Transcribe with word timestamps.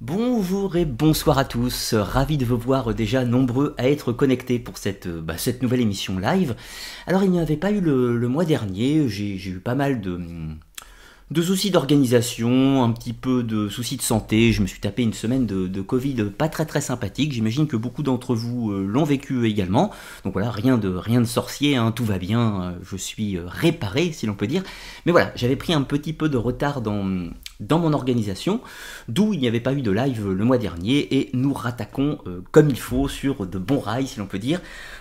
Bonjour 0.00 0.76
et 0.76 0.86
bonsoir 0.86 1.36
à 1.36 1.44
tous, 1.44 1.92
ravi 1.92 2.38
de 2.38 2.46
vous 2.46 2.56
voir 2.56 2.94
déjà 2.94 3.26
nombreux 3.26 3.74
à 3.76 3.86
être 3.86 4.14
connectés 4.14 4.58
pour 4.58 4.78
cette, 4.78 5.06
euh, 5.06 5.20
bah, 5.20 5.36
cette 5.36 5.62
nouvelle 5.62 5.82
émission 5.82 6.18
live. 6.18 6.56
Alors 7.06 7.22
il 7.22 7.30
n'y 7.30 7.38
avait 7.38 7.58
pas 7.58 7.70
eu 7.70 7.82
le, 7.82 8.16
le 8.16 8.28
mois 8.28 8.46
dernier, 8.46 9.06
j'ai 9.10 9.36
j'ai 9.36 9.50
eu 9.50 9.60
pas 9.60 9.74
mal 9.74 10.00
de, 10.00 10.18
de 11.30 11.42
soucis 11.42 11.70
d'organisation, 11.70 12.82
un 12.82 12.90
petit 12.90 13.12
peu 13.12 13.44
de 13.44 13.68
soucis 13.68 13.96
de 13.96 14.02
santé. 14.02 14.52
Je 14.52 14.62
me 14.62 14.66
suis 14.66 14.80
tapé 14.80 15.02
une 15.02 15.12
semaine 15.12 15.46
de, 15.46 15.80
Covid 15.80 16.24
pas 16.36 16.48
très 16.48 16.66
très 16.66 16.80
sympathique. 16.80 17.32
J'imagine 17.32 17.66
que 17.66 17.76
beaucoup 17.76 18.02
d'entre 18.02 18.34
vous 18.34 18.72
euh, 18.72 18.84
l'ont 18.86 19.04
vécu 19.04 19.46
également. 19.46 19.90
Donc 20.24 20.32
voilà, 20.32 20.50
rien 20.50 20.76
de, 20.76 20.88
rien 20.88 21.20
de 21.20 21.26
sorcier, 21.26 21.76
hein, 21.76 21.92
tout 21.92 22.04
va 22.04 22.18
bien. 22.18 22.62
euh, 22.62 22.72
Je 22.82 22.96
suis 22.96 23.36
euh, 23.36 23.42
réparé, 23.46 24.12
si 24.12 24.26
l'on 24.26 24.34
peut 24.34 24.48
dire. 24.48 24.62
Mais 25.06 25.12
voilà, 25.12 25.32
j'avais 25.36 25.56
pris 25.56 25.72
un 25.72 25.82
petit 25.82 26.12
peu 26.12 26.28
de 26.28 26.36
retard 26.36 26.80
dans, 26.80 27.28
dans 27.60 27.78
mon 27.78 27.92
organisation, 27.92 28.60
d'où 29.08 29.32
il 29.32 29.40
n'y 29.40 29.48
avait 29.48 29.60
pas 29.60 29.72
eu 29.72 29.82
de 29.82 29.90
live 29.90 30.28
le 30.28 30.44
mois 30.44 30.58
dernier. 30.58 31.14
Et 31.16 31.30
nous 31.32 31.54
rattaquons 31.54 32.18
comme 32.50 32.68
il 32.70 32.78
faut 32.78 33.08
sur 33.08 33.46
de 33.46 33.58
bons 33.58 33.80
rails, 33.80 34.06
si 34.06 34.18
l'on 34.18 34.26
peut 34.26 34.38
dire, 34.38 34.60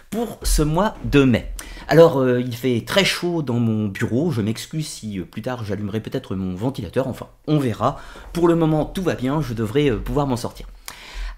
pour 0.09 0.39
ce 0.43 0.61
mois 0.61 0.95
de 1.05 1.23
mai. 1.23 1.51
Alors, 1.87 2.19
euh, 2.19 2.41
il 2.41 2.55
fait 2.55 2.83
très 2.85 3.05
chaud 3.05 3.41
dans 3.41 3.59
mon 3.59 3.87
bureau. 3.87 4.31
Je 4.31 4.41
m'excuse 4.41 4.87
si 4.87 5.19
euh, 5.19 5.23
plus 5.23 5.41
tard 5.41 5.63
j'allumerai 5.63 6.01
peut-être 6.01 6.35
mon 6.35 6.55
ventilateur. 6.55 7.07
Enfin, 7.07 7.27
on 7.47 7.59
verra. 7.59 7.97
Pour 8.33 8.47
le 8.47 8.55
moment, 8.55 8.85
tout 8.85 9.03
va 9.03 9.15
bien. 9.15 9.41
Je 9.41 9.53
devrais 9.53 9.89
euh, 9.89 9.97
pouvoir 9.97 10.27
m'en 10.27 10.37
sortir. 10.37 10.67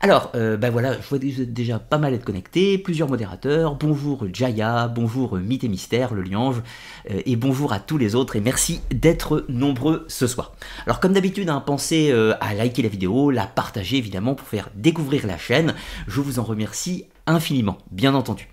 Alors, 0.04 0.32
ben 0.34 0.72
voilà, 0.72 1.00
je 1.00 1.08
vois 1.08 1.20
déjà 1.20 1.78
pas 1.78 2.00
mal 2.00 2.16
être 2.16 2.26
connectés, 2.26 2.80
plusieurs 2.80 3.08
modérateurs. 3.08 3.76
Bonjour 3.76 4.26
Jaya, 4.34 4.88
bonjour 4.88 5.38
Mythe 5.38 5.64
et 5.64 5.68
Mystère, 5.68 6.16
le 6.16 6.24
liange, 6.24 6.64
et 7.08 7.36
bonjour 7.36 7.72
à 7.72 7.80
tous 7.80 8.00
les 8.00 8.16
autres, 8.16 8.36
et 8.36 8.40
merci 8.40 8.82
d'être 8.90 9.46
nombreux 9.48 10.06
ce 10.08 10.26
soir. 10.26 10.54
Alors, 10.88 11.02
comme 11.02 11.14
d'habitude, 11.14 11.50
hein, 11.50 11.62
pensez 11.64 12.12
à 12.12 12.56
liker 12.56 12.82
la 12.82 12.90
vidéo, 12.90 13.30
la 13.30 13.46
partager 13.46 13.98
évidemment 13.98 14.34
pour 14.34 14.48
faire 14.48 14.72
découvrir 14.74 15.28
la 15.28 15.38
chaîne. 15.38 15.76
Je 16.08 16.20
vous 16.20 16.40
en 16.40 16.44
remercie 16.44 17.06
infiniment, 17.28 17.78
bien 17.92 18.16
entendu. 18.16 18.51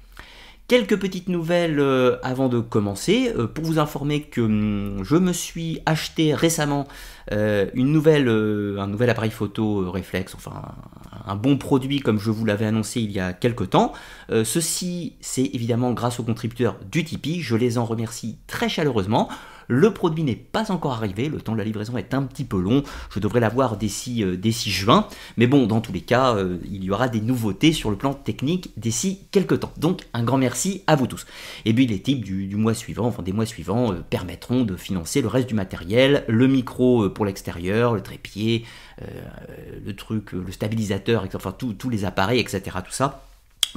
Quelques 0.68 0.98
petites 0.98 1.30
nouvelles 1.30 1.80
euh, 1.80 2.18
avant 2.22 2.50
de 2.50 2.60
commencer, 2.60 3.32
euh, 3.34 3.46
pour 3.46 3.64
vous 3.64 3.78
informer 3.78 4.20
que 4.20 4.42
hum, 4.42 5.02
je 5.02 5.16
me 5.16 5.32
suis 5.32 5.80
acheté 5.86 6.34
récemment 6.34 6.86
euh, 7.32 7.70
une 7.72 7.90
nouvelle, 7.90 8.28
un 8.28 8.86
nouvel 8.86 9.08
appareil 9.08 9.30
photo 9.30 9.90
réflexe, 9.90 10.34
enfin 10.34 10.60
un, 11.24 11.36
bon 11.36 11.56
produit 11.56 12.00
comme 12.00 12.18
je 12.18 12.30
vous 12.30 12.44
l'avais 12.44 12.66
annoncé 12.66 13.00
il 13.00 13.10
y 13.12 13.18
a 13.18 13.32
quelques 13.32 13.70
temps. 13.70 13.94
Ceci, 14.28 15.14
c'est 15.20 15.50
évidemment 15.54 15.92
grâce 15.92 16.20
aux 16.20 16.22
contributeurs 16.22 16.76
du 16.92 17.02
Tipeee, 17.02 17.40
je 17.40 17.56
les 17.56 17.78
en 17.78 17.86
remercie 17.86 18.36
très 18.46 18.68
chaleureusement. 18.68 19.30
Le 19.68 19.92
produit 19.92 20.24
n'est 20.24 20.34
pas 20.34 20.72
encore 20.72 20.92
arrivé, 20.92 21.28
le 21.28 21.42
temps 21.42 21.52
de 21.52 21.58
la 21.58 21.64
livraison 21.64 21.98
est 21.98 22.14
un 22.14 22.22
petit 22.22 22.44
peu 22.44 22.58
long, 22.58 22.82
je 23.14 23.20
devrais 23.20 23.38
l'avoir 23.40 23.76
d'ici 23.76 24.24
euh, 24.24 24.36
juin, 24.42 25.06
mais 25.36 25.46
bon, 25.46 25.66
dans 25.66 25.82
tous 25.82 25.92
les 25.92 26.00
cas, 26.00 26.34
euh, 26.34 26.56
il 26.64 26.82
y 26.82 26.90
aura 26.90 27.08
des 27.08 27.20
nouveautés 27.20 27.74
sur 27.74 27.90
le 27.90 27.96
plan 27.96 28.14
technique 28.14 28.72
d'ici 28.78 29.26
quelques 29.30 29.60
temps. 29.60 29.72
Donc 29.76 30.02
un 30.14 30.24
grand 30.24 30.38
merci 30.38 30.82
à 30.86 30.96
vous 30.96 31.06
tous. 31.06 31.26
Et 31.66 31.74
puis 31.74 31.86
les 31.86 32.00
types 32.00 32.24
du, 32.24 32.56
mois 32.56 32.72
suivant, 32.72 33.06
enfin 33.06 33.22
des 33.22 33.32
mois 33.32 33.44
suivants, 33.44 33.92
euh, 33.92 33.96
permettront 34.08 34.64
de 34.64 34.74
financer 34.74 35.20
le 35.20 35.28
reste 35.28 35.48
du 35.48 35.54
matériel, 35.54 36.24
le 36.28 36.48
micro 36.48 37.10
pour 37.10 37.26
l'extérieur, 37.26 37.94
le 37.94 38.00
trépied, 38.00 38.64
le 39.84 39.94
truc, 39.94 40.32
le 40.32 40.50
stabilisateur, 40.50 41.26
enfin 41.34 41.52
tous 41.52 41.90
les 41.90 42.04
appareils, 42.04 42.40
etc. 42.40 42.78
Tout 42.84 42.92
ça 42.92 43.27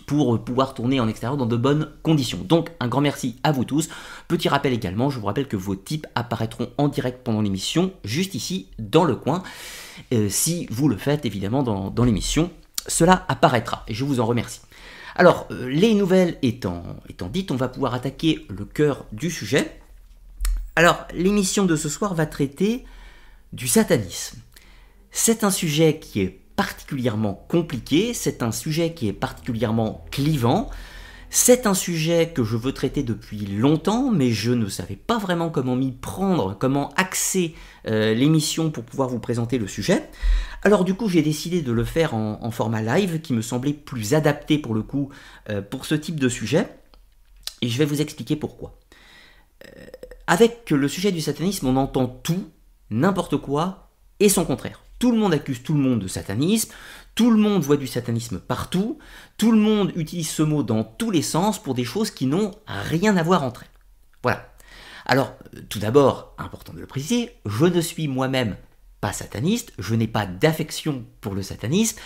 pour 0.05 0.43
pouvoir 0.43 0.73
tourner 0.73 0.99
en 0.99 1.07
extérieur 1.07 1.37
dans 1.37 1.45
de 1.45 1.55
bonnes 1.57 1.91
conditions. 2.03 2.39
Donc 2.39 2.71
un 2.79 2.87
grand 2.87 3.01
merci 3.01 3.37
à 3.43 3.51
vous 3.51 3.65
tous. 3.65 3.89
Petit 4.27 4.49
rappel 4.49 4.73
également, 4.73 5.09
je 5.09 5.19
vous 5.19 5.25
rappelle 5.25 5.47
que 5.47 5.57
vos 5.57 5.75
types 5.75 6.07
apparaîtront 6.15 6.69
en 6.77 6.87
direct 6.87 7.23
pendant 7.23 7.41
l'émission, 7.41 7.91
juste 8.03 8.35
ici 8.35 8.67
dans 8.79 9.03
le 9.03 9.15
coin. 9.15 9.43
Euh, 10.13 10.29
si 10.29 10.67
vous 10.71 10.87
le 10.87 10.97
faites 10.97 11.25
évidemment 11.25 11.63
dans, 11.63 12.03
l'émission, 12.03 12.51
cela 12.87 13.25
apparaîtra 13.27 13.83
et 13.87 13.93
je 13.93 14.03
vous 14.03 14.19
en 14.19 14.25
remercie. 14.25 14.61
Alors, 15.15 15.47
euh, 15.51 15.69
les 15.69 15.93
nouvelles 15.93 16.37
étant 16.41 16.83
dites, 17.31 17.51
on 17.51 17.55
va 17.55 17.67
pouvoir 17.67 17.93
attaquer 17.93 18.45
le 18.49 18.65
cœur 18.65 19.05
du 19.11 19.29
sujet. 19.29 19.79
Alors, 20.75 21.05
l'émission 21.13 21.65
de 21.65 21.75
ce 21.75 21.89
soir 21.89 22.13
va 22.13 22.25
traiter 22.25 22.85
du 23.53 23.67
satanisme. 23.67 24.39
C'est 25.11 25.43
un 25.43 25.51
sujet 25.51 25.99
qui 25.99 26.21
est 26.21 26.40
particulièrement 26.61 27.43
compliqué, 27.47 28.13
c'est 28.13 28.43
un 28.43 28.51
sujet 28.51 28.93
qui 28.93 29.07
est 29.07 29.13
particulièrement 29.13 30.05
clivant, 30.11 30.69
c'est 31.31 31.65
un 31.65 31.73
sujet 31.73 32.33
que 32.35 32.43
je 32.43 32.55
veux 32.55 32.71
traiter 32.71 33.01
depuis 33.01 33.47
longtemps, 33.47 34.11
mais 34.11 34.29
je 34.29 34.51
ne 34.51 34.69
savais 34.69 34.95
pas 34.95 35.17
vraiment 35.17 35.49
comment 35.49 35.75
m'y 35.75 35.91
prendre, 35.91 36.55
comment 36.55 36.89
axer 36.97 37.55
euh, 37.87 38.13
l'émission 38.13 38.69
pour 38.69 38.83
pouvoir 38.83 39.09
vous 39.09 39.17
présenter 39.17 39.57
le 39.57 39.65
sujet. 39.67 40.07
Alors 40.61 40.85
du 40.85 40.93
coup, 40.93 41.09
j'ai 41.09 41.23
décidé 41.23 41.63
de 41.63 41.71
le 41.71 41.83
faire 41.83 42.13
en, 42.13 42.51
format 42.51 42.83
live, 42.83 43.21
qui 43.21 43.33
me 43.33 43.41
semblait 43.41 43.73
plus 43.73 44.13
adapté 44.13 44.59
pour 44.59 44.75
le 44.75 44.83
coup 44.83 45.09
euh, 45.49 45.63
pour 45.63 45.87
ce 45.87 45.95
type 45.95 46.19
de 46.19 46.29
sujet, 46.29 46.67
et 47.63 47.69
je 47.69 47.77
vais 47.79 47.85
vous 47.85 48.01
expliquer 48.01 48.35
pourquoi. 48.35 48.77
Euh, 49.65 49.85
avec 50.27 50.69
le 50.69 50.87
sujet 50.87 51.11
du 51.11 51.21
satanisme, 51.21 51.65
on 51.65 51.75
entend 51.75 52.05
tout, 52.05 52.51
n'importe 52.91 53.37
quoi, 53.37 53.89
et 54.19 54.29
son 54.29 54.45
contraire. 54.45 54.83
Tout 55.01 55.11
le 55.11 55.17
monde 55.17 55.33
accuse 55.33 55.63
tout 55.63 55.73
le 55.73 55.79
monde 55.79 55.99
de 55.99 56.07
satanisme, 56.07 56.71
tout 57.15 57.31
le 57.31 57.37
monde 57.37 57.63
voit 57.63 57.75
du 57.75 57.87
satanisme 57.87 58.37
partout, 58.37 58.99
tout 59.35 59.51
le 59.51 59.57
monde 59.57 59.91
utilise 59.95 60.29
ce 60.29 60.43
mot 60.43 60.61
dans 60.61 60.83
tous 60.83 61.09
les 61.09 61.23
sens 61.23 61.57
pour 61.57 61.73
des 61.73 61.83
choses 61.83 62.11
qui 62.11 62.27
n'ont 62.27 62.51
rien 62.67 63.17
à 63.17 63.23
voir 63.23 63.41
entre 63.41 63.63
elles. 63.63 63.79
Voilà. 64.21 64.53
Alors, 65.07 65.33
euh, 65.55 65.61
tout 65.69 65.79
d'abord, 65.79 66.35
important 66.37 66.71
de 66.73 66.79
le 66.79 66.85
préciser, 66.85 67.31
je 67.47 67.65
ne 67.65 67.81
suis 67.81 68.07
moi-même 68.07 68.57
pas 68.99 69.11
sataniste, 69.11 69.73
je 69.79 69.95
n'ai 69.95 70.05
pas 70.05 70.27
d'affection 70.27 71.03
pour 71.19 71.33
le 71.33 71.41
satanisme, 71.41 71.97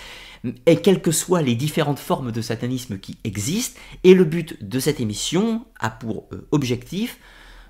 et 0.65 0.77
quelles 0.77 1.01
que 1.01 1.11
soient 1.11 1.41
les 1.41 1.55
différentes 1.55 1.99
formes 1.99 2.31
de 2.31 2.41
satanisme 2.41 2.97
qui 2.97 3.17
existent, 3.25 3.77
et 4.05 4.13
le 4.13 4.23
but 4.23 4.65
de 4.65 4.79
cette 4.79 5.01
émission 5.01 5.65
a 5.81 5.89
pour 5.89 6.29
euh, 6.31 6.47
objectif 6.51 7.19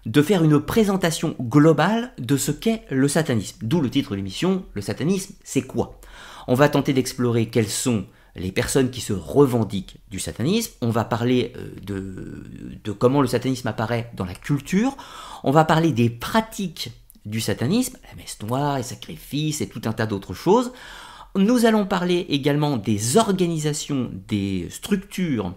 de 0.06 0.22
faire 0.22 0.44
une 0.44 0.60
présentation 0.60 1.36
globale 1.40 2.14
de 2.20 2.38
ce 2.38 2.52
qu'est 2.52 2.84
le 2.90 3.08
satanisme. 3.08 3.58
D'où 3.62 3.82
le 3.82 3.90
titre 3.90 4.12
de 4.12 4.16
l'émission, 4.16 4.66
le 4.74 4.82
satanisme, 4.82 5.34
c'est 5.44 5.64
quoi? 5.64 6.00
On 6.48 6.54
va 6.54 6.70
tenter 6.70 6.94
d'explorer 6.94 7.48
quelles 7.48 7.70
sont 7.70 8.06
les 8.36 8.52
personnes 8.52 8.92
qui 8.92 9.02
se 9.02 9.14
revendiquent 9.14 9.98
du 10.12 10.20
satanisme, 10.20 10.74
on 10.82 10.90
va 10.90 11.06
parler 11.06 11.54
euh, 11.56 11.70
de, 11.82 12.44
de 12.84 12.92
comment 12.92 13.22
le 13.22 13.28
satanisme 13.28 13.68
apparaît 13.68 14.12
dans 14.16 14.26
la 14.26 14.36
culture, 14.36 14.98
on 15.44 15.52
va 15.52 15.64
parler 15.64 15.92
des 15.94 16.10
pratiques 16.10 16.92
du 17.26 17.40
satanisme, 17.42 17.98
la 18.10 18.16
messe 18.16 18.38
noire, 18.42 18.78
les 18.78 18.84
sacrifices 18.84 19.62
et 19.62 19.68
tout 19.68 19.82
un 19.86 19.94
tas 19.94 20.06
d'autres 20.06 20.34
choses. 20.34 20.74
Nous 21.36 21.66
allons 21.66 21.86
parler 21.86 22.26
également 22.30 22.78
des 22.78 23.18
organisations, 23.18 24.12
des 24.28 24.68
structures, 24.70 25.54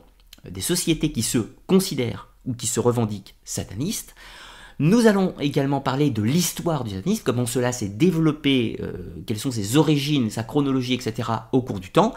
des 0.49 0.61
sociétés 0.61 1.13
qui 1.13 1.23
se 1.23 1.39
considèrent 1.67 2.29
ou 2.47 2.55
qui 2.55 2.67
se 2.67 2.81
revendiquent 2.81 3.35
satanistes. 3.45 4.15
Nous 4.81 5.07
allons 5.09 5.35
également 5.41 5.81
parler 5.81 6.09
de 6.11 6.23
l'histoire 6.23 6.85
du 6.85 6.95
satanisme, 6.95 7.23
comment 7.25 7.47
cela 7.47 7.73
s'est 7.73 7.89
développé, 7.89 8.79
euh, 8.81 8.93
quelles 9.27 9.39
sont 9.39 9.51
ses 9.51 9.77
origines, 9.77 10.31
sa 10.31 10.45
chronologie, 10.45 10.95
etc. 10.95 11.31
au 11.51 11.63
cours 11.63 11.81
du 11.81 11.91
temps. 11.91 12.15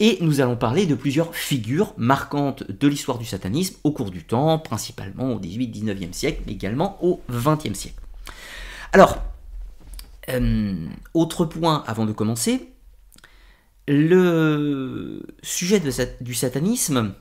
Et 0.00 0.18
nous 0.20 0.42
allons 0.42 0.56
parler 0.56 0.84
de 0.84 0.94
plusieurs 0.94 1.34
figures 1.34 1.94
marquantes 1.96 2.62
de 2.70 2.88
l'histoire 2.88 3.16
du 3.16 3.24
satanisme 3.24 3.76
au 3.84 3.92
cours 3.92 4.10
du 4.10 4.22
temps, 4.22 4.58
principalement 4.58 5.32
au 5.32 5.40
18-19e 5.40 6.12
siècle, 6.12 6.42
mais 6.46 6.52
également 6.52 6.98
au 7.02 7.22
20e 7.32 7.72
siècle. 7.72 8.00
Alors, 8.92 9.22
euh, 10.28 10.86
autre 11.14 11.46
point 11.46 11.84
avant 11.86 12.04
de 12.04 12.12
commencer, 12.12 12.68
le 13.88 15.22
sujet 15.42 15.80
du 16.20 16.34
satanisme 16.34 17.14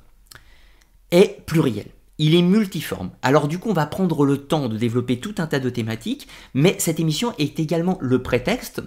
est 1.12 1.46
pluriel. 1.46 1.88
Il 2.20 2.36
est 2.36 2.44
multiforme. 2.44 3.10
Alors 3.24 3.48
du 3.48 3.58
coup, 3.58 3.70
on 3.70 3.74
va 3.74 3.88
prendre 3.88 4.24
le 4.24 4.38
temps 4.38 4.70
de 4.70 4.78
développer 4.78 5.20
tout 5.20 5.34
un 5.40 5.48
tas 5.48 5.60
de 5.60 5.70
thématiques, 5.70 6.28
mais 6.54 6.76
cette 6.78 7.00
émission 7.00 7.34
est 7.40 7.60
également 7.60 7.98
le 8.02 8.22
prétexte, 8.22 8.84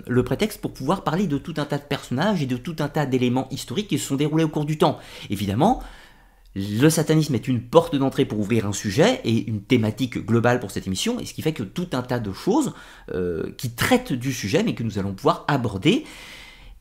pour 0.61 0.73
pouvoir 0.73 1.03
parler 1.03 1.27
de 1.27 1.37
tout 1.37 1.55
un 1.57 1.65
tas 1.65 1.79
de 1.79 1.83
personnages 1.83 2.41
et 2.41 2.47
de 2.47 2.57
tout 2.57 2.77
un 2.79 2.89
tas 2.89 3.05
d'éléments 3.05 3.49
historiques 3.51 3.89
qui 3.89 3.99
se 3.99 4.07
sont 4.07 4.15
déroulés 4.15 4.45
au 4.45 4.49
cours 4.49 4.65
du 4.65 4.79
temps. 4.79 4.99
Évidemment, 5.29 5.83
le 6.55 6.89
satanisme 6.89 7.35
est 7.35 7.49
une 7.49 7.63
porte 7.63 7.97
d'entrée 7.97 8.27
pour 8.27 8.39
ouvrir 8.39 8.65
un 8.65 8.73
sujet 8.73 9.21
et 9.25 9.49
une 9.49 9.61
thématique 9.61 10.25
globale 10.25 10.61
pour 10.61 10.71
cette 10.71 10.87
émission, 10.87 11.19
et 11.19 11.27
ce 11.27 11.35
qui 11.35 11.43
fait 11.43 11.53
que 11.53 11.65
tout 11.65 11.89
un 11.95 12.03
tas 12.03 12.21
de 12.21 12.33
choses 12.33 12.75
euh, 13.13 13.53
qui 13.59 13.71
traitent 13.71 14.13
du 14.13 14.33
sujet, 14.33 14.63
mais 14.63 14.75
que 14.75 14.85
nous 14.85 15.01
allons 15.01 15.15
pouvoir 15.15 15.45
aborder, 15.49 16.05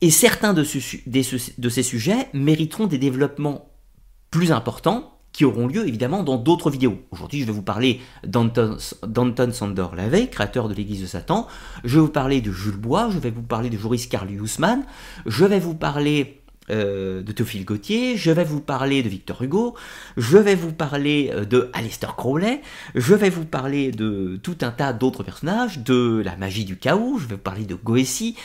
et 0.00 0.10
certains 0.10 0.54
de 0.54 0.62
ces 0.62 1.82
sujets 1.82 2.28
mériteront 2.34 2.86
des 2.86 2.98
développements 2.98 3.72
plus 4.30 4.52
importants 4.52 5.15
qui 5.36 5.44
auront 5.44 5.66
lieu 5.66 5.86
évidemment 5.86 6.22
dans 6.22 6.38
d'autres 6.38 6.70
vidéos. 6.70 6.98
Aujourd'hui, 7.10 7.42
je 7.42 7.44
vais 7.44 7.52
vous 7.52 7.60
parler 7.60 8.00
d'Anton 8.26 8.78
Sander 9.52 9.86
Lavey, 9.94 10.28
créateur 10.28 10.66
de 10.66 10.72
l'Église 10.72 11.02
de 11.02 11.06
Satan. 11.06 11.46
Je 11.84 11.96
vais 11.96 12.06
vous 12.06 12.10
parler 12.10 12.40
de 12.40 12.50
Jules 12.50 12.78
Bois, 12.78 13.10
je 13.10 13.18
vais 13.18 13.30
vous 13.30 13.42
parler 13.42 13.68
de 13.68 13.76
Joris 13.76 14.06
Karl 14.06 14.30
Hussmann, 14.30 14.84
je 15.26 15.44
vais 15.44 15.60
vous 15.60 15.74
parler 15.74 16.40
euh, 16.70 17.22
de 17.22 17.32
Théophile 17.32 17.64
Gautier, 17.64 18.16
je 18.16 18.30
vais 18.30 18.44
vous 18.44 18.60
parler 18.60 19.02
de 19.02 19.08
Victor 19.08 19.42
Hugo, 19.42 19.74
je 20.16 20.36
vais 20.36 20.54
vous 20.54 20.72
parler 20.72 21.30
euh, 21.32 21.44
de 21.44 21.70
Aleister 21.72 22.08
Crowley, 22.16 22.60
je 22.94 23.14
vais 23.14 23.30
vous 23.30 23.44
parler 23.44 23.92
de 23.92 24.38
tout 24.42 24.56
un 24.62 24.70
tas 24.70 24.92
d'autres 24.92 25.22
personnages, 25.22 25.78
de 25.78 26.22
la 26.24 26.36
magie 26.36 26.64
du 26.64 26.76
chaos, 26.76 27.18
je 27.18 27.26
vais 27.26 27.36
vous 27.36 27.40
parler 27.40 27.64
de 27.64 27.74
Goétie, 27.74 28.36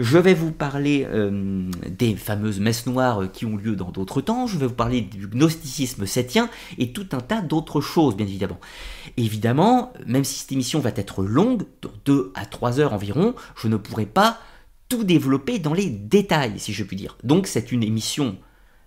je 0.00 0.18
vais 0.18 0.34
vous 0.34 0.50
parler 0.50 1.06
euh, 1.08 1.70
des 1.88 2.16
fameuses 2.16 2.60
messes 2.60 2.86
noires 2.86 3.30
qui 3.32 3.46
ont 3.46 3.56
lieu 3.56 3.76
dans 3.76 3.90
d'autres 3.90 4.20
temps, 4.20 4.46
je 4.46 4.58
vais 4.58 4.66
vous 4.66 4.74
parler 4.74 5.00
du 5.00 5.28
gnosticisme 5.28 6.06
septien 6.06 6.50
et 6.78 6.92
tout 6.92 7.06
un 7.12 7.20
tas 7.20 7.42
d'autres 7.42 7.80
choses, 7.80 8.16
bien 8.16 8.26
évidemment. 8.26 8.58
Évidemment, 9.16 9.92
même 10.06 10.24
si 10.24 10.40
cette 10.40 10.52
émission 10.52 10.80
va 10.80 10.90
être 10.90 11.22
longue, 11.22 11.64
de 11.82 11.88
2 12.04 12.32
à 12.34 12.46
3 12.46 12.80
heures 12.80 12.92
environ, 12.92 13.34
je 13.56 13.68
ne 13.68 13.76
pourrai 13.76 14.06
pas 14.06 14.38
tout 14.88 15.04
développer 15.04 15.58
dans 15.58 15.74
les 15.74 15.90
détails, 15.90 16.58
si 16.58 16.72
je 16.72 16.84
puis 16.84 16.96
dire. 16.96 17.16
Donc 17.24 17.46
c'est 17.46 17.72
une 17.72 17.82
émission 17.82 18.36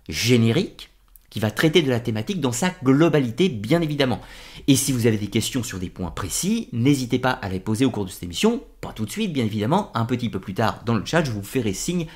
générique 0.08 0.90
qui 1.30 1.40
va 1.40 1.50
traiter 1.50 1.80
de 1.80 1.88
la 1.88 2.00
thématique 2.00 2.40
dans 2.40 2.52
sa 2.52 2.74
globalité, 2.84 3.48
bien 3.48 3.80
évidemment. 3.80 4.20
Et 4.66 4.76
si 4.76 4.92
vous 4.92 5.06
avez 5.06 5.16
des 5.16 5.28
questions 5.28 5.62
sur 5.62 5.78
des 5.78 5.88
points 5.88 6.10
précis, 6.10 6.68
n'hésitez 6.72 7.18
pas 7.18 7.30
à 7.30 7.48
les 7.48 7.60
poser 7.60 7.86
au 7.86 7.90
cours 7.90 8.04
de 8.04 8.10
cette 8.10 8.24
émission, 8.24 8.62
pas 8.82 8.92
tout 8.92 9.06
de 9.06 9.10
suite, 9.10 9.32
bien 9.32 9.46
évidemment, 9.46 9.90
un 9.96 10.04
petit 10.04 10.28
peu 10.28 10.40
plus 10.40 10.52
tard 10.52 10.82
dans 10.84 10.94
le 10.94 11.06
chat, 11.06 11.24
je 11.24 11.30
vous 11.30 11.42
ferai 11.42 11.72
signe 11.72 12.06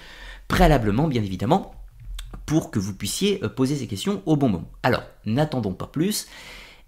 préalablement, 0.48 1.08
bien 1.08 1.22
évidemment, 1.22 1.74
pour 2.44 2.70
que 2.70 2.78
vous 2.78 2.94
puissiez 2.94 3.42
euh, 3.42 3.48
poser 3.48 3.76
ces 3.76 3.86
questions 3.86 4.22
au 4.26 4.36
bon 4.36 4.50
moment. 4.50 4.70
Alors, 4.82 5.02
n'attendons 5.24 5.72
pas 5.72 5.86
plus 5.86 6.26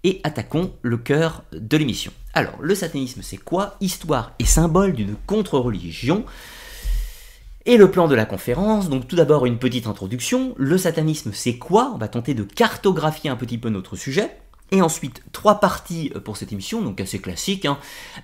et 0.03 0.21
attaquons 0.23 0.71
le 0.81 0.97
cœur 0.97 1.43
de 1.51 1.77
l'émission. 1.77 2.11
Alors, 2.35 2.61
le 2.61 2.75
satanisme, 2.75 3.21
c'est 3.23 3.37
quoi? 3.37 3.75
Histoire 3.81 4.33
et 4.39 4.45
symbole 4.45 4.93
d'une 4.93 5.15
contre-religion 5.25 6.25
et 7.69 7.77
le 7.77 7.91
plan 7.91 8.07
de 8.07 8.15
la 8.15 8.25
conférence, 8.25 8.89
donc 8.89 9.07
tout 9.07 9.15
d'abord 9.15 9.45
une 9.45 9.59
petite 9.59 9.85
introduction. 9.85 10.55
Le 10.57 10.75
satanisme, 10.79 11.29
c'est 11.35 11.59
quoi? 11.59 11.91
On 11.93 11.99
va 11.99 12.07
tenter 12.07 12.33
de 12.33 12.41
cartographier 12.41 13.29
un 13.29 13.35
petit 13.35 13.59
peu 13.59 13.69
notre 13.69 13.95
sujet. 13.95 14.35
Et 14.71 14.81
ensuite, 14.81 15.21
trois 15.33 15.59
parties 15.59 16.11
euh, 16.15 16.19
pour 16.19 16.35
cette 16.35 16.51
émission, 16.51 16.81
donc 16.81 16.99
assez 16.99 17.19
classique, 17.19 17.65
hein. 17.65 17.77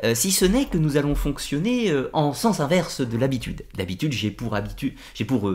euh, 0.03 0.15
si 0.15 0.31
ce 0.31 0.45
n'est 0.45 0.65
que 0.65 0.80
nous 0.80 0.97
allons 0.97 1.13
fonctionner 1.13 1.92
euh, 1.92 2.09
en 2.13 2.33
sens 2.33 2.59
inverse 2.59 3.01
de 3.01 3.18
l'habitude. 3.19 3.65
D'habitude, 3.75 4.13
j'ai 4.13 4.31
pour 4.31 4.56
habitude, 4.56 4.94
j'ai 5.13 5.25
pour 5.25 5.51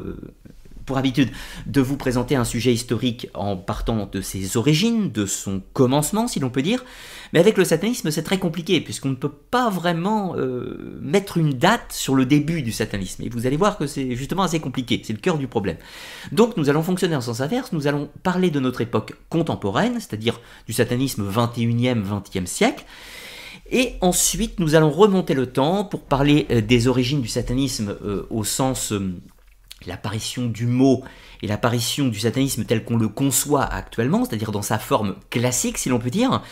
pour 0.86 0.98
habitude 0.98 1.30
de 1.66 1.80
vous 1.80 1.96
présenter 1.96 2.36
un 2.36 2.44
sujet 2.44 2.72
historique 2.72 3.28
en 3.34 3.56
partant 3.56 4.08
de 4.10 4.20
ses 4.20 4.56
origines, 4.56 5.10
de 5.10 5.26
son 5.26 5.62
commencement, 5.72 6.28
si 6.28 6.40
l'on 6.40 6.50
peut 6.50 6.62
dire. 6.62 6.84
Mais 7.32 7.40
avec 7.40 7.56
le 7.56 7.64
satanisme, 7.64 8.10
c'est 8.10 8.22
très 8.22 8.38
compliqué, 8.38 8.80
puisqu'on 8.80 9.10
ne 9.10 9.14
peut 9.14 9.32
pas 9.32 9.70
vraiment 9.70 10.34
euh, 10.36 10.98
mettre 11.00 11.38
une 11.38 11.52
date 11.52 11.92
sur 11.92 12.14
le 12.14 12.26
début 12.26 12.62
du 12.62 12.72
satanisme. 12.72 13.22
Et 13.22 13.28
vous 13.28 13.46
allez 13.46 13.56
voir 13.56 13.78
que 13.78 13.86
c'est 13.86 14.16
justement 14.16 14.42
assez 14.42 14.60
compliqué, 14.60 15.00
c'est 15.04 15.12
le 15.12 15.18
cœur 15.18 15.38
du 15.38 15.46
problème. 15.46 15.76
Donc 16.32 16.56
nous 16.56 16.68
allons 16.68 16.82
fonctionner 16.82 17.16
en 17.16 17.20
sens 17.20 17.40
inverse, 17.40 17.72
nous 17.72 17.86
allons 17.86 18.10
parler 18.22 18.50
de 18.50 18.60
notre 18.60 18.80
époque 18.80 19.14
contemporaine, 19.28 19.94
c'est-à-dire 19.94 20.40
du 20.66 20.72
satanisme 20.72 21.28
21e, 21.28 22.02
20e 22.04 22.46
siècle. 22.46 22.84
Et 23.70 23.94
ensuite, 24.00 24.58
nous 24.58 24.74
allons 24.74 24.90
remonter 24.90 25.34
le 25.34 25.46
temps 25.46 25.84
pour 25.84 26.02
parler 26.02 26.46
euh, 26.50 26.60
des 26.60 26.88
origines 26.88 27.20
du 27.20 27.28
satanisme 27.28 27.96
euh, 28.04 28.26
au 28.30 28.42
sens 28.42 28.92
l'apparition 29.86 30.46
du 30.46 30.66
mot 30.66 31.02
et 31.42 31.46
l'apparition 31.46 32.08
du 32.08 32.18
satanisme 32.18 32.64
tel 32.64 32.84
qu'on 32.84 32.96
le 32.96 33.08
conçoit 33.08 33.64
actuellement, 33.64 34.24
c'est-à-dire 34.24 34.52
dans 34.52 34.62
sa 34.62 34.78
forme 34.78 35.16
classique 35.30 35.78
si 35.78 35.88
l'on 35.88 35.98
peut 35.98 36.10
dire, 36.10 36.42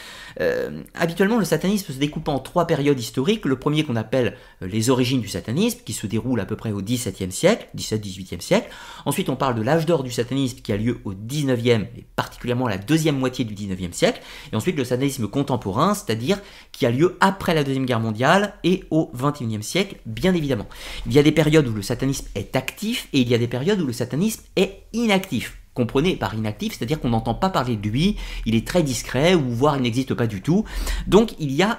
euh, 0.41 0.83
habituellement 0.95 1.39
le 1.39 1.45
satanisme 1.45 1.93
se 1.93 1.99
découpe 1.99 2.29
en 2.29 2.39
trois 2.39 2.67
périodes 2.67 2.99
historiques. 2.99 3.45
Le 3.45 3.59
premier 3.59 3.85
qu'on 3.85 3.97
appelle 3.97 4.37
euh, 4.63 4.67
les 4.67 4.91
origines 4.91 5.21
du 5.21 5.29
satanisme, 5.29 5.81
qui 5.85 5.93
se 5.93 6.07
déroule 6.07 6.41
à 6.41 6.47
peu 6.47 6.57
près 6.57 6.73
au 6.73 6.81
XVIIe 6.81 7.33
siècle, 7.33 7.69
17-18e 7.77 8.41
siècle. 8.41 8.69
Ensuite 9.05 9.29
on 9.29 9.37
parle 9.37 9.57
de 9.57 9.63
l'âge 9.63 9.85
d'or 9.85 10.03
du 10.03 10.11
satanisme 10.11 10.59
qui 10.63 10.73
a 10.73 10.77
lieu 10.77 11.01
au 11.05 11.13
XIXe 11.13 11.87
et 11.97 12.05
particulièrement 12.17 12.69
la 12.69 12.79
deuxième 12.79 13.19
moitié 13.19 13.45
du 13.45 13.55
XIXe 13.55 13.95
siècle. 13.95 14.21
Et 14.53 14.57
ensuite 14.57 14.77
le 14.77 14.85
satanisme 14.85 15.29
contemporain, 15.29 15.95
c'est-à-dire 15.95 16.39
qui 16.73 16.87
a 16.87 16.91
lieu 16.91 17.17
après 17.21 17.55
la 17.55 17.65
Deuxième 17.65 17.87
Guerre 17.87 18.01
mondiale 18.01 18.55
et 18.65 18.85
au 18.91 19.11
XXIe 19.15 19.63
siècle, 19.63 19.97
bien 20.07 20.35
évidemment. 20.35 20.67
Il 21.07 21.13
y 21.13 21.19
a 21.19 21.23
des 21.23 21.33
périodes 21.33 21.67
où 21.67 21.73
le 21.73 21.83
satanisme 21.83 22.27
est 22.35 22.57
actif 22.57 23.09
et 23.13 23.18
il 23.21 23.29
y 23.29 23.35
a 23.35 23.39
des 23.39 23.49
périodes 23.49 23.81
où 23.81 23.87
le 23.87 23.93
satanisme 23.93 24.43
est 24.57 24.85
inactif. 24.93 25.59
Comprenez 25.75 26.17
par 26.17 26.35
inactif, 26.35 26.77
c'est-à-dire 26.77 27.01
qu'on 27.01 27.11
n'entend 27.11 27.35
pas 27.35 27.51
parler 27.51 27.77
de 27.77 27.89
lui, 27.89 28.17
il 28.47 28.55
est 28.55 28.67
très 28.67 28.83
discret 28.83 29.35
ou 29.35 29.51
voire 29.51 29.77
il 29.77 29.83
n'existe 29.83 30.15
pas 30.15 30.27
du 30.27 30.43
tout. 30.43 30.65
Donc 31.07 31.35
il 31.39 31.53
y 31.53 31.63
a 31.63 31.79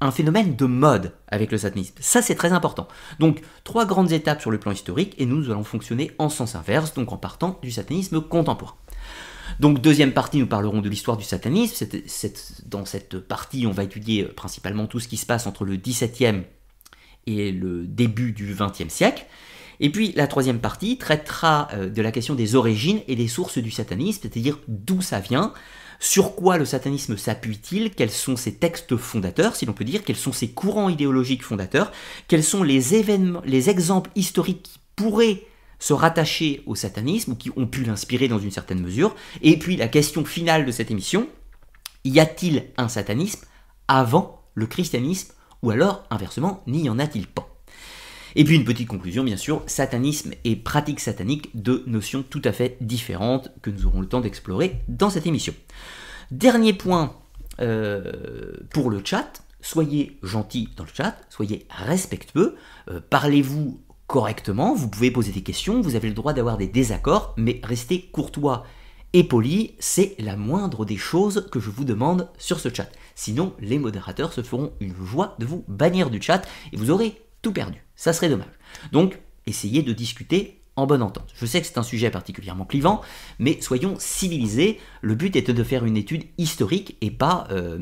un 0.00 0.10
phénomène 0.10 0.56
de 0.56 0.64
mode 0.64 1.12
avec 1.28 1.52
le 1.52 1.58
satanisme. 1.58 1.94
Ça, 2.00 2.22
c'est 2.22 2.34
très 2.34 2.52
important. 2.52 2.88
Donc, 3.18 3.42
trois 3.64 3.84
grandes 3.84 4.12
étapes 4.12 4.40
sur 4.40 4.50
le 4.50 4.58
plan 4.58 4.72
historique, 4.72 5.14
et 5.18 5.26
nous 5.26 5.50
allons 5.50 5.64
fonctionner 5.64 6.12
en 6.18 6.30
sens 6.30 6.54
inverse, 6.54 6.94
donc 6.94 7.12
en 7.12 7.18
partant 7.18 7.58
du 7.62 7.70
satanisme 7.70 8.20
contemporain. 8.22 8.74
Donc, 9.58 9.80
deuxième 9.80 10.12
partie, 10.12 10.38
nous 10.38 10.46
parlerons 10.46 10.80
de 10.80 10.88
l'histoire 10.88 11.18
du 11.18 11.24
satanisme. 11.24 11.86
dans 12.64 12.86
cette 12.86 13.18
partie, 13.18 13.66
on 13.66 13.72
va 13.72 13.84
étudier 13.84 14.24
principalement 14.24 14.86
tout 14.86 15.00
ce 15.00 15.08
qui 15.08 15.18
se 15.18 15.26
passe 15.26 15.46
entre 15.46 15.64
le 15.64 15.76
XVIIe 15.76 16.44
et 17.26 17.52
le 17.52 17.86
début 17.86 18.32
du 18.32 18.54
XXe 18.54 18.88
siècle. 18.88 19.26
Et 19.80 19.90
puis 19.90 20.12
la 20.14 20.26
troisième 20.26 20.60
partie 20.60 20.98
traitera 20.98 21.68
euh, 21.72 21.88
de 21.88 22.02
la 22.02 22.12
question 22.12 22.34
des 22.34 22.54
origines 22.54 23.00
et 23.08 23.16
des 23.16 23.28
sources 23.28 23.58
du 23.58 23.70
satanisme, 23.70 24.20
c'est-à-dire 24.22 24.58
d'où 24.68 25.00
ça 25.00 25.20
vient, 25.20 25.52
sur 25.98 26.34
quoi 26.34 26.56
le 26.56 26.64
satanisme 26.64 27.16
s'appuie-t-il, 27.16 27.90
quels 27.90 28.10
sont 28.10 28.36
ses 28.36 28.54
textes 28.54 28.96
fondateurs, 28.96 29.56
si 29.56 29.66
l'on 29.66 29.74
peut 29.74 29.84
dire, 29.84 30.02
quels 30.02 30.16
sont 30.16 30.32
ses 30.32 30.50
courants 30.50 30.88
idéologiques 30.88 31.42
fondateurs, 31.42 31.92
quels 32.28 32.44
sont 32.44 32.62
les 32.62 32.94
événements, 32.94 33.42
les 33.44 33.68
exemples 33.68 34.10
historiques 34.14 34.62
qui 34.62 34.78
pourraient 34.96 35.42
se 35.78 35.92
rattacher 35.92 36.62
au 36.66 36.74
satanisme 36.74 37.32
ou 37.32 37.34
qui 37.34 37.50
ont 37.56 37.66
pu 37.66 37.84
l'inspirer 37.84 38.28
dans 38.28 38.38
une 38.38 38.50
certaine 38.50 38.80
mesure. 38.80 39.14
Et 39.42 39.58
puis 39.58 39.76
la 39.76 39.88
question 39.88 40.24
finale 40.24 40.64
de 40.64 40.72
cette 40.72 40.90
émission, 40.90 41.26
y 42.04 42.20
a-t-il 42.20 42.66
un 42.76 42.88
satanisme 42.88 43.46
avant 43.88 44.42
le 44.54 44.66
christianisme 44.66 45.32
ou 45.62 45.70
alors 45.70 46.04
inversement, 46.10 46.62
n'y 46.66 46.88
en 46.88 46.98
a-t-il 46.98 47.26
pas? 47.26 47.49
Et 48.36 48.44
puis 48.44 48.56
une 48.56 48.64
petite 48.64 48.88
conclusion, 48.88 49.24
bien 49.24 49.36
sûr, 49.36 49.62
satanisme 49.66 50.32
et 50.44 50.56
pratique 50.56 51.00
satanique, 51.00 51.50
deux 51.54 51.84
notions 51.86 52.22
tout 52.22 52.42
à 52.44 52.52
fait 52.52 52.76
différentes 52.80 53.50
que 53.62 53.70
nous 53.70 53.86
aurons 53.86 54.00
le 54.00 54.08
temps 54.08 54.20
d'explorer 54.20 54.82
dans 54.88 55.10
cette 55.10 55.26
émission. 55.26 55.54
Dernier 56.30 56.72
point 56.72 57.14
euh, 57.60 58.52
pour 58.70 58.90
le 58.90 59.02
chat, 59.04 59.42
soyez 59.60 60.18
gentils 60.22 60.68
dans 60.76 60.84
le 60.84 60.90
chat, 60.92 61.16
soyez 61.28 61.66
respectueux, 61.70 62.56
euh, 62.88 63.00
parlez-vous 63.10 63.80
correctement, 64.06 64.74
vous 64.74 64.88
pouvez 64.88 65.10
poser 65.10 65.32
des 65.32 65.42
questions, 65.42 65.80
vous 65.80 65.94
avez 65.94 66.08
le 66.08 66.14
droit 66.14 66.32
d'avoir 66.32 66.56
des 66.56 66.66
désaccords, 66.66 67.34
mais 67.36 67.60
restez 67.62 68.02
courtois 68.12 68.64
et 69.12 69.24
poli, 69.24 69.74
c'est 69.80 70.14
la 70.18 70.36
moindre 70.36 70.84
des 70.84 70.96
choses 70.96 71.48
que 71.50 71.58
je 71.58 71.70
vous 71.70 71.84
demande 71.84 72.28
sur 72.38 72.60
ce 72.60 72.72
chat. 72.72 72.88
Sinon, 73.16 73.54
les 73.58 73.78
modérateurs 73.78 74.32
se 74.32 74.42
feront 74.42 74.72
une 74.80 74.94
joie 75.04 75.34
de 75.40 75.46
vous 75.46 75.64
bannir 75.66 76.10
du 76.10 76.22
chat 76.22 76.42
et 76.72 76.76
vous 76.76 76.90
aurez 76.90 77.20
tout 77.42 77.52
perdu. 77.52 77.82
Ça 77.96 78.12
serait 78.12 78.28
dommage. 78.28 78.58
Donc, 78.92 79.18
essayez 79.46 79.82
de 79.82 79.92
discuter 79.92 80.60
en 80.76 80.86
bonne 80.86 81.02
entente. 81.02 81.32
Je 81.34 81.46
sais 81.46 81.60
que 81.60 81.66
c'est 81.66 81.78
un 81.78 81.82
sujet 81.82 82.10
particulièrement 82.10 82.64
clivant, 82.64 83.00
mais 83.38 83.60
soyons 83.60 83.96
civilisés. 83.98 84.78
Le 85.02 85.14
but 85.14 85.36
était 85.36 85.52
de 85.52 85.64
faire 85.64 85.84
une 85.84 85.96
étude 85.96 86.24
historique 86.38 86.96
et 87.00 87.10
pas, 87.10 87.46
euh, 87.50 87.78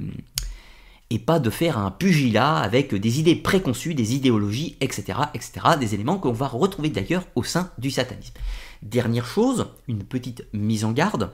et 1.11 1.19
pas 1.19 1.39
de 1.39 1.51
faire 1.51 1.79
un 1.79 1.91
pugilat 1.91 2.57
avec 2.57 2.95
des 2.95 3.21
idées 3.21 3.37
préconçues, 3.37 3.95
des 3.95 4.15
idéologies, 4.15 4.77
etc., 4.81 5.19
etc., 5.35 5.53
des 5.79 5.95
éléments 5.95 6.19
qu'on 6.19 6.33
va 6.33 6.49
retrouver 6.49 6.91
d'ailleurs 6.91 7.25
au 7.35 7.45
sein 7.45 7.71
du 7.79 7.91
satanisme. 7.91 8.35
Dernière 8.83 9.27
chose, 9.27 9.67
une 9.87 10.05
petite 10.05 10.47
mise 10.53 10.85
en 10.85 10.93
garde. 10.93 11.31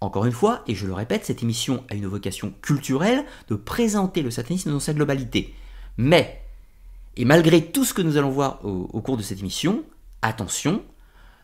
Encore 0.00 0.24
une 0.24 0.32
fois, 0.32 0.62
et 0.66 0.74
je 0.74 0.86
le 0.86 0.94
répète, 0.94 1.24
cette 1.24 1.44
émission 1.44 1.84
a 1.88 1.94
une 1.94 2.06
vocation 2.06 2.52
culturelle 2.62 3.24
de 3.48 3.54
présenter 3.54 4.22
le 4.22 4.32
satanisme 4.32 4.72
dans 4.72 4.80
sa 4.80 4.94
globalité. 4.94 5.54
Mais 5.96 6.41
et 7.16 7.24
malgré 7.24 7.64
tout 7.64 7.84
ce 7.84 7.94
que 7.94 8.02
nous 8.02 8.16
allons 8.16 8.30
voir 8.30 8.64
au, 8.64 9.00
cours 9.00 9.16
de 9.16 9.22
cette 9.22 9.40
émission, 9.40 9.84
attention, 10.22 10.82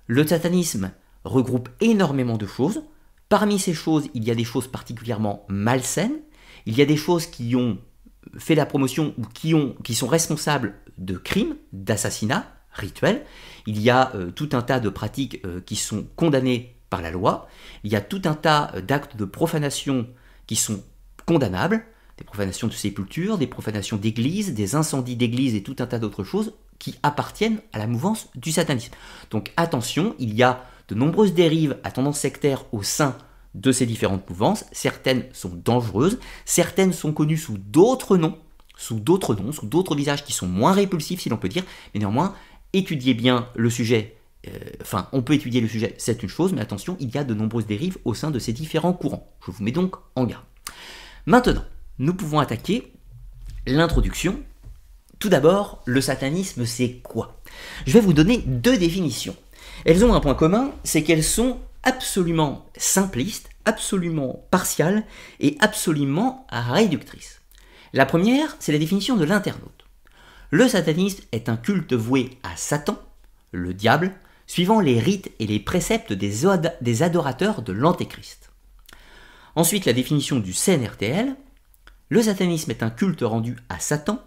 le 0.06 0.26
satanisme 0.26 0.92
regroupe 1.24 1.68
énormément 1.80 2.36
de 2.36 2.46
choses. 2.46 2.82
Parmi 3.28 3.58
ces 3.58 3.74
choses, 3.74 4.08
il 4.14 4.24
y 4.24 4.30
a 4.30 4.34
des 4.34 4.44
choses 4.44 4.68
particulièrement 4.68 5.44
malsaines, 5.48 6.20
il 6.64 6.76
y 6.76 6.82
a 6.82 6.86
des 6.86 6.96
choses 6.96 7.26
qui 7.26 7.54
ont 7.54 7.78
fait 8.38 8.54
la 8.54 8.66
promotion 8.66 9.14
ou 9.18 9.22
qui, 9.34 9.54
ont, 9.54 9.74
qui 9.84 9.94
sont 9.94 10.06
responsables 10.06 10.74
de 10.96 11.16
crimes, 11.16 11.56
d'assassinats 11.72 12.46
rituels. 12.72 13.24
Il 13.66 13.80
y 13.80 13.90
a 13.90 14.14
euh, 14.14 14.30
tout 14.30 14.50
un 14.52 14.62
tas 14.62 14.80
de 14.80 14.88
pratiques 14.88 15.40
euh, 15.44 15.60
qui 15.60 15.76
sont 15.76 16.06
condamnées 16.16 16.76
par 16.90 17.02
la 17.02 17.10
loi. 17.10 17.48
Il 17.84 17.92
y 17.92 17.96
a 17.96 18.00
tout 18.00 18.22
un 18.24 18.34
tas 18.34 18.70
euh, 18.74 18.80
d'actes 18.80 19.16
de 19.16 19.24
profanation 19.24 20.08
qui 20.46 20.56
sont 20.56 20.82
condamnables 21.26 21.84
des 22.18 22.24
profanations 22.24 22.66
de 22.66 22.72
sépultures, 22.72 23.38
des 23.38 23.46
profanations 23.46 23.96
d'églises, 23.96 24.52
des 24.52 24.74
incendies 24.74 25.16
d'églises 25.16 25.54
et 25.54 25.62
tout 25.62 25.76
un 25.78 25.86
tas 25.86 25.98
d'autres 25.98 26.24
choses 26.24 26.54
qui 26.78 26.96
appartiennent 27.02 27.60
à 27.72 27.78
la 27.78 27.86
mouvance 27.86 28.28
du 28.34 28.52
satanisme. 28.52 28.92
Donc 29.30 29.52
attention, 29.56 30.14
il 30.18 30.34
y 30.34 30.42
a 30.42 30.64
de 30.88 30.94
nombreuses 30.94 31.34
dérives 31.34 31.78
à 31.84 31.90
tendance 31.90 32.18
sectaire 32.18 32.64
au 32.72 32.82
sein 32.82 33.16
de 33.54 33.72
ces 33.72 33.86
différentes 33.86 34.28
mouvances. 34.28 34.64
Certaines 34.72 35.24
sont 35.32 35.52
dangereuses, 35.64 36.18
certaines 36.44 36.92
sont 36.92 37.12
connues 37.12 37.36
sous 37.36 37.58
d'autres 37.58 38.16
noms, 38.16 38.36
sous 38.76 39.00
d'autres 39.00 39.34
noms, 39.34 39.52
sous 39.52 39.66
d'autres 39.66 39.96
visages 39.96 40.24
qui 40.24 40.32
sont 40.32 40.46
moins 40.46 40.72
répulsifs 40.72 41.20
si 41.20 41.28
l'on 41.28 41.36
peut 41.36 41.48
dire, 41.48 41.64
mais 41.94 42.00
néanmoins, 42.00 42.34
étudiez 42.72 43.14
bien 43.14 43.48
le 43.54 43.70
sujet 43.70 44.18
enfin, 44.80 45.08
on 45.12 45.22
peut 45.22 45.34
étudier 45.34 45.60
le 45.60 45.68
sujet, 45.68 45.94
c'est 45.98 46.22
une 46.22 46.28
chose, 46.28 46.52
mais 46.52 46.60
attention, 46.60 46.96
il 47.00 47.14
y 47.14 47.18
a 47.18 47.24
de 47.24 47.34
nombreuses 47.34 47.66
dérives 47.66 47.98
au 48.04 48.14
sein 48.14 48.30
de 48.30 48.38
ces 48.38 48.52
différents 48.52 48.92
courants. 48.92 49.30
Je 49.44 49.50
vous 49.50 49.62
mets 49.62 49.72
donc 49.72 49.96
en 50.14 50.24
garde. 50.24 50.44
Maintenant, 51.26 51.64
nous 51.98 52.14
pouvons 52.14 52.38
attaquer 52.38 52.92
l'introduction. 53.66 54.40
Tout 55.18 55.28
d'abord, 55.28 55.82
le 55.84 56.00
satanisme, 56.00 56.64
c'est 56.64 57.00
quoi? 57.02 57.40
Je 57.86 57.92
vais 57.92 58.00
vous 58.00 58.12
donner 58.12 58.38
deux 58.38 58.78
définitions. 58.78 59.36
Elles 59.84 60.04
ont 60.04 60.14
un 60.14 60.20
point 60.20 60.34
commun, 60.34 60.72
c'est 60.84 61.02
qu'elles 61.02 61.24
sont 61.24 61.58
absolument 61.82 62.66
simplistes, 62.76 63.50
absolument 63.64 64.46
partiales 64.50 65.04
et 65.40 65.56
absolument 65.60 66.46
réductrices. 66.50 67.40
La 67.92 68.06
première, 68.06 68.56
c'est 68.60 68.72
la 68.72 68.78
définition 68.78 69.16
de 69.16 69.24
l'internaute. 69.24 69.84
Le 70.50 70.68
satanisme 70.68 71.24
est 71.32 71.48
un 71.48 71.56
culte 71.56 71.92
voué 71.92 72.38
à 72.42 72.56
Satan, 72.56 72.98
le 73.52 73.74
diable, 73.74 74.14
suivant 74.46 74.80
les 74.80 74.98
rites 74.98 75.30
et 75.38 75.46
les 75.46 75.60
préceptes 75.60 76.12
des, 76.12 77.02
adorateurs 77.02 77.62
de 77.62 77.72
l'Antéchrist. 77.72 78.50
Ensuite, 79.54 79.84
la 79.84 79.92
définition 79.92 80.40
du 80.40 80.52
CNRTL. 80.52 81.36
Le 82.08 82.22
satanisme 82.22 82.70
est 82.70 82.82
un 82.82 82.90
culte 82.90 83.22
rendu 83.22 83.56
à 83.68 83.78
Satan, 83.78 84.22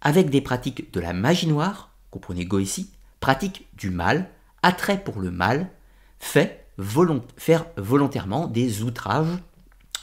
avec 0.00 0.30
des 0.30 0.40
pratiques 0.40 0.92
de 0.92 1.00
la 1.00 1.12
magie 1.12 1.46
noire, 1.46 1.94
comprenez 2.10 2.44
Goétie, 2.44 2.90
pratiques 3.20 3.66
du 3.74 3.90
mal, 3.90 4.30
attrait 4.62 5.02
pour 5.02 5.20
le 5.20 5.30
mal, 5.30 5.70
fait 6.18 6.66
faire 7.36 7.66
volontairement 7.76 8.46
des 8.46 8.82
outrages 8.82 9.38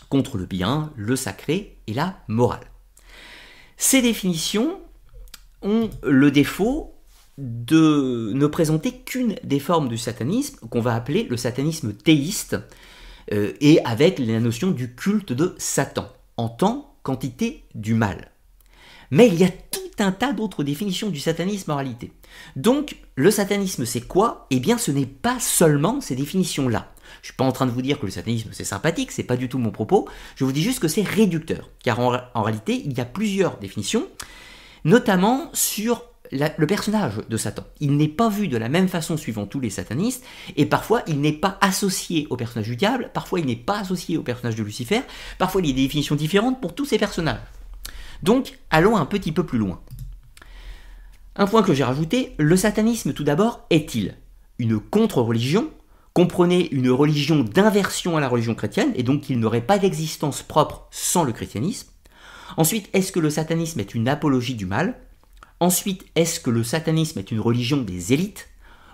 contre 0.10 0.38
le 0.38 0.46
bien, 0.46 0.92
le 0.96 1.16
sacré 1.16 1.78
et 1.88 1.94
la 1.94 2.18
morale. 2.28 2.66
Ces 3.78 4.02
définitions 4.02 4.80
ont 5.62 5.90
le 6.04 6.32
défaut 6.32 6.96
de 7.38 8.32
ne 8.34 8.48
présenter 8.48 9.02
qu'une 9.02 9.36
des 9.44 9.60
formes 9.60 9.90
du 9.90 9.98
satanisme 9.98 10.68
qu'on 10.70 10.82
va 10.82 10.96
appeler 10.96 11.24
le 11.24 11.38
satanisme 11.38 11.94
théiste, 11.94 12.58
euh, 13.32 13.54
et 13.60 13.84
avec 13.86 14.20
la 14.20 14.40
notion 14.40 14.72
du 14.72 14.96
culte 14.96 15.34
de 15.34 15.56
Satan, 15.58 16.08
en 16.38 16.50
tant 16.50 16.95
qu'entité 17.06 17.64
du 17.76 17.94
mal. 17.94 18.32
Mais 19.12 19.28
il 19.28 19.36
y 19.36 19.46
a 19.46 19.50
tout 19.50 19.80
un 20.00 20.12
tas 20.12 20.34
d'autres 20.34 20.64
définitions 20.64 21.10
du 21.10 21.20
satanisme 21.20 21.72
en 21.72 21.76
réalité. 21.76 22.12
Donc, 22.56 22.98
le 23.16 23.32
satanisme, 23.32 23.86
c'est 23.86 24.02
quoi? 24.02 24.48
Eh 24.50 24.60
bien, 24.60 24.78
ce 24.78 24.92
n'est 24.92 25.06
pas 25.06 25.40
seulement 25.40 26.02
ces 26.02 26.16
définitions-là. 26.16 26.92
Je 27.22 27.28
suis 27.28 27.36
pas 27.36 27.46
en 27.46 27.52
train 27.52 27.68
de 27.68 27.72
vous 27.72 27.84
dire 27.84 28.00
que 28.00 28.08
le 28.08 28.12
satanisme 28.12 28.50
c'est 28.52 28.64
sympathique, 28.64 29.12
c'est 29.12 29.24
pas 29.24 29.38
du 29.38 29.48
tout 29.48 29.60
mon 29.60 29.72
propos. 29.72 30.10
Je 30.36 30.44
vous 30.44 30.52
dis 30.52 30.64
juste 30.64 30.80
que 30.80 30.88
c'est 30.88 31.04
réducteur, 31.04 31.70
car 31.84 32.00
en, 32.00 32.42
réalité, 32.42 32.82
il 32.84 32.98
y 32.98 33.02
a 33.02 33.06
plusieurs 33.06 33.58
définitions, 33.58 34.08
notamment 34.84 35.50
sur 35.54 36.04
le 36.36 36.68
personnage 36.68 37.22
de 37.30 37.38
Satan. 37.38 37.64
Il 37.80 37.98
n'est 37.98 38.08
pas 38.08 38.30
vu 38.30 38.48
de 38.48 38.58
la 38.58 38.70
même 38.70 38.88
façon 38.88 39.18
suivant 39.18 39.46
tous 39.46 39.60
les 39.60 39.70
satanistes, 39.70 40.24
et 40.56 40.66
parfois 40.66 41.04
il 41.08 41.22
n'est 41.22 41.34
pas 41.34 41.58
associé 41.62 42.28
au 42.30 42.38
personnage 42.38 42.68
du 42.68 42.76
diable, 42.76 43.10
parfois 43.14 43.40
il 43.40 43.46
n'est 43.46 43.56
pas 43.56 43.80
associé 43.80 44.18
au 44.18 44.24
personnage 44.24 44.56
de 44.56 44.64
Lucifer, 44.64 45.02
parfois 45.38 45.62
il 45.62 45.68
y 45.68 45.72
a 45.72 45.76
des 45.76 45.84
définitions 45.84 46.16
différentes 46.16 46.62
pour 46.62 46.76
tous 46.76 46.86
ces 46.86 46.98
personnages. 46.98 47.40
Donc, 48.24 48.58
allons 48.70 48.98
un 48.98 49.06
petit 49.06 49.32
peu 49.32 49.46
plus 49.46 49.60
loin. 49.60 49.82
Un 51.36 51.48
point 51.48 51.64
que 51.64 51.74
j'ai 51.74 51.84
rajouté, 51.84 52.34
le 52.38 52.56
satanisme 52.56 53.14
tout 53.14 53.24
d'abord 53.24 53.66
est-il 53.70 54.16
une 54.58 54.80
contre-religion 54.80 55.70
Comprenez 56.14 56.70
une 56.72 56.90
religion 56.90 57.44
d'inversion 57.44 58.16
à 58.16 58.22
la 58.22 58.30
religion 58.30 58.56
chrétienne, 58.56 58.94
et 58.96 59.04
donc 59.04 59.22
qu'il 59.22 59.38
n'aurait 59.38 59.60
pas 59.60 59.78
d'existence 59.78 60.44
propre 60.44 60.88
sans 60.92 61.26
le 61.26 61.34
christianisme? 61.34 61.90
Ensuite, 62.56 62.90
est-ce 62.94 63.12
que 63.12 63.20
le 63.20 63.30
satanisme 63.30 63.82
est 63.82 63.94
une 63.94 64.08
apologie 64.08 64.56
du 64.56 64.66
mal? 64.66 64.96
Ensuite, 65.60 66.06
est-ce 66.16 66.40
que 66.40 66.50
le 66.50 66.64
satanisme 66.64 67.20
est 67.20 67.32
une 67.32 67.40
religion 67.40 67.78
des 67.78 68.14
élites? 68.14 68.50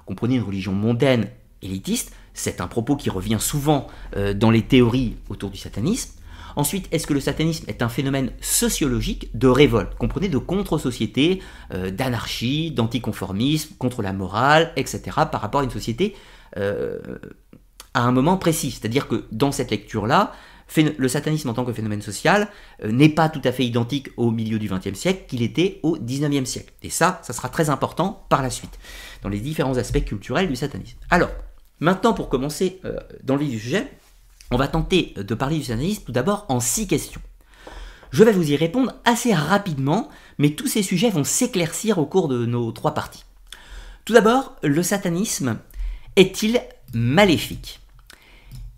Comprenez 0.05 0.35
une 0.35 0.43
religion 0.43 0.73
mondaine, 0.73 1.27
élitiste, 1.61 2.13
c'est 2.33 2.61
un 2.61 2.67
propos 2.67 2.95
qui 2.95 3.09
revient 3.09 3.37
souvent 3.39 3.87
euh, 4.15 4.33
dans 4.33 4.51
les 4.51 4.61
théories 4.61 5.17
autour 5.29 5.49
du 5.49 5.57
satanisme. 5.57 6.11
Ensuite, 6.55 6.87
est-ce 6.91 7.07
que 7.07 7.13
le 7.13 7.19
satanisme 7.19 7.65
est 7.69 7.81
un 7.81 7.89
phénomène 7.89 8.31
sociologique 8.41 9.29
de 9.37 9.47
révolte? 9.47 9.95
Comprenez 9.95 10.27
de 10.27 10.37
contre-société, 10.37 11.41
euh, 11.73 11.91
d'anarchie, 11.91 12.71
d'anticonformisme, 12.71 13.75
contre 13.77 14.01
la 14.01 14.13
morale, 14.13 14.71
etc. 14.75 15.01
par 15.31 15.41
rapport 15.41 15.61
à 15.61 15.63
une 15.63 15.71
société 15.71 16.15
euh, 16.57 16.99
à 17.93 18.01
un 18.01 18.11
moment 18.11 18.37
précis. 18.37 18.71
C'est-à-dire 18.71 19.07
que 19.07 19.25
dans 19.31 19.51
cette 19.51 19.71
lecture-là, 19.71 20.33
le 20.77 21.07
satanisme 21.07 21.49
en 21.49 21.53
tant 21.53 21.65
que 21.65 21.73
phénomène 21.73 22.01
social 22.01 22.47
euh, 22.83 22.91
n'est 22.91 23.09
pas 23.09 23.29
tout 23.29 23.41
à 23.43 23.51
fait 23.51 23.65
identique 23.65 24.09
au 24.17 24.31
milieu 24.31 24.59
du 24.59 24.69
XXe 24.69 24.97
siècle 24.97 25.25
qu'il 25.27 25.41
était 25.41 25.79
au 25.83 25.97
XIXe 25.97 26.49
siècle. 26.49 26.73
Et 26.83 26.89
ça, 26.89 27.19
ça 27.23 27.33
sera 27.33 27.49
très 27.49 27.69
important 27.69 28.25
par 28.29 28.41
la 28.41 28.49
suite, 28.49 28.79
dans 29.21 29.29
les 29.29 29.39
différents 29.39 29.77
aspects 29.77 30.03
culturels 30.03 30.47
du 30.47 30.55
satanisme. 30.55 30.97
Alors, 31.09 31.29
maintenant 31.79 32.13
pour 32.13 32.29
commencer 32.29 32.79
dans 33.23 33.35
le 33.35 33.41
vif 33.41 33.51
du 33.51 33.59
sujet, 33.59 33.91
on 34.51 34.57
va 34.57 34.67
tenter 34.67 35.13
de 35.15 35.35
parler 35.35 35.57
du 35.57 35.63
satanisme 35.63 36.03
tout 36.05 36.11
d'abord 36.11 36.45
en 36.49 36.59
six 36.59 36.87
questions. 36.87 37.21
Je 38.11 38.25
vais 38.25 38.33
vous 38.33 38.51
y 38.51 38.57
répondre 38.57 38.93
assez 39.05 39.33
rapidement, 39.33 40.09
mais 40.37 40.51
tous 40.51 40.67
ces 40.67 40.83
sujets 40.83 41.09
vont 41.09 41.23
s'éclaircir 41.23 41.97
au 41.97 42.05
cours 42.05 42.27
de 42.27 42.45
nos 42.45 42.71
trois 42.73 42.93
parties. 42.93 43.23
Tout 44.03 44.13
d'abord, 44.13 44.55
le 44.63 44.83
satanisme 44.83 45.57
est-il 46.17 46.61
maléfique? 46.93 47.79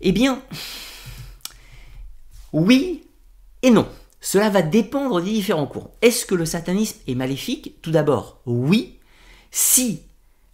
Eh 0.00 0.12
bien, 0.12 0.40
oui 2.54 3.02
et 3.62 3.70
non. 3.70 3.86
Cela 4.20 4.48
va 4.48 4.62
dépendre 4.62 5.20
des 5.20 5.30
différents 5.30 5.66
courants. 5.66 5.92
Est-ce 6.00 6.24
que 6.24 6.34
le 6.34 6.46
satanisme 6.46 6.98
est 7.06 7.14
maléfique? 7.14 7.74
Tout 7.82 7.90
d'abord, 7.90 8.40
oui, 8.46 8.98
si 9.50 10.02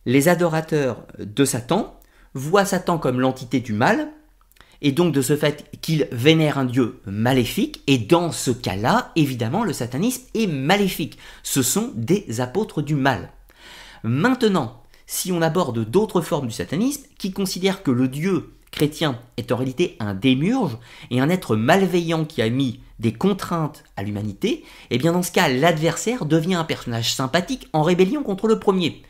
les 0.06 0.28
adorateurs 0.28 1.06
de 1.18 1.44
Satan 1.44 2.00
voient 2.34 2.64
Satan 2.64 2.98
comme 2.98 3.20
l'entité 3.20 3.60
du 3.60 3.74
mal, 3.74 4.08
et 4.80 4.92
donc 4.92 5.12
de 5.12 5.20
ce 5.20 5.36
fait 5.36 5.70
qu'il 5.82 6.08
vénère 6.10 6.58
un 6.58 6.64
dieu 6.64 7.00
maléfique, 7.04 7.82
et 7.86 7.98
dans 7.98 8.32
ce 8.32 8.50
cas-là, 8.50 9.12
évidemment, 9.14 9.62
le 9.62 9.74
satanisme 9.74 10.22
est 10.34 10.46
maléfique. 10.46 11.18
Ce 11.42 11.62
sont 11.62 11.92
des 11.94 12.40
apôtres 12.40 12.80
du 12.80 12.94
mal. 12.94 13.30
Maintenant, 14.02 14.82
si 15.06 15.32
on 15.32 15.42
aborde 15.42 15.84
d'autres 15.84 16.22
formes 16.22 16.46
du 16.46 16.54
satanisme, 16.54 17.04
qui 17.18 17.30
considèrent 17.30 17.82
que 17.82 17.90
le 17.90 18.08
dieu 18.08 18.54
chrétien 18.70 19.18
est 19.36 19.52
en 19.52 19.56
réalité 19.56 19.96
un 20.00 20.14
démurge 20.14 20.78
et 21.10 21.20
un 21.20 21.28
être 21.28 21.56
malveillant 21.56 22.24
qui 22.24 22.42
a 22.42 22.50
mis 22.50 22.80
des 22.98 23.12
contraintes 23.12 23.84
à 23.96 24.02
l'humanité, 24.02 24.50
et 24.50 24.64
eh 24.90 24.98
bien 24.98 25.12
dans 25.12 25.22
ce 25.22 25.32
cas, 25.32 25.48
l'adversaire 25.48 26.26
devient 26.26 26.54
un 26.54 26.64
personnage 26.64 27.14
sympathique 27.14 27.68
en 27.72 27.82
rébellion 27.82 28.22
contre 28.22 28.46
le 28.46 28.58
premier. 28.58 29.02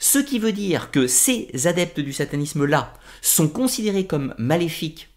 Ce 0.00 0.18
qui 0.18 0.38
veut 0.38 0.52
dire 0.52 0.90
que 0.90 1.06
ces 1.06 1.48
adeptes 1.66 2.00
du 2.00 2.12
satanisme-là 2.12 2.92
sont 3.22 3.48
considérés 3.48 4.06
comme 4.06 4.34
maléfiques 4.38 5.10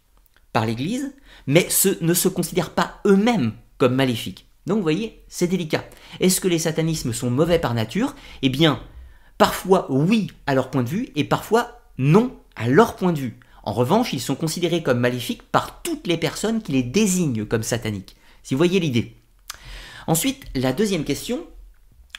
par 0.53 0.65
l'Église, 0.65 1.13
mais 1.47 1.67
ne 2.01 2.13
se 2.13 2.27
considèrent 2.27 2.71
pas 2.73 2.99
eux-mêmes 3.05 3.53
comme 3.77 3.95
maléfiques. 3.95 4.47
Donc 4.67 4.77
vous 4.77 4.83
voyez, 4.83 5.23
c'est 5.27 5.47
délicat. 5.47 5.83
Est-ce 6.19 6.41
que 6.41 6.47
les 6.47 6.59
satanismes 6.59 7.13
sont 7.13 7.31
mauvais 7.31 7.59
par 7.59 7.73
nature? 7.73 8.15
Eh 8.41 8.49
bien, 8.49 8.79
parfois 9.37 9.87
oui 9.89 10.31
à 10.45 10.53
leur 10.53 10.69
point 10.69 10.83
de 10.83 10.89
vue, 10.89 11.09
et 11.15 11.23
parfois 11.23 11.81
non 11.97 12.35
à 12.55 12.67
leur 12.67 12.95
point 12.95 13.13
de 13.13 13.19
vue. 13.19 13.39
En 13.63 13.73
revanche, 13.73 14.13
ils 14.13 14.21
sont 14.21 14.35
considérés 14.35 14.83
comme 14.83 14.99
maléfiques 14.99 15.43
par 15.43 15.81
toutes 15.83 16.07
les 16.07 16.17
personnes 16.17 16.61
qui 16.61 16.71
les 16.71 16.83
désignent 16.83 17.45
comme 17.45 17.63
sataniques. 17.63 18.15
Si 18.43 18.53
vous 18.53 18.57
voyez 18.57 18.79
l'idée. 18.79 19.15
Ensuite, 20.07 20.45
la 20.55 20.73
deuxième 20.73 21.03
question, 21.03 21.45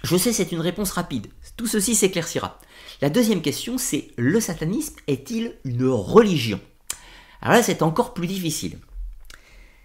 je 0.04 0.16
sais 0.16 0.32
c'est 0.32 0.52
une 0.52 0.60
réponse 0.60 0.92
rapide, 0.92 1.28
tout 1.56 1.66
ceci 1.66 1.94
s'éclaircira. 1.94 2.58
La 3.00 3.10
deuxième 3.10 3.42
question, 3.42 3.78
c'est 3.78 4.12
le 4.16 4.40
satanisme 4.40 4.96
est-il 5.08 5.56
une 5.64 5.88
religion? 5.88 6.60
Alors 7.40 7.56
là, 7.56 7.62
c'est 7.62 7.82
encore 7.82 8.14
plus 8.14 8.28
difficile. 8.28 8.78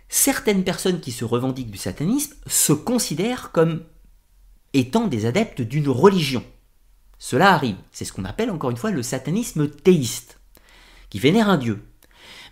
Certaines 0.10 0.64
personnes 0.64 1.02
qui 1.02 1.12
se 1.12 1.26
revendiquent 1.26 1.72
du 1.72 1.78
satanisme 1.78 2.36
se 2.46 2.72
considèrent 2.74 3.52
comme 3.52 3.84
étant 4.74 5.08
des 5.08 5.26
adeptes 5.26 5.62
d'une 5.62 5.90
religion. 5.90 6.44
Cela 7.20 7.54
arrive, 7.54 7.78
c'est 7.92 8.06
ce 8.06 8.14
qu'on 8.14 8.26
appelle 8.26 8.52
encore 8.52 8.70
une 8.70 8.78
fois 8.78 8.92
le 8.92 9.02
satanisme 9.02 9.68
théiste, 9.68 10.37
qui 11.10 11.20
vénère 11.20 11.50
un 11.50 11.58
dieu. 11.58 11.84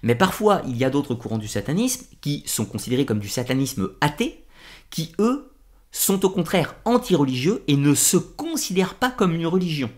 Mais 0.04 0.16
parfois, 0.16 0.62
il 0.68 0.78
y 0.78 0.86
a 0.86 0.90
d'autres 0.90 1.16
courants 1.16 1.38
du 1.38 1.48
satanisme 1.48 2.06
qui 2.22 2.44
sont 2.46 2.66
considérés 2.66 3.06
comme 3.06 3.20
du 3.20 3.30
satanisme 3.30 3.90
athée, 4.02 4.44
qui 4.90 5.14
eux 5.20 5.52
sont 5.92 6.26
au 6.26 6.30
contraire 6.30 6.76
anti-religieux 6.86 7.64
et 7.68 7.78
ne 7.78 7.96
se 7.96 8.18
considèrent 8.18 8.96
pas 8.96 9.10
comme 9.10 9.34
une 9.34 9.48
religion. 9.48 9.90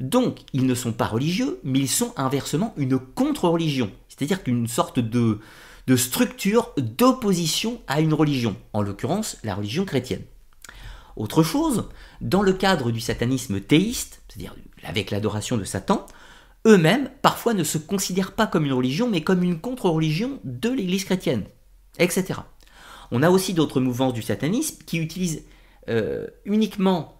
Donc, 0.00 0.40
ils 0.52 0.66
ne 0.66 0.74
sont 0.74 0.92
pas 0.92 1.06
religieux, 1.06 1.58
mais 1.64 1.80
ils 1.80 1.88
sont 1.88 2.12
inversement 2.16 2.74
une 2.76 2.98
contre-religion, 2.98 3.90
c'est-à-dire 4.08 4.42
qu'une 4.42 4.68
sorte 4.68 4.98
de 4.98 5.40
structure 5.96 6.72
d'opposition 6.76 7.80
à 7.88 8.00
une 8.00 8.14
religion, 8.14 8.56
en 8.72 8.82
l'occurrence 8.82 9.38
la 9.42 9.54
religion 9.54 9.84
chrétienne. 9.84 10.22
Autre 11.16 11.42
chose, 11.42 11.88
dans 12.20 12.42
le 12.42 12.52
cadre 12.52 12.90
du 12.90 13.00
satanisme 13.00 13.60
théiste, 13.60 14.22
c'est-à-dire 14.28 14.54
avec 14.84 15.10
l'adoration 15.10 15.56
de 15.56 15.64
Satan, 15.64 16.06
eux-mêmes 16.66 17.08
parfois 17.22 17.54
ne 17.54 17.64
se 17.64 17.78
considèrent 17.78 18.32
pas 18.32 18.46
comme 18.46 18.66
une 18.66 18.72
religion, 18.72 19.08
mais 19.08 19.22
comme 19.22 19.42
une 19.42 19.60
contre-religion 19.60 20.40
de 20.44 20.68
l'Église 20.68 21.04
chrétienne, 21.04 21.44
etc. 21.98 22.40
On 23.12 23.22
a 23.22 23.30
aussi 23.30 23.54
d'autres 23.54 23.80
mouvances 23.80 24.12
du 24.12 24.22
satanisme 24.22 24.78
qui 24.84 24.98
utilisent 24.98 25.44
euh, 25.88 26.26
uniquement 26.44 27.16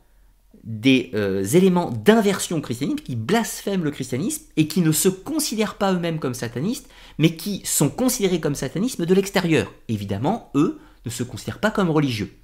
des 0.65 1.13
euh, 1.15 1.45
éléments 1.45 1.91
d'inversion 1.93 2.61
christianisme, 2.61 2.99
qui 2.99 3.15
blasphèment 3.15 3.85
le 3.85 3.93
christianisme 3.93 4.43
et 4.57 4.67
qui 4.67 4.81
ne 4.81 4.91
se 4.91 5.09
considèrent 5.09 5.77
pas 5.77 5.93
eux-mêmes 5.93 6.19
comme 6.19 6.35
satanistes, 6.35 6.89
mais 7.19 7.37
qui 7.37 7.63
sont 7.65 7.89
considérés 7.89 8.41
comme 8.41 8.57
satanisme 8.57 9.07
de 9.07 9.15
l'extérieur. 9.15 9.73
Évidemment, 9.87 10.51
eux 10.57 10.81
ne 11.05 11.11
se 11.11 11.23
considèrent 11.23 11.61
pas 11.61 11.71
comme 11.71 11.91
religieux. 11.91 12.37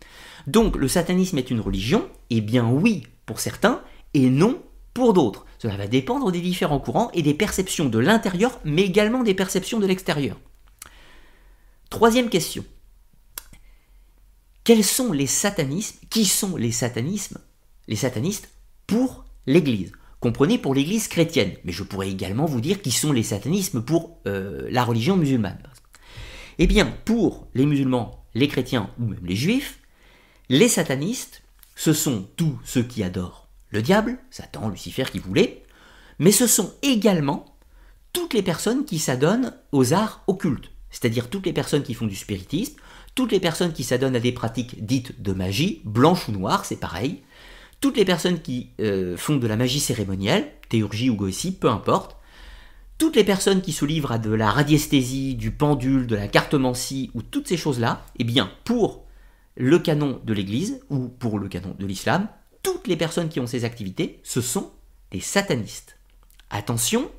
Donc 0.47 0.77
le 0.77 0.87
satanisme 0.87 1.39
est 1.39 1.51
une 1.51 1.61
religion 1.61 2.09
Eh 2.31 2.41
bien 2.41 2.69
oui 2.69 3.03
pour 3.27 3.41
certains 3.41 3.81
et 4.15 4.31
non 4.31 4.63
pour 4.95 5.15
d'autres. 5.15 5.47
Cela 5.63 5.77
va 5.77 5.87
dépendre 5.87 6.33
des 6.33 6.41
différents 6.41 6.81
courants 6.81 7.13
et 7.13 7.23
des 7.23 7.35
perceptions 7.35 7.89
de 7.89 8.01
l'intérieur, 8.01 8.59
mais 8.65 8.83
également 8.83 9.23
des 9.23 9.33
perceptions 9.33 9.79
de 9.79 9.87
l'extérieur. 9.87 10.37
Troisième 11.89 12.29
question. 12.29 12.65
Quels 14.65 14.83
sont 14.83 15.13
les 15.13 15.29
satanismes 15.29 16.01
Qui 16.11 16.25
sont 16.25 16.57
les 16.57 16.73
satanismes 16.73 17.39
Les 17.87 17.95
satanistes 17.95 18.51
pour 18.89 19.25
l'Église? 19.47 19.93
Comprenez 20.19 20.59
pour 20.59 20.75
l'Église 20.75 21.07
chrétienne, 21.07 21.53
mais 21.63 21.71
je 21.71 21.85
pourrais 21.85 22.11
également 22.11 22.47
vous 22.47 22.61
dire 22.61 22.83
qui 22.83 22.91
sont 22.91 23.13
les 23.13 23.23
satanismes 23.23 23.83
pour 23.83 24.19
euh, 24.27 24.67
la 24.69 24.83
religion 24.83 25.17
musulmane. 25.17 25.63
Eh 26.59 26.67
bien, 26.67 26.93
pour 27.05 27.47
les 27.55 27.67
musulmans, 27.67 28.27
les 28.35 28.49
chrétiens 28.49 28.91
ou 28.99 29.05
même 29.05 29.25
les 29.25 29.37
juifs, 29.37 29.79
les 30.49 30.69
satanistes, 30.69 31.45
ce 31.77 31.93
sont 31.93 32.27
tous 32.35 32.59
ceux 32.65 32.83
qui 32.83 33.05
adorent 33.05 33.42
le 33.73 33.83
diable, 33.83 34.19
Satan, 34.31 34.69
Lucifer 34.69 35.05
qui 35.11 35.19
voulait, 35.19 35.65
mais 36.19 36.31
ce 36.31 36.47
sont 36.47 36.73
également 36.83 37.57
toutes 38.13 38.35
les 38.35 38.43
personnes 38.43 38.85
qui 38.85 38.99
s'adonnent 38.99 39.55
aux 39.73 39.95
arts 39.95 40.23
occultes, 40.27 40.71
c'est-à-dire 40.91 41.31
toutes 41.31 41.47
les 41.47 41.53
personnes 41.53 41.83
qui 41.83 41.95
font 41.95 42.07
du 42.07 42.15
spiritisme, 42.15 42.77
toutes 43.15 43.33
les 43.33 43.41
personnes 43.41 43.73
qui 43.73 43.85
s'adonnent 43.85 44.17
à 44.17 44.21
des 44.21 44.33
pratiques 44.33 44.85
dites 44.85 45.21
de 45.21 45.33
magie, 45.33 45.81
blanche 45.85 46.29
ou 46.29 46.33
noire, 46.33 46.65
c'est 46.65 46.77
pareil, 46.77 47.23
toutes 47.81 47.97
les 47.97 48.05
personnes 48.05 48.41
qui 48.41 48.71
euh, 48.81 49.17
font 49.17 49.37
de 49.37 49.47
la 49.47 49.57
magie 49.57 49.81
cérémonielle, 49.81 50.53
théurgie 50.69 51.11
ou 51.11 51.17
goétie, 51.17 51.53
peu 51.53 51.69
importe, 51.69 52.17
toutes 52.99 53.17
les 53.17 53.25
personnes 53.25 53.63
qui 53.63 53.73
se 53.73 53.85
livrent 53.85 54.13
à 54.13 54.19
de 54.19 54.31
la 54.31 54.51
radiesthésie, 54.51 55.35
du 55.35 55.51
pendule, 55.51 56.07
de 56.07 56.15
la 56.15 56.29
cartomancie 56.29 57.11
ou 57.15 57.23
toutes 57.23 57.49
ces 57.49 57.57
choses-là, 57.57 58.05
eh 58.19 58.25
bien, 58.25 58.51
pour 58.65 59.05
le 59.57 59.79
canon 59.79 60.21
de 60.25 60.33
l'Église 60.33 60.81
ou 60.91 61.09
pour 61.09 61.39
le 61.39 61.49
canon 61.49 61.75
de 61.79 61.87
l'islam, 61.87 62.29
toutes 62.63 62.87
les 62.87 62.97
personnes 62.97 63.29
qui 63.29 63.41
ont 63.41 63.47
ces 63.47 63.65
activités, 63.65 64.21
ce 64.23 64.41
sont 64.41 64.71
des 65.11 65.21
satanistes. 65.21 65.99
Attention, 66.51 67.11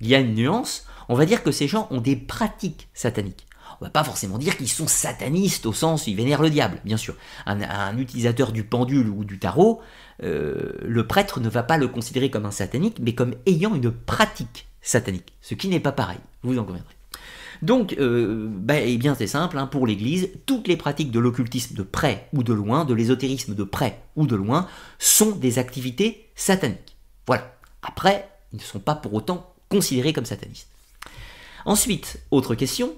il 0.00 0.08
y 0.08 0.14
a 0.14 0.20
une 0.20 0.34
nuance, 0.34 0.86
on 1.08 1.14
va 1.14 1.26
dire 1.26 1.42
que 1.42 1.52
ces 1.52 1.68
gens 1.68 1.88
ont 1.90 2.00
des 2.00 2.16
pratiques 2.16 2.88
sataniques. 2.94 3.46
On 3.80 3.84
va 3.84 3.90
pas 3.90 4.04
forcément 4.04 4.38
dire 4.38 4.56
qu'ils 4.56 4.68
sont 4.68 4.86
satanistes 4.86 5.66
au 5.66 5.72
sens 5.72 6.06
où 6.06 6.10
ils 6.10 6.16
vénèrent 6.16 6.42
le 6.42 6.50
diable, 6.50 6.80
bien 6.84 6.96
sûr. 6.96 7.16
Un, 7.46 7.98
utilisateur 7.98 8.52
du 8.52 8.64
pendule 8.64 9.08
ou 9.08 9.24
du 9.24 9.38
tarot, 9.38 9.80
euh, 10.22 10.72
le 10.82 11.06
prêtre 11.06 11.40
ne 11.40 11.48
va 11.48 11.62
pas 11.62 11.76
le 11.76 11.88
considérer 11.88 12.30
comme 12.30 12.46
un 12.46 12.50
satanique, 12.50 12.98
mais 13.00 13.14
comme 13.14 13.34
ayant 13.46 13.74
une 13.74 13.90
pratique 13.90 14.68
satanique, 14.80 15.32
ce 15.40 15.54
qui 15.54 15.68
n'est 15.68 15.80
pas 15.80 15.92
pareil, 15.92 16.20
vous 16.42 16.58
en 16.58 16.64
conviendrez. 16.64 16.94
Donc, 17.64 17.96
euh, 17.98 18.46
bah, 18.50 18.78
eh 18.78 18.98
bien 18.98 19.14
c'est 19.14 19.26
simple, 19.26 19.56
hein, 19.56 19.66
pour 19.66 19.86
l'Église, 19.86 20.28
toutes 20.44 20.68
les 20.68 20.76
pratiques 20.76 21.10
de 21.10 21.18
l'occultisme 21.18 21.74
de 21.74 21.82
près 21.82 22.28
ou 22.34 22.42
de 22.42 22.52
loin, 22.52 22.84
de 22.84 22.92
l'ésotérisme 22.92 23.54
de 23.54 23.64
près 23.64 24.02
ou 24.16 24.26
de 24.26 24.36
loin, 24.36 24.68
sont 24.98 25.30
des 25.30 25.58
activités 25.58 26.28
sataniques. 26.34 26.98
Voilà. 27.26 27.56
Après, 27.82 28.28
ils 28.52 28.56
ne 28.56 28.62
sont 28.62 28.80
pas 28.80 28.94
pour 28.94 29.14
autant 29.14 29.54
considérés 29.70 30.12
comme 30.12 30.26
satanistes. 30.26 30.68
Ensuite, 31.64 32.18
autre 32.30 32.54
question, 32.54 32.92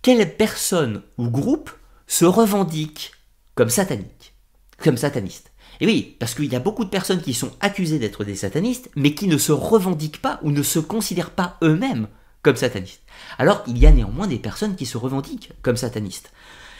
quelle 0.00 0.34
personne 0.34 1.02
ou 1.18 1.28
groupe 1.28 1.70
se 2.06 2.24
revendique 2.24 3.12
comme 3.54 3.68
satanique, 3.68 4.32
comme 4.78 4.96
sataniste? 4.96 5.52
Et 5.80 5.86
oui, 5.86 6.16
parce 6.18 6.34
qu'il 6.34 6.50
y 6.50 6.56
a 6.56 6.60
beaucoup 6.60 6.86
de 6.86 6.90
personnes 6.90 7.20
qui 7.20 7.34
sont 7.34 7.52
accusées 7.60 7.98
d'être 7.98 8.24
des 8.24 8.36
satanistes, 8.36 8.88
mais 8.96 9.12
qui 9.14 9.28
ne 9.28 9.36
se 9.36 9.52
revendiquent 9.52 10.22
pas 10.22 10.40
ou 10.42 10.50
ne 10.50 10.62
se 10.62 10.78
considèrent 10.78 11.32
pas 11.32 11.58
eux-mêmes 11.62 12.08
comme 12.48 12.56
satanistes. 12.56 13.02
Alors 13.36 13.62
il 13.66 13.76
y 13.76 13.84
a 13.84 13.90
néanmoins 13.90 14.26
des 14.26 14.38
personnes 14.38 14.74
qui 14.74 14.86
se 14.86 14.96
revendiquent 14.96 15.52
comme 15.60 15.76
satanistes. 15.76 16.32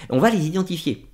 On 0.08 0.18
va 0.18 0.30
les 0.30 0.46
identifier. 0.46 1.06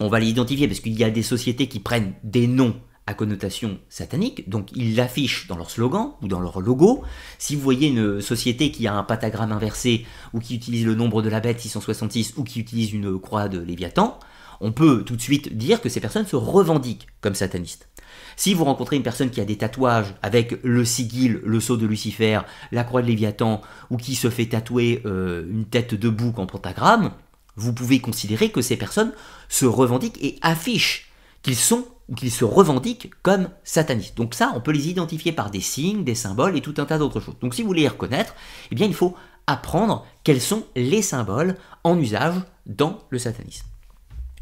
On 0.00 0.08
va 0.08 0.20
les 0.20 0.28
identifier 0.28 0.68
parce 0.68 0.80
qu'il 0.80 0.92
y 0.92 1.02
a 1.02 1.08
des 1.08 1.22
sociétés 1.22 1.66
qui 1.66 1.80
prennent 1.80 2.12
des 2.22 2.46
noms 2.46 2.76
à 3.06 3.14
connotation 3.14 3.78
satanique, 3.88 4.50
donc 4.50 4.70
ils 4.74 4.96
l'affichent 4.96 5.46
dans 5.46 5.56
leur 5.56 5.70
slogan 5.70 6.10
ou 6.20 6.28
dans 6.28 6.40
leur 6.40 6.60
logo. 6.60 7.04
Si 7.38 7.56
vous 7.56 7.62
voyez 7.62 7.88
une 7.88 8.20
société 8.20 8.70
qui 8.70 8.86
a 8.86 8.92
un 8.92 9.02
pentagramme 9.02 9.52
inversé 9.52 10.04
ou 10.34 10.40
qui 10.40 10.56
utilise 10.56 10.84
le 10.84 10.94
nombre 10.94 11.22
de 11.22 11.30
la 11.30 11.40
bête 11.40 11.58
666 11.58 12.34
ou 12.36 12.44
qui 12.44 12.60
utilise 12.60 12.92
une 12.92 13.18
croix 13.18 13.48
de 13.48 13.60
Léviathan, 13.60 14.18
on 14.60 14.72
peut 14.72 15.04
tout 15.04 15.16
de 15.16 15.22
suite 15.22 15.56
dire 15.56 15.80
que 15.80 15.88
ces 15.88 16.00
personnes 16.00 16.26
se 16.26 16.36
revendiquent 16.36 17.06
comme 17.22 17.34
satanistes. 17.34 17.88
Si 18.36 18.52
vous 18.52 18.64
rencontrez 18.64 18.96
une 18.96 19.02
personne 19.02 19.30
qui 19.30 19.40
a 19.40 19.46
des 19.46 19.56
tatouages 19.56 20.14
avec 20.22 20.62
le 20.62 20.84
sigil, 20.84 21.40
le 21.42 21.58
sceau 21.58 21.78
de 21.78 21.86
Lucifer, 21.86 22.40
la 22.70 22.84
croix 22.84 23.00
de 23.00 23.06
Léviathan, 23.06 23.62
ou 23.90 23.96
qui 23.96 24.14
se 24.14 24.28
fait 24.28 24.46
tatouer 24.46 25.02
euh, 25.06 25.46
une 25.50 25.64
tête 25.64 25.94
de 25.94 26.08
bouc 26.10 26.38
en 26.38 26.46
pentagramme, 26.46 27.12
vous 27.56 27.72
pouvez 27.72 28.00
considérer 28.00 28.50
que 28.50 28.60
ces 28.60 28.76
personnes 28.76 29.12
se 29.48 29.64
revendiquent 29.64 30.22
et 30.22 30.38
affichent 30.42 31.10
qu'ils 31.42 31.56
sont 31.56 31.86
ou 32.08 32.14
qu'ils 32.14 32.30
se 32.30 32.44
revendiquent 32.44 33.10
comme 33.22 33.48
satanistes. 33.64 34.16
Donc 34.16 34.34
ça, 34.34 34.52
on 34.54 34.60
peut 34.60 34.70
les 34.70 34.88
identifier 34.88 35.32
par 35.32 35.50
des 35.50 35.60
signes, 35.60 36.04
des 36.04 36.14
symboles 36.14 36.56
et 36.56 36.60
tout 36.60 36.74
un 36.76 36.84
tas 36.84 36.98
d'autres 36.98 37.20
choses. 37.20 37.38
Donc 37.40 37.54
si 37.54 37.62
vous 37.62 37.68
voulez 37.68 37.82
les 37.82 37.88
reconnaître, 37.88 38.34
eh 38.70 38.74
bien 38.74 38.86
il 38.86 38.94
faut 38.94 39.16
apprendre 39.46 40.06
quels 40.24 40.40
sont 40.40 40.64
les 40.76 41.02
symboles 41.02 41.56
en 41.84 41.98
usage 41.98 42.34
dans 42.66 42.98
le 43.10 43.18
satanisme. 43.18 43.66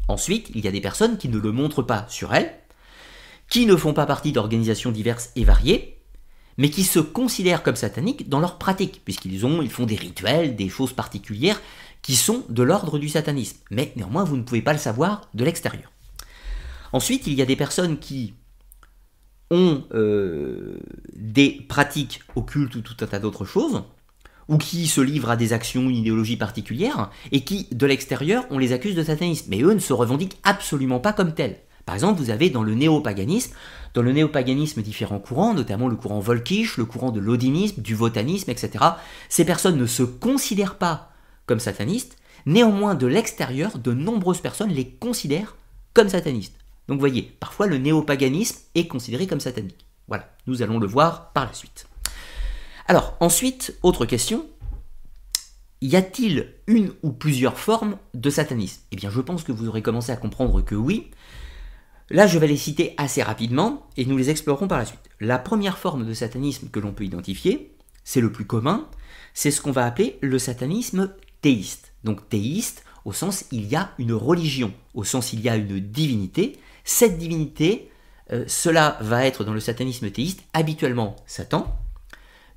Ensuite, 0.07 0.51
il 0.53 0.63
y 0.63 0.67
a 0.67 0.71
des 0.71 0.81
personnes 0.81 1.17
qui 1.17 1.29
ne 1.29 1.39
le 1.39 1.51
montrent 1.51 1.81
pas 1.81 2.05
sur 2.09 2.33
elles, 2.33 2.53
qui 3.49 3.65
ne 3.65 3.75
font 3.75 3.93
pas 3.93 4.05
partie 4.05 4.31
d'organisations 4.31 4.91
diverses 4.91 5.31
et 5.35 5.43
variées, 5.43 5.99
mais 6.57 6.69
qui 6.69 6.83
se 6.83 6.99
considèrent 6.99 7.63
comme 7.63 7.75
sataniques 7.75 8.29
dans 8.29 8.39
leur 8.39 8.57
pratique, 8.57 9.01
puisqu'ils 9.03 9.43
ils 9.43 9.69
font 9.69 9.85
des 9.85 9.95
rituels, 9.95 10.55
des 10.55 10.69
choses 10.69 10.93
particulières 10.93 11.61
qui 12.01 12.15
sont 12.15 12.43
de 12.49 12.63
l'ordre 12.63 12.99
du 12.99 13.09
satanisme. 13.09 13.57
Mais 13.71 13.91
néanmoins, 13.95 14.23
vous 14.23 14.37
ne 14.37 14.43
pouvez 14.43 14.61
pas 14.61 14.73
le 14.73 14.79
savoir 14.79 15.29
de 15.33 15.43
l'extérieur. 15.43 15.91
Ensuite, 16.93 17.27
il 17.27 17.33
y 17.33 17.41
a 17.41 17.45
des 17.45 17.55
personnes 17.55 17.97
qui 17.97 18.35
ont 19.51 19.83
euh, 19.93 20.79
des 21.13 21.65
pratiques 21.67 22.21
occultes 22.35 22.75
ou 22.75 22.81
tout 22.81 22.95
un 23.01 23.07
tas 23.07 23.19
d'autres 23.19 23.45
choses, 23.45 23.83
ou 24.47 24.57
qui 24.57 24.87
se 24.87 25.01
livrent 25.01 25.31
à 25.31 25.35
des 25.35 25.53
actions, 25.53 25.89
une 25.89 25.95
idéologie 25.95 26.37
particulière, 26.37 27.09
et 27.31 27.43
qui, 27.43 27.67
de 27.71 27.85
l'extérieur, 27.85 28.45
on 28.49 28.59
les 28.59 28.71
accuse 28.71 28.95
de 28.95 29.03
satanisme. 29.03 29.47
Mais 29.49 29.61
eux 29.61 29.73
ne 29.73 29.79
se 29.79 29.93
revendiquent 29.93 30.37
absolument 30.43 30.99
pas 30.99 31.13
comme 31.13 31.33
tels. 31.33 31.59
Par 31.85 31.95
exemple, 31.95 32.19
vous 32.19 32.31
avez 32.31 32.49
dans 32.49 32.63
le 32.63 32.73
néopaganisme, 32.73 33.53
dans 33.93 34.01
le 34.01 34.11
néopaganisme 34.11 34.81
différents 34.81 35.19
courants, 35.19 35.53
notamment 35.53 35.87
le 35.87 35.95
courant 35.95 36.19
volkisch, 36.19 36.77
le 36.77 36.85
courant 36.85 37.11
de 37.11 37.19
l'odinisme, 37.19 37.81
du 37.81 37.95
votanisme, 37.95 38.49
etc. 38.49 38.83
Ces 39.29 39.45
personnes 39.45 39.77
ne 39.77 39.85
se 39.85 40.03
considèrent 40.03 40.77
pas 40.77 41.11
comme 41.45 41.59
satanistes, 41.59 42.17
néanmoins 42.45 42.95
de 42.95 43.07
l'extérieur, 43.07 43.77
de 43.77 43.93
nombreuses 43.93 44.41
personnes 44.41 44.71
les 44.71 44.89
considèrent 44.89 45.55
comme 45.93 46.09
satanistes. 46.09 46.57
Donc 46.87 46.95
vous 46.95 47.01
voyez, 47.01 47.21
parfois 47.39 47.67
le 47.67 47.77
néopaganisme 47.77 48.57
est 48.75 48.87
considéré 48.87 49.27
comme 49.27 49.39
satanique. 49.39 49.85
Voilà, 50.07 50.29
nous 50.47 50.61
allons 50.61 50.79
le 50.79 50.87
voir 50.87 51.31
par 51.33 51.45
la 51.45 51.53
suite. 51.53 51.87
Alors, 52.87 53.15
ensuite, 53.19 53.75
autre 53.81 54.05
question, 54.05 54.45
y 55.81 55.95
a-t-il 55.95 56.53
une 56.67 56.93
ou 57.01 57.11
plusieurs 57.11 57.57
formes 57.57 57.97
de 58.13 58.29
satanisme? 58.29 58.81
Eh 58.91 58.95
bien, 58.95 59.09
je 59.09 59.21
pense 59.21 59.43
que 59.43 59.51
vous 59.51 59.67
aurez 59.67 59.81
commencé 59.81 60.11
à 60.11 60.17
comprendre 60.17 60.61
que 60.61 60.75
oui, 60.75 61.09
Là, 62.09 62.27
je 62.27 62.37
vais 62.37 62.47
les 62.47 62.57
citer 62.57 62.93
assez 62.97 63.23
rapidement 63.23 63.87
et 63.97 64.05
nous 64.05 64.17
les 64.17 64.29
explorerons 64.29 64.67
par 64.67 64.77
la 64.77 64.85
suite. 64.85 65.09
La 65.19 65.39
première 65.39 65.77
forme 65.77 66.05
de 66.05 66.13
satanisme 66.13 66.69
que 66.69 66.79
l'on 66.79 66.93
peut 66.93 67.03
identifier, 67.03 67.75
c'est 68.03 68.21
le 68.21 68.31
plus 68.31 68.45
commun, 68.45 68.87
c'est 69.33 69.49
ce 69.49 69.61
qu'on 69.61 69.71
va 69.71 69.85
appeler 69.85 70.19
le 70.21 70.37
satanisme 70.37 71.11
théiste. 71.41 71.93
Donc 72.03 72.29
théiste 72.29 72.83
au 73.05 73.13
sens 73.13 73.45
il 73.51 73.65
y 73.65 73.75
a 73.75 73.91
une 73.97 74.13
religion, 74.13 74.73
au 74.93 75.03
sens 75.03 75.33
il 75.33 75.41
y 75.41 75.49
a 75.49 75.55
une 75.55 75.79
divinité. 75.79 76.57
Cette 76.83 77.17
divinité, 77.17 77.89
euh, 78.31 78.45
cela 78.47 78.97
va 79.01 79.25
être 79.25 79.43
dans 79.43 79.53
le 79.53 79.59
satanisme 79.59 80.09
théiste 80.11 80.41
habituellement 80.53 81.15
Satan, 81.25 81.75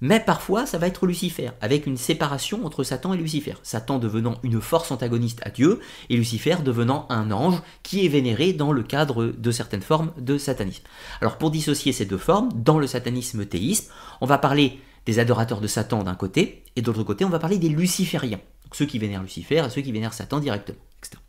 mais 0.00 0.20
parfois, 0.20 0.66
ça 0.66 0.78
va 0.78 0.86
être 0.86 1.06
Lucifer, 1.06 1.50
avec 1.60 1.86
une 1.86 1.96
séparation 1.96 2.64
entre 2.64 2.84
Satan 2.84 3.14
et 3.14 3.16
Lucifer. 3.16 3.54
Satan 3.62 3.98
devenant 3.98 4.38
une 4.42 4.60
force 4.60 4.90
antagoniste 4.90 5.40
à 5.44 5.50
Dieu, 5.50 5.80
et 6.08 6.16
Lucifer 6.16 6.56
devenant 6.64 7.06
un 7.08 7.30
ange 7.30 7.60
qui 7.82 8.04
est 8.04 8.08
vénéré 8.08 8.52
dans 8.52 8.72
le 8.72 8.82
cadre 8.82 9.26
de 9.26 9.50
certaines 9.50 9.82
formes 9.82 10.12
de 10.18 10.38
satanisme. 10.38 10.84
Alors 11.20 11.38
pour 11.38 11.50
dissocier 11.50 11.92
ces 11.92 12.04
deux 12.04 12.18
formes, 12.18 12.50
dans 12.54 12.78
le 12.78 12.86
satanisme 12.86 13.44
théiste, 13.44 13.90
on 14.20 14.26
va 14.26 14.38
parler 14.38 14.80
des 15.06 15.18
adorateurs 15.18 15.60
de 15.60 15.66
Satan 15.66 16.04
d'un 16.04 16.14
côté, 16.14 16.62
et 16.76 16.82
de 16.82 16.86
l'autre 16.86 17.02
côté, 17.02 17.24
on 17.24 17.30
va 17.30 17.38
parler 17.38 17.58
des 17.58 17.68
lucifériens, 17.68 18.40
ceux 18.72 18.86
qui 18.86 18.98
vénèrent 18.98 19.22
Lucifer 19.22 19.64
et 19.66 19.70
ceux 19.70 19.80
qui 19.80 19.92
vénèrent 19.92 20.14
Satan 20.14 20.38
directement. 20.38 20.78
Etc. 21.02 21.20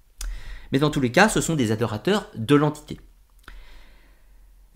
Mais 0.71 0.79
dans 0.79 0.89
tous 0.89 0.99
les 0.99 1.11
cas, 1.11 1.29
ce 1.29 1.41
sont 1.41 1.55
des 1.55 1.71
adorateurs 1.71 2.27
de 2.35 2.55
l'entité. 2.55 2.99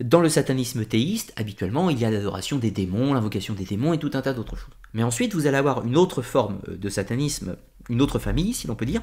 Dans 0.04 0.20
le 0.20 0.28
satanisme 0.28 0.84
théiste, 0.84 1.32
habituellement, 1.34 1.88
il 1.88 1.98
y 1.98 2.04
a 2.04 2.10
l'adoration 2.10 2.58
des 2.58 2.70
démons, 2.70 3.14
l'invocation 3.14 3.54
des 3.54 3.64
démons 3.64 3.94
et 3.94 3.98
tout 3.98 4.10
un 4.12 4.20
tas 4.20 4.34
d'autres 4.34 4.54
choses. 4.54 4.74
Mais 4.92 5.02
ensuite, 5.02 5.32
vous 5.32 5.46
allez 5.46 5.56
avoir 5.56 5.82
une 5.86 5.96
autre 5.96 6.20
forme 6.20 6.58
euh, 6.68 6.76
de 6.76 6.90
satanisme, 6.90 7.56
une 7.88 8.02
autre 8.02 8.18
famille, 8.18 8.52
si 8.52 8.66
l'on 8.66 8.74
peut 8.74 8.84
dire, 8.84 9.00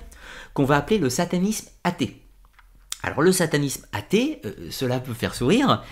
qu'on 0.54 0.64
va 0.64 0.78
appeler 0.78 1.00
le 1.00 1.10
satanisme 1.10 1.70
athée. 1.84 2.22
Alors 3.02 3.24
le 3.24 3.32
satanisme 3.32 3.88
athée, 3.94 4.42
euh, 4.46 4.68
cela 4.70 5.00
peut 5.00 5.16
faire 5.16 5.34
sourire, 5.34 5.84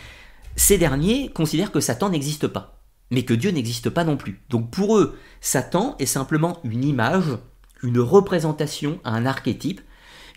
ces 0.55 0.77
derniers 0.77 1.29
considèrent 1.29 1.71
que 1.71 1.79
Satan 1.79 2.09
n'existe 2.09 2.45
pas, 2.45 2.79
mais 3.09 3.25
que 3.25 3.33
Dieu 3.33 3.49
n'existe 3.49 3.89
pas 3.89 4.03
non 4.03 4.15
plus. 4.15 4.43
Donc 4.51 4.69
pour 4.69 4.99
eux, 4.99 5.17
Satan 5.41 5.95
est 5.97 6.05
simplement 6.05 6.59
une 6.63 6.83
image, 6.83 7.39
une 7.81 7.99
représentation, 7.99 8.99
un 9.05 9.25
archétype 9.25 9.81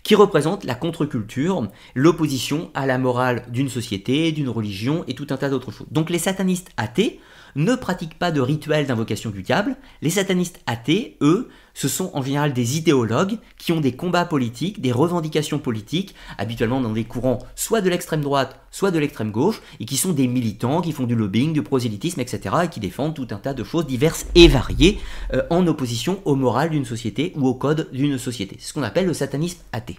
qui 0.03 0.15
représente 0.15 0.65
la 0.65 0.75
contre-culture, 0.75 1.67
l'opposition 1.95 2.69
à 2.73 2.85
la 2.85 2.97
morale 2.97 3.45
d'une 3.49 3.69
société, 3.69 4.31
d'une 4.31 4.49
religion 4.49 5.03
et 5.07 5.15
tout 5.15 5.27
un 5.29 5.37
tas 5.37 5.49
d'autres 5.49 5.71
choses. 5.71 5.87
Donc 5.91 6.09
les 6.09 6.19
satanistes 6.19 6.69
athées 6.77 7.19
ne 7.55 7.75
pratiquent 7.75 8.17
pas 8.17 8.31
de 8.31 8.41
rituel 8.41 8.85
d'invocation 8.87 9.29
du 9.29 9.41
diable. 9.41 9.75
Les 10.01 10.09
satanistes 10.09 10.59
athées, 10.65 11.17
eux, 11.21 11.49
ce 11.73 11.87
sont 11.87 12.11
en 12.13 12.21
général 12.21 12.53
des 12.53 12.77
idéologues 12.77 13.37
qui 13.57 13.71
ont 13.71 13.81
des 13.81 13.95
combats 13.95 14.25
politiques, 14.25 14.81
des 14.81 14.91
revendications 14.91 15.59
politiques, 15.59 16.15
habituellement 16.37 16.81
dans 16.81 16.93
des 16.93 17.03
courants 17.03 17.39
soit 17.55 17.81
de 17.81 17.89
l'extrême 17.89 18.21
droite, 18.21 18.59
soit 18.71 18.91
de 18.91 18.99
l'extrême 18.99 19.31
gauche, 19.31 19.61
et 19.79 19.85
qui 19.85 19.97
sont 19.97 20.13
des 20.13 20.27
militants, 20.27 20.81
qui 20.81 20.91
font 20.91 21.05
du 21.05 21.15
lobbying, 21.15 21.53
du 21.53 21.63
prosélytisme, 21.63 22.19
etc., 22.19 22.55
et 22.65 22.67
qui 22.67 22.79
défendent 22.79 23.15
tout 23.15 23.27
un 23.31 23.37
tas 23.37 23.53
de 23.53 23.63
choses 23.63 23.87
diverses 23.87 24.25
et 24.35 24.47
variées 24.47 24.99
euh, 25.33 25.43
en 25.49 25.65
opposition 25.67 26.21
au 26.25 26.35
moral 26.35 26.69
d'une 26.69 26.85
société 26.85 27.33
ou 27.35 27.47
au 27.47 27.53
code 27.53 27.89
d'une 27.91 28.17
société. 28.17 28.57
C'est 28.59 28.69
ce 28.69 28.73
qu'on 28.73 28.83
appelle 28.83 29.05
le 29.05 29.13
satanisme 29.13 29.59
athée. 29.71 29.97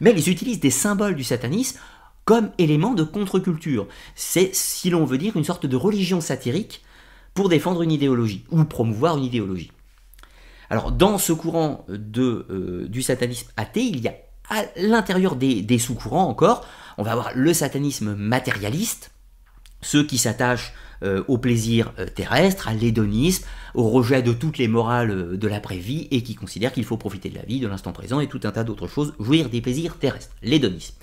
Mais 0.00 0.12
ils 0.12 0.28
utilisent 0.28 0.60
des 0.60 0.70
symboles 0.70 1.14
du 1.14 1.24
satanisme 1.24 1.78
comme 2.26 2.50
élément 2.58 2.92
de 2.92 3.04
contre-culture. 3.04 3.86
C'est, 4.14 4.54
si 4.54 4.90
l'on 4.90 5.06
veut 5.06 5.16
dire, 5.16 5.36
une 5.36 5.44
sorte 5.44 5.64
de 5.64 5.76
religion 5.76 6.20
satirique 6.20 6.84
pour 7.32 7.48
défendre 7.48 7.82
une 7.82 7.92
idéologie 7.92 8.44
ou 8.50 8.62
promouvoir 8.64 9.16
une 9.16 9.24
idéologie. 9.24 9.72
Alors, 10.68 10.92
dans 10.92 11.16
ce 11.16 11.32
courant 11.32 11.86
euh, 11.88 12.86
du 12.88 13.00
satanisme 13.00 13.48
athée, 13.56 13.84
il 13.84 14.00
y 14.00 14.08
a 14.08 14.14
à 14.50 14.64
l'intérieur 14.76 15.36
des 15.36 15.78
sous-courants 15.78 16.28
encore, 16.28 16.66
on 16.98 17.02
va 17.02 17.12
avoir 17.12 17.30
le 17.34 17.52
satanisme 17.52 18.14
matérialiste, 18.14 19.10
ceux 19.82 20.04
qui 20.04 20.18
s'attachent 20.18 20.72
euh, 21.02 21.22
au 21.28 21.36
plaisir 21.36 21.92
euh, 21.98 22.06
terrestre, 22.06 22.68
à 22.68 22.74
l'hédonisme, 22.74 23.44
au 23.74 23.88
rejet 23.90 24.22
de 24.22 24.32
toutes 24.32 24.56
les 24.56 24.66
morales 24.66 25.10
euh, 25.10 25.36
de 25.36 25.46
l'après-vie 25.46 26.08
et 26.10 26.22
qui 26.22 26.34
considèrent 26.34 26.72
qu'il 26.72 26.84
faut 26.84 26.96
profiter 26.96 27.28
de 27.28 27.34
la 27.34 27.42
vie, 27.42 27.60
de 27.60 27.66
l'instant 27.66 27.92
présent 27.92 28.18
et 28.20 28.28
tout 28.28 28.40
un 28.44 28.50
tas 28.50 28.64
d'autres 28.64 28.86
choses, 28.86 29.14
jouir 29.20 29.50
des 29.50 29.60
plaisirs 29.60 29.98
terrestres, 29.98 30.34
l'hédonisme. 30.42 30.94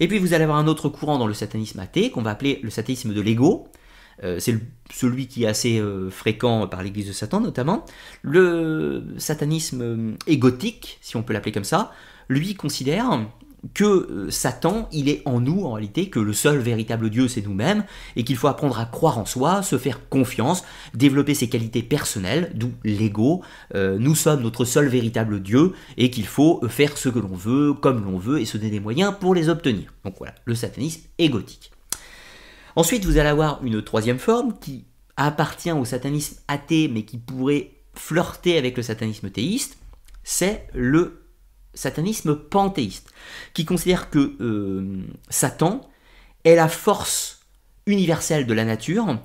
Et 0.00 0.08
puis 0.08 0.18
vous 0.18 0.32
allez 0.32 0.44
avoir 0.44 0.58
un 0.58 0.66
autre 0.66 0.88
courant 0.88 1.18
dans 1.18 1.26
le 1.26 1.34
satanisme 1.34 1.78
athée 1.78 2.10
qu'on 2.10 2.22
va 2.22 2.30
appeler 2.30 2.60
le 2.62 2.70
satanisme 2.70 3.12
de 3.12 3.20
l'ego. 3.20 3.68
c'est 4.38 4.58
celui 4.90 5.26
qui 5.26 5.44
est 5.44 5.46
assez 5.48 5.82
fréquent 6.10 6.66
par 6.66 6.82
l'église 6.82 7.08
de 7.08 7.12
Satan 7.12 7.40
notamment. 7.40 7.84
Le 8.22 9.04
satanisme 9.18 10.16
égotique, 10.26 10.98
si 11.02 11.16
on 11.16 11.22
peut 11.22 11.32
l'appeler 11.32 11.52
comme 11.52 11.64
ça, 11.64 11.92
lui 12.28 12.54
considère 12.54 13.26
que 13.72 13.84
euh, 13.84 14.30
Satan, 14.30 14.88
il 14.92 15.08
est 15.08 15.22
en 15.24 15.40
nous 15.40 15.64
en 15.64 15.72
réalité, 15.72 16.10
que 16.10 16.20
le 16.20 16.32
seul 16.32 16.58
véritable 16.58 17.10
Dieu 17.10 17.28
c'est 17.28 17.42
nous-mêmes, 17.42 17.84
et 18.16 18.24
qu'il 18.24 18.36
faut 18.36 18.48
apprendre 18.48 18.78
à 18.78 18.84
croire 18.84 19.18
en 19.18 19.24
soi, 19.24 19.62
se 19.62 19.78
faire 19.78 20.08
confiance, 20.08 20.64
développer 20.92 21.34
ses 21.34 21.48
qualités 21.48 21.82
personnelles, 21.82 22.52
d'où 22.54 22.72
l'ego. 22.84 23.42
Euh, 23.74 23.96
nous 23.98 24.14
sommes 24.14 24.42
notre 24.42 24.64
seul 24.64 24.88
véritable 24.88 25.40
Dieu, 25.40 25.72
et 25.96 26.10
qu'il 26.10 26.26
faut 26.26 26.60
faire 26.68 26.98
ce 26.98 27.08
que 27.08 27.18
l'on 27.18 27.34
veut, 27.34 27.72
comme 27.72 28.04
l'on 28.04 28.18
veut, 28.18 28.40
et 28.40 28.44
se 28.44 28.58
donner 28.58 28.70
des 28.70 28.80
moyens 28.80 29.14
pour 29.18 29.34
les 29.34 29.48
obtenir. 29.48 29.94
Donc 30.04 30.14
voilà, 30.18 30.34
le 30.44 30.54
satanisme 30.54 31.02
égotique. 31.18 31.70
Ensuite, 32.76 33.04
vous 33.04 33.18
allez 33.18 33.28
avoir 33.28 33.64
une 33.64 33.82
troisième 33.82 34.18
forme 34.18 34.54
qui 34.60 34.84
appartient 35.16 35.70
au 35.70 35.84
satanisme 35.84 36.36
athée, 36.48 36.88
mais 36.88 37.04
qui 37.04 37.18
pourrait 37.18 37.70
flirter 37.94 38.58
avec 38.58 38.76
le 38.76 38.82
satanisme 38.82 39.30
théiste, 39.30 39.78
c'est 40.24 40.66
le 40.74 41.23
satanisme 41.74 42.36
panthéiste, 42.36 43.12
qui 43.52 43.64
considère 43.64 44.10
que 44.10 44.34
euh, 44.40 45.02
Satan 45.28 45.88
est 46.44 46.56
la 46.56 46.68
force 46.68 47.40
universelle 47.86 48.46
de 48.46 48.54
la 48.54 48.64
nature, 48.64 49.18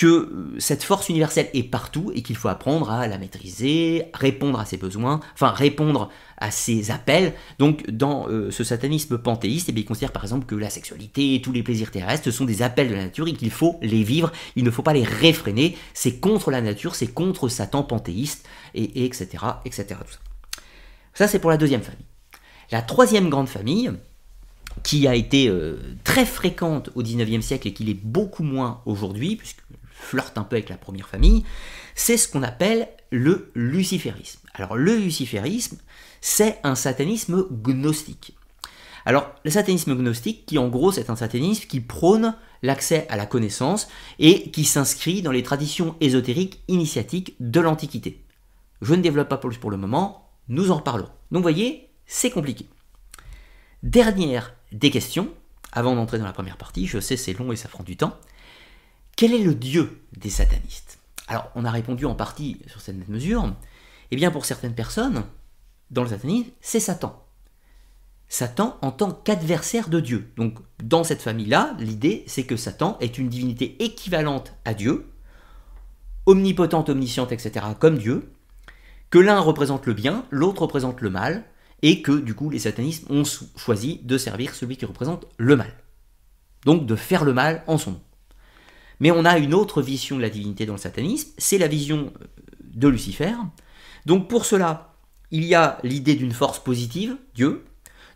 que 0.00 0.06
euh, 0.06 0.54
cette 0.58 0.82
force 0.82 1.10
universelle 1.10 1.50
est 1.52 1.62
partout 1.62 2.10
et 2.14 2.22
qu'il 2.22 2.34
faut 2.34 2.48
apprendre 2.48 2.90
à 2.90 3.06
la 3.06 3.18
maîtriser, 3.18 4.06
répondre 4.14 4.58
à 4.58 4.64
ses 4.64 4.78
besoins, 4.78 5.20
enfin 5.34 5.50
répondre 5.50 6.08
à 6.38 6.50
ses 6.50 6.90
appels. 6.90 7.34
Donc 7.58 7.88
dans 7.90 8.26
euh, 8.28 8.50
ce 8.50 8.64
satanisme 8.64 9.18
panthéiste, 9.18 9.68
eh 9.68 9.78
il 9.78 9.84
considère 9.84 10.12
par 10.12 10.24
exemple 10.24 10.46
que 10.46 10.54
la 10.54 10.70
sexualité 10.70 11.34
et 11.34 11.42
tous 11.42 11.52
les 11.52 11.62
plaisirs 11.62 11.90
terrestres 11.90 12.30
sont 12.30 12.46
des 12.46 12.62
appels 12.62 12.88
de 12.88 12.94
la 12.94 13.04
nature 13.04 13.28
et 13.28 13.34
qu'il 13.34 13.50
faut 13.50 13.78
les 13.82 14.02
vivre, 14.02 14.32
il 14.56 14.64
ne 14.64 14.70
faut 14.70 14.82
pas 14.82 14.94
les 14.94 15.04
réfréner, 15.04 15.76
c'est 15.92 16.18
contre 16.18 16.50
la 16.50 16.62
nature, 16.62 16.94
c'est 16.94 17.08
contre 17.08 17.48
Satan 17.48 17.82
panthéiste, 17.82 18.48
et, 18.74 19.04
etc., 19.04 19.44
etc. 19.66 19.96
Tout 20.06 20.12
ça. 20.12 20.29
Ça, 21.20 21.28
c'est 21.28 21.38
pour 21.38 21.50
la 21.50 21.58
deuxième 21.58 21.82
famille. 21.82 22.06
La 22.70 22.80
troisième 22.80 23.28
grande 23.28 23.50
famille, 23.50 23.92
qui 24.82 25.06
a 25.06 25.14
été 25.14 25.48
euh, 25.48 25.76
très 26.02 26.24
fréquente 26.24 26.88
au 26.94 27.02
XIXe 27.02 27.44
siècle 27.44 27.68
et 27.68 27.74
qui 27.74 27.84
l'est 27.84 27.92
beaucoup 27.92 28.42
moins 28.42 28.80
aujourd'hui, 28.86 29.36
puisque 29.36 29.60
flirte 29.92 30.38
un 30.38 30.44
peu 30.44 30.56
avec 30.56 30.70
la 30.70 30.78
première 30.78 31.10
famille, 31.10 31.44
c'est 31.94 32.16
ce 32.16 32.26
qu'on 32.26 32.42
appelle 32.42 32.88
le 33.10 33.52
luciférisme. 33.54 34.40
Alors 34.54 34.78
le 34.78 34.96
luciférisme, 34.96 35.76
c'est 36.22 36.58
un 36.62 36.74
satanisme 36.74 37.44
gnostique. 37.50 38.34
Alors 39.04 39.30
le 39.44 39.50
satanisme 39.50 39.94
gnostique, 39.94 40.46
qui 40.46 40.56
en 40.56 40.68
gros 40.68 40.90
c'est 40.90 41.10
un 41.10 41.16
satanisme 41.16 41.68
qui 41.68 41.80
prône 41.80 42.34
l'accès 42.62 43.06
à 43.10 43.18
la 43.18 43.26
connaissance 43.26 43.88
et 44.20 44.50
qui 44.52 44.64
s'inscrit 44.64 45.20
dans 45.20 45.32
les 45.32 45.42
traditions 45.42 45.96
ésotériques 46.00 46.62
initiatiques 46.68 47.36
de 47.40 47.60
l'Antiquité. 47.60 48.24
Je 48.80 48.94
ne 48.94 49.02
développe 49.02 49.28
pas 49.28 49.36
plus 49.36 49.58
pour 49.58 49.70
le 49.70 49.76
moment, 49.76 50.29
nous 50.50 50.70
en 50.70 50.76
reparlerons. 50.76 51.08
Donc 51.30 51.38
vous 51.38 51.42
voyez, 51.42 51.88
c'est 52.06 52.30
compliqué. 52.30 52.68
Dernière 53.82 54.54
des 54.72 54.90
questions, 54.90 55.32
avant 55.72 55.94
d'entrer 55.94 56.18
dans 56.18 56.26
la 56.26 56.32
première 56.32 56.58
partie, 56.58 56.86
je 56.86 57.00
sais 57.00 57.16
c'est 57.16 57.32
long 57.32 57.50
et 57.52 57.56
ça 57.56 57.68
prend 57.68 57.84
du 57.84 57.96
temps. 57.96 58.18
Quel 59.16 59.32
est 59.32 59.42
le 59.42 59.54
dieu 59.54 60.02
des 60.16 60.28
satanistes? 60.28 60.98
Alors, 61.28 61.50
on 61.54 61.64
a 61.64 61.70
répondu 61.70 62.04
en 62.06 62.14
partie 62.14 62.60
sur 62.66 62.80
cette 62.80 63.08
mesure. 63.08 63.54
Eh 64.10 64.16
bien, 64.16 64.30
pour 64.30 64.44
certaines 64.44 64.74
personnes, 64.74 65.24
dans 65.90 66.02
le 66.02 66.08
satanisme, 66.08 66.50
c'est 66.60 66.80
Satan. 66.80 67.24
Satan 68.28 68.78
en 68.82 68.90
tant 68.90 69.12
qu'adversaire 69.12 69.88
de 69.88 70.00
Dieu. 70.00 70.32
Donc, 70.36 70.58
dans 70.82 71.04
cette 71.04 71.22
famille-là, 71.22 71.76
l'idée, 71.78 72.24
c'est 72.26 72.44
que 72.44 72.56
Satan 72.56 72.96
est 73.00 73.18
une 73.18 73.28
divinité 73.28 73.82
équivalente 73.82 74.54
à 74.64 74.74
Dieu, 74.74 75.06
omnipotente, 76.26 76.88
omnisciente, 76.88 77.32
etc., 77.32 77.66
comme 77.78 77.98
Dieu, 77.98 78.32
que 79.10 79.18
l'un 79.18 79.40
représente 79.40 79.86
le 79.86 79.94
bien, 79.94 80.24
l'autre 80.30 80.62
représente 80.62 81.00
le 81.00 81.10
mal, 81.10 81.44
et 81.82 82.02
que 82.02 82.12
du 82.12 82.34
coup 82.34 82.50
les 82.50 82.58
satanistes 82.60 83.10
ont 83.10 83.24
choisi 83.56 84.00
de 84.02 84.18
servir 84.18 84.54
celui 84.54 84.76
qui 84.76 84.84
représente 84.84 85.26
le 85.38 85.56
mal. 85.56 85.72
Donc 86.64 86.86
de 86.86 86.96
faire 86.96 87.24
le 87.24 87.32
mal 87.32 87.64
en 87.66 87.78
son 87.78 87.92
nom. 87.92 88.02
Mais 89.00 89.10
on 89.10 89.24
a 89.24 89.38
une 89.38 89.54
autre 89.54 89.80
vision 89.80 90.16
de 90.16 90.22
la 90.22 90.28
divinité 90.28 90.66
dans 90.66 90.74
le 90.74 90.78
satanisme, 90.78 91.30
c'est 91.38 91.58
la 91.58 91.68
vision 91.68 92.12
euh, 92.20 92.26
de 92.74 92.88
Lucifer. 92.88 93.32
Donc 94.06 94.28
pour 94.28 94.44
cela, 94.44 94.94
il 95.30 95.44
y 95.44 95.54
a 95.54 95.78
l'idée 95.82 96.16
d'une 96.16 96.32
force 96.32 96.58
positive, 96.58 97.16
Dieu, 97.34 97.64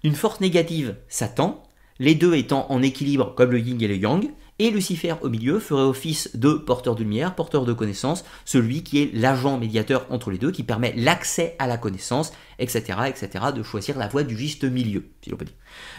d'une 0.03 0.15
force 0.15 0.41
négative, 0.41 0.97
Satan, 1.09 1.63
les 1.99 2.15
deux 2.15 2.35
étant 2.35 2.71
en 2.71 2.83
équilibre 2.83 3.35
comme 3.35 3.53
le 3.53 3.61
yin 3.61 3.81
et 3.81 3.89
le 3.89 3.97
yang, 3.97 4.31
et 4.59 4.71
Lucifer 4.71 5.15
au 5.23 5.29
milieu 5.29 5.59
ferait 5.59 5.83
office 5.83 6.37
de 6.37 6.53
porteur 6.53 6.95
de 6.95 7.03
lumière, 7.03 7.35
porteur 7.35 7.65
de 7.65 7.73
connaissance, 7.73 8.25
celui 8.45 8.83
qui 8.83 9.03
est 9.03 9.11
l'agent 9.13 9.59
médiateur 9.59 10.07
entre 10.11 10.31
les 10.31 10.39
deux, 10.39 10.53
qui 10.53 10.63
permet 10.63 10.93
l'accès 10.97 11.57
à 11.59 11.67
la 11.67 11.77
connaissance, 11.77 12.33
etc., 12.59 12.99
etc., 13.09 13.47
de 13.55 13.63
choisir 13.63 13.99
la 13.99 14.07
voie 14.07 14.23
du 14.23 14.37
juste 14.37 14.65
milieu, 14.65 15.09
si 15.23 15.31
l'on 15.31 15.37
peut 15.37 15.45
dire. 15.45 15.55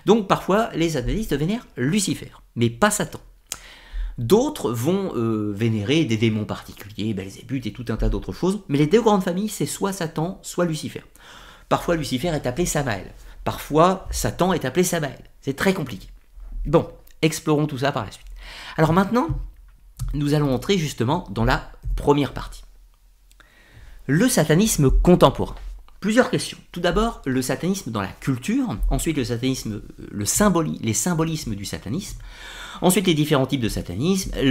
Donc 0.05 0.27
parfois, 0.27 0.69
les 0.73 0.95
analystes 0.97 1.35
vénèrent 1.35 1.67
Lucifer, 1.75 2.31
mais 2.55 2.69
pas 2.69 2.91
Satan. 2.91 3.19
D'autres 4.17 4.71
vont 4.71 5.11
euh, 5.15 5.51
vénérer 5.53 6.05
des 6.05 6.15
démons 6.15 6.45
particuliers, 6.45 7.13
Belzébuth 7.13 7.65
et 7.65 7.73
tout 7.73 7.85
un 7.89 7.97
tas 7.97 8.07
d'autres 8.07 8.31
choses, 8.31 8.61
mais 8.69 8.77
les 8.77 8.87
deux 8.87 9.01
grandes 9.01 9.23
familles, 9.23 9.49
c'est 9.49 9.65
soit 9.65 9.91
Satan, 9.91 10.39
soit 10.41 10.63
Lucifer. 10.63 11.03
Parfois, 11.67 11.97
Lucifer 11.97 12.29
est 12.29 12.47
appelé 12.47 12.65
Samaël. 12.65 13.11
Parfois, 13.43 14.07
Satan 14.11 14.53
est 14.53 14.63
appelé 14.63 14.85
Samaël. 14.85 15.21
C'est 15.41 15.57
très 15.57 15.73
compliqué. 15.73 16.07
Bon, 16.65 16.87
explorons 17.21 17.67
tout 17.67 17.79
ça 17.79 17.91
par 17.91 18.05
la 18.05 18.11
suite. 18.11 18.24
Alors 18.77 18.91
maintenant, 18.91 19.27
nous 20.13 20.33
allons 20.33 20.53
entrer 20.53 20.77
justement 20.77 21.27
dans 21.31 21.45
la 21.45 21.71
première 21.95 22.33
partie. 22.33 22.63
Le 24.05 24.27
satanisme 24.27 24.91
contemporain. 24.91 25.55
Plusieurs 26.01 26.29
questions. 26.29 26.57
Tout 26.71 26.81
d'abord, 26.81 27.21
le 27.25 27.41
satanisme 27.41 27.89
dans 27.89 28.01
la 28.01 28.09
culture, 28.09 28.77
ensuite 28.89 29.17
le 29.17 29.23
satanisme, 29.23 29.81
le 30.11 30.25
les 30.83 30.93
symbolismes 30.93 31.55
du 31.55 31.65
satanisme, 31.65 32.19
ensuite 32.81 33.07
les 33.07 33.13
différents 33.13 33.47
types 33.47 33.61
de 33.61 33.69
satanisme, 33.69 34.31
euh, 34.35 34.43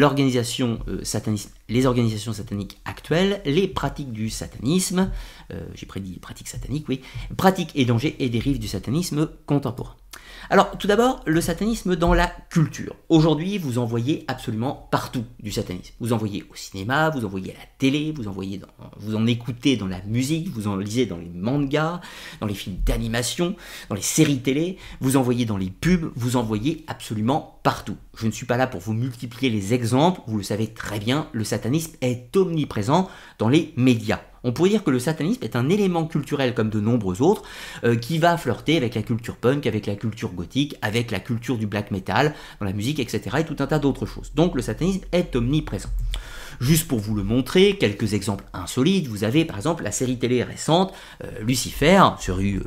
les 1.68 1.86
organisations 1.86 2.32
sataniques 2.32 2.80
actuelles, 2.86 3.42
les 3.44 3.68
pratiques 3.68 4.12
du 4.12 4.30
satanisme, 4.30 5.10
euh, 5.52 5.60
j'ai 5.74 5.86
prédit 5.86 6.18
pratiques 6.18 6.48
sataniques, 6.48 6.88
oui, 6.88 7.02
pratiques 7.36 7.70
et 7.74 7.84
dangers 7.84 8.16
et 8.18 8.30
dérives 8.30 8.58
du 8.58 8.66
satanisme 8.66 9.28
contemporain. 9.46 9.94
Alors, 10.50 10.76
tout 10.76 10.86
d'abord, 10.86 11.22
le 11.24 11.40
satanisme 11.40 11.96
dans 11.96 12.12
la 12.12 12.26
culture. 12.50 12.94
Aujourd'hui, 13.08 13.56
vous 13.56 13.78
en 13.78 13.86
voyez 13.86 14.24
absolument 14.28 14.88
partout 14.90 15.24
du 15.40 15.50
satanisme. 15.50 15.94
Vous 16.00 16.12
en 16.12 16.18
voyez 16.18 16.44
au 16.50 16.54
cinéma, 16.54 17.08
vous 17.08 17.24
en 17.24 17.28
voyez 17.28 17.52
à 17.52 17.58
la 17.58 17.66
télé, 17.78 18.12
vous 18.12 19.16
en 19.16 19.26
écoutez 19.26 19.76
dans 19.78 19.86
la 19.86 20.02
musique, 20.02 20.48
vous 20.48 20.68
en 20.68 20.76
lisez 20.76 21.06
dans 21.06 21.16
les 21.16 21.30
mangas, 21.30 22.02
dans 22.40 22.46
les 22.46 22.54
films 22.54 22.76
d'animation, 22.84 23.56
dans 23.88 23.94
les 23.94 24.02
séries 24.02 24.40
télé, 24.40 24.76
vous 25.00 25.16
en 25.16 25.22
voyez 25.22 25.46
dans 25.46 25.56
les 25.56 25.70
pubs, 25.70 26.12
vous 26.14 26.36
en 26.36 26.42
voyez 26.42 26.84
absolument 26.88 27.58
partout. 27.62 27.96
Je 28.16 28.26
ne 28.26 28.32
suis 28.32 28.46
pas 28.46 28.58
là 28.58 28.66
pour 28.66 28.80
vous 28.80 28.92
multiplier 28.92 29.50
les 29.50 29.72
exemples, 29.72 30.20
vous 30.26 30.36
le 30.36 30.42
savez 30.42 30.68
très 30.68 30.98
bien, 30.98 31.28
le 31.32 31.44
satanisme 31.44 31.96
est 32.02 32.36
omniprésent 32.36 33.08
dans 33.38 33.48
les 33.48 33.72
médias. 33.76 34.20
On 34.44 34.52
pourrait 34.52 34.70
dire 34.70 34.84
que 34.84 34.90
le 34.90 34.98
satanisme 34.98 35.42
est 35.42 35.56
un 35.56 35.68
élément 35.70 36.06
culturel 36.06 36.54
comme 36.54 36.68
de 36.68 36.80
nombreux 36.80 37.22
autres 37.22 37.42
euh, 37.82 37.96
qui 37.96 38.18
va 38.18 38.36
flirter 38.36 38.76
avec 38.76 38.94
la 38.94 39.02
culture 39.02 39.36
punk, 39.36 39.66
avec 39.66 39.86
la 39.86 39.96
culture 39.96 40.32
gothique, 40.32 40.76
avec 40.82 41.10
la 41.10 41.18
culture 41.18 41.56
du 41.56 41.66
black 41.66 41.90
metal, 41.90 42.34
dans 42.60 42.66
la 42.66 42.72
musique, 42.72 43.00
etc. 43.00 43.38
et 43.40 43.44
tout 43.44 43.56
un 43.58 43.66
tas 43.66 43.78
d'autres 43.78 44.06
choses. 44.06 44.32
Donc 44.34 44.54
le 44.54 44.62
satanisme 44.62 45.04
est 45.12 45.34
omniprésent. 45.34 45.90
Juste 46.60 46.86
pour 46.86 47.00
vous 47.00 47.14
le 47.14 47.24
montrer, 47.24 47.76
quelques 47.78 48.14
exemples 48.14 48.44
insolites, 48.52 49.08
vous 49.08 49.24
avez 49.24 49.44
par 49.44 49.56
exemple 49.56 49.82
la 49.82 49.90
série 49.90 50.18
télé 50.18 50.42
récente, 50.42 50.92
euh, 51.24 51.30
Lucifer, 51.40 52.00
série 52.20 52.56
euh, 52.56 52.62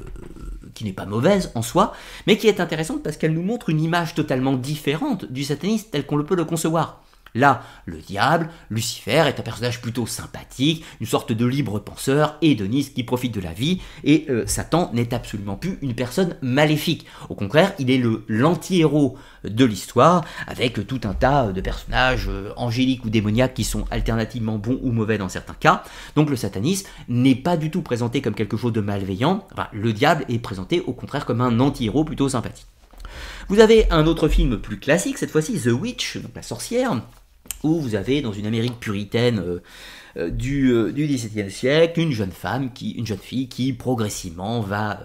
qui 0.74 0.84
n'est 0.84 0.94
pas 0.94 1.06
mauvaise 1.06 1.52
en 1.56 1.62
soi, 1.62 1.94
mais 2.26 2.38
qui 2.38 2.48
est 2.48 2.60
intéressante 2.60 3.04
parce 3.04 3.18
qu'elle 3.18 3.34
nous 3.34 3.44
montre 3.44 3.70
une 3.70 3.82
image 3.82 4.13
totalement 4.13 4.54
différente 4.54 5.26
du 5.32 5.44
satanisme 5.44 5.88
tel 5.92 6.06
qu'on 6.06 6.18
le 6.18 6.26
peut 6.26 6.36
le 6.36 6.46
concevoir. 6.46 7.02
Là, 7.36 7.63
le 7.86 7.98
diable, 7.98 8.50
Lucifer, 8.70 9.24
est 9.28 9.40
un 9.40 9.44
personnage 9.44 9.82
plutôt 9.82 10.06
sympathique, 10.06 10.84
une 11.00 11.08
sorte 11.08 11.32
de 11.32 11.46
libre 11.46 11.80
penseur, 11.80 12.38
hédoniste 12.42 12.94
qui 12.94 13.04
profite 13.04 13.34
de 13.34 13.42
la 13.42 13.54
vie, 13.54 13.82
et 14.04 14.26
euh, 14.30 14.46
Satan 14.48 14.90
n'est 14.94 15.13
absolument 15.13 15.56
plus 15.56 15.78
une 15.82 15.96
personne 15.96 16.36
maléfique. 16.42 17.06
Au 17.30 17.36
contraire, 17.36 17.74
il 17.80 17.92
est 17.92 17.98
le 17.98 18.26
l'anti-héros 18.28 19.18
de 19.44 19.66
l'histoire, 19.66 20.24
avec 20.48 20.86
tout 20.88 21.02
un 21.04 21.13
tas 21.13 21.52
de 21.52 21.62
personnages 21.62 22.28
euh, 22.28 22.52
angéliques 22.58 23.06
ou 23.06 23.10
démoniaques 23.10 23.54
qui 23.54 23.63
sont 23.63 23.86
alternativement 23.92 24.58
bons 24.58 24.80
ou 24.82 24.92
mauvais 24.92 25.18
dans 25.18 25.30
certains 25.30 25.54
cas. 25.54 25.84
Donc 26.16 26.30
le 26.30 26.36
satanisme 26.36 26.88
n'est 27.08 27.36
pas 27.36 27.58
du 27.58 27.72
tout 27.72 27.82
présenté 27.82 28.22
comme 28.22 28.36
quelque 28.36 28.58
chose 28.58 28.74
de 28.74 28.82
malveillant, 28.82 29.48
le 29.74 29.94
diable 29.94 30.26
est 30.30 30.40
présenté 30.40 30.82
au 30.82 30.94
contraire 30.94 31.26
comme 31.26 31.42
un 31.42 31.60
anti-héros 31.60 32.04
plutôt 32.04 32.30
sympathique. 32.30 32.68
Vous 33.49 33.60
avez 33.60 33.89
un 33.91 34.08
autre 34.08 34.27
film 34.27 34.60
plus 34.60 34.80
classique, 34.80 35.17
cette 35.17 35.32
fois-ci 35.32 35.60
The 35.60 35.67
Witch, 35.67 36.17
donc 36.17 36.32
la 36.36 36.41
sorcière, 36.41 37.01
où 37.63 37.80
vous 37.80 37.96
avez 37.96 38.22
dans 38.22 38.34
une 38.34 38.46
Amérique 38.46 38.80
puritaine 38.80 39.39
euh, 39.39 39.60
euh, 40.17 40.30
du, 40.30 40.72
euh, 40.72 41.50
siècle 41.50 42.00
une 42.00 42.12
jeune 42.12 42.32
femme, 42.32 42.70
une 42.82 43.06
jeune 43.06 43.17
fille 43.17 43.48
qui 43.48 43.74
progressivement 43.74 44.62
va 44.62 45.00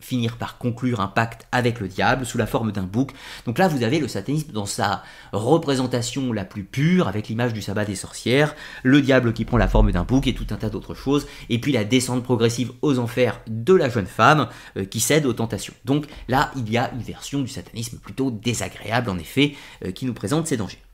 finir 0.00 0.36
par 0.36 0.58
conclure 0.58 1.00
un 1.00 1.08
pacte 1.08 1.46
avec 1.52 1.80
le 1.80 1.88
diable 1.88 2.26
sous 2.26 2.38
la 2.38 2.46
forme 2.46 2.70
d'un 2.70 2.84
bouc. 2.84 3.12
Donc 3.44 3.58
là 3.58 3.66
vous 3.68 3.82
avez 3.82 3.98
le 3.98 4.08
satanisme 4.08 4.52
dans 4.52 4.66
sa 4.66 5.02
représentation 5.32 6.32
la 6.32 6.44
plus 6.44 6.64
pure, 6.64 7.08
avec 7.08 7.28
l'image 7.28 7.52
du 7.52 7.62
sabbat 7.62 7.84
des 7.84 7.96
sorcières, 7.96 8.54
le 8.82 9.00
diable 9.00 9.32
qui 9.32 9.44
prend 9.44 9.56
la 9.56 9.68
forme 9.68 9.90
d'un 9.90 10.04
bouc 10.04 10.26
et 10.26 10.34
tout 10.34 10.46
un 10.50 10.56
tas 10.56 10.70
d'autres 10.70 10.94
choses, 10.94 11.26
et 11.48 11.58
puis 11.58 11.72
la 11.72 11.84
descente 11.84 12.22
progressive 12.22 12.72
aux 12.82 12.98
enfers 12.98 13.40
de 13.48 13.74
la 13.74 13.88
jeune 13.88 14.06
femme 14.06 14.48
qui 14.90 15.00
cède 15.00 15.26
aux 15.26 15.32
tentations. 15.32 15.74
Donc 15.84 16.06
là 16.28 16.52
il 16.56 16.70
y 16.70 16.78
a 16.78 16.92
une 16.92 17.02
version 17.02 17.40
du 17.40 17.48
satanisme 17.48 17.98
plutôt 17.98 18.30
désagréable 18.30 19.10
en 19.10 19.18
effet, 19.18 19.54
qui 19.94 20.06
nous 20.06 20.14
présente 20.14 20.46
ces 20.46 20.56
dangers. 20.56 20.85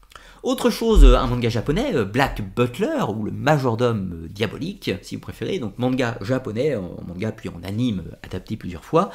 Autre 0.42 0.70
chose, 0.70 1.04
un 1.04 1.28
manga 1.28 1.48
japonais, 1.48 1.94
euh, 1.94 2.04
Black 2.04 2.42
Butler, 2.56 3.04
ou 3.08 3.22
le 3.22 3.30
majordome 3.30 4.26
diabolique, 4.28 4.90
si 5.00 5.14
vous 5.14 5.20
préférez, 5.20 5.60
donc 5.60 5.78
manga 5.78 6.18
japonais, 6.20 6.74
en 6.74 6.96
manga 7.06 7.30
puis 7.30 7.48
en 7.48 7.62
anime 7.62 8.02
adapté 8.24 8.56
plusieurs 8.56 8.84
fois. 8.84 9.10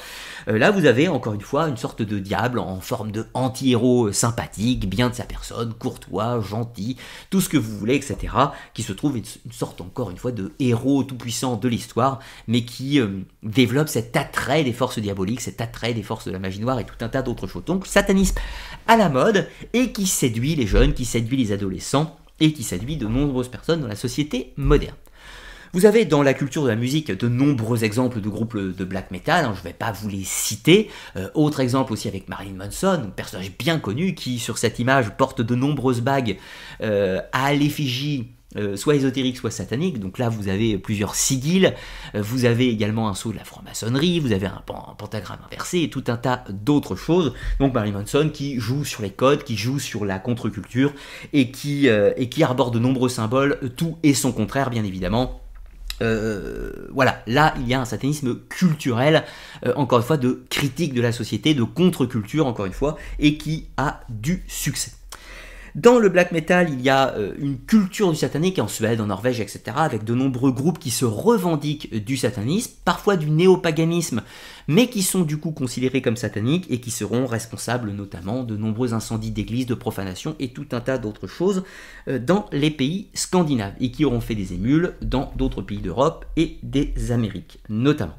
Euh, 0.47 0.57
là, 0.57 0.71
vous 0.71 0.85
avez 0.85 1.09
encore 1.09 1.33
une 1.33 1.41
fois 1.41 1.67
une 1.67 1.75
sorte 1.75 2.01
de 2.01 2.19
diable 2.19 2.59
en 2.59 2.79
forme 2.79 3.11
de 3.11 3.25
anti-héros 3.33 4.13
sympathique, 4.13 4.89
bien 4.89 5.09
de 5.09 5.15
sa 5.15 5.25
personne, 5.25 5.73
courtois, 5.73 6.39
gentil, 6.39 6.95
tout 7.29 7.41
ce 7.41 7.49
que 7.49 7.57
vous 7.57 7.77
voulez, 7.77 7.95
etc., 7.95 8.33
qui 8.73 8.83
se 8.83 8.93
trouve 8.93 9.17
une, 9.17 9.25
sorte 9.51 9.81
encore 9.81 10.11
une 10.11 10.17
fois 10.17 10.31
de 10.31 10.53
héros 10.59 11.03
tout-puissant 11.03 11.57
de 11.57 11.67
l'histoire, 11.67 12.19
mais 12.47 12.63
qui 12.63 13.01
euh, 13.01 13.09
développe 13.43 13.89
cet 13.89 14.15
attrait 14.15 14.63
des 14.63 14.71
forces 14.71 14.99
diaboliques, 14.99 15.41
cet 15.41 15.59
attrait 15.59 15.93
des 15.93 16.03
forces 16.03 16.25
de 16.25 16.31
la 16.31 16.39
magie 16.39 16.61
noire 16.61 16.79
et 16.79 16.85
tout 16.85 16.95
un 17.01 17.09
tas 17.09 17.21
d'autres 17.21 17.47
choses. 17.47 17.65
Donc, 17.65 17.85
satanisme 17.85 18.37
à 18.87 18.95
la 18.95 19.09
mode 19.09 19.49
et 19.73 19.91
qui 19.91 20.07
séduit 20.07 20.55
les 20.55 20.67
jeunes, 20.67 20.93
qui 20.93 21.03
séduit 21.03 21.16
les 21.19 21.51
adolescents 21.51 22.17
et 22.39 22.53
qui 22.53 22.63
séduit 22.63 22.97
de 22.97 23.07
nombreuses 23.07 23.49
personnes 23.49 23.81
dans 23.81 23.87
la 23.87 23.95
société 23.95 24.53
moderne. 24.57 24.95
Vous 25.73 25.85
avez 25.85 26.05
dans 26.05 26.23
la 26.23 26.33
culture 26.33 26.63
de 26.63 26.69
la 26.69 26.75
musique 26.75 27.11
de 27.11 27.27
nombreux 27.27 27.83
exemples 27.83 28.21
de 28.21 28.29
groupes 28.29 28.57
de 28.57 28.85
black 28.85 29.11
metal, 29.11 29.45
hein, 29.45 29.53
je 29.53 29.59
ne 29.59 29.63
vais 29.63 29.73
pas 29.73 29.91
vous 29.91 30.07
les 30.07 30.23
citer. 30.23 30.89
Euh, 31.17 31.29
autre 31.33 31.59
exemple 31.59 31.91
aussi 31.91 32.07
avec 32.07 32.29
Marilyn 32.29 32.55
Manson, 32.55 33.01
un 33.05 33.09
personnage 33.09 33.51
bien 33.57 33.79
connu 33.79 34.15
qui 34.15 34.39
sur 34.39 34.57
cette 34.57 34.79
image 34.79 35.09
porte 35.17 35.41
de 35.41 35.55
nombreuses 35.55 36.01
bagues 36.01 36.37
euh, 36.81 37.21
à 37.33 37.53
l'effigie 37.53 38.29
soit 38.75 38.95
ésotérique, 38.95 39.37
soit 39.37 39.51
satanique. 39.51 39.99
Donc 39.99 40.17
là, 40.17 40.29
vous 40.29 40.47
avez 40.47 40.77
plusieurs 40.77 41.15
sigils, 41.15 41.73
euh, 42.15 42.21
vous 42.21 42.45
avez 42.45 42.69
également 42.69 43.09
un 43.09 43.13
sceau 43.13 43.31
de 43.31 43.37
la 43.37 43.43
franc-maçonnerie, 43.43 44.19
vous 44.19 44.31
avez 44.31 44.47
un, 44.47 44.63
pentagramme 44.97 45.39
inversé 45.45 45.81
et 45.81 45.89
tout 45.89 46.03
un 46.07 46.17
tas 46.17 46.43
d'autres 46.49 46.95
choses. 46.95 47.33
Donc 47.59 47.73
Marilyn 47.73 47.99
Manson 47.99 48.29
qui 48.33 48.59
joue 48.59 48.85
sur 48.85 49.01
les 49.01 49.11
codes, 49.11 49.43
qui 49.43 49.57
joue 49.57 49.79
sur 49.79 50.05
la 50.05 50.19
contre-culture 50.19 50.93
et 51.33 51.51
qui, 51.51 51.89
euh, 51.89 52.11
et 52.17 52.29
qui 52.29 52.43
arbore 52.43 52.71
de 52.71 52.79
nombreux 52.79 53.09
symboles, 53.09 53.59
tout 53.75 53.97
et 54.03 54.13
son 54.13 54.31
contraire, 54.31 54.69
bien 54.69 54.83
évidemment. 54.83 55.41
voilà, 55.99 57.23
là 57.25 57.53
il 57.59 57.67
y 57.67 57.73
a 57.73 57.81
un 57.81 57.85
satanisme 57.85 58.35
culturel, 58.49 59.23
encore 59.75 59.99
une 59.99 60.05
fois, 60.05 60.17
de 60.17 60.43
critique 60.49 60.93
de 60.93 61.01
la 61.01 61.11
société, 61.11 61.53
de 61.53 61.63
contre-culture, 61.63 62.45
encore 62.45 62.65
une 62.65 62.73
fois, 62.73 62.97
et 63.19 63.37
qui 63.37 63.67
a 63.77 64.01
du 64.09 64.43
succès. 64.47 64.96
Dans 65.77 65.99
le 65.99 66.09
black 66.09 66.31
metal, 66.31 66.71
il 66.71 66.81
y 66.81 66.89
a 66.89 67.13
euh, 67.13 67.35
une 67.37 67.59
culture 67.59 68.09
du 68.09 68.17
satanique 68.17 68.57
en 68.57 68.67
Suède, 68.67 68.99
en 68.99 69.05
Norvège, 69.05 69.39
etc., 69.39 69.61
avec 69.75 70.03
de 70.03 70.15
nombreux 70.15 70.51
groupes 70.51 70.79
qui 70.79 70.89
se 70.89 71.05
revendiquent 71.05 72.03
du 72.03 72.17
satanisme, 72.17 72.71
parfois 72.83 73.15
du 73.15 73.29
néopaganisme, 73.29 74.23
mais 74.67 74.87
qui 74.87 75.03
sont 75.03 75.21
du 75.21 75.37
coup 75.37 75.51
considérés 75.51 76.01
comme 76.01 76.17
sataniques 76.17 76.65
et 76.71 76.79
qui 76.79 76.89
seront 76.89 77.27
responsables 77.27 77.91
notamment 77.91 78.43
de 78.43 78.57
nombreux 78.57 78.95
incendies 78.95 79.29
d'églises, 79.29 79.67
de 79.67 79.75
profanation 79.75 80.35
et 80.39 80.49
tout 80.49 80.65
un 80.71 80.79
tas 80.79 80.97
d'autres 80.97 81.27
choses 81.27 81.63
euh, 82.07 82.17
dans 82.17 82.47
les 82.51 82.71
pays 82.71 83.09
scandinaves 83.13 83.75
et 83.79 83.91
qui 83.91 84.03
auront 84.03 84.19
fait 84.19 84.33
des 84.33 84.53
émules 84.53 84.95
dans 85.03 85.31
d'autres 85.35 85.61
pays 85.61 85.77
d'Europe 85.77 86.25
et 86.37 86.57
des 86.63 87.11
Amériques 87.11 87.59
notamment. 87.69 88.17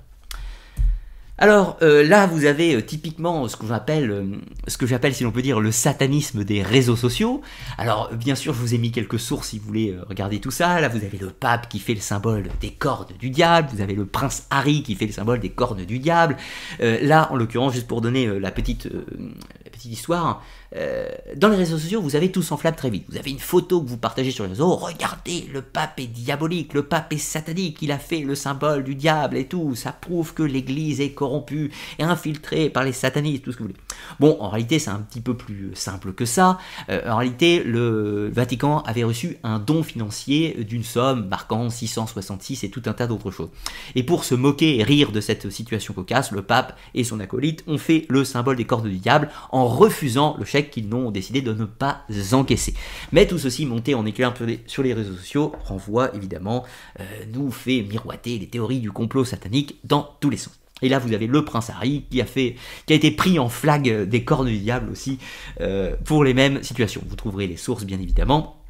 Alors 1.40 1.79
euh, 1.83 2.03
là, 2.03 2.27
vous 2.27 2.46
avez 2.46 2.74
euh, 2.74 2.83
typiquement 2.83 3.46
ce 3.46 3.57
que 3.57 3.64
j'appelle, 3.64 4.11
euh, 4.11 4.24
ce 4.66 4.77
que 4.77 4.87
j'appelle, 4.87 5.14
si 5.14 5.22
l'on 5.22 5.31
peut 5.31 5.40
dire, 5.40 5.61
le 5.61 5.70
satanisme 5.70 6.42
des 6.42 6.62
réseaux 6.62 6.96
sociaux. 6.96 7.42
Alors 7.79 8.11
bien 8.12 8.35
sûr, 8.35 8.53
je 8.55 8.59
vous 8.59 8.74
ai 8.74 8.79
mis 8.79 8.90
quelques 8.90 9.20
sources 9.20 9.48
si 9.48 9.61
vous 9.61 9.66
voulez 9.66 9.96
regarder 10.09 10.40
tout 10.40 10.51
ça. 10.51 10.81
Là, 10.81 10.88
vous 10.88 11.05
avez 11.05 11.18
le 11.18 11.31
pape 11.31 11.68
qui 11.68 11.79
fait 11.79 11.94
le 11.94 12.01
symbole 12.01 12.48
des 12.61 12.70
cornes 12.70 13.12
du 13.20 13.31
diable. 13.31 13.68
Vous 13.72 13.81
avez 13.81 13.94
le 13.94 14.05
prince 14.05 14.46
Harry 14.51 14.83
qui 14.83 14.96
fait 14.96 15.07
le 15.07 15.12
symbole 15.12 15.38
des 15.38 15.51
cornes 15.51 15.85
du 15.85 16.01
diable. 16.01 16.37
là, 16.81 17.29
en 17.31 17.37
l'occurrence, 17.37 17.72
juste 17.74 17.87
pour 17.87 18.01
donner 18.01 18.27
la 18.40 18.51
petite, 18.51 18.87
la 18.87 19.70
petite 19.70 19.92
histoire, 19.92 20.42
euh, 20.76 21.09
dans 21.37 21.48
les 21.48 21.57
réseaux 21.57 21.78
sociaux, 21.78 22.00
vous 22.00 22.16
avez 22.16 22.31
tout 22.31 22.42
s'enflamme 22.42 22.74
très 22.74 22.90
vite. 22.90 23.04
Vous 23.09 23.16
avez 23.16 23.31
une 23.31 23.38
photo 23.38 23.83
que 23.83 23.88
vous 23.88 23.96
partagez 23.96 24.31
sur 24.31 24.44
les 24.44 24.50
réseaux. 24.50 24.74
Regardez, 24.74 25.48
le 25.52 25.62
pape 25.62 25.98
est 25.98 26.07
diabolique, 26.07 26.74
le 26.74 26.83
pape 26.83 27.12
est 27.12 27.18
satanique, 27.18 27.78
il 27.83 27.92
a 27.92 27.98
fait 27.98 28.20
le 28.20 28.35
symbole 28.35 28.85
du 28.85 28.94
diable 28.94 29.37
et 29.37 29.46
tout. 29.46 29.74
Ça 29.74 29.92
prouve 29.92 30.35
que 30.35 30.42
l'Église 30.42 31.00
est 31.00 31.11
corrompue 31.11 31.70
et 31.98 32.02
infiltrée 32.02 32.68
par 32.68 32.85
les 32.85 32.92
satanistes, 32.92 33.44
tout 33.44 33.52
ce 33.52 33.57
que 33.57 33.62
vous 33.62 33.68
voulez. 33.68 33.81
Bon, 34.20 34.37
en 34.40 34.48
réalité, 34.48 34.78
c'est 34.78 34.90
un 34.90 35.00
petit 35.00 35.20
peu 35.20 35.37
plus 35.37 35.70
simple 35.74 36.12
que 36.12 36.24
ça. 36.24 36.59
Euh, 36.90 37.09
en 37.11 37.16
réalité, 37.16 37.62
le 37.64 38.31
Vatican 38.33 38.81
avait 38.81 39.04
reçu 39.04 39.38
un 39.42 39.59
don 39.59 39.83
financier 39.83 40.64
d'une 40.64 40.85
somme 40.85 41.28
marquant 41.28 41.70
666 41.70 42.64
et 42.64 42.70
tout 42.70 42.83
un 42.87 42.92
tas 42.92 43.07
d'autres 43.07 43.31
choses. 43.31 43.50
Et 43.94 44.02
pour 44.02 44.24
se 44.24 44.35
moquer 44.35 44.78
et 44.78 44.83
rire 44.83 45.12
de 45.12 45.20
cette 45.20 45.50
situation 45.50 45.94
cocasse, 45.94 46.31
le 46.33 46.42
pape 46.42 46.78
et 46.94 47.04
son 47.04 47.20
acolyte 47.20 47.64
ont 47.66 47.78
fait 47.78 48.07
le 48.09 48.24
symbole 48.24 48.57
des 48.57 48.64
cordes 48.64 48.87
du 48.88 48.98
diable 48.98 49.31
en 49.50 49.66
refusant 49.66 50.37
le 50.38 50.44
qu'ils 50.62 50.88
n'ont 50.88 51.10
décidé 51.10 51.42
de 51.42 51.52
ne 51.52 51.64
pas 51.64 52.04
encaisser. 52.32 52.74
Mais 53.12 53.26
tout 53.26 53.38
ceci 53.38 53.66
monté 53.66 53.94
en 53.94 54.06
éclair 54.06 54.34
sur 54.66 54.82
les 54.82 54.94
réseaux 54.94 55.16
sociaux 55.16 55.52
renvoie 55.64 56.14
évidemment, 56.14 56.64
euh, 57.00 57.04
nous 57.32 57.50
fait 57.50 57.82
miroiter 57.82 58.38
les 58.38 58.46
théories 58.46 58.80
du 58.80 58.90
complot 58.90 59.24
satanique 59.24 59.76
dans 59.84 60.16
tous 60.20 60.30
les 60.30 60.36
sens. 60.36 60.58
Et 60.82 60.88
là, 60.88 60.98
vous 60.98 61.12
avez 61.12 61.26
le 61.26 61.44
prince 61.44 61.70
Harry 61.70 62.04
qui 62.10 62.20
a, 62.20 62.26
fait, 62.26 62.56
qui 62.86 62.92
a 62.92 62.96
été 62.96 63.10
pris 63.10 63.38
en 63.38 63.48
flag 63.48 64.08
des 64.08 64.24
cornes 64.24 64.46
du 64.46 64.58
diable 64.58 64.90
aussi 64.90 65.18
euh, 65.60 65.96
pour 66.04 66.22
les 66.24 66.34
mêmes 66.34 66.62
situations. 66.62 67.02
Vous 67.06 67.16
trouverez 67.16 67.46
les 67.46 67.56
sources, 67.56 67.84
bien 67.84 67.98
évidemment, 67.98 68.62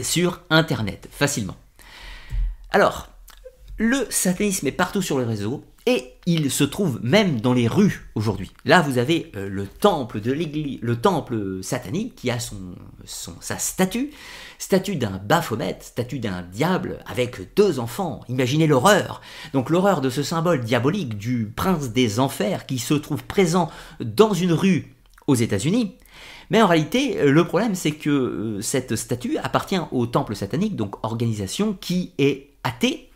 sur 0.00 0.40
Internet, 0.50 1.08
facilement. 1.10 1.56
Alors, 2.70 3.08
le 3.78 4.06
satanisme 4.10 4.66
est 4.66 4.72
partout 4.72 5.02
sur 5.02 5.18
les 5.18 5.24
réseaux 5.24 5.64
et 5.86 6.14
il 6.26 6.50
se 6.50 6.64
trouve 6.64 7.00
même 7.02 7.40
dans 7.40 7.52
les 7.52 7.68
rues 7.68 8.08
aujourd'hui. 8.14 8.50
Là, 8.64 8.80
vous 8.80 8.96
avez 8.96 9.30
euh, 9.36 9.48
le 9.50 9.66
temple 9.66 10.20
de 10.20 10.32
l'église, 10.32 10.78
le 10.80 10.96
temple 10.96 11.62
satanique 11.62 12.14
qui 12.14 12.30
a 12.30 12.38
sa 12.38 13.58
statue, 13.58 14.10
statue 14.58 14.96
d'un 14.96 15.20
Baphomet, 15.22 15.76
statue 15.80 16.20
d'un 16.20 16.42
diable 16.42 17.00
avec 17.06 17.54
deux 17.54 17.80
enfants. 17.80 18.20
Imaginez 18.28 18.66
l'horreur. 18.66 19.20
Donc 19.52 19.68
l'horreur 19.68 20.00
de 20.00 20.08
ce 20.08 20.22
symbole 20.22 20.60
diabolique 20.60 21.18
du 21.18 21.52
prince 21.54 21.90
des 21.90 22.18
enfers 22.18 22.64
qui 22.64 22.78
se 22.78 22.94
trouve 22.94 23.24
présent 23.24 23.70
dans 24.00 24.32
une 24.32 24.52
rue 24.52 24.94
aux 25.26 25.34
États-Unis. 25.34 25.96
Mais 26.48 26.62
en 26.62 26.66
réalité, 26.66 27.26
le 27.26 27.44
problème, 27.44 27.74
c'est 27.74 27.92
que 27.92 28.10
euh, 28.10 28.60
cette 28.62 28.96
statue 28.96 29.36
appartient 29.38 29.80
au 29.90 30.06
temple 30.06 30.34
satanique, 30.34 30.76
donc 30.76 31.04
organisation 31.04 31.74
qui 31.74 32.12
est 32.18 32.50
athée, 32.62 33.10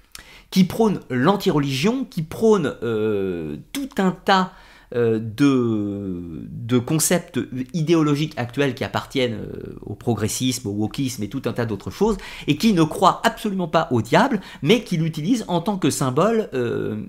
qui 0.50 0.64
prône 0.64 1.00
l'anti-religion, 1.10 2.04
qui 2.04 2.22
prône 2.22 2.74
euh, 2.82 3.56
tout 3.72 3.88
un 3.98 4.12
tas 4.12 4.52
euh, 4.94 5.18
de, 5.20 6.78
concepts 6.78 7.38
idéologiques 7.74 8.32
actuels 8.38 8.74
qui 8.74 8.84
appartiennent 8.84 9.34
euh, 9.34 9.76
au 9.82 9.94
progressisme, 9.94 10.68
au 10.68 10.72
wokisme 10.72 11.22
et 11.22 11.28
tout 11.28 11.42
un 11.44 11.52
tas 11.52 11.66
d'autres 11.66 11.90
choses, 11.90 12.16
et 12.46 12.56
qui 12.56 12.72
ne 12.72 12.82
croit 12.82 13.20
absolument 13.24 13.68
pas 13.68 13.88
au 13.90 14.00
diable, 14.00 14.40
mais 14.62 14.84
qui 14.84 14.96
l'utilise 14.96 15.44
en 15.48 15.60
tant 15.60 15.76
que 15.76 15.90
symbole, 15.90 16.48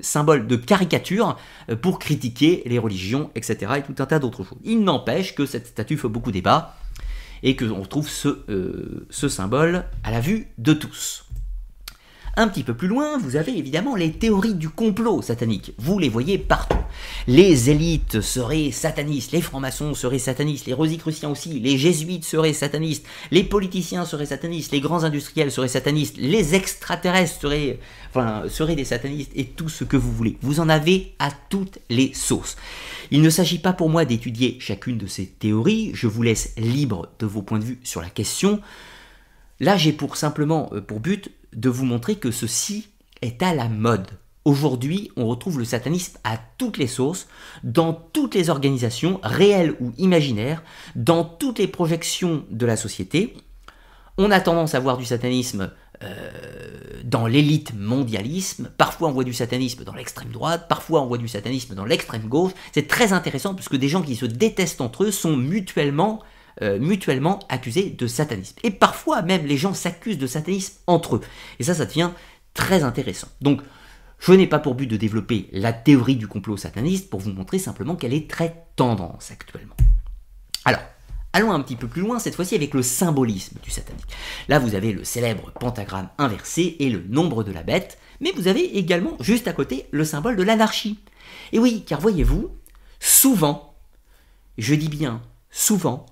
symbole 0.02 0.48
de 0.48 0.56
caricature 0.58 1.38
pour 1.82 2.00
critiquer 2.00 2.64
les 2.66 2.80
religions, 2.80 3.30
etc. 3.36 3.74
et 3.78 3.82
tout 3.84 4.02
un 4.02 4.06
tas 4.06 4.20
d'autres 4.20 4.44
choses. 4.44 4.58
Il 4.66 4.84
n'empêche 4.84 5.36
que 5.36 5.46
cette 5.46 5.68
statue 5.68 5.98
fait 5.98 6.10
beaucoup 6.10 6.32
débat 6.32 6.76
et 7.44 7.56
que 7.56 7.64
on 7.64 7.86
trouve 7.86 8.10
ce, 8.10 9.06
ce 9.10 9.30
symbole 9.30 9.86
à 10.04 10.12
la 10.12 10.20
vue 10.20 10.48
de 10.58 10.74
tous. 10.74 11.29
Un 12.40 12.48
petit 12.48 12.64
peu 12.64 12.74
plus 12.74 12.88
loin, 12.88 13.18
vous 13.18 13.36
avez 13.36 13.58
évidemment 13.58 13.98
les 13.98 14.14
théories 14.14 14.54
du 14.54 14.70
complot 14.70 15.22
satanique. 15.22 15.74
Vous 15.78 16.00
les 16.00 16.08
voyez 16.08 16.38
partout. 16.38 16.78
Les 17.28 17.70
élites 17.70 18.22
seraient 18.22 18.72
satanistes, 18.72 19.34
les 19.34 19.42
francs-maçons 19.42 19.94
seraient 19.94 20.20
satanistes, 20.20 20.66
les 20.66 20.74
rosicruciens 20.74 21.28
aussi, 21.28 21.60
les 21.60 21.78
jésuites 21.78 22.24
seraient 22.24 22.54
satanistes, 22.54 23.06
les 23.32 23.44
politiciens 23.44 24.06
seraient 24.06 24.26
satanistes, 24.26 24.72
les 24.72 24.80
grands 24.80 25.04
industriels 25.04 25.52
seraient 25.52 25.68
satanistes, 25.68 26.16
les 26.16 26.56
extraterrestres 26.56 27.42
seraient, 27.42 27.78
enfin, 28.10 28.44
des 28.74 28.86
satanistes 28.86 29.34
et 29.36 29.44
tout 29.44 29.68
ce 29.68 29.84
que 29.84 29.98
vous 29.98 30.14
voulez. 30.14 30.38
Vous 30.42 30.62
en 30.62 30.70
avez 30.70 31.16
à 31.20 31.32
toutes 31.50 31.80
les 31.90 32.14
sauces. 32.14 32.56
Il 33.12 33.22
ne 33.22 33.30
s'agit 33.30 33.60
pas 33.60 33.74
pour 33.74 33.90
moi 33.90 34.06
d'étudier 34.06 34.56
chacune 34.62 34.98
de 34.98 35.08
ces 35.08 35.26
théories, 35.26 35.92
je 35.94 36.08
vous 36.08 36.22
laisse 36.22 36.54
libre 36.56 37.10
de 37.20 37.26
vos 37.26 37.42
points 37.42 37.60
de 37.60 37.66
vue 37.66 37.80
sur 37.84 38.00
la 38.00 38.10
question. 38.10 38.62
Là, 39.60 39.76
j'ai 39.76 39.92
pour 39.92 40.16
simplement 40.16 40.70
euh, 40.72 40.80
pour 40.80 41.02
but 41.02 41.32
de 41.56 41.70
vous 41.70 41.86
montrer 41.86 42.16
que 42.16 42.32
ceci 42.32 42.90
est 43.22 43.42
à 43.44 43.54
la 43.54 43.70
mode. 43.70 44.08
Aujourd'hui, 44.46 45.12
on 45.16 45.28
retrouve 45.28 45.60
le 45.60 45.66
satanisme 45.66 46.18
à 46.24 46.38
toutes 46.58 46.78
les 46.78 46.88
sauces, 46.88 47.28
dans 47.64 47.94
toutes 47.94 48.36
les 48.36 48.50
organisations, 48.50 49.20
réelles 49.22 49.76
ou 49.80 49.92
imaginaires, 49.98 50.64
dans 50.96 51.24
toutes 51.24 51.60
les 51.60 51.68
projections 51.68 52.46
de 52.50 52.66
la 52.66 52.78
société. 52.78 53.36
On 54.18 54.32
a 54.32 54.40
tendance 54.40 54.76
à 54.76 54.80
voir 54.80 54.98
du 54.98 55.06
satanisme 55.06 55.72
euh, 56.02 56.30
dans 57.04 57.28
l'élite 57.28 57.74
mondialisme, 57.76 58.72
parfois 58.78 59.10
on 59.10 59.12
voit 59.12 59.24
du 59.26 59.34
satanisme 59.34 59.84
dans 59.84 59.94
l'extrême 59.94 60.32
droite, 60.32 60.68
parfois 60.70 61.02
on 61.02 61.08
voit 61.08 61.18
du 61.18 61.28
satanisme 61.28 61.76
dans 61.76 61.86
l'extrême 61.86 62.28
gauche. 62.28 62.54
C'est 62.74 62.88
très 62.88 63.12
intéressant 63.12 63.54
puisque 63.54 63.76
des 63.76 63.90
gens 63.90 64.02
qui 64.02 64.16
se 64.16 64.26
détestent 64.26 64.82
entre 64.82 65.04
eux 65.04 65.12
sont 65.12 65.36
mutuellement 65.36 66.22
euh, 66.62 66.80
mutuellement 66.80 67.40
accusés 67.50 67.90
de 67.90 68.08
satanisme. 68.08 68.56
Et 68.64 68.72
parfois 68.72 69.22
même 69.22 69.46
les 69.46 69.58
gens 69.58 69.74
s'accusent 69.74 70.18
de 70.18 70.28
satanisme 70.28 70.76
entre 70.88 71.18
eux. 71.18 71.22
Et 71.60 71.64
ça, 71.64 71.74
ça 71.74 71.86
devient 71.86 72.12
très 72.54 72.84
intéressant. 72.84 73.30
Donc, 73.42 73.62
je 74.20 74.34
n'ai 74.34 74.48
pas 74.48 74.60
pour 74.60 74.76
but 74.76 74.88
de 74.88 74.98
développer 74.98 75.48
la 75.54 75.72
théorie 75.72 76.18
du 76.18 76.28
complot 76.28 76.58
sataniste 76.58 77.10
pour 77.10 77.22
vous 77.22 77.32
montrer 77.32 77.58
simplement 77.58 77.96
qu'elle 77.96 78.14
est 78.14 78.30
très 78.30 78.66
tendance 78.76 79.32
actuellement. 79.32 79.76
Alors, 80.66 80.82
allons 81.32 81.52
un 81.54 81.62
petit 81.62 81.78
peu 81.78 81.88
plus 81.88 82.02
loin, 82.02 82.20
cette 82.20 82.36
fois-ci 82.36 82.56
avec 82.56 82.74
le 82.74 82.84
symbolisme 82.84 83.58
du 83.64 83.72
satanique. 83.72 84.12
Là, 84.50 84.60
vous 84.60 84.76
avez 84.76 84.92
le 84.92 85.06
célèbre 85.06 85.52
pentagramme 85.52 86.10
inversé 86.18 86.76
et 86.80 86.90
le 86.90 87.02
nombre 87.08 87.44
de 87.44 87.54
la 87.54 87.64
bête, 87.64 87.98
mais 88.20 88.32
vous 88.36 88.48
avez 88.50 88.78
également 88.78 89.16
juste 89.22 89.48
à 89.48 89.54
côté 89.54 89.86
le 89.92 90.04
symbole 90.04 90.36
de 90.36 90.44
l'anarchie. 90.44 91.00
Et 91.54 91.60
oui, 91.60 91.86
car 91.88 92.02
voyez-vous, 92.02 92.50
souvent, 93.00 93.76
je 94.58 94.76
dis 94.76 94.90
bien 94.90 95.22
souvent, 95.52 96.06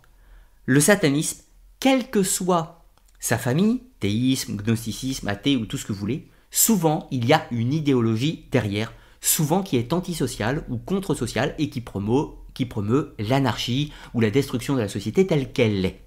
le 0.67 0.81
satanisme, 0.81 1.43
quelle 1.79 2.09
que 2.09 2.23
soit 2.23 2.83
sa 3.19 3.37
famille, 3.37 3.83
théisme, 4.01 4.57
gnosticisme, 4.57 5.29
athée 5.29 5.55
ou 5.55 5.65
tout 5.65 5.77
ce 5.77 5.85
que 5.85 5.93
vous 5.93 5.99
voulez, 5.99 6.27
souvent 6.51 7.07
il 7.09 7.25
y 7.25 7.31
a 7.31 7.47
une 7.51 7.73
idéologie 7.73 8.45
derrière, 8.51 8.91
souvent 9.21 9.63
qui 9.63 9.77
est 9.77 9.93
antisociale 9.93 10.65
ou 10.67 10.77
contre-sociale 10.77 11.55
et 11.57 11.69
qui 11.69 11.79
promeut, 11.79 13.13
l'anarchie 13.17 13.93
ou 14.13 14.19
la 14.19 14.29
destruction 14.29 14.75
de 14.75 14.81
la 14.81 14.89
société 14.89 15.25
telle 15.25 15.53
qu'elle 15.53 15.79
l'est. 15.79 16.01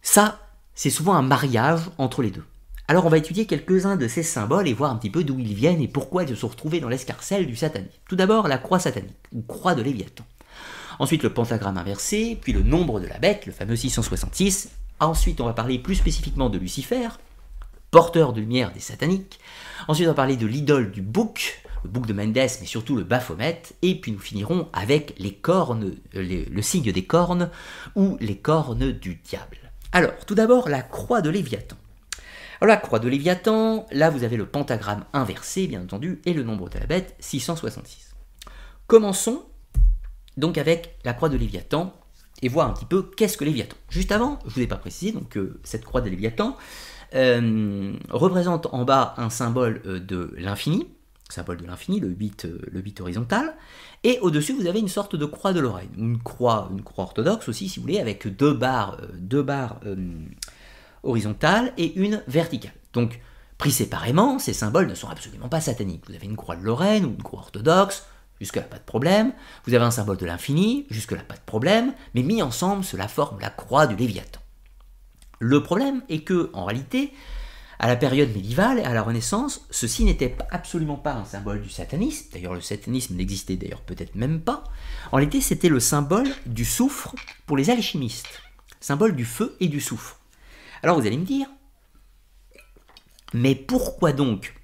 Ça, 0.00 0.40
c'est 0.74 0.90
souvent 0.90 1.14
un 1.14 1.22
mariage 1.22 1.90
entre 1.98 2.22
les 2.22 2.30
deux. 2.30 2.44
Alors 2.88 3.04
on 3.04 3.10
va 3.10 3.18
étudier 3.18 3.46
quelques-uns 3.46 3.96
de 3.96 4.08
ces 4.08 4.22
symboles 4.22 4.68
et 4.68 4.72
voir 4.72 4.90
un 4.90 4.96
petit 4.96 5.10
peu 5.10 5.22
d'où 5.22 5.38
ils 5.38 5.54
viennent 5.54 5.82
et 5.82 5.88
pourquoi 5.88 6.22
ils 6.22 6.30
se 6.30 6.34
sont 6.34 6.48
retrouvés 6.48 6.80
dans 6.80 6.88
l'escarcelle 6.88 7.46
du 7.46 7.56
satanisme. 7.56 7.98
Tout 8.08 8.16
d'abord 8.16 8.48
la 8.48 8.58
croix 8.58 8.78
satanique, 8.78 9.16
ou 9.32 9.42
croix 9.42 9.74
de 9.74 9.82
Léviathan. 9.82 10.24
Ensuite, 10.98 11.22
le 11.22 11.32
pentagramme 11.32 11.78
inversé, 11.78 12.38
puis 12.40 12.52
le 12.52 12.62
nombre 12.62 13.00
de 13.00 13.06
la 13.06 13.18
bête, 13.18 13.46
le 13.46 13.52
fameux 13.52 13.76
666. 13.76 14.70
Ensuite, 15.00 15.40
on 15.40 15.46
va 15.46 15.52
parler 15.52 15.78
plus 15.78 15.96
spécifiquement 15.96 16.50
de 16.50 16.58
Lucifer, 16.58 17.08
porteur 17.90 18.32
de 18.32 18.40
lumière 18.40 18.72
des 18.72 18.80
sataniques. 18.80 19.40
Ensuite, 19.88 20.06
on 20.06 20.10
va 20.10 20.14
parler 20.14 20.36
de 20.36 20.46
l'idole 20.46 20.90
du 20.90 21.02
bouc, 21.02 21.62
le 21.84 21.90
bouc 21.90 22.06
de 22.06 22.12
Mendes, 22.12 22.34
mais 22.36 22.66
surtout 22.66 22.96
le 22.96 23.04
Baphomet. 23.04 23.62
Et 23.82 24.00
puis 24.00 24.12
nous 24.12 24.18
finirons 24.18 24.68
avec 24.72 25.14
les 25.18 25.32
cornes, 25.32 25.92
euh, 26.14 26.44
le 26.48 26.62
signe 26.62 26.92
des 26.92 27.04
cornes 27.04 27.50
ou 27.96 28.16
les 28.20 28.36
cornes 28.36 28.92
du 28.92 29.16
diable. 29.16 29.58
Alors, 29.92 30.12
tout 30.26 30.34
d'abord, 30.34 30.68
la 30.68 30.82
croix 30.82 31.20
de 31.20 31.30
Léviathan. 31.30 31.76
Alors, 32.60 32.74
la 32.74 32.80
croix 32.80 32.98
de 32.98 33.08
Léviathan, 33.08 33.86
là 33.90 34.08
vous 34.08 34.24
avez 34.24 34.36
le 34.36 34.46
pentagramme 34.46 35.04
inversé, 35.12 35.66
bien 35.66 35.82
entendu, 35.82 36.20
et 36.24 36.32
le 36.32 36.44
nombre 36.44 36.68
de 36.70 36.78
la 36.78 36.86
bête, 36.86 37.14
666. 37.18 38.14
Commençons 38.86 39.42
donc 40.36 40.58
avec 40.58 40.96
la 41.04 41.12
croix 41.12 41.28
de 41.28 41.36
Léviathan, 41.36 41.92
et 42.42 42.48
voir 42.48 42.68
un 42.68 42.72
petit 42.72 42.84
peu 42.84 43.02
qu'est-ce 43.02 43.36
que 43.36 43.44
Léviathan. 43.44 43.76
Juste 43.88 44.12
avant, 44.12 44.38
je 44.44 44.50
ne 44.50 44.54
vous 44.54 44.60
ai 44.62 44.66
pas 44.66 44.76
précisé, 44.76 45.12
donc 45.12 45.36
euh, 45.36 45.60
cette 45.62 45.84
croix 45.84 46.00
de 46.00 46.10
Léviathan 46.10 46.56
euh, 47.14 47.92
représente 48.10 48.66
en 48.72 48.84
bas 48.84 49.14
un 49.16 49.30
symbole 49.30 49.80
euh, 49.86 50.00
de 50.00 50.34
l'infini, 50.36 50.88
symbole 51.30 51.58
de 51.58 51.66
l'infini, 51.66 52.00
le 52.00 52.08
8, 52.08 52.48
le 52.70 52.80
8 52.80 53.00
horizontal, 53.00 53.54
et 54.02 54.18
au-dessus 54.20 54.52
vous 54.52 54.66
avez 54.66 54.80
une 54.80 54.88
sorte 54.88 55.14
de 55.14 55.24
croix 55.24 55.52
de 55.52 55.60
Lorraine, 55.60 55.88
une 55.96 56.18
croix, 56.18 56.68
une 56.72 56.82
croix 56.82 57.04
orthodoxe 57.04 57.48
aussi 57.48 57.68
si 57.68 57.78
vous 57.78 57.86
voulez, 57.86 58.00
avec 58.00 58.26
deux 58.36 58.52
barres, 58.52 58.98
deux 59.14 59.42
barres 59.42 59.80
horizontales 61.04 61.72
et 61.78 61.94
une 61.94 62.22
verticale. 62.26 62.74
Donc 62.92 63.20
pris 63.56 63.70
séparément, 63.70 64.38
ces 64.38 64.52
symboles 64.52 64.88
ne 64.88 64.94
sont 64.94 65.08
absolument 65.08 65.48
pas 65.48 65.60
sataniques. 65.60 66.02
Vous 66.08 66.14
avez 66.14 66.26
une 66.26 66.36
croix 66.36 66.56
de 66.56 66.64
Lorraine 66.64 67.04
ou 67.04 67.10
une 67.10 67.22
croix 67.22 67.40
orthodoxe, 67.40 68.04
Jusque-là, 68.42 68.62
pas 68.62 68.78
de 68.78 68.82
problème. 68.82 69.32
Vous 69.66 69.74
avez 69.74 69.84
un 69.84 69.92
symbole 69.92 70.16
de 70.16 70.26
l'infini, 70.26 70.84
jusque-là, 70.90 71.22
pas 71.22 71.36
de 71.36 71.46
problème. 71.46 71.94
Mais 72.16 72.24
mis 72.24 72.42
ensemble, 72.42 72.82
cela 72.82 73.06
forme 73.06 73.38
la 73.38 73.50
croix 73.50 73.86
du 73.86 73.94
Léviathan. 73.94 74.40
Le 75.38 75.62
problème 75.62 76.02
est 76.08 76.24
que, 76.24 76.50
en 76.52 76.64
réalité, 76.64 77.12
à 77.78 77.86
la 77.86 77.94
période 77.94 78.34
médiévale 78.34 78.80
et 78.80 78.82
à 78.82 78.94
la 78.94 79.02
Renaissance, 79.02 79.64
ceci 79.70 80.04
n'était 80.04 80.36
absolument 80.50 80.96
pas 80.96 81.12
un 81.12 81.24
symbole 81.24 81.62
du 81.62 81.70
satanisme. 81.70 82.30
D'ailleurs, 82.32 82.54
le 82.54 82.60
satanisme 82.60 83.14
n'existait 83.14 83.54
d'ailleurs 83.54 83.82
peut-être 83.82 84.16
même 84.16 84.40
pas. 84.40 84.64
En 85.12 85.18
réalité, 85.18 85.40
c'était 85.40 85.68
le 85.68 85.78
symbole 85.78 86.28
du 86.44 86.64
soufre 86.64 87.14
pour 87.46 87.56
les 87.56 87.70
alchimistes. 87.70 88.42
Symbole 88.80 89.14
du 89.14 89.24
feu 89.24 89.54
et 89.60 89.68
du 89.68 89.80
soufre. 89.80 90.18
Alors 90.82 90.98
vous 90.98 91.06
allez 91.06 91.16
me 91.16 91.24
dire, 91.24 91.46
mais 93.34 93.54
pourquoi 93.54 94.12
donc 94.12 94.60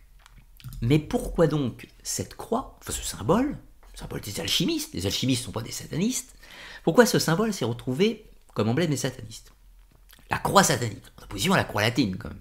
Mais 0.82 0.98
pourquoi 0.98 1.46
donc 1.46 1.86
cette 2.02 2.34
croix, 2.34 2.76
enfin 2.80 2.92
ce 2.92 3.04
symbole, 3.04 3.56
symbole 3.98 4.20
des 4.20 4.40
alchimistes. 4.40 4.94
Les 4.94 5.06
alchimistes 5.06 5.42
ne 5.42 5.46
sont 5.46 5.52
pas 5.52 5.62
des 5.62 5.72
satanistes. 5.72 6.34
Pourquoi 6.84 7.06
ce 7.06 7.18
symbole 7.18 7.52
s'est 7.52 7.64
retrouvé 7.64 8.30
comme 8.54 8.68
emblème 8.68 8.90
des 8.90 8.96
satanistes? 8.96 9.52
La 10.30 10.38
croix 10.38 10.62
satanique, 10.62 11.04
en 11.18 11.24
opposition 11.24 11.54
à 11.54 11.56
la 11.56 11.64
croix 11.64 11.82
latine 11.82 12.16
quand 12.16 12.28
même. 12.28 12.40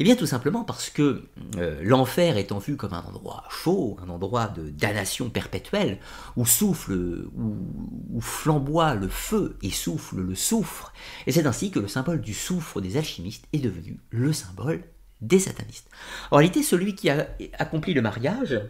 Eh 0.00 0.04
bien 0.04 0.16
tout 0.16 0.26
simplement 0.26 0.64
parce 0.64 0.90
que 0.90 1.24
euh, 1.56 1.80
l'enfer 1.82 2.36
étant 2.36 2.58
vu 2.58 2.76
comme 2.76 2.92
un 2.92 3.02
endroit 3.02 3.44
chaud, 3.48 3.96
un 4.02 4.08
endroit 4.08 4.48
de 4.48 4.68
damnation 4.68 5.30
perpétuelle, 5.30 6.00
où 6.36 6.44
souffle, 6.44 7.28
où, 7.36 8.20
flamboie 8.20 8.94
le 8.94 9.08
feu 9.08 9.56
et 9.62 9.70
souffle 9.70 10.20
le 10.20 10.34
soufre, 10.34 10.92
et 11.26 11.32
c'est 11.32 11.46
ainsi 11.46 11.70
que 11.70 11.78
le 11.78 11.86
symbole 11.86 12.20
du 12.20 12.34
soufre 12.34 12.80
des 12.80 12.96
alchimistes 12.96 13.46
est 13.52 13.58
devenu 13.58 14.00
le 14.10 14.32
symbole 14.32 14.82
des 15.20 15.38
satanistes. 15.38 15.88
En 16.32 16.38
réalité, 16.38 16.64
celui 16.64 16.96
qui 16.96 17.08
a 17.08 17.28
accompli 17.52 17.94
le 17.94 18.02
mariage, 18.02 18.60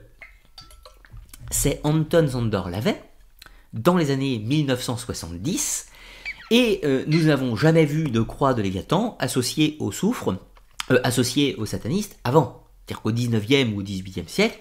c'est 1.50 1.80
Anton 1.84 2.26
Zandor 2.26 2.70
Lavey, 2.70 3.02
dans 3.72 3.96
les 3.96 4.10
années 4.10 4.38
1970, 4.38 5.86
et 6.50 6.80
euh, 6.84 7.04
nous 7.06 7.24
n'avons 7.24 7.56
jamais 7.56 7.84
vu 7.84 8.10
de 8.10 8.20
croix 8.20 8.54
de 8.54 8.62
Léviathan 8.62 9.16
associée 9.18 9.76
au 9.80 9.92
soufre, 9.92 10.36
euh, 10.90 11.00
associée 11.02 11.56
aux 11.56 11.66
satanistes 11.66 12.18
avant. 12.24 12.64
C'est-à-dire 12.86 13.02
qu'au 13.02 13.12
19e 13.12 13.72
ou 13.72 13.80
au 13.80 13.82
18e 13.82 14.28
siècle, 14.28 14.58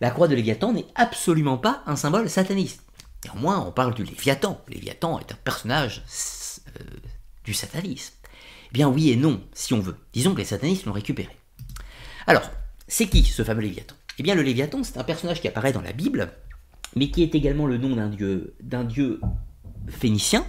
la 0.00 0.10
croix 0.10 0.28
de 0.28 0.34
Léviathan 0.34 0.72
n'est 0.72 0.86
absolument 0.94 1.58
pas 1.58 1.82
un 1.86 1.96
symbole 1.96 2.28
sataniste. 2.28 2.82
Néanmoins, 3.24 3.64
on 3.66 3.72
parle 3.72 3.94
du 3.94 4.04
Léviathan. 4.04 4.60
Léviathan 4.68 5.18
est 5.20 5.32
un 5.32 5.38
personnage 5.42 6.02
euh, 6.68 6.84
du 7.44 7.54
satanisme. 7.54 8.14
Eh 8.66 8.72
bien 8.72 8.88
oui 8.88 9.10
et 9.10 9.16
non, 9.16 9.40
si 9.52 9.74
on 9.74 9.80
veut. 9.80 9.96
Disons 10.12 10.34
que 10.34 10.38
les 10.38 10.44
satanistes 10.44 10.86
l'ont 10.86 10.92
récupéré. 10.92 11.36
Alors, 12.26 12.42
c'est 12.88 13.06
qui 13.06 13.24
ce 13.24 13.42
fameux 13.42 13.62
Léviathan? 13.62 13.94
Eh 14.18 14.22
bien 14.22 14.34
le 14.34 14.42
Léviathan, 14.42 14.82
c'est 14.84 14.98
un 14.98 15.04
personnage 15.04 15.40
qui 15.40 15.48
apparaît 15.48 15.72
dans 15.72 15.80
la 15.80 15.92
Bible, 15.92 16.32
mais 16.96 17.10
qui 17.10 17.22
est 17.22 17.34
également 17.34 17.66
le 17.66 17.78
nom 17.78 17.96
d'un 17.96 18.84
dieu, 18.84 19.20
phénicien, 19.88 20.44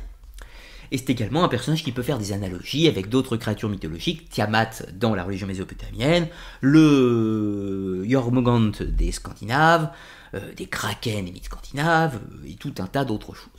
et 0.91 0.97
c'est 0.97 1.09
également 1.09 1.43
un 1.43 1.47
personnage 1.47 1.83
qui 1.83 1.91
peut 1.91 2.03
faire 2.03 2.19
des 2.19 2.33
analogies 2.33 2.87
avec 2.87 3.09
d'autres 3.09 3.35
créatures 3.35 3.69
mythologiques, 3.69 4.29
Tiamat 4.29 4.83
dans 4.93 5.15
la 5.15 5.23
religion 5.23 5.47
mésopotamienne, 5.47 6.27
le 6.61 8.05
Jormungand 8.07 8.71
des 8.79 9.11
Scandinaves, 9.11 9.89
euh, 10.35 10.53
des 10.55 10.67
Kraken 10.67 11.25
des 11.25 11.31
mythes 11.31 11.45
scandinaves, 11.45 12.19
euh, 12.31 12.47
et 12.47 12.55
tout 12.55 12.75
un 12.77 12.85
tas 12.85 13.05
d'autres 13.05 13.33
choses. 13.33 13.52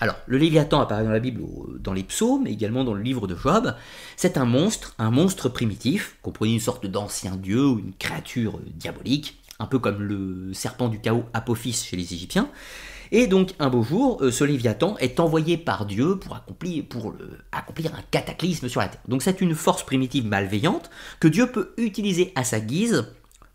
Alors, 0.00 0.16
le 0.26 0.36
Léviathan 0.36 0.80
apparaît 0.80 1.04
dans 1.04 1.10
la 1.10 1.20
Bible, 1.20 1.42
dans 1.80 1.92
les 1.92 2.02
psaumes, 2.02 2.42
mais 2.44 2.52
également 2.52 2.84
dans 2.84 2.94
le 2.94 3.02
livre 3.02 3.26
de 3.26 3.34
Job. 3.34 3.74
C'est 4.16 4.36
un 4.36 4.44
monstre, 4.44 4.94
un 4.98 5.10
monstre 5.10 5.48
primitif, 5.48 6.18
comprenez 6.22 6.52
une 6.52 6.60
sorte 6.60 6.86
d'ancien 6.86 7.36
dieu 7.36 7.66
ou 7.66 7.78
une 7.78 7.94
créature 7.94 8.60
diabolique, 8.74 9.38
un 9.58 9.66
peu 9.66 9.78
comme 9.78 10.02
le 10.02 10.52
serpent 10.52 10.88
du 10.88 11.00
chaos 11.00 11.24
Apophis 11.32 11.72
chez 11.72 11.96
les 11.96 12.12
Égyptiens, 12.12 12.50
et 13.12 13.26
donc 13.26 13.54
un 13.58 13.68
beau 13.68 13.82
jour, 13.82 14.22
euh, 14.22 14.30
ce 14.30 14.44
Léviathan 14.44 14.96
est 14.98 15.20
envoyé 15.20 15.56
par 15.56 15.86
Dieu 15.86 16.18
pour 16.18 16.34
accomplir, 16.36 16.84
pour 16.88 17.14
accomplir 17.52 17.94
un 17.94 18.02
cataclysme 18.10 18.68
sur 18.68 18.80
la 18.80 18.88
Terre. 18.88 19.00
Donc 19.08 19.22
c'est 19.22 19.40
une 19.40 19.54
force 19.54 19.84
primitive 19.84 20.26
malveillante 20.26 20.90
que 21.20 21.28
Dieu 21.28 21.46
peut 21.50 21.72
utiliser 21.78 22.32
à 22.34 22.44
sa 22.44 22.60
guise 22.60 23.06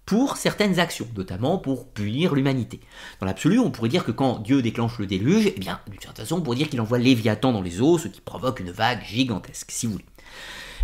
pour 0.06 0.38
certaines 0.38 0.80
actions, 0.80 1.08
notamment 1.16 1.58
pour 1.58 1.88
punir 1.88 2.34
l'humanité. 2.36 2.80
Dans 3.20 3.26
l'absolu, 3.26 3.60
on 3.60 3.72
pourrait 3.72 3.90
dire 3.90 4.04
que 4.04 4.12
quand 4.12 4.40
Dieu 4.40 4.62
déclenche 4.62 5.00
le 5.00 5.06
déluge, 5.06 5.54
eh 5.56 5.60
bien, 5.60 5.80
d'une 5.90 6.02
certaine 6.02 6.26
façon, 6.26 6.38
on 6.38 6.42
pourrait 6.42 6.58
dire 6.58 6.70
qu'il 6.70 6.82
envoie 6.82 6.98
Léviathan 6.98 7.54
dans 7.54 7.62
les 7.62 7.82
eaux, 7.82 7.98
ce 7.98 8.08
qui 8.08 8.22
provoque 8.22 8.60
une 8.60 8.72
vague 8.72 9.04
gigantesque, 9.04 9.72
si 9.72 9.86
vous 9.86 9.94
voulez. 9.94 10.06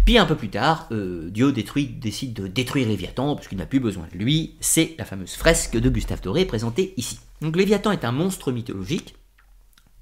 Puis 0.06 0.18
un 0.18 0.26
peu 0.26 0.36
plus 0.36 0.50
tard, 0.50 0.88
euh, 0.94 1.30
Dieu 1.30 1.52
décide 1.52 2.34
de 2.34 2.48
détruire 2.48 2.88
Léviathan, 2.88 3.36
parce 3.36 3.50
qu'il 3.50 3.58
n'a 3.58 3.66
plus 3.66 3.82
besoin 3.82 4.08
de 4.14 4.18
lui. 4.18 4.56
C'est 4.62 4.96
la 4.98 5.04
fameuse 5.04 5.34
fresque 5.34 5.78
de 5.78 5.90
Gustave 5.90 6.22
Doré 6.22 6.46
présentée 6.46 6.94
ici. 6.96 7.20
Donc 7.42 7.58
Léviathan 7.58 7.92
est 7.92 8.06
un 8.06 8.14
monstre 8.14 8.54
mythologique, 8.54 9.16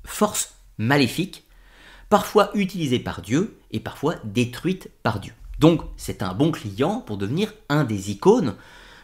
force 0.03 0.53
maléfique, 0.78 1.45
parfois 2.09 2.51
utilisée 2.53 2.99
par 2.99 3.24
Dieu 3.24 3.57
et 3.72 3.80
parfois 3.80 4.16
détruite 4.24 4.91
par 5.01 5.20
Dieu. 5.20 5.34
Donc 5.57 5.82
c'est 5.97 6.22
un 6.22 6.36
bon 6.36 6.51
client 6.51 7.01
pour 7.01 7.18
devenir 7.18 7.53
un 7.70 7.84
des 7.84 8.11
icônes 8.11 8.55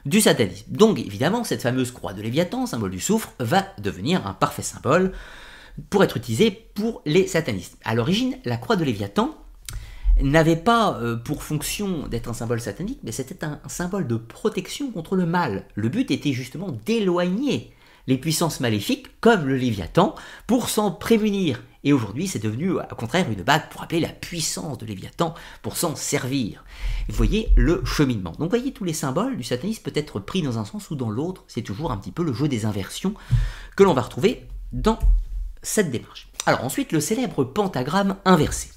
du 0.06 0.22
satanisme. 0.22 0.66
Donc 0.70 1.00
évidemment, 1.00 1.44
cette 1.44 1.62
fameuse 1.62 1.92
croix 1.92 2.14
de 2.14 2.22
Léviathan, 2.22 2.66
symbole 2.66 2.92
du 2.92 3.00
soufre, 3.00 3.34
va 3.40 3.66
devenir 3.80 4.26
un 4.28 4.34
parfait 4.34 4.62
symbole 4.62 5.12
pour 5.90 6.04
être 6.04 6.18
utilisé 6.18 6.52
pour 6.52 7.02
les 7.06 7.28
satanistes. 7.28 7.78
À 7.84 7.96
l'origine, 7.96 8.38
la 8.46 8.58
croix 8.58 8.76
de 8.76 8.84
Léviathan 8.84 9.36
n'avait 10.22 10.56
pas 10.56 11.00
euh, 11.02 11.16
pour 11.16 11.44
fonction 11.44 12.08
d'être 12.08 12.30
un 12.30 12.34
symbole 12.34 12.62
satanique, 12.62 13.00
mais 13.04 13.12
c'était 13.12 13.46
un, 13.46 13.60
symbole 13.68 14.08
de 14.08 14.18
protection 14.18 14.92
contre 14.92 15.16
le 15.16 15.26
mal. 15.26 15.66
Le 15.76 15.90
but 15.90 16.12
était 16.12 16.34
justement 16.34 16.72
d'éloigner 16.86 17.72
les 18.08 18.18
puissances 18.18 18.60
maléfiques, 18.60 19.08
comme 19.22 19.48
le 19.48 19.56
Léviathan, 19.56 20.16
pour 20.48 20.70
s'en 20.70 20.92
prémunir. 20.92 21.64
Et 21.84 21.94
aujourd'hui, 21.94 22.28
c'est 22.28 22.40
devenu, 22.40 22.72
au 22.72 22.96
contraire, 22.96 23.30
une 23.30 23.42
bague 23.42 23.70
pour 23.70 23.82
rappeler 23.82 24.00
la 24.00 24.10
puissance 24.10 24.78
de 24.78 24.86
Léviathan, 24.86 25.34
pour 25.62 25.78
s'en 25.78 25.96
servir. 25.96 26.64
vous 27.10 27.16
voyez 27.16 27.50
le 27.56 27.84
cheminement. 27.86 28.32
Donc, 28.32 28.52
vous 28.52 28.58
voyez, 28.58 28.72
tous 28.72 28.84
les 28.84 28.94
symboles 28.94 29.38
du 29.38 29.44
satanisme 29.44 29.84
peuvent 29.84 29.98
être 29.98 30.20
pris 30.20 30.42
dans 30.42 30.60
un 30.60 30.66
sens 30.66 30.90
ou 30.92 30.96
dans 30.96 31.10
l'autre. 31.10 31.44
C'est 31.48 31.64
toujours 31.64 31.92
un 31.92 31.98
petit 31.98 32.12
peu 32.12 32.24
le 32.24 32.34
jeu 32.34 32.48
des 32.48 32.66
inversions 32.66 33.14
que 33.76 33.84
l'on 33.84 33.94
va 33.94 34.02
retrouver 34.02 34.48
dans 34.72 35.00
cette 35.64 35.92
démarche. 35.92 36.30
Alors, 36.46 36.64
ensuite, 36.64 36.92
le 36.92 37.00
célèbre 37.00 37.44
pentagramme 37.44 38.18
inversé. 38.26 38.70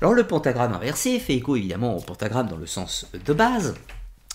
Alors 0.00 0.12
le 0.12 0.26
pentagramme 0.26 0.74
inversé 0.74 1.18
fait 1.18 1.34
écho 1.34 1.56
évidemment 1.56 1.96
au 1.96 2.00
pentagramme 2.00 2.48
dans 2.48 2.56
le 2.56 2.66
sens 2.66 3.06
de 3.24 3.32
base. 3.32 3.74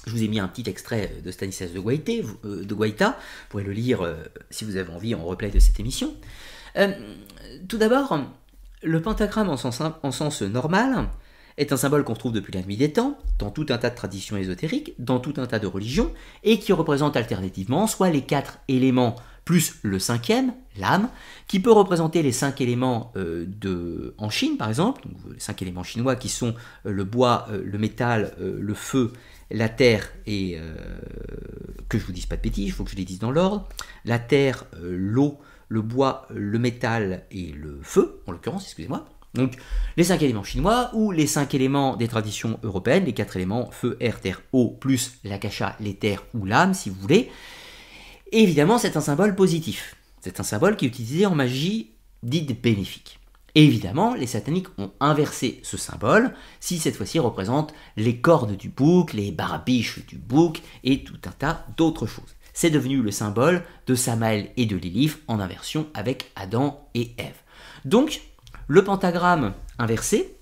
Je 0.08 0.12
vous 0.12 0.24
ai 0.24 0.28
mis 0.28 0.40
un 0.40 0.48
petit 0.48 0.68
extrait 0.68 1.14
de 1.24 1.30
Stanislas 1.30 1.72
de 1.72 1.80
Guaita, 1.80 2.12
euh, 2.46 2.66
de 2.66 2.74
Guaita. 2.74 3.10
vous 3.10 3.50
pourrez 3.50 3.64
le 3.64 3.72
lire 3.72 4.02
euh, 4.02 4.16
si 4.50 4.66
vous 4.66 4.78
avez 4.78 4.92
envie 4.92 5.14
en 5.14 5.24
replay 5.24 5.52
de 5.52 5.60
cette 5.60 5.80
émission. 5.80 6.16
Euh, 6.78 6.94
tout 7.68 7.78
d'abord, 7.78 8.18
le 8.84 9.02
pentagramme 9.02 9.50
en 9.50 9.58
sens, 9.58 9.82
en 9.82 10.12
sens 10.12 10.42
normal 10.42 11.10
est 11.58 11.72
un 11.74 11.78
symbole 11.78 12.04
qu'on 12.04 12.14
trouve 12.14 12.32
depuis 12.32 12.54
la 12.54 12.62
nuit 12.62 12.78
des 12.78 12.94
temps, 12.94 13.18
dans 13.40 13.52
tout 13.52 13.66
un 13.70 13.78
tas 13.78 13.90
de 13.90 13.96
traditions 13.96 14.38
ésotériques, 14.38 14.94
dans 15.00 15.20
tout 15.20 15.34
un 15.38 15.46
tas 15.46 15.60
de 15.60 15.68
religions, 15.68 16.12
et 16.44 16.60
qui 16.60 16.74
représente 16.74 17.18
alternativement 17.18 17.88
soit 17.88 18.10
les 18.10 18.22
quatre 18.22 18.60
éléments 18.68 19.16
plus 19.46 19.76
le 19.82 20.00
cinquième, 20.00 20.54
l'âme, 20.78 21.10
qui 21.48 21.60
peut 21.60 21.72
représenter 21.72 22.22
les 22.22 22.32
cinq 22.32 22.62
éléments 22.62 23.12
euh, 23.16 24.14
en 24.18 24.30
Chine 24.30 24.58
par 24.58 24.70
exemple, 24.70 25.02
les 25.34 25.40
cinq 25.40 25.62
éléments 25.62 25.84
chinois 25.84 26.16
qui 26.16 26.30
sont 26.30 26.56
euh, 26.86 26.92
le 26.92 27.04
bois, 27.04 27.48
euh, 27.50 27.64
le 27.66 27.78
métal, 27.78 28.34
le 28.40 28.74
feu, 28.74 29.12
la 29.50 29.68
terre 29.68 30.10
et 30.26 30.58
que 31.90 32.00
je 32.00 32.06
vous 32.06 32.14
dise 32.14 32.26
pas 32.26 32.38
de 32.38 32.42
bêtises, 32.42 32.68
il 32.68 32.72
faut 32.72 32.86
que 32.86 32.92
je 32.92 32.96
les 32.96 33.04
dise 33.04 33.20
dans 33.20 33.32
l'ordre, 33.32 33.68
la 34.06 34.18
terre, 34.18 34.64
l'eau, 34.82 35.40
le 35.72 35.82
bois, 35.82 36.28
le 36.30 36.60
métal 36.60 37.24
et 37.32 37.54
le 37.54 37.80
feu, 37.82 38.22
en 38.28 38.34
l'occurrence, 38.34 38.66
excusez-moi. 38.66 39.06
Donc 39.34 39.56
les 39.96 40.04
cinq 40.04 40.22
éléments 40.22 40.44
chinois 40.44 40.90
ou 40.94 41.12
les 41.12 41.28
cinq 41.28 41.54
éléments 41.54 41.96
des 41.96 42.10
traditions 42.10 42.60
européennes, 42.64 43.06
les 43.06 43.14
quatre 43.14 43.38
éléments 43.38 43.72
feu, 43.72 43.96
air, 44.02 44.20
terre, 44.20 44.42
eau, 44.52 44.68
plus 44.68 45.14
l'akasha, 45.24 45.78
l'éther 45.80 46.26
ou 46.34 46.44
l'âme 46.46 46.74
si 46.74 46.90
vous 46.90 47.00
voulez. 47.00 47.32
Évidemment, 48.34 48.78
c'est 48.78 48.98
un 48.98 49.02
symbole 49.02 49.34
positif. 49.34 49.96
C'est 50.20 50.42
un 50.42 50.44
symbole 50.44 50.76
qui 50.76 50.86
est 50.86 50.90
utilisé 50.90 51.26
en 51.26 51.36
magie 51.36 51.92
dite 52.22 52.62
bénéfique. 52.62 53.20
Évidemment, 53.56 54.14
les 54.14 54.28
sataniques 54.28 54.78
ont 54.78 54.92
inversé 55.00 55.62
ce 55.64 55.78
symbole, 55.78 56.34
si 56.60 56.80
cette 56.80 56.96
fois-ci 56.98 57.20
représente 57.20 57.74
les 57.96 58.18
cordes 58.18 58.58
du 58.58 58.68
bouc, 58.68 59.14
les 59.14 59.32
barbiches 59.32 60.06
du 60.06 60.18
bouc 60.18 60.62
et 60.84 61.04
tout 61.06 61.20
un 61.26 61.32
tas 61.32 61.66
d'autres 61.78 62.08
choses. 62.08 62.36
C'est 62.54 62.70
devenu 62.70 63.02
le 63.02 63.12
symbole 63.12 63.64
de 63.88 63.96
Samaël 63.96 64.52
et 64.58 64.66
de 64.66 64.76
Lilith 64.76 65.20
en 65.28 65.40
inversion 65.40 65.88
avec 65.94 66.32
Adam 66.36 66.88
et 66.94 67.14
Ève. 67.18 67.38
Donc, 67.86 68.22
le 68.68 68.84
pentagramme 68.84 69.54
inversé 69.80 70.38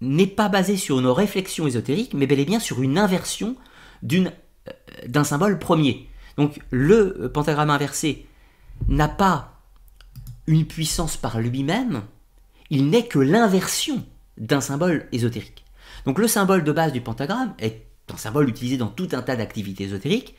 n'est 0.00 0.26
pas 0.26 0.48
basé 0.48 0.76
sur 0.76 0.98
une 0.98 1.06
réflexion 1.06 1.66
ésotérique, 1.66 2.14
mais 2.14 2.26
bel 2.26 2.40
et 2.40 2.44
bien 2.44 2.60
sur 2.60 2.82
une 2.82 2.98
inversion 2.98 3.56
euh, 4.12 4.30
d'un 5.06 5.24
symbole 5.24 5.58
premier. 5.58 6.08
Donc 6.36 6.60
le 6.70 7.30
pentagramme 7.32 7.70
inversé 7.70 8.26
n'a 8.88 9.08
pas 9.08 9.62
une 10.46 10.66
puissance 10.66 11.16
par 11.16 11.40
lui-même, 11.40 12.02
il 12.70 12.90
n'est 12.90 13.06
que 13.06 13.18
l'inversion 13.18 14.04
d'un 14.36 14.60
symbole 14.60 15.08
ésotérique. 15.12 15.64
Donc 16.04 16.18
le 16.18 16.28
symbole 16.28 16.62
de 16.62 16.72
base 16.72 16.92
du 16.92 17.00
pentagramme 17.00 17.54
est 17.58 17.86
un 18.12 18.16
symbole 18.16 18.48
utilisé 18.48 18.76
dans 18.76 18.88
tout 18.88 19.08
un 19.12 19.22
tas 19.22 19.36
d'activités 19.36 19.84
ésotériques, 19.84 20.36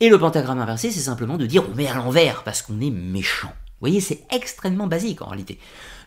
et 0.00 0.08
le 0.08 0.18
pentagramme 0.18 0.58
inversé, 0.58 0.90
c'est 0.90 1.00
simplement 1.00 1.36
de 1.36 1.46
dire 1.46 1.68
on 1.70 1.74
met 1.74 1.86
à 1.86 1.94
l'envers 1.94 2.42
parce 2.42 2.62
qu'on 2.62 2.80
est 2.80 2.90
méchant. 2.90 3.48
Vous 3.48 3.86
voyez, 3.86 4.00
c'est 4.00 4.24
extrêmement 4.30 4.86
basique 4.86 5.22
en 5.22 5.26
réalité. 5.26 5.58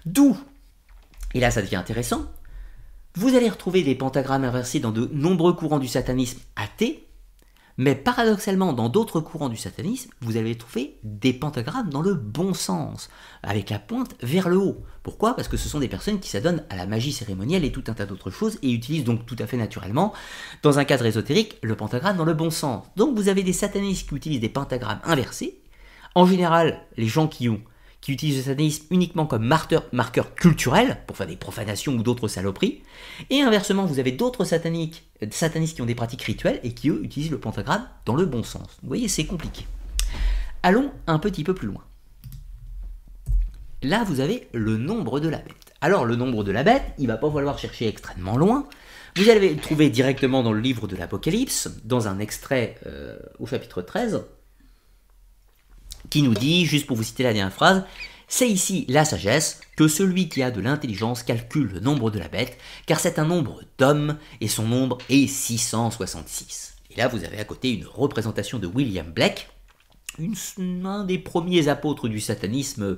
D'où, 0.06 0.38
et 1.34 1.40
là 1.40 1.52
ça 1.52 1.62
devient 1.62 1.78
intéressant, 1.78 2.26
vous 3.16 3.36
allez 3.36 3.50
retrouver 3.50 3.84
des 3.84 3.96
pentagrammes 3.96 4.44
inversés 4.44 4.80
dans 4.80 4.92
de 4.92 5.10
nombreux 5.14 5.54
courants 5.54 5.80
du 5.80 5.88
satanisme 5.88 6.40
athée, 6.56 7.08
mais 7.78 7.96
paradoxalement, 7.96 8.74
dans 8.74 8.90
d'autres 8.90 9.20
courants 9.20 9.50
du 9.50 9.58
satanisme, 9.58 10.12
vous 10.22 10.38
allez 10.38 10.56
trouver 10.56 11.00
des 11.04 11.34
pentagrammes 11.34 11.90
dans 11.90 12.02
le 12.02 12.14
bon 12.14 12.54
sens, 12.54 13.10
avec 13.42 13.70
la 13.70 13.80
pointe 13.80 14.16
vers 14.22 14.50
le 14.50 14.58
haut. 14.58 14.84
Pourquoi? 15.02 15.36
Parce 15.36 15.48
que 15.48 15.58
ce 15.58 15.68
sont 15.68 15.80
des 15.80 15.88
personnes 15.88 16.20
qui 16.20 16.30
s'adonnent 16.30 16.64
à 16.70 16.76
la 16.76 16.86
magie 16.86 17.12
cérémonielle 17.12 17.66
et 17.66 17.72
tout 17.72 17.84
un 17.88 17.94
tas 17.94 18.06
d'autres 18.06 18.30
choses, 18.30 18.60
et 18.62 18.72
utilisent 18.72 19.04
donc 19.04 19.26
tout 19.26 19.36
à 19.40 19.48
fait 19.48 19.58
naturellement, 19.58 20.14
dans 20.62 20.78
un 20.80 20.86
cadre 20.86 21.06
ésotérique, 21.06 21.58
le 21.64 21.76
pentagramme 21.76 22.18
dans 22.18 22.26
le 22.26 22.34
bon 22.34 22.52
sens. 22.52 22.86
Donc 22.96 23.16
vous 23.16 23.28
avez 23.28 23.44
des 23.44 23.54
satanistes 23.54 24.08
qui 24.08 24.16
utilisent 24.16 24.42
des 24.42 24.50
pentagrammes 24.50 25.02
inversés. 25.04 25.60
En 26.16 26.28
général, 26.28 26.80
les 26.96 27.08
gens 27.08 27.28
qui 27.28 27.50
ont 27.50 27.62
qui 28.04 28.12
utilisent 28.12 28.36
le 28.36 28.44
satanisme 28.44 28.86
uniquement 28.92 29.26
comme 29.26 29.46
marqueur, 29.46 30.36
culturel, 30.36 30.98
pour 31.08 31.16
faire 31.16 31.26
des 31.26 31.38
profanations 31.38 31.94
ou 31.94 32.04
d'autres 32.04 32.28
saloperies. 32.28 32.82
Et 33.30 33.40
inversement, 33.40 33.86
vous 33.86 33.98
avez 33.98 34.12
d'autres 34.12 34.44
sataniques, 34.44 35.06
satanistes 35.32 35.78
qui 35.78 35.82
ont 35.82 35.86
des 35.86 35.96
pratiques 35.96 36.24
rituelles 36.24 36.60
et 36.64 36.74
qui, 36.74 36.90
eux, 36.90 37.00
utilisent 37.02 37.32
le 37.32 37.40
pentagramme 37.40 37.88
dans 38.06 38.18
le 38.18 38.26
bon 38.26 38.44
sens. 38.44 38.68
Vous 38.82 38.90
voyez, 38.90 39.08
c'est 39.08 39.26
compliqué. 39.26 39.66
Allons 40.64 40.92
un 41.08 41.18
petit 41.18 41.46
peu 41.46 41.56
plus 41.56 41.70
loin. 41.70 41.82
Là, 43.84 44.04
vous 44.04 44.20
avez 44.20 44.50
le 44.54 44.76
nombre 44.76 45.22
de 45.22 45.30
la 45.30 45.38
bête. 45.38 45.74
Alors, 45.80 46.04
le 46.04 46.18
nombre 46.18 46.44
de 46.44 46.52
la 46.52 46.64
bête, 46.64 46.84
il 46.98 47.08
va 47.08 47.16
pas 47.16 47.32
falloir 47.32 47.58
chercher 47.58 47.88
extrêmement 47.88 48.36
loin. 48.36 48.68
Vous 49.16 49.30
allez 49.30 49.54
le 49.54 49.62
trouver 49.62 49.90
directement 49.90 50.44
dans 50.44 50.52
le 50.52 50.60
livre 50.60 50.88
de 50.88 50.98
l'Apocalypse, 50.98 51.70
dans 51.86 52.10
un 52.10 52.20
extrait 52.20 52.76
euh, 52.86 53.18
au 53.40 53.46
chapitre 53.46 53.82
13 53.82 54.26
qui 56.10 56.22
nous 56.22 56.34
dit, 56.34 56.66
juste 56.66 56.88
pour 56.88 56.98
vous 56.98 57.04
citer 57.04 57.24
la 57.24 57.34
dernière 57.34 57.54
phrase, 57.54 57.84
C'est 58.28 58.50
ici 58.50 58.86
la 58.90 59.06
sagesse 59.06 59.62
que 59.76 59.88
celui 59.88 60.28
qui 60.28 60.42
a 60.42 60.50
de 60.50 60.60
l'intelligence 60.60 61.22
calcule 61.22 61.70
le 61.72 61.80
nombre 61.80 62.10
de 62.10 62.18
la 62.18 62.30
bête, 62.30 62.58
car 62.88 63.00
c'est 63.00 63.20
un 63.20 63.26
nombre 63.26 63.62
d'hommes 63.78 64.18
et 64.42 64.48
son 64.48 64.64
nombre 64.64 64.98
est 65.08 65.28
666. 65.28 66.74
Et 66.90 66.98
là, 66.98 67.08
vous 67.08 67.24
avez 67.24 67.40
à 67.40 67.44
côté 67.44 67.72
une 67.72 67.86
représentation 67.86 68.58
de 68.58 68.66
William 68.66 69.06
Blake, 69.06 69.50
un 70.20 71.04
des 71.04 71.18
premiers 71.18 71.68
apôtres 71.68 72.08
du 72.08 72.20
satanisme 72.20 72.98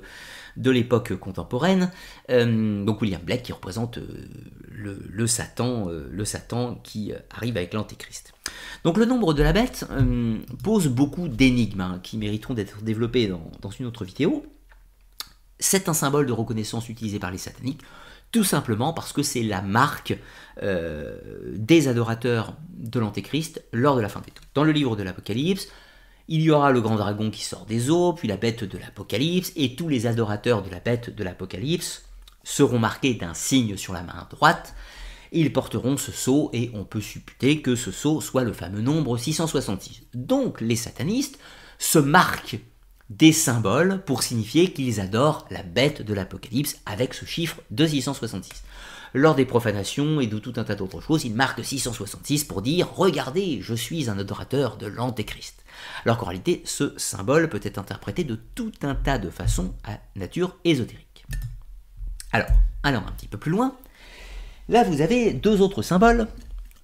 de 0.56 0.70
l'époque 0.70 1.14
contemporaine, 1.16 1.90
euh, 2.30 2.84
donc 2.84 3.02
William 3.02 3.20
Blake 3.20 3.42
qui 3.42 3.52
représente 3.52 3.98
euh, 3.98 4.28
le, 4.70 5.26
Satan, 5.26 5.88
euh, 5.88 6.08
le 6.10 6.24
Satan 6.24 6.80
qui 6.82 7.12
arrive 7.30 7.56
avec 7.56 7.74
l'Antéchrist. 7.74 8.32
Donc 8.84 8.96
le 8.96 9.04
nombre 9.04 9.34
de 9.34 9.42
la 9.42 9.52
bête 9.52 9.86
pose 10.62 10.88
beaucoup 10.88 11.28
d'énigmes 11.28 11.80
hein, 11.80 12.00
qui 12.02 12.16
mériteront 12.16 12.54
d'être 12.54 12.82
développées 12.82 13.28
dans, 13.28 13.70
une 13.70 13.86
autre 13.86 14.04
vidéo. 14.04 14.46
C'est 15.58 15.88
un 15.88 15.94
symbole 15.94 16.26
de 16.26 16.32
reconnaissance 16.32 16.88
utilisé 16.88 17.18
par 17.18 17.30
les 17.30 17.38
sataniques, 17.38 17.80
tout 18.30 18.44
simplement 18.44 18.92
parce 18.92 19.12
que 19.12 19.22
c'est 19.22 19.42
la 19.42 19.62
marque 19.62 20.16
des 20.62 21.88
adorateurs 21.88 22.54
de 22.70 23.00
l'Antéchrist 23.00 23.62
lors 23.72 23.96
de 23.96 24.00
la 24.00 24.08
fin 24.08 24.20
des 24.20 24.30
temps. 24.30 24.42
Dans 24.54 24.64
le 24.64 24.72
livre 24.72 24.96
de 24.96 25.02
l'Apocalypse, 25.02 25.68
il 26.28 26.42
y 26.42 26.50
aura 26.50 26.72
le 26.72 26.80
grand 26.80 26.96
dragon 26.96 27.30
qui 27.30 27.44
sort 27.44 27.66
des 27.66 27.90
eaux, 27.90 28.12
puis 28.12 28.28
la 28.28 28.36
bête 28.36 28.64
de 28.64 28.78
l'Apocalypse, 28.78 29.52
et 29.56 29.76
tous 29.76 29.88
les 29.88 30.06
adorateurs 30.06 30.62
de 30.62 30.70
la 30.70 30.80
bête 30.80 31.14
de 31.14 31.24
l'Apocalypse 31.24 32.04
seront 32.42 32.78
marqués 32.78 33.14
d'un 33.14 33.34
signe 33.34 33.76
sur 33.76 33.92
la 33.92 34.02
main 34.02 34.26
droite. 34.30 34.74
Ils 35.32 35.52
porteront 35.52 35.96
ce 35.96 36.12
sceau 36.12 36.50
et 36.52 36.70
on 36.74 36.84
peut 36.84 37.00
supputer 37.00 37.60
que 37.60 37.74
ce 37.74 37.90
sceau 37.90 38.20
soit 38.20 38.44
le 38.44 38.52
fameux 38.52 38.80
nombre 38.80 39.18
666. 39.18 40.02
Donc 40.14 40.60
les 40.60 40.76
satanistes 40.76 41.38
se 41.78 41.98
marquent 41.98 42.58
des 43.10 43.32
symboles 43.32 44.02
pour 44.04 44.22
signifier 44.22 44.72
qu'ils 44.72 45.00
adorent 45.00 45.46
la 45.50 45.62
bête 45.62 46.02
de 46.02 46.14
l'Apocalypse 46.14 46.78
avec 46.86 47.14
ce 47.14 47.24
chiffre 47.24 47.60
de 47.70 47.86
666 47.86 48.62
lors 49.16 49.34
des 49.34 49.46
profanations 49.46 50.20
et 50.20 50.26
de 50.26 50.38
tout 50.38 50.52
un 50.56 50.64
tas 50.64 50.74
d'autres 50.74 51.00
choses, 51.00 51.24
il 51.24 51.34
marque 51.34 51.64
666 51.64 52.44
pour 52.44 52.62
dire 52.62 52.88
Regardez, 52.94 53.60
je 53.62 53.74
suis 53.74 54.10
un 54.10 54.18
adorateur 54.18 54.76
de 54.76 54.86
l'Antéchrist. 54.86 55.64
Alors 56.06 56.18
qu'en 56.18 56.26
réalité, 56.26 56.62
ce 56.64 56.96
symbole 56.98 57.48
peut 57.48 57.58
être 57.64 57.78
interprété 57.78 58.22
de 58.22 58.36
tout 58.36 58.70
un 58.82 58.94
tas 58.94 59.18
de 59.18 59.28
façons 59.28 59.74
à 59.82 59.98
nature 60.14 60.56
ésotérique. 60.62 61.26
Alors, 62.30 62.46
allons 62.84 63.04
un 63.04 63.10
petit 63.10 63.26
peu 63.26 63.38
plus 63.38 63.50
loin. 63.50 63.76
Là, 64.68 64.84
vous 64.84 65.00
avez 65.00 65.32
deux 65.32 65.60
autres 65.60 65.82
symboles. 65.82 66.28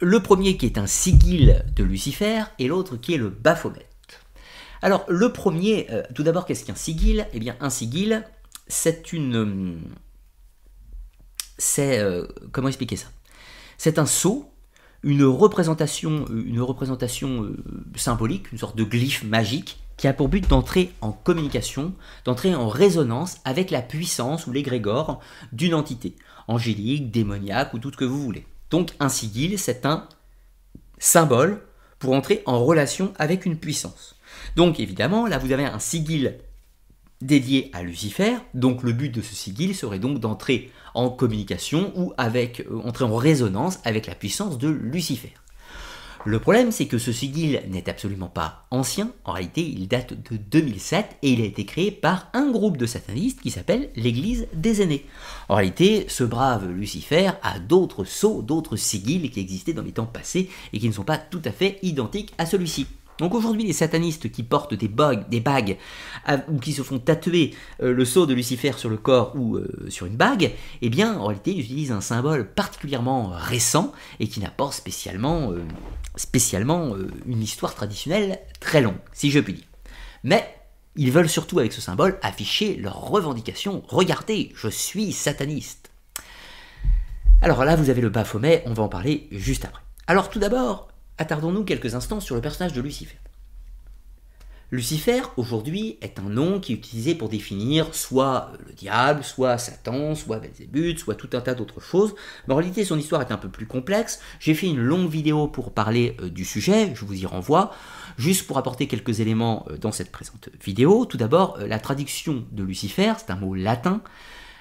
Le 0.01 0.21
premier 0.21 0.57
qui 0.57 0.67
est 0.67 0.77
un 0.77 0.89
sigil 0.89 1.65
de 1.77 1.85
Lucifer 1.85 2.43
et 2.59 2.67
l'autre 2.67 2.97
qui 2.97 3.15
est 3.15 3.17
le 3.17 3.29
Baphomet. 3.29 3.87
Alors, 4.83 5.05
le 5.09 5.33
premier, 5.33 5.87
euh, 5.93 6.03
tout 6.17 6.25
d'abord, 6.25 6.45
qu'est-ce 6.45 6.65
qu'un 6.65 6.75
sigil? 6.75 7.29
Eh 7.33 7.39
bien, 7.39 7.55
un 7.61 7.71
sigil, 7.71 8.25
c'est 8.67 9.13
une, 9.13 9.81
c'est 11.59 12.01
euh, 12.01 12.27
comment 12.51 12.67
expliquer 12.67 12.97
ça? 12.97 13.07
C'est 13.79 14.01
un 14.01 14.07
sceau, 14.07 14.52
une 15.03 15.25
représentation, 15.25 16.27
une 16.29 16.61
représentation 16.61 17.45
euh, 17.45 17.57
symbolique, 17.97 18.53
une 18.53 18.59
sorte 18.59 18.77
de 18.77 18.85
glyphe 18.85 19.25
magique 19.25 19.79
qui 19.97 20.09
a 20.09 20.13
pour 20.13 20.29
but 20.29 20.49
d'entrer 20.49 20.93
en 21.01 21.13
communication, 21.13 21.95
d'entrer 22.25 22.55
en 22.55 22.69
résonance 22.69 23.39
avec 23.45 23.71
la 23.71 23.83
puissance 23.83 24.47
ou 24.47 24.53
l'égrégore 24.53 25.21
d'une 25.53 25.75
entité, 25.75 26.17
angélique, 26.49 27.11
démoniaque 27.11 27.75
ou 27.75 27.79
tout 27.79 27.93
ce 27.93 27.97
que 27.97 28.05
vous 28.05 28.23
voulez. 28.23 28.47
Donc 28.71 28.93
un 29.01 29.09
sigil, 29.09 29.59
c'est 29.59 29.87
un 29.87 30.09
symbole 30.99 31.63
pour 31.99 32.15
entrer 32.15 32.43
en 32.47 32.65
relation 32.65 33.13
avec 33.19 33.47
une 33.47 33.59
puissance. 33.59 34.17
Donc 34.57 34.81
évidemment, 34.81 35.27
là 35.27 35.39
vous 35.39 35.53
avez 35.53 35.65
un 35.65 35.79
sigil 35.79 36.39
dédié 37.23 37.71
à 37.73 37.83
Lucifer, 37.83 38.35
donc 38.55 38.83
le 38.83 38.93
but 38.93 39.11
de 39.11 39.23
ce 39.23 39.35
sigil 39.35 39.75
serait 39.75 39.99
donc 39.99 40.19
d'entrer 40.19 40.71
en 40.95 41.09
communication 41.09 41.93
ou 41.97 42.13
avec, 42.19 42.61
euh, 42.61 42.81
entrer 42.85 43.05
en 43.05 43.17
résonance 43.17 43.79
avec 43.85 44.07
la 44.07 44.15
puissance 44.15 44.59
de 44.59 44.69
Lucifer. 44.69 45.33
Le 46.25 46.39
problème, 46.39 46.71
c'est 46.71 46.87
que 46.87 46.99
ce 46.99 47.11
sigil 47.11 47.63
n'est 47.69 47.89
absolument 47.89 48.29
pas 48.29 48.67
ancien. 48.71 49.11
En 49.25 49.33
réalité, 49.33 49.63
il 49.63 49.89
date 49.89 50.13
de 50.13 50.37
2007 50.37 51.17
et 51.23 51.33
il 51.33 51.41
a 51.41 51.45
été 51.45 51.65
créé 51.65 51.91
par 51.91 52.29
un 52.33 52.49
groupe 52.53 52.77
de 52.77 52.87
satanistes 52.87 53.41
qui 53.41 53.51
s'appelle 53.51 53.91
l'Église 53.97 54.47
des 54.55 54.83
aînés. 54.83 55.05
En 55.49 55.57
réalité, 55.57 56.07
ce 56.09 56.23
brave 56.23 56.71
Lucifer 56.71 57.33
a 57.43 57.59
d'autres 57.59 58.05
sceaux, 58.05 58.43
d'autres 58.43 58.77
sigils 58.77 59.31
qui 59.31 59.41
existaient 59.41 59.73
dans 59.73 59.83
les 59.83 59.93
temps 59.93 60.07
passés 60.07 60.49
et 60.73 60.79
qui 60.79 60.87
ne 60.87 60.95
sont 60.95 61.03
pas 61.03 61.19
tout 61.19 61.43
à 61.45 61.51
fait 61.51 61.81
identiques 61.83 62.33
à 62.39 62.47
celui-ci. 62.47 62.87
Donc 63.19 63.35
aujourd'hui, 63.35 63.65
les 63.65 63.73
satanistes 63.73 64.31
qui 64.31 64.43
portent 64.43 64.75
des, 64.75 64.89
des 65.29 65.41
bagues 65.41 65.77
ou 66.49 66.59
qui 66.59 66.73
se 66.73 66.83
font 66.83 66.99
tatouer 66.99 67.55
euh, 67.83 67.93
le 67.93 68.05
sceau 68.05 68.27
de 68.27 68.35
Lucifer 68.35 68.73
sur 68.77 68.89
le 68.89 68.97
corps 68.97 69.33
ou 69.37 69.57
euh, 69.57 69.87
sur 69.89 70.07
une 70.07 70.17
bague, 70.17 70.53
eh 70.81 70.89
bien, 70.89 71.19
en 71.19 71.27
réalité, 71.27 71.53
ils 71.53 71.61
utilisent 71.61 71.93
un 71.93 72.01
symbole 72.01 72.49
particulièrement 72.53 73.31
récent 73.35 73.93
et 74.19 74.29
qui 74.29 74.41
n'apporte 74.41 74.75
spécialement, 74.75 75.53
euh, 75.53 75.63
spécialement 76.17 76.95
une 77.27 77.43
histoire 77.43 77.75
traditionnelle 77.75 78.41
très 78.61 78.81
longue, 78.81 78.99
si 79.13 79.31
je 79.31 79.41
puis 79.41 79.55
dire. 79.55 79.65
Mais 80.25 80.47
ils 80.97 81.13
veulent 81.13 81.29
surtout, 81.29 81.59
avec 81.59 81.73
ce 81.73 81.81
symbole, 81.81 82.19
afficher 82.23 82.77
leur 82.77 83.01
revendication. 83.01 83.83
Regardez, 83.89 84.53
je 84.55 84.69
suis 84.69 85.13
sataniste. 85.13 85.91
Alors 87.41 87.65
là, 87.65 87.77
vous 87.77 87.91
avez 87.91 88.01
le 88.01 88.09
Baphomet, 88.09 88.63
on 88.67 88.73
va 88.73 88.85
en 88.85 88.89
parler 88.89 89.27
juste 89.33 89.65
après. 89.65 89.83
Alors 90.07 90.31
tout 90.31 90.39
d'abord, 90.39 90.92
attardons-nous 91.19 91.65
quelques 91.65 91.95
instants 91.95 92.21
sur 92.21 92.35
le 92.35 92.41
personnage 92.41 92.73
de 92.73 92.81
Lucifer. 92.81 93.19
Lucifer, 94.73 95.21
aujourd'hui, 95.37 95.99
est 96.01 96.19
un 96.19 96.31
nom 96.31 96.59
qui 96.59 96.73
est 96.73 96.77
utilisé 96.77 97.15
pour 97.15 97.29
définir 97.29 97.95
soit 97.95 98.53
le 98.67 98.73
diable, 98.73 99.23
soit 99.23 99.59
Satan, 99.59 100.15
soit 100.15 100.39
Belzébuth, 100.39 100.99
soit 100.99 101.15
tout 101.15 101.29
un 101.35 101.43
tas 101.43 101.53
d'autres 101.53 101.83
choses. 101.83 102.15
Mais 102.49 102.55
en 102.55 102.57
réalité, 102.57 102.83
son 102.83 102.99
histoire 102.99 103.21
est 103.21 103.33
un 103.33 103.37
peu 103.37 103.51
plus 103.51 103.67
complexe. 103.67 104.21
J'ai 104.41 104.55
fait 104.55 104.69
une 104.69 104.81
longue 104.81 105.11
vidéo 105.11 105.47
pour 105.47 105.73
parler 105.73 106.17
euh, 106.23 106.31
du 106.31 106.47
sujet, 106.47 106.95
je 106.95 107.05
vous 107.05 107.13
y 107.13 107.27
renvoie. 107.27 107.75
Juste 108.17 108.47
pour 108.47 108.57
apporter 108.57 108.89
quelques 108.89 109.21
éléments 109.21 109.67
euh, 109.69 109.77
dans 109.77 109.93
cette 109.93 110.11
présente 110.11 110.49
vidéo. 110.65 111.05
Tout 111.05 111.19
d'abord, 111.19 111.59
euh, 111.59 111.67
la 111.67 111.79
traduction 111.79 112.47
de 112.51 112.63
Lucifer, 112.63 113.13
c'est 113.19 113.31
un 113.31 113.37
mot 113.37 113.55
latin. 113.55 114.01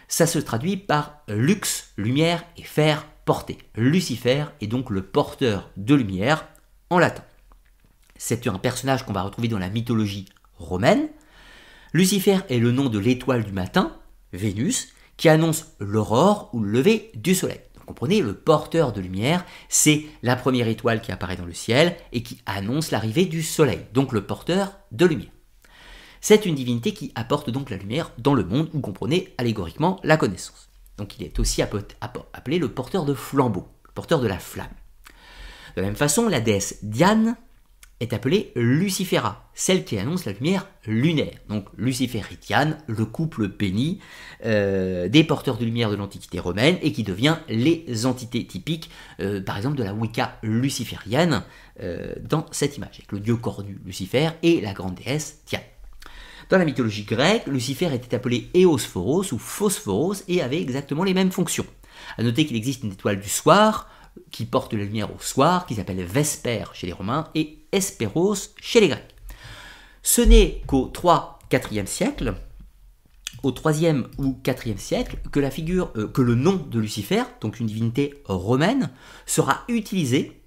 Ça 0.10 0.28
se 0.28 0.40
traduit 0.40 0.76
par 0.76 1.22
lux, 1.30 1.94
lumière, 1.96 2.44
et 2.58 2.64
fer, 2.64 3.08
porter. 3.26 3.58
Lucifer 3.76 4.46
est 4.62 4.68
donc 4.68 4.90
le 4.90 5.04
porteur 5.04 5.70
de 5.78 5.96
lumière 5.96 6.48
en 6.90 7.00
latin. 7.00 7.24
C'est 8.18 8.48
un 8.48 8.58
personnage 8.58 9.06
qu'on 9.06 9.14
va 9.14 9.24
retrouver 9.24 9.48
dans 9.48 9.60
la 9.60 9.70
mythologie 9.70 10.26
romaine. 10.58 11.10
Lucifer 11.94 12.40
est 12.50 12.60
le 12.60 12.72
nom 12.72 12.90
de 12.90 13.00
l'étoile 13.00 13.44
du 13.44 13.52
matin, 13.52 13.98
Vénus, 14.34 14.90
qui 15.18 15.30
annonce 15.30 15.74
l'aurore 15.80 16.50
ou 16.54 16.62
le 16.62 16.72
lever 16.72 17.12
du 17.16 17.36
soleil. 17.36 17.60
Donc 17.76 17.86
comprenez, 17.86 18.22
le 18.22 18.34
porteur 18.34 18.94
de 18.94 19.02
lumière, 19.02 19.46
c'est 19.70 20.06
la 20.24 20.36
première 20.36 20.68
étoile 20.68 21.02
qui 21.02 21.12
apparaît 21.12 21.36
dans 21.36 21.46
le 21.46 21.54
ciel 21.54 21.96
et 22.14 22.24
qui 22.24 22.42
annonce 22.46 22.92
l'arrivée 22.92 23.26
du 23.26 23.44
soleil, 23.44 23.86
donc 23.94 24.14
le 24.14 24.26
porteur 24.26 24.80
de 24.92 25.06
lumière. 25.06 25.32
C'est 26.22 26.46
une 26.46 26.56
divinité 26.56 26.94
qui 26.94 27.12
apporte 27.16 27.50
donc 27.50 27.70
la 27.70 27.78
lumière 27.78 28.12
dans 28.18 28.36
le 28.36 28.44
monde, 28.44 28.70
vous 28.74 28.82
comprenez 28.82 29.34
allégoriquement 29.38 30.00
la 30.04 30.18
connaissance. 30.18 30.71
Donc 30.98 31.18
il 31.20 31.26
est 31.26 31.40
aussi 31.40 31.62
appelé 31.62 32.60
le 32.60 32.70
porteur 32.70 33.06
de 33.06 33.14
flambeau, 33.14 33.68
le 33.86 33.92
porteur 33.94 34.20
de 34.20 34.28
la 34.28 34.40
flamme. 34.40 34.68
De 35.76 35.82
la 35.82 35.88
même 35.88 35.96
façon, 35.96 36.28
la 36.28 36.42
déesse 36.42 36.80
Diane 36.84 37.38
est 38.02 38.14
appelée 38.14 38.52
Lucifera, 38.56 39.50
celle 39.54 39.86
qui 39.86 39.98
annonce 39.98 40.26
la 40.26 40.34
lumière 40.34 40.68
lunaire. 40.86 41.38
Donc 41.50 41.68
Lucifer 41.78 42.24
et 42.32 42.36
Diane, 42.36 42.78
le 42.88 43.06
couple 43.06 43.48
béni 43.48 44.00
euh, 44.44 45.08
des 45.08 45.24
porteurs 45.24 45.58
de 45.58 45.66
lumière 45.66 45.92
de 45.92 45.96
l'Antiquité 45.96 46.40
romaine 46.40 46.78
et 46.82 46.92
qui 46.92 47.04
devient 47.04 47.38
les 47.48 48.06
entités 48.06 48.46
typiques, 48.46 48.90
euh, 49.20 49.42
par 49.42 49.56
exemple, 49.56 49.78
de 49.78 49.84
la 49.84 49.94
Wicca 49.94 50.40
luciférienne 50.42 51.44
euh, 51.82 52.16
dans 52.22 52.48
cette 52.52 52.76
image, 52.78 52.96
avec 52.96 53.12
le 53.12 53.20
dieu 53.20 53.36
cornu 53.36 53.80
Lucifer 53.86 54.30
et 54.42 54.62
la 54.62 54.74
grande 54.74 54.96
déesse 54.96 55.44
Diane. 55.46 55.62
Dans 56.52 56.58
la 56.58 56.66
mythologie 56.66 57.06
grecque, 57.06 57.48
Lucifer 57.48 57.96
était 57.96 58.14
appelé 58.14 58.50
Eosphoros 58.54 59.32
ou 59.32 59.38
Phosphoros 59.38 60.16
et 60.28 60.42
avait 60.42 60.62
exactement 60.62 61.06
les 61.06 61.14
mêmes 61.14 61.32
fonctions. 61.32 61.66
A 62.18 62.24
noter 62.24 62.46
qu'il 62.46 62.58
existe 62.58 62.84
une 62.84 62.92
étoile 62.92 63.22
du 63.22 63.30
soir 63.30 63.90
qui 64.32 64.44
porte 64.44 64.74
la 64.74 64.84
lumière 64.84 65.16
au 65.16 65.20
soir, 65.22 65.66
qui 65.66 65.76
s'appelle 65.76 66.04
Vesper 66.04 66.66
chez 66.74 66.88
les 66.88 66.94
Romains 66.94 67.30
et 67.36 67.60
Hesperos 67.72 68.36
chez 68.60 68.82
les 68.82 68.90
Grecs. 68.90 69.16
Ce 70.04 70.20
n'est 70.20 70.62
qu'au 70.68 70.92
3-4e 70.94 71.86
siècle, 71.86 72.34
au 73.44 73.52
3e 73.52 74.08
ou 74.18 74.38
4e 74.44 74.78
siècle, 74.78 75.20
que 75.32 75.40
la 75.40 75.52
figure, 75.52 75.94
euh, 75.96 76.10
que 76.10 76.22
le 76.22 76.36
nom 76.36 76.58
de 76.58 76.80
Lucifer, 76.80 77.24
donc 77.40 77.62
une 77.62 77.68
divinité 77.68 78.22
romaine, 78.26 78.90
sera 79.26 79.64
utilisé 79.70 80.42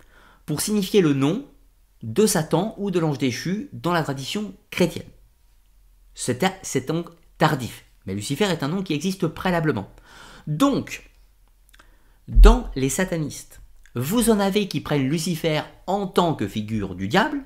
pour 0.45 0.61
signifier 0.61 1.01
le 1.01 1.15
nom 1.15 1.47
de 2.03 2.27
Satan 2.27 2.75
ou 2.77 2.91
de 2.91 2.99
l'ange 2.99 3.17
déchu 3.17 3.71
dans 3.73 3.95
la 3.95 4.03
tradition 4.03 4.53
chrétienne. 4.71 5.07
C'est 6.15 6.87
donc 6.87 7.09
tardif. 7.39 7.85
Mais 8.07 8.15
Lucifer 8.15 8.45
est 8.45 8.63
un 8.63 8.69
nom 8.69 8.83
qui 8.83 8.95
existe 8.95 9.27
préalablement. 9.27 9.89
Donc, 10.47 11.11
dans 12.29 12.71
les 12.75 12.89
satanistes, 12.89 13.61
vous 13.95 14.31
en 14.31 14.41
avez 14.41 14.69
qui 14.69 14.81
prennent 14.81 15.09
Lucifer 15.09 15.63
en 15.87 16.07
tant 16.07 16.35
que 16.35 16.49
figure 16.49 16.95
du 16.95 17.09
diable, 17.09 17.45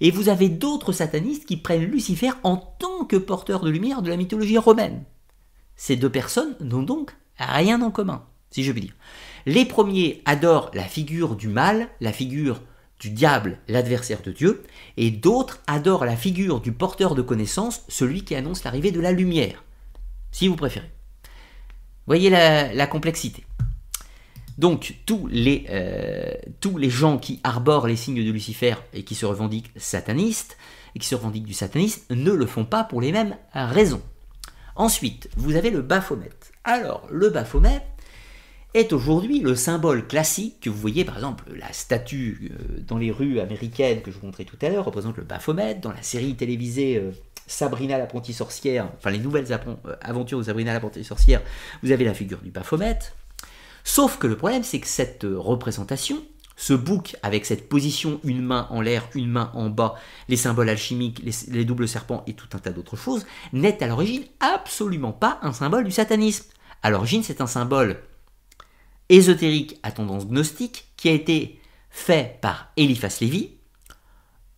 et 0.00 0.10
vous 0.10 0.28
avez 0.28 0.48
d'autres 0.48 0.92
satanistes 0.92 1.46
qui 1.46 1.56
prennent 1.56 1.84
Lucifer 1.84 2.30
en 2.42 2.56
tant 2.56 3.04
que 3.04 3.16
porteur 3.16 3.60
de 3.60 3.70
lumière 3.70 4.02
de 4.02 4.10
la 4.10 4.16
mythologie 4.16 4.58
romaine. 4.58 5.04
ces 5.76 5.96
deux 5.96 6.10
personnes 6.10 6.56
n'ont 6.60 6.82
donc 6.82 7.16
rien 7.38 7.80
en 7.82 7.90
commun, 7.90 8.26
si 8.50 8.64
je 8.64 8.72
puis 8.72 8.80
dire. 8.80 8.96
Les 9.46 9.64
premiers 9.64 10.22
adorent 10.24 10.70
la 10.74 10.84
figure 10.84 11.36
du 11.36 11.48
mal, 11.48 11.88
la 12.00 12.12
figure 12.12 12.60
du 13.00 13.10
diable, 13.10 13.58
l'adversaire 13.68 14.22
de 14.22 14.32
Dieu, 14.32 14.62
et 14.96 15.10
d'autres 15.10 15.60
adorent 15.66 16.04
la 16.04 16.16
figure 16.16 16.60
du 16.60 16.72
porteur 16.72 17.14
de 17.14 17.22
connaissances, 17.22 17.82
celui 17.88 18.24
qui 18.24 18.34
annonce 18.34 18.64
l'arrivée 18.64 18.90
de 18.90 19.00
la 19.00 19.12
lumière, 19.12 19.64
si 20.32 20.48
vous 20.48 20.56
préférez. 20.56 20.90
Voyez 22.06 22.30
la, 22.30 22.86
complexité. 22.86 23.44
Donc 24.56 24.96
tous 25.06 25.28
les, 25.30 25.66
euh, 25.68 26.32
tous 26.60 26.78
les 26.78 26.90
gens 26.90 27.18
qui 27.18 27.38
arborent 27.44 27.86
les 27.86 27.96
signes 27.96 28.24
de 28.24 28.32
Lucifer 28.32 28.74
et 28.92 29.04
qui 29.04 29.14
se 29.14 29.26
revendiquent 29.26 29.70
satanistes, 29.76 30.56
et 30.94 30.98
qui 30.98 31.06
se 31.06 31.14
revendiquent 31.14 31.44
du 31.44 31.54
satanisme, 31.54 32.02
ne 32.10 32.32
le 32.32 32.46
font 32.46 32.64
pas 32.64 32.82
pour 32.82 33.00
les 33.00 33.12
mêmes 33.12 33.36
raisons. 33.52 34.02
Ensuite, 34.74 35.28
vous 35.36 35.56
avez 35.56 35.70
le 35.70 35.82
Baphomet. 35.82 36.30
Alors, 36.64 37.06
le 37.10 37.30
Baphomet, 37.30 37.82
est 38.78 38.92
aujourd'hui 38.92 39.40
le 39.40 39.54
symbole 39.54 40.06
classique 40.06 40.60
que 40.60 40.70
vous 40.70 40.78
voyez 40.78 41.04
par 41.04 41.16
exemple 41.16 41.44
la 41.56 41.72
statue 41.72 42.52
euh, 42.52 42.80
dans 42.86 42.96
les 42.96 43.10
rues 43.10 43.40
américaines 43.40 44.02
que 44.02 44.10
je 44.10 44.18
vous 44.18 44.26
montrais 44.26 44.44
tout 44.44 44.56
à 44.62 44.68
l'heure 44.68 44.84
représente 44.84 45.16
le 45.16 45.24
Baphomet 45.24 45.74
dans 45.74 45.92
la 45.92 46.02
série 46.02 46.34
télévisée 46.36 46.96
euh, 46.96 47.10
Sabrina 47.46 47.98
l'apprentie 47.98 48.32
sorcière 48.32 48.88
enfin 48.96 49.10
les 49.10 49.18
nouvelles 49.18 49.46
euh, 49.50 49.96
aventures 50.00 50.38
de 50.38 50.44
Sabrina 50.44 50.72
l'apprentie 50.72 51.04
sorcière 51.04 51.42
vous 51.82 51.90
avez 51.90 52.04
la 52.04 52.14
figure 52.14 52.38
du 52.38 52.50
Baphomet 52.50 52.98
sauf 53.82 54.18
que 54.18 54.26
le 54.26 54.36
problème 54.36 54.62
c'est 54.62 54.80
que 54.80 54.86
cette 54.86 55.26
représentation 55.28 56.22
ce 56.56 56.72
bouc 56.72 57.16
avec 57.22 57.46
cette 57.46 57.68
position 57.68 58.20
une 58.24 58.42
main 58.42 58.66
en 58.70 58.80
l'air, 58.80 59.08
une 59.14 59.30
main 59.30 59.52
en 59.54 59.70
bas, 59.70 59.94
les 60.28 60.36
symboles 60.36 60.68
alchimiques, 60.68 61.22
les, 61.22 61.32
les 61.52 61.64
doubles 61.64 61.86
serpents 61.86 62.24
et 62.26 62.32
tout 62.32 62.48
un 62.52 62.58
tas 62.58 62.70
d'autres 62.72 62.96
choses, 62.96 63.26
n'est 63.52 63.80
à 63.80 63.86
l'origine 63.86 64.24
absolument 64.40 65.12
pas 65.12 65.38
un 65.42 65.52
symbole 65.52 65.84
du 65.84 65.92
satanisme. 65.92 66.46
À 66.82 66.90
l'origine, 66.90 67.22
c'est 67.22 67.40
un 67.40 67.46
symbole 67.46 68.00
ésotérique 69.08 69.78
à 69.82 69.92
tendance 69.92 70.26
gnostique 70.26 70.88
qui 70.96 71.08
a 71.08 71.12
été 71.12 71.60
fait 71.90 72.38
par 72.40 72.72
Eliphas 72.76 73.18
Lévy 73.20 73.58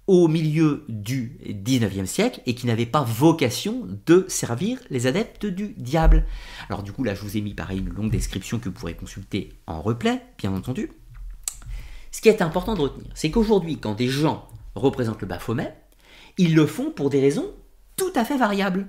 au 0.07 0.27
milieu 0.27 0.85
du 0.89 1.39
19e 1.47 2.07
siècle 2.07 2.41
et 2.45 2.57
qui 2.57 2.67
n'avait 2.67 2.85
pas 2.85 3.03
vocation 3.03 3.87
de 4.07 4.25
servir 4.29 4.81
les 4.91 5.07
adeptes 5.07 5.47
du 5.47 5.69
diable. 5.77 6.27
Alors 6.69 6.83
du 6.83 6.93
coup 6.93 7.05
là 7.05 7.15
je 7.15 7.21
vous 7.21 7.37
ai 7.37 7.41
mis 7.41 7.55
pareil 7.55 7.79
une 7.79 7.91
longue 7.91 8.11
description 8.11 8.59
que 8.59 8.65
vous 8.65 8.75
pourrez 8.75 8.95
consulter 8.95 9.51
en 9.69 9.81
replay, 9.81 10.21
bien 10.37 10.53
entendu. 10.53 10.91
Ce 12.11 12.21
qui 12.21 12.29
est 12.29 12.43
important 12.43 12.75
de 12.75 12.81
retenir, 12.81 13.07
c'est 13.15 13.31
qu'aujourd'hui 13.31 13.79
quand 13.79 13.95
des 13.95 14.09
gens 14.09 14.49
représentent 14.75 15.21
le 15.21 15.29
Baphomet, 15.29 15.77
ils 16.39 16.57
le 16.57 16.67
font 16.67 16.91
pour 16.91 17.09
des 17.09 17.21
raisons 17.21 17.55
tout 17.97 18.13
à 18.17 18.25
fait 18.25 18.37
variables. 18.37 18.89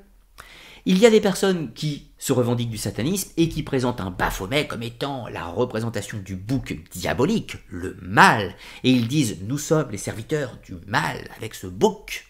Il 0.85 0.97
y 0.97 1.05
a 1.05 1.11
des 1.11 1.21
personnes 1.21 1.73
qui 1.73 2.07
se 2.17 2.33
revendiquent 2.33 2.69
du 2.69 2.77
satanisme 2.77 3.31
et 3.37 3.49
qui 3.49 3.61
présentent 3.61 4.01
un 4.01 4.09
Baphomet 4.09 4.67
comme 4.67 4.83
étant 4.83 5.27
la 5.27 5.45
représentation 5.45 6.17
du 6.17 6.35
bouc 6.35 6.79
diabolique, 6.91 7.57
le 7.69 7.97
mal, 8.01 8.55
et 8.83 8.91
ils 8.91 9.07
disent 9.07 9.37
nous 9.47 9.59
sommes 9.59 9.91
les 9.91 9.97
serviteurs 9.97 10.57
du 10.63 10.75
mal 10.87 11.29
avec 11.37 11.53
ce 11.53 11.67
bouc. 11.67 12.25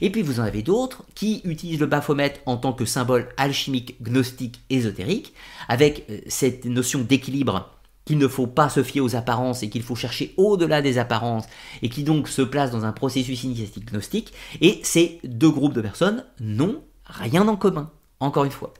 Et 0.00 0.10
puis 0.10 0.22
vous 0.22 0.40
en 0.40 0.44
avez 0.44 0.62
d'autres 0.62 1.04
qui 1.14 1.42
utilisent 1.44 1.80
le 1.80 1.86
Baphomet 1.86 2.34
en 2.46 2.56
tant 2.56 2.72
que 2.72 2.84
symbole 2.84 3.28
alchimique, 3.36 4.02
gnostique, 4.02 4.60
ésotérique, 4.70 5.34
avec 5.68 6.06
euh, 6.08 6.20
cette 6.28 6.64
notion 6.64 7.00
d'équilibre 7.00 7.76
qu'il 8.06 8.18
ne 8.18 8.28
faut 8.28 8.46
pas 8.46 8.68
se 8.68 8.82
fier 8.82 9.00
aux 9.00 9.14
apparences 9.14 9.62
et 9.62 9.68
qu'il 9.68 9.82
faut 9.82 9.94
chercher 9.94 10.32
au-delà 10.36 10.80
des 10.80 10.98
apparences, 10.98 11.44
et 11.82 11.88
qui 11.88 12.02
donc 12.02 12.28
se 12.28 12.42
place 12.42 12.70
dans 12.70 12.84
un 12.84 12.92
processus 12.92 13.44
initiatique 13.44 13.90
gnostique, 13.90 14.32
et 14.60 14.80
ces 14.82 15.20
deux 15.22 15.50
groupes 15.50 15.74
de 15.74 15.82
personnes 15.82 16.24
n'ont 16.40 16.82
rien 17.10 17.46
en 17.46 17.56
commun, 17.56 17.90
encore 18.20 18.44
une 18.44 18.50
fois. 18.50 18.72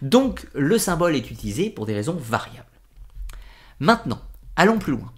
Donc 0.00 0.46
le 0.54 0.78
symbole 0.78 1.16
est 1.16 1.30
utilisé 1.30 1.70
pour 1.70 1.86
des 1.86 1.94
raisons 1.94 2.16
variables. 2.18 2.66
Maintenant, 3.80 4.20
allons 4.56 4.78
plus 4.78 4.92
loin. 4.92 5.12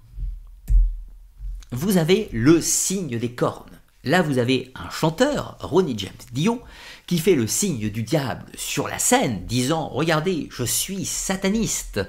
Vous 1.71 1.97
avez 1.97 2.29
le 2.33 2.61
signe 2.61 3.19
des 3.19 3.33
cornes. 3.33 3.71
Là, 4.05 4.23
vous 4.23 4.39
avez 4.39 4.71
un 4.75 4.91
chanteur, 4.91 5.57
Ronnie 5.61 5.99
James 5.99 6.13
Dio, 6.33 6.63
qui 7.07 7.19
fait 7.19 7.35
le 7.35 7.47
signe 7.47 7.91
du 7.91 8.03
diable 8.03 8.45
sur 8.57 8.89
la 8.89 8.99
scène, 8.99 9.45
disant 9.47 9.89
Regardez, 9.89 10.49
je 10.51 10.65
suis 10.65 11.05
sataniste. 11.05 12.01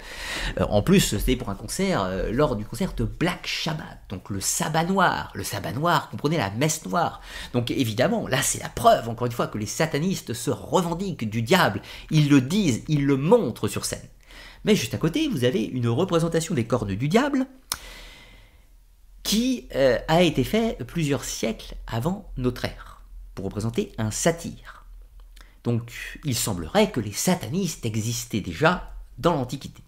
Euh, 0.59 0.65
en 0.69 0.81
plus, 0.81 0.99
c'était 0.99 1.35
pour 1.35 1.49
un 1.49 1.55
concert, 1.55 2.03
euh, 2.03 2.31
lors 2.31 2.55
du 2.55 2.65
concert 2.65 2.93
de 2.93 3.03
Black 3.03 3.45
Shabbat, 3.45 3.99
donc 4.09 4.29
le 4.29 4.39
sabbat 4.39 4.85
noir. 4.85 5.31
Le 5.35 5.43
sabbat 5.43 5.73
noir, 5.73 6.09
comprenez 6.09 6.37
la 6.37 6.49
messe 6.51 6.85
noire. 6.85 7.21
Donc 7.53 7.71
évidemment, 7.71 8.27
là, 8.27 8.41
c'est 8.41 8.61
la 8.61 8.69
preuve, 8.69 9.09
encore 9.09 9.27
une 9.27 9.33
fois, 9.33 9.47
que 9.47 9.57
les 9.57 9.65
satanistes 9.65 10.33
se 10.33 10.51
revendiquent 10.51 11.29
du 11.29 11.41
diable. 11.41 11.81
Ils 12.11 12.29
le 12.29 12.41
disent, 12.41 12.83
ils 12.87 13.05
le 13.05 13.17
montrent 13.17 13.67
sur 13.67 13.85
scène. 13.85 14.07
Mais 14.63 14.75
juste 14.75 14.93
à 14.93 14.97
côté, 14.97 15.27
vous 15.27 15.43
avez 15.43 15.63
une 15.63 15.87
représentation 15.87 16.55
des 16.55 16.65
cornes 16.65 16.95
du 16.95 17.07
diable 17.07 17.45
qui 19.23 19.67
euh, 19.75 19.97
a 20.07 20.21
été 20.21 20.43
fait 20.43 20.77
plusieurs 20.85 21.23
siècles 21.23 21.75
avant 21.87 22.31
notre 22.37 22.65
ère, 22.65 23.01
pour 23.33 23.45
représenter 23.45 23.91
un 23.97 24.11
satyre. 24.11 24.74
Donc 25.65 26.19
il 26.23 26.35
semblerait 26.35 26.91
que 26.91 27.01
les 27.01 27.11
satanistes 27.11 27.85
existaient 27.85 28.39
déjà 28.39 28.93
dans 29.17 29.33
l'Antiquité. 29.33 29.83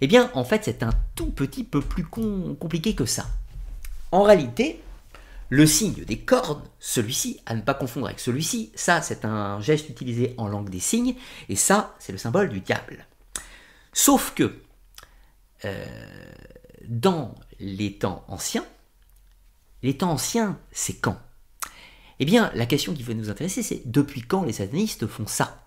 Eh 0.00 0.06
bien, 0.06 0.30
en 0.34 0.44
fait, 0.44 0.64
c'est 0.64 0.82
un 0.82 0.92
tout 1.14 1.30
petit 1.30 1.64
peu 1.64 1.82
plus 1.82 2.04
compliqué 2.04 2.94
que 2.94 3.04
ça. 3.04 3.26
En 4.12 4.22
réalité, 4.22 4.80
le 5.48 5.66
signe 5.66 6.04
des 6.04 6.18
cornes, 6.18 6.62
celui-ci, 6.78 7.40
à 7.44 7.54
ne 7.54 7.60
pas 7.60 7.74
confondre 7.74 8.06
avec 8.06 8.20
celui-ci, 8.20 8.72
ça 8.74 9.02
c'est 9.02 9.24
un 9.24 9.60
geste 9.60 9.88
utilisé 9.88 10.34
en 10.38 10.48
langue 10.48 10.70
des 10.70 10.80
signes, 10.80 11.14
et 11.48 11.56
ça 11.56 11.94
c'est 11.98 12.12
le 12.12 12.18
symbole 12.18 12.48
du 12.48 12.60
diable. 12.60 13.06
Sauf 13.92 14.32
que, 14.34 14.60
euh, 15.64 16.32
dans 16.86 17.34
les 17.58 17.94
temps 17.98 18.24
anciens, 18.28 18.64
les 19.82 19.96
temps 19.96 20.12
anciens, 20.12 20.58
c'est 20.72 20.94
quand? 20.94 21.18
Eh 22.18 22.24
bien, 22.24 22.50
la 22.54 22.66
question 22.66 22.94
qui 22.94 23.02
va 23.02 23.14
nous 23.14 23.30
intéresser, 23.30 23.62
c'est 23.62 23.82
depuis 23.84 24.22
quand 24.22 24.44
les 24.44 24.52
satanistes 24.52 25.06
font 25.06 25.26
ça? 25.26 25.66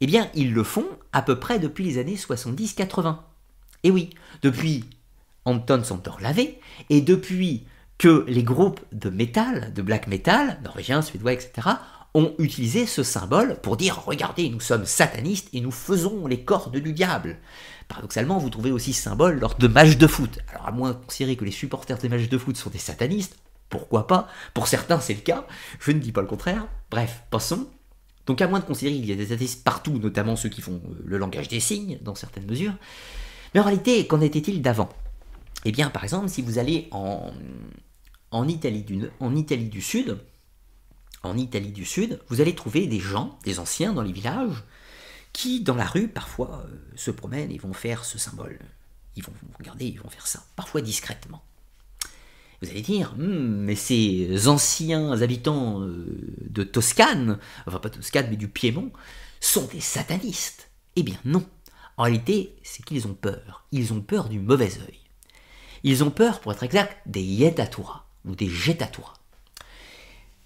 Eh 0.00 0.06
bien, 0.06 0.28
ils 0.34 0.52
le 0.52 0.64
font 0.64 0.86
à 1.12 1.22
peu 1.22 1.38
près 1.38 1.58
depuis 1.58 1.84
les 1.84 1.98
années 1.98 2.16
70-80. 2.16 3.18
Et 3.84 3.90
oui, 3.90 4.10
depuis 4.42 4.84
Anton 5.44 5.84
Santor 5.84 6.20
Lavé, 6.20 6.58
et 6.90 7.00
depuis 7.00 7.64
que 7.98 8.24
les 8.26 8.42
groupes 8.42 8.80
de 8.92 9.10
métal, 9.10 9.72
de 9.74 9.82
black 9.82 10.08
metal, 10.08 10.60
norvégiens, 10.64 11.02
suédois, 11.02 11.34
etc., 11.34 11.68
ont 12.14 12.34
utilisé 12.38 12.84
ce 12.86 13.02
symbole 13.02 13.58
pour 13.62 13.76
dire 13.76 14.02
regardez, 14.04 14.50
nous 14.50 14.60
sommes 14.60 14.84
satanistes 14.84 15.48
et 15.52 15.60
nous 15.60 15.70
faisons 15.70 16.26
les 16.26 16.44
cordes 16.44 16.76
du 16.76 16.92
diable. 16.92 17.38
Paradoxalement, 17.88 18.38
vous 18.38 18.50
trouvez 18.50 18.70
aussi 18.70 18.92
ce 18.92 19.02
symbole 19.02 19.38
lors 19.38 19.54
de 19.54 19.68
matchs 19.68 19.96
de 19.96 20.06
foot. 20.06 20.38
Alors, 20.48 20.66
à 20.66 20.72
moins 20.72 20.90
de 20.90 20.96
considérer 20.96 21.36
que 21.36 21.44
les 21.44 21.50
supporters 21.50 21.98
des 21.98 22.08
matchs 22.08 22.28
de 22.28 22.38
foot 22.38 22.56
sont 22.56 22.70
des 22.70 22.78
satanistes, 22.78 23.36
pourquoi 23.72 24.06
pas 24.06 24.28
Pour 24.52 24.68
certains, 24.68 25.00
c'est 25.00 25.14
le 25.14 25.22
cas. 25.22 25.46
Je 25.80 25.90
ne 25.92 25.98
dis 25.98 26.12
pas 26.12 26.20
le 26.20 26.26
contraire. 26.26 26.68
Bref, 26.90 27.22
passons. 27.30 27.66
Donc, 28.26 28.42
à 28.42 28.46
moins 28.46 28.60
de 28.60 28.66
considérer 28.66 28.94
qu'il 28.94 29.06
y 29.06 29.12
a 29.12 29.16
des 29.16 29.26
satanistes 29.26 29.64
partout, 29.64 29.98
notamment 29.98 30.36
ceux 30.36 30.50
qui 30.50 30.60
font 30.60 30.80
euh, 30.84 31.02
le 31.04 31.16
langage 31.16 31.48
des 31.48 31.58
signes, 31.58 31.98
dans 32.02 32.14
certaines 32.14 32.46
mesures. 32.46 32.74
Mais 33.54 33.60
en 33.60 33.64
réalité, 33.64 34.06
qu'en 34.06 34.20
était-il 34.20 34.60
d'avant? 34.60 34.90
Eh 35.64 35.72
bien, 35.72 35.88
par 35.88 36.04
exemple, 36.04 36.28
si 36.28 36.42
vous 36.42 36.58
allez 36.58 36.88
en, 36.90 37.32
en, 38.30 38.46
Italie 38.46 38.82
du, 38.82 39.06
en 39.20 39.34
Italie 39.34 39.70
du 39.70 39.80
Sud, 39.80 40.18
en 41.22 41.38
Italie 41.38 41.72
du 41.72 41.86
Sud, 41.86 42.20
vous 42.28 42.42
allez 42.42 42.54
trouver 42.54 42.86
des 42.86 43.00
gens, 43.00 43.38
des 43.44 43.58
anciens 43.58 43.94
dans 43.94 44.02
les 44.02 44.12
villages, 44.12 44.64
qui 45.32 45.62
dans 45.62 45.76
la 45.76 45.86
rue 45.86 46.08
parfois 46.08 46.66
euh, 46.66 46.76
se 46.94 47.10
promènent 47.10 47.50
et 47.50 47.58
vont 47.58 47.72
faire 47.72 48.04
ce 48.04 48.18
symbole. 48.18 48.58
Ils 49.16 49.24
vont 49.24 49.32
regarder, 49.58 49.86
ils 49.86 50.00
vont 50.00 50.10
faire 50.10 50.26
ça, 50.26 50.44
parfois 50.56 50.82
discrètement. 50.82 51.42
Vous 52.62 52.70
allez 52.70 52.80
dire, 52.80 53.14
hmm, 53.16 53.64
mais 53.64 53.74
ces 53.74 54.46
anciens 54.46 55.20
habitants 55.20 55.82
euh, 55.82 56.06
de 56.48 56.62
Toscane, 56.62 57.38
enfin 57.66 57.78
pas 57.78 57.90
Toscane 57.90 58.28
mais 58.30 58.36
du 58.36 58.46
Piémont, 58.46 58.92
sont 59.40 59.68
des 59.72 59.80
satanistes. 59.80 60.70
Eh 60.94 61.02
bien 61.02 61.16
non. 61.24 61.44
En 61.96 62.04
réalité, 62.04 62.54
c'est 62.62 62.84
qu'ils 62.84 63.08
ont 63.08 63.14
peur. 63.14 63.64
Ils 63.72 63.92
ont 63.92 64.00
peur 64.00 64.28
du 64.28 64.38
mauvais 64.38 64.70
œil. 64.88 65.00
Ils 65.82 66.04
ont 66.04 66.10
peur, 66.10 66.40
pour 66.40 66.52
être 66.52 66.62
exact, 66.62 66.96
des 67.06 67.22
yetatura 67.22 68.06
ou 68.24 68.36
des 68.36 68.48
jetatura. 68.48 69.14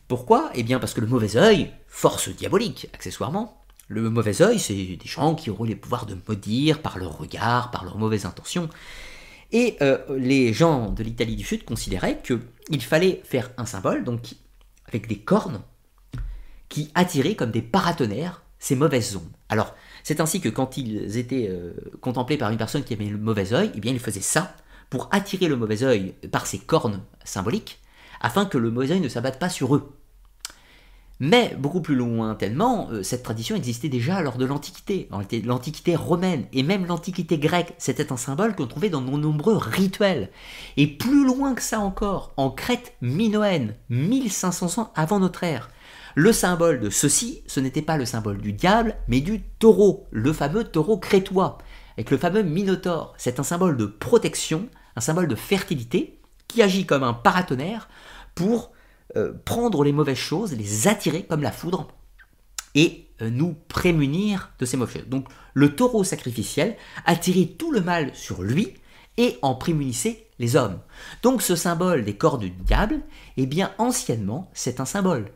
Pourquoi? 0.08 0.50
Eh 0.54 0.62
bien 0.62 0.78
parce 0.78 0.94
que 0.94 1.02
le 1.02 1.06
mauvais 1.06 1.36
œil, 1.36 1.70
force 1.86 2.30
diabolique 2.30 2.88
accessoirement, 2.94 3.62
le 3.88 4.08
mauvais 4.08 4.40
œil, 4.40 4.58
c'est 4.58 4.74
des 4.74 4.98
gens 5.04 5.34
qui 5.34 5.50
auront 5.50 5.64
les 5.64 5.76
pouvoirs 5.76 6.06
de 6.06 6.16
maudire 6.26 6.80
par 6.80 6.96
leur 6.96 7.18
regard, 7.18 7.70
par 7.70 7.84
leurs 7.84 7.98
mauvaises 7.98 8.24
intentions. 8.24 8.70
Et 9.52 9.76
euh, 9.80 9.98
les 10.16 10.52
gens 10.52 10.90
de 10.90 11.02
l'Italie 11.02 11.36
du 11.36 11.44
Sud 11.44 11.64
considéraient 11.64 12.20
qu'il 12.22 12.82
fallait 12.82 13.22
faire 13.24 13.50
un 13.56 13.66
symbole, 13.66 14.04
donc 14.04 14.34
avec 14.86 15.06
des 15.06 15.18
cornes, 15.18 15.62
qui 16.68 16.90
attiraient 16.94 17.36
comme 17.36 17.50
des 17.50 17.62
paratonnerres 17.62 18.42
ces 18.58 18.74
mauvaises 18.74 19.16
ondes. 19.16 19.22
Alors, 19.48 19.74
c'est 20.02 20.20
ainsi 20.20 20.40
que 20.40 20.48
quand 20.48 20.76
ils 20.76 21.18
étaient 21.18 21.48
euh, 21.48 21.74
contemplés 22.00 22.36
par 22.36 22.50
une 22.50 22.56
personne 22.56 22.82
qui 22.82 22.94
avait 22.94 23.04
le 23.04 23.18
mauvais 23.18 23.52
œil, 23.52 23.70
eh 23.74 23.80
bien, 23.80 23.92
ils 23.92 24.00
faisaient 24.00 24.20
ça 24.20 24.56
pour 24.90 25.08
attirer 25.12 25.48
le 25.48 25.56
mauvais 25.56 25.82
œil 25.82 26.14
par 26.32 26.46
ces 26.46 26.58
cornes 26.58 27.02
symboliques, 27.24 27.80
afin 28.20 28.46
que 28.46 28.58
le 28.58 28.70
mauvais 28.70 28.92
œil 28.92 29.00
ne 29.00 29.08
s'abatte 29.08 29.38
pas 29.38 29.48
sur 29.48 29.74
eux. 29.76 29.92
Mais 31.18 31.56
beaucoup 31.58 31.80
plus 31.80 31.94
lointainement, 31.94 32.88
euh, 32.90 33.02
cette 33.02 33.22
tradition 33.22 33.56
existait 33.56 33.88
déjà 33.88 34.20
lors 34.20 34.36
de 34.36 34.44
l'Antiquité, 34.44 35.08
l'Antiquité 35.44 35.96
romaine 35.96 36.44
et 36.52 36.62
même 36.62 36.84
l'Antiquité 36.84 37.38
grecque. 37.38 37.74
C'était 37.78 38.12
un 38.12 38.18
symbole 38.18 38.54
qu'on 38.54 38.66
trouvait 38.66 38.90
dans 38.90 39.00
de 39.00 39.10
nombreux 39.10 39.56
rituels. 39.56 40.30
Et 40.76 40.86
plus 40.86 41.24
loin 41.24 41.54
que 41.54 41.62
ça 41.62 41.80
encore, 41.80 42.32
en 42.36 42.50
Crète 42.50 42.94
minoenne, 43.00 43.74
1500 43.88 44.82
ans 44.82 44.92
avant 44.94 45.18
notre 45.18 45.44
ère, 45.44 45.70
le 46.14 46.32
symbole 46.32 46.80
de 46.80 46.90
ceci, 46.90 47.42
ce 47.46 47.60
n'était 47.60 47.82
pas 47.82 47.96
le 47.96 48.04
symbole 48.04 48.38
du 48.38 48.52
diable, 48.52 48.96
mais 49.08 49.20
du 49.20 49.42
taureau, 49.42 50.06
le 50.10 50.32
fameux 50.32 50.64
taureau 50.64 50.98
crétois, 50.98 51.58
avec 51.96 52.10
le 52.10 52.18
fameux 52.18 52.42
minotaure. 52.42 53.14
C'est 53.16 53.40
un 53.40 53.42
symbole 53.42 53.76
de 53.76 53.86
protection, 53.86 54.68
un 54.96 55.00
symbole 55.00 55.28
de 55.28 55.34
fertilité, 55.34 56.18
qui 56.48 56.62
agit 56.62 56.86
comme 56.86 57.02
un 57.02 57.14
paratonnerre 57.14 57.88
pour 58.34 58.72
euh, 59.16 59.32
prendre 59.44 59.84
les 59.84 59.92
mauvaises 59.92 60.16
choses, 60.16 60.52
les 60.52 60.88
attirer 60.88 61.24
comme 61.24 61.42
la 61.42 61.52
foudre, 61.52 61.88
et 62.74 63.06
euh, 63.22 63.30
nous 63.30 63.56
prémunir 63.68 64.52
de 64.58 64.66
ces 64.66 64.76
mauvaises 64.76 65.02
choses. 65.02 65.08
Donc 65.08 65.28
le 65.54 65.74
taureau 65.74 66.04
sacrificiel 66.04 66.76
attirait 67.04 67.54
tout 67.58 67.72
le 67.72 67.80
mal 67.80 68.14
sur 68.14 68.42
lui 68.42 68.74
et 69.16 69.38
en 69.42 69.54
prémunissait 69.54 70.26
les 70.38 70.56
hommes. 70.56 70.78
Donc 71.22 71.40
ce 71.40 71.56
symbole 71.56 72.04
des 72.04 72.16
corps 72.16 72.38
du 72.38 72.50
diable, 72.50 73.00
eh 73.36 73.46
bien 73.46 73.72
anciennement, 73.78 74.50
c'est 74.52 74.80
un 74.80 74.84
symbole 74.84 75.32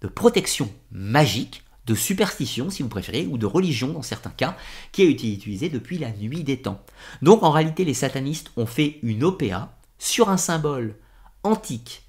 de 0.00 0.08
protection 0.08 0.70
magique, 0.90 1.62
de 1.86 1.94
superstition 1.94 2.70
si 2.70 2.82
vous 2.82 2.88
préférez, 2.88 3.26
ou 3.26 3.36
de 3.36 3.46
religion 3.46 3.88
dans 3.88 4.02
certains 4.02 4.30
cas, 4.30 4.56
qui 4.92 5.02
a 5.02 5.10
été 5.10 5.30
utilisé 5.30 5.68
depuis 5.68 5.98
la 5.98 6.12
nuit 6.12 6.44
des 6.44 6.62
temps. 6.62 6.80
Donc 7.20 7.42
en 7.42 7.50
réalité, 7.50 7.84
les 7.84 7.94
satanistes 7.94 8.52
ont 8.56 8.66
fait 8.66 8.98
une 9.02 9.24
OPA 9.24 9.76
sur 9.98 10.30
un 10.30 10.38
symbole 10.38 10.96
antique 11.42 12.04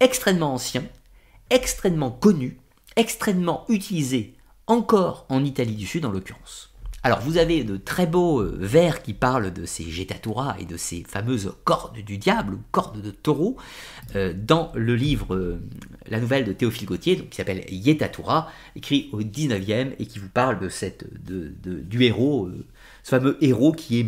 extrêmement 0.00 0.54
ancien, 0.54 0.84
extrêmement 1.50 2.10
connu, 2.10 2.58
extrêmement 2.96 3.64
utilisé 3.68 4.34
encore 4.66 5.26
en 5.28 5.44
Italie 5.44 5.74
du 5.74 5.86
Sud 5.86 6.04
en 6.04 6.10
l'occurrence. 6.10 6.70
Alors 7.02 7.20
vous 7.20 7.38
avez 7.38 7.64
de 7.64 7.78
très 7.78 8.06
beaux 8.06 8.40
euh, 8.40 8.58
vers 8.60 9.02
qui 9.02 9.14
parlent 9.14 9.52
de 9.52 9.64
ces 9.64 9.84
Getatura 9.84 10.56
et 10.58 10.66
de 10.66 10.76
ces 10.76 11.02
fameuses 11.02 11.54
cordes 11.64 11.98
du 11.98 12.18
diable 12.18 12.54
ou 12.54 12.60
cordes 12.72 13.00
de 13.00 13.10
taureau 13.10 13.56
euh, 14.16 14.34
dans 14.36 14.70
le 14.74 14.94
livre, 14.96 15.34
euh, 15.34 15.62
la 16.06 16.20
nouvelle 16.20 16.44
de 16.44 16.52
Théophile 16.52 16.86
Gautier, 16.86 17.16
qui 17.16 17.36
s'appelle 17.36 17.64
Yetatura, 17.70 18.50
écrit 18.76 19.08
au 19.12 19.22
19e 19.22 19.92
et 19.98 20.04
qui 20.04 20.18
vous 20.18 20.28
parle 20.28 20.60
de 20.60 20.68
cette, 20.68 21.06
de, 21.24 21.54
du 21.64 22.04
héros 22.04 22.50
fameux 23.10 23.36
héros 23.40 23.72
qui 23.72 24.06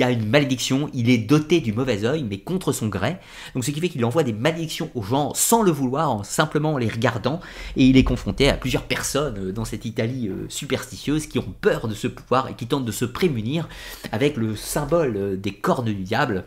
a 0.00 0.10
une 0.10 0.28
malédiction, 0.28 0.90
il 0.92 1.08
est 1.08 1.18
doté 1.18 1.60
du 1.60 1.72
mauvais 1.72 2.04
œil, 2.04 2.24
mais 2.28 2.38
contre 2.38 2.72
son 2.72 2.88
gré. 2.88 3.16
Donc 3.54 3.64
ce 3.64 3.70
qui 3.70 3.80
fait 3.80 3.88
qu'il 3.88 4.04
envoie 4.04 4.24
des 4.24 4.32
malédictions 4.32 4.90
aux 4.94 5.02
gens 5.02 5.32
sans 5.34 5.62
le 5.62 5.70
vouloir, 5.70 6.10
en 6.10 6.24
simplement 6.24 6.76
les 6.76 6.88
regardant, 6.88 7.40
et 7.76 7.86
il 7.86 7.96
est 7.96 8.04
confronté 8.04 8.48
à 8.48 8.54
plusieurs 8.54 8.82
personnes 8.82 9.38
euh, 9.38 9.52
dans 9.52 9.64
cette 9.64 9.84
Italie 9.84 10.28
euh, 10.28 10.46
superstitieuse 10.48 11.26
qui 11.26 11.38
ont 11.38 11.54
peur 11.60 11.86
de 11.86 11.94
ce 11.94 12.08
pouvoir 12.08 12.48
et 12.48 12.54
qui 12.54 12.66
tentent 12.66 12.84
de 12.84 12.92
se 12.92 13.04
prémunir 13.04 13.68
avec 14.10 14.36
le 14.36 14.56
symbole 14.56 15.16
euh, 15.16 15.36
des 15.36 15.52
cornes 15.52 15.86
du 15.86 15.94
diable. 15.94 16.44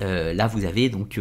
là 0.00 0.46
vous 0.46 0.66
avez 0.66 0.90
donc... 0.90 1.18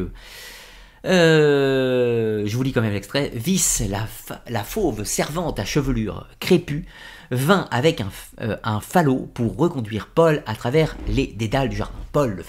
je 1.06 2.56
vous 2.56 2.64
lis 2.64 2.74
quand 2.74 2.82
même 2.82 2.92
l'extrait. 2.92 3.32
Vis, 3.34 3.82
la, 3.90 4.08
la 4.50 4.64
fauve 4.66 5.06
servante 5.06 5.58
à 5.60 5.66
chevelure 5.66 6.28
crépue, 6.42 6.86
vint 7.32 7.68
avec 7.72 8.02
un, 8.02 8.10
euh, 8.42 8.58
un, 8.64 8.80
falot 8.80 9.30
pour 9.34 9.58
reconduire 9.58 10.08
Paul 10.08 10.44
à 10.46 10.56
travers 10.56 10.96
les 11.08 11.28
dédales 11.28 11.70
du 11.70 11.76
jardin. 11.76 11.96
Paul, 12.12 12.42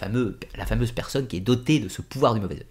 la 0.56 0.66
fameuse 0.66 0.92
personne 0.92 1.26
qui 1.26 1.36
est 1.36 1.40
dotée 1.40 1.80
de 1.80 1.88
ce 1.88 2.02
pouvoir 2.02 2.34
du 2.34 2.40
mauvais 2.40 2.56
œil. 2.56 2.66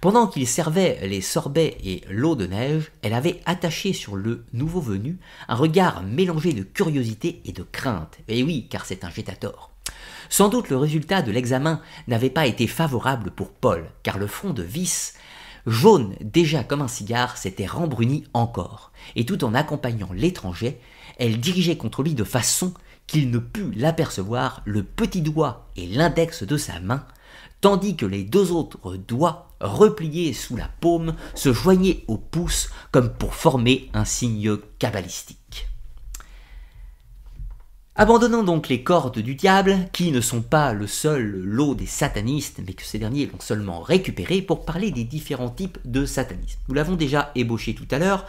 Pendant 0.00 0.26
qu'il 0.26 0.46
servait 0.48 0.98
les 1.06 1.20
sorbets 1.20 1.76
et 1.84 2.02
l'eau 2.10 2.34
de 2.34 2.46
neige, 2.46 2.90
elle 3.02 3.14
avait 3.14 3.40
attaché 3.44 3.92
sur 3.92 4.16
le 4.16 4.44
nouveau 4.52 4.80
venu 4.80 5.18
un 5.48 5.54
regard 5.54 6.02
mélangé 6.02 6.52
de 6.52 6.64
curiosité 6.64 7.40
et 7.44 7.52
de 7.52 7.62
crainte. 7.62 8.18
Et 8.26 8.42
oui, 8.42 8.66
car 8.68 8.84
c'est 8.84 9.04
un 9.04 9.10
gétator. 9.10 9.70
Sans 10.28 10.48
doute 10.48 10.70
le 10.70 10.76
résultat 10.76 11.22
de 11.22 11.30
l'examen 11.30 11.80
n'avait 12.08 12.30
pas 12.30 12.46
été 12.46 12.66
favorable 12.66 13.30
pour 13.30 13.50
Paul, 13.52 13.84
car 14.02 14.18
le 14.18 14.26
front 14.26 14.52
de 14.52 14.62
vis, 14.62 15.14
jaune 15.66 16.14
déjà 16.20 16.64
comme 16.64 16.82
un 16.82 16.88
cigare, 16.88 17.36
s'était 17.36 17.66
rembruni 17.66 18.24
encore, 18.34 18.92
et 19.16 19.24
tout 19.24 19.44
en 19.44 19.54
accompagnant 19.54 20.12
l'étranger, 20.12 20.80
elle 21.18 21.40
dirigeait 21.40 21.76
contre 21.76 22.02
lui 22.02 22.14
de 22.14 22.24
façon 22.24 22.72
qu'il 23.06 23.30
ne 23.30 23.38
put 23.38 23.70
l'apercevoir 23.72 24.62
le 24.64 24.82
petit 24.82 25.22
doigt 25.22 25.68
et 25.76 25.86
l'index 25.86 26.42
de 26.44 26.56
sa 26.56 26.80
main, 26.80 27.04
tandis 27.60 27.96
que 27.96 28.06
les 28.06 28.24
deux 28.24 28.52
autres 28.52 28.96
doigts, 28.96 29.48
repliés 29.60 30.32
sous 30.32 30.56
la 30.56 30.68
paume, 30.80 31.14
se 31.34 31.52
joignaient 31.52 32.04
au 32.08 32.16
pouce 32.16 32.70
comme 32.90 33.12
pour 33.12 33.34
former 33.34 33.90
un 33.94 34.04
signe 34.04 34.56
cabalistique. 34.78 35.41
Abandonnons 37.94 38.42
donc 38.42 38.70
les 38.70 38.82
cordes 38.82 39.18
du 39.18 39.34
diable, 39.34 39.76
qui 39.92 40.12
ne 40.12 40.22
sont 40.22 40.40
pas 40.40 40.72
le 40.72 40.86
seul 40.86 41.30
lot 41.30 41.74
des 41.74 41.84
satanistes, 41.84 42.62
mais 42.66 42.72
que 42.72 42.86
ces 42.86 42.98
derniers 42.98 43.26
l'ont 43.26 43.38
seulement 43.38 43.82
récupéré 43.82 44.40
pour 44.40 44.64
parler 44.64 44.90
des 44.90 45.04
différents 45.04 45.50
types 45.50 45.76
de 45.84 46.06
satanisme. 46.06 46.58
Nous 46.68 46.74
l'avons 46.74 46.96
déjà 46.96 47.32
ébauché 47.34 47.74
tout 47.74 47.86
à 47.90 47.98
l'heure, 47.98 48.24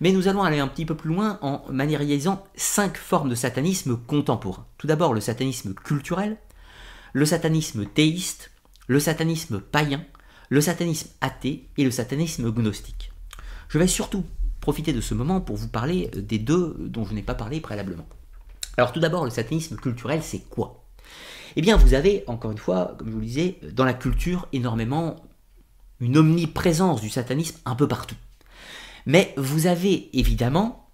mais 0.00 0.12
nous 0.12 0.28
allons 0.28 0.44
aller 0.44 0.60
un 0.60 0.68
petit 0.68 0.86
peu 0.86 0.94
plus 0.94 1.12
loin 1.12 1.40
en 1.42 1.64
maniérisant 1.68 2.44
cinq 2.54 2.96
formes 2.96 3.28
de 3.28 3.34
satanisme 3.34 3.96
contemporain. 3.96 4.66
Tout 4.78 4.86
d'abord 4.86 5.14
le 5.14 5.20
satanisme 5.20 5.74
culturel, 5.74 6.36
le 7.12 7.26
satanisme 7.26 7.86
théiste, 7.86 8.52
le 8.86 9.00
satanisme 9.00 9.58
païen, 9.58 10.04
le 10.48 10.60
satanisme 10.60 11.10
athée 11.20 11.66
et 11.76 11.82
le 11.82 11.90
satanisme 11.90 12.52
gnostique. 12.52 13.10
Je 13.68 13.78
vais 13.78 13.88
surtout 13.88 14.24
profiter 14.60 14.92
de 14.92 15.00
ce 15.00 15.14
moment 15.14 15.40
pour 15.40 15.56
vous 15.56 15.68
parler 15.68 16.08
des 16.14 16.38
deux 16.38 16.76
dont 16.78 17.04
je 17.04 17.14
n'ai 17.14 17.22
pas 17.22 17.34
parlé 17.34 17.60
préalablement. 17.60 18.06
Alors 18.76 18.92
tout 18.92 19.00
d'abord, 19.00 19.24
le 19.24 19.30
satanisme 19.30 19.76
culturel, 19.76 20.22
c'est 20.22 20.48
quoi? 20.48 20.84
Eh 21.56 21.62
bien, 21.62 21.76
vous 21.76 21.94
avez, 21.94 22.24
encore 22.26 22.52
une 22.52 22.58
fois, 22.58 22.94
comme 22.98 23.08
je 23.08 23.12
vous 23.12 23.20
le 23.20 23.26
disais, 23.26 23.58
dans 23.72 23.84
la 23.84 23.94
culture 23.94 24.46
énormément 24.52 25.16
une 26.00 26.16
omniprésence 26.16 27.00
du 27.00 27.10
satanisme 27.10 27.58
un 27.64 27.74
peu 27.74 27.88
partout. 27.88 28.14
Mais 29.06 29.34
vous 29.36 29.66
avez 29.66 30.16
évidemment, 30.16 30.90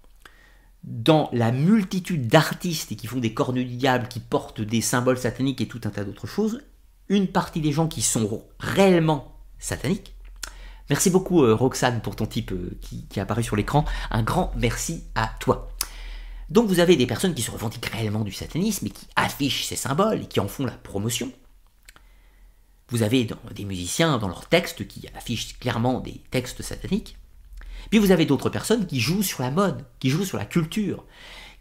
dans 0.83 1.29
la 1.33 1.51
multitude 1.51 2.27
d'artistes 2.27 2.95
qui 2.95 3.07
font 3.07 3.19
des 3.19 3.33
cornes 3.33 3.55
du 3.55 3.65
diable, 3.65 4.07
qui 4.07 4.19
portent 4.19 4.61
des 4.61 4.81
symboles 4.81 5.17
sataniques 5.17 5.61
et 5.61 5.67
tout 5.67 5.81
un 5.83 5.89
tas 5.89 6.03
d'autres 6.03 6.27
choses, 6.27 6.61
une 7.09 7.27
partie 7.27 7.61
des 7.61 7.71
gens 7.71 7.87
qui 7.87 8.01
sont 8.01 8.43
réellement 8.59 9.37
sataniques. 9.59 10.15
Merci 10.89 11.09
beaucoup 11.09 11.43
euh, 11.43 11.55
Roxane 11.55 12.01
pour 12.01 12.15
ton 12.15 12.25
type 12.25 12.51
euh, 12.51 12.77
qui, 12.81 13.07
qui 13.07 13.19
est 13.19 13.21
apparu 13.21 13.43
sur 13.43 13.55
l'écran. 13.55 13.85
Un 14.11 14.23
grand 14.23 14.51
merci 14.55 15.03
à 15.15 15.31
toi. 15.39 15.74
Donc 16.49 16.67
vous 16.67 16.79
avez 16.79 16.95
des 16.95 17.07
personnes 17.07 17.33
qui 17.33 17.41
se 17.41 17.51
revendiquent 17.51 17.87
réellement 17.87 18.23
du 18.23 18.31
satanisme 18.31 18.87
et 18.87 18.91
qui 18.91 19.07
affichent 19.15 19.65
ces 19.65 19.75
symboles 19.75 20.23
et 20.23 20.27
qui 20.27 20.39
en 20.39 20.47
font 20.47 20.65
la 20.65 20.71
promotion. 20.71 21.31
Vous 22.89 23.01
avez 23.01 23.27
des 23.55 23.65
musiciens 23.65 24.19
dans 24.19 24.27
leurs 24.27 24.47
textes 24.47 24.87
qui 24.87 25.07
affichent 25.15 25.57
clairement 25.59 25.99
des 25.99 26.21
textes 26.29 26.61
sataniques. 26.61 27.17
Puis 27.89 27.99
vous 27.99 28.11
avez 28.11 28.25
d'autres 28.25 28.49
personnes 28.49 28.85
qui 28.85 28.99
jouent 28.99 29.23
sur 29.23 29.41
la 29.41 29.51
mode, 29.51 29.85
qui 29.99 30.09
jouent 30.09 30.25
sur 30.25 30.37
la 30.37 30.45
culture, 30.45 31.03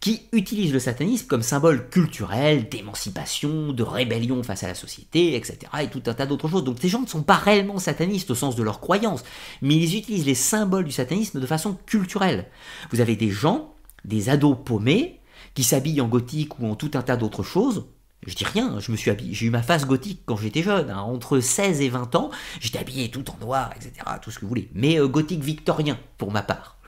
qui 0.01 0.23
utilisent 0.33 0.73
le 0.73 0.81
satanisme 0.81 1.27
comme 1.27 1.43
symbole 1.43 1.89
culturel 1.89 2.69
d'émancipation, 2.69 3.73
de 3.73 3.83
rébellion 3.83 4.43
face 4.43 4.63
à 4.63 4.69
la 4.69 4.75
société, 4.75 5.35
etc. 5.35 5.59
et 5.81 5.89
tout 5.89 6.03
un 6.07 6.15
tas 6.15 6.27
d'autres 6.27 6.49
choses. 6.49 6.65
Donc 6.65 6.79
ces 6.79 6.91
gens 6.91 7.01
ne 7.01 7.07
sont 7.07 7.23
pas 7.23 7.37
réellement 7.37 7.79
satanistes 7.79 8.31
au 8.31 8.35
sens 8.35 8.55
de 8.55 8.63
leur 8.63 8.81
croyance, 8.81 9.25
mais 9.63 9.77
ils 9.77 9.97
utilisent 9.97 10.27
les 10.27 10.35
symboles 10.35 10.85
du 10.85 10.93
satanisme 10.93 11.41
de 11.41 11.47
façon 11.47 11.79
culturelle. 11.87 12.51
Vous 12.91 13.01
avez 13.01 13.17
des 13.17 13.31
gens, 13.31 13.74
des 14.05 14.29
ados 14.29 14.57
paumés, 14.65 15.21
qui 15.55 15.63
s'habillent 15.63 16.01
en 16.01 16.09
gothique 16.09 16.59
ou 16.59 16.67
en 16.67 16.75
tout 16.75 16.91
un 16.95 17.03
tas 17.03 17.17
d'autres 17.17 17.43
choses, 17.43 17.87
je 18.27 18.35
dis 18.35 18.45
rien, 18.45 18.81
je 18.81 18.91
me 18.91 18.97
suis 18.97 19.11
habillé, 19.11 19.35
j'ai 19.35 19.47
eu 19.47 19.51
ma 19.51 19.63
face 19.63 19.87
gothique 19.87 20.23
quand 20.25 20.37
j'étais 20.37 20.63
jeune, 20.63 20.91
hein. 20.91 21.01
entre 21.01 21.41
16 21.41 21.81
et 21.81 21.89
20 21.89 22.15
ans, 22.15 22.31
j'étais 22.61 22.79
habillé 22.79 23.11
tout 23.11 23.25
en 23.31 23.37
noir, 23.45 23.73
etc., 23.77 23.93
tout 24.23 24.31
ce 24.31 24.37
que 24.37 24.43
vous 24.43 24.49
voulez, 24.49 24.71
mais 24.75 24.99
euh, 24.99 25.07
gothique 25.07 25.43
victorien 25.43 25.99
pour 26.19 26.31
ma 26.31 26.43
part. 26.43 26.79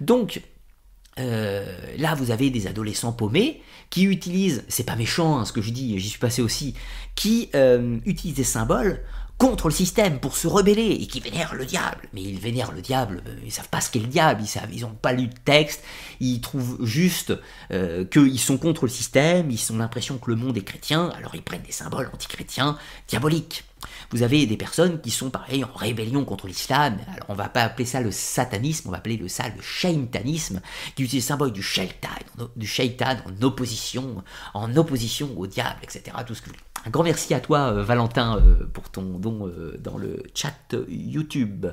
Donc, 0.00 0.40
euh, 1.18 1.76
là, 1.98 2.14
vous 2.14 2.30
avez 2.30 2.50
des 2.50 2.66
adolescents 2.66 3.12
paumés 3.12 3.62
qui 3.90 4.04
utilisent, 4.04 4.64
c'est 4.68 4.84
pas 4.84 4.96
méchant 4.96 5.38
hein, 5.38 5.44
ce 5.44 5.52
que 5.52 5.60
je 5.60 5.70
dis, 5.70 5.98
j'y 5.98 6.08
suis 6.08 6.18
passé 6.18 6.42
aussi, 6.42 6.74
qui 7.14 7.50
euh, 7.54 7.98
utilisent 8.06 8.36
des 8.36 8.44
symboles 8.44 9.02
contre 9.38 9.68
le 9.68 9.74
système 9.74 10.18
pour 10.18 10.36
se 10.36 10.48
rebeller 10.48 10.98
et 11.00 11.06
qui 11.06 11.20
vénèrent 11.20 11.54
le 11.54 11.64
diable. 11.64 12.08
Mais 12.12 12.22
ils 12.22 12.38
vénèrent 12.38 12.72
le 12.72 12.82
diable, 12.82 13.22
euh, 13.26 13.36
ils 13.44 13.52
savent 13.52 13.68
pas 13.68 13.80
ce 13.80 13.90
qu'est 13.90 14.00
le 14.00 14.08
diable, 14.08 14.42
ils 14.42 14.48
savent, 14.48 14.72
ils 14.72 14.84
ont 14.84 14.90
pas 14.90 15.12
lu 15.12 15.28
de 15.28 15.34
texte, 15.44 15.82
ils 16.20 16.40
trouvent 16.40 16.84
juste 16.84 17.32
euh, 17.70 18.04
qu'ils 18.04 18.40
sont 18.40 18.58
contre 18.58 18.84
le 18.84 18.90
système, 18.90 19.50
ils 19.50 19.72
ont 19.72 19.78
l'impression 19.78 20.18
que 20.18 20.30
le 20.30 20.36
monde 20.36 20.56
est 20.56 20.64
chrétien, 20.64 21.10
alors 21.16 21.34
ils 21.34 21.42
prennent 21.42 21.62
des 21.62 21.72
symboles 21.72 22.10
antichrétiens 22.12 22.76
diaboliques. 23.06 23.64
Vous 24.10 24.22
avez 24.22 24.44
des 24.46 24.56
personnes 24.56 25.00
qui 25.00 25.10
sont 25.10 25.30
pareil 25.30 25.62
en 25.62 25.72
rébellion 25.72 26.24
contre 26.24 26.48
l'islam, 26.48 26.98
alors 27.12 27.26
on 27.28 27.34
va 27.34 27.48
pas 27.48 27.62
appeler 27.62 27.84
ça 27.84 28.00
le 28.00 28.10
satanisme, 28.10 28.88
on 28.88 28.90
va 28.90 28.98
appeler 28.98 29.16
le 29.16 29.28
ça 29.28 29.44
le 29.48 29.62
shaitanisme, 29.62 30.60
qui 30.96 31.04
utilise 31.04 31.24
le 31.24 31.28
symbole 31.28 31.52
du 31.52 31.62
shaitan, 31.62 32.08
du 32.56 32.66
shaitan 32.66 33.18
en 33.24 33.42
opposition, 33.42 34.24
en 34.54 34.76
opposition 34.76 35.30
au 35.36 35.46
diable, 35.46 35.78
etc. 35.82 36.16
Tout 36.26 36.34
ce 36.34 36.42
que 36.42 36.50
un 36.84 36.90
grand 36.90 37.02
merci 37.02 37.34
à 37.34 37.40
toi, 37.40 37.72
euh, 37.72 37.82
Valentin, 37.82 38.38
euh, 38.38 38.66
pour 38.66 38.90
ton 38.90 39.18
don 39.18 39.46
euh, 39.46 39.76
dans 39.78 39.98
le 39.98 40.22
chat 40.34 40.74
YouTube. 40.88 41.66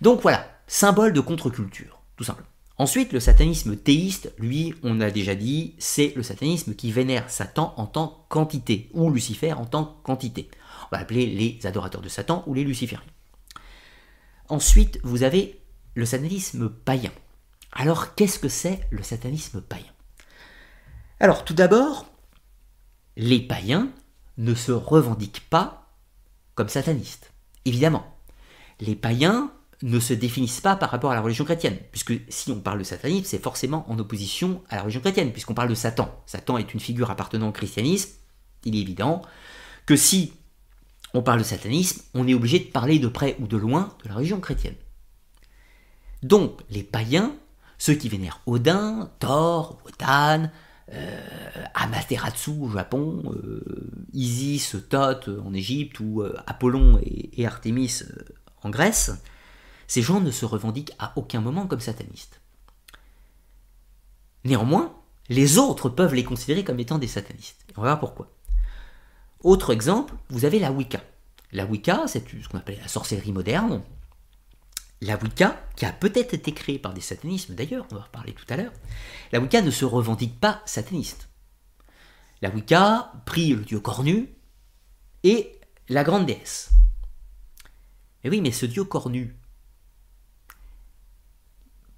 Donc 0.00 0.22
voilà, 0.22 0.46
symbole 0.66 1.12
de 1.12 1.20
contre-culture. 1.20 2.00
tout 2.16 2.24
simple. 2.24 2.44
Ensuite, 2.80 3.12
le 3.12 3.18
satanisme 3.18 3.76
théiste, 3.76 4.32
lui, 4.38 4.72
on 4.84 5.00
a 5.00 5.10
déjà 5.10 5.34
dit, 5.34 5.74
c'est 5.78 6.12
le 6.14 6.22
satanisme 6.22 6.74
qui 6.74 6.92
vénère 6.92 7.28
Satan 7.28 7.74
en 7.76 7.86
tant 7.86 8.24
qu'entité, 8.28 8.88
ou 8.94 9.10
Lucifer 9.10 9.52
en 9.52 9.66
tant 9.66 10.00
qu'entité. 10.04 10.48
On 10.86 10.96
va 10.96 11.02
appeler 11.02 11.26
les 11.26 11.66
adorateurs 11.66 12.02
de 12.02 12.08
Satan 12.08 12.44
ou 12.46 12.54
les 12.54 12.62
lucifériens. 12.62 13.04
Ensuite, 14.48 15.00
vous 15.02 15.24
avez 15.24 15.60
le 15.94 16.06
satanisme 16.06 16.70
païen. 16.70 17.10
Alors, 17.72 18.14
qu'est-ce 18.14 18.38
que 18.38 18.48
c'est 18.48 18.80
le 18.90 19.02
satanisme 19.02 19.60
païen? 19.60 19.92
Alors, 21.18 21.44
tout 21.44 21.54
d'abord, 21.54 22.06
les 23.16 23.40
païens 23.40 23.90
ne 24.38 24.54
se 24.54 24.72
revendiquent 24.72 25.48
pas 25.50 25.92
comme 26.54 26.68
satanistes. 26.68 27.32
Évidemment, 27.64 28.06
les 28.80 28.96
païens 28.96 29.52
ne 29.82 30.00
se 30.00 30.12
définissent 30.12 30.60
pas 30.60 30.76
par 30.76 30.90
rapport 30.90 31.12
à 31.12 31.14
la 31.14 31.20
religion 31.20 31.44
chrétienne, 31.44 31.78
puisque 31.92 32.14
si 32.28 32.50
on 32.50 32.60
parle 32.60 32.78
de 32.78 32.84
satanisme, 32.84 33.26
c'est 33.26 33.42
forcément 33.42 33.84
en 33.90 33.98
opposition 33.98 34.62
à 34.68 34.76
la 34.76 34.82
religion 34.82 35.00
chrétienne, 35.00 35.32
puisqu'on 35.32 35.54
parle 35.54 35.68
de 35.68 35.74
Satan. 35.74 36.10
Satan 36.26 36.58
est 36.58 36.74
une 36.74 36.80
figure 36.80 37.10
appartenant 37.10 37.48
au 37.48 37.52
christianisme, 37.52 38.10
il 38.64 38.76
est 38.76 38.80
évident 38.80 39.22
que 39.86 39.96
si 39.96 40.32
on 41.14 41.22
parle 41.22 41.38
de 41.38 41.44
satanisme, 41.44 42.02
on 42.14 42.26
est 42.26 42.34
obligé 42.34 42.58
de 42.58 42.70
parler 42.70 42.98
de 42.98 43.08
près 43.08 43.36
ou 43.40 43.46
de 43.46 43.56
loin 43.56 43.96
de 44.02 44.08
la 44.08 44.16
religion 44.16 44.40
chrétienne. 44.40 44.74
Donc, 46.22 46.60
les 46.70 46.82
païens, 46.82 47.34
ceux 47.78 47.94
qui 47.94 48.08
vénèrent 48.08 48.40
Odin, 48.46 49.10
Thor, 49.20 49.78
Wotan, 49.84 50.50
Amaterasu 51.74 52.50
au 52.50 52.70
Japon, 52.70 53.22
euh, 53.34 53.90
Isis, 54.12 54.76
Thoth 54.88 55.28
en 55.44 55.52
Égypte, 55.52 56.00
ou 56.00 56.22
euh, 56.22 56.36
Apollon 56.46 56.98
et, 57.02 57.40
et 57.40 57.46
Artémis 57.46 58.02
en 58.62 58.70
Grèce, 58.70 59.12
ces 59.86 60.02
gens 60.02 60.20
ne 60.20 60.30
se 60.30 60.44
revendiquent 60.44 60.92
à 60.98 61.12
aucun 61.16 61.40
moment 61.40 61.66
comme 61.66 61.80
satanistes. 61.80 62.40
Néanmoins, 64.44 64.94
les 65.28 65.58
autres 65.58 65.88
peuvent 65.88 66.14
les 66.14 66.24
considérer 66.24 66.64
comme 66.64 66.80
étant 66.80 66.98
des 66.98 67.06
satanistes. 67.06 67.64
On 67.76 67.82
va 67.82 67.88
voir 67.88 68.00
pourquoi. 68.00 68.30
Autre 69.42 69.72
exemple, 69.72 70.14
vous 70.30 70.44
avez 70.44 70.58
la 70.58 70.72
Wicca. 70.72 71.00
La 71.52 71.64
Wicca, 71.64 72.06
c'est 72.06 72.24
ce 72.28 72.48
qu'on 72.48 72.58
appelle 72.58 72.78
la 72.80 72.88
sorcellerie 72.88 73.32
moderne. 73.32 73.82
La 75.00 75.16
Wicca, 75.16 75.64
qui 75.76 75.84
a 75.84 75.92
peut-être 75.92 76.34
été 76.34 76.52
créée 76.52 76.78
par 76.78 76.92
des 76.92 77.00
satanismes 77.00 77.54
d'ailleurs, 77.54 77.86
on 77.90 77.94
va 77.94 78.00
en 78.00 78.04
reparler 78.04 78.32
tout 78.32 78.46
à 78.48 78.56
l'heure, 78.56 78.72
la 79.32 79.40
Wicca 79.40 79.62
ne 79.62 79.70
se 79.70 79.84
revendique 79.84 80.40
pas 80.40 80.60
sataniste. 80.66 81.28
La 82.42 82.50
Wicca 82.50 83.12
prie 83.24 83.50
le 83.50 83.64
dieu 83.64 83.80
cornu 83.80 84.28
et 85.22 85.60
la 85.88 86.04
grande 86.04 86.26
déesse. 86.26 86.70
Mais 88.22 88.30
oui, 88.30 88.40
mais 88.40 88.50
ce 88.50 88.66
dieu 88.66 88.84
cornu, 88.84 89.36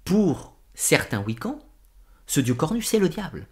pour 0.05 0.55
certains 0.73 1.21
Wiccans, 1.21 1.59
ce 2.27 2.39
dieu 2.39 2.53
cornu, 2.53 2.81
c'est 2.81 2.99
le 2.99 3.09
diable. 3.09 3.47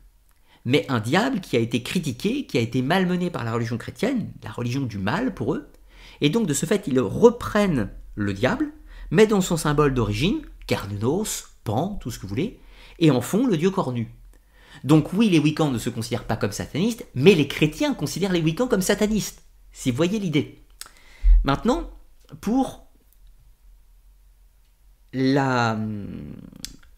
Mais 0.66 0.86
un 0.90 1.00
diable 1.00 1.42
qui 1.42 1.56
a 1.58 1.60
été 1.60 1.84
critiqué, 1.84 2.46
qui 2.46 2.58
a 2.58 2.62
été 2.62 2.82
malmené 2.82 3.30
par 3.30 3.44
la 3.44 3.54
religion 3.54 3.78
chrétienne, 3.78 4.32
la 4.44 4.52
religion 4.52 4.82
du 4.82 4.98
mal 4.98 5.34
pour 5.34 5.56
eux, 5.56 5.72
et 6.22 6.30
donc 6.30 6.48
de 6.48 6.54
ce 6.54 6.66
fait, 6.66 6.88
ils 6.88 7.00
reprennent 7.00 7.90
le 8.16 8.34
diable, 8.34 8.72
mais 9.12 9.28
dans 9.28 9.42
son 9.42 9.58
symbole 9.58 9.94
d'origine, 9.94 10.42
Carnunos, 10.68 11.48
Pan, 11.64 11.98
tout 12.02 12.12
ce 12.12 12.18
que 12.18 12.24
vous 12.24 12.30
voulez, 12.30 12.60
et 13.00 13.12
en 13.12 13.22
font 13.22 13.46
le 13.46 13.58
dieu 13.58 13.72
cornu. 13.72 14.14
Donc 14.84 15.14
oui, 15.14 15.30
les 15.30 15.40
Wiccans 15.40 15.72
ne 15.72 15.78
se 15.78 15.90
considèrent 15.90 16.26
pas 16.26 16.38
comme 16.38 16.52
satanistes, 16.52 17.06
mais 17.16 17.36
les 17.36 17.48
chrétiens 17.48 17.94
considèrent 17.94 18.32
les 18.32 18.42
Wiccans 18.42 18.68
comme 18.68 18.82
satanistes. 18.82 19.44
Si 19.72 19.92
vous 19.92 19.98
voyez 19.98 20.20
l'idée. 20.20 20.64
Maintenant, 21.44 21.90
pour 22.42 22.88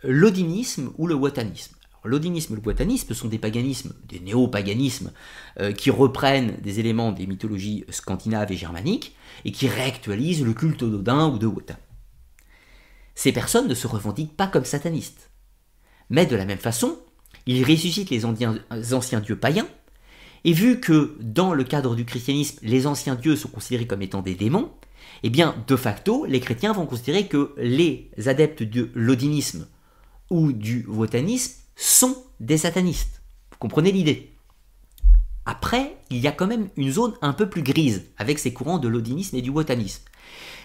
l'odinisme 0.03 0.91
ou 0.97 1.07
le 1.07 1.15
watanisme. 1.15 1.75
L'odinisme 2.03 2.53
et 2.53 2.55
le 2.55 2.61
watanisme 2.65 3.13
sont 3.13 3.27
des 3.27 3.37
paganismes, 3.37 3.93
des 4.07 4.19
néo-paganismes, 4.19 5.11
euh, 5.59 5.71
qui 5.71 5.91
reprennent 5.91 6.57
des 6.61 6.79
éléments 6.79 7.11
des 7.11 7.27
mythologies 7.27 7.85
scandinaves 7.89 8.51
et 8.51 8.57
germaniques 8.57 9.15
et 9.45 9.51
qui 9.51 9.67
réactualisent 9.67 10.43
le 10.43 10.53
culte 10.53 10.83
d'Odin 10.83 11.27
ou 11.29 11.37
de 11.37 11.45
Wotan. 11.45 11.75
Ces 13.15 13.31
personnes 13.31 13.67
ne 13.67 13.73
se 13.73 13.87
revendiquent 13.87 14.35
pas 14.35 14.47
comme 14.47 14.65
satanistes. 14.65 15.29
Mais 16.09 16.25
de 16.25 16.35
la 16.35 16.45
même 16.45 16.57
façon, 16.57 16.99
ils 17.45 17.63
ressuscitent 17.63 18.09
les 18.09 18.25
anciens 18.25 19.19
dieux 19.19 19.37
païens, 19.37 19.67
et 20.43 20.53
vu 20.53 20.79
que 20.79 21.15
dans 21.19 21.53
le 21.53 21.63
cadre 21.63 21.95
du 21.95 22.05
christianisme, 22.05 22.59
les 22.63 22.87
anciens 22.87 23.15
dieux 23.15 23.35
sont 23.35 23.49
considérés 23.49 23.87
comme 23.87 24.01
étant 24.01 24.21
des 24.21 24.35
démons, 24.35 24.71
eh 25.23 25.29
bien, 25.29 25.55
de 25.67 25.75
facto, 25.75 26.25
les 26.25 26.39
chrétiens 26.39 26.73
vont 26.73 26.85
considérer 26.85 27.27
que 27.27 27.53
les 27.57 28.11
adeptes 28.25 28.63
de 28.63 28.89
l'odinisme 28.95 29.67
ou 30.29 30.51
du 30.51 30.85
wotanisme 30.87 31.61
sont 31.75 32.15
des 32.39 32.57
satanistes. 32.57 33.21
Vous 33.51 33.57
comprenez 33.59 33.91
l'idée? 33.91 34.33
Après, 35.45 35.97
il 36.09 36.17
y 36.17 36.27
a 36.27 36.31
quand 36.31 36.47
même 36.47 36.69
une 36.75 36.91
zone 36.91 37.13
un 37.21 37.33
peu 37.33 37.49
plus 37.49 37.63
grise 37.63 38.03
avec 38.17 38.39
ces 38.39 38.53
courants 38.53 38.79
de 38.79 38.87
l'odinisme 38.87 39.35
et 39.35 39.41
du 39.41 39.49
wotanisme. 39.49 40.03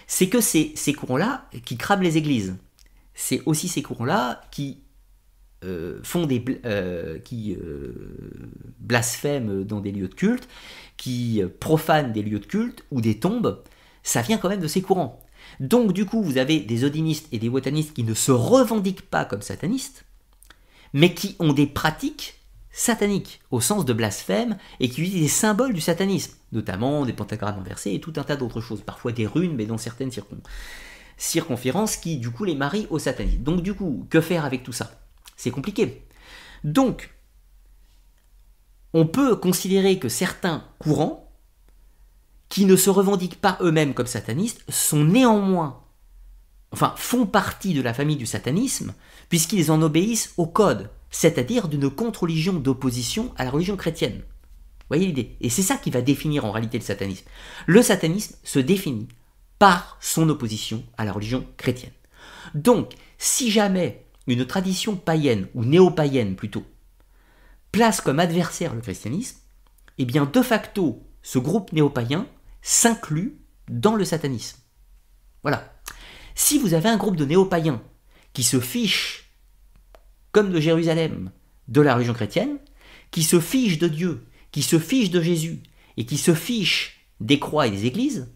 C'est 0.07 0.29
que 0.29 0.41
c'est 0.41 0.71
ces 0.75 0.93
courants-là 0.93 1.49
qui 1.65 1.77
crament 1.77 2.01
les 2.01 2.17
églises. 2.17 2.55
C'est 3.13 3.41
aussi 3.45 3.67
ces 3.67 3.81
courants-là 3.81 4.41
qui 4.51 4.79
euh, 5.63 5.99
font 6.03 6.25
des 6.25 6.43
euh, 6.65 7.19
qui 7.19 7.55
euh, 7.55 7.93
blasphèment 8.79 9.63
dans 9.63 9.79
des 9.79 9.91
lieux 9.91 10.07
de 10.07 10.13
culte, 10.13 10.47
qui 10.95 11.41
profanent 11.59 12.13
des 12.13 12.23
lieux 12.23 12.39
de 12.39 12.45
culte 12.45 12.85
ou 12.91 13.01
des 13.01 13.19
tombes 13.19 13.63
ça 14.07 14.21
vient 14.21 14.37
quand 14.37 14.49
même 14.49 14.61
de 14.61 14.67
ces 14.67 14.81
courants. 14.81 15.19
Donc 15.59 15.91
du 15.91 16.05
coup, 16.05 16.23
vous 16.23 16.37
avez 16.37 16.61
des 16.61 16.85
odinistes 16.85 17.27
et 17.33 17.39
des 17.39 17.49
wotanistes 17.49 17.93
qui 17.93 18.03
ne 18.03 18.13
se 18.13 18.31
revendiquent 18.31 19.09
pas 19.09 19.25
comme 19.25 19.41
satanistes, 19.41 20.05
mais 20.93 21.13
qui 21.13 21.35
ont 21.39 21.51
des 21.51 21.67
pratiques 21.67 22.36
sataniques, 22.77 23.41
au 23.49 23.59
sens 23.59 23.85
de 23.85 23.93
blasphème, 23.93 24.55
et 24.79 24.87
qui 24.87 25.01
utilisent 25.01 25.23
des 25.23 25.27
symboles 25.27 25.73
du 25.73 25.81
satanisme, 25.81 26.33
notamment 26.51 27.05
des 27.07 27.13
pentagrammes 27.13 27.57
inversés 27.59 27.91
et 27.91 27.99
tout 27.99 28.13
un 28.17 28.23
tas 28.23 28.35
d'autres 28.35 28.61
choses, 28.61 28.81
parfois 28.81 29.11
des 29.11 29.25
runes, 29.25 29.55
mais 29.55 29.65
dans 29.65 29.79
certaines 29.79 30.11
circonférences 31.17 31.97
qui 31.97 32.17
du 32.17 32.29
coup 32.29 32.43
les 32.43 32.53
marient 32.53 32.85
au 32.91 32.99
satanisme. 32.99 33.41
Donc 33.41 33.63
du 33.63 33.73
coup, 33.73 34.05
que 34.11 34.21
faire 34.21 34.45
avec 34.45 34.61
tout 34.61 34.73
ça? 34.73 34.91
C'est 35.35 35.49
compliqué. 35.49 36.07
Donc, 36.63 37.15
on 38.93 39.07
peut 39.07 39.35
considérer 39.35 39.97
que 39.97 40.07
certains 40.07 40.63
courants 40.77 41.31
qui 42.49 42.65
ne 42.65 42.75
se 42.75 42.91
revendiquent 42.91 43.41
pas 43.41 43.57
eux-mêmes 43.61 43.95
comme 43.95 44.05
satanistes, 44.05 44.63
sont 44.69 45.03
néanmoins, 45.03 45.83
enfin, 46.71 46.93
font 46.95 47.25
partie 47.25 47.73
de 47.73 47.81
la 47.81 47.95
famille 47.95 48.17
du 48.17 48.27
satanisme, 48.27 48.93
puisqu'ils 49.29 49.71
en 49.71 49.81
obéissent 49.81 50.33
au 50.37 50.45
code, 50.45 50.91
c'est-à-dire 51.09 51.67
d'une 51.67 51.89
contre-religion 51.89 52.53
d'opposition 52.53 53.33
à 53.37 53.43
la 53.43 53.51
religion 53.51 53.77
chrétienne. 53.77 54.17
Vous 54.17 54.95
voyez 54.95 55.07
l'idée? 55.07 55.35
Et 55.41 55.49
c'est 55.49 55.61
ça 55.61 55.77
qui 55.77 55.91
va 55.91 56.01
définir 56.01 56.45
en 56.45 56.51
réalité 56.51 56.77
le 56.77 56.83
satanisme. 56.83 57.25
Le 57.65 57.81
satanisme 57.81 58.35
se 58.43 58.59
définit 58.59 59.07
par 59.59 59.97
son 59.99 60.29
opposition 60.29 60.83
à 60.97 61.05
la 61.05 61.11
religion 61.11 61.45
chrétienne. 61.57 61.91
Donc, 62.53 62.93
si 63.17 63.51
jamais 63.51 64.05
une 64.27 64.45
tradition 64.45 64.95
païenne, 64.95 65.47
ou 65.53 65.65
néo-païenne 65.65 66.35
plutôt, 66.35 66.63
place 67.71 68.01
comme 68.01 68.19
adversaire 68.19 68.75
le 68.75 68.81
christianisme, 68.81 69.37
eh 69.97 70.05
bien 70.05 70.25
de 70.25 70.41
facto, 70.41 71.03
ce 71.21 71.39
groupe 71.39 71.71
néo-païen 71.73 72.27
s'inclut 72.61 73.39
dans 73.69 73.95
le 73.95 74.05
satanisme. 74.05 74.59
Voilà. 75.43 75.73
Si 76.35 76.59
vous 76.59 76.73
avez 76.73 76.89
un 76.89 76.97
groupe 76.97 77.15
de 77.15 77.25
néo-païens 77.25 77.81
qui 78.33 78.43
se 78.43 78.59
fiche, 78.59 79.26
de 80.43 80.59
Jérusalem, 80.59 81.31
de 81.67 81.81
la 81.81 81.95
religion 81.95 82.13
chrétienne, 82.13 82.57
qui 83.11 83.23
se 83.23 83.39
fiche 83.39 83.77
de 83.77 83.87
Dieu, 83.87 84.25
qui 84.51 84.61
se 84.61 84.79
fiche 84.79 85.09
de 85.09 85.21
Jésus, 85.21 85.59
et 85.97 86.05
qui 86.05 86.17
se 86.17 86.33
fiche 86.33 87.07
des 87.19 87.39
croix 87.39 87.67
et 87.67 87.71
des 87.71 87.85
églises, 87.85 88.31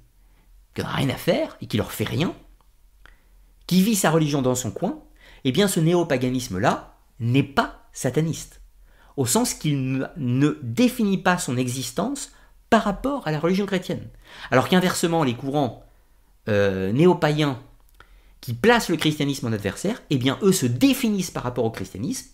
qui 0.73 0.81
n'a 0.81 0.89
rien 0.89 1.09
à 1.09 1.15
faire 1.15 1.57
et 1.61 1.67
qui 1.67 1.77
leur 1.77 1.91
fait 1.91 2.05
rien, 2.05 2.33
qui 3.67 3.81
vit 3.81 3.95
sa 3.95 4.09
religion 4.09 4.41
dans 4.41 4.55
son 4.55 4.71
coin, 4.71 4.99
eh 5.43 5.51
bien 5.51 5.67
ce 5.67 5.79
néo-paganisme-là 5.79 6.95
n'est 7.19 7.43
pas 7.43 7.87
sataniste, 7.93 8.61
au 9.17 9.25
sens 9.25 9.53
qu'il 9.53 10.09
ne 10.17 10.57
définit 10.63 11.17
pas 11.17 11.37
son 11.37 11.57
existence 11.57 12.31
par 12.69 12.83
rapport 12.83 13.27
à 13.27 13.31
la 13.31 13.39
religion 13.39 13.65
chrétienne. 13.65 14.07
Alors 14.49 14.69
qu'inversement, 14.69 15.23
les 15.23 15.35
courants 15.35 15.83
euh, 16.49 16.91
néo-païens 16.91 17.61
qui 18.41 18.53
placent 18.53 18.89
le 18.89 18.97
christianisme 18.97 19.47
en 19.47 19.53
adversaire, 19.53 20.01
eh 20.09 20.17
bien 20.17 20.37
eux 20.41 20.51
se 20.51 20.65
définissent 20.65 21.31
par 21.31 21.43
rapport 21.43 21.63
au 21.63 21.71
christianisme 21.71 22.27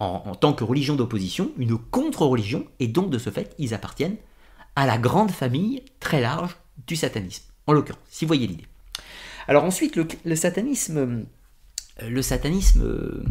en, 0.00 0.34
tant 0.34 0.54
que 0.54 0.64
religion 0.64 0.96
d'opposition, 0.96 1.52
une 1.58 1.76
contre-religion, 1.78 2.66
et 2.78 2.88
donc 2.88 3.10
de 3.10 3.18
ce 3.18 3.30
fait, 3.30 3.54
ils 3.58 3.74
appartiennent 3.74 4.16
à 4.74 4.86
la 4.86 4.98
grande 4.98 5.30
famille 5.30 5.84
très 6.00 6.20
large 6.20 6.56
du 6.86 6.96
satanisme, 6.96 7.44
en 7.66 7.74
l'occurrence, 7.74 8.00
si 8.08 8.24
vous 8.24 8.28
voyez 8.28 8.46
l'idée. 8.46 8.66
Alors 9.46 9.64
ensuite, 9.64 9.96
le, 9.96 10.36
satanisme 10.36 11.26
le 12.08 12.22
satanisme, 12.22 12.82
euh, 12.82 13.22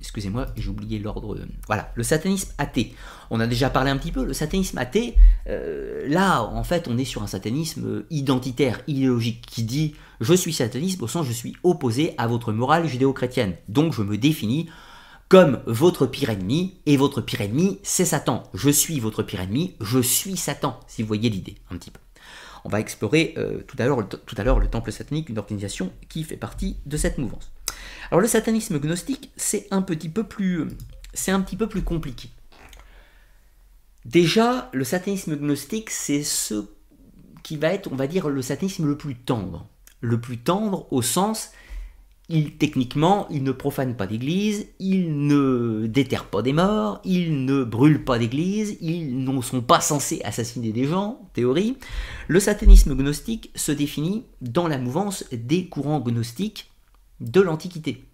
excusez-moi, 0.00 0.46
j'ai 0.56 0.68
oublié 0.68 0.98
l'ordre. 0.98 1.38
Voilà, 1.66 1.92
le 1.94 2.02
satanisme 2.02 2.52
athée. 2.58 2.94
On 3.30 3.40
a 3.40 3.46
déjà 3.46 3.70
parlé 3.70 3.90
un 3.90 3.96
petit 3.96 4.12
peu. 4.12 4.24
Le 4.24 4.32
satanisme 4.32 4.78
athée, 4.78 5.16
euh, 5.48 6.06
là, 6.08 6.42
en 6.42 6.64
fait, 6.64 6.88
on 6.88 6.98
est 6.98 7.04
sur 7.04 7.22
un 7.22 7.26
satanisme 7.26 8.04
identitaire, 8.10 8.80
idéologique, 8.86 9.44
qui 9.46 9.62
dit 9.62 9.94
je 10.20 10.34
suis 10.34 10.52
sataniste 10.52 11.02
au 11.02 11.08
sens 11.08 11.26
je 11.26 11.32
suis 11.32 11.56
opposé 11.64 12.14
à 12.16 12.26
votre 12.26 12.52
morale 12.52 12.86
judéo-chrétienne. 12.86 13.54
Donc 13.68 13.92
je 13.92 14.02
me 14.02 14.16
définis 14.16 14.68
comme 15.28 15.60
votre 15.64 16.04
pire 16.04 16.28
ennemi, 16.28 16.74
et 16.84 16.98
votre 16.98 17.22
pire 17.22 17.40
ennemi, 17.40 17.78
c'est 17.82 18.04
Satan. 18.04 18.42
Je 18.52 18.68
suis 18.68 19.00
votre 19.00 19.22
pire 19.22 19.40
ennemi, 19.40 19.74
je 19.80 19.98
suis 19.98 20.36
Satan, 20.36 20.78
si 20.86 21.00
vous 21.00 21.08
voyez 21.08 21.30
l'idée, 21.30 21.54
un 21.70 21.78
petit 21.78 21.90
peu. 21.90 22.00
On 22.64 22.68
va 22.68 22.80
explorer 22.80 23.34
euh, 23.36 23.60
tout 23.66 23.76
à 23.78 23.84
l'heure 23.84 24.58
le 24.60 24.68
temple 24.68 24.92
satanique, 24.92 25.28
une 25.28 25.38
organisation 25.38 25.92
qui 26.08 26.24
fait 26.24 26.36
partie 26.36 26.76
de 26.86 26.96
cette 26.96 27.18
mouvance. 27.18 27.52
Alors 28.10 28.20
le 28.20 28.28
satanisme 28.28 28.78
gnostique, 28.78 29.30
c'est 29.36 29.66
un 29.70 29.84
c'est 31.14 31.32
un 31.32 31.40
petit 31.40 31.56
peu 31.56 31.68
plus 31.68 31.82
compliqué. 31.82 32.30
Déjà, 34.04 34.68
le 34.72 34.84
satanisme 34.84 35.36
gnostique, 35.36 35.90
c'est 35.90 36.22
ce 36.22 36.66
qui 37.42 37.56
va 37.56 37.68
être, 37.68 37.90
on 37.92 37.96
va 37.96 38.06
dire, 38.06 38.28
le 38.28 38.42
satanisme 38.42 38.86
le 38.86 38.96
plus 38.96 39.16
tendre. 39.16 39.68
Le 40.00 40.20
plus 40.20 40.38
tendre 40.38 40.92
au 40.92 41.02
sens, 41.02 41.52
techniquement, 42.58 43.26
il 43.30 43.42
ne 43.42 43.52
profane 43.52 43.96
pas 43.96 44.06
d'église, 44.06 44.66
il 44.78 45.26
ne 45.26 45.86
déterre 45.86 46.26
pas 46.26 46.42
des 46.42 46.52
morts, 46.52 47.00
il 47.04 47.44
ne 47.44 47.64
brûle 47.64 48.04
pas 48.04 48.18
d'église, 48.18 48.78
ils 48.80 49.22
ne 49.22 49.42
sont 49.42 49.60
pas 49.60 49.80
censés 49.80 50.20
assassiner 50.24 50.72
des 50.72 50.86
gens, 50.86 51.28
théorie. 51.34 51.76
Le 52.28 52.40
satanisme 52.40 52.94
gnostique 52.94 53.50
se 53.54 53.72
définit 53.72 54.24
dans 54.40 54.68
la 54.68 54.78
mouvance 54.78 55.24
des 55.32 55.66
courants 55.66 56.00
gnostiques 56.00 56.70
de 57.20 57.40
l'Antiquité. 57.40 58.04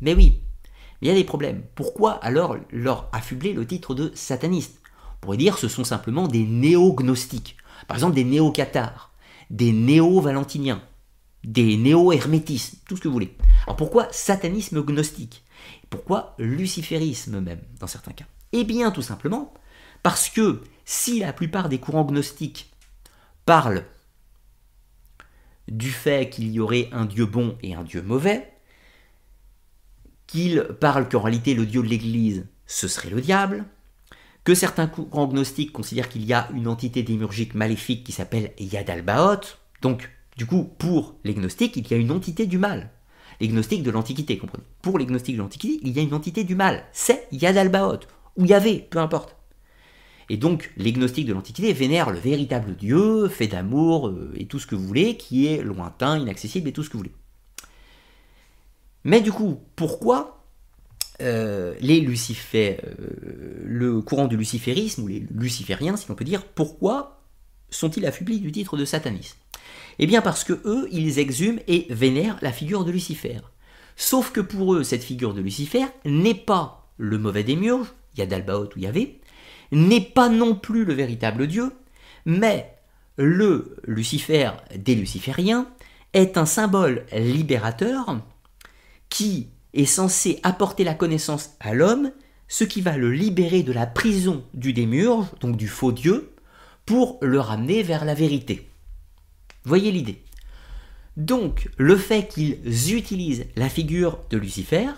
Mais 0.00 0.14
oui, 0.14 0.40
il 1.00 1.08
y 1.08 1.10
a 1.10 1.14
des 1.14 1.24
problèmes. 1.24 1.62
Pourquoi 1.74 2.12
alors 2.12 2.56
leur 2.70 3.08
affubler 3.12 3.52
le 3.52 3.66
titre 3.66 3.94
de 3.94 4.12
sataniste? 4.14 4.80
On 5.16 5.20
pourrait 5.20 5.36
dire 5.36 5.58
ce 5.58 5.68
sont 5.68 5.84
simplement 5.84 6.28
des 6.28 6.44
néo-gnostiques. 6.44 7.56
Par 7.88 7.96
exemple 7.96 8.14
des 8.14 8.24
néo-cathares, 8.24 9.12
des 9.50 9.72
néo-valentiniens, 9.72 10.82
des 11.44 11.76
néo-hermétismes, 11.76 12.78
tout 12.86 12.96
ce 12.96 13.02
que 13.02 13.08
vous 13.08 13.14
voulez. 13.14 13.36
Alors 13.64 13.76
pourquoi 13.76 14.08
satanisme 14.12 14.82
gnostique? 14.82 15.44
Pourquoi 15.90 16.34
luciférisme 16.38 17.40
même, 17.40 17.60
dans 17.80 17.86
certains 17.86 18.12
cas? 18.12 18.26
Eh 18.52 18.64
bien 18.64 18.90
tout 18.90 19.02
simplement 19.02 19.52
parce 20.02 20.28
que 20.28 20.62
si 20.84 21.20
la 21.20 21.32
plupart 21.32 21.68
des 21.68 21.78
courants 21.78 22.04
gnostiques 22.04 22.72
parlent 23.44 23.84
du 25.68 25.90
fait 25.90 26.28
qu'il 26.28 26.50
y 26.50 26.60
aurait 26.60 26.88
un 26.92 27.06
Dieu 27.06 27.24
bon 27.24 27.56
et 27.62 27.74
un 27.74 27.84
Dieu 27.84 28.02
mauvais, 28.02 28.52
qu'il 30.26 30.62
parle 30.80 31.08
qu'en 31.08 31.20
réalité 31.20 31.54
le 31.54 31.66
Dieu 31.66 31.82
de 31.82 31.88
l'Église, 31.88 32.46
ce 32.66 32.88
serait 32.88 33.10
le 33.10 33.20
diable, 33.20 33.64
que 34.44 34.54
certains 34.54 34.88
courants 34.88 35.28
gnostiques 35.28 35.72
considèrent 35.72 36.08
qu'il 36.08 36.24
y 36.24 36.32
a 36.32 36.48
une 36.52 36.66
entité 36.66 37.02
démurgique 37.02 37.54
maléfique 37.54 38.04
qui 38.04 38.12
s'appelle 38.12 38.52
Yadalbaoth, 38.58 39.60
donc 39.82 40.10
du 40.36 40.46
coup 40.46 40.64
pour 40.78 41.16
les 41.24 41.34
gnostiques 41.34 41.76
il 41.76 41.90
y 41.90 41.94
a 41.94 41.96
une 41.96 42.10
entité 42.10 42.46
du 42.46 42.58
mal. 42.58 42.90
Les 43.40 43.48
gnostiques 43.48 43.82
de 43.82 43.90
l'Antiquité, 43.90 44.38
comprenez. 44.38 44.62
Pour 44.82 44.98
les 44.98 45.06
gnostiques 45.06 45.34
de 45.34 45.40
l'Antiquité, 45.40 45.80
il 45.82 45.96
y 45.96 45.98
a 45.98 46.02
une 46.02 46.14
entité 46.14 46.44
du 46.44 46.54
mal, 46.54 46.84
c'est 46.92 47.26
Yadalbaoth, 47.32 48.06
ou 48.36 48.44
Yahvé, 48.44 48.86
peu 48.88 48.98
importe. 48.98 49.36
Et 50.28 50.36
donc, 50.36 50.72
les 50.76 50.92
gnostiques 50.92 51.26
de 51.26 51.32
l'Antiquité 51.32 51.72
vénèrent 51.72 52.10
le 52.10 52.18
véritable 52.18 52.76
Dieu, 52.76 53.28
fait 53.28 53.48
d'amour 53.48 54.08
euh, 54.08 54.32
et 54.36 54.46
tout 54.46 54.58
ce 54.58 54.66
que 54.66 54.76
vous 54.76 54.86
voulez, 54.86 55.16
qui 55.16 55.46
est 55.46 55.62
lointain, 55.62 56.18
inaccessible 56.18 56.68
et 56.68 56.72
tout 56.72 56.84
ce 56.84 56.88
que 56.88 56.92
vous 56.92 57.00
voulez. 57.00 57.14
Mais 59.04 59.20
du 59.20 59.32
coup, 59.32 59.60
pourquoi 59.74 60.46
euh, 61.20 61.74
les 61.80 62.00
Lucifères, 62.00 62.80
euh, 62.84 63.62
le 63.64 64.00
courant 64.00 64.28
du 64.28 64.36
luciférisme, 64.36 65.02
ou 65.02 65.08
les 65.08 65.26
lucifériens, 65.34 65.96
si 65.96 66.08
l'on 66.08 66.14
peut 66.14 66.24
dire, 66.24 66.44
pourquoi 66.44 67.24
sont-ils 67.70 68.06
affublés 68.06 68.38
du 68.38 68.52
titre 68.52 68.76
de 68.76 68.84
satanisme? 68.84 69.41
Eh 69.98 70.06
bien 70.06 70.22
parce 70.22 70.44
que 70.44 70.60
eux, 70.64 70.88
ils 70.90 71.18
exhument 71.18 71.60
et 71.68 71.86
vénèrent 71.90 72.38
la 72.42 72.52
figure 72.52 72.84
de 72.84 72.90
Lucifer. 72.90 73.38
Sauf 73.96 74.32
que 74.32 74.40
pour 74.40 74.74
eux, 74.74 74.84
cette 74.84 75.04
figure 75.04 75.34
de 75.34 75.40
Lucifer 75.40 75.86
n'est 76.04 76.34
pas 76.34 76.90
le 76.96 77.18
mauvais 77.18 77.44
démiurge, 77.44 77.92
Yadalbaoth 78.16 78.76
ou 78.76 78.80
Yahvé, 78.80 79.20
n'est 79.70 80.00
pas 80.00 80.28
non 80.28 80.54
plus 80.54 80.84
le 80.84 80.94
véritable 80.94 81.46
Dieu, 81.46 81.72
mais 82.24 82.74
le 83.16 83.76
Lucifer 83.84 84.50
des 84.76 84.94
Lucifériens 84.94 85.66
est 86.12 86.36
un 86.36 86.46
symbole 86.46 87.06
libérateur 87.12 88.18
qui 89.08 89.48
est 89.74 89.86
censé 89.86 90.40
apporter 90.42 90.84
la 90.84 90.94
connaissance 90.94 91.50
à 91.60 91.74
l'homme, 91.74 92.12
ce 92.48 92.64
qui 92.64 92.80
va 92.82 92.96
le 92.96 93.10
libérer 93.10 93.62
de 93.62 93.72
la 93.72 93.86
prison 93.86 94.44
du 94.52 94.72
démurge, 94.72 95.26
donc 95.40 95.56
du 95.56 95.68
faux 95.68 95.92
Dieu, 95.92 96.34
pour 96.84 97.18
le 97.22 97.40
ramener 97.40 97.82
vers 97.82 98.04
la 98.04 98.14
vérité. 98.14 98.71
Voyez 99.64 99.92
l'idée. 99.92 100.22
Donc 101.16 101.68
le 101.76 101.96
fait 101.96 102.28
qu'ils 102.28 102.94
utilisent 102.94 103.46
la 103.56 103.68
figure 103.68 104.20
de 104.30 104.38
Lucifer 104.38 104.88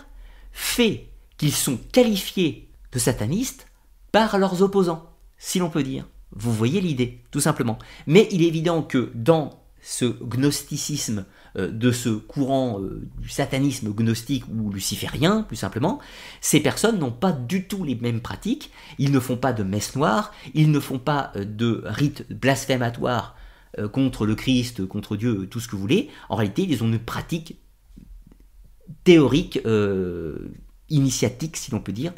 fait 0.53 1.09
qu'ils 1.37 1.53
sont 1.53 1.79
qualifiés 1.93 2.69
de 2.93 2.99
satanistes 2.99 3.67
par 4.12 4.39
leurs 4.39 4.62
opposants, 4.62 5.11
si 5.39 5.59
l'on 5.59 5.71
peut 5.71 5.83
dire. 5.83 6.07
Vous 6.37 6.53
voyez 6.53 6.81
l'idée, 6.81 7.21
tout 7.31 7.41
simplement. 7.41 7.79
Mais 8.07 8.29
il 8.31 8.43
est 8.43 8.49
évident 8.49 8.83
que 8.83 9.11
dans 9.15 9.65
ce 9.83 10.07
gnosticisme 10.07 11.27
euh, 11.57 11.71
de 11.71 11.93
ce 11.93 12.09
courant 12.09 12.81
euh, 12.81 13.07
du 13.19 13.29
satanisme 13.29 13.93
gnostique 13.93 14.45
ou 14.49 14.71
luciférien, 14.71 15.43
plus 15.43 15.57
simplement, 15.57 16.01
ces 16.41 16.61
personnes 16.61 16.99
n'ont 16.99 17.12
pas 17.12 17.33
du 17.33 17.69
tout 17.69 17.85
les 17.85 17.95
mêmes 17.95 18.21
pratiques, 18.21 18.71
ils 18.99 19.12
ne 19.12 19.21
font 19.21 19.37
pas 19.37 19.53
de 19.53 19.62
messe 19.62 19.95
noire, 19.95 20.33
ils 20.55 20.71
ne 20.71 20.81
font 20.81 20.99
pas 20.99 21.33
euh, 21.37 21.45
de 21.45 21.83
rites 21.85 22.27
blasphématoires 22.33 23.37
contre 23.93 24.27
le 24.27 24.35
Christ, 24.35 24.87
contre 24.87 25.16
Dieu, 25.16 25.47
tout 25.49 25.61
ce 25.61 25.68
que 25.68 25.77
vous 25.77 25.83
voulez. 25.83 26.11
En 26.29 26.37
réalité, 26.37 26.62
ils 26.62 26.83
ont 26.85 26.89
une 26.89 26.99
pratique 26.99 27.59
théorique, 29.05 29.59
initiatique, 30.89 31.57
si 31.57 31.70
l'on 31.70 31.81
peut 31.81 31.93
dire, 31.93 32.12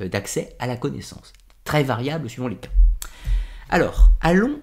euh, 0.00 0.08
d'accès 0.08 0.56
à 0.58 0.66
la 0.66 0.76
connaissance. 0.76 1.32
Très 1.64 1.82
variable 1.82 2.28
suivant 2.28 2.48
les 2.48 2.56
cas. 2.56 2.70
Alors, 3.68 4.10
allons 4.20 4.60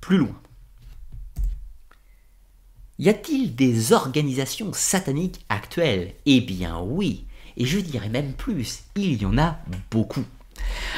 plus 0.00 0.18
loin. 0.18 0.40
Y 2.98 3.08
a-t-il 3.08 3.54
des 3.54 3.92
organisations 3.92 4.72
sataniques 4.72 5.44
actuelles? 5.48 6.14
Eh 6.26 6.40
bien 6.40 6.80
oui, 6.80 7.26
et 7.56 7.64
je 7.64 7.78
dirais 7.78 8.10
même 8.10 8.34
plus, 8.34 8.82
il 8.96 9.20
y 9.22 9.24
en 9.24 9.38
a 9.38 9.58
beaucoup. 9.90 10.24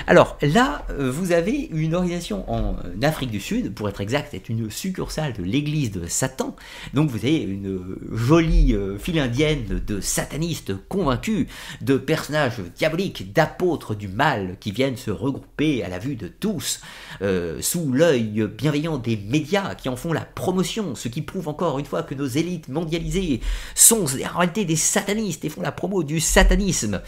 Alors 0.06 0.36
là, 0.42 0.84
euh, 0.90 1.10
vous 1.10 1.32
avez 1.32 1.68
une 1.72 1.94
organisation 1.94 2.50
en 2.50 2.76
Afrique 3.02 3.30
du 3.30 3.40
Sud, 3.40 3.74
pour 3.74 3.88
être 3.88 4.00
exact, 4.00 4.28
c'est 4.32 4.48
une 4.48 4.70
succursale 4.70 5.32
de 5.32 5.42
l'église 5.42 5.90
de 5.90 6.06
Satan. 6.06 6.56
Donc 6.94 7.10
vous 7.10 7.18
avez 7.18 7.38
une 7.38 7.96
jolie 8.10 8.74
euh, 8.74 8.98
file 8.98 9.18
indienne 9.18 9.82
de 9.86 10.00
satanistes 10.00 10.72
convaincus, 10.88 11.46
de 11.80 11.96
personnages 11.96 12.60
diaboliques, 12.76 13.32
d'apôtres 13.32 13.94
du 13.94 14.08
mal 14.08 14.56
qui 14.60 14.72
viennent 14.72 14.96
se 14.96 15.10
regrouper 15.10 15.84
à 15.84 15.88
la 15.88 15.98
vue 15.98 16.16
de 16.16 16.28
tous, 16.28 16.80
euh, 17.20 17.60
sous 17.60 17.92
l'œil 17.92 18.48
bienveillant 18.56 18.98
des 18.98 19.16
médias 19.16 19.74
qui 19.74 19.88
en 19.88 19.96
font 19.96 20.12
la 20.12 20.24
promotion, 20.24 20.94
ce 20.94 21.08
qui 21.08 21.22
prouve 21.22 21.48
encore 21.48 21.78
une 21.78 21.86
fois 21.86 22.02
que 22.02 22.14
nos 22.14 22.26
élites 22.26 22.68
mondialisées 22.68 23.40
sont 23.74 24.04
en 24.04 24.38
réalité 24.38 24.64
des 24.64 24.76
satanistes 24.76 25.44
et 25.44 25.48
font 25.48 25.62
la 25.62 25.72
promo 25.72 26.02
du 26.02 26.20
satanisme. 26.20 27.00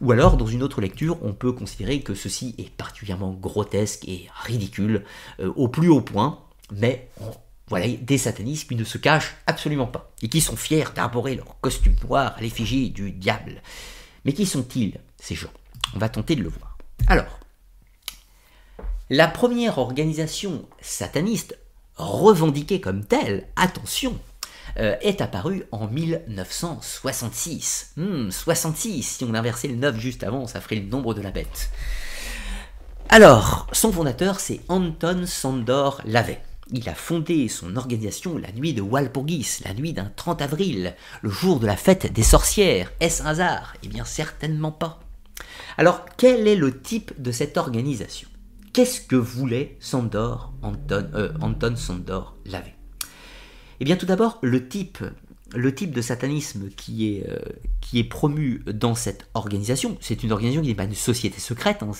Ou 0.00 0.12
alors, 0.12 0.36
dans 0.36 0.46
une 0.46 0.62
autre 0.62 0.80
lecture, 0.80 1.18
on 1.22 1.32
peut 1.32 1.52
considérer 1.52 2.00
que 2.00 2.14
ceci 2.14 2.54
est 2.58 2.70
particulièrement 2.70 3.32
grotesque 3.32 4.06
et 4.06 4.28
ridicule 4.44 5.04
euh, 5.40 5.52
au 5.56 5.68
plus 5.68 5.88
haut 5.88 6.00
point, 6.00 6.40
mais 6.72 7.08
voilà, 7.68 7.86
des 7.88 8.18
satanistes 8.18 8.68
qui 8.68 8.76
ne 8.76 8.84
se 8.84 8.98
cachent 8.98 9.36
absolument 9.46 9.86
pas, 9.86 10.10
et 10.22 10.28
qui 10.28 10.40
sont 10.40 10.56
fiers 10.56 10.84
d'arborer 10.94 11.34
leur 11.34 11.60
costume 11.60 11.96
noir 12.04 12.34
à 12.36 12.40
l'effigie 12.40 12.90
du 12.90 13.10
diable. 13.10 13.62
Mais 14.24 14.32
qui 14.32 14.46
sont-ils, 14.46 14.98
ces 15.18 15.34
gens? 15.34 15.50
On 15.94 15.98
va 15.98 16.08
tenter 16.08 16.36
de 16.36 16.42
le 16.42 16.48
voir. 16.48 16.78
Alors, 17.06 17.40
la 19.10 19.26
première 19.26 19.78
organisation 19.78 20.66
sataniste 20.80 21.58
revendiquée 21.96 22.80
comme 22.80 23.04
telle, 23.04 23.48
attention, 23.56 24.18
euh, 24.78 24.96
est 25.00 25.20
apparu 25.20 25.64
en 25.72 25.88
1966. 25.88 27.94
66, 27.94 27.94
hmm, 27.96 29.02
si 29.02 29.24
on 29.24 29.34
inversait 29.34 29.68
le 29.68 29.76
9 29.76 29.98
juste 29.98 30.22
avant, 30.22 30.46
ça 30.46 30.60
ferait 30.60 30.76
le 30.76 30.88
nombre 30.88 31.14
de 31.14 31.20
la 31.20 31.30
bête. 31.30 31.70
Alors, 33.08 33.66
son 33.72 33.90
fondateur, 33.90 34.38
c'est 34.38 34.60
Anton 34.68 35.24
Sandor 35.26 36.00
Lavey. 36.04 36.40
Il 36.70 36.88
a 36.88 36.94
fondé 36.94 37.48
son 37.48 37.76
organisation 37.76 38.36
la 38.36 38.52
nuit 38.52 38.74
de 38.74 38.82
Walpurgis, 38.82 39.62
la 39.64 39.74
nuit 39.74 39.94
d'un 39.94 40.12
30 40.14 40.42
avril, 40.42 40.94
le 41.22 41.30
jour 41.30 41.58
de 41.58 41.66
la 41.66 41.76
fête 41.76 42.12
des 42.12 42.22
sorcières. 42.22 42.92
Est-ce 43.00 43.22
un 43.22 43.26
hasard? 43.26 43.74
Eh 43.82 43.88
bien, 43.88 44.04
certainement 44.04 44.72
pas. 44.72 45.00
Alors, 45.78 46.04
quel 46.16 46.46
est 46.46 46.56
le 46.56 46.80
type 46.80 47.20
de 47.20 47.32
cette 47.32 47.56
organisation? 47.56 48.28
Qu'est-ce 48.74 49.00
que 49.00 49.16
voulait 49.16 49.76
Sandor, 49.80 50.52
Anton, 50.62 51.08
euh, 51.14 51.32
Anton 51.40 51.74
Sandor 51.74 52.36
Lavey 52.44 52.77
eh 53.80 53.84
bien 53.84 53.96
tout 53.96 54.06
d'abord, 54.06 54.38
le 54.42 54.68
type 54.68 55.02
le 55.54 55.74
type 55.74 55.92
de 55.92 56.02
satanisme 56.02 56.68
qui 56.76 57.14
est, 57.14 57.28
euh, 57.28 57.38
qui 57.80 57.98
est 57.98 58.04
promu 58.04 58.62
dans 58.66 58.94
cette 58.94 59.28
organisation, 59.32 59.96
c'est 60.00 60.22
une 60.22 60.32
organisation 60.32 60.62
qui 60.62 60.68
n'est 60.68 60.74
pas 60.74 60.84
une 60.84 60.94
société 60.94 61.40
secrète, 61.40 61.82
hein, 61.82 61.92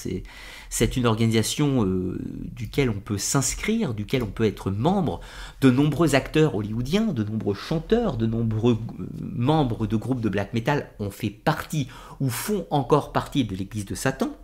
c'est 0.69 0.97
une 0.97 1.07
organisation 1.07 1.85
euh, 1.85 2.19
duquel 2.55 2.91
on 2.91 3.01
peut 3.01 3.17
s'inscrire, 3.17 3.95
duquel 3.95 4.23
on 4.23 4.27
peut 4.27 4.45
être 4.45 4.71
membre. 4.71 5.21
De 5.63 5.71
nombreux 5.71 6.15
acteurs 6.15 6.55
hollywoodiens, 6.57 7.07
de 7.07 7.25
nombreux 7.25 7.55
chanteurs, 7.55 8.19
de 8.19 8.27
nombreux 8.27 8.79
euh, 9.01 9.07
membres 9.21 9.87
de 9.87 9.97
groupes 9.97 10.21
de 10.21 10.29
black 10.29 10.53
metal 10.53 10.91
ont 10.99 11.11
fait 11.11 11.31
partie 11.31 11.89
ou 12.21 12.29
font 12.29 12.67
encore 12.71 13.13
partie 13.13 13.45
de 13.45 13.57
l'église 13.57 13.87
de 13.87 13.95
Satan. 13.95 14.37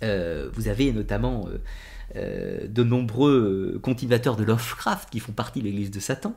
vous 0.00 0.68
avez 0.68 0.92
notamment 0.92 1.46
de 2.14 2.82
nombreux 2.82 3.78
continuateurs 3.82 4.36
de 4.36 4.44
Lovecraft 4.44 5.08
qui 5.10 5.20
font 5.20 5.32
partie 5.32 5.60
de 5.60 5.64
l'église 5.64 5.90
de 5.90 6.00
Satan. 6.00 6.34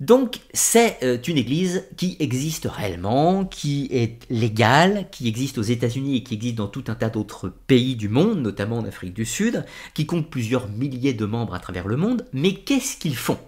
Donc 0.00 0.40
c'est 0.52 0.98
euh, 1.02 1.18
une 1.26 1.38
église 1.38 1.84
qui 1.96 2.16
existe 2.18 2.66
réellement, 2.66 3.44
qui 3.44 3.88
est 3.92 4.28
légale, 4.28 5.08
qui 5.12 5.28
existe 5.28 5.56
aux 5.56 5.62
États-Unis 5.62 6.16
et 6.16 6.22
qui 6.24 6.34
existe 6.34 6.56
dans 6.56 6.66
tout 6.66 6.84
un 6.88 6.96
tas 6.96 7.10
d'autres 7.10 7.48
pays 7.48 7.94
du 7.94 8.08
monde, 8.08 8.40
notamment 8.40 8.78
en 8.78 8.84
Afrique 8.84 9.14
du 9.14 9.24
Sud, 9.24 9.64
qui 9.94 10.04
compte 10.04 10.28
plusieurs 10.28 10.68
milliers 10.68 11.14
de 11.14 11.24
membres 11.24 11.54
à 11.54 11.60
travers 11.60 11.86
le 11.86 11.96
monde. 11.96 12.26
Mais 12.32 12.54
qu'est-ce 12.54 12.96
qu'ils 12.96 13.16
font? 13.16 13.38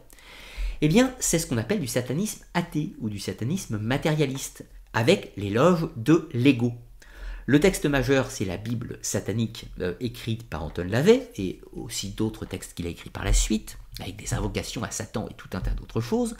Eh 0.82 0.88
bien, 0.88 1.12
c'est 1.18 1.38
ce 1.38 1.46
qu'on 1.46 1.58
appelle 1.58 1.80
du 1.80 1.86
satanisme 1.88 2.44
athée 2.54 2.92
ou 3.00 3.08
du 3.08 3.18
satanisme 3.18 3.78
matérialiste, 3.78 4.64
avec 4.92 5.32
l'éloge 5.36 5.88
de 5.96 6.28
l'ego. 6.32 6.72
Le 7.48 7.60
texte 7.60 7.86
majeur, 7.86 8.32
c'est 8.32 8.44
la 8.44 8.56
Bible 8.56 8.98
satanique 9.02 9.66
euh, 9.80 9.94
écrite 10.00 10.48
par 10.48 10.64
Anton 10.64 10.84
Lavey 10.88 11.30
et 11.38 11.60
aussi 11.72 12.10
d'autres 12.10 12.44
textes 12.44 12.74
qu'il 12.74 12.88
a 12.88 12.90
écrits 12.90 13.10
par 13.10 13.24
la 13.24 13.32
suite 13.32 13.78
avec 14.00 14.16
des 14.16 14.34
invocations 14.34 14.82
à 14.82 14.90
Satan 14.90 15.28
et 15.30 15.34
tout 15.34 15.48
un 15.52 15.60
tas 15.60 15.70
d'autres 15.70 16.00
choses. 16.00 16.36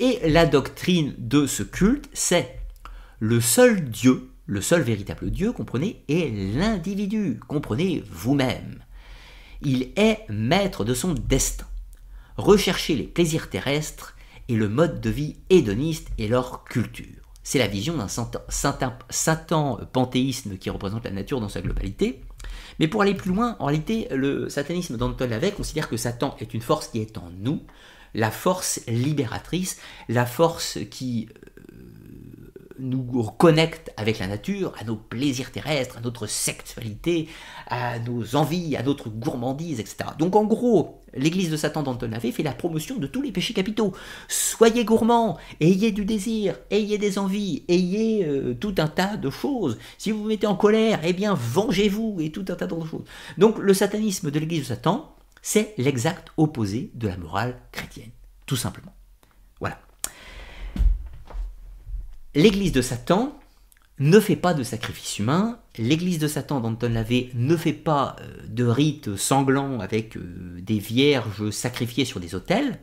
Et 0.00 0.18
la 0.30 0.46
doctrine 0.46 1.14
de 1.18 1.46
ce 1.46 1.62
culte, 1.62 2.08
c'est 2.14 2.58
le 3.20 3.42
seul 3.42 3.84
Dieu, 3.84 4.30
le 4.46 4.62
seul 4.62 4.80
véritable 4.80 5.30
Dieu, 5.30 5.52
comprenez, 5.52 6.02
est 6.08 6.30
l'individu, 6.56 7.38
comprenez 7.46 8.02
vous-même. 8.10 8.82
Il 9.60 9.92
est 9.96 10.24
maître 10.30 10.86
de 10.86 10.94
son 10.94 11.12
destin. 11.12 11.66
Recherchez 12.38 12.94
les 12.94 13.06
plaisirs 13.06 13.50
terrestres 13.50 14.16
et 14.48 14.56
le 14.56 14.70
mode 14.70 15.02
de 15.02 15.10
vie 15.10 15.36
hédoniste 15.50 16.08
et 16.16 16.28
leur 16.28 16.64
culture. 16.64 17.15
C'est 17.48 17.60
la 17.60 17.68
vision 17.68 17.96
d'un 17.96 18.08
Satan 18.08 19.78
panthéisme 19.92 20.58
qui 20.58 20.68
représente 20.68 21.04
la 21.04 21.12
nature 21.12 21.40
dans 21.40 21.48
sa 21.48 21.60
globalité, 21.60 22.24
mais 22.80 22.88
pour 22.88 23.02
aller 23.02 23.14
plus 23.14 23.32
loin, 23.32 23.54
en 23.60 23.66
réalité, 23.66 24.08
le 24.10 24.48
satanisme 24.48 24.96
d'Anton 24.96 25.28
Lavey 25.28 25.52
considère 25.52 25.88
que 25.88 25.96
Satan 25.96 26.34
est 26.40 26.54
une 26.54 26.60
force 26.60 26.88
qui 26.88 27.00
est 27.00 27.16
en 27.18 27.30
nous, 27.38 27.62
la 28.14 28.32
force 28.32 28.80
libératrice, 28.88 29.78
la 30.08 30.26
force 30.26 30.80
qui 30.90 31.28
nous 32.78 33.02
connecte 33.38 33.92
avec 33.96 34.18
la 34.18 34.26
nature, 34.26 34.74
à 34.78 34.84
nos 34.84 34.96
plaisirs 34.96 35.52
terrestres, 35.52 35.98
à 35.98 36.00
notre 36.00 36.26
sexualité, 36.26 37.28
à 37.66 37.98
nos 37.98 38.36
envies, 38.36 38.76
à 38.76 38.82
notre 38.82 39.08
gourmandise, 39.08 39.80
etc. 39.80 40.10
Donc 40.18 40.36
en 40.36 40.44
gros, 40.44 41.00
l'église 41.14 41.50
de 41.50 41.56
Satan 41.56 41.82
d'Anton 41.82 42.08
Lavey 42.10 42.32
fait 42.32 42.42
la 42.42 42.52
promotion 42.52 42.96
de 42.96 43.06
tous 43.06 43.22
les 43.22 43.32
péchés 43.32 43.54
capitaux. 43.54 43.92
Soyez 44.28 44.84
gourmands, 44.84 45.38
ayez 45.60 45.92
du 45.92 46.04
désir, 46.04 46.56
ayez 46.70 46.98
des 46.98 47.18
envies, 47.18 47.64
ayez 47.68 48.24
euh, 48.24 48.54
tout 48.54 48.74
un 48.78 48.88
tas 48.88 49.16
de 49.16 49.30
choses. 49.30 49.78
Si 49.98 50.10
vous 50.10 50.22
vous 50.22 50.28
mettez 50.28 50.46
en 50.46 50.56
colère, 50.56 51.00
eh 51.04 51.12
bien 51.12 51.34
vengez-vous 51.34 52.18
et 52.20 52.30
tout 52.30 52.44
un 52.48 52.54
tas 52.54 52.66
d'autres 52.66 52.86
choses. 52.86 53.04
Donc 53.38 53.58
le 53.58 53.74
satanisme 53.74 54.30
de 54.30 54.38
l'église 54.38 54.60
de 54.60 54.66
Satan, 54.66 55.14
c'est 55.42 55.74
l'exact 55.78 56.28
opposé 56.36 56.90
de 56.94 57.08
la 57.08 57.16
morale 57.16 57.60
chrétienne, 57.70 58.10
tout 58.46 58.56
simplement. 58.56 58.95
L'église 62.36 62.72
de 62.72 62.82
Satan 62.82 63.34
ne 63.98 64.20
fait 64.20 64.36
pas 64.36 64.52
de 64.52 64.62
sacrifice 64.62 65.18
humain, 65.18 65.58
l'église 65.78 66.18
de 66.18 66.28
Satan 66.28 66.60
d'Anton 66.60 66.90
Lavey 66.90 67.30
ne 67.32 67.56
fait 67.56 67.72
pas 67.72 68.14
euh, 68.20 68.42
de 68.46 68.64
rites 68.64 69.16
sanglants 69.16 69.80
avec 69.80 70.18
euh, 70.18 70.58
des 70.60 70.78
vierges 70.78 71.48
sacrifiées 71.48 72.04
sur 72.04 72.20
des 72.20 72.34
autels. 72.34 72.78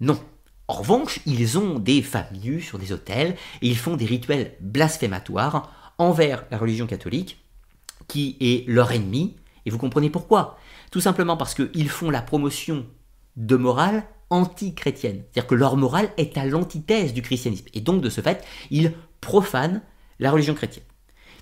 Non. 0.00 0.20
En 0.68 0.74
revanche, 0.74 1.18
ils 1.26 1.58
ont 1.58 1.80
des 1.80 2.02
femmes 2.02 2.36
nues 2.40 2.60
sur 2.60 2.78
des 2.78 2.92
autels 2.92 3.34
et 3.62 3.66
ils 3.66 3.76
font 3.76 3.96
des 3.96 4.06
rituels 4.06 4.54
blasphématoires 4.60 5.94
envers 5.98 6.44
la 6.52 6.58
religion 6.58 6.86
catholique, 6.86 7.44
qui 8.06 8.36
est 8.38 8.68
leur 8.68 8.92
ennemi. 8.92 9.34
Et 9.64 9.70
vous 9.70 9.78
comprenez 9.78 10.08
pourquoi? 10.08 10.56
Tout 10.92 11.00
simplement 11.00 11.36
parce 11.36 11.54
qu'ils 11.56 11.90
font 11.90 12.10
la 12.10 12.22
promotion 12.22 12.86
de 13.34 13.56
morale 13.56 14.04
anti-chrétienne. 14.30 15.22
C'est-à-dire 15.24 15.46
que 15.46 15.54
leur 15.54 15.76
morale 15.76 16.10
est 16.16 16.36
à 16.38 16.44
l'antithèse 16.44 17.12
du 17.12 17.22
christianisme. 17.22 17.66
Et 17.74 17.80
donc, 17.80 18.02
de 18.02 18.10
ce 18.10 18.20
fait, 18.20 18.44
ils 18.70 18.92
profanent 19.20 19.82
la 20.18 20.30
religion 20.30 20.54
chrétienne. 20.54 20.84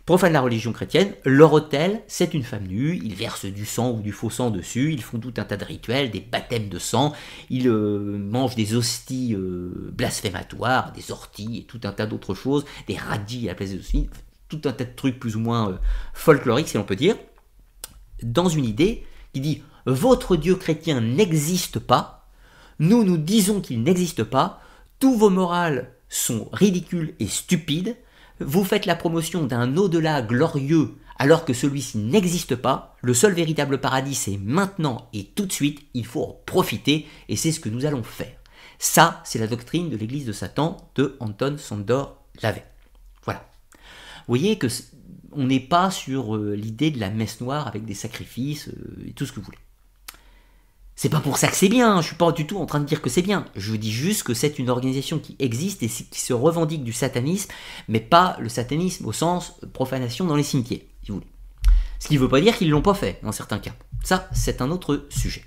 Profanent 0.06 0.34
la 0.34 0.42
religion 0.42 0.72
chrétienne, 0.72 1.14
leur 1.24 1.54
autel, 1.54 2.02
c'est 2.08 2.34
une 2.34 2.42
femme 2.42 2.66
nue, 2.66 3.00
ils 3.02 3.14
versent 3.14 3.46
du 3.46 3.64
sang 3.64 3.92
ou 3.92 4.02
du 4.02 4.12
faux 4.12 4.28
sang 4.28 4.50
dessus, 4.50 4.92
ils 4.92 5.02
font 5.02 5.18
tout 5.18 5.32
un 5.38 5.44
tas 5.44 5.56
de 5.56 5.64
rituels, 5.64 6.10
des 6.10 6.20
baptêmes 6.20 6.68
de 6.68 6.78
sang, 6.78 7.14
ils 7.48 7.68
euh, 7.68 8.18
mangent 8.18 8.54
des 8.54 8.74
hosties 8.74 9.34
euh, 9.34 9.90
blasphématoires, 9.94 10.92
des 10.92 11.10
orties 11.10 11.60
et 11.60 11.64
tout 11.64 11.80
un 11.84 11.92
tas 11.92 12.04
d'autres 12.04 12.34
choses, 12.34 12.66
des 12.86 12.96
radis 12.96 13.46
à 13.46 13.52
la 13.52 13.54
place 13.54 13.70
des 13.70 13.78
hosties, 13.78 14.10
tout 14.50 14.60
un 14.66 14.72
tas 14.72 14.84
de 14.84 14.94
trucs 14.94 15.18
plus 15.18 15.36
ou 15.36 15.40
moins 15.40 15.70
euh, 15.70 15.78
folkloriques, 16.12 16.68
si 16.68 16.76
l'on 16.76 16.84
peut 16.84 16.96
dire, 16.96 17.16
dans 18.22 18.50
une 18.50 18.66
idée 18.66 19.06
qui 19.32 19.40
dit 19.40 19.62
votre 19.86 20.36
Dieu 20.36 20.56
chrétien 20.56 21.00
n'existe 21.00 21.78
pas, 21.78 22.23
nous 22.78 23.04
nous 23.04 23.16
disons 23.16 23.60
qu'il 23.60 23.82
n'existe 23.82 24.24
pas, 24.24 24.60
tous 24.98 25.16
vos 25.16 25.30
morales 25.30 25.92
sont 26.08 26.48
ridicules 26.52 27.14
et 27.20 27.26
stupides, 27.26 27.96
vous 28.40 28.64
faites 28.64 28.86
la 28.86 28.96
promotion 28.96 29.44
d'un 29.44 29.76
au-delà 29.76 30.22
glorieux 30.22 30.94
alors 31.16 31.44
que 31.44 31.52
celui-ci 31.52 31.98
n'existe 31.98 32.56
pas, 32.56 32.96
le 33.00 33.14
seul 33.14 33.32
véritable 33.32 33.80
paradis 33.80 34.14
c'est 34.14 34.36
maintenant 34.38 35.08
et 35.12 35.24
tout 35.24 35.46
de 35.46 35.52
suite, 35.52 35.82
il 35.94 36.04
faut 36.04 36.22
en 36.22 36.40
profiter 36.46 37.06
et 37.28 37.36
c'est 37.36 37.52
ce 37.52 37.60
que 37.60 37.68
nous 37.68 37.86
allons 37.86 38.02
faire. 38.02 38.34
Ça, 38.78 39.22
c'est 39.24 39.38
la 39.38 39.46
doctrine 39.46 39.88
de 39.88 39.96
l'église 39.96 40.26
de 40.26 40.32
Satan 40.32 40.76
de 40.96 41.16
Anton 41.20 41.56
Sandor 41.58 42.22
Lavey. 42.42 42.64
Voilà. 43.24 43.48
Vous 44.26 44.34
voyez 44.34 44.58
que 44.58 44.66
on 45.32 45.46
n'est 45.46 45.60
pas 45.60 45.90
sur 45.90 46.36
euh, 46.36 46.54
l'idée 46.54 46.90
de 46.90 47.00
la 47.00 47.10
messe 47.10 47.40
noire 47.40 47.66
avec 47.66 47.84
des 47.84 47.94
sacrifices 47.94 48.68
euh, 48.68 49.08
et 49.08 49.12
tout 49.12 49.26
ce 49.26 49.32
que 49.32 49.40
vous 49.40 49.46
voulez. 49.46 49.58
C'est 50.96 51.08
pas 51.08 51.20
pour 51.20 51.38
ça 51.38 51.48
que 51.48 51.56
c'est 51.56 51.68
bien, 51.68 52.00
je 52.00 52.06
suis 52.08 52.16
pas 52.16 52.30
du 52.30 52.46
tout 52.46 52.58
en 52.58 52.66
train 52.66 52.78
de 52.78 52.84
dire 52.84 53.02
que 53.02 53.10
c'est 53.10 53.22
bien. 53.22 53.46
Je 53.56 53.74
dis 53.74 53.92
juste 53.92 54.22
que 54.22 54.32
c'est 54.32 54.58
une 54.58 54.70
organisation 54.70 55.18
qui 55.18 55.34
existe 55.40 55.82
et 55.82 55.88
qui 55.88 56.20
se 56.20 56.32
revendique 56.32 56.84
du 56.84 56.92
satanisme, 56.92 57.50
mais 57.88 58.00
pas 58.00 58.36
le 58.38 58.48
satanisme 58.48 59.06
au 59.06 59.12
sens 59.12 59.54
profanation 59.72 60.24
dans 60.24 60.36
les 60.36 60.44
cimetières, 60.44 60.80
si 61.02 61.10
vous 61.10 61.18
voulez. 61.18 61.26
Ce 61.98 62.08
qui 62.08 62.14
ne 62.14 62.20
veut 62.20 62.28
pas 62.28 62.40
dire 62.40 62.56
qu'ils 62.56 62.70
l'ont 62.70 62.82
pas 62.82 62.94
fait, 62.94 63.18
dans 63.22 63.32
certains 63.32 63.58
cas. 63.58 63.72
Ça, 64.04 64.28
c'est 64.32 64.60
un 64.60 64.70
autre 64.70 65.06
sujet. 65.08 65.44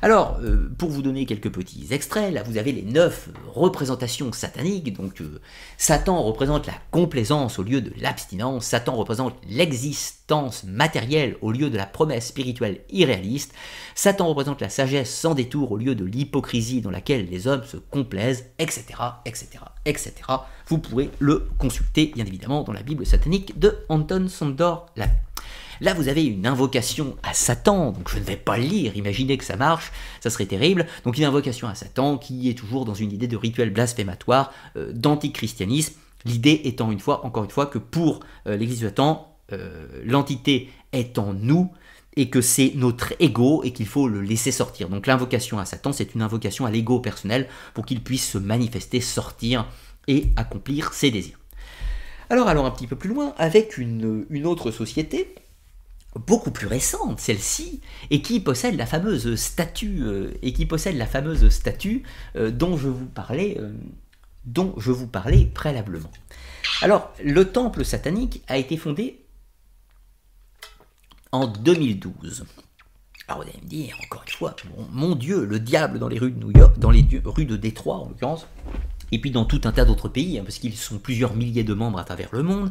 Alors, 0.00 0.38
euh, 0.42 0.70
pour 0.78 0.90
vous 0.90 1.02
donner 1.02 1.26
quelques 1.26 1.50
petits 1.50 1.88
extraits, 1.90 2.32
là 2.32 2.42
vous 2.42 2.56
avez 2.56 2.72
les 2.72 2.82
neuf 2.82 3.28
représentations 3.48 4.32
sataniques. 4.32 4.96
Donc, 4.96 5.20
euh, 5.20 5.40
Satan 5.76 6.22
représente 6.22 6.66
la 6.66 6.74
complaisance 6.90 7.58
au 7.58 7.62
lieu 7.62 7.80
de 7.80 7.92
l'abstinence, 8.00 8.66
Satan 8.66 8.96
représente 8.96 9.34
l'existence 9.48 10.64
matérielle 10.64 11.36
au 11.40 11.50
lieu 11.50 11.70
de 11.70 11.76
la 11.76 11.86
promesse 11.86 12.28
spirituelle 12.28 12.80
irréaliste, 12.90 13.52
Satan 13.94 14.28
représente 14.28 14.60
la 14.60 14.68
sagesse 14.68 15.12
sans 15.12 15.34
détour 15.34 15.72
au 15.72 15.76
lieu 15.76 15.94
de 15.94 16.04
l'hypocrisie 16.04 16.80
dans 16.80 16.90
laquelle 16.90 17.28
les 17.28 17.46
hommes 17.48 17.64
se 17.64 17.76
complaisent, 17.76 18.46
etc., 18.58 18.84
etc., 19.24 19.48
etc. 19.84 20.12
Vous 20.68 20.78
pourrez 20.78 21.10
le 21.18 21.48
consulter, 21.58 22.12
bien 22.14 22.26
évidemment, 22.26 22.62
dans 22.62 22.72
la 22.72 22.82
Bible 22.82 23.04
satanique 23.04 23.58
de 23.58 23.78
Anton 23.88 24.28
Sandor. 24.28 24.86
Là, 25.80 25.94
vous 25.94 26.08
avez 26.08 26.24
une 26.24 26.46
invocation 26.46 27.16
à 27.22 27.34
Satan, 27.34 27.92
donc 27.92 28.10
je 28.10 28.18
ne 28.18 28.24
vais 28.24 28.36
pas 28.36 28.56
le 28.58 28.64
lire, 28.64 28.96
imaginez 28.96 29.38
que 29.38 29.44
ça 29.44 29.56
marche, 29.56 29.92
ça 30.20 30.30
serait 30.30 30.46
terrible. 30.46 30.86
Donc 31.04 31.18
une 31.18 31.24
invocation 31.24 31.68
à 31.68 31.74
Satan 31.74 32.18
qui 32.18 32.48
est 32.50 32.54
toujours 32.54 32.84
dans 32.84 32.94
une 32.94 33.12
idée 33.12 33.28
de 33.28 33.36
rituel 33.36 33.70
blasphématoire, 33.70 34.52
euh, 34.76 34.92
d'antichristianisme. 34.92 35.94
L'idée 36.24 36.62
étant 36.64 36.90
une 36.90 36.98
fois, 36.98 37.24
encore 37.24 37.44
une 37.44 37.50
fois, 37.50 37.66
que 37.66 37.78
pour 37.78 38.20
euh, 38.46 38.56
l'Église 38.56 38.80
de 38.80 38.88
Satan, 38.88 39.36
euh, 39.52 39.86
l'entité 40.04 40.68
est 40.92 41.18
en 41.18 41.32
nous 41.32 41.70
et 42.16 42.28
que 42.28 42.40
c'est 42.40 42.72
notre 42.74 43.14
ego 43.20 43.62
et 43.62 43.72
qu'il 43.72 43.86
faut 43.86 44.08
le 44.08 44.20
laisser 44.20 44.50
sortir. 44.50 44.88
Donc 44.88 45.06
l'invocation 45.06 45.58
à 45.58 45.64
Satan, 45.64 45.92
c'est 45.92 46.14
une 46.14 46.22
invocation 46.22 46.66
à 46.66 46.70
l'ego 46.70 46.98
personnel 46.98 47.46
pour 47.74 47.86
qu'il 47.86 48.02
puisse 48.02 48.28
se 48.28 48.38
manifester, 48.38 49.00
sortir 49.00 49.68
et 50.08 50.26
accomplir 50.34 50.92
ses 50.92 51.12
désirs. 51.12 51.38
Alors 52.30 52.48
allons 52.48 52.66
un 52.66 52.70
petit 52.72 52.88
peu 52.88 52.96
plus 52.96 53.10
loin 53.10 53.32
avec 53.38 53.78
une, 53.78 54.26
une 54.30 54.46
autre 54.46 54.72
société 54.72 55.34
beaucoup 56.26 56.50
plus 56.50 56.66
récente, 56.66 57.20
celle-ci, 57.20 57.80
et 58.10 58.22
qui 58.22 58.40
possède 58.40 58.76
la 58.76 58.86
fameuse 58.86 59.34
statue, 59.36 60.02
euh, 60.02 60.32
et 60.42 60.52
qui 60.52 60.66
possède 60.66 60.96
la 60.96 61.06
fameuse 61.06 61.48
statue 61.48 62.02
euh, 62.36 62.50
dont 62.50 62.76
je 62.76 62.88
vous 62.88 63.06
parlais, 63.06 63.56
euh, 63.58 63.72
dont 64.44 64.74
je 64.78 64.90
vous 64.90 65.06
parlais 65.06 65.46
préalablement. 65.46 66.10
Alors, 66.82 67.12
le 67.22 67.44
temple 67.44 67.84
satanique 67.84 68.42
a 68.48 68.58
été 68.58 68.76
fondé 68.76 69.24
en 71.32 71.46
2012. 71.46 72.44
Alors 73.26 73.42
vous 73.42 73.48
allez 73.50 73.60
me 73.62 73.68
dire, 73.68 73.98
encore 74.06 74.22
une 74.26 74.32
fois, 74.32 74.56
mon, 74.90 75.14
Dieu, 75.14 75.44
le 75.44 75.60
diable 75.60 75.98
dans 75.98 76.08
les 76.08 76.18
rues 76.18 76.30
de 76.30 76.38
New 76.38 76.50
York, 76.50 76.78
dans 76.78 76.90
les 76.90 77.06
rues 77.24 77.44
de 77.44 77.56
Détroit 77.56 77.96
en 77.96 78.08
l'occurrence, 78.08 78.46
et 79.12 79.20
puis 79.20 79.30
dans 79.30 79.44
tout 79.44 79.60
un 79.64 79.72
tas 79.72 79.84
d'autres 79.84 80.08
pays, 80.08 80.38
hein, 80.38 80.42
parce 80.44 80.58
qu'ils 80.58 80.76
sont 80.76 80.98
plusieurs 80.98 81.34
milliers 81.34 81.64
de 81.64 81.74
membres 81.74 81.98
à 81.98 82.04
travers 82.04 82.28
le 82.32 82.42
monde, 82.42 82.70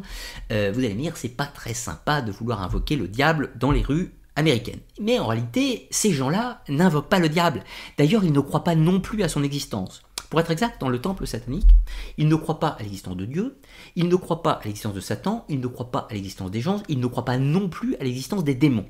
euh, 0.52 0.70
vous 0.72 0.80
allez 0.80 0.94
me 0.94 1.02
dire, 1.02 1.16
c'est 1.16 1.28
pas 1.28 1.46
très 1.46 1.74
sympa 1.74 2.22
de 2.22 2.32
vouloir 2.32 2.62
invoquer 2.62 2.96
le 2.96 3.08
diable 3.08 3.52
dans 3.56 3.70
les 3.70 3.82
rues 3.82 4.14
américaines. 4.36 4.80
Mais 5.00 5.18
en 5.18 5.26
réalité, 5.26 5.88
ces 5.90 6.12
gens-là 6.12 6.62
n'invoquent 6.68 7.08
pas 7.08 7.18
le 7.18 7.28
diable. 7.28 7.64
D'ailleurs, 7.98 8.24
ils 8.24 8.32
ne 8.32 8.40
croient 8.40 8.64
pas 8.64 8.76
non 8.76 9.00
plus 9.00 9.22
à 9.22 9.28
son 9.28 9.42
existence. 9.42 10.02
Pour 10.30 10.40
être 10.40 10.50
exact, 10.50 10.80
dans 10.80 10.90
le 10.90 11.00
temple 11.00 11.26
satanique, 11.26 11.70
ils 12.18 12.28
ne 12.28 12.36
croient 12.36 12.60
pas 12.60 12.68
à 12.68 12.82
l'existence 12.82 13.16
de 13.16 13.24
Dieu, 13.24 13.58
ils 13.96 14.08
ne 14.08 14.16
croient 14.16 14.42
pas 14.42 14.52
à 14.52 14.64
l'existence 14.64 14.94
de 14.94 15.00
Satan, 15.00 15.44
ils 15.48 15.60
ne 15.60 15.66
croient 15.66 15.90
pas 15.90 16.06
à 16.10 16.14
l'existence 16.14 16.50
des 16.50 16.60
gens, 16.60 16.82
ils 16.88 17.00
ne 17.00 17.06
croient 17.06 17.24
pas 17.24 17.38
non 17.38 17.68
plus 17.68 17.96
à 17.96 18.04
l'existence 18.04 18.44
des 18.44 18.54
démons. 18.54 18.86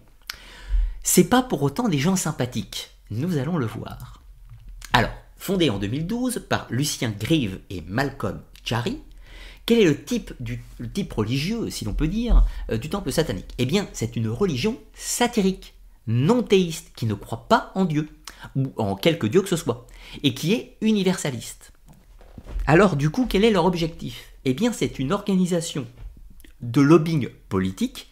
C'est 1.02 1.28
pas 1.28 1.42
pour 1.42 1.62
autant 1.62 1.88
des 1.88 1.98
gens 1.98 2.16
sympathiques. 2.16 2.90
Nous 3.10 3.38
allons 3.38 3.56
le 3.56 3.66
voir. 3.66 4.20
Alors, 4.92 5.12
fondé 5.38 5.70
en 5.70 5.78
2012 5.78 6.46
par 6.48 6.66
Lucien 6.70 7.14
Grieve 7.18 7.60
et 7.70 7.82
Malcolm 7.86 8.40
Chari, 8.64 8.98
quel 9.64 9.80
est 9.80 9.84
le 9.84 10.02
type, 10.02 10.32
du, 10.40 10.62
type 10.92 11.12
religieux, 11.12 11.70
si 11.70 11.84
l'on 11.84 11.94
peut 11.94 12.08
dire, 12.08 12.44
euh, 12.70 12.78
du 12.78 12.88
temple 12.88 13.12
satanique? 13.12 13.52
Eh 13.58 13.66
bien, 13.66 13.86
c'est 13.92 14.16
une 14.16 14.28
religion 14.28 14.78
satirique, 14.94 15.74
non 16.06 16.42
théiste, 16.42 16.92
qui 16.96 17.06
ne 17.06 17.14
croit 17.14 17.48
pas 17.48 17.70
en 17.74 17.84
Dieu, 17.84 18.08
ou 18.56 18.72
en 18.76 18.96
quelque 18.96 19.26
Dieu 19.26 19.42
que 19.42 19.48
ce 19.48 19.56
soit, 19.56 19.86
et 20.22 20.32
qui 20.32 20.54
est 20.54 20.76
universaliste. 20.80 21.72
Alors, 22.66 22.96
du 22.96 23.10
coup, 23.10 23.26
quel 23.28 23.44
est 23.44 23.50
leur 23.50 23.66
objectif? 23.66 24.32
Eh 24.46 24.54
bien, 24.54 24.72
c'est 24.72 24.98
une 24.98 25.12
organisation 25.12 25.86
de 26.62 26.80
lobbying 26.80 27.28
politique 27.48 28.10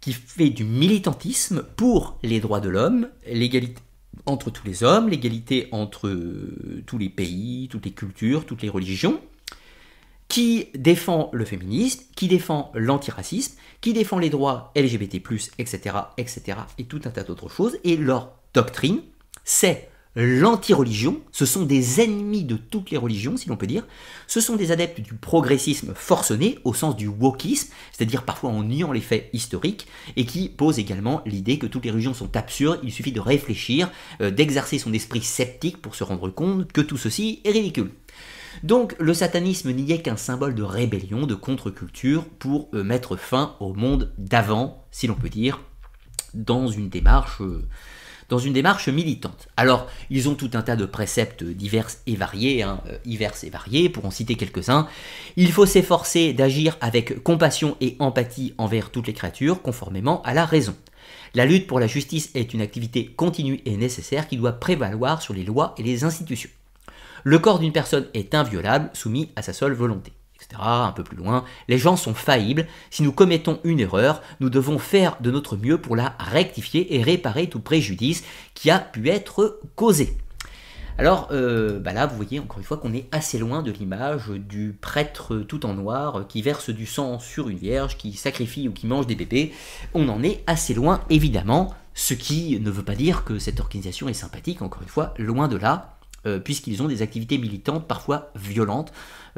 qui 0.00 0.12
fait 0.12 0.50
du 0.50 0.64
militantisme 0.64 1.62
pour 1.76 2.18
les 2.22 2.40
droits 2.40 2.60
de 2.60 2.68
l'homme, 2.68 3.08
l'égalité 3.26 3.82
entre 4.26 4.50
tous 4.50 4.66
les 4.66 4.82
hommes, 4.82 5.08
l'égalité 5.08 5.68
entre 5.72 6.08
euh, 6.08 6.82
tous 6.86 6.98
les 6.98 7.08
pays, 7.08 7.68
toutes 7.70 7.84
les 7.84 7.92
cultures, 7.92 8.46
toutes 8.46 8.62
les 8.62 8.68
religions, 8.68 9.20
qui 10.28 10.68
défend 10.74 11.30
le 11.32 11.44
féminisme, 11.44 12.02
qui 12.16 12.28
défend 12.28 12.72
l'antiracisme, 12.74 13.56
qui 13.80 13.92
défend 13.92 14.18
les 14.18 14.30
droits 14.30 14.72
LGBT+, 14.76 15.22
etc., 15.58 15.96
etc., 16.16 16.58
et 16.78 16.84
tout 16.84 17.00
un 17.04 17.10
tas 17.10 17.22
d'autres 17.22 17.48
choses. 17.48 17.78
Et 17.84 17.96
leur 17.96 18.32
doctrine, 18.54 19.02
c'est 19.44 19.88
l'anti-religion, 20.16 21.20
ce 21.32 21.46
sont 21.46 21.64
des 21.64 22.00
ennemis 22.00 22.44
de 22.44 22.56
toutes 22.56 22.90
les 22.90 22.96
religions, 22.96 23.36
si 23.36 23.48
l'on 23.48 23.56
peut 23.56 23.66
dire. 23.66 23.86
Ce 24.26 24.40
sont 24.40 24.56
des 24.56 24.70
adeptes 24.70 25.00
du 25.00 25.14
progressisme 25.14 25.92
forcené, 25.94 26.58
au 26.64 26.72
sens 26.72 26.96
du 26.96 27.08
wokisme, 27.08 27.72
c'est-à-dire 27.92 28.22
parfois 28.22 28.50
en 28.50 28.62
niant 28.62 28.92
les 28.92 29.00
faits 29.00 29.28
historiques, 29.32 29.86
et 30.16 30.24
qui 30.24 30.48
posent 30.48 30.78
également 30.78 31.22
l'idée 31.26 31.58
que 31.58 31.66
toutes 31.66 31.84
les 31.84 31.90
religions 31.90 32.14
sont 32.14 32.36
absurdes, 32.36 32.80
il 32.82 32.92
suffit 32.92 33.12
de 33.12 33.20
réfléchir, 33.20 33.90
euh, 34.20 34.30
d'exercer 34.30 34.78
son 34.78 34.92
esprit 34.92 35.22
sceptique 35.22 35.82
pour 35.82 35.94
se 35.94 36.04
rendre 36.04 36.30
compte 36.30 36.70
que 36.72 36.80
tout 36.80 36.96
ceci 36.96 37.40
est 37.44 37.50
ridicule. 37.50 37.90
Donc 38.62 38.94
le 39.00 39.14
satanisme 39.14 39.72
n'y 39.72 39.90
est 39.90 40.02
qu'un 40.02 40.16
symbole 40.16 40.54
de 40.54 40.62
rébellion, 40.62 41.26
de 41.26 41.34
contre-culture, 41.34 42.24
pour 42.38 42.68
euh, 42.72 42.84
mettre 42.84 43.16
fin 43.16 43.56
au 43.58 43.74
monde 43.74 44.12
d'avant, 44.16 44.86
si 44.92 45.08
l'on 45.08 45.14
peut 45.14 45.28
dire, 45.28 45.60
dans 46.34 46.68
une 46.68 46.88
démarche... 46.88 47.40
Euh, 47.40 47.66
dans 48.28 48.38
une 48.38 48.52
démarche 48.52 48.88
militante. 48.88 49.48
Alors, 49.56 49.86
ils 50.10 50.28
ont 50.28 50.34
tout 50.34 50.50
un 50.54 50.62
tas 50.62 50.76
de 50.76 50.86
préceptes 50.86 51.44
divers 51.44 51.88
et 52.06 52.16
variés, 52.16 52.62
hein, 52.62 52.80
euh, 52.88 52.98
divers 53.04 53.34
et 53.42 53.50
variés, 53.50 53.88
pour 53.88 54.06
en 54.06 54.10
citer 54.10 54.34
quelques-uns. 54.34 54.88
Il 55.36 55.52
faut 55.52 55.66
s'efforcer 55.66 56.32
d'agir 56.32 56.76
avec 56.80 57.22
compassion 57.22 57.76
et 57.80 57.96
empathie 57.98 58.54
envers 58.58 58.90
toutes 58.90 59.06
les 59.06 59.12
créatures, 59.12 59.62
conformément 59.62 60.22
à 60.22 60.34
la 60.34 60.44
raison. 60.44 60.74
La 61.34 61.46
lutte 61.46 61.66
pour 61.66 61.80
la 61.80 61.86
justice 61.86 62.30
est 62.34 62.54
une 62.54 62.60
activité 62.60 63.06
continue 63.06 63.60
et 63.64 63.76
nécessaire 63.76 64.28
qui 64.28 64.36
doit 64.36 64.52
prévaloir 64.52 65.20
sur 65.20 65.34
les 65.34 65.44
lois 65.44 65.74
et 65.78 65.82
les 65.82 66.04
institutions. 66.04 66.50
Le 67.24 67.38
corps 67.38 67.58
d'une 67.58 67.72
personne 67.72 68.06
est 68.14 68.34
inviolable, 68.34 68.90
soumis 68.92 69.30
à 69.34 69.42
sa 69.42 69.52
seule 69.52 69.72
volonté 69.72 70.12
un 70.58 70.92
peu 70.92 71.02
plus 71.02 71.16
loin, 71.16 71.44
les 71.68 71.78
gens 71.78 71.96
sont 71.96 72.14
faillibles. 72.14 72.66
Si 72.90 73.02
nous 73.02 73.12
commettons 73.12 73.60
une 73.64 73.80
erreur, 73.80 74.22
nous 74.40 74.50
devons 74.50 74.78
faire 74.78 75.16
de 75.20 75.30
notre 75.30 75.56
mieux 75.56 75.78
pour 75.78 75.96
la 75.96 76.14
rectifier 76.18 76.94
et 76.94 77.02
réparer 77.02 77.48
tout 77.48 77.60
préjudice 77.60 78.24
qui 78.54 78.70
a 78.70 78.78
pu 78.78 79.08
être 79.08 79.60
causé. 79.74 80.16
Alors 80.96 81.28
euh, 81.32 81.80
bah 81.80 81.92
là, 81.92 82.06
vous 82.06 82.14
voyez 82.16 82.38
encore 82.38 82.58
une 82.58 82.64
fois 82.64 82.76
qu'on 82.76 82.92
est 82.92 83.08
assez 83.10 83.38
loin 83.38 83.62
de 83.62 83.72
l'image 83.72 84.28
du 84.28 84.76
prêtre 84.80 85.38
tout 85.38 85.66
en 85.66 85.74
noir 85.74 86.26
qui 86.28 86.40
verse 86.40 86.70
du 86.70 86.86
sang 86.86 87.18
sur 87.18 87.48
une 87.48 87.58
vierge, 87.58 87.96
qui 87.96 88.12
sacrifie 88.12 88.68
ou 88.68 88.72
qui 88.72 88.86
mange 88.86 89.06
des 89.06 89.16
bébés. 89.16 89.52
On 89.92 90.08
en 90.08 90.22
est 90.22 90.44
assez 90.46 90.72
loin, 90.72 91.00
évidemment, 91.10 91.74
ce 91.94 92.14
qui 92.14 92.58
ne 92.60 92.70
veut 92.70 92.82
pas 92.82 92.94
dire 92.94 93.24
que 93.24 93.38
cette 93.38 93.60
organisation 93.60 94.08
est 94.08 94.14
sympathique, 94.14 94.62
encore 94.62 94.82
une 94.82 94.88
fois, 94.88 95.14
loin 95.18 95.48
de 95.48 95.56
là, 95.56 95.93
euh, 96.26 96.38
puisqu'ils 96.38 96.82
ont 96.82 96.88
des 96.88 97.02
activités 97.02 97.38
militantes 97.38 97.86
parfois 97.86 98.30
violentes 98.34 98.92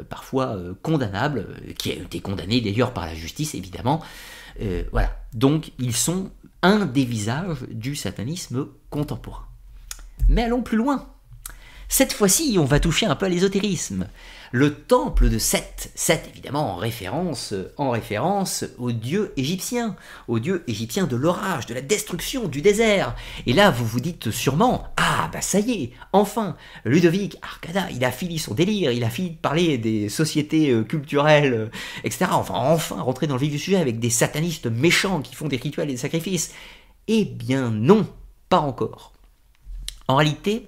parfois 0.09 0.55
euh, 0.55 0.73
condamnable, 0.81 1.47
euh, 1.49 1.73
qui 1.73 1.91
a 1.91 1.95
été 1.95 2.19
condamné 2.19 2.61
d'ailleurs 2.61 2.93
par 2.93 3.05
la 3.05 3.15
justice 3.15 3.55
évidemment. 3.55 4.01
Voilà. 4.91 5.15
Donc 5.35 5.71
ils 5.77 5.95
sont 5.95 6.31
un 6.63 6.87
des 6.87 7.05
visages 7.05 7.59
du 7.69 7.95
satanisme 7.95 8.67
contemporain. 8.89 9.45
Mais 10.29 10.43
allons 10.43 10.63
plus 10.63 10.77
loin. 10.77 11.05
Cette 11.89 12.11
fois-ci, 12.11 12.57
on 12.59 12.65
va 12.65 12.79
toucher 12.79 13.05
un 13.05 13.15
peu 13.15 13.27
à 13.27 13.29
l'ésotérisme. 13.29 14.07
Le 14.51 14.73
temple 14.73 15.29
de 15.29 15.37
Seth, 15.37 15.91
Seth 15.95 16.29
évidemment 16.29 16.73
en 16.73 16.75
référence, 16.77 17.53
en 17.77 17.89
référence 17.89 18.65
au 18.77 18.91
dieu 18.91 19.33
égyptien, 19.35 19.95
au 20.27 20.39
dieu 20.39 20.63
égyptien 20.67 21.05
de 21.05 21.15
l'orage, 21.15 21.65
de 21.65 21.73
la 21.73 21.81
destruction, 21.81 22.47
du 22.47 22.61
désert. 22.61 23.15
Et 23.45 23.53
là, 23.53 23.71
vous 23.71 23.85
vous 23.85 23.99
dites 23.99 24.31
sûrement, 24.31 24.87
ah 24.97 25.29
bah 25.33 25.41
ça 25.41 25.59
y 25.59 25.83
est, 25.83 25.91
enfin, 26.13 26.55
Ludovic 26.85 27.37
Arcada, 27.41 27.87
il 27.91 28.03
a 28.05 28.11
fini 28.11 28.39
son 28.39 28.53
délire, 28.53 28.91
il 28.91 29.03
a 29.03 29.09
fini 29.09 29.31
de 29.31 29.37
parler 29.37 29.77
des 29.77 30.09
sociétés 30.09 30.71
euh, 30.71 30.83
culturelles, 30.83 31.53
euh, 31.53 31.69
etc. 32.03 32.27
Enfin, 32.31 32.55
enfin, 32.55 33.01
rentrer 33.01 33.27
dans 33.27 33.35
le 33.35 33.41
vif 33.41 33.51
du 33.51 33.59
sujet 33.59 33.77
avec 33.77 33.99
des 33.99 34.09
satanistes 34.09 34.67
méchants 34.67 35.21
qui 35.21 35.35
font 35.35 35.47
des 35.47 35.57
rituels 35.57 35.89
et 35.89 35.93
des 35.93 35.97
sacrifices. 35.97 36.53
Eh 37.07 37.25
bien 37.25 37.69
non, 37.69 38.07
pas 38.49 38.59
encore. 38.59 39.13
En 40.07 40.15
réalité, 40.15 40.67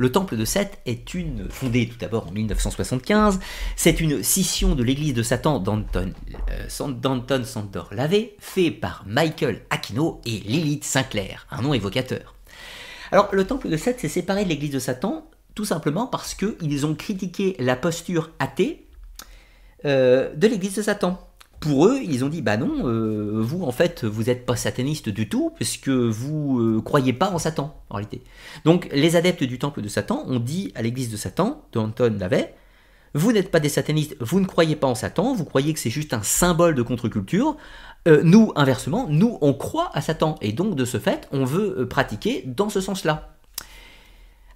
le 0.00 0.10
temple 0.10 0.38
de 0.38 0.46
Seth 0.46 0.78
est 0.86 1.12
une, 1.12 1.50
fondé 1.50 1.86
tout 1.86 1.98
d'abord 1.98 2.28
en 2.28 2.30
1975, 2.30 3.38
c'est 3.76 4.00
une 4.00 4.22
scission 4.22 4.74
de 4.74 4.82
l'église 4.82 5.12
de 5.12 5.22
Satan 5.22 5.58
d'Anton 5.58 6.14
euh, 6.50 7.44
Sandor 7.44 7.88
Lavey, 7.92 8.34
fait 8.38 8.70
par 8.70 9.04
Michael 9.06 9.60
Aquino 9.68 10.22
et 10.24 10.38
Lilith 10.38 10.84
Sinclair, 10.84 11.46
un 11.50 11.60
nom 11.60 11.74
évocateur. 11.74 12.34
Alors 13.12 13.28
le 13.32 13.46
temple 13.46 13.68
de 13.68 13.76
Seth 13.76 14.00
s'est 14.00 14.08
séparé 14.08 14.44
de 14.44 14.48
l'église 14.48 14.70
de 14.70 14.78
Satan 14.78 15.28
tout 15.54 15.66
simplement 15.66 16.06
parce 16.06 16.34
qu'ils 16.34 16.86
ont 16.86 16.94
critiqué 16.94 17.54
la 17.58 17.76
posture 17.76 18.30
athée 18.38 18.86
euh, 19.84 20.34
de 20.34 20.46
l'église 20.46 20.76
de 20.76 20.82
Satan 20.82 21.29
pour 21.60 21.86
eux, 21.86 22.00
ils 22.02 22.24
ont 22.24 22.28
dit 22.28 22.40
bah 22.40 22.56
non, 22.56 22.88
euh, 22.88 23.40
vous 23.42 23.64
en 23.64 23.70
fait, 23.70 24.04
vous 24.04 24.24
n'êtes 24.24 24.46
pas 24.46 24.56
sataniste 24.56 25.10
du 25.10 25.28
tout, 25.28 25.52
puisque 25.54 25.90
vous 25.90 26.58
euh, 26.58 26.80
croyez 26.80 27.12
pas 27.12 27.30
en 27.30 27.38
Satan, 27.38 27.76
en 27.90 27.96
réalité. 27.96 28.22
Donc 28.64 28.88
les 28.92 29.14
adeptes 29.14 29.44
du 29.44 29.58
temple 29.58 29.82
de 29.82 29.88
Satan 29.88 30.24
ont 30.26 30.40
dit 30.40 30.72
à 30.74 30.82
l'église 30.82 31.10
de 31.10 31.18
Satan, 31.18 31.62
de 31.72 31.78
Anton 31.78 32.16
Lavey, 32.18 32.54
vous 33.12 33.32
n'êtes 33.32 33.50
pas 33.50 33.60
des 33.60 33.68
satanistes, 33.68 34.16
vous 34.20 34.40
ne 34.40 34.46
croyez 34.46 34.74
pas 34.74 34.86
en 34.86 34.94
Satan, 34.94 35.34
vous 35.34 35.44
croyez 35.44 35.74
que 35.74 35.80
c'est 35.80 35.90
juste 35.90 36.14
un 36.14 36.22
symbole 36.22 36.74
de 36.74 36.82
contre-culture. 36.82 37.56
Euh, 38.08 38.22
nous, 38.24 38.52
inversement, 38.56 39.06
nous, 39.08 39.36
on 39.40 39.52
croit 39.52 39.90
à 39.92 40.00
Satan, 40.00 40.36
et 40.40 40.52
donc 40.52 40.76
de 40.76 40.84
ce 40.84 40.98
fait, 40.98 41.28
on 41.32 41.44
veut 41.44 41.86
pratiquer 41.88 42.44
dans 42.46 42.70
ce 42.70 42.80
sens-là. 42.80 43.36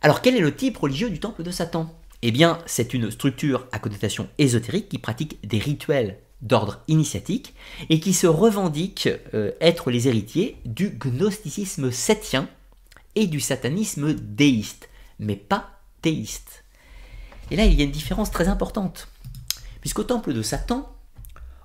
Alors 0.00 0.22
quel 0.22 0.36
est 0.36 0.40
le 0.40 0.54
type 0.54 0.78
religieux 0.78 1.10
du 1.10 1.20
temple 1.20 1.42
de 1.42 1.50
Satan? 1.50 1.94
Eh 2.22 2.30
bien, 2.30 2.58
c'est 2.64 2.94
une 2.94 3.10
structure 3.10 3.66
à 3.70 3.78
connotation 3.78 4.28
ésotérique 4.38 4.88
qui 4.88 4.96
pratique 4.96 5.46
des 5.46 5.58
rituels 5.58 6.20
d'ordre 6.44 6.82
initiatique 6.88 7.54
et 7.88 7.98
qui 7.98 8.12
se 8.12 8.26
revendiquent 8.26 9.08
euh, 9.32 9.50
être 9.60 9.90
les 9.90 10.06
héritiers 10.06 10.58
du 10.64 10.90
gnosticisme 10.90 11.90
septien 11.90 12.48
et 13.16 13.26
du 13.26 13.40
satanisme 13.40 14.14
déiste, 14.14 14.88
mais 15.18 15.36
pas 15.36 15.80
théiste. 16.02 16.64
Et 17.50 17.56
là, 17.56 17.64
il 17.64 17.74
y 17.74 17.80
a 17.80 17.84
une 17.84 17.90
différence 17.90 18.30
très 18.30 18.48
importante, 18.48 19.08
puisqu'au 19.80 20.04
temple 20.04 20.32
de 20.32 20.42
Satan, 20.42 20.94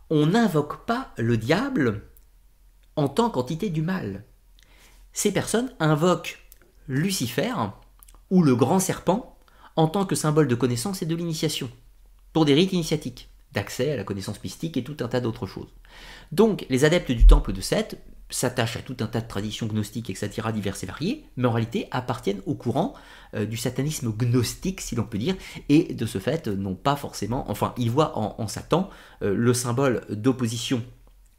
on 0.10 0.28
n'invoque 0.28 0.86
pas 0.86 1.12
le 1.18 1.38
diable 1.38 2.04
en 2.96 3.08
tant 3.08 3.30
qu'entité 3.30 3.70
du 3.70 3.82
mal. 3.82 4.24
Ces 5.14 5.32
personnes 5.32 5.72
invoquent 5.80 6.40
Lucifer 6.88 7.54
ou 8.30 8.44
le 8.44 8.56
grand 8.56 8.80
serpent 8.80 9.38
en 9.76 9.88
tant 9.88 10.06
que 10.06 10.16
symbole 10.16 10.48
de 10.48 10.56
connaissance 10.56 11.02
et 11.02 11.06
de 11.06 11.16
l'initiation, 11.16 11.70
pour 12.34 12.46
des 12.46 12.54
rites 12.54 12.74
initiatiques 12.74 13.30
d'accès 13.54 13.92
à 13.92 13.96
la 13.96 14.04
connaissance 14.04 14.44
mystique 14.44 14.78
et 14.78 14.84
tout 14.84 14.98
un 15.02 15.08
tas 15.08 15.22
d'autres 15.22 15.48
choses. 15.48 15.70
Donc 16.32 16.66
les 16.70 16.86
adeptes 16.86 17.12
du 17.12 17.26
temple 17.26 17.54
de 17.54 17.62
Seth 17.62 17.98
s'attachent 18.30 18.78
à 18.78 18.82
tout 18.82 18.98
un 19.00 19.08
tas 19.08 19.22
de 19.22 19.28
traditions 19.28 19.66
gnostiques, 19.66 20.10
etc., 20.10 20.50
diverses 20.54 20.84
et 20.84 20.86
variées, 20.86 21.26
mais 21.36 21.48
en 21.48 21.52
réalité 21.52 21.88
appartiennent 21.92 22.42
au 22.46 22.54
courant 22.54 22.94
euh, 23.34 23.46
du 23.46 23.58
satanisme 23.58 24.12
gnostique, 24.12 24.82
si 24.82 24.96
l'on 24.96 25.04
peut 25.04 25.18
dire, 25.18 25.36
et 25.68 25.94
de 25.94 26.06
ce 26.06 26.20
fait 26.20 26.48
n'ont 26.48 26.76
pas 26.76 26.96
forcément, 26.96 27.50
enfin, 27.50 27.74
ils 27.78 27.90
voient 27.90 28.18
en, 28.18 28.48
Satan 28.48 28.90
euh, 29.24 29.34
le 29.36 29.54
symbole 29.54 30.06
d'opposition 30.10 30.84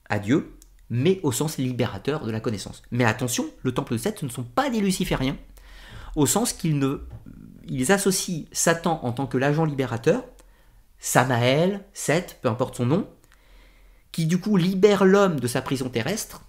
à 0.08 0.18
Dieu, 0.18 0.56
mais 0.88 1.20
au 1.22 1.30
sens 1.30 1.58
libérateur 1.58 2.26
de 2.26 2.32
la 2.32 2.40
connaissance. 2.40 2.82
Mais 2.90 3.04
attention, 3.04 3.46
le 3.62 3.72
temple 3.72 3.92
de 3.92 3.98
Seth, 3.98 4.24
ne 4.24 4.28
sont 4.28 4.42
pas 4.42 4.68
des 4.70 4.80
lucifériens, 4.80 5.36
au 6.16 6.26
sens 6.26 6.52
qu'ils 6.52 6.78
ne, 6.78 7.06
ils 7.68 7.92
associent 7.92 8.46
Satan 8.50 8.98
en 9.04 9.12
tant 9.12 9.28
que 9.28 9.38
l'agent 9.38 9.64
libérateur, 9.64 10.24
Samaël, 11.00 11.84
Seth, 11.94 12.38
peu 12.42 12.48
importe 12.48 12.76
son 12.76 12.86
nom, 12.86 13.10
qui 14.12 14.26
du 14.26 14.38
coup 14.38 14.56
libère 14.56 15.04
l'homme 15.04 15.40
de 15.40 15.46
sa 15.46 15.62
prison 15.62 15.88
terrestre, 15.88 16.42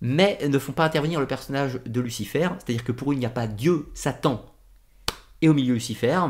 mais 0.00 0.38
ne 0.46 0.58
font 0.58 0.72
pas 0.72 0.84
intervenir 0.84 1.18
le 1.18 1.26
personnage 1.26 1.80
de 1.84 2.00
Lucifer, 2.00 2.48
c'est-à-dire 2.58 2.84
que 2.84 2.92
pour 2.92 3.10
eux 3.10 3.14
il 3.14 3.18
n'y 3.18 3.26
a 3.26 3.30
pas 3.30 3.46
Dieu, 3.46 3.88
Satan, 3.94 4.44
et 5.40 5.48
au 5.48 5.54
milieu 5.54 5.74
Lucifer, 5.74 6.20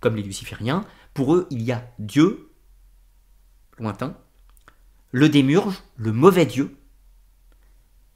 comme 0.00 0.16
les 0.16 0.22
lucifériens, 0.22 0.84
pour 1.12 1.34
eux 1.34 1.46
il 1.50 1.62
y 1.62 1.72
a 1.72 1.84
Dieu, 1.98 2.50
lointain, 3.78 4.16
le 5.10 5.28
démurge, 5.28 5.82
le 5.96 6.12
mauvais 6.12 6.46
Dieu, 6.46 6.76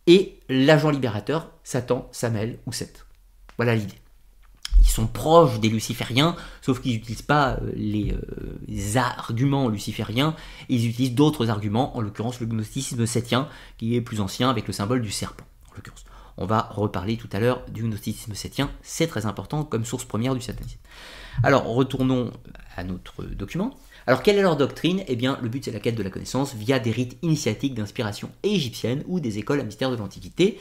et 0.06 0.38
l'agent 0.48 0.90
libérateur, 0.90 1.52
Satan, 1.64 2.08
Samael 2.12 2.60
ou 2.66 2.72
Seth. 2.72 3.06
Voilà 3.56 3.74
l'idée. 3.74 4.00
Sont 4.96 5.06
proches 5.06 5.60
des 5.60 5.68
lucifériens, 5.68 6.36
sauf 6.62 6.80
qu'ils 6.80 6.92
n'utilisent 6.92 7.20
pas 7.20 7.58
euh, 7.60 7.70
les, 7.74 8.14
euh, 8.14 8.98
arguments 8.98 9.68
lucifériens, 9.68 10.34
ils 10.70 10.88
utilisent 10.88 11.14
d'autres 11.14 11.50
arguments, 11.50 11.94
en 11.98 12.00
l'occurrence 12.00 12.40
le 12.40 12.46
gnosticisme 12.46 13.04
septien, 13.04 13.46
qui 13.76 13.94
est 13.94 14.00
plus 14.00 14.22
ancien 14.22 14.48
avec 14.48 14.66
le 14.66 14.72
symbole 14.72 15.02
du 15.02 15.10
serpent, 15.10 15.44
en 15.70 15.74
l'occurrence. 15.74 16.06
On 16.38 16.46
va 16.46 16.70
reparler 16.72 17.18
tout 17.18 17.28
à 17.32 17.40
l'heure 17.40 17.62
du 17.68 17.82
gnosticisme 17.82 18.32
septien, 18.32 18.70
c'est 18.80 19.06
très 19.06 19.26
important 19.26 19.64
comme 19.64 19.84
source 19.84 20.06
première 20.06 20.34
du 20.34 20.40
satanisme. 20.40 20.78
Alors, 21.42 21.66
retournons 21.66 22.32
à 22.74 22.82
notre 22.82 23.22
document. 23.22 23.76
Alors, 24.06 24.22
quelle 24.22 24.38
est 24.38 24.42
leur 24.42 24.56
doctrine? 24.56 25.04
Eh 25.08 25.16
bien, 25.16 25.38
le 25.42 25.50
but 25.50 25.62
c'est 25.62 25.72
la 25.72 25.80
quête 25.80 25.96
de 25.96 26.02
la 26.02 26.08
connaissance 26.08 26.54
via 26.54 26.78
des 26.78 26.90
rites 26.90 27.18
initiatiques 27.20 27.74
d'inspiration 27.74 28.30
égyptienne 28.42 29.04
ou 29.08 29.20
des 29.20 29.36
écoles 29.36 29.60
à 29.60 29.64
mystère 29.64 29.90
de 29.90 29.96
l'Antiquité, 29.96 30.58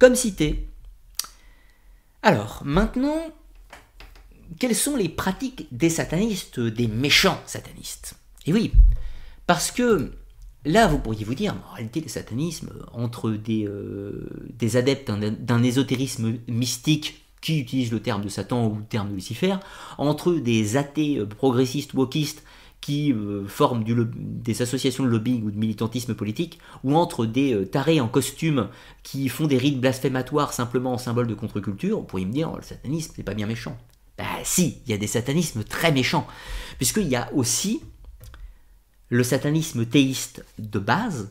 comme 0.00 0.14
cité. 0.14 0.70
Alors, 2.22 2.62
maintenant, 2.64 3.30
quelles 4.58 4.74
sont 4.74 4.96
les 4.96 5.08
pratiques 5.08 5.66
des 5.72 5.90
satanistes, 5.90 6.60
des 6.60 6.88
méchants 6.88 7.40
satanistes? 7.46 8.14
Et 8.46 8.52
oui, 8.52 8.72
parce 9.46 9.70
que 9.70 10.12
là, 10.64 10.86
vous 10.86 10.98
pourriez 10.98 11.24
vous 11.24 11.34
dire, 11.34 11.54
en 11.70 11.74
réalité, 11.74 12.00
le 12.00 12.08
satanisme, 12.08 12.70
entre 12.92 13.30
des, 13.30 13.66
euh, 13.66 14.28
adeptes 14.74 15.10
d'un 15.10 15.62
ésotérisme 15.62 16.34
mystique 16.48 17.24
qui 17.40 17.60
utilisent 17.60 17.92
le 17.92 18.00
terme 18.00 18.22
de 18.22 18.28
Satan 18.28 18.66
ou 18.66 18.76
le 18.76 18.84
terme 18.84 19.10
de 19.10 19.14
Lucifer, 19.14 19.56
entre 19.96 20.34
des 20.34 20.76
athées 20.76 21.24
progressistes, 21.24 21.94
wokistes, 21.94 22.42
qui 22.80 23.12
euh, 23.12 23.46
forment 23.46 23.84
des 23.84 24.62
associations 24.62 25.04
de 25.04 25.08
lobbying 25.08 25.42
ou 25.44 25.50
de 25.50 25.58
militantisme 25.58 26.14
politique, 26.14 26.58
ou 26.84 26.94
entre 26.96 27.26
des 27.26 27.52
euh, 27.52 27.66
tarés 27.66 28.00
en 28.00 28.08
costume 28.08 28.68
qui 29.02 29.28
font 29.28 29.46
des 29.46 29.58
rites 29.58 29.80
blasphématoires 29.80 30.52
simplement 30.52 30.92
en 30.92 30.98
symbole 30.98 31.26
de 31.26 31.34
contre-culture, 31.34 31.98
vous 31.98 32.04
pourriez 32.04 32.26
me 32.26 32.32
dire, 32.32 32.50
oh, 32.52 32.56
le 32.56 32.62
satanisme, 32.62 33.12
c'est 33.16 33.22
pas 33.22 33.34
bien 33.34 33.46
méchant. 33.46 33.76
Ben 34.18 34.26
si, 34.44 34.82
il 34.84 34.90
y 34.90 34.94
a 34.94 34.98
des 34.98 35.06
satanismes 35.06 35.64
très 35.64 35.92
méchants, 35.92 36.26
puisqu'il 36.76 37.08
y 37.08 37.16
a 37.16 37.32
aussi 37.32 37.80
le 39.08 39.22
satanisme 39.22 39.86
théiste 39.86 40.44
de 40.58 40.78
base, 40.78 41.30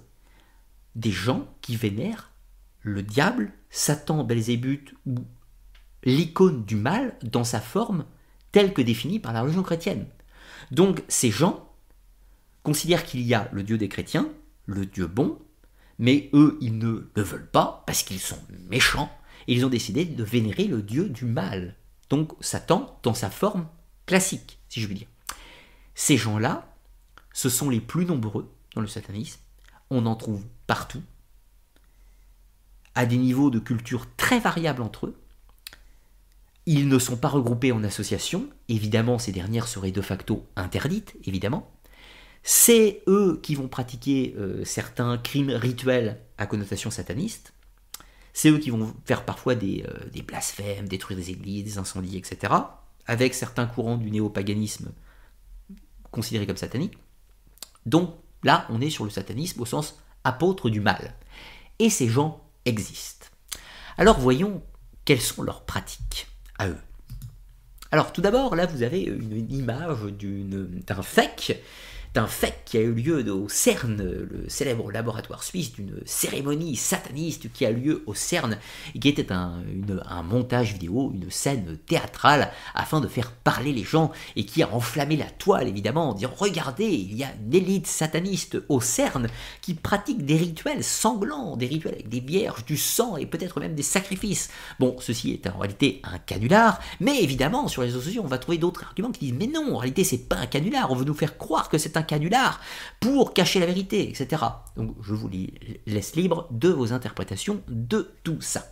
des 0.96 1.12
gens 1.12 1.48
qui 1.62 1.76
vénèrent 1.76 2.32
le 2.82 3.04
diable, 3.04 3.52
Satan, 3.70 4.24
Belzébuth 4.24 4.96
ou 5.06 5.16
l'icône 6.04 6.64
du 6.66 6.76
mal 6.76 7.16
dans 7.22 7.44
sa 7.44 7.60
forme 7.60 8.06
telle 8.52 8.74
que 8.74 8.82
définie 8.82 9.20
par 9.20 9.34
la 9.34 9.42
religion 9.42 9.64
chrétienne. 9.64 10.08
Donc 10.72 11.04
ces 11.08 11.30
gens 11.30 11.70
considèrent 12.64 13.06
qu'il 13.06 13.22
y 13.22 13.34
a 13.34 13.50
le 13.52 13.64
Dieu 13.64 13.78
des 13.78 13.90
chrétiens, 13.90 14.30
le 14.66 14.86
Dieu 14.86 15.06
bon, 15.06 15.38
mais 16.00 16.30
eux, 16.34 16.58
ils 16.62 16.78
ne 16.78 17.10
le 17.14 17.22
veulent 17.22 17.50
pas 17.50 17.84
parce 17.86 18.04
qu'ils 18.04 18.20
sont 18.20 18.40
méchants, 18.70 19.12
et 19.48 19.54
ils 19.54 19.66
ont 19.66 19.70
décidé 19.70 20.06
de 20.06 20.24
vénérer 20.24 20.66
le 20.66 20.82
Dieu 20.82 21.10
du 21.10 21.26
mal. 21.26 21.76
Donc 22.10 22.34
Satan 22.40 23.00
dans 23.04 23.14
sa 23.14 23.30
forme 23.30 23.68
classique, 24.06 24.60
si 24.70 24.82
je 24.82 24.88
veux 24.88 24.94
dire. 24.94 25.08
Ces 25.96 26.18
gens-là, 26.18 26.74
ce 27.34 27.50
sont 27.50 27.70
les 27.70 27.82
plus 27.82 28.06
nombreux 28.06 28.50
dans 28.76 28.82
le 28.82 28.88
satanisme, 28.88 29.40
on 29.90 30.06
en 30.06 30.16
trouve 30.16 30.44
partout, 30.68 31.02
à 32.96 33.06
des 33.06 33.18
niveaux 33.18 33.50
de 33.50 33.60
culture 33.60 34.08
très 34.18 34.40
variables 34.40 34.82
entre 34.82 35.08
eux, 35.08 35.16
ils 36.66 36.90
ne 36.90 37.00
sont 37.00 37.16
pas 37.16 37.30
regroupés 37.30 37.72
en 37.72 37.84
associations, 37.84 38.50
évidemment 38.68 39.20
ces 39.20 39.32
dernières 39.32 39.68
seraient 39.68 39.92
de 39.92 40.02
facto 40.02 40.46
interdites, 40.58 41.16
évidemment. 41.24 41.72
C'est 42.44 43.04
eux 43.08 43.40
qui 43.42 43.56
vont 43.56 43.68
pratiquer 43.68 44.36
euh, 44.38 44.66
certains 44.66 45.18
crimes 45.18 45.50
rituels 45.50 46.20
à 46.38 46.46
connotation 46.46 46.92
sataniste. 46.92 47.54
C'est 48.38 48.52
eux 48.52 48.60
qui 48.60 48.70
vont 48.70 48.94
faire 49.04 49.26
parfois 49.26 49.56
des, 49.56 49.84
euh, 49.88 50.22
blasphèmes, 50.22 50.88
détruire 50.88 51.18
des 51.18 51.32
églises, 51.32 51.64
des 51.64 51.78
incendies, 51.80 52.18
etc. 52.18 52.54
Avec 53.08 53.34
certains 53.34 53.66
courants 53.66 53.98
du 53.98 54.12
néopaganisme 54.12 54.92
considérés 56.12 56.46
comme 56.46 56.56
sataniques. 56.56 57.00
Donc 57.88 58.14
là, 58.44 58.68
on 58.70 58.80
est 58.80 58.92
sur 58.92 59.06
le 59.06 59.10
satanisme 59.10 59.60
au 59.60 59.66
sens 59.66 60.00
apôtre 60.24 60.70
du 60.70 60.82
mal. 60.82 61.16
Et 61.80 61.90
ces 61.90 62.08
gens 62.08 62.48
existent. 62.66 63.26
Alors 63.98 64.20
voyons 64.20 64.62
quelles 65.04 65.20
sont 65.20 65.42
leurs 65.42 65.64
pratiques 65.64 66.28
à 66.60 66.68
eux. 66.68 66.78
Alors 67.90 68.14
tout 68.14 68.22
d'abord, 68.22 68.56
là 68.56 68.68
vous 68.68 68.84
avez 68.84 69.02
une 69.02 69.52
image 69.52 70.04
d'un 70.14 71.02
fake 71.02 71.58
d'un 72.14 72.28
fait 72.28 72.62
qui 72.66 72.78
a 72.78 72.82
eu 72.82 72.94
lieu 72.94 73.32
au 73.32 73.50
CERN, 73.50 73.98
le 73.98 74.46
célèbre 74.48 74.92
laboratoire 74.92 75.44
suisse, 75.44 75.74
d'une 75.74 76.02
cérémonie 76.06 76.76
sataniste 76.76 77.52
qui 77.52 77.66
a 77.66 77.72
lieu 77.72 78.04
au 78.06 78.14
CERN, 78.14 78.58
qui 79.00 79.10
était 79.10 79.32
un, 79.32 79.62
un, 80.08 80.24
montage 80.24 80.74
vidéo, 80.74 81.12
une 81.14 81.30
scène 81.30 81.78
théâtrale, 81.86 82.52
afin 82.74 83.02
de 83.02 83.08
faire 83.08 83.32
parler 83.32 83.74
les 83.74 83.84
gens, 83.84 84.12
et 84.36 84.46
qui 84.46 84.64
a 84.64 84.74
enflammé 84.74 85.16
la 85.16 85.30
toile, 85.30 85.68
évidemment, 85.68 86.10
en 86.10 86.14
disant 86.14 86.32
«Regardez, 86.38 86.86
il 86.86 87.16
y 87.16 87.24
a 87.24 87.34
une 87.34 87.54
élite 87.54 87.88
sataniste 87.88 88.58
au 88.70 88.82
CERN 88.82 89.28
qui 89.62 89.74
pratique 89.74 90.26
des 90.26 90.38
rituels 90.38 90.84
sanglants, 90.84 91.58
des 91.58 91.68
rituels 91.68 91.96
avec 91.96 92.10
des 92.10 92.20
vierges, 92.20 92.66
du 92.66 92.78
sang, 92.78 93.18
et 93.18 93.26
peut-être 93.26 93.60
même 93.60 93.76
des 93.76 93.84
sacrifices.» 93.84 94.50
Bon, 94.80 94.96
ceci 95.00 95.32
est 95.32 95.48
en 95.48 95.60
réalité 95.60 96.02
un 96.04 96.18
canular, 96.20 96.80
mais 97.00 97.22
évidemment, 97.22 97.68
sur 97.68 97.82
les 97.82 97.90
réseaux 97.90 98.02
sociaux, 98.02 98.22
on 98.24 98.28
va 98.28 98.38
trouver 98.38 98.58
d'autres 98.58 98.84
arguments 98.84 99.12
qui 99.12 99.26
disent 99.26 99.38
«Mais 99.40 99.48
non, 99.48 99.76
en 99.76 99.78
réalité, 99.78 100.04
c'est 100.04 100.30
pas 100.30 100.38
un 100.38 100.48
canular, 100.48 100.92
on 100.92 100.96
veut 100.96 101.06
nous 101.06 101.14
faire 101.14 101.38
croire 101.38 101.70
que 101.70 101.78
c'est 101.78 101.97
un 101.98 102.04
canular 102.04 102.62
pour 103.00 103.34
cacher 103.34 103.60
la 103.60 103.66
vérité, 103.66 104.10
etc. 104.10 104.44
Donc 104.76 104.96
je 105.02 105.14
vous 105.14 105.30
laisse 105.86 106.16
libre 106.16 106.48
de 106.52 106.70
vos 106.70 106.94
interprétations 106.94 107.62
de 107.68 108.14
tout 108.24 108.42
ça. 108.42 108.70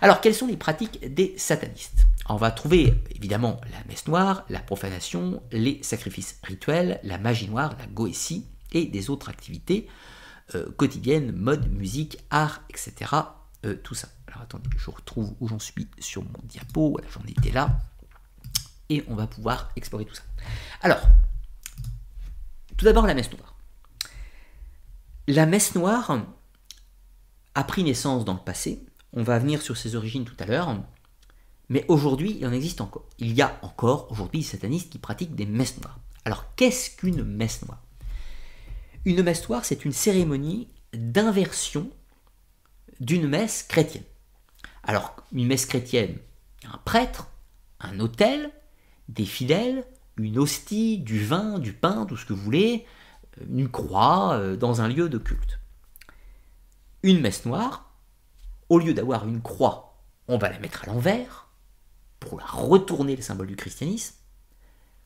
Alors, 0.00 0.20
quelles 0.20 0.34
sont 0.34 0.46
les 0.46 0.56
pratiques 0.56 1.14
des 1.14 1.34
satanistes? 1.36 2.06
On 2.28 2.36
va 2.36 2.50
trouver 2.50 2.94
évidemment 3.14 3.60
la 3.70 3.84
messe 3.88 4.06
noire, 4.08 4.44
la 4.48 4.60
profanation, 4.60 5.42
les 5.52 5.78
sacrifices 5.82 6.38
rituels, 6.42 7.00
la 7.04 7.18
magie 7.18 7.48
noire, 7.48 7.76
la 7.78 7.86
goétie 7.86 8.46
et 8.72 8.86
des 8.86 9.10
autres 9.10 9.28
activités 9.28 9.88
euh, 10.54 10.70
quotidiennes, 10.76 11.32
mode, 11.32 11.70
musique, 11.72 12.18
art, 12.30 12.62
etc. 12.68 13.10
Euh, 13.64 13.76
tout 13.82 13.94
ça. 13.94 14.08
Alors 14.28 14.42
attendez, 14.42 14.68
je 14.76 14.90
retrouve 14.90 15.34
où 15.40 15.48
j'en 15.48 15.58
suis 15.58 15.88
sur 15.98 16.22
mon 16.22 16.40
diapo. 16.44 16.90
Voilà, 16.90 17.06
j'en 17.10 17.22
étais 17.26 17.50
là. 17.50 17.78
Et 18.90 19.04
on 19.08 19.14
va 19.14 19.26
pouvoir 19.26 19.70
explorer 19.76 20.04
tout 20.04 20.14
ça. 20.14 20.22
Alors, 20.82 21.00
tout 22.76 22.84
d'abord, 22.84 23.06
la 23.06 23.14
messe 23.14 23.32
noire. 23.32 23.56
La 25.26 25.46
messe 25.46 25.74
noire 25.74 26.22
a 27.54 27.64
pris 27.64 27.84
naissance 27.84 28.24
dans 28.24 28.34
le 28.34 28.40
passé. 28.40 28.84
On 29.12 29.22
va 29.22 29.38
venir 29.38 29.62
sur 29.62 29.76
ses 29.76 29.94
origines 29.94 30.24
tout 30.24 30.36
à 30.38 30.46
l'heure. 30.46 30.76
Mais 31.68 31.84
aujourd'hui, 31.88 32.36
il 32.38 32.46
en 32.46 32.52
existe 32.52 32.80
encore. 32.80 33.08
Il 33.18 33.32
y 33.32 33.42
a 33.42 33.58
encore 33.62 34.10
aujourd'hui 34.10 34.40
des 34.40 34.46
satanistes 34.46 34.90
qui 34.90 34.98
pratiquent 34.98 35.34
des 35.34 35.46
messes 35.46 35.80
noires. 35.80 35.98
Alors, 36.24 36.54
qu'est-ce 36.56 36.90
qu'une 36.90 37.24
messe 37.24 37.62
noire? 37.64 37.82
Une 39.04 39.22
messe 39.22 39.48
noire, 39.48 39.64
c'est 39.64 39.84
une 39.84 39.92
cérémonie 39.92 40.68
d'inversion 40.92 41.90
d'une 43.00 43.28
messe 43.28 43.62
chrétienne. 43.62 44.04
Alors, 44.82 45.16
une 45.32 45.46
messe 45.46 45.66
chrétienne, 45.66 46.18
un 46.64 46.78
prêtre, 46.78 47.28
un 47.80 48.00
autel, 48.00 48.50
des 49.08 49.24
fidèles, 49.26 49.86
une 50.16 50.38
hostie, 50.38 50.98
du 50.98 51.24
vin, 51.24 51.58
du 51.58 51.72
pain, 51.72 52.06
tout 52.06 52.16
ce 52.16 52.24
que 52.24 52.32
vous 52.32 52.42
voulez, 52.42 52.86
euh, 53.40 53.44
une 53.48 53.70
croix 53.70 54.34
euh, 54.34 54.56
dans 54.56 54.80
un 54.80 54.88
lieu 54.88 55.08
de 55.08 55.18
culte. 55.18 55.58
Une 57.02 57.20
messe 57.20 57.44
noire, 57.44 57.92
au 58.68 58.78
lieu 58.78 58.94
d'avoir 58.94 59.26
une 59.26 59.42
croix, 59.42 60.00
on 60.28 60.38
va 60.38 60.48
la 60.50 60.58
mettre 60.58 60.84
à 60.84 60.86
l'envers 60.86 61.48
pour 62.20 62.38
la 62.38 62.46
retourner 62.46 63.16
le 63.16 63.22
symbole 63.22 63.48
du 63.48 63.56
christianisme. 63.56 64.14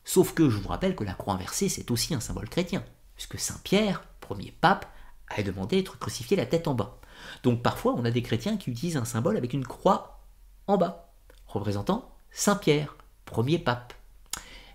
Sauf 0.05 0.33
que 0.33 0.49
je 0.49 0.57
vous 0.57 0.69
rappelle 0.69 0.95
que 0.95 1.03
la 1.03 1.13
croix 1.13 1.33
inversée, 1.33 1.69
c'est 1.69 1.91
aussi 1.91 2.13
un 2.13 2.19
symbole 2.19 2.49
chrétien, 2.49 2.83
puisque 3.15 3.37
Saint 3.37 3.59
Pierre, 3.63 4.03
premier 4.21 4.51
pape, 4.51 4.85
a 5.27 5.43
demandé 5.43 5.77
d'être 5.77 5.99
crucifié 5.99 6.37
la 6.37 6.45
tête 6.45 6.67
en 6.67 6.73
bas. 6.73 6.99
Donc 7.43 7.61
parfois, 7.61 7.93
on 7.95 8.05
a 8.05 8.11
des 8.11 8.23
chrétiens 8.23 8.57
qui 8.57 8.71
utilisent 8.71 8.97
un 8.97 9.05
symbole 9.05 9.37
avec 9.37 9.53
une 9.53 9.65
croix 9.65 10.21
en 10.67 10.77
bas, 10.77 11.11
représentant 11.47 12.15
Saint 12.31 12.55
Pierre, 12.55 12.95
premier 13.25 13.59
pape. 13.59 13.93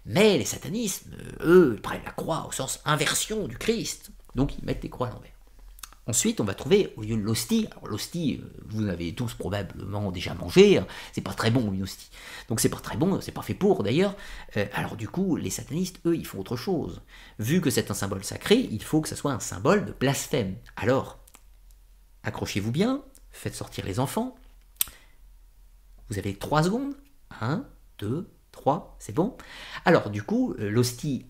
Mais 0.06 0.38
les 0.38 0.44
satanismes, 0.44 1.10
eux, 1.40 1.78
prennent 1.82 2.04
la 2.04 2.10
croix 2.10 2.46
au 2.46 2.52
sens 2.52 2.80
inversion 2.84 3.48
du 3.48 3.56
Christ. 3.56 4.10
Donc 4.34 4.56
ils 4.58 4.64
mettent 4.64 4.82
les 4.82 4.90
croix 4.90 5.08
à 5.08 5.10
l'envers. 5.10 5.30
Ensuite, 6.06 6.40
on 6.40 6.44
va 6.44 6.54
trouver 6.54 6.92
au 6.98 7.02
lieu 7.02 7.16
de 7.16 7.22
l'hostie, 7.22 7.66
alors 7.70 7.88
l'hostie, 7.88 8.42
euh, 8.42 8.62
vous 8.66 8.88
avez 8.88 9.14
tous 9.14 9.32
probablement 9.32 10.12
déjà 10.12 10.34
mangé, 10.34 10.76
hein, 10.76 10.86
c'est 11.12 11.22
pas 11.22 11.32
très 11.32 11.50
bon 11.50 11.72
une 11.72 11.82
hostie. 11.82 12.10
Donc 12.48 12.60
c'est 12.60 12.68
pas 12.68 12.80
très 12.80 12.98
bon, 12.98 13.22
c'est 13.22 13.32
pas 13.32 13.40
fait 13.40 13.54
pour 13.54 13.82
d'ailleurs. 13.82 14.14
Euh, 14.58 14.66
alors 14.74 14.96
du 14.96 15.08
coup, 15.08 15.36
les 15.36 15.48
satanistes, 15.48 16.00
eux, 16.04 16.14
ils 16.14 16.26
font 16.26 16.40
autre 16.40 16.56
chose. 16.56 17.00
Vu 17.38 17.62
que 17.62 17.70
c'est 17.70 17.90
un 17.90 17.94
symbole 17.94 18.22
sacré, 18.22 18.68
il 18.70 18.82
faut 18.82 19.00
que 19.00 19.08
ça 19.08 19.16
soit 19.16 19.32
un 19.32 19.40
symbole 19.40 19.86
de 19.86 19.92
blasphème. 19.92 20.56
Alors, 20.76 21.18
accrochez-vous 22.22 22.72
bien, 22.72 23.02
faites 23.30 23.54
sortir 23.54 23.86
les 23.86 23.98
enfants. 23.98 24.36
Vous 26.10 26.18
avez 26.18 26.34
trois 26.34 26.64
secondes. 26.64 26.94
Un, 27.40 27.64
deux, 27.98 28.28
trois, 28.54 28.96
c'est 28.98 29.14
bon. 29.14 29.36
Alors 29.84 30.10
du 30.10 30.22
coup, 30.22 30.54
euh, 30.58 30.70
l'hostie 30.70 31.26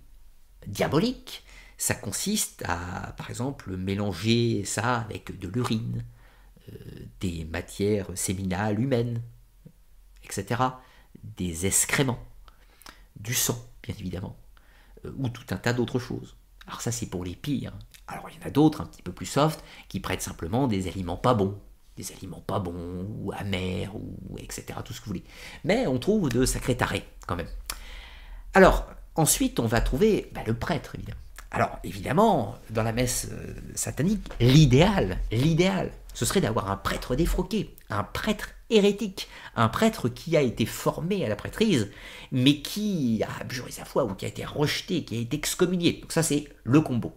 diabolique, 0.67 1.45
ça 1.77 1.95
consiste 1.95 2.63
à, 2.67 3.13
par 3.17 3.31
exemple, 3.31 3.77
mélanger 3.77 4.65
ça 4.65 5.01
avec 5.01 5.39
de 5.39 5.49
l'urine, 5.49 6.05
euh, 6.73 6.77
des 7.21 7.45
matières 7.45 8.07
séminales 8.15 8.81
humaines, 8.81 9.23
etc., 10.25 10.63
des 11.23 11.67
excréments, 11.67 12.23
du 13.17 13.35
sang, 13.35 13.59
bien 13.83 13.95
évidemment, 13.99 14.37
euh, 15.05 15.13
ou 15.17 15.29
tout 15.29 15.47
un 15.51 15.57
tas 15.57 15.73
d'autres 15.73 15.99
choses. 15.99 16.37
Alors 16.67 16.81
ça, 16.81 16.93
c'est 16.93 17.07
pour 17.07 17.25
les 17.25 17.37
pires. 17.37 17.73
Alors 18.07 18.29
il 18.31 18.41
y 18.41 18.43
en 18.43 18.47
a 18.47 18.51
d'autres, 18.51 18.81
un 18.81 18.87
petit 18.87 19.03
peu 19.03 19.13
plus 19.13 19.27
soft, 19.27 19.63
qui 19.89 20.01
prêtent 20.01 20.23
simplement 20.23 20.67
des 20.67 20.89
aliments 20.89 21.17
pas 21.17 21.35
bons, 21.35 21.59
des 21.97 22.13
aliments 22.13 22.43
pas 22.47 22.59
bons, 22.59 23.07
ou 23.21 23.33
amers, 23.33 23.95
ou 23.95 24.37
etc., 24.39 24.79
tout 24.85 24.93
ce 24.93 25.01
que 25.01 25.07
vous 25.07 25.11
voulez. 25.11 25.25
Mais 25.65 25.87
on 25.87 25.99
trouve 25.99 26.29
de 26.29 26.45
sacrés 26.45 26.77
tarés, 26.77 27.05
quand 27.27 27.37
même. 27.37 27.49
Alors, 28.53 28.87
ensuite, 29.15 29.61
on 29.61 29.67
va 29.67 29.81
trouver 29.81 30.31
bah, 30.33 30.43
le 30.47 30.55
prêtre, 30.55 30.95
évidemment. 30.95 31.21
Alors, 31.51 31.79
évidemment, 31.85 32.57
dans 32.71 32.83
la 32.83 32.93
messe 32.93 33.29
euh, 33.31 33.55
satanique, 33.77 34.27
l'idéal, 34.41 35.19
l'idéal, 35.31 35.93
ce 36.13 36.25
serait 36.25 36.41
d'avoir 36.41 36.71
un 36.71 36.77
prêtre 36.77 37.15
défroqué, 37.15 37.75
un 37.91 38.03
prêtre 38.03 38.51
hérétique, 38.71 39.29
un 39.55 39.69
prêtre 39.69 40.09
qui 40.09 40.37
a 40.37 40.41
été 40.41 40.67
formé 40.67 41.25
à 41.25 41.29
la 41.29 41.37
prêtrise, 41.37 41.91
mais 42.33 42.61
qui 42.61 43.23
a 43.23 43.41
abjuré 43.41 43.71
sa 43.71 43.85
foi 43.85 44.05
ou 44.05 44.15
qui 44.15 44.25
a 44.25 44.29
été 44.29 44.45
rejeté, 44.45 45.05
qui 45.05 45.17
a 45.17 45.21
été 45.21 45.37
excommunié. 45.37 46.01
Donc 46.01 46.13
ça, 46.13 46.25
c'est 46.25 46.49
le 46.65 46.81
combo. 46.81 47.13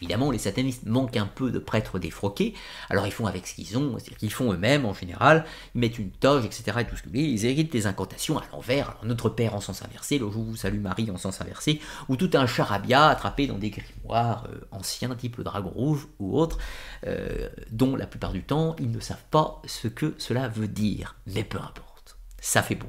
Évidemment, 0.00 0.30
les 0.30 0.38
satanistes 0.38 0.86
manquent 0.86 1.16
un 1.16 1.26
peu 1.26 1.50
de 1.50 1.58
prêtres 1.58 1.98
défroqués, 1.98 2.54
alors 2.88 3.06
ils 3.06 3.12
font 3.12 3.26
avec 3.26 3.46
ce 3.46 3.54
qu'ils 3.54 3.76
ont, 3.76 3.98
c'est-à-dire 3.98 4.16
qu'ils 4.16 4.32
font 4.32 4.52
eux-mêmes 4.52 4.86
en 4.86 4.94
général, 4.94 5.44
ils 5.74 5.80
mettent 5.80 5.98
une 5.98 6.10
toge, 6.10 6.44
etc. 6.44 6.78
et 6.80 6.84
tout 6.86 6.96
ce 6.96 7.02
que 7.02 7.10
ils 7.12 7.44
héritent 7.44 7.72
des 7.72 7.86
incantations 7.86 8.38
à 8.38 8.44
l'envers, 8.52 8.96
notre 9.02 9.28
Père 9.28 9.54
en 9.54 9.60
sens 9.60 9.82
inversé, 9.82 10.18
le 10.18 10.30
jour 10.30 10.42
où 10.42 10.50
vous 10.50 10.56
salue 10.56 10.80
Marie 10.80 11.10
en 11.10 11.18
sens 11.18 11.40
inversé, 11.40 11.80
ou 12.08 12.16
tout 12.16 12.30
un 12.34 12.46
charabia 12.46 13.08
attrapé 13.08 13.46
dans 13.46 13.58
des 13.58 13.70
grimoires 13.70 14.46
euh, 14.50 14.60
anciens, 14.70 15.14
type 15.14 15.36
le 15.36 15.44
dragon 15.44 15.70
rouge 15.70 16.06
ou 16.18 16.38
autre, 16.38 16.58
euh, 17.06 17.48
dont 17.70 17.96
la 17.96 18.06
plupart 18.06 18.32
du 18.32 18.42
temps 18.42 18.76
ils 18.78 18.90
ne 18.90 19.00
savent 19.00 19.24
pas 19.30 19.60
ce 19.66 19.88
que 19.88 20.14
cela 20.18 20.48
veut 20.48 20.68
dire, 20.68 21.16
mais 21.26 21.44
peu 21.44 21.58
importe, 21.58 22.16
ça 22.40 22.62
fait 22.62 22.74
beau. 22.74 22.88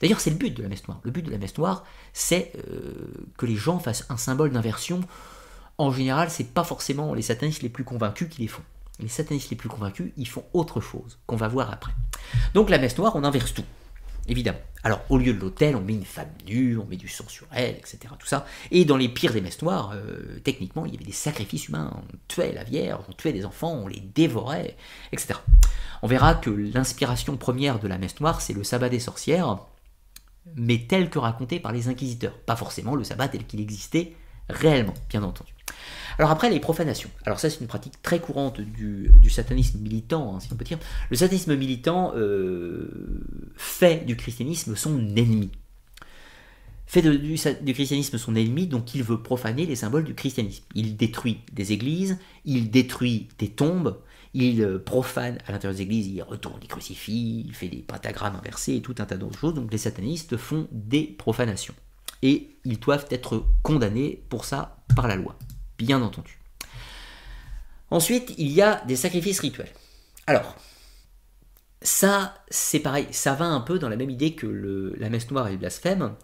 D'ailleurs, 0.00 0.20
c'est 0.20 0.30
le 0.30 0.36
but 0.36 0.54
de 0.54 0.62
la 0.62 0.68
messe 0.68 0.86
noire. 0.86 1.00
Le 1.02 1.10
but 1.10 1.22
de 1.22 1.30
la 1.30 1.38
messe 1.38 1.56
noire, 1.56 1.84
c'est 2.12 2.52
euh, 2.68 2.92
que 3.38 3.46
les 3.46 3.56
gens 3.56 3.78
fassent 3.78 4.04
un 4.10 4.16
symbole 4.16 4.50
d'inversion 4.50 5.00
en 5.78 5.90
général, 5.90 6.30
c'est 6.30 6.52
pas 6.52 6.64
forcément 6.64 7.14
les 7.14 7.22
satanistes 7.22 7.62
les 7.62 7.68
plus 7.68 7.84
convaincus 7.84 8.28
qui 8.28 8.42
les 8.42 8.48
font. 8.48 8.62
Les 8.98 9.08
satanistes 9.08 9.50
les 9.50 9.56
plus 9.56 9.68
convaincus, 9.68 10.12
ils 10.16 10.28
font 10.28 10.44
autre 10.54 10.80
chose, 10.80 11.18
qu'on 11.26 11.36
va 11.36 11.48
voir 11.48 11.70
après. 11.70 11.92
Donc 12.54 12.70
la 12.70 12.78
messe 12.78 12.96
noire, 12.96 13.14
on 13.14 13.24
inverse 13.24 13.52
tout, 13.52 13.64
évidemment. 14.26 14.58
Alors 14.82 15.02
au 15.10 15.18
lieu 15.18 15.34
de 15.34 15.38
l'autel, 15.38 15.76
on 15.76 15.82
met 15.82 15.92
une 15.92 16.06
femme 16.06 16.30
nue, 16.46 16.78
on 16.78 16.86
met 16.86 16.96
du 16.96 17.08
sang 17.08 17.28
sur 17.28 17.46
elle, 17.52 17.74
etc. 17.74 17.98
Tout 18.18 18.26
ça. 18.26 18.46
Et 18.70 18.86
dans 18.86 18.96
les 18.96 19.10
pires 19.10 19.34
des 19.34 19.42
messes 19.42 19.60
noires, 19.60 19.92
euh, 19.94 20.38
techniquement, 20.44 20.86
il 20.86 20.92
y 20.92 20.96
avait 20.96 21.04
des 21.04 21.12
sacrifices 21.12 21.68
humains. 21.68 21.92
On 21.94 22.16
tuait 22.28 22.52
la 22.52 22.64
Vierge, 22.64 23.04
on 23.08 23.12
tuait 23.12 23.34
des 23.34 23.44
enfants, 23.44 23.72
on 23.72 23.88
les 23.88 24.00
dévorait, 24.00 24.76
etc. 25.12 25.34
On 26.02 26.06
verra 26.06 26.34
que 26.34 26.50
l'inspiration 26.50 27.36
première 27.36 27.78
de 27.78 27.88
la 27.88 27.98
messe 27.98 28.18
noire, 28.20 28.40
c'est 28.40 28.54
le 28.54 28.64
sabbat 28.64 28.88
des 28.88 29.00
sorcières, 29.00 29.58
mais 30.54 30.86
tel 30.88 31.10
que 31.10 31.18
raconté 31.18 31.60
par 31.60 31.72
les 31.72 31.88
inquisiteurs. 31.88 32.38
Pas 32.38 32.56
forcément 32.56 32.94
le 32.94 33.04
sabbat 33.04 33.28
tel 33.28 33.44
qu'il 33.44 33.60
existait 33.60 34.14
réellement, 34.48 34.94
bien 35.08 35.22
entendu. 35.22 35.52
Alors 36.18 36.30
après, 36.30 36.48
les 36.48 36.60
profanations. 36.60 37.10
Alors 37.24 37.38
ça, 37.38 37.50
c'est 37.50 37.60
une 37.60 37.66
pratique 37.66 38.00
très 38.02 38.20
courante 38.20 38.60
du, 38.60 39.10
satanisme 39.28 39.78
militant, 39.80 40.34
hein, 40.34 40.40
si 40.40 40.48
on 40.52 40.56
peut 40.56 40.64
dire. 40.64 40.78
Le 41.10 41.16
satanisme 41.16 41.54
militant 41.56 42.12
euh, 42.16 43.22
fait 43.56 44.06
du 44.06 44.16
christianisme 44.16 44.76
son 44.76 44.98
ennemi. 45.16 45.50
Fait 46.86 47.02
du, 47.02 47.34
christianisme 47.74 48.16
son 48.16 48.36
ennemi, 48.36 48.68
donc 48.68 48.94
il 48.94 49.02
veut 49.02 49.20
profaner 49.20 49.66
les 49.66 49.76
symboles 49.76 50.04
du 50.04 50.14
christianisme. 50.14 50.64
Il 50.74 50.96
détruit 50.96 51.40
des 51.52 51.72
églises, 51.72 52.18
il 52.44 52.70
détruit 52.70 53.28
des 53.38 53.48
tombes, 53.48 53.98
il 54.34 54.62
euh, 54.62 54.78
profane 54.78 55.38
à 55.46 55.52
l'intérieur 55.52 55.76
des 55.76 55.82
églises, 55.82 56.06
il 56.06 56.22
retourne 56.22 56.60
les 56.60 56.68
crucifix, 56.68 57.44
il 57.44 57.54
fait 57.54 57.68
des 57.68 57.78
pentagrammes 57.78 58.36
inversés 58.36 58.76
et 58.76 58.82
tout 58.82 58.94
un 58.98 59.04
tas 59.04 59.16
d'autres 59.16 59.38
choses. 59.38 59.54
Donc 59.54 59.72
les 59.72 59.78
satanistes 59.78 60.36
font 60.36 60.68
des 60.70 61.02
profanations. 61.02 61.74
Et 62.22 62.56
ils 62.64 62.78
doivent 62.78 63.06
être 63.10 63.44
condamnés 63.62 64.22
pour 64.28 64.44
ça 64.44 64.78
par 64.94 65.08
la 65.08 65.16
loi 65.16 65.36
bien 65.78 66.02
entendu. 66.02 66.38
Ensuite, 67.90 68.34
il 68.38 68.48
y 68.48 68.62
a 68.62 68.84
des 68.86 68.96
sacrifices 68.96 69.40
rituels. 69.40 69.70
Alors, 70.26 70.56
ça, 71.82 72.34
c'est 72.48 72.80
pareil, 72.80 73.06
ça 73.12 73.34
va 73.34 73.46
un 73.46 73.60
peu 73.60 73.78
dans 73.78 73.88
la 73.88 73.96
même 73.96 74.10
idée 74.10 74.34
que 74.34 74.94
la 74.98 75.08
messe 75.08 75.30
noire 75.30 75.48
et 75.48 75.52
le 75.52 75.58
blasphème. 75.58 76.14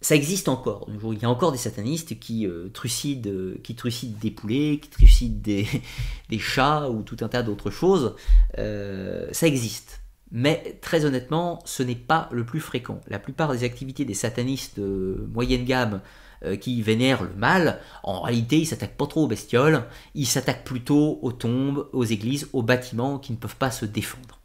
Ça 0.00 0.14
existe 0.14 0.48
encore. 0.48 0.86
Il 0.88 1.18
y 1.18 1.24
a 1.24 1.30
encore 1.30 1.52
des 1.52 1.58
satanistes 1.58 2.18
qui, 2.18 2.46
euh, 2.46 2.68
trucident, 2.68 3.54
qui 3.62 3.74
trucident 3.74 4.18
des 4.20 4.30
poulets, 4.30 4.78
qui 4.80 4.90
trucident 4.90 5.40
des, 6.28 6.38
chats 6.38 6.90
ou 6.90 7.02
tout 7.02 7.16
un 7.20 7.28
tas 7.28 7.42
d'autres 7.42 7.70
choses. 7.70 8.14
Euh, 8.58 9.28
ça 9.32 9.46
existe. 9.46 10.02
Mais 10.36 10.76
très 10.80 11.04
honnêtement, 11.04 11.60
ce 11.64 11.84
n'est 11.84 11.94
pas 11.94 12.28
le 12.32 12.44
plus 12.44 12.58
fréquent. 12.58 13.00
La 13.06 13.20
plupart 13.20 13.52
des 13.52 13.62
activités 13.62 14.04
des 14.04 14.14
satanistes 14.14 14.80
euh, 14.80 15.28
moyenne 15.32 15.64
gamme 15.64 16.00
euh, 16.44 16.56
qui 16.56 16.82
vénèrent 16.82 17.22
le 17.22 17.32
mal, 17.36 17.80
en 18.02 18.20
réalité, 18.20 18.58
ils 18.58 18.66
s'attaquent 18.66 18.96
pas 18.96 19.06
trop 19.06 19.22
aux 19.22 19.28
bestioles, 19.28 19.84
ils 20.16 20.26
s'attaquent 20.26 20.64
plutôt 20.64 21.20
aux 21.22 21.30
tombes, 21.30 21.88
aux 21.92 22.02
églises, 22.02 22.48
aux 22.52 22.64
bâtiments 22.64 23.20
qui 23.20 23.30
ne 23.30 23.36
peuvent 23.36 23.54
pas 23.54 23.70
se 23.70 23.86
défendre. 23.86 24.40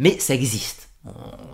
Mais 0.00 0.18
ça 0.18 0.34
existe. 0.34 0.88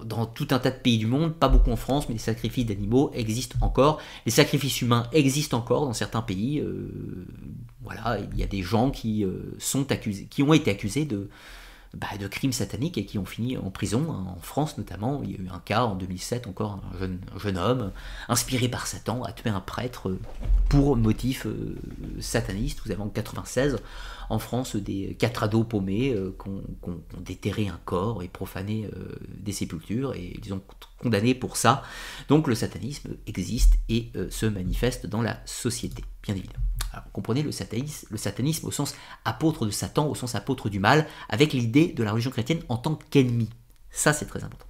Dans 0.05 0.25
tout 0.25 0.49
un 0.53 0.59
tas 0.59 0.71
de 0.71 0.79
pays 0.79 0.97
du 0.97 1.07
monde, 1.07 1.35
pas 1.35 1.49
beaucoup 1.49 1.71
en 1.71 1.77
France, 1.77 2.09
mais 2.09 2.15
les 2.15 2.21
sacrifices 2.21 2.65
d'animaux 2.65 3.11
existent 3.13 3.59
encore. 3.61 4.01
Les 4.25 4.33
sacrifices 4.33 4.81
humains 4.81 5.07
existent 5.13 5.59
encore 5.59 5.85
dans 5.85 5.93
certains 5.93 6.23
pays. 6.23 6.61
Euh, 6.61 7.27
voilà, 7.83 8.19
il 8.33 8.39
y 8.39 8.43
a 8.43 8.47
des 8.47 8.63
gens 8.63 8.91
qui 8.91 9.23
euh, 9.23 9.55
sont 9.59 9.93
accusés, 9.93 10.27
qui 10.31 10.43
ont 10.43 10.55
été 10.55 10.71
accusés 10.71 11.05
de, 11.05 11.29
bah, 11.97 12.09
de 12.21 12.27
crimes 12.27 12.53
sataniques 12.53 12.99
et 12.99 13.07
qui 13.07 13.19
ont 13.19 13.25
fini 13.25 13.57
en 13.57 13.71
prison, 13.71 14.07
hein, 14.11 14.35
en 14.37 14.41
France 14.41 14.77
notamment. 14.77 15.23
Il 15.23 15.31
y 15.31 15.35
a 15.35 15.39
eu 15.39 15.49
un 15.49 15.61
cas 15.61 15.85
en 15.85 15.95
2007, 15.95 16.47
encore 16.47 16.73
un 16.73 16.99
jeune, 16.99 17.21
jeune 17.39 17.57
homme, 17.57 17.93
inspiré 18.29 18.69
par 18.69 18.87
Satan, 18.87 19.23
a 19.23 19.33
tué 19.33 19.49
un 19.49 19.61
prêtre 19.61 20.19
pour 20.69 20.97
motif 20.97 21.47
euh, 21.47 21.77
sataniste. 22.21 22.81
Vous 22.85 22.93
avez 22.93 23.01
en 23.01 23.09
96 23.09 23.79
en 24.29 24.39
France 24.39 24.77
des 24.77 25.17
quatre 25.19 25.43
ados 25.43 25.67
paumés 25.67 26.13
euh, 26.13 26.37
qui 26.43 26.51
ont, 26.51 27.01
déterré 27.21 27.69
un 27.69 27.81
corps 27.85 28.23
et 28.23 28.29
profané 28.29 28.87
euh, 28.93 29.17
des 29.39 29.53
sépultures 29.53 30.15
et 30.15 30.39
ils 30.45 30.53
ont 30.53 30.63
condamné 30.99 31.35
pour 31.35 31.57
ça. 31.57 31.83
Donc 32.29 32.47
le 32.47 32.55
satanisme 32.55 33.17
existe 33.27 33.79
et 33.89 34.13
se 34.31 34.47
manifeste 34.47 35.07
dans 35.07 35.23
la 35.23 35.41
société, 35.47 36.05
bien 36.23 36.35
évidemment 36.35 36.65
comprenez 37.13 37.43
le 37.43 37.53
satanisme, 37.53 38.07
le 38.11 38.17
satanisme 38.17 38.67
au 38.67 38.71
sens 38.71 38.95
apôtre 39.25 39.67
de 39.67 39.71
Satan, 39.71 40.09
au 40.09 40.15
sens 40.15 40.35
apôtre 40.35 40.69
du 40.69 40.79
mal, 40.79 41.07
avec 41.29 41.53
l'idée 41.53 41.89
de 41.89 42.03
la 42.03 42.13
religion 42.13 42.31
chrétienne 42.31 42.61
en 42.69 42.77
tant 42.77 42.97
qu'ennemi. 43.11 43.51
Ça, 43.91 44.13
c'est 44.13 44.27
très 44.27 44.45
important. 44.45 44.67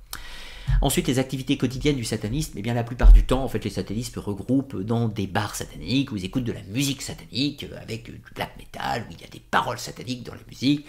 Ensuite, 0.81 1.09
les 1.09 1.19
activités 1.19 1.57
quotidiennes 1.57 1.97
du 1.97 2.05
satanisme, 2.05 2.53
eh 2.57 2.63
bien 2.63 2.75
la 2.75 2.85
plupart 2.85 3.13
du 3.13 3.25
temps, 3.25 3.43
en 3.43 3.49
fait, 3.49 3.65
les 3.65 3.71
satanistes 3.71 4.17
regroupent 4.17 4.81
dans 4.83 5.09
des 5.09 5.27
bars 5.27 5.55
sataniques 5.55 6.13
où 6.13 6.17
ils 6.17 6.25
écoutent 6.25 6.45
de 6.45 6.53
la 6.53 6.63
musique 6.63 7.03
satanique 7.03 7.65
euh, 7.65 7.81
avec 7.81 8.05
du 8.05 8.21
black 8.35 8.57
metal, 8.59 9.07
où 9.09 9.13
il 9.13 9.21
y 9.21 9.25
a 9.25 9.29
des 9.29 9.43
paroles 9.51 9.79
sataniques 9.79 10.23
dans 10.23 10.35
la 10.35 10.41
musique. 10.49 10.87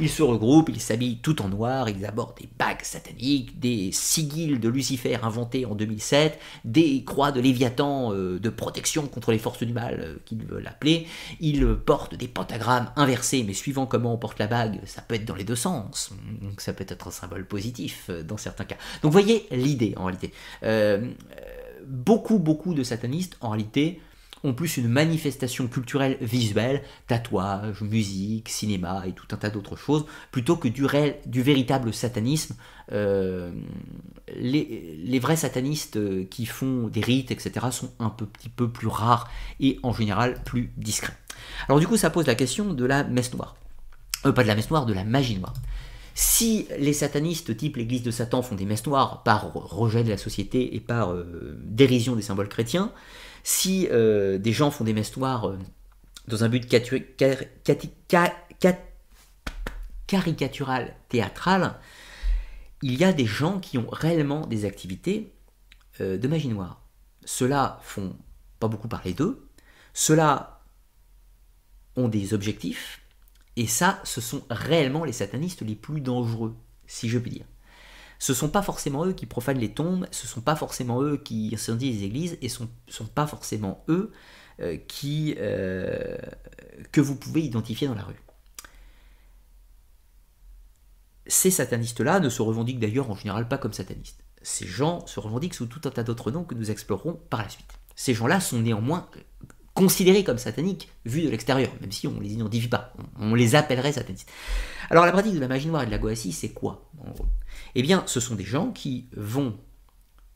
Ils 0.00 0.10
se 0.10 0.22
regroupent, 0.22 0.70
ils 0.70 0.80
s'habillent 0.80 1.18
tout 1.18 1.40
en 1.40 1.48
noir, 1.48 1.88
ils 1.88 2.04
abordent 2.04 2.36
des 2.38 2.48
bagues 2.58 2.82
sataniques, 2.82 3.60
des 3.60 3.90
sigils 3.92 4.58
de 4.58 4.68
Lucifer 4.68 5.16
inventés 5.22 5.66
en 5.66 5.74
2007, 5.74 6.38
des 6.64 7.04
croix 7.04 7.30
de 7.30 7.40
Léviathan 7.40 8.12
euh, 8.12 8.40
de 8.40 8.48
protection 8.50 9.06
contre 9.06 9.30
les 9.30 9.38
forces 9.38 9.62
du 9.62 9.72
mal 9.72 10.00
euh, 10.00 10.16
qu'ils 10.24 10.44
veulent 10.44 10.66
appeler. 10.66 11.06
Ils 11.40 11.64
portent 11.76 12.14
des 12.14 12.28
pentagrammes 12.28 12.90
inversés, 12.96 13.44
mais 13.46 13.52
suivant 13.52 13.86
comment 13.86 14.12
on 14.12 14.18
porte 14.18 14.38
la 14.38 14.48
bague, 14.48 14.80
ça 14.84 15.02
peut 15.02 15.14
être 15.14 15.24
dans 15.24 15.36
les 15.36 15.44
deux 15.44 15.56
sens. 15.56 16.10
Donc 16.42 16.60
ça 16.60 16.72
peut 16.72 16.86
être 16.88 17.08
un 17.08 17.12
symbole 17.12 17.46
positif 17.46 18.10
dans 18.10 18.36
certains 18.36 18.64
cas. 18.64 18.76
Donc 19.04 19.12
voyez 19.12 19.46
l'idée 19.50 19.92
en 19.98 20.06
réalité. 20.06 20.32
Euh, 20.62 21.12
beaucoup, 21.86 22.38
beaucoup 22.38 22.72
de 22.72 22.82
satanistes 22.82 23.36
en 23.42 23.50
réalité 23.50 24.00
ont 24.44 24.54
plus 24.54 24.78
une 24.78 24.88
manifestation 24.88 25.68
culturelle 25.68 26.16
visuelle, 26.22 26.82
tatouage, 27.06 27.82
musique, 27.82 28.48
cinéma 28.48 29.04
et 29.06 29.12
tout 29.12 29.26
un 29.32 29.36
tas 29.36 29.50
d'autres 29.50 29.76
choses, 29.76 30.06
plutôt 30.30 30.56
que 30.56 30.68
du, 30.68 30.86
réel, 30.86 31.16
du 31.26 31.42
véritable 31.42 31.92
satanisme. 31.92 32.56
Euh, 32.92 33.52
les, 34.34 35.18
vrais 35.18 35.36
satanistes 35.36 35.96
euh, 35.96 36.24
qui 36.24 36.46
font 36.46 36.88
des 36.88 37.02
rites, 37.02 37.30
etc., 37.30 37.66
sont 37.72 37.90
un 37.98 38.08
peu, 38.08 38.24
petit 38.24 38.48
peu 38.48 38.70
plus 38.70 38.88
rares 38.88 39.30
et 39.60 39.80
en 39.82 39.92
général 39.92 40.42
plus 40.44 40.72
discrets. 40.78 41.16
Alors 41.68 41.78
du 41.78 41.86
coup, 41.86 41.98
ça 41.98 42.08
pose 42.08 42.26
la 42.26 42.34
question 42.34 42.72
de 42.72 42.84
la 42.86 43.04
messe 43.04 43.34
noire. 43.34 43.54
Pas 44.22 44.32
de 44.32 44.48
la 44.48 44.54
messe 44.54 44.70
noire, 44.70 44.86
de 44.86 44.94
la 44.94 45.04
magie 45.04 45.38
noire. 45.38 45.52
Si 46.14 46.68
les 46.78 46.92
satanistes 46.92 47.56
type 47.56 47.76
l'église 47.76 48.02
de 48.04 48.12
Satan 48.12 48.42
font 48.42 48.54
des 48.54 48.64
messes 48.64 48.86
noires 48.86 49.24
par 49.24 49.52
rejet 49.52 50.04
de 50.04 50.10
la 50.10 50.16
société 50.16 50.76
et 50.76 50.80
par 50.80 51.12
euh, 51.12 51.58
dérision 51.62 52.14
des 52.14 52.22
symboles 52.22 52.48
chrétiens, 52.48 52.92
si 53.42 53.88
euh, 53.90 54.38
des 54.38 54.52
gens 54.52 54.70
font 54.70 54.84
des 54.84 54.92
messes 54.92 55.16
noires 55.16 55.56
dans 56.28 56.44
un 56.44 56.48
but 56.48 56.66
caricatural, 60.06 60.94
théâtral, 61.08 61.74
il 62.82 62.96
y 62.96 63.04
a 63.04 63.12
des 63.12 63.26
gens 63.26 63.58
qui 63.58 63.76
ont 63.76 63.88
réellement 63.90 64.46
des 64.46 64.64
activités 64.64 65.32
de 66.00 66.28
magie 66.28 66.48
noire. 66.48 66.82
Ceux-là 67.24 67.80
font 67.82 68.16
pas 68.60 68.68
beaucoup 68.68 68.88
parler 68.88 69.14
d'eux, 69.14 69.48
ceux-là 69.94 70.54
ont 71.96 72.08
des 72.08 72.34
objectifs, 72.34 73.00
et 73.56 73.66
ça, 73.66 74.00
ce 74.04 74.20
sont 74.20 74.42
réellement 74.50 75.04
les 75.04 75.12
satanistes 75.12 75.62
les 75.62 75.76
plus 75.76 76.00
dangereux, 76.00 76.56
si 76.86 77.08
je 77.08 77.18
puis 77.18 77.30
dire. 77.30 77.46
Ce 78.18 78.32
ne 78.32 78.36
sont 78.36 78.48
pas 78.48 78.62
forcément 78.62 79.04
eux 79.04 79.12
qui 79.12 79.26
profanent 79.26 79.58
les 79.58 79.72
tombes, 79.72 80.06
ce 80.10 80.26
ne 80.26 80.28
sont 80.28 80.40
pas 80.40 80.56
forcément 80.56 81.02
eux 81.02 81.16
qui 81.16 81.50
incendient 81.52 81.90
les 81.90 82.04
églises, 82.04 82.38
et 82.40 82.48
ce 82.48 82.62
ne 82.62 82.68
sont, 82.88 83.06
pas 83.06 83.26
forcément 83.26 83.84
eux 83.88 84.12
euh, 84.60 84.76
qui, 84.76 85.34
euh, 85.38 86.16
que 86.90 87.00
vous 87.00 87.16
pouvez 87.16 87.42
identifier 87.42 87.86
dans 87.86 87.94
la 87.94 88.02
rue. 88.02 88.20
Ces 91.26 91.50
satanistes-là 91.50 92.20
ne 92.20 92.28
se 92.28 92.42
revendiquent 92.42 92.80
d'ailleurs 92.80 93.10
en 93.10 93.16
général 93.16 93.48
pas 93.48 93.58
comme 93.58 93.72
satanistes. 93.72 94.22
Ces 94.42 94.66
gens 94.66 95.06
se 95.06 95.20
revendiquent 95.20 95.54
sous 95.54 95.66
tout 95.66 95.80
un 95.84 95.90
tas 95.90 96.02
d'autres 96.02 96.30
noms 96.30 96.44
que 96.44 96.54
nous 96.54 96.70
explorerons 96.70 97.14
par 97.30 97.42
la 97.42 97.48
suite. 97.48 97.78
Ces 97.96 98.12
gens-là 98.12 98.40
sont 98.40 98.60
néanmoins 98.60 99.08
considérés 99.74 100.22
comme 100.22 100.38
sataniques 100.38 100.88
vus 101.04 101.22
de 101.22 101.28
l'extérieur, 101.28 101.70
même 101.80 101.92
si 101.92 102.06
on 102.06 102.20
les 102.20 102.32
identifie 102.32 102.68
pas. 102.68 102.92
On 103.18 103.34
les 103.34 103.56
appellerait 103.56 103.92
satanistes. 103.92 104.30
Alors 104.88 105.04
la 105.04 105.12
pratique 105.12 105.34
de 105.34 105.40
la 105.40 105.48
magie 105.48 105.66
noire 105.66 105.82
et 105.82 105.86
de 105.86 105.90
la 105.90 105.98
goassie, 105.98 106.32
c'est 106.32 106.50
quoi 106.50 106.90
Eh 107.74 107.82
bien, 107.82 108.04
ce 108.06 108.20
sont 108.20 108.36
des 108.36 108.44
gens 108.44 108.70
qui 108.70 109.08
vont 109.16 109.58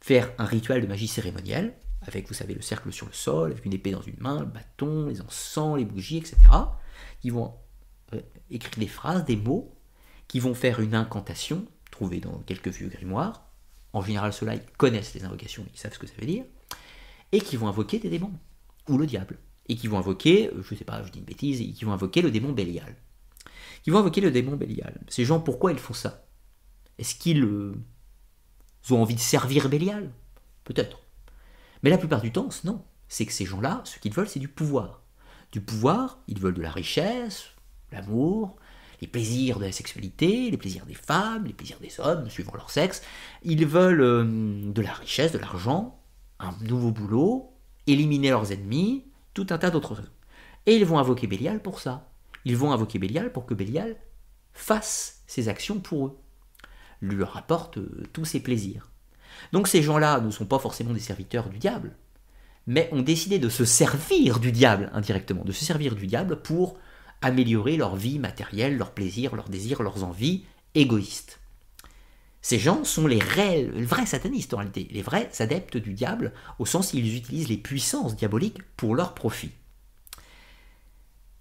faire 0.01 0.33
un 0.39 0.45
rituel 0.45 0.83
de 0.83 0.87
magie 0.87 1.09
cérémonielle, 1.09 1.75
avec, 2.03 2.29
vous 2.29 2.35
savez, 2.35 2.55
le 2.55 2.63
cercle 2.63 2.93
sur 2.93 3.07
le 3.07 3.13
sol, 3.13 3.53
avec 3.53 3.65
une 3.65 3.73
épée 3.73 3.91
dans 3.91 4.03
une 4.03 4.19
main, 4.19 4.41
le 4.41 4.47
bâton, 4.47 5.09
les 5.09 5.21
encens, 5.21 5.77
les 5.77 5.85
bougies, 5.85 6.19
etc. 6.19 6.37
Qui 7.21 7.31
vont 7.31 7.55
euh, 8.15 8.21
écrire 8.51 8.79
des 8.79 8.87
phrases, 8.87 9.25
des 9.25 9.37
mots, 9.37 9.75
qui 10.27 10.41
vont 10.41 10.55
faire 10.55 10.81
une 10.81 10.95
incantation, 10.95 11.65
trouvée 11.91 12.21
dans 12.21 12.39
quelques 12.41 12.69
vieux 12.69 12.89
grimoires. 12.89 13.45
En 13.93 14.03
général, 14.03 14.33
ceux-là, 14.33 14.55
ils 14.55 14.63
connaissent 14.77 15.15
les 15.15 15.25
invocations, 15.25 15.65
ils 15.73 15.79
savent 15.79 15.93
ce 15.93 15.99
que 15.99 16.07
ça 16.07 16.15
veut 16.19 16.27
dire, 16.27 16.45
et 17.33 17.41
qui 17.41 17.57
vont 17.57 17.69
invoquer 17.69 17.99
des 17.99 18.11
démons 18.11 18.33
ou 18.89 18.99
le 18.99 19.07
diable, 19.07 19.39
et 19.69 19.77
qui 19.77 19.87
vont 19.87 19.99
invoquer, 19.99 20.49
euh, 20.49 20.63
je 20.63 20.75
sais 20.75 20.85
pas, 20.85 21.03
je 21.03 21.11
dis 21.11 21.19
une 21.19 21.25
bêtise, 21.25 21.61
et 21.61 21.73
qui 21.73 21.85
vont 21.85 21.93
invoquer 21.93 22.23
le 22.23 22.31
démon 22.31 22.53
Bélial. 22.53 22.97
Qui 23.83 23.91
vont 23.91 23.99
invoquer 23.99 24.21
le 24.21 24.31
démon 24.31 24.57
Bélial. 24.57 25.01
Ces 25.09 25.25
gens, 25.25 25.41
pourquoi 25.41 25.73
ils 25.73 25.79
font 25.79 25.95
ça? 25.95 26.27
Est-ce 26.99 27.15
qu'ils 27.15 27.45
euh, 27.45 27.75
ont 28.91 29.01
envie 29.03 29.15
de 29.15 29.21
servir 29.21 29.69
Bélial? 29.69 30.11
Peut-être. 30.65 31.01
Mais 31.83 31.91
la 31.91 31.99
plupart 31.99 32.21
du 32.21 32.33
temps, 32.33 32.49
non. 32.65 32.83
C'est 33.09 33.25
que 33.25 33.33
ces 33.33 33.47
gens-là, 33.47 33.83
ce 33.85 33.99
qu'ils 33.99 34.13
veulent, 34.13 34.29
c'est 34.29 34.41
du 34.41 34.49
pouvoir. 34.49 35.03
Du 35.53 35.61
pouvoir, 35.61 36.19
ils 36.29 36.39
veulent 36.39 36.55
de 36.55 36.63
la 36.63 36.71
richesse, 36.71 37.47
l'amour, 37.91 38.57
les 39.01 39.07
plaisirs 39.07 39.59
de 39.59 39.65
la 39.65 39.73
sexualité, 39.73 40.51
les 40.51 40.57
plaisirs 40.57 40.85
des 40.87 40.95
femmes, 40.95 41.47
les 41.47 41.53
plaisirs 41.53 41.79
des 41.81 42.01
hommes, 42.01 42.29
suivant 42.29 42.55
leur 42.55 42.71
sexe. 42.71 43.03
Ils 43.43 43.65
veulent 43.65 44.01
euh, 44.01 44.25
de 44.73 44.83
la 44.83 44.93
richesse, 44.93 45.33
de 45.33 45.39
l'argent, 45.39 46.03
un 46.41 46.55
nouveau 46.63 46.91
boulot, 46.91 47.58
éliminer 47.93 48.31
leurs 48.31 48.53
ennemis, 48.53 49.05
tout 49.35 49.47
un 49.51 49.59
tas 49.59 49.71
d'autres 49.71 49.97
choses. 49.97 50.11
Et 50.67 50.77
ils 50.77 50.85
vont 50.85 50.99
invoquer 50.99 51.27
Bélial 51.27 51.61
pour 51.61 51.81
ça. 51.81 52.11
Ils 52.45 52.57
vont 52.57 52.73
invoquer 52.73 52.99
Bélial 52.99 53.33
pour 53.33 53.47
que 53.47 53.55
Bélial 53.55 53.97
fasse 54.53 55.23
ses 55.27 55.49
actions 55.49 55.81
pour 55.81 56.07
eux, 56.07 56.19
lui 57.01 57.23
rapporte 57.23 57.79
euh, 57.79 58.03
tous 58.13 58.25
ses 58.25 58.41
plaisirs. 58.41 58.91
Donc 59.53 59.69
ces 59.69 59.83
gens-là 59.83 60.21
ne 60.21 60.31
sont 60.31 60.47
pas 60.47 60.59
forcément 60.59 60.93
des 60.93 61.01
serviteurs 61.01 61.49
du 61.49 61.59
diable, 61.59 61.95
mais 62.67 62.89
ont 62.93 63.03
décidé 63.03 63.39
de 63.39 63.49
se 63.49 63.65
servir 63.65 64.41
du 64.41 64.53
diable 64.53 64.91
indirectement, 64.93 65.45
de 65.45 65.53
se 65.53 65.65
servir 65.65 65.95
du 65.95 66.07
diable 66.07 66.43
pour 66.43 66.77
améliorer 67.23 67.77
leur 67.77 67.97
vie 67.97 68.19
matérielle, 68.19 68.77
leurs 68.77 68.93
plaisirs, 68.93 69.35
leurs 69.35 69.49
désirs, 69.49 69.83
leurs 69.83 70.05
envies 70.05 70.45
égoïstes. 70.75 71.38
Ces 72.41 72.59
gens 72.59 72.85
sont 72.85 73.07
les, 73.07 73.19
vrais 73.19 74.07
satanistes 74.07 74.55
en 74.55 74.59
réalité, 74.59 74.89
les 74.91 75.03
vrais 75.03 75.31
adeptes 75.41 75.77
du 75.77 75.93
diable, 75.93 76.33
au 76.59 76.67
sens 76.67 76.93
où 76.93 76.97
ils 76.97 77.17
utilisent 77.17 77.49
les 77.49 77.57
puissances 77.57 78.17
diaboliques 78.17 78.63
pour 78.77 78.95
leur 78.95 79.15
profit. 79.15 79.51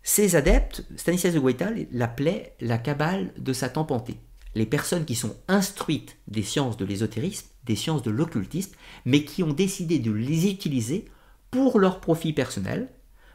Ces 0.02 0.36
adeptes, 0.36 0.86
Stanislas 0.96 1.34
de 1.34 1.40
Guaita 1.40 1.70
l'appelait 1.92 2.56
la 2.62 2.78
cabale 2.78 3.34
de 3.38 3.54
Satan 3.54 3.84
panté. 3.84 4.18
Les 4.56 4.66
personnes 4.66 5.06
qui 5.06 5.16
sont 5.16 5.36
instruites 5.48 6.18
des 6.28 6.44
sciences 6.44 6.78
de 6.78 6.86
l'ésotérisme, 6.86 7.48
des 7.66 7.76
sciences 7.76 8.04
de 8.04 8.10
l'occultisme, 8.10 8.74
mais 9.06 9.24
qui 9.24 9.44
ont 9.44 9.54
décidé 9.54 10.00
de 10.00 10.12
les 10.12 10.50
utiliser 10.50 11.06
pour 11.52 11.78
leur 11.78 12.00
profit 12.00 12.34
personnel, 12.34 12.90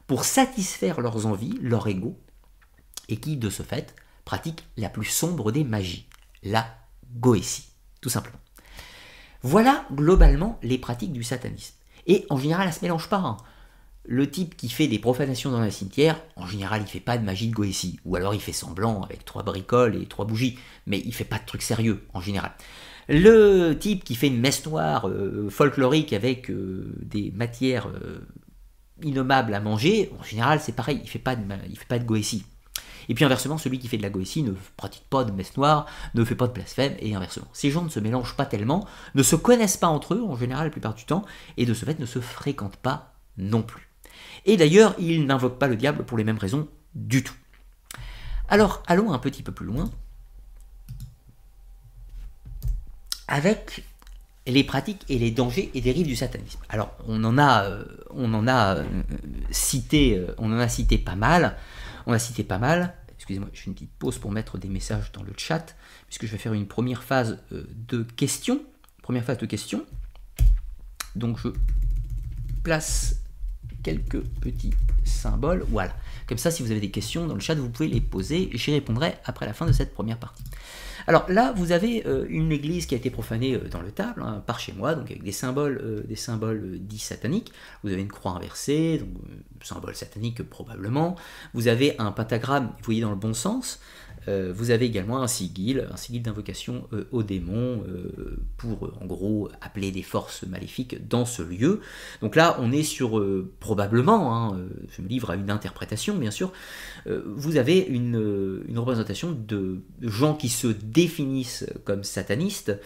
pour 0.07 0.25
satisfaire 0.25 1.01
leurs 1.01 1.27
envies, 1.27 1.59
leur 1.61 1.87
ego, 1.87 2.19
et 3.09 3.19
qui, 3.19 3.37
de 3.37 3.51
ce 3.51 3.63
fait, 3.63 3.95
pratiquent 4.25 4.65
la 4.77 4.89
plus 4.89 5.05
sombre 5.05 5.53
des 5.53 5.65
magies, 5.65 6.07
la 6.43 6.67
Goétie, 7.17 7.69
tout 8.01 8.09
simplement. 8.09 8.39
Voilà 9.43 9.85
globalement 9.93 10.59
les 10.63 10.79
pratiques 10.79 11.13
du 11.13 11.25
satanisme. 11.25 11.75
Et 12.07 12.27
en 12.31 12.37
général, 12.37 12.63
elles 12.63 12.75
ne 12.75 12.79
se 12.79 12.83
mélangent 12.83 13.09
pas. 13.09 13.19
Hein. 13.19 13.37
Le 14.05 14.29
type 14.29 14.57
qui 14.57 14.69
fait 14.69 14.89
des 14.89 14.99
profanations 14.99 15.51
dans 15.51 15.61
un 15.61 15.71
cimetière, 15.71 16.21
en 16.37 16.47
général, 16.47 16.83
il 16.83 16.89
fait 16.89 17.01
pas 17.01 17.19
de 17.19 17.25
magie 17.25 17.49
de 17.49 17.55
Goétie. 17.55 18.01
Ou 18.05 18.17
alors 18.17 18.35
il 18.35 18.41
fait 18.41 18.53
semblant 18.53 19.03
avec 19.03 19.25
trois 19.25 19.43
bricoles 19.43 19.97
et 19.97 20.07
trois 20.07 20.25
bougies. 20.25 20.59
Mais 20.87 21.01
il 21.05 21.15
fait 21.15 21.25
pas 21.25 21.39
de 21.39 21.47
trucs 21.47 21.63
sérieux, 21.63 22.05
en 22.13 22.21
général. 22.21 22.53
Le 23.09 23.75
type 23.75 24.05
qui 24.05 24.15
fait 24.15 24.29
une 24.29 24.41
messe 24.41 24.65
noire 24.67 25.09
euh, 25.09 25.49
folklorique 25.51 26.13
avec 26.13 26.51
euh, 26.51 26.95
des 27.03 27.33
matières 27.33 27.89
euh, 27.89 28.27
innommables 29.03 29.55
à 29.55 29.61
manger, 29.61 30.11
en 30.19 30.23
général, 30.23 30.61
c'est 30.61 30.73
pareil, 30.73 31.01
il 31.03 31.09
fait 31.09 31.19
pas 31.19 31.37
fait 31.37 31.89
pas 31.89 31.99
de 31.99 32.05
Goétie. 32.05 32.45
Et 33.09 33.15
puis 33.15 33.25
inversement, 33.25 33.59
celui 33.59 33.79
qui 33.79 33.89
fait 33.89 33.97
de 33.97 34.03
la 34.03 34.11
goétie 34.11 34.43
ne 34.43 34.53
pratique 34.77 35.05
pas 35.09 35.25
de 35.25 35.33
messe 35.33 35.57
noire, 35.57 35.87
ne 36.15 36.25
fait 36.25 36.35
pas 36.35 36.47
de 36.47 36.53
blasphème, 36.53 36.95
et 37.01 37.15
inversement. 37.15 37.49
Ces 37.53 37.71
gens 37.71 37.83
ne 37.83 37.89
se 37.89 38.01
mélangent 38.01 38.37
pas 38.37 38.47
tellement, 38.47 38.87
ne 39.15 39.23
se 39.23 39.37
connaissent 39.37 39.77
pas 39.77 39.89
entre 39.89 40.15
eux 40.15 40.23
en 40.23 40.37
général 40.37 40.67
la 40.67 40.71
plupart 40.71 40.95
du 40.95 41.05
temps, 41.05 41.25
et 41.57 41.67
de 41.67 41.75
ce 41.75 41.85
fait 41.85 41.99
ne 41.99 42.07
se 42.07 42.21
fréquentent 42.21 42.77
pas 42.77 43.15
non 43.39 43.63
plus. 43.63 43.89
Et 44.45 44.57
d'ailleurs, 44.57 44.95
ils 44.99 45.27
n'invoquent 45.27 45.59
pas 45.59 45.69
le 45.69 45.77
diable 45.77 46.05
pour 46.05 46.19
les 46.19 46.25
mêmes 46.25 46.39
raisons 46.39 46.69
du 46.95 47.23
tout. 47.23 47.35
Alors, 48.49 48.83
allons 48.87 49.13
un 49.13 49.19
petit 49.19 49.43
peu 49.43 49.53
plus 49.53 49.67
loin 49.67 49.91
avec 53.29 53.85
les 54.47 54.65
pratiques 54.65 55.05
et 55.09 55.19
les 55.19 55.31
dangers 55.31 55.71
et 55.75 55.81
dérives 55.81 56.07
du 56.07 56.17
satanisme. 56.17 56.59
Alors, 56.69 56.93
on 57.07 57.23
en 57.25 57.39
a, 57.39 57.65
euh, 57.65 57.85
on 58.11 58.35
en 58.35 58.49
a 58.49 58.77
euh, 58.77 58.85
cité, 59.51 60.19
euh, 60.19 60.35
on 60.39 60.53
en 60.53 60.59
a 60.59 60.69
cité 60.69 60.99
pas 60.99 61.15
mal. 61.15 61.57
On 62.07 62.13
a 62.13 62.19
cité 62.19 62.45
pas 62.45 62.59
mal. 62.59 62.95
Excusez-moi, 63.17 63.49
je 63.53 63.61
fais 63.61 63.67
une 63.67 63.75
petite 63.75 63.93
pause 63.99 64.19
pour 64.19 64.33
mettre 64.33 64.59
des 64.59 64.69
messages 64.69 65.13
dans 65.13 65.23
le 65.23 65.33
chat, 65.37 65.77
puisque 66.07 66.27
je 66.27 66.33
vais 66.33 66.39
faire 66.39 66.55
une 66.55 66.67
première 66.67 67.03
phase 67.05 67.39
euh, 67.53 67.65
de 67.89 68.03
questions. 68.03 68.61
Première 69.03 69.25
phase 69.25 69.39
de 69.39 69.47
questions. 69.47 69.85
Donc 71.15 71.39
je 71.39 71.49
place 72.63 73.17
quelques 73.83 74.21
petits 74.41 74.75
symboles. 75.05 75.65
Voilà. 75.69 75.95
Comme 76.27 76.39
ça, 76.39 76.51
si 76.51 76.63
vous 76.63 76.71
avez 76.71 76.81
des 76.81 76.91
questions 76.91 77.27
dans 77.27 77.35
le 77.35 77.41
chat, 77.41 77.55
vous 77.55 77.69
pouvez 77.69 77.89
les 77.89 78.01
poser. 78.01 78.51
J'y 78.55 78.73
répondrai 78.73 79.15
après 79.25 79.47
la 79.47 79.53
fin 79.53 79.67
de 79.67 79.73
cette 79.73 79.95
première 79.95 80.19
partie. 80.19 80.42
Alors 81.07 81.27
là, 81.29 81.53
vous 81.57 81.73
avez 81.73 82.07
euh, 82.07 82.27
une 82.29 82.53
église 82.53 82.87
qui 82.87 82.95
a 82.95 82.99
été 82.99 83.11
profanée 83.11 83.55
euh, 83.55 83.69
dans 83.69 83.83
le 83.83 83.91
table, 83.91 84.23
hein, 84.23 84.43
par 84.47 84.61
chez 84.61 84.73
moi, 84.73 84.95
donc 84.95 85.11
avec 85.11 85.23
des 85.23 85.33
symboles, 85.33 85.81
euh, 85.83 86.03
des 86.05 86.17
symboles 86.17 86.79
dits 86.81 86.99
sataniques. 86.99 87.53
Vous 87.83 87.93
avez 87.93 88.03
une 88.03 88.13
croix 88.13 88.33
inversée, 88.33 88.99
donc 88.99 89.11
symbole 89.63 89.95
satanique 89.95 90.43
probablement. 90.43 91.17
Vous 91.55 91.69
avez 91.69 91.97
un 91.99 92.13
pentagramme, 92.13 92.67
vous 92.79 92.85
voyez 92.85 93.01
dans 93.01 93.11
le 93.11 93.17
bon 93.17 93.35
sens. 93.35 93.81
Euh, 94.29 94.53
vous 94.55 94.71
avez 94.71 94.87
également 94.87 95.23
un 95.23 95.27
sigil, 95.27 95.87
un 95.91 95.97
sigil 95.97 96.23
d'invocation 96.23 96.89
euh, 96.93 97.05
au 97.11 97.23
démon 97.23 97.85
euh, 97.89 98.37
pour 98.57 98.93
en 99.01 99.07
gros 99.07 99.49
appeler 99.61 99.91
des 99.91 100.03
forces 100.03 100.45
maléfiques 100.45 101.09
dans 101.09 101.25
ce 101.25 101.43
lieu. 101.43 101.81
Donc 102.21 102.37
là, 102.37 102.57
on 102.61 102.73
est 102.73 102.83
sur 102.83 103.23
probablement, 103.61 104.35
hein, 104.35 104.61
je 104.97 105.03
me 105.03 105.09
livre 105.09 105.31
à 105.31 105.37
une 105.37 105.51
interprétation 105.51 106.17
bien 106.17 106.31
sûr, 106.31 106.53
vous 107.07 107.57
avez 107.57 107.79
une, 107.79 108.63
représentation 108.77 109.33
de 109.33 109.81
gens 110.01 110.35
qui 110.35 110.49
se 110.49 110.67
définissent 110.67 111.67
comme 111.85 112.05
satanistes 112.05 112.79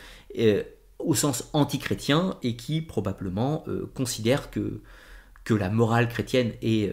au 0.98 1.14
sens 1.14 1.48
antichrétien 1.52 2.36
et 2.42 2.56
qui 2.56 2.80
probablement 2.80 3.64
considèrent 3.94 4.50
que, 4.50 4.80
que 5.44 5.54
la 5.54 5.70
morale 5.70 6.08
chrétienne 6.08 6.52
est 6.62 6.92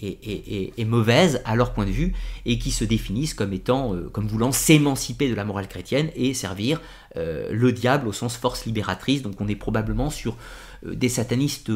est, 0.00 0.84
mauvaise 0.84 1.42
à 1.44 1.56
leur 1.56 1.72
point 1.72 1.86
de 1.86 1.90
vue 1.90 2.14
et 2.46 2.58
qui 2.58 2.70
se 2.70 2.84
définissent 2.84 3.34
comme 3.34 3.52
étant, 3.52 3.94
euh, 3.94 4.08
comme 4.10 4.26
voulant 4.26 4.52
s'émanciper 4.52 5.28
de 5.28 5.34
la 5.34 5.44
morale 5.44 5.68
chrétienne 5.68 6.10
et 6.14 6.34
servir 6.34 6.80
euh, 7.16 7.48
le 7.52 7.72
diable 7.72 8.08
au 8.08 8.12
sens 8.12 8.36
force 8.36 8.66
libératrice. 8.66 9.22
Donc 9.22 9.40
on 9.40 9.48
est 9.48 9.56
probablement 9.56 10.10
sur 10.10 10.36
euh, 10.86 10.94
des 10.94 11.08
satanistes 11.08 11.70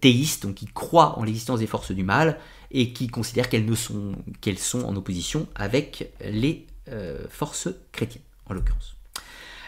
théistes, 0.00 0.44
donc 0.44 0.54
qui 0.54 0.64
croient 0.64 1.18
en 1.18 1.24
l'existence 1.24 1.58
des 1.58 1.66
forces 1.66 1.92
du 1.92 2.02
mal 2.02 2.38
et 2.70 2.94
qui 2.94 3.06
considèrent 3.06 3.50
qu'elles 3.50 3.76
sont, 3.76 4.12
qu'elles 4.40 4.58
sont 4.58 4.82
en 4.84 4.96
opposition 4.96 5.46
avec 5.54 6.10
les 6.24 6.66
forces 7.28 7.68
chrétiennes, 7.92 8.22
en 8.46 8.54
l'occurrence. 8.54 8.97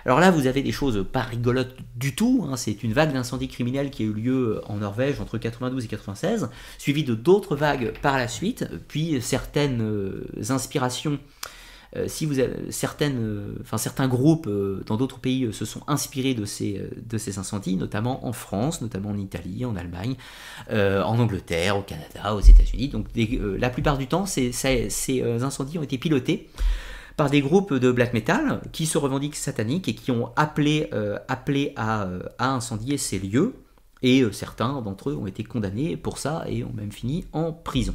Alors 0.06 0.20
là, 0.20 0.30
vous 0.30 0.46
avez 0.46 0.62
des 0.62 0.72
choses 0.72 1.04
pas 1.10 1.22
rigolotes 1.22 1.76
du 1.96 2.14
tout. 2.14 2.46
Hein. 2.48 2.56
C'est 2.56 2.82
une 2.82 2.92
vague 2.92 3.12
d'incendie 3.12 3.48
criminel 3.48 3.90
qui 3.90 4.02
a 4.02 4.06
eu 4.06 4.12
lieu 4.12 4.60
en 4.66 4.76
Norvège 4.76 5.20
entre 5.20 5.38
92 5.38 5.84
et 5.84 5.88
96, 5.88 6.48
suivie 6.78 7.04
de 7.04 7.14
d'autres 7.14 7.56
vagues 7.56 7.92
par 8.00 8.16
la 8.16 8.28
suite, 8.28 8.66
puis 8.88 9.20
certaines 9.20 9.82
euh, 9.82 10.26
inspirations. 10.48 11.18
Euh, 11.96 12.04
si 12.06 12.24
vous 12.24 12.38
avez 12.38 12.70
certaines, 12.70 13.18
euh, 13.18 13.54
enfin, 13.62 13.76
certains 13.76 14.06
groupes 14.06 14.48
dans 14.86 14.96
d'autres 14.96 15.18
pays 15.18 15.52
se 15.52 15.64
sont 15.64 15.82
inspirés 15.88 16.34
de 16.34 16.44
ces, 16.44 16.80
de 17.04 17.18
ces 17.18 17.38
incendies, 17.38 17.76
notamment 17.76 18.26
en 18.26 18.32
France, 18.32 18.80
notamment 18.80 19.10
en 19.10 19.18
Italie, 19.18 19.64
en 19.64 19.76
Allemagne, 19.76 20.14
en 20.70 21.18
Angleterre, 21.18 21.76
au 21.76 21.82
Canada, 21.82 22.34
aux 22.34 22.40
États-Unis. 22.40 22.88
Donc 22.88 23.06
la 23.14 23.70
plupart 23.70 23.98
du 23.98 24.06
temps, 24.06 24.24
ces, 24.24 24.52
ces 24.52 25.22
incendies 25.42 25.78
ont 25.78 25.82
été 25.82 25.98
pilotés 25.98 26.48
par 27.20 27.28
des 27.28 27.42
groupes 27.42 27.74
de 27.74 27.92
black 27.92 28.14
metal 28.14 28.62
qui 28.72 28.86
se 28.86 28.96
revendiquent 28.96 29.36
sataniques 29.36 29.88
et 29.88 29.94
qui 29.94 30.10
ont 30.10 30.32
appelé, 30.36 30.88
euh, 30.94 31.18
euh, 31.28 32.22
à, 32.38 32.48
incendier 32.54 32.96
ces 32.96 33.18
lieux. 33.18 33.56
Et 34.00 34.22
euh, 34.22 34.32
certains 34.32 34.80
d'entre 34.80 35.10
eux 35.10 35.16
ont 35.16 35.26
été 35.26 35.44
condamnés 35.44 35.98
pour 35.98 36.16
ça 36.16 36.44
et 36.48 36.64
ont 36.64 36.72
même 36.72 36.92
fini 36.92 37.26
en 37.34 37.52
prison. 37.52 37.94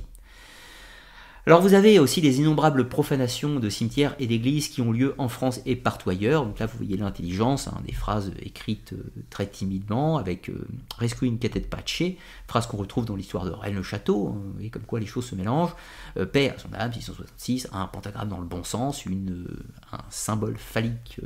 Alors 1.47 1.61
vous 1.61 1.75
avez 1.75 1.99
aussi 1.99 2.21
des 2.21 2.39
innombrables 2.39 2.89
profanations 2.89 3.59
de 3.59 3.69
cimetières 3.69 4.15
et 4.17 4.25
d'églises 4.25 4.67
qui 4.67 4.81
ont 4.81 4.91
lieu 4.91 5.13
en 5.19 5.29
France 5.29 5.61
et 5.67 5.75
partout 5.75 6.09
ailleurs. 6.09 6.43
Donc 6.43 6.57
là 6.57 6.65
vous 6.65 6.75
voyez 6.75 6.97
l'intelligence, 6.97 7.67
hein, 7.67 7.79
des 7.85 7.93
phrases 7.93 8.31
écrites 8.41 8.93
euh, 8.93 9.13
très 9.29 9.45
timidement 9.45 10.17
avec 10.17 10.49
euh, 10.49 10.67
Rescue 10.97 11.27
in 11.27 11.35
Pace, 11.69 12.01
phrase 12.47 12.65
qu'on 12.65 12.77
retrouve 12.77 13.05
dans 13.05 13.15
l'histoire 13.15 13.45
de 13.45 13.51
Rennes 13.51 13.75
le 13.75 13.83
Château, 13.83 14.29
hein, 14.29 14.41
et 14.59 14.71
comme 14.71 14.81
quoi 14.81 14.99
les 14.99 15.05
choses 15.05 15.27
se 15.27 15.35
mélangent. 15.35 15.75
Euh, 16.17 16.25
paix 16.25 16.49
à 16.49 16.57
son 16.57 16.73
âme, 16.73 16.91
666, 16.91 17.67
un 17.71 17.85
pentagramme 17.85 18.29
dans 18.29 18.39
le 18.39 18.47
bon 18.47 18.63
sens, 18.63 19.05
une, 19.05 19.45
un 19.91 20.01
symbole 20.09 20.57
phallique 20.57 21.21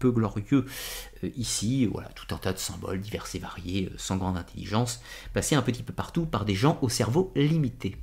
peu 0.00 0.10
glorieux 0.10 0.64
ici, 1.36 1.86
voilà, 1.86 2.08
tout 2.16 2.34
un 2.34 2.38
tas 2.38 2.52
de 2.52 2.58
symboles 2.58 3.00
divers 3.00 3.26
et 3.32 3.38
variés, 3.38 3.92
sans 3.96 4.16
grande 4.16 4.36
intelligence, 4.36 5.00
passés 5.34 5.54
un 5.54 5.62
petit 5.62 5.84
peu 5.84 5.92
partout 5.92 6.26
par 6.26 6.44
des 6.44 6.56
gens 6.56 6.78
au 6.82 6.88
cerveau 6.88 7.30
limité. 7.36 7.96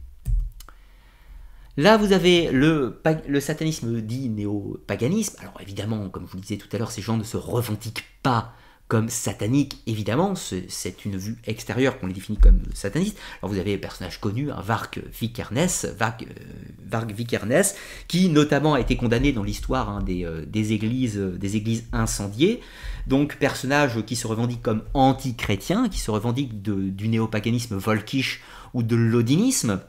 Là, 1.78 1.96
vous 1.96 2.12
avez 2.12 2.50
le, 2.52 3.00
satanisme 3.40 4.02
dit 4.02 4.30
néo-paganisme. 4.30 5.36
Alors 5.40 5.62
évidemment, 5.62 6.10
comme 6.10 6.26
je 6.26 6.32
vous 6.32 6.38
le 6.38 6.42
disais 6.42 6.58
tout 6.58 6.68
à 6.72 6.80
l'heure, 6.80 6.90
ces 6.90 7.04
gens 7.04 7.18
ne 7.18 7.24
se 7.24 7.38
revendiquent 7.38 8.04
pas 8.24 8.56
comme 8.88 9.10
sataniques, 9.10 9.82
évidemment, 9.86 10.34
c'est 10.36 11.06
une 11.06 11.18
vue 11.18 11.36
extérieure 11.46 12.00
qu'on 12.00 12.08
les 12.08 12.14
définit 12.14 12.38
comme 12.38 12.62
satanistes. 12.74 13.18
Alors 13.42 13.52
vous 13.52 13.60
avez 13.60 13.76
un 13.76 13.78
personnage 13.78 14.22
connu, 14.22 14.50
un 14.50 14.62
Varg 14.62 15.04
Vikernes, 15.12 15.58
euh, 15.58 17.64
qui 18.08 18.30
notamment 18.30 18.76
a 18.76 18.80
été 18.80 18.96
condamné 18.96 19.34
dans 19.34 19.44
l'histoire 19.44 19.90
hein, 19.90 20.06
euh, 20.08 20.46
des, 20.46 20.72
églises, 20.72 21.18
des 21.18 21.58
églises 21.58 21.84
incendiées. 21.92 22.62
Donc 23.08 23.36
personnage 23.36 24.02
qui 24.06 24.16
se 24.16 24.26
revendique 24.26 24.62
comme 24.62 24.84
anti-chrétien, 24.94 25.90
qui 25.90 26.00
se 26.00 26.10
revendique 26.10 26.62
du 26.62 27.10
néo-paganisme 27.10 27.76
volkish 27.76 28.42
ou 28.74 28.84
de 28.84 28.96
l'odinisme. 28.96 29.82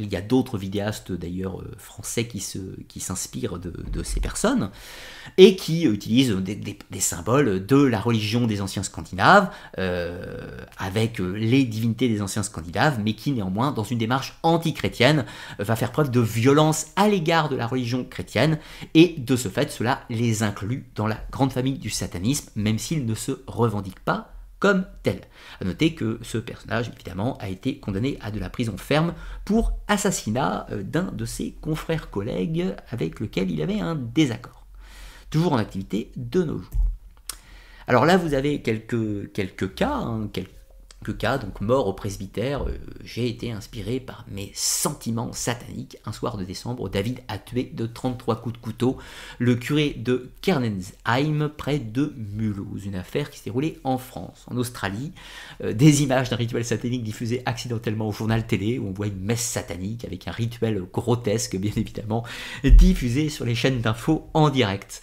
Il 0.00 0.12
y 0.12 0.16
a 0.16 0.20
d'autres 0.20 0.58
vidéastes 0.58 1.12
d'ailleurs 1.12 1.60
euh, 1.60 1.72
français 1.78 2.26
qui, 2.26 2.40
s'inspirent 2.40 3.60
de, 3.60 4.02
ces 4.02 4.18
personnes 4.18 4.70
et 5.38 5.54
qui 5.54 5.84
utilisent 5.84 6.32
des, 6.32 7.00
symboles 7.00 7.64
de 7.64 7.76
la 7.76 8.00
religion 8.00 8.48
des 8.48 8.60
anciens 8.60 8.82
scandinaves 8.82 9.50
euh, 9.78 10.58
avec 10.78 11.20
euh, 11.20 11.34
les 11.34 11.62
divinités 11.64 12.08
des 12.08 12.22
anciens 12.22 12.42
scandinaves, 12.42 12.98
mais 13.04 13.14
qui 13.14 13.30
néanmoins, 13.30 13.70
dans 13.70 13.84
une 13.84 13.98
démarche 13.98 14.36
anti-chrétienne, 14.42 15.26
va 15.60 15.76
faire 15.76 15.92
preuve 15.92 16.10
de 16.10 16.20
violence 16.20 16.88
à 16.96 17.06
l'égard 17.06 17.48
de 17.48 17.54
la 17.54 17.68
religion 17.68 18.04
chrétienne 18.04 18.58
et 18.94 19.14
de 19.16 19.36
ce 19.36 19.48
fait, 19.48 19.70
cela 19.70 20.00
les 20.10 20.42
inclut 20.42 20.86
dans 20.96 21.06
la 21.06 21.20
grande 21.30 21.52
famille 21.52 21.78
du 21.78 21.90
satanisme, 21.90 22.50
même 22.56 22.80
s'ils 22.80 23.06
ne 23.06 23.14
se 23.14 23.32
revendiquent 23.46 24.04
pas 24.04 24.33
tel. 25.02 25.20
A 25.60 25.64
noter 25.64 25.94
que 25.94 26.18
ce 26.22 26.38
personnage, 26.38 26.90
évidemment, 26.94 27.36
a 27.38 27.48
été 27.48 27.78
condamné 27.78 28.18
à 28.20 28.30
de 28.30 28.40
la 28.40 28.50
prison 28.50 28.76
ferme 28.76 29.14
pour 29.44 29.72
assassinat 29.88 30.66
euh, 30.70 30.82
d'un 30.82 31.12
de 31.12 31.24
ses 31.24 31.52
confrères 31.60 32.10
collègues 32.10 32.74
avec 32.90 33.20
lequel 33.20 33.50
il 33.50 33.62
avait 33.62 33.80
un 33.80 33.94
désaccord. 33.94 34.66
Toujours 35.30 35.52
en 35.52 35.58
activité 35.58 36.12
de 36.16 36.42
nos 36.42 36.58
jours. 36.58 36.70
Alors 37.86 38.06
là, 38.06 38.16
vous 38.16 38.34
avez 38.34 38.62
quelques, 38.62 39.32
quelques 39.32 39.74
cas, 39.74 39.94
hein, 39.94 40.28
quelques 40.32 40.50
cas, 41.12 41.38
donc 41.38 41.60
mort 41.60 41.86
au 41.86 41.92
presbytère, 41.92 42.64
euh, 42.64 42.78
j'ai 43.02 43.28
été 43.28 43.52
inspiré 43.52 44.00
par 44.00 44.24
mes 44.30 44.50
sentiments 44.54 45.32
sataniques. 45.32 45.98
Un 46.06 46.12
soir 46.12 46.36
de 46.36 46.44
décembre, 46.44 46.88
David 46.88 47.20
a 47.28 47.38
tué 47.38 47.70
de 47.72 47.86
33 47.86 48.36
coups 48.36 48.54
de 48.54 48.60
couteau 48.60 48.96
le 49.38 49.54
curé 49.56 49.94
de 49.96 50.30
Kernensheim 50.40 51.50
près 51.56 51.78
de 51.78 52.14
Mulhouse, 52.16 52.86
une 52.86 52.94
affaire 52.94 53.30
qui 53.30 53.38
s'est 53.38 53.44
déroulée 53.44 53.78
en 53.84 53.98
France, 53.98 54.46
en 54.50 54.56
Australie. 54.56 55.12
Euh, 55.62 55.72
des 55.72 56.02
images 56.02 56.30
d'un 56.30 56.36
rituel 56.36 56.64
satanique 56.64 57.02
diffusé 57.02 57.42
accidentellement 57.44 58.08
au 58.08 58.12
journal 58.12 58.46
télé 58.46 58.78
où 58.78 58.88
on 58.88 58.92
voit 58.92 59.08
une 59.08 59.20
messe 59.20 59.44
satanique 59.44 60.04
avec 60.04 60.26
un 60.28 60.32
rituel 60.32 60.82
grotesque, 60.92 61.56
bien 61.56 61.72
évidemment, 61.76 62.24
diffusé 62.64 63.28
sur 63.28 63.44
les 63.44 63.54
chaînes 63.54 63.80
d'infos 63.80 64.28
en 64.32 64.50
direct. 64.50 65.02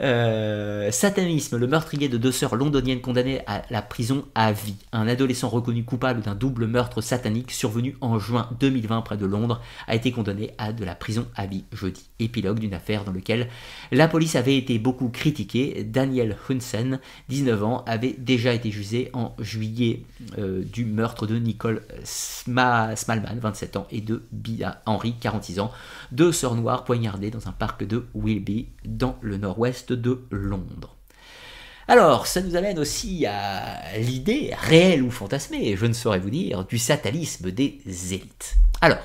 Euh, 0.00 0.90
satanisme, 0.90 1.58
le 1.58 1.66
meurtrier 1.66 2.08
de 2.08 2.16
deux 2.16 2.32
sœurs 2.32 2.56
londoniennes 2.56 3.02
condamnées 3.02 3.42
à 3.46 3.62
la 3.70 3.82
prison 3.82 4.24
à 4.34 4.50
vie. 4.50 4.76
Un 4.92 5.06
adolescent 5.06 5.48
reconnu 5.48 5.84
coupable 5.84 6.22
d'un 6.22 6.34
double 6.34 6.66
meurtre 6.66 7.02
satanique 7.02 7.50
survenu 7.50 7.96
en 8.00 8.18
juin 8.18 8.48
2020 8.60 9.02
près 9.02 9.18
de 9.18 9.26
Londres 9.26 9.60
a 9.86 9.94
été 9.94 10.10
condamné 10.10 10.52
à 10.56 10.72
de 10.72 10.84
la 10.84 10.94
prison 10.94 11.26
à 11.36 11.46
vie 11.46 11.64
jeudi. 11.72 12.08
Épilogue 12.18 12.60
d'une 12.60 12.72
affaire 12.72 13.04
dans 13.04 13.12
laquelle 13.12 13.48
la 13.92 14.08
police 14.08 14.36
avait 14.36 14.56
été 14.56 14.78
beaucoup 14.78 15.10
critiquée. 15.10 15.84
Daniel 15.84 16.36
Hunsen, 16.48 16.98
19 17.28 17.64
ans, 17.64 17.84
avait 17.86 18.14
déjà 18.16 18.54
été 18.54 18.70
jugé 18.70 19.10
en 19.12 19.34
juillet 19.38 20.04
euh, 20.38 20.64
du 20.64 20.86
meurtre 20.86 21.26
de 21.26 21.36
Nicole 21.36 21.82
Smallman, 22.04 23.38
27 23.38 23.76
ans, 23.76 23.86
et 23.90 24.00
de 24.00 24.22
Bia 24.32 24.80
Henry, 24.86 25.14
46 25.20 25.60
ans, 25.60 25.70
deux 26.10 26.32
sœurs 26.32 26.54
noires 26.54 26.84
poignardées 26.84 27.30
dans 27.30 27.48
un 27.48 27.52
parc 27.52 27.84
de 27.84 28.06
Wilby 28.14 28.68
dans 28.84 29.18
le 29.20 29.36
nord-ouest 29.36 29.89
de 29.94 30.22
Londres. 30.30 30.96
Alors, 31.88 32.28
ça 32.28 32.40
nous 32.40 32.54
amène 32.54 32.78
aussi 32.78 33.26
à 33.26 33.98
l'idée, 33.98 34.52
réelle 34.56 35.02
ou 35.02 35.10
fantasmée, 35.10 35.76
je 35.76 35.86
ne 35.86 35.92
saurais 35.92 36.20
vous 36.20 36.30
dire, 36.30 36.64
du 36.64 36.78
satanisme 36.78 37.50
des 37.50 37.80
élites. 38.12 38.54
Alors, 38.80 39.02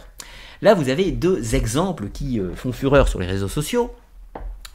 là 0.61 0.75
vous 0.75 0.89
avez 0.89 1.11
deux 1.11 1.55
exemples 1.55 2.09
qui 2.09 2.39
euh, 2.39 2.55
font 2.55 2.71
fureur 2.71 3.07
sur 3.07 3.19
les 3.19 3.25
réseaux 3.25 3.47
sociaux, 3.47 3.91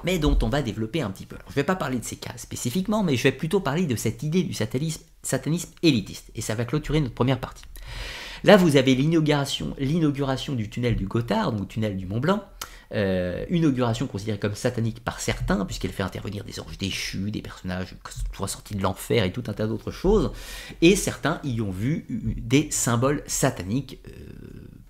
mais 0.03 0.19
dont 0.19 0.37
on 0.43 0.49
va 0.49 0.62
développer 0.62 1.03
un 1.03 1.11
petit 1.11 1.27
peu. 1.27 1.37
je 1.47 1.53
ne 1.53 1.55
vais 1.55 1.65
pas 1.65 1.77
parler 1.77 1.99
de 1.99 2.05
ces 2.05 2.16
cas 2.16 2.32
spécifiquement, 2.37 3.03
mais 3.03 3.16
je 3.16 3.23
vais 3.23 3.32
plutôt 3.32 3.61
parler 3.61 3.87
de 3.87 3.97
cette 3.97 4.23
idée 4.23 4.43
du 4.43 4.55
satanisme, 4.55 5.03
satanisme 5.23 5.70
élitiste, 5.82 6.31
et 6.35 6.41
ça 6.41 6.55
va 6.55 6.65
clôturer 6.65 7.01
notre 7.01 7.15
première 7.15 7.39
partie. 7.39 7.65
Là, 8.43 8.57
vous 8.57 8.77
avez 8.77 8.95
l'inauguration, 8.95 9.74
du 9.78 10.70
tunnel 10.70 10.97
du 10.97 11.07
Gothard, 11.07 11.53
donc 11.53 11.69
tunnel 11.69 11.97
du 11.97 12.07
Mont 12.07 12.20
Blanc, 12.20 12.43
euh, 12.93 13.45
inauguration 13.51 14.09
considérée 14.09 14.39
comme 14.39 14.57
satanique 14.57 15.05
par 15.05 15.21
certains, 15.21 15.65
puisqu'elle 15.65 15.93
fait 15.93 16.03
intervenir 16.03 16.43
des 16.43 16.59
anges 16.59 16.77
déchus, 16.77 17.31
des 17.31 17.43
personnages 17.43 17.95
sortis 18.47 18.75
de 18.75 18.83
l'enfer 18.83 19.25
et 19.25 19.33
tout 19.33 19.45
un 19.47 19.53
tas 19.53 19.69
d'autres 19.69 19.93
choses, 19.93 20.33
et 20.83 20.97
certains 20.97 21.41
y 21.45 21.61
ont 21.61 21.71
vu 21.71 22.07
des 22.09 22.69
symboles 22.71 23.23
sataniques 23.27 24.01
euh, 24.09 24.11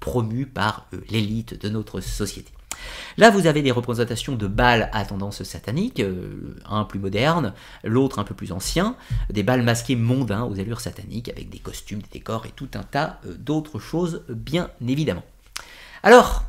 promus 0.01 0.47
par 0.47 0.86
euh, 0.94 1.01
l'élite 1.10 1.60
de 1.60 1.68
notre 1.68 2.01
société. 2.01 2.51
Là, 3.18 3.28
vous 3.28 3.47
avez 3.47 3.60
des 3.60 3.70
représentations 3.70 4.35
de 4.35 4.47
balles 4.47 4.89
à 4.94 5.05
tendance 5.05 5.43
satanique, 5.43 6.02
un 6.64 6.85
plus 6.85 6.98
moderne, 6.98 7.52
l'autre 7.85 8.18
un 8.18 8.24
peu 8.24 8.35
plus 8.35 8.52
ancien, 8.52 8.97
des 9.28 9.43
balles 9.43 9.62
masquées 9.62 9.97
mondains 9.97 10.44
aux 10.44 10.59
allures 10.59 10.81
sataniques, 10.81 11.28
avec 11.28 11.51
des 11.51 11.59
costumes, 11.59 11.98
des 11.98 12.09
décors 12.10 12.47
et 12.47 12.52
tout 12.56 12.70
un 12.72 12.82
tas 12.82 13.20
d'autres 13.39 13.78
choses, 13.78 14.22
bien 14.31 14.70
évidemment. 14.81 15.24
Alors, 16.02 16.44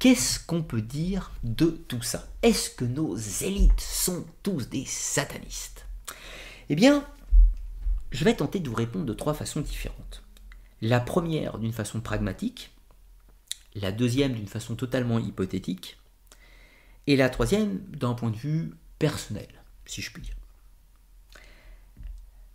Qu'est-ce 0.00 0.40
qu'on 0.40 0.62
peut 0.62 0.80
dire 0.80 1.30
de 1.44 1.66
tout 1.66 2.00
ça? 2.00 2.26
Est-ce 2.40 2.70
que 2.70 2.86
nos 2.86 3.16
élites 3.16 3.82
sont 3.82 4.24
tous 4.42 4.70
des 4.70 4.86
satanistes? 4.86 5.84
Eh 6.70 6.74
bien, 6.74 7.06
je 8.10 8.24
vais 8.24 8.34
tenter 8.34 8.60
de 8.60 8.68
vous 8.70 8.74
répondre 8.74 9.04
de 9.04 9.12
trois 9.12 9.34
façons 9.34 9.60
différentes. 9.60 10.22
La 10.80 11.00
première 11.00 11.58
d'une 11.58 11.74
façon 11.74 12.00
pragmatique, 12.00 12.70
la 13.74 13.92
deuxième 13.92 14.32
d'une 14.32 14.48
façon 14.48 14.74
totalement 14.74 15.18
hypothétique, 15.18 15.98
et 17.06 17.14
la 17.14 17.28
troisième 17.28 17.80
d'un 17.90 18.14
point 18.14 18.30
de 18.30 18.38
vue 18.38 18.72
personnel, 18.98 19.48
si 19.84 20.00
je 20.00 20.10
puis 20.10 20.22
dire. 20.22 20.36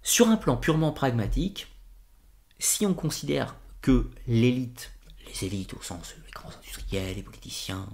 Sur 0.01 0.29
un 0.29 0.37
plan 0.37 0.57
purement 0.57 0.93
pragmatique, 0.93 1.67
si 2.57 2.87
on 2.87 2.95
considère 2.95 3.55
que 3.83 4.09
l'élite 4.25 4.93
les 5.27 5.45
élites 5.45 5.75
au 5.75 5.81
sens 5.83 6.15
grands 6.35 6.55
industriels, 6.55 7.15
les 7.15 7.23
politiciens, 7.23 7.87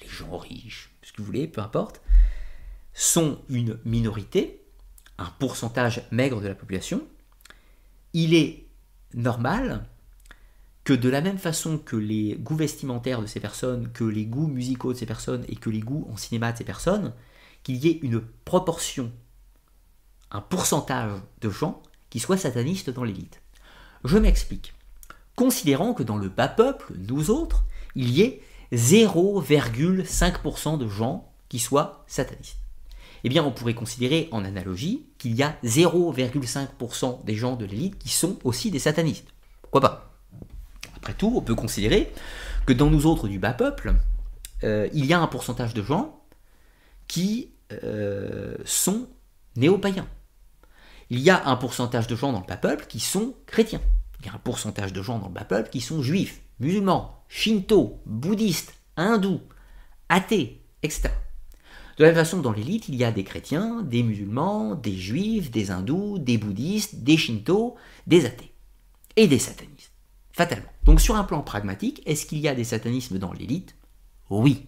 les 0.00 0.08
gens 0.08 0.36
riches, 0.36 0.90
ce 1.02 1.12
que 1.12 1.18
vous 1.18 1.26
voulez, 1.26 1.46
peu 1.46 1.60
importe, 1.60 2.00
sont 2.92 3.40
une 3.48 3.78
minorité, 3.84 4.60
un 5.18 5.30
pourcentage 5.38 6.02
maigre 6.10 6.40
de 6.40 6.48
la 6.48 6.54
population, 6.54 7.06
il 8.12 8.34
est 8.34 8.66
normal 9.12 9.86
que 10.84 10.92
de 10.92 11.08
la 11.08 11.20
même 11.20 11.38
façon 11.38 11.78
que 11.78 11.96
les 11.96 12.36
goûts 12.36 12.56
vestimentaires 12.56 13.22
de 13.22 13.26
ces 13.26 13.40
personnes, 13.40 13.90
que 13.92 14.04
les 14.04 14.26
goûts 14.26 14.46
musicaux 14.46 14.92
de 14.92 14.98
ces 14.98 15.06
personnes 15.06 15.44
et 15.48 15.56
que 15.56 15.70
les 15.70 15.80
goûts 15.80 16.06
en 16.12 16.16
cinéma 16.16 16.52
de 16.52 16.58
ces 16.58 16.64
personnes, 16.64 17.12
qu'il 17.62 17.76
y 17.76 17.88
ait 17.88 17.98
une 18.02 18.20
proportion, 18.44 19.10
un 20.30 20.42
pourcentage 20.42 21.12
de 21.40 21.48
gens 21.48 21.82
qui 22.10 22.20
soient 22.20 22.36
satanistes 22.36 22.90
dans 22.90 23.04
l'élite. 23.04 23.40
Je 24.04 24.18
m'explique. 24.18 24.74
Considérons 25.36 25.94
que 25.94 26.02
dans 26.02 26.18
le 26.18 26.28
bas 26.28 26.48
peuple, 26.48 26.92
nous 26.96 27.30
autres, 27.30 27.64
il 27.94 28.10
y 28.10 28.22
ait 28.22 28.40
0,5% 28.72 30.78
de 30.78 30.88
gens 30.88 31.32
qui 31.48 31.58
soient 31.58 32.04
satanistes. 32.06 32.58
Eh 33.24 33.30
bien, 33.30 33.42
on 33.42 33.52
pourrait 33.52 33.74
considérer 33.74 34.28
en 34.32 34.44
analogie 34.44 35.06
qu'il 35.18 35.34
y 35.34 35.42
a 35.42 35.56
0,5% 35.64 37.24
des 37.24 37.34
gens 37.34 37.56
de 37.56 37.64
l'élite 37.64 37.98
qui 37.98 38.10
sont 38.10 38.38
aussi 38.44 38.70
des 38.70 38.78
satanistes. 38.78 39.28
Pourquoi 39.62 39.80
pas? 39.80 40.14
Après 40.96 41.14
tout, 41.14 41.32
on 41.34 41.40
peut 41.40 41.54
considérer 41.54 42.12
que 42.66 42.74
dans 42.74 42.90
nous 42.90 43.06
autres 43.06 43.28
du 43.28 43.38
bas 43.38 43.54
peuple, 43.54 43.94
euh, 44.62 44.88
il 44.92 45.06
y 45.06 45.14
a 45.14 45.20
un 45.20 45.26
pourcentage 45.26 45.74
de 45.74 45.82
gens 45.82 46.20
qui 47.08 47.50
euh, 47.72 48.56
sont 48.64 49.08
néo-païens. 49.56 50.08
Il 51.10 51.20
y 51.20 51.30
a 51.30 51.46
un 51.46 51.56
pourcentage 51.56 52.06
de 52.06 52.16
gens 52.16 52.32
dans 52.32 52.40
le 52.40 52.46
bas 52.46 52.56
peuple 52.56 52.86
qui 52.86 53.00
sont 53.00 53.34
chrétiens. 53.46 53.80
Il 54.20 54.26
y 54.26 54.28
a 54.28 54.34
un 54.34 54.38
pourcentage 54.38 54.92
de 54.92 55.02
gens 55.02 55.18
dans 55.18 55.28
le 55.28 55.34
bas 55.34 55.44
peuple 55.44 55.70
qui 55.70 55.80
sont 55.80 56.02
juifs, 56.02 56.42
musulmans, 56.60 57.24
shinto, 57.28 58.00
bouddhistes, 58.06 58.74
hindous, 58.96 59.40
athées, 60.08 60.62
etc. 60.82 61.10
De 61.96 62.02
la 62.02 62.08
même 62.10 62.16
façon, 62.16 62.40
dans 62.40 62.52
l'élite, 62.52 62.88
il 62.88 62.96
y 62.96 63.04
a 63.04 63.12
des 63.12 63.24
chrétiens, 63.24 63.82
des 63.82 64.02
musulmans, 64.02 64.74
des 64.74 64.96
juifs, 64.96 65.50
des 65.50 65.70
hindous, 65.70 66.18
des 66.18 66.38
bouddhistes, 66.38 67.04
des 67.04 67.16
shinto, 67.16 67.76
des 68.06 68.26
athées 68.26 68.52
et 69.16 69.28
des 69.28 69.38
satanistes. 69.38 69.92
Fatalement. 70.32 70.70
Donc 70.84 71.00
sur 71.00 71.14
un 71.14 71.24
plan 71.24 71.42
pragmatique, 71.42 72.02
est-ce 72.06 72.26
qu'il 72.26 72.38
y 72.38 72.48
a 72.48 72.54
des 72.54 72.64
satanismes 72.64 73.18
dans 73.18 73.32
l'élite? 73.32 73.76
Oui. 74.30 74.66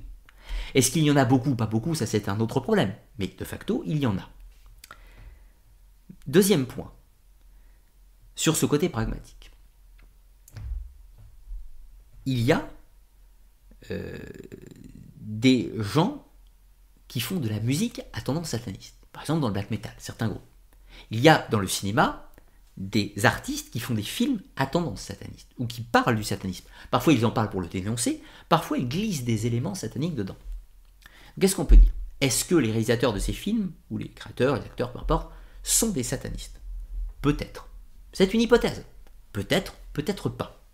Est-ce 0.75 0.93
qu'il 0.93 1.03
y 1.03 1.11
en 1.11 1.17
a 1.17 1.25
beaucoup? 1.25 1.57
Pas 1.57 1.67
beaucoup, 1.67 1.95
ça 1.97 2.07
c'est 2.07 2.29
un 2.29 2.39
autre 2.39 2.61
problème. 2.61 2.95
Mais 3.19 3.27
de 3.27 3.45
facto, 3.45 3.83
il 3.87 3.99
y 3.99 4.07
en 4.07 4.17
a. 4.17 4.29
Deuxième 6.29 6.67
point, 6.67 6.93
sur 8.37 8.57
ce 8.57 8.67
côté 8.67 8.89
pragmatique. 8.89 9.36
Il 12.27 12.41
y 12.43 12.53
a 12.53 12.69
euh, 13.91 14.19
des 15.17 15.73
gens 15.77 16.27
qui 17.09 17.21
font 17.21 17.37
de 17.37 17.49
la 17.49 17.61
musique 17.61 18.03
à 18.13 18.21
tendance 18.21 18.51
sataniste. 18.51 18.97
Par 19.13 19.23
exemple 19.23 19.41
dans 19.41 19.49
le 19.49 19.55
black 19.55 19.71
metal, 19.71 19.95
certains 19.99 20.29
groupes. 20.29 20.43
Il 21.11 21.21
y 21.21 21.29
a 21.29 21.47
dans 21.51 21.61
le 21.61 21.69
cinéma 21.69 22.31
des 22.77 23.15
artistes 23.25 23.71
qui 23.71 23.81
font 23.81 23.95
des 23.95 24.03
films 24.03 24.41
à 24.57 24.67
tendance 24.67 25.01
sataniste, 25.01 25.49
ou 25.57 25.67
qui 25.67 25.81
parlent 25.81 26.17
du 26.17 26.25
satanisme. 26.25 26.67
Parfois 26.91 27.15
ils 27.15 27.25
en 27.25 27.31
parlent 27.31 27.49
pour 27.49 27.63
le 27.63 27.69
dénoncer, 27.69 28.23
parfois 28.49 28.79
ils 28.79 28.89
glissent 28.89 29.25
des 29.25 29.47
éléments 29.47 29.75
sataniques 29.75 30.15
dedans. 30.15 30.37
Qu'est-ce 31.41 31.57
qu'on 31.57 31.65
peut 31.65 31.77
dire? 31.77 31.93
Est-ce 32.21 32.45
que 32.45 32.55
les 32.55 32.71
réalisateurs 32.71 33.13
de 33.13 33.19
ces 33.19 33.33
films, 33.33 33.73
ou 33.91 33.99
les 33.99 34.09
créateurs, 34.09 34.57
les 34.57 34.63
acteurs, 34.63 34.93
peu 34.93 34.99
importe, 34.99 35.33
sont 35.63 35.91
des 35.91 36.03
satanistes? 36.03 36.61
Peut-être. 37.23 37.69
C'est 38.13 38.35
une 38.35 38.41
hypothèse. 38.41 38.85
Peut-être, 39.33 39.75
peut-être 39.93 40.29
pas. 40.29 40.66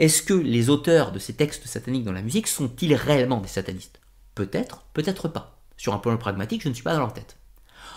Est-ce 0.00 0.22
que 0.22 0.32
les 0.32 0.70
auteurs 0.70 1.12
de 1.12 1.18
ces 1.18 1.34
textes 1.34 1.66
sataniques 1.66 2.04
dans 2.04 2.12
la 2.12 2.22
musique 2.22 2.46
sont-ils 2.48 2.94
réellement 2.94 3.42
des 3.42 3.48
satanistes? 3.48 4.00
Peut-être, 4.34 4.86
peut-être 4.94 5.28
pas. 5.28 5.60
Sur 5.76 5.92
un 5.92 5.98
plan 5.98 6.16
pragmatique, 6.16 6.62
je 6.62 6.70
ne 6.70 6.74
suis 6.74 6.82
pas 6.82 6.94
dans 6.94 7.00
leur 7.00 7.12
tête. 7.12 7.36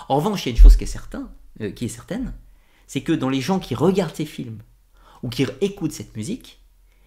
En 0.10 0.18
revanche, 0.18 0.46
il 0.46 0.50
y 0.50 0.52
a 0.52 0.56
une 0.56 0.62
chose 0.62 0.76
qui 0.76 0.84
est, 0.84 0.88
certain, 0.88 1.32
euh, 1.62 1.72
qui 1.72 1.86
est 1.86 1.88
certaine, 1.88 2.34
c'est 2.88 3.04
que 3.04 3.14
dans 3.14 3.30
les 3.30 3.40
gens 3.40 3.58
qui 3.58 3.74
regardent 3.74 4.16
ces 4.16 4.26
films 4.26 4.60
ou 5.24 5.30
qui 5.30 5.46
écoutent 5.62 5.94
cette 5.94 6.18
musique, 6.18 6.62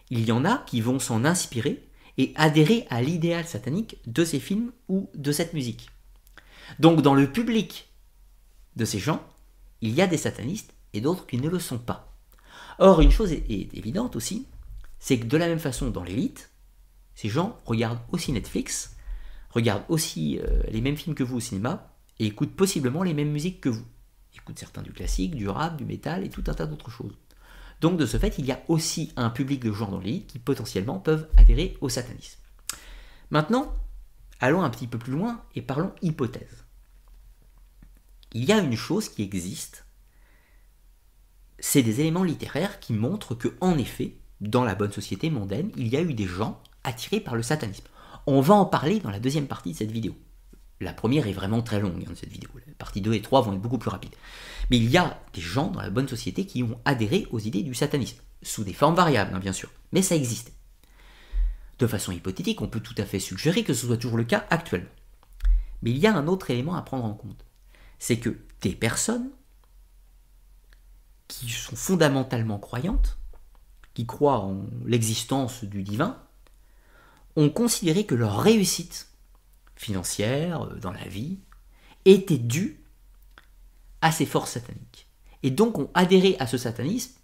il 0.08 0.24
y 0.24 0.32
en 0.32 0.46
a 0.46 0.64
qui 0.66 0.80
vont 0.80 0.98
s'en 0.98 1.26
inspirer 1.26 1.86
et 2.16 2.32
adhérer 2.34 2.86
à 2.88 3.02
l'idéal 3.02 3.46
satanique 3.46 3.98
de 4.06 4.24
ces 4.24 4.40
films 4.40 4.72
ou 4.88 5.10
de 5.14 5.30
cette 5.30 5.52
musique. 5.52 5.90
Donc 6.78 7.02
dans 7.02 7.14
le 7.14 7.30
public 7.30 7.90
de 8.76 8.86
ces 8.86 8.98
gens, 8.98 9.22
il 9.82 9.92
y 9.92 10.00
a 10.00 10.06
des 10.06 10.16
satanistes 10.16 10.72
et 10.94 11.02
d'autres 11.02 11.26
qui 11.26 11.36
ne 11.36 11.50
le 11.50 11.58
sont 11.58 11.78
pas. 11.78 12.16
Or, 12.78 13.02
une 13.02 13.10
chose 13.10 13.32
est 13.32 13.74
évidente 13.74 14.16
aussi, 14.16 14.46
c'est 14.98 15.18
que 15.18 15.26
de 15.26 15.36
la 15.36 15.46
même 15.46 15.58
façon 15.58 15.90
dans 15.90 16.02
l'élite, 16.02 16.50
ces 17.14 17.28
gens 17.28 17.58
regardent 17.64 18.02
aussi 18.12 18.32
Netflix, 18.32 18.96
regardent 19.50 19.84
aussi 19.88 20.38
euh, 20.38 20.62
les 20.70 20.80
mêmes 20.80 20.96
films 20.96 21.14
que 21.14 21.24
vous 21.24 21.36
au 21.36 21.40
cinéma 21.40 21.94
et 22.18 22.26
écoutent 22.26 22.54
possiblement 22.54 23.02
les 23.02 23.14
mêmes 23.14 23.30
musiques 23.30 23.60
que 23.60 23.68
vous. 23.68 23.86
Ils 24.32 24.38
écoutent 24.38 24.58
certains 24.58 24.82
du 24.82 24.92
classique, 24.92 25.34
du 25.34 25.48
rap, 25.48 25.76
du 25.76 25.84
métal 25.84 26.24
et 26.24 26.30
tout 26.30 26.44
un 26.46 26.54
tas 26.54 26.66
d'autres 26.66 26.90
choses. 26.90 27.16
Donc 27.80 27.98
de 27.98 28.06
ce 28.06 28.18
fait, 28.18 28.38
il 28.38 28.46
y 28.46 28.52
a 28.52 28.62
aussi 28.68 29.12
un 29.16 29.30
public 29.30 29.60
de 29.62 29.72
gens 29.72 29.90
dans 29.90 30.00
l'élite 30.00 30.26
qui 30.26 30.38
potentiellement 30.38 30.98
peuvent 30.98 31.28
adhérer 31.36 31.76
au 31.80 31.88
satanisme. 31.88 32.40
Maintenant, 33.30 33.74
allons 34.40 34.62
un 34.62 34.70
petit 34.70 34.86
peu 34.86 34.98
plus 34.98 35.12
loin 35.12 35.42
et 35.54 35.62
parlons 35.62 35.92
hypothèse. 36.02 36.64
Il 38.32 38.44
y 38.44 38.52
a 38.52 38.58
une 38.58 38.76
chose 38.76 39.08
qui 39.08 39.22
existe, 39.22 39.86
c'est 41.58 41.82
des 41.82 42.00
éléments 42.00 42.24
littéraires 42.24 42.80
qui 42.80 42.92
montrent 42.92 43.34
que, 43.34 43.56
en 43.60 43.78
effet, 43.78 44.16
dans 44.40 44.64
la 44.64 44.74
bonne 44.74 44.92
société 44.92 45.30
mondaine, 45.30 45.70
il 45.76 45.88
y 45.88 45.96
a 45.96 46.02
eu 46.02 46.14
des 46.14 46.26
gens 46.26 46.60
attirés 46.84 47.20
par 47.20 47.36
le 47.36 47.42
satanisme. 47.42 47.84
On 48.26 48.40
va 48.40 48.54
en 48.54 48.66
parler 48.66 49.00
dans 49.00 49.10
la 49.10 49.20
deuxième 49.20 49.46
partie 49.46 49.72
de 49.72 49.76
cette 49.76 49.90
vidéo. 49.90 50.16
La 50.80 50.92
première 50.92 51.26
est 51.26 51.32
vraiment 51.32 51.62
très 51.62 51.80
longue 51.80 52.04
hein, 52.06 52.10
de 52.10 52.16
cette 52.16 52.30
vidéo. 52.30 52.50
La 52.66 52.74
partie 52.74 53.00
2 53.00 53.14
et 53.14 53.22
3 53.22 53.42
vont 53.42 53.54
être 53.54 53.60
beaucoup 53.60 53.78
plus 53.78 53.88
rapides. 53.88 54.14
Mais 54.70 54.76
il 54.76 54.90
y 54.90 54.98
a 54.98 55.20
des 55.32 55.40
gens 55.40 55.70
dans 55.70 55.80
la 55.80 55.90
bonne 55.90 56.08
société 56.08 56.44
qui 56.44 56.62
ont 56.62 56.78
adhéré 56.84 57.26
aux 57.30 57.38
idées 57.38 57.62
du 57.62 57.74
satanisme, 57.74 58.18
sous 58.42 58.64
des 58.64 58.74
formes 58.74 58.94
variables, 58.94 59.34
hein, 59.34 59.38
bien 59.38 59.52
sûr. 59.52 59.70
Mais 59.92 60.02
ça 60.02 60.16
existait. 60.16 60.52
De 61.78 61.86
façon 61.86 62.12
hypothétique, 62.12 62.60
on 62.60 62.68
peut 62.68 62.80
tout 62.80 62.94
à 62.98 63.04
fait 63.04 63.20
suggérer 63.20 63.64
que 63.64 63.74
ce 63.74 63.86
soit 63.86 63.96
toujours 63.96 64.18
le 64.18 64.24
cas 64.24 64.46
actuellement. 64.50 64.90
Mais 65.82 65.90
il 65.90 65.98
y 65.98 66.06
a 66.06 66.14
un 66.14 66.26
autre 66.26 66.50
élément 66.50 66.74
à 66.74 66.82
prendre 66.82 67.04
en 67.04 67.14
compte. 67.14 67.44
C'est 67.98 68.18
que 68.18 68.36
des 68.60 68.74
personnes 68.74 69.30
qui 71.28 71.48
sont 71.48 71.76
fondamentalement 71.76 72.58
croyantes, 72.58 73.18
qui 73.96 74.04
croient 74.04 74.40
en 74.40 74.66
l'existence 74.84 75.64
du 75.64 75.82
divin, 75.82 76.18
ont 77.34 77.48
considéré 77.48 78.04
que 78.04 78.14
leur 78.14 78.38
réussite 78.42 79.08
financière, 79.74 80.64
euh, 80.64 80.74
dans 80.74 80.92
la 80.92 81.08
vie, 81.08 81.38
était 82.04 82.36
due 82.36 82.84
à 84.02 84.12
ces 84.12 84.26
forces 84.26 84.52
sataniques. 84.52 85.08
Et 85.42 85.50
donc 85.50 85.78
ont 85.78 85.88
adhéré 85.94 86.36
à 86.40 86.46
ce 86.46 86.58
satanisme 86.58 87.14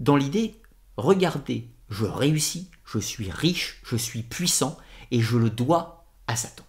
dans 0.00 0.16
l'idée, 0.16 0.60
regardez, 0.96 1.68
je 1.88 2.04
réussis, 2.04 2.68
je 2.84 2.98
suis 2.98 3.30
riche, 3.30 3.80
je 3.84 3.94
suis 3.94 4.24
puissant, 4.24 4.76
et 5.12 5.20
je 5.20 5.36
le 5.36 5.50
dois 5.50 6.04
à 6.26 6.34
Satan. 6.34 6.64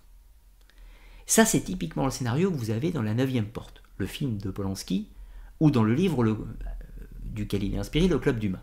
Ça, 1.25 1.43
c'est 1.43 1.61
typiquement 1.61 2.05
le 2.05 2.11
scénario 2.11 2.51
que 2.51 2.57
vous 2.57 2.69
avez 2.69 2.91
dans 2.91 3.01
La 3.01 3.15
Neuvième 3.15 3.47
Porte, 3.47 3.81
le 3.97 4.05
film 4.05 4.37
de 4.37 4.51
Polanski, 4.51 5.07
ou 5.59 5.71
dans 5.71 5.83
le 5.83 5.95
livre 5.95 6.23
euh, 6.23 6.37
duquel 7.23 7.63
il 7.63 7.73
est 7.73 7.79
inspiré, 7.79 8.07
Le 8.07 8.19
Club 8.19 8.37
d'Humain. 8.37 8.61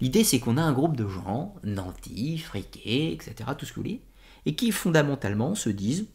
L'idée, 0.00 0.24
c'est 0.24 0.40
qu'on 0.40 0.56
a 0.56 0.62
un 0.62 0.72
groupe 0.72 0.96
de 0.96 1.06
gens, 1.06 1.54
nantis, 1.62 2.38
friqués, 2.38 3.12
etc., 3.12 3.50
tout 3.56 3.66
ce 3.66 3.70
que 3.70 3.76
vous 3.76 3.82
voulez, 3.82 4.02
et 4.46 4.54
qui 4.54 4.72
fondamentalement 4.72 5.54
se 5.54 5.70
disent 5.70 6.08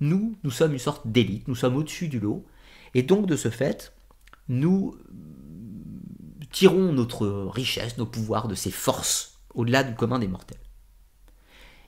nous, 0.00 0.36
nous 0.42 0.50
sommes 0.50 0.72
une 0.72 0.78
sorte 0.78 1.06
d'élite, 1.06 1.48
nous 1.48 1.54
sommes 1.54 1.76
au-dessus 1.76 2.08
du 2.08 2.20
lot, 2.20 2.44
et 2.94 3.02
donc 3.02 3.26
de 3.26 3.36
ce 3.36 3.48
fait, 3.48 3.94
nous 4.48 4.96
tirons 6.50 6.92
notre 6.92 7.26
richesse, 7.26 7.96
nos 7.96 8.06
pouvoirs 8.06 8.48
de 8.48 8.54
ces 8.54 8.70
forces 8.70 9.40
au-delà 9.54 9.82
du 9.82 9.94
commun 9.94 10.18
des 10.18 10.28
mortels. 10.28 10.58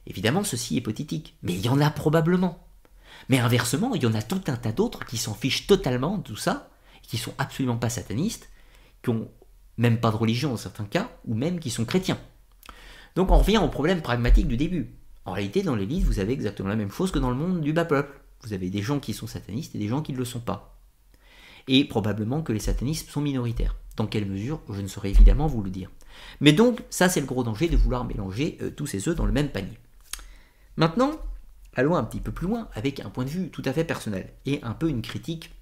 Évidemment, 0.06 0.44
ceci 0.44 0.74
est 0.74 0.78
hypothétique, 0.78 1.36
mais 1.42 1.54
il 1.54 1.60
y 1.60 1.68
en 1.68 1.80
a 1.80 1.90
probablement. 1.90 2.66
Mais 3.28 3.38
inversement, 3.38 3.94
il 3.94 4.02
y 4.02 4.06
en 4.06 4.14
a 4.14 4.22
tout 4.22 4.42
un 4.46 4.56
tas 4.56 4.72
d'autres 4.72 5.04
qui 5.04 5.16
s'en 5.16 5.34
fichent 5.34 5.66
totalement 5.66 6.18
de 6.18 6.22
tout 6.22 6.36
ça, 6.36 6.70
qui 7.02 7.18
sont 7.18 7.34
absolument 7.38 7.76
pas 7.76 7.90
satanistes, 7.90 8.48
qui 9.02 9.10
ont 9.10 9.30
même 9.78 9.98
pas 9.98 10.10
de 10.10 10.16
religion 10.16 10.50
dans 10.50 10.56
certains 10.56 10.84
cas, 10.84 11.10
ou 11.26 11.34
même 11.34 11.58
qui 11.58 11.70
sont 11.70 11.84
chrétiens. 11.84 12.18
Donc 13.14 13.30
on 13.30 13.38
revient 13.38 13.58
au 13.58 13.68
problème 13.68 14.02
pragmatique 14.02 14.48
du 14.48 14.56
début. 14.56 14.94
En 15.24 15.32
réalité, 15.32 15.62
dans 15.62 15.74
l'élite, 15.74 16.04
vous 16.04 16.20
avez 16.20 16.32
exactement 16.32 16.68
la 16.68 16.76
même 16.76 16.90
chose 16.90 17.10
que 17.10 17.18
dans 17.18 17.30
le 17.30 17.36
monde 17.36 17.60
du 17.60 17.72
bas 17.72 17.84
peuple. 17.84 18.20
Vous 18.42 18.52
avez 18.52 18.70
des 18.70 18.82
gens 18.82 19.00
qui 19.00 19.12
sont 19.12 19.26
satanistes 19.26 19.74
et 19.74 19.78
des 19.78 19.88
gens 19.88 20.02
qui 20.02 20.12
ne 20.12 20.18
le 20.18 20.24
sont 20.24 20.40
pas. 20.40 20.78
Et 21.66 21.84
probablement 21.84 22.42
que 22.42 22.52
les 22.52 22.60
satanistes 22.60 23.10
sont 23.10 23.20
minoritaires. 23.20 23.74
Dans 23.96 24.06
quelle 24.06 24.26
mesure, 24.26 24.60
je 24.70 24.80
ne 24.80 24.86
saurais 24.86 25.10
évidemment 25.10 25.46
vous 25.46 25.62
le 25.62 25.70
dire. 25.70 25.90
Mais 26.40 26.52
donc, 26.52 26.82
ça 26.90 27.08
c'est 27.08 27.20
le 27.20 27.26
gros 27.26 27.42
danger 27.42 27.68
de 27.68 27.76
vouloir 27.76 28.04
mélanger 28.04 28.58
euh, 28.62 28.70
tous 28.70 28.86
ces 28.86 29.08
œufs 29.08 29.16
dans 29.16 29.26
le 29.26 29.32
même 29.32 29.48
panier. 29.48 29.78
Maintenant, 30.76 31.12
allons 31.74 31.96
un 31.96 32.04
petit 32.04 32.20
peu 32.20 32.32
plus 32.32 32.46
loin 32.46 32.68
avec 32.74 33.00
un 33.00 33.10
point 33.10 33.24
de 33.24 33.30
vue 33.30 33.50
tout 33.50 33.62
à 33.64 33.72
fait 33.72 33.84
personnel 33.84 34.32
et 34.44 34.60
un 34.62 34.74
peu 34.74 34.88
une 34.88 35.02
critique 35.02 35.52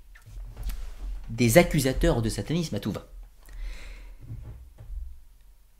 des 1.30 1.56
accusateurs 1.58 2.20
de 2.20 2.28
satanisme 2.28 2.74
à 2.74 2.80
tout 2.80 2.92
va. 2.92 3.06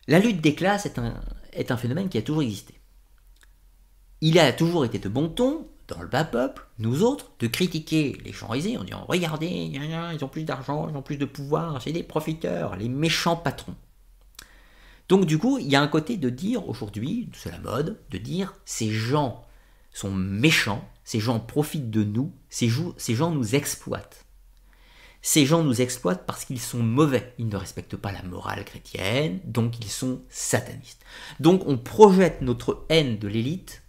La 0.07 0.19
lutte 0.19 0.41
des 0.41 0.55
classes 0.55 0.87
est 0.87 1.71
un, 1.71 1.77
phénomène 1.77 2.09
qui 2.09 2.19
a 2.19 2.23
toujours 2.23 2.43
existé. 2.43 2.75
Il 4.21 4.39
a 4.39 4.53
toujours 4.53 4.85
été 4.85 4.99
de 4.99 5.09
bon 5.09 5.29
ton, 5.29 5.67
dans 5.89 6.01
le 6.03 6.09
bas 6.09 6.25
peuple, 6.25 6.67
nous 6.79 7.03
autres, 7.03 7.33
de 7.39 7.47
critiquer 7.47 8.19
les 8.25 8.33
gens 8.33 8.53
aisés 8.53 8.77
en 8.77 8.85
disant 8.85 9.05
Regardez, 9.09 9.49
ils 9.49 10.25
ont 10.25 10.29
plus 10.29 10.45
d'argent, 10.45 10.89
ils 10.89 10.97
ont 10.97 11.03
plus 11.03 11.17
de 11.17 11.25
pouvoir, 11.25 11.81
c'est 11.81 11.93
des 11.93 12.03
profiteurs, 12.03 12.77
les 12.77 12.89
méchants 12.89 13.37
patrons. 13.37 13.77
Donc 15.09 15.27
du 15.27 15.39
coup, 15.39 15.59
il 15.59 15.69
y 15.69 15.77
a 15.77 15.83
un 15.83 15.89
côté 15.89 16.17
de 16.17 16.31
dire 16.31 16.69
aujourd'hui, 16.69 17.31
c'est 17.35 17.51
la 17.51 17.59
mode, 17.59 17.99
de 18.11 18.19
dire 18.19 18.55
ces 18.65 18.91
gens 18.91 19.45
sont 19.93 20.13
méchants, 20.13 20.87
ces 21.05 21.21
gens 21.21 21.39
profitent 21.41 21.91
de 21.91 22.05
nous, 22.05 22.33
ces 22.49 22.69
gens 22.69 23.31
nous 23.31 23.55
exploitent. 23.55 24.24
Ces 25.27 25.47
gens 25.47 25.65
nous 25.65 25.81
exploitent 25.81 26.27
parce 26.27 26.45
qu'ils 26.45 26.61
sont 26.61 26.83
mauvais, 26.83 27.33
ils 27.39 27.49
ne 27.49 27.57
respectent 27.57 27.97
pas 27.97 28.13
la 28.13 28.23
morale 28.25 28.63
chrétienne, 28.63 29.41
donc 29.47 29.79
ils 29.81 29.91
sont 29.91 30.21
satanistes. 30.29 31.03
Donc 31.41 31.63
on 31.67 31.79
projette 31.79 32.43
notre 32.43 32.85
haine 32.91 33.19
de 33.19 33.27
l'élite 33.27 33.85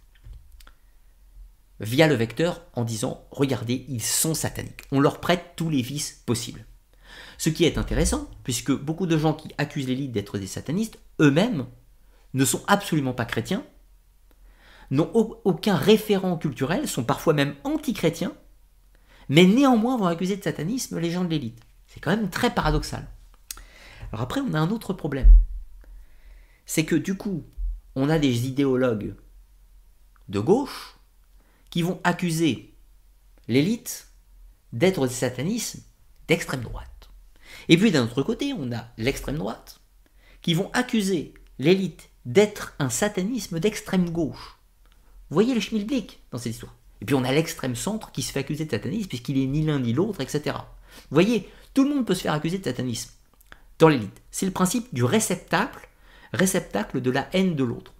via 1.78 2.06
le 2.06 2.14
vecteur 2.14 2.62
en 2.72 2.84
disant 2.84 3.26
regardez, 3.30 3.84
ils 3.86 4.02
sont 4.02 4.32
sataniques. 4.32 4.84
On 4.92 4.98
leur 4.98 5.20
prête 5.20 5.52
tous 5.56 5.68
les 5.68 5.82
vices 5.82 6.22
possibles. 6.24 6.64
Ce 7.36 7.50
qui 7.50 7.66
est 7.66 7.76
intéressant, 7.76 8.30
puisque 8.42 8.72
beaucoup 8.72 9.06
de 9.06 9.18
gens 9.18 9.34
qui 9.34 9.48
accusent 9.58 9.88
l'élite 9.88 10.12
d'être 10.12 10.38
des 10.38 10.46
satanistes, 10.46 10.98
eux-mêmes, 11.20 11.66
ne 12.32 12.46
sont 12.46 12.62
absolument 12.66 13.12
pas 13.12 13.26
chrétiens, 13.26 13.62
n'ont 14.90 15.10
aucun 15.12 15.76
référent 15.76 16.38
culturel, 16.38 16.88
sont 16.88 17.04
parfois 17.04 17.34
même 17.34 17.56
anti-chrétiens, 17.62 18.32
mais 19.28 19.44
néanmoins 19.44 19.96
vont 19.96 20.06
accuser 20.06 20.36
de 20.36 20.42
satanisme 20.42 20.98
les 20.98 21.10
gens 21.10 21.24
de 21.24 21.30
l'élite. 21.30 21.60
C'est 21.86 22.00
quand 22.00 22.10
même 22.10 22.30
très 22.30 22.54
paradoxal. 22.54 23.06
Alors 24.12 24.22
après, 24.22 24.40
on 24.40 24.54
a 24.54 24.58
un 24.58 24.70
autre 24.70 24.92
problème. 24.92 25.32
C'est 26.64 26.84
que 26.84 26.96
du 26.96 27.16
coup, 27.16 27.44
on 27.94 28.08
a 28.08 28.18
des 28.18 28.46
idéologues 28.46 29.14
de 30.28 30.40
gauche 30.40 30.96
qui 31.70 31.82
vont 31.82 32.00
accuser 32.04 32.74
l'élite 33.48 34.08
d'être 34.72 35.06
des 35.06 35.14
satanismes 35.14 35.80
d'extrême 36.28 36.62
droite. 36.62 37.08
Et 37.68 37.76
puis 37.76 37.90
d'un 37.90 38.04
autre 38.04 38.22
côté, 38.22 38.52
on 38.52 38.72
a 38.72 38.88
l'extrême 38.98 39.38
droite, 39.38 39.80
qui 40.42 40.54
vont 40.54 40.70
accuser 40.72 41.34
l'élite 41.58 42.10
d'être 42.24 42.74
un 42.78 42.90
satanisme 42.90 43.60
d'extrême 43.60 44.10
gauche. 44.10 44.58
Vous 45.30 45.34
voyez 45.34 45.54
le 45.54 45.60
schmilblick 45.60 46.20
dans 46.30 46.38
cette 46.38 46.52
histoire. 46.52 46.74
Et 47.00 47.04
puis 47.04 47.14
on 47.14 47.24
a 47.24 47.32
l'extrême 47.32 47.76
centre 47.76 48.12
qui 48.12 48.22
se 48.22 48.32
fait 48.32 48.40
accuser 48.40 48.64
de 48.64 48.70
satanisme 48.70 49.08
puisqu'il 49.08 49.38
est 49.38 49.46
ni 49.46 49.64
l'un 49.64 49.80
ni 49.80 49.92
l'autre, 49.92 50.20
etc. 50.20 50.56
Vous 51.10 51.14
voyez, 51.14 51.48
tout 51.74 51.84
le 51.84 51.94
monde 51.94 52.06
peut 52.06 52.14
se 52.14 52.22
faire 52.22 52.32
accuser 52.32 52.58
de 52.58 52.64
satanisme 52.64 53.10
dans 53.78 53.88
l'élite. 53.88 54.22
C'est 54.30 54.46
le 54.46 54.52
principe 54.52 54.92
du 54.94 55.04
réceptacle, 55.04 55.88
réceptacle 56.32 57.00
de 57.00 57.10
la 57.10 57.28
haine 57.32 57.54
de 57.54 57.64
l'autre. 57.64 57.92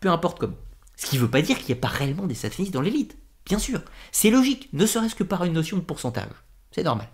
Peu 0.00 0.08
importe 0.08 0.38
comment. 0.38 0.56
Ce 0.96 1.06
qui 1.06 1.16
ne 1.16 1.22
veut 1.22 1.30
pas 1.30 1.42
dire 1.42 1.58
qu'il 1.58 1.74
n'y 1.74 1.78
a 1.78 1.82
pas 1.82 1.88
réellement 1.88 2.26
des 2.26 2.34
satanistes 2.34 2.72
dans 2.72 2.80
l'élite. 2.80 3.16
Bien 3.44 3.58
sûr, 3.58 3.80
c'est 4.12 4.30
logique, 4.30 4.68
ne 4.72 4.84
serait-ce 4.84 5.14
que 5.14 5.24
par 5.24 5.44
une 5.44 5.54
notion 5.54 5.76
de 5.76 5.82
pourcentage. 5.82 6.32
C'est 6.70 6.82
normal. 6.82 7.08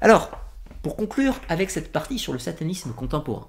Alors, 0.00 0.30
pour 0.82 0.96
conclure 0.96 1.34
avec 1.48 1.70
cette 1.70 1.92
partie 1.92 2.18
sur 2.18 2.32
le 2.32 2.38
satanisme 2.38 2.92
contemporain. 2.92 3.48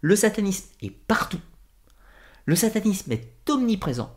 Le 0.00 0.16
satanisme 0.16 0.68
est 0.80 0.90
partout. 0.90 1.40
Le 2.46 2.56
satanisme 2.56 3.12
est 3.12 3.34
omniprésent. 3.48 4.16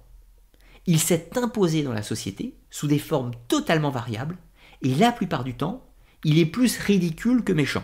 Il 0.86 1.00
s'est 1.00 1.38
imposé 1.38 1.84
dans 1.84 1.94
la 1.94 2.04
société 2.04 2.58
sous 2.70 2.88
des 2.88 3.00
formes 3.00 3.32
totalement 3.48 3.92
variables, 3.92 4.38
et 4.82 4.96
la 4.96 5.12
plupart 5.12 5.44
du 5.44 5.56
temps, 5.56 5.86
il 6.24 6.40
est 6.40 6.46
plus 6.46 6.78
ridicule 6.78 7.44
que 7.44 7.54
méchant. 7.54 7.84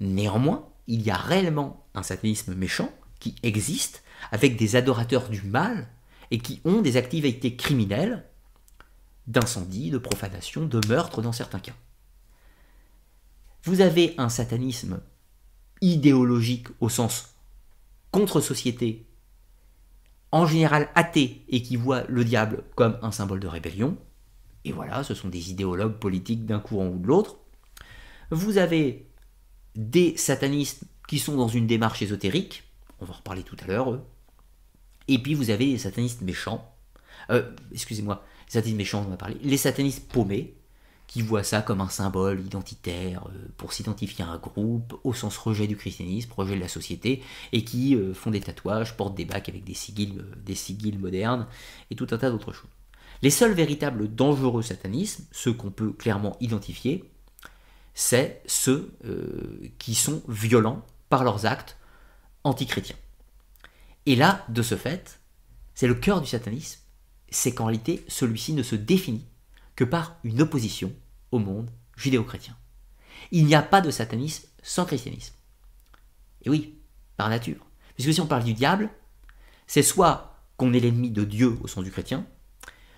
Néanmoins, 0.00 0.68
il 0.86 1.02
y 1.02 1.10
a 1.10 1.16
réellement 1.16 1.86
un 1.94 2.02
satanisme 2.02 2.54
méchant 2.54 2.90
qui 3.18 3.34
existe, 3.42 4.02
avec 4.32 4.56
des 4.56 4.76
adorateurs 4.76 5.28
du 5.28 5.42
mal, 5.42 5.88
et 6.30 6.38
qui 6.38 6.60
ont 6.64 6.80
des 6.80 6.96
activités 6.96 7.56
criminelles, 7.56 8.24
d'incendie, 9.26 9.90
de 9.90 9.98
profanation, 9.98 10.64
de 10.64 10.80
meurtre 10.88 11.22
dans 11.22 11.32
certains 11.32 11.60
cas. 11.60 11.74
Vous 13.64 13.80
avez 13.82 14.14
un 14.16 14.28
satanisme 14.28 15.00
idéologique 15.82 16.68
au 16.80 16.88
sens 16.88 17.34
contre-société, 18.10 19.06
en 20.32 20.46
général 20.46 20.88
athée 20.94 21.44
et 21.48 21.62
qui 21.62 21.76
voit 21.76 22.04
le 22.08 22.24
diable 22.24 22.62
comme 22.74 22.98
un 23.02 23.12
symbole 23.12 23.40
de 23.40 23.48
rébellion. 23.48 23.96
Et 24.64 24.72
voilà, 24.72 25.02
ce 25.02 25.14
sont 25.14 25.28
des 25.28 25.50
idéologues 25.50 25.98
politiques 25.98 26.46
d'un 26.46 26.60
courant 26.60 26.88
ou 26.88 26.98
de 26.98 27.06
l'autre. 27.06 27.38
Vous 28.30 28.58
avez 28.58 29.06
des 29.74 30.16
satanistes 30.16 30.84
qui 31.08 31.18
sont 31.18 31.36
dans 31.36 31.48
une 31.48 31.66
démarche 31.66 32.02
ésotérique, 32.02 32.64
on 33.00 33.04
va 33.04 33.14
en 33.14 33.16
reparler 33.16 33.42
tout 33.42 33.56
à 33.62 33.66
l'heure. 33.66 33.98
Et 35.08 35.18
puis 35.18 35.34
vous 35.34 35.50
avez 35.50 35.66
les 35.66 35.78
satanistes 35.78 36.20
méchants, 36.22 36.72
euh, 37.30 37.50
excusez-moi, 37.72 38.24
les 38.46 38.52
satanistes 38.52 38.76
méchants, 38.76 39.04
on 39.06 39.10
va 39.10 39.16
parler, 39.16 39.36
les 39.42 39.56
satanistes 39.56 40.12
paumés, 40.12 40.59
qui 41.10 41.22
voient 41.22 41.42
ça 41.42 41.60
comme 41.60 41.80
un 41.80 41.88
symbole 41.88 42.38
identitaire 42.38 43.26
euh, 43.26 43.48
pour 43.56 43.72
s'identifier 43.72 44.24
à 44.24 44.28
un 44.28 44.38
groupe, 44.38 44.96
au 45.02 45.12
sens 45.12 45.36
rejet 45.38 45.66
du 45.66 45.76
christianisme, 45.76 46.30
rejet 46.36 46.54
de 46.54 46.60
la 46.60 46.68
société, 46.68 47.20
et 47.50 47.64
qui 47.64 47.96
euh, 47.96 48.14
font 48.14 48.30
des 48.30 48.38
tatouages, 48.38 48.96
portent 48.96 49.16
des 49.16 49.24
bacs 49.24 49.48
avec 49.48 49.64
des 49.64 49.74
sigils, 49.74 50.20
euh, 50.20 50.36
des 50.46 50.54
sigils 50.54 51.00
modernes, 51.00 51.48
et 51.90 51.96
tout 51.96 52.06
un 52.12 52.16
tas 52.16 52.30
d'autres 52.30 52.52
choses. 52.52 52.70
Les 53.22 53.30
seuls 53.30 53.54
véritables 53.54 54.14
dangereux 54.14 54.62
satanismes, 54.62 55.24
ceux 55.32 55.52
qu'on 55.52 55.72
peut 55.72 55.90
clairement 55.90 56.36
identifier, 56.38 57.10
c'est 57.92 58.40
ceux 58.46 58.94
qui 59.78 59.96
sont 59.96 60.22
violents 60.28 60.86
par 61.08 61.24
leurs 61.24 61.44
actes 61.44 61.76
antichrétiens. 62.44 62.96
Et 64.06 64.14
là, 64.14 64.44
de 64.48 64.62
ce 64.62 64.76
fait, 64.76 65.20
c'est 65.74 65.88
le 65.88 65.94
cœur 65.94 66.20
du 66.20 66.28
satanisme, 66.28 66.80
c'est 67.30 67.52
qu'en 67.52 67.66
réalité, 67.66 68.04
celui-ci 68.06 68.52
ne 68.52 68.62
se 68.62 68.76
définit 68.76 69.26
que 69.80 69.84
par 69.84 70.18
une 70.24 70.42
opposition 70.42 70.92
au 71.30 71.38
monde 71.38 71.70
judéo-chrétien. 71.96 72.54
Il 73.30 73.46
n'y 73.46 73.54
a 73.54 73.62
pas 73.62 73.80
de 73.80 73.90
satanisme 73.90 74.46
sans 74.62 74.84
christianisme. 74.84 75.32
Et 76.42 76.50
oui, 76.50 76.78
par 77.16 77.30
nature. 77.30 77.64
Puisque 77.94 78.12
si 78.12 78.20
on 78.20 78.26
parle 78.26 78.44
du 78.44 78.52
diable, 78.52 78.90
c'est 79.66 79.82
soit 79.82 80.44
qu'on 80.58 80.74
est 80.74 80.80
l'ennemi 80.80 81.10
de 81.10 81.24
Dieu 81.24 81.56
au 81.62 81.66
sens 81.66 81.82
du 81.82 81.90
chrétien, 81.90 82.26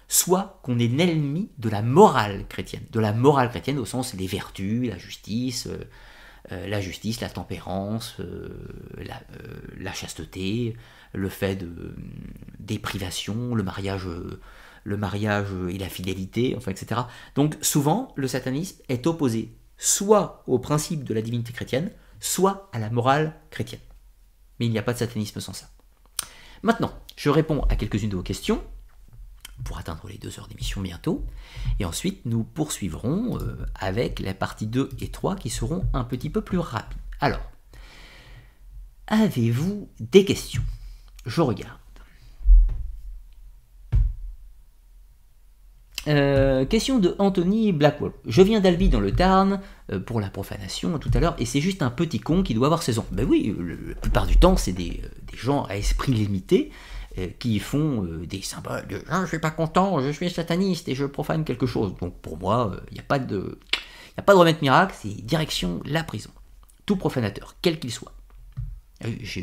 soit 0.08 0.58
qu'on 0.64 0.80
est 0.80 0.88
l'ennemi 0.88 1.52
de 1.58 1.68
la 1.68 1.82
morale 1.82 2.48
chrétienne. 2.48 2.86
De 2.90 2.98
la 2.98 3.12
morale 3.12 3.50
chrétienne 3.50 3.78
au 3.78 3.84
sens 3.84 4.16
des 4.16 4.26
vertus, 4.26 4.88
la 4.88 4.98
justice, 4.98 5.68
euh, 5.68 5.88
euh, 6.50 6.66
la 6.66 6.80
justice, 6.80 7.20
la 7.20 7.30
tempérance, 7.30 8.16
euh, 8.18 8.48
la, 9.78 9.92
chasteté, 9.92 10.74
le 11.12 11.28
fait 11.28 11.54
de 11.54 11.94
des 12.58 12.80
privations, 12.80 13.54
le 13.54 13.62
mariage 13.62 14.08
le 14.84 14.96
mariage 14.96 15.48
et 15.70 15.78
la 15.78 15.88
fidélité, 15.88 16.54
enfin, 16.56 16.70
etc. 16.70 17.02
Donc 17.34 17.56
souvent, 17.62 18.12
le 18.16 18.28
satanisme 18.28 18.82
est 18.88 19.06
opposé 19.06 19.54
soit 19.76 20.44
au 20.46 20.58
principe 20.58 21.04
de 21.04 21.14
la 21.14 21.22
divinité 21.22 21.52
chrétienne, 21.52 21.90
soit 22.20 22.70
à 22.72 22.78
la 22.78 22.90
morale 22.90 23.34
chrétienne. 23.50 23.80
Mais 24.58 24.66
il 24.66 24.72
n'y 24.72 24.78
a 24.78 24.82
pas 24.82 24.92
de 24.92 24.98
satanisme 24.98 25.40
sans 25.40 25.52
ça. 25.52 25.70
Maintenant, 26.62 26.92
je 27.16 27.30
réponds 27.30 27.62
à 27.64 27.74
quelques-unes 27.74 28.10
de 28.10 28.16
vos 28.16 28.22
questions 28.22 28.62
pour 29.64 29.78
atteindre 29.78 30.08
les 30.08 30.18
deux 30.18 30.38
heures 30.38 30.46
d'émission 30.46 30.80
bientôt. 30.80 31.24
Et 31.80 31.84
ensuite, 31.84 32.24
nous 32.26 32.44
poursuivrons 32.44 33.38
euh, 33.40 33.66
avec 33.74 34.20
la 34.20 34.34
partie 34.34 34.66
2 34.66 34.90
et 35.00 35.10
3 35.10 35.36
qui 35.36 35.50
seront 35.50 35.84
un 35.92 36.04
petit 36.04 36.30
peu 36.30 36.42
plus 36.42 36.58
rapides. 36.58 36.98
Alors, 37.20 37.50
avez-vous 39.08 39.88
des 39.98 40.24
questions? 40.24 40.64
Je 41.26 41.40
regarde. 41.40 41.81
Euh, 46.08 46.64
question 46.64 46.98
de 46.98 47.14
Anthony 47.18 47.72
Blackwell. 47.72 48.12
Je 48.26 48.42
viens 48.42 48.60
d'Albi 48.60 48.88
dans 48.88 48.98
le 48.98 49.12
Tarn 49.12 49.60
euh, 49.92 50.00
pour 50.00 50.20
la 50.20 50.30
profanation 50.30 50.98
tout 50.98 51.10
à 51.14 51.20
l'heure, 51.20 51.36
et 51.38 51.44
c'est 51.44 51.60
juste 51.60 51.82
un 51.82 51.90
petit 51.90 52.18
con 52.18 52.42
qui 52.42 52.54
doit 52.54 52.66
avoir 52.66 52.82
16 52.82 52.98
ans. 52.98 53.06
Ben 53.12 53.26
oui, 53.28 53.54
la 53.60 53.94
plupart 53.94 54.26
du 54.26 54.36
temps, 54.36 54.56
c'est 54.56 54.72
des, 54.72 55.00
euh, 55.04 55.36
gens 55.36 55.64
à 55.64 55.76
esprit 55.76 56.12
limité 56.12 56.70
qui 57.38 57.58
font 57.58 58.08
des 58.26 58.40
symboles 58.40 58.86
de 58.88 59.02
ah, 59.10 59.20
je 59.24 59.26
suis 59.26 59.38
pas 59.38 59.50
content, 59.50 60.00
je 60.00 60.10
suis 60.10 60.30
sataniste 60.30 60.88
et 60.88 60.94
je 60.94 61.04
profane 61.04 61.44
quelque 61.44 61.66
chose. 61.66 61.94
Donc 62.00 62.18
pour 62.22 62.38
moi, 62.38 62.74
il 62.90 62.94
n'y 62.94 63.00
a 63.00 63.02
pas 63.02 63.18
de. 63.18 63.58
A 64.16 64.22
pas 64.22 64.32
de 64.32 64.38
remède 64.38 64.62
miracle, 64.62 64.94
c'est 64.98 65.10
direction 65.22 65.82
la 65.84 66.04
prison. 66.04 66.30
Tout 66.86 66.96
profanateur, 66.96 67.54
quel 67.60 67.78
qu'il 67.78 67.92
soit. 67.92 68.14
Je, 69.02 69.40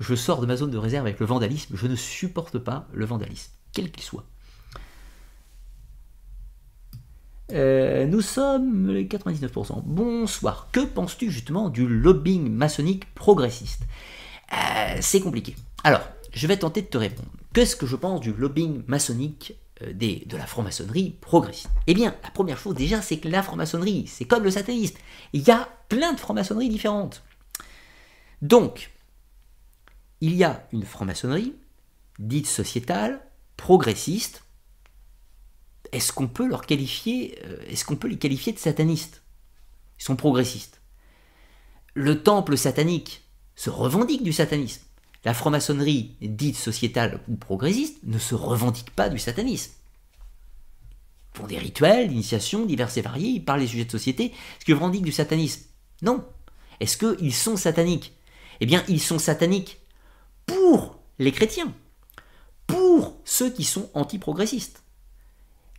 je 0.00 0.14
sors 0.16 0.40
de 0.40 0.46
ma 0.46 0.56
zone 0.56 0.72
de 0.72 0.78
réserve 0.78 1.06
avec 1.06 1.20
le 1.20 1.26
vandalisme, 1.26 1.76
je 1.76 1.86
ne 1.86 1.94
supporte 1.94 2.58
pas 2.58 2.88
le 2.92 3.04
vandalisme, 3.04 3.52
quel 3.72 3.92
qu'il 3.92 4.02
soit. 4.02 4.24
Euh, 7.50 8.06
nous 8.06 8.20
sommes 8.20 8.90
les 8.90 9.06
99%. 9.06 9.82
Bonsoir. 9.84 10.68
Que 10.72 10.80
penses-tu 10.80 11.30
justement 11.30 11.68
du 11.68 11.86
lobbying 11.86 12.50
maçonnique 12.50 13.12
progressiste 13.14 13.82
euh, 14.52 14.98
C'est 15.00 15.20
compliqué. 15.20 15.56
Alors, 15.84 16.02
je 16.32 16.46
vais 16.46 16.56
tenter 16.56 16.82
de 16.82 16.86
te 16.86 16.98
répondre. 16.98 17.28
Qu'est-ce 17.52 17.76
que 17.76 17.86
je 17.86 17.96
pense 17.96 18.20
du 18.20 18.32
lobbying 18.32 18.82
maçonnique 18.86 19.54
euh, 19.82 19.92
de 19.92 20.36
la 20.36 20.46
franc-maçonnerie 20.46 21.16
progressiste? 21.20 21.70
Eh 21.86 21.94
bien, 21.94 22.14
la 22.22 22.30
première 22.30 22.58
chose 22.58 22.74
déjà, 22.74 23.02
c'est 23.02 23.18
que 23.18 23.28
la 23.28 23.42
franc-maçonnerie, 23.42 24.06
c'est 24.06 24.24
comme 24.24 24.44
le 24.44 24.50
satanisme. 24.50 24.96
Il 25.32 25.42
y 25.42 25.50
a 25.50 25.68
plein 25.88 26.12
de 26.12 26.20
franc-maçonneries 26.20 26.70
différentes. 26.70 27.22
Donc, 28.40 28.92
il 30.20 30.34
y 30.34 30.44
a 30.44 30.66
une 30.72 30.84
franc-maçonnerie 30.84 31.54
dite 32.18 32.46
sociétale, 32.46 33.20
progressiste, 33.56 34.41
est-ce 35.92 36.12
qu'on 36.12 36.28
peut 36.28 36.46
leur 36.46 36.66
qualifier, 36.66 37.38
euh, 37.44 37.56
est-ce 37.68 37.84
qu'on 37.84 37.96
peut 37.96 38.08
les 38.08 38.18
qualifier 38.18 38.52
de 38.52 38.58
satanistes 38.58 39.22
Ils 39.98 40.04
sont 40.04 40.16
progressistes? 40.16 40.82
le 41.94 42.22
temple 42.22 42.56
satanique 42.56 43.22
se 43.54 43.70
revendique 43.70 44.22
du 44.22 44.32
satanisme. 44.32 44.82
La 45.24 45.34
franc-maçonnerie 45.34 46.16
dite 46.20 46.56
sociétale 46.56 47.20
ou 47.28 47.36
progressiste 47.36 47.98
ne 48.04 48.18
se 48.18 48.34
revendique 48.34 48.90
pas 48.90 49.08
du 49.08 49.18
satanisme. 49.18 49.72
Ils 51.34 51.38
font 51.38 51.46
des 51.46 51.58
rituels, 51.58 52.08
d'initiation 52.08 52.66
divers 52.66 52.96
et 52.96 53.02
variés, 53.02 53.28
ils 53.28 53.44
parlent 53.44 53.60
des 53.60 53.66
sujets 53.66 53.84
de 53.84 53.90
société. 53.90 54.26
Est-ce 54.26 54.64
qu'ils 54.64 54.74
revendiquent 54.74 55.04
du 55.04 55.12
satanisme? 55.12 55.62
Non. 56.02 56.24
Est-ce 56.80 56.96
qu'ils 56.96 57.34
sont 57.34 57.56
sataniques? 57.56 58.12
Eh 58.60 58.66
bien, 58.66 58.82
ils 58.88 59.00
sont 59.00 59.18
sataniques 59.18 59.80
pour 60.46 60.98
les 61.18 61.32
chrétiens, 61.32 61.72
pour 62.66 63.16
ceux 63.24 63.50
qui 63.50 63.64
sont 63.64 63.90
anti-progressistes. 63.94 64.81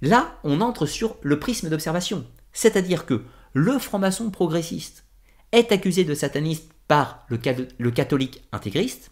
Là, 0.04 0.38
on 0.44 0.60
entre 0.60 0.86
sur 0.86 1.16
le 1.22 1.40
prisme 1.40 1.70
d'observation. 1.70 2.26
C'est-à-dire 2.52 3.06
que 3.06 3.24
le 3.54 3.80
franc-maçon 3.80 4.32
progressiste 4.32 5.06
est 5.54 5.72
accusé 5.72 6.04
de 6.04 6.14
satanisme 6.14 6.66
par 6.90 7.26
le, 7.30 7.90
catholique 7.90 8.44
intégriste, 8.52 9.12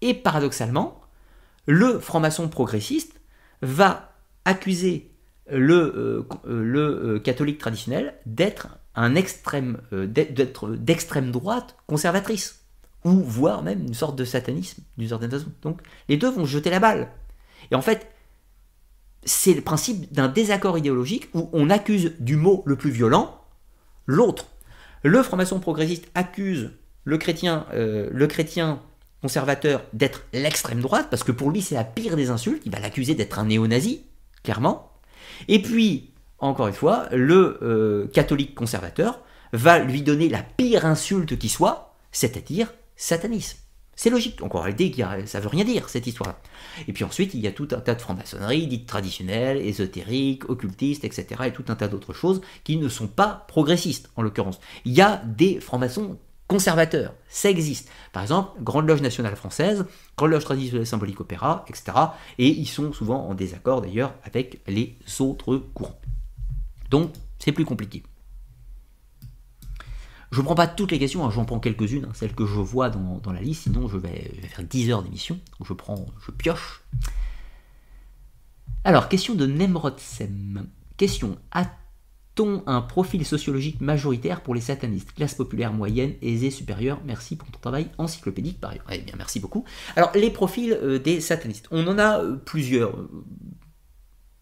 et 0.00 0.14
paradoxalement, 0.14 1.02
le 1.66 1.98
franc-maçon 2.00 2.48
progressiste 2.48 3.20
va 3.60 4.14
accuser 4.46 5.10
le, 5.50 6.24
euh, 6.24 6.26
euh, 6.46 7.20
catholique 7.20 7.58
traditionnel 7.58 8.14
d'être 8.24 8.68
un 8.94 9.14
extrême, 9.14 9.82
euh, 9.92 10.06
d'être 10.06 10.70
d'extrême 10.70 11.30
droite 11.30 11.76
conservatrice, 11.86 12.64
ou 13.04 13.10
voire 13.10 13.62
même 13.62 13.82
une 13.82 13.94
sorte 13.94 14.16
de 14.16 14.24
satanisme 14.24 14.82
d'une 14.96 15.08
certaine 15.08 15.30
façon. 15.30 15.52
Donc 15.60 15.82
les 16.08 16.16
deux 16.16 16.30
vont 16.30 16.46
jeter 16.46 16.70
la 16.70 16.80
balle. 16.80 17.10
Et 17.70 17.74
en 17.74 17.82
fait, 17.82 18.11
c'est 19.24 19.54
le 19.54 19.60
principe 19.60 20.12
d'un 20.12 20.28
désaccord 20.28 20.78
idéologique 20.78 21.28
où 21.34 21.48
on 21.52 21.70
accuse 21.70 22.12
du 22.18 22.36
mot 22.36 22.62
le 22.66 22.76
plus 22.76 22.90
violent 22.90 23.40
l'autre. 24.06 24.46
Le 25.02 25.22
franc-maçon 25.22 25.60
progressiste 25.60 26.08
accuse 26.14 26.72
le 27.04 27.18
chrétien, 27.18 27.66
le 27.72 28.26
chrétien 28.26 28.80
conservateur 29.22 29.84
d'être 29.92 30.24
l'extrême 30.32 30.80
droite, 30.80 31.06
parce 31.08 31.24
que 31.24 31.32
pour 31.32 31.50
lui 31.50 31.62
c'est 31.62 31.76
la 31.76 31.84
pire 31.84 32.16
des 32.16 32.30
insultes, 32.30 32.62
il 32.66 32.72
va 32.72 32.80
l'accuser 32.80 33.14
d'être 33.14 33.38
un 33.38 33.46
néo-nazi, 33.46 34.02
clairement. 34.42 34.92
Et 35.48 35.62
puis, 35.62 36.12
encore 36.38 36.66
une 36.66 36.74
fois, 36.74 37.08
le 37.12 37.58
euh, 37.62 38.08
catholique 38.08 38.54
conservateur 38.54 39.20
va 39.52 39.78
lui 39.78 40.02
donner 40.02 40.28
la 40.28 40.42
pire 40.42 40.84
insulte 40.84 41.38
qui 41.38 41.48
soit, 41.48 41.94
c'est-à-dire 42.10 42.72
satanisme. 42.96 43.58
C'est 43.94 44.10
logique, 44.10 44.42
encore 44.42 44.62
réalité, 44.62 45.04
ça 45.26 45.40
veut 45.40 45.48
rien 45.48 45.64
dire 45.64 45.88
cette 45.88 46.06
histoire-là. 46.06 46.38
Et 46.88 46.92
puis 46.92 47.04
ensuite, 47.04 47.34
il 47.34 47.40
y 47.40 47.46
a 47.46 47.52
tout 47.52 47.68
un 47.72 47.80
tas 47.80 47.94
de 47.94 48.00
franc-maçonnerie 48.00 48.66
dites 48.66 48.86
traditionnelles, 48.86 49.58
ésotériques, 49.58 50.48
occultistes, 50.48 51.04
etc. 51.04 51.42
et 51.46 51.52
tout 51.52 51.64
un 51.68 51.76
tas 51.76 51.88
d'autres 51.88 52.14
choses 52.14 52.40
qui 52.64 52.78
ne 52.78 52.88
sont 52.88 53.06
pas 53.06 53.44
progressistes 53.48 54.10
en 54.16 54.22
l'occurrence. 54.22 54.60
Il 54.84 54.92
y 54.92 55.02
a 55.02 55.22
des 55.26 55.60
francs-maçons 55.60 56.18
conservateurs. 56.48 57.14
Ça 57.28 57.48
existe. 57.48 57.90
Par 58.12 58.22
exemple, 58.22 58.50
Grande 58.62 58.86
Loge 58.86 59.00
nationale 59.02 59.36
française, 59.36 59.86
Grande 60.16 60.32
Loge 60.32 60.44
traditionnelle 60.44 60.86
symbolique 60.86 61.20
opéra, 61.20 61.64
etc. 61.68 61.92
Et 62.38 62.48
ils 62.48 62.66
sont 62.66 62.92
souvent 62.92 63.26
en 63.28 63.34
désaccord 63.34 63.82
d'ailleurs 63.82 64.14
avec 64.24 64.60
les 64.66 64.96
autres 65.20 65.56
courants. 65.74 66.00
Donc, 66.90 67.12
c'est 67.38 67.52
plus 67.52 67.64
compliqué. 67.64 68.02
Je 70.32 70.40
ne 70.40 70.44
prends 70.44 70.54
pas 70.54 70.66
toutes 70.66 70.90
les 70.90 70.98
questions, 70.98 71.26
hein, 71.26 71.30
j'en 71.30 71.44
prends 71.44 71.60
quelques-unes, 71.60 72.06
hein, 72.08 72.12
celles 72.14 72.34
que 72.34 72.46
je 72.46 72.54
vois 72.54 72.88
dans, 72.88 73.32
la 73.32 73.40
liste, 73.42 73.64
sinon 73.64 73.86
je 73.86 73.98
vais, 73.98 74.32
faire 74.48 74.64
10 74.64 74.90
heures 74.90 75.02
d'émission. 75.02 75.38
Je 75.62 75.74
prends, 75.74 76.06
je 76.26 76.30
pioche. 76.30 76.82
Alors, 78.84 79.10
question 79.10 79.34
de 79.34 79.46
Nemrod 79.46 80.00
Sem. 80.00 80.66
Question 80.96 81.36
t 82.34 82.42
un 82.66 82.80
profil 82.80 83.26
sociologique 83.26 83.82
majoritaire 83.82 84.42
pour 84.42 84.54
les 84.54 84.62
satanistes? 84.62 85.12
Classe 85.12 85.34
populaire 85.34 85.74
moyenne, 85.74 86.14
aisée, 86.22 86.50
supérieure 86.50 86.98
Merci 87.04 87.36
pour 87.36 87.50
ton 87.50 87.58
travail 87.58 87.90
encyclopédique 87.98 88.58
par 88.58 88.70
ailleurs. 88.70 88.86
Eh 88.90 88.98
bien, 88.98 89.14
merci 89.18 89.38
beaucoup. 89.38 89.66
Alors, 89.96 90.12
les 90.14 90.30
profils 90.30 90.72
euh, 90.72 90.98
des 90.98 91.20
satanistes. 91.20 91.66
On 91.70 91.86
en 91.86 91.98
a 91.98 92.20
euh, 92.20 92.36
plusieurs. 92.36 92.98
On 92.98 93.06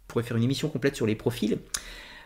pourrait 0.07 0.23
faire 0.23 0.37
une 0.37 0.45
émission 0.45 0.69
complète 0.69 0.95
sur 0.95 1.07
les 1.07 1.17
profils. 1.17 1.59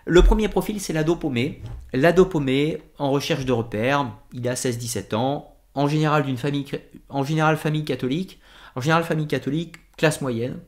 Le 0.06 0.22
premier 0.22 0.48
profil, 0.48 0.80
c'est 0.80 0.92
l'ado 0.92 1.16
paumé. 1.16 1.62
L'ado 1.94 2.26
paumé, 2.26 2.82
en 2.98 3.10
recherche 3.10 3.46
de 3.46 3.52
repères, 3.52 4.12
il 4.34 4.46
a 4.48 4.54
16-17 4.54 5.14
ans, 5.14 5.56
en 5.74 5.88
général 5.88 6.24
famille, 6.36 6.64
catholique, 6.64 8.40
en 8.74 8.82
général 8.82 9.04
famille 9.04 9.26
catholique, 9.26 9.76
classe 9.96 10.20
moyenne, 10.20 10.58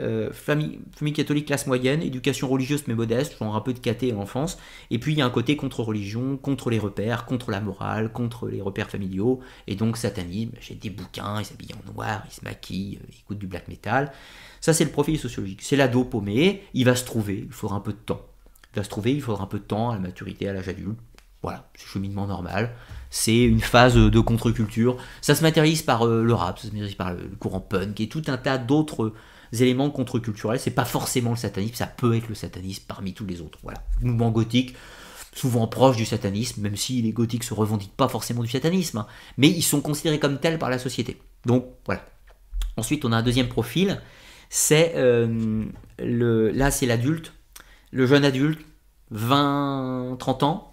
euh, 0.00 0.32
famille, 0.32 0.80
catholique 1.12 1.46
classe 1.46 1.68
moyenne, 1.68 2.02
éducation 2.02 2.48
religieuse 2.48 2.82
mais 2.88 2.94
modeste, 2.94 3.38
genre 3.38 3.54
un 3.54 3.60
peu 3.60 3.72
de 3.72 3.78
caté 3.78 4.12
en 4.12 4.18
enfance, 4.18 4.58
et 4.90 4.98
puis 4.98 5.12
il 5.12 5.18
y 5.18 5.22
a 5.22 5.26
un 5.26 5.30
côté 5.30 5.56
contre-religion, 5.56 6.36
contre 6.36 6.70
les 6.70 6.78
repères, 6.80 7.26
contre 7.26 7.52
la 7.52 7.60
morale, 7.60 8.12
contre 8.12 8.48
les 8.48 8.60
repères 8.60 8.90
familiaux, 8.90 9.40
et 9.66 9.76
donc 9.76 9.96
satanisme, 9.96 10.52
j'ai 10.60 10.74
des 10.74 10.90
bouquins, 10.90 11.38
il 11.38 11.44
s'habille 11.44 11.74
en 11.74 11.92
noir, 11.92 12.22
il 12.28 12.34
se 12.34 12.44
maquille, 12.44 12.98
il 13.08 13.18
écoute 13.20 13.38
du 13.38 13.46
black 13.46 13.68
metal. 13.68 14.12
Ça 14.60 14.72
c'est 14.72 14.84
le 14.84 14.90
profil 14.90 15.18
sociologique. 15.18 15.62
C'est 15.62 15.76
l'ado 15.76 16.04
paumé, 16.04 16.64
il 16.74 16.84
va 16.84 16.96
se 16.96 17.04
trouver, 17.04 17.44
il 17.46 17.52
faudra 17.52 17.76
un 17.76 17.80
peu 17.80 17.92
de 17.92 17.98
temps. 17.98 18.27
Se 18.82 18.88
trouver, 18.88 19.14
il 19.14 19.22
faudra 19.22 19.44
un 19.44 19.46
peu 19.46 19.58
de 19.58 19.64
temps 19.64 19.90
à 19.90 19.94
la 19.94 20.00
maturité, 20.00 20.48
à 20.48 20.52
l'âge 20.52 20.68
adulte. 20.68 20.98
Voilà, 21.42 21.70
c'est 21.74 21.86
cheminement 21.86 22.26
normal. 22.26 22.74
C'est 23.10 23.44
une 23.44 23.60
phase 23.60 23.94
de 23.94 24.20
contre-culture. 24.20 24.96
Ça 25.20 25.34
se 25.34 25.42
matérialise 25.42 25.82
par 25.82 26.06
euh, 26.06 26.24
le 26.24 26.34
rap, 26.34 26.58
ça 26.58 26.62
se 26.62 26.68
matérialise 26.68 26.96
par 26.96 27.14
le 27.14 27.30
courant 27.38 27.60
punk 27.60 28.00
et 28.00 28.08
tout 28.08 28.22
un 28.26 28.36
tas 28.36 28.58
d'autres 28.58 29.12
éléments 29.52 29.90
contre-culturels. 29.90 30.58
C'est 30.58 30.72
pas 30.72 30.84
forcément 30.84 31.30
le 31.30 31.36
satanisme, 31.36 31.74
ça 31.74 31.86
peut 31.86 32.16
être 32.16 32.28
le 32.28 32.34
satanisme 32.34 32.84
parmi 32.88 33.14
tous 33.14 33.24
les 33.24 33.40
autres. 33.40 33.58
Voilà. 33.62 33.82
Mouvement 34.00 34.30
gothique, 34.30 34.74
souvent 35.32 35.66
proche 35.68 35.96
du 35.96 36.04
satanisme, 36.04 36.60
même 36.60 36.76
si 36.76 37.00
les 37.02 37.12
gothiques 37.12 37.44
se 37.44 37.54
revendiquent 37.54 37.96
pas 37.96 38.08
forcément 38.08 38.42
du 38.42 38.48
satanisme, 38.48 38.98
hein. 38.98 39.06
mais 39.36 39.48
ils 39.48 39.62
sont 39.62 39.80
considérés 39.80 40.18
comme 40.18 40.38
tels 40.38 40.58
par 40.58 40.70
la 40.70 40.78
société. 40.78 41.18
Donc 41.46 41.66
voilà. 41.86 42.04
Ensuite, 42.76 43.04
on 43.04 43.12
a 43.12 43.16
un 43.16 43.22
deuxième 43.22 43.48
profil, 43.48 44.00
c'est 44.50 44.92
euh, 44.96 45.64
le, 45.98 46.50
là 46.50 46.70
c'est 46.70 46.86
l'adulte, 46.86 47.32
le 47.90 48.06
jeune 48.06 48.24
adulte, 48.24 48.60
20-30 49.14 50.44
ans, 50.44 50.70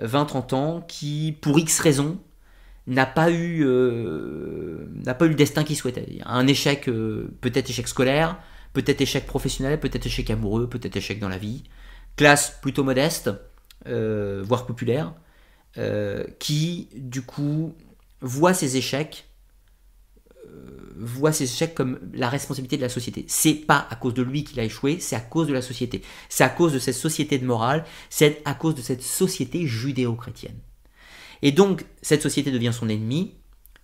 20-30 0.00 0.54
ans, 0.54 0.80
qui 0.86 1.36
pour 1.40 1.58
X 1.58 1.80
raisons 1.80 2.18
n'a 2.86 3.06
pas 3.06 3.30
eu 3.30 3.64
euh, 3.64 4.86
n'a 5.04 5.14
pas 5.14 5.26
eu 5.26 5.30
le 5.30 5.34
destin 5.34 5.64
qu'il 5.64 5.76
souhaitait. 5.76 6.18
Un 6.24 6.46
échec, 6.46 6.88
euh, 6.88 7.30
peut-être 7.40 7.70
échec 7.70 7.88
scolaire, 7.88 8.38
peut-être 8.72 9.00
échec 9.00 9.26
professionnel, 9.26 9.80
peut-être 9.80 10.06
échec 10.06 10.30
amoureux, 10.30 10.68
peut-être 10.68 10.96
échec 10.96 11.18
dans 11.18 11.28
la 11.28 11.38
vie. 11.38 11.64
Classe 12.16 12.58
plutôt 12.62 12.84
modeste, 12.84 13.30
euh, 13.86 14.42
voire 14.44 14.66
populaire, 14.66 15.14
qui 16.38 16.88
du 16.94 17.22
coup 17.22 17.74
voit 18.20 18.54
ses 18.54 18.76
échecs 18.76 19.26
voit 20.96 21.32
ses 21.32 21.44
échecs 21.44 21.74
comme 21.74 21.98
la 22.12 22.28
responsabilité 22.28 22.76
de 22.76 22.82
la 22.82 22.88
société. 22.88 23.24
C'est 23.28 23.54
pas 23.54 23.86
à 23.90 23.96
cause 23.96 24.14
de 24.14 24.22
lui 24.22 24.44
qu'il 24.44 24.58
a 24.60 24.64
échoué, 24.64 24.98
c'est 25.00 25.16
à 25.16 25.20
cause 25.20 25.48
de 25.48 25.52
la 25.52 25.62
société. 25.62 26.02
C'est 26.28 26.44
à 26.44 26.48
cause 26.48 26.72
de 26.72 26.78
cette 26.78 26.94
société 26.94 27.38
de 27.38 27.46
morale, 27.46 27.84
c'est 28.10 28.42
à 28.44 28.54
cause 28.54 28.74
de 28.74 28.82
cette 28.82 29.02
société 29.02 29.66
judéo-chrétienne. 29.66 30.58
Et 31.42 31.52
donc, 31.52 31.84
cette 32.02 32.22
société 32.22 32.50
devient 32.50 32.72
son 32.72 32.88
ennemi, 32.88 33.34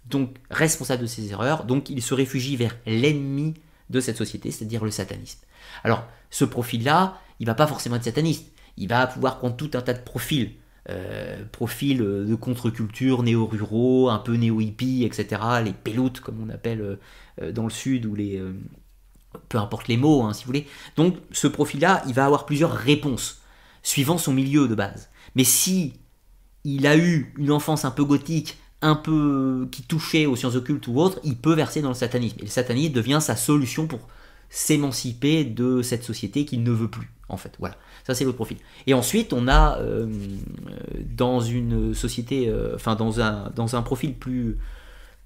donc 0.07 0.37
responsable 0.51 1.03
de 1.03 1.07
ses 1.07 1.31
erreurs, 1.31 1.65
donc 1.65 1.91
il 1.91 2.03
se 2.03 2.15
réfugie 2.15 2.57
vers 2.57 2.77
l'ennemi 2.87 3.55
de 3.91 4.01
cette 4.01 4.17
société, 4.17 4.51
c'est-à-dire 4.51 4.85
le 4.85 4.91
satanisme. 4.91 5.41
Alors, 5.85 6.05
ce 6.31 6.45
profil-là, 6.45 7.21
il 7.39 7.47
va 7.47 7.55
pas 7.55 7.67
forcément 7.67 7.97
être 7.97 8.05
sataniste, 8.05 8.53
il 8.77 8.89
va 8.89 9.07
pouvoir 9.07 9.39
prendre 9.39 9.57
tout 9.57 9.71
un 9.75 9.83
tas 9.83 9.93
de 9.93 10.03
profils. 10.03 10.55
Euh, 10.89 11.45
profils 11.53 11.99
de 11.99 12.35
contre-culture 12.35 13.23
néo-ruraux, 13.23 14.09
un 14.09 14.19
peu 14.19 14.35
néo-hippie, 14.35 15.05
etc. 15.05 15.43
Les 15.63 15.73
peloutes, 15.73 16.21
comme 16.21 16.41
on 16.43 16.49
appelle 16.49 16.99
euh, 17.43 17.53
dans 17.53 17.65
le 17.65 17.71
sud, 17.71 18.07
ou 18.07 18.15
les... 18.15 18.39
Euh, 18.39 18.55
peu 19.49 19.59
importe 19.59 19.89
les 19.89 19.97
mots, 19.97 20.23
hein, 20.23 20.33
si 20.33 20.43
vous 20.43 20.49
voulez. 20.49 20.67
Donc, 20.97 21.17
ce 21.31 21.47
profil-là, 21.47 22.03
il 22.09 22.15
va 22.15 22.25
avoir 22.25 22.47
plusieurs 22.47 22.73
réponses, 22.73 23.43
suivant 23.83 24.19
son 24.19 24.33
milieu 24.33 24.67
de 24.67 24.75
base. 24.75 25.09
Mais 25.37 25.45
si 25.45 25.95
il 26.65 26.87
a 26.87 26.97
eu 26.97 27.33
une 27.39 27.53
enfance 27.53 27.85
un 27.85 27.91
peu 27.91 28.05
gothique, 28.05 28.59
un 28.83 28.97
peu 28.97 29.69
qui 29.71 29.83
touchait 29.83 30.27
aux 30.27 30.37
sciences 30.37 30.57
occultes 30.57 30.89
ou 30.89 30.99
autres, 30.99 31.21
il 31.23 31.37
peut 31.37 31.55
verser 31.55 31.83
dans 31.83 31.91
le 31.91 31.95
satanisme. 31.95 32.39
Et 32.41 32.45
le 32.45 32.49
satanisme 32.49 32.93
devient 32.93 33.19
sa 33.21 33.37
solution 33.37 33.87
pour 33.87 34.09
s'émanciper 34.49 35.45
de 35.45 35.83
cette 35.83 36.03
société 36.03 36.45
qu'il 36.45 36.63
ne 36.63 36.73
veut 36.73 36.89
plus, 36.89 37.13
en 37.29 37.37
fait. 37.37 37.55
Voilà, 37.61 37.77
ça 38.11 38.19
c'est 38.19 38.25
l'autre 38.25 38.37
profil. 38.37 38.57
Et 38.87 38.95
ensuite, 38.95 39.33
on 39.33 39.47
a 39.47 39.79
euh, 39.79 40.07
dans 41.17 41.41
une 41.41 41.95
société, 41.95 42.49
euh, 42.49 42.75
enfin 42.75 42.97
dans 42.97 43.21
un, 43.21 43.53
dans 43.55 43.77
un 43.77 43.83
profil 43.83 44.15
plus 44.15 44.59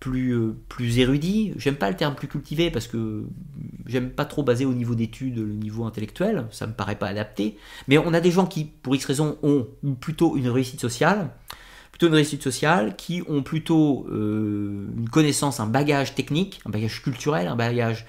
plus, 0.01 0.33
euh, 0.33 0.55
plus 0.69 0.99
érudit. 0.99 1.55
J'aime 1.57 1.77
pas 1.77 1.89
le 1.89 1.97
terme 1.97 2.15
plus 2.15 2.29
cultivé 2.29 2.71
parce 2.71 2.87
que 2.87 3.25
j'aime 3.87 4.11
pas 4.11 4.27
trop 4.27 4.43
baser 4.43 4.67
au 4.67 4.75
niveau 4.75 4.95
d'études 4.95 5.39
le 5.39 5.55
niveau 5.55 5.85
intellectuel, 5.85 6.47
ça 6.51 6.67
me 6.67 6.75
paraît 6.75 6.97
pas 6.97 7.07
adapté. 7.07 7.57
Mais 7.89 7.97
on 7.97 8.13
a 8.13 8.21
des 8.21 8.31
gens 8.31 8.45
qui, 8.45 8.67
pour 8.67 8.95
X 8.95 9.07
raisons, 9.07 9.39
ont 9.43 9.67
plutôt 10.01 10.37
une 10.37 10.49
réussite 10.51 10.81
sociale, 10.81 11.31
plutôt 11.91 12.09
une 12.09 12.15
réussite 12.15 12.43
sociale, 12.43 12.97
qui 12.97 13.23
ont 13.29 13.43
plutôt 13.43 14.07
une 14.11 15.09
connaissance, 15.11 15.59
un 15.59 15.67
bagage 15.67 16.15
technique, 16.15 16.61
un 16.67 16.71
bagage 16.71 17.03
culturel, 17.03 17.47
un 17.47 17.57
bagage, 17.57 18.05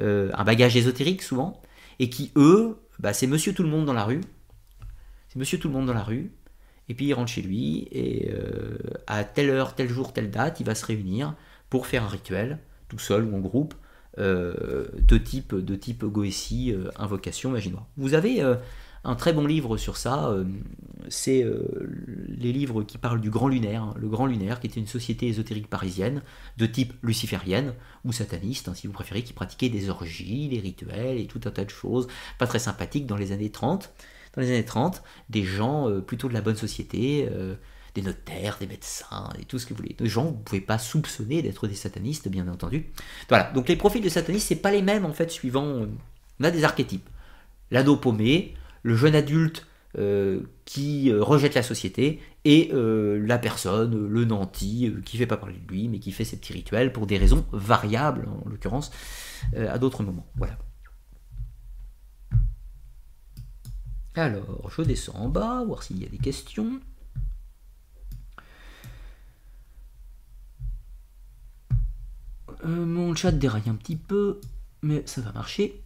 un 0.00 0.44
bagage 0.44 0.76
ésotérique 0.76 1.22
souvent, 1.22 1.60
et 2.00 2.10
qui 2.10 2.32
eux, 2.34 2.76
bah, 2.98 3.12
c'est 3.12 3.26
Monsieur 3.26 3.52
tout 3.52 3.62
le 3.62 3.68
monde 3.68 3.86
dans 3.86 3.92
la 3.92 4.04
rue, 4.04 4.20
c'est 5.28 5.38
Monsieur 5.38 5.58
tout 5.58 5.68
le 5.68 5.74
monde 5.74 5.86
dans 5.86 5.94
la 5.94 6.02
rue, 6.02 6.32
et 6.88 6.94
puis 6.94 7.06
il 7.06 7.14
rentre 7.14 7.30
chez 7.30 7.42
lui, 7.42 7.88
et 7.90 8.32
à 9.06 9.24
telle 9.24 9.50
heure, 9.50 9.74
tel 9.74 9.88
jour, 9.88 10.12
telle 10.12 10.30
date, 10.30 10.60
il 10.60 10.66
va 10.66 10.74
se 10.74 10.86
réunir 10.86 11.34
pour 11.68 11.86
faire 11.86 12.04
un 12.04 12.08
rituel, 12.08 12.58
tout 12.88 12.98
seul 12.98 13.24
ou 13.24 13.36
en 13.36 13.40
groupe, 13.40 13.74
de 14.16 15.18
type, 15.18 15.54
de 15.54 15.74
type 15.74 16.04
Goétie, 16.04 16.74
invocation, 16.96 17.50
magie. 17.50 17.72
Vous 17.96 18.14
avez 18.14 18.40
un 19.06 19.14
très 19.14 19.32
bon 19.32 19.46
livre 19.46 19.76
sur 19.76 19.96
ça, 19.96 20.30
euh, 20.30 20.44
c'est 21.08 21.44
euh, 21.44 21.62
les 22.28 22.52
livres 22.52 22.82
qui 22.82 22.98
parlent 22.98 23.20
du 23.20 23.30
Grand 23.30 23.46
Lunaire, 23.46 23.84
hein. 23.84 23.94
le 23.96 24.08
Grand 24.08 24.26
Lunaire, 24.26 24.58
qui 24.58 24.66
était 24.66 24.80
une 24.80 24.88
société 24.88 25.28
ésotérique 25.28 25.68
parisienne 25.68 26.22
de 26.56 26.66
type 26.66 26.92
luciférienne 27.02 27.72
ou 28.04 28.12
sataniste, 28.12 28.68
hein, 28.68 28.74
si 28.74 28.88
vous 28.88 28.92
préférez, 28.92 29.22
qui 29.22 29.32
pratiquait 29.32 29.68
des 29.68 29.90
orgies, 29.90 30.48
des 30.48 30.58
rituels 30.58 31.18
et 31.18 31.26
tout 31.26 31.40
un 31.44 31.50
tas 31.50 31.64
de 31.64 31.70
choses 31.70 32.08
pas 32.38 32.48
très 32.48 32.58
sympathiques 32.58 33.06
dans 33.06 33.16
les 33.16 33.30
années 33.30 33.50
30. 33.50 33.92
Dans 34.34 34.42
les 34.42 34.48
années 34.48 34.64
30, 34.64 35.02
des 35.30 35.44
gens 35.44 35.88
euh, 35.88 36.00
plutôt 36.00 36.28
de 36.28 36.34
la 36.34 36.42
bonne 36.42 36.56
société, 36.56 37.28
des 37.94 38.02
notaires, 38.02 38.58
des 38.58 38.66
médecins, 38.66 39.30
et 39.40 39.44
tout 39.44 39.60
ce 39.60 39.66
que 39.66 39.70
vous 39.72 39.78
voulez. 39.78 39.94
Des 39.96 40.08
gens, 40.08 40.24
vous 40.24 40.32
ne 40.32 40.42
pouvez 40.42 40.60
pas 40.60 40.78
soupçonner 40.78 41.42
d'être 41.42 41.68
des 41.68 41.76
satanistes, 41.76 42.28
bien 42.28 42.48
entendu. 42.48 42.86
Voilà, 43.28 43.52
donc 43.52 43.68
les 43.68 43.76
profils 43.76 44.02
de 44.02 44.08
satanistes, 44.08 44.48
c'est 44.48 44.56
pas 44.56 44.72
les 44.72 44.82
mêmes 44.82 45.06
en 45.06 45.12
fait, 45.12 45.30
suivant. 45.30 45.86
on 46.40 46.44
a 46.44 46.50
des 46.50 46.64
archétypes. 46.64 47.08
L'ado 47.70 47.96
paumé, 47.96 48.54
le 48.86 48.94
jeune 48.94 49.16
adulte 49.16 49.66
euh, 49.98 50.42
qui 50.64 51.10
euh, 51.10 51.22
rejette 51.22 51.54
la 51.54 51.64
société 51.64 52.20
et 52.44 52.70
euh, 52.72 53.18
la 53.26 53.36
personne, 53.36 54.08
le 54.08 54.24
nanti, 54.24 54.94
qui 55.04 55.18
fait 55.18 55.26
pas 55.26 55.36
parler 55.36 55.58
de 55.58 55.72
lui, 55.72 55.88
mais 55.88 55.98
qui 55.98 56.12
fait 56.12 56.24
ses 56.24 56.36
petits 56.36 56.52
rituels 56.52 56.92
pour 56.92 57.08
des 57.08 57.18
raisons 57.18 57.44
variables, 57.50 58.28
en 58.28 58.48
l'occurrence, 58.48 58.92
à 59.56 59.78
d'autres 59.78 60.04
moments. 60.04 60.26
Voilà. 60.36 60.56
Alors, 64.14 64.70
je 64.70 64.82
descends 64.82 65.16
en 65.16 65.28
bas, 65.28 65.64
voir 65.66 65.82
s'il 65.82 66.00
y 66.00 66.06
a 66.06 66.08
des 66.08 66.18
questions. 66.18 66.80
mon 72.64 73.14
chat 73.14 73.30
déraille 73.30 73.68
un 73.68 73.76
petit 73.76 73.96
peu, 73.96 74.40
mais 74.82 75.02
ça 75.06 75.20
va 75.20 75.30
marcher. 75.32 75.85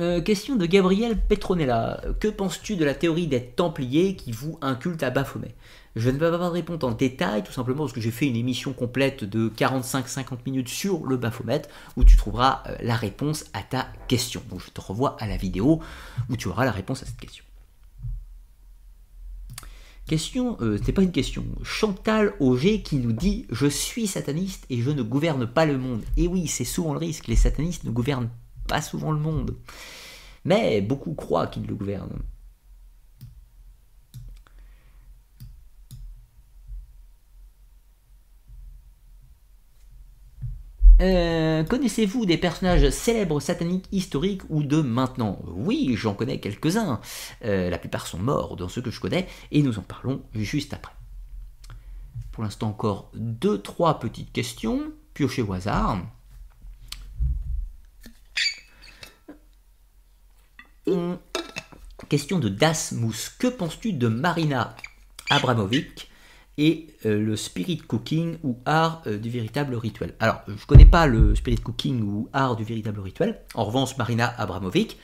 Euh, 0.00 0.20
question 0.20 0.54
de 0.54 0.64
Gabriel 0.64 1.18
Petronella. 1.18 2.00
Que 2.20 2.28
penses-tu 2.28 2.76
de 2.76 2.84
la 2.84 2.94
théorie 2.94 3.26
des 3.26 3.42
Templiers 3.42 4.14
qui 4.14 4.30
vous 4.30 4.56
un 4.62 4.76
culte 4.76 5.02
à 5.02 5.10
Baphomet? 5.10 5.56
Je 5.96 6.08
ne 6.08 6.18
vais 6.18 6.30
pas 6.30 6.50
répondre 6.50 6.86
en 6.86 6.92
détail, 6.92 7.42
tout 7.42 7.50
simplement 7.50 7.80
parce 7.80 7.92
que 7.92 8.00
j'ai 8.00 8.12
fait 8.12 8.28
une 8.28 8.36
émission 8.36 8.72
complète 8.72 9.24
de 9.24 9.48
45-50 9.48 10.38
minutes 10.46 10.68
sur 10.68 11.04
le 11.04 11.16
Baphomet, 11.16 11.62
où 11.96 12.04
tu 12.04 12.16
trouveras 12.16 12.62
euh, 12.68 12.76
la 12.80 12.94
réponse 12.94 13.46
à 13.54 13.62
ta 13.64 13.88
question. 14.06 14.40
Donc 14.50 14.60
je 14.64 14.70
te 14.70 14.80
revois 14.80 15.16
à 15.18 15.26
la 15.26 15.36
vidéo 15.36 15.80
où 16.30 16.36
tu 16.36 16.46
auras 16.46 16.64
la 16.64 16.70
réponse 16.70 17.02
à 17.02 17.06
cette 17.06 17.18
question. 17.18 17.44
Question, 20.06 20.58
euh, 20.60 20.78
c'est 20.84 20.92
pas 20.92 21.02
une 21.02 21.10
question. 21.10 21.44
Chantal 21.64 22.34
Auger 22.38 22.82
qui 22.82 22.98
nous 22.98 23.12
dit 23.12 23.46
Je 23.50 23.66
suis 23.66 24.06
sataniste 24.06 24.64
et 24.70 24.80
je 24.80 24.92
ne 24.92 25.02
gouverne 25.02 25.48
pas 25.48 25.66
le 25.66 25.76
monde. 25.76 26.04
Et 26.16 26.28
oui, 26.28 26.46
c'est 26.46 26.64
souvent 26.64 26.92
le 26.92 27.00
risque, 27.00 27.26
les 27.26 27.34
satanistes 27.34 27.82
ne 27.82 27.90
gouvernent 27.90 28.30
pas 28.68 28.82
souvent 28.82 29.12
le 29.12 29.18
monde. 29.18 29.56
Mais 30.44 30.80
beaucoup 30.80 31.14
croient 31.14 31.48
qu'ils 31.48 31.66
le 31.66 31.74
gouvernent. 31.74 32.22
Euh, 41.00 41.62
connaissez-vous 41.62 42.26
des 42.26 42.38
personnages 42.38 42.90
célèbres 42.90 43.40
sataniques 43.40 43.86
historiques 43.92 44.42
ou 44.48 44.64
de 44.64 44.80
maintenant? 44.80 45.38
Oui, 45.46 45.94
j'en 45.96 46.14
connais 46.14 46.40
quelques-uns. 46.40 47.00
Euh, 47.44 47.70
la 47.70 47.78
plupart 47.78 48.06
sont 48.06 48.18
morts 48.18 48.56
dans 48.56 48.68
ceux 48.68 48.82
que 48.82 48.90
je 48.90 49.00
connais 49.00 49.28
et 49.52 49.62
nous 49.62 49.78
en 49.78 49.82
parlons 49.82 50.22
juste 50.34 50.74
après. 50.74 50.92
Pour 52.32 52.42
l'instant 52.42 52.68
encore 52.68 53.10
deux, 53.14 53.60
trois 53.60 54.00
petites 54.00 54.32
questions, 54.32 54.92
piochez 55.14 55.42
au 55.42 55.52
hasard. 55.52 56.00
Question 62.08 62.38
de 62.38 62.48
Dasmus. 62.48 63.30
Que 63.38 63.48
penses-tu 63.48 63.92
de 63.92 64.08
Marina 64.08 64.74
Abramovic 65.28 66.10
et 66.56 66.86
euh, 67.04 67.20
le 67.20 67.36
spirit 67.36 67.78
cooking 67.78 68.38
ou 68.42 68.58
art 68.64 69.02
euh, 69.06 69.18
du 69.18 69.28
véritable 69.28 69.74
rituel? 69.74 70.14
Alors, 70.18 70.40
je 70.46 70.52
ne 70.52 70.66
connais 70.66 70.86
pas 70.86 71.06
le 71.06 71.34
spirit 71.34 71.58
cooking 71.58 72.02
ou 72.02 72.30
art 72.32 72.56
du 72.56 72.64
véritable 72.64 73.00
rituel. 73.00 73.40
En 73.54 73.64
revanche, 73.64 73.96
Marina 73.98 74.32
Abramovic, 74.38 74.98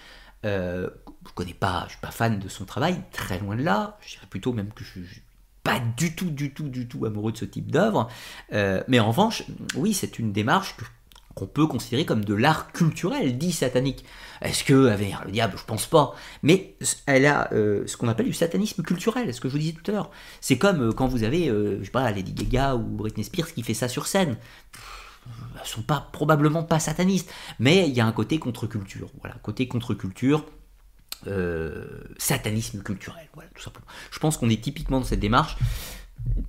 euh, 0.46 0.88
je 1.24 1.30
ne 1.30 1.34
connais 1.34 1.52
pas, 1.52 1.84
je 1.86 1.92
suis 1.92 2.00
pas 2.00 2.10
fan 2.10 2.38
de 2.38 2.48
son 2.48 2.64
travail, 2.64 3.02
très 3.12 3.38
loin 3.38 3.56
de 3.56 3.62
là. 3.62 3.98
Je 4.00 4.14
dirais 4.14 4.26
plutôt 4.30 4.54
même 4.54 4.72
que 4.72 4.82
je 4.82 4.90
suis 4.90 5.22
pas 5.62 5.80
du 5.98 6.14
tout, 6.14 6.30
du 6.30 6.54
tout, 6.54 6.68
du 6.68 6.88
tout 6.88 7.04
amoureux 7.04 7.32
de 7.32 7.38
ce 7.38 7.44
type 7.44 7.70
d'œuvre. 7.70 8.08
mais 8.50 9.00
en 9.00 9.08
revanche, 9.08 9.42
oui, 9.76 9.92
c'est 9.92 10.18
une 10.18 10.32
démarche 10.32 10.76
que 10.76 10.84
qu'on 11.34 11.46
peut 11.46 11.66
considérer 11.66 12.04
comme 12.04 12.24
de 12.24 12.34
l'art 12.34 12.72
culturel 12.72 13.36
dit 13.38 13.52
satanique. 13.52 14.04
Est-ce 14.40 14.64
que 14.64 14.88
avec 14.88 15.14
le 15.24 15.32
diable, 15.32 15.54
je 15.56 15.64
pense 15.64 15.86
pas, 15.86 16.14
mais 16.42 16.76
elle 17.06 17.26
a 17.26 17.52
euh, 17.52 17.86
ce 17.86 17.96
qu'on 17.96 18.08
appelle 18.08 18.26
du 18.26 18.32
satanisme 18.32 18.82
culturel, 18.82 19.32
ce 19.32 19.40
que 19.40 19.48
je 19.48 19.54
vous 19.54 19.58
disais 19.58 19.72
tout 19.72 19.90
à 19.90 19.94
l'heure. 19.94 20.10
C'est 20.40 20.58
comme 20.58 20.88
euh, 20.88 20.92
quand 20.92 21.06
vous 21.06 21.24
avez, 21.24 21.48
euh, 21.48 21.78
je 21.80 21.84
sais 21.84 21.90
pas, 21.90 22.10
Lady 22.10 22.32
Gaga 22.32 22.76
ou 22.76 22.82
Britney 22.82 23.24
Spears 23.24 23.52
qui 23.52 23.62
fait 23.62 23.74
ça 23.74 23.88
sur 23.88 24.06
scène. 24.06 24.36
Elles 25.26 25.66
sont 25.66 25.82
pas 25.82 26.08
probablement 26.12 26.62
pas 26.62 26.78
satanistes, 26.78 27.32
mais 27.58 27.88
il 27.88 27.94
y 27.94 28.00
a 28.00 28.06
un 28.06 28.12
côté 28.12 28.38
contre-culture. 28.38 29.10
Voilà, 29.20 29.36
côté 29.42 29.66
contre-culture, 29.66 30.44
satanisme 32.18 32.82
culturel. 32.82 33.26
Voilà, 33.32 33.48
tout 33.54 33.62
simplement. 33.62 33.86
Je 34.10 34.18
pense 34.18 34.36
qu'on 34.36 34.50
est 34.50 34.62
typiquement 34.62 35.00
dans 35.00 35.06
cette 35.06 35.20
démarche. 35.20 35.56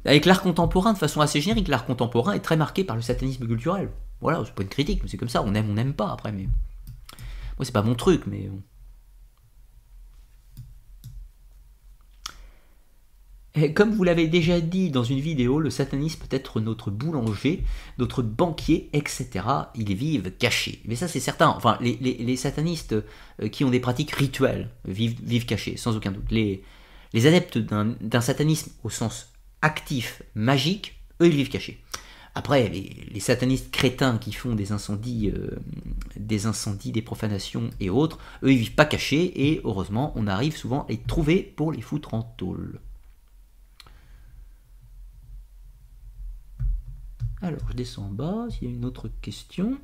Avec 0.04 0.26
l'art 0.26 0.42
contemporain, 0.42 0.92
de 0.92 0.98
façon 0.98 1.22
assez 1.22 1.40
générique, 1.40 1.70
l'art 1.70 1.86
contemporain 1.86 2.34
est 2.34 2.40
très 2.40 2.58
marqué 2.58 2.84
par 2.84 2.98
le 2.98 3.02
satanisme 3.02 3.48
culturel. 3.48 3.90
Voilà, 4.26 4.44
c'est 4.44 4.56
pas 4.56 4.64
une 4.64 4.70
critique, 4.70 5.04
mais 5.04 5.08
c'est 5.08 5.18
comme 5.18 5.30
ça, 5.30 5.44
on 5.44 5.54
aime, 5.54 5.70
on 5.70 5.74
n'aime 5.76 5.94
pas 5.94 6.12
après, 6.12 6.32
mais. 6.32 6.48
Moi, 7.58 7.64
c'est 7.64 7.72
pas 7.72 7.84
mon 7.84 7.94
truc, 7.94 8.24
mais. 8.26 8.50
Comme 13.76 13.94
vous 13.94 14.04
l'avez 14.04 14.28
déjà 14.28 14.62
dit 14.62 14.90
dans 14.90 15.04
une 15.04 15.20
vidéo, 15.20 15.60
le 15.60 15.70
satanisme 15.70 16.26
peut 16.26 16.36
être 16.36 16.60
notre 16.60 16.90
boulanger, 16.90 17.64
notre 18.00 18.24
banquier, 18.24 18.90
etc. 18.94 19.46
Ils 19.76 19.94
vivent 19.94 20.32
cachés. 20.32 20.82
Mais 20.86 20.96
ça, 20.96 21.08
c'est 21.08 21.20
certain. 21.20 21.50
Enfin, 21.50 21.78
les, 21.80 22.36
satanistes 22.36 22.94
euh, 22.94 23.48
qui 23.48 23.64
ont 23.64 23.70
des 23.70 23.80
pratiques 23.80 24.10
rituelles 24.12 24.72
vivent, 24.88 25.22
vivent 25.22 25.46
cachés, 25.46 25.78
sans 25.78 25.96
aucun 25.96 26.12
doute. 26.12 26.32
Les, 26.32 26.64
les 27.14 27.28
adeptes 27.28 27.60
d'un 27.60 28.22
satanisme 28.22 28.72
au 28.84 28.90
sens 28.90 29.32
actif, 29.62 30.24
magique, 30.34 31.00
eux, 31.22 31.28
ils 31.28 31.36
vivent 31.36 31.50
cachés. 31.50 31.80
Après, 32.38 32.68
les, 32.68 33.20
satanistes 33.22 33.72
crétins 33.72 34.18
qui 34.18 34.34
font 34.34 34.56
des 34.56 34.74
incendies, 34.74 35.32
euh, 35.34 35.58
des 36.18 36.48
incendies, 36.48 36.92
des 36.92 37.02
profanations 37.02 37.70
et 37.80 37.90
autres, 37.90 38.20
eux 38.44 38.52
ils 38.52 38.58
vivent 38.58 38.76
pas 38.76 38.86
cachés 38.86 39.50
et 39.50 39.62
heureusement 39.64 40.12
on 40.16 40.28
arrive 40.28 40.58
souvent 40.58 40.82
à 40.84 40.88
les 40.90 40.98
trouver 40.98 41.42
pour 41.42 41.72
les 41.72 41.82
foutre 41.82 42.14
en 42.14 42.24
tôle. 42.24 42.82
Alors 47.42 47.62
je 47.70 47.74
descends 47.74 48.08
en 48.08 48.10
bas, 48.10 48.48
s'il 48.50 48.68
y 48.68 48.72
a 48.72 48.76
une 48.76 48.84
autre 48.86 49.10
question. 49.22 49.78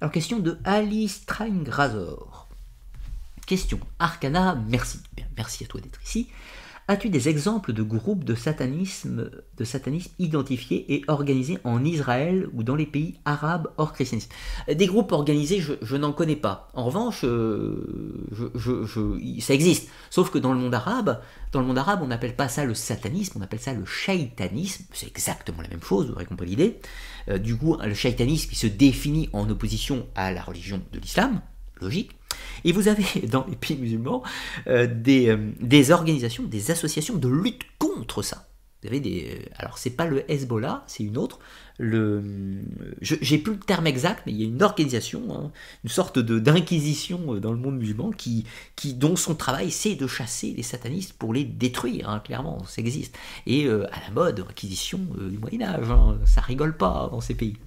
Alors 0.00 0.10
question 0.10 0.40
de 0.40 0.58
Alice 0.64 1.24
Traingrazor. 1.24 2.48
Question 3.46 3.78
Arcana, 4.00 4.56
merci. 4.66 4.98
merci 5.36 5.62
à 5.62 5.68
toi 5.68 5.80
d'être 5.80 6.02
ici. 6.02 6.28
As-tu 6.88 7.08
des 7.08 7.28
exemples 7.28 7.72
de 7.72 7.82
groupes 7.82 8.22
de 8.22 8.36
satanisme, 8.36 9.28
de 9.56 9.64
satanisme 9.64 10.12
identifiés 10.20 10.94
et 10.94 11.02
organisés 11.08 11.58
en 11.64 11.84
Israël 11.84 12.48
ou 12.52 12.62
dans 12.62 12.76
les 12.76 12.86
pays 12.86 13.18
arabes 13.24 13.72
hors 13.76 13.92
christianisme? 13.92 14.30
Des 14.72 14.86
groupes 14.86 15.10
organisés, 15.10 15.60
je, 15.60 15.96
n'en 15.96 16.12
connais 16.12 16.36
pas. 16.36 16.68
En 16.74 16.84
revanche, 16.84 17.22
euh, 17.24 18.22
ça 19.40 19.52
existe. 19.52 19.88
Sauf 20.10 20.30
que 20.30 20.38
dans 20.38 20.52
le 20.52 20.60
monde 20.60 20.74
arabe, 20.74 21.20
dans 21.50 21.60
le 21.60 21.66
monde 21.66 21.78
arabe, 21.78 22.02
on 22.02 22.06
n'appelle 22.06 22.36
pas 22.36 22.48
ça 22.48 22.64
le 22.64 22.74
satanisme, 22.74 23.40
on 23.40 23.42
appelle 23.42 23.58
ça 23.58 23.72
le 23.72 23.84
shaitanisme. 23.84 24.84
C'est 24.92 25.08
exactement 25.08 25.62
la 25.62 25.68
même 25.68 25.82
chose, 25.82 26.06
vous 26.06 26.12
aurez 26.12 26.24
compris 26.24 26.46
l'idée. 26.46 26.78
Euh, 27.28 27.38
du 27.38 27.56
coup, 27.56 27.76
le 27.82 27.94
shaitanisme 27.94 28.48
qui 28.48 28.56
se 28.56 28.68
définit 28.68 29.28
en 29.32 29.50
opposition 29.50 30.06
à 30.14 30.30
la 30.30 30.42
religion 30.42 30.80
de 30.92 31.00
l'islam, 31.00 31.40
logique. 31.80 32.15
Et 32.64 32.72
vous 32.72 32.88
avez 32.88 33.04
dans 33.30 33.46
les 33.48 33.56
pays 33.56 33.76
musulmans 33.76 34.22
euh, 34.66 34.86
des, 34.86 35.28
euh, 35.28 35.38
des, 35.60 35.90
organisations, 35.90 36.42
des 36.44 36.70
associations 36.70 37.16
de 37.16 37.28
lutte 37.28 37.62
contre 37.78 38.22
ça. 38.22 38.48
Vous 38.82 38.88
avez 38.88 39.00
des, 39.00 39.30
euh, 39.30 39.48
alors 39.56 39.78
c'est 39.78 39.90
pas 39.90 40.06
le 40.06 40.30
Hezbollah, 40.30 40.84
c'est 40.86 41.04
une 41.04 41.16
autre. 41.16 41.38
Le, 41.78 42.22
j'ai 43.02 43.36
plus 43.36 43.52
le 43.52 43.58
terme 43.58 43.86
exact, 43.86 44.22
mais 44.24 44.32
il 44.32 44.40
y 44.40 44.44
a 44.44 44.46
une 44.46 44.62
organisation, 44.62 45.22
hein, 45.30 45.50
une 45.84 45.90
sorte 45.90 46.18
de 46.18 46.38
d'inquisition 46.38 47.34
dans 47.34 47.52
le 47.52 47.58
monde 47.58 47.76
musulman 47.76 48.12
qui, 48.12 48.46
qui, 48.76 48.94
dont 48.94 49.14
son 49.14 49.34
travail 49.34 49.70
c'est 49.70 49.94
de 49.94 50.06
chasser 50.06 50.54
les 50.56 50.62
satanistes 50.62 51.12
pour 51.12 51.34
les 51.34 51.44
détruire. 51.44 52.08
Hein, 52.08 52.20
clairement, 52.20 52.64
ça 52.64 52.80
existe. 52.80 53.18
Et 53.46 53.68
à 53.68 54.00
la 54.06 54.10
mode, 54.14 54.46
acquisition 54.48 54.98
du 54.98 55.36
Moyen 55.36 55.62
Âge, 55.62 55.90
hein, 55.90 56.18
ça 56.24 56.40
rigole 56.40 56.74
pas 56.74 57.10
dans 57.12 57.20
ces 57.20 57.34
pays. 57.34 57.58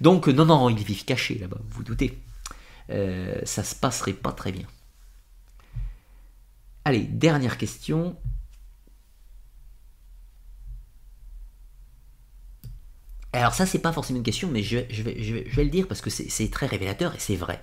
Donc 0.00 0.28
non, 0.28 0.44
non, 0.44 0.68
ils 0.70 0.84
vivent 0.84 1.04
cachés 1.04 1.38
là-bas, 1.40 1.58
vous, 1.60 1.78
vous 1.78 1.82
doutez. 1.82 2.16
Euh, 2.90 3.40
ça 3.44 3.64
se 3.64 3.74
passerait 3.74 4.12
pas 4.12 4.32
très 4.32 4.52
bien. 4.52 4.66
Allez, 6.84 7.02
dernière 7.02 7.58
question. 7.58 8.16
Alors 13.32 13.52
ça, 13.54 13.66
c'est 13.66 13.78
pas 13.78 13.92
forcément 13.92 14.18
une 14.18 14.22
question, 14.24 14.48
mais 14.50 14.62
je, 14.62 14.78
vais, 15.02 15.44
le 15.56 15.68
dire 15.68 15.86
parce 15.86 16.00
que 16.00 16.10
c'est 16.10 16.50
très 16.50 16.66
révélateur 16.66 17.14
et 17.14 17.18
c'est 17.18 17.36
vrai. 17.36 17.62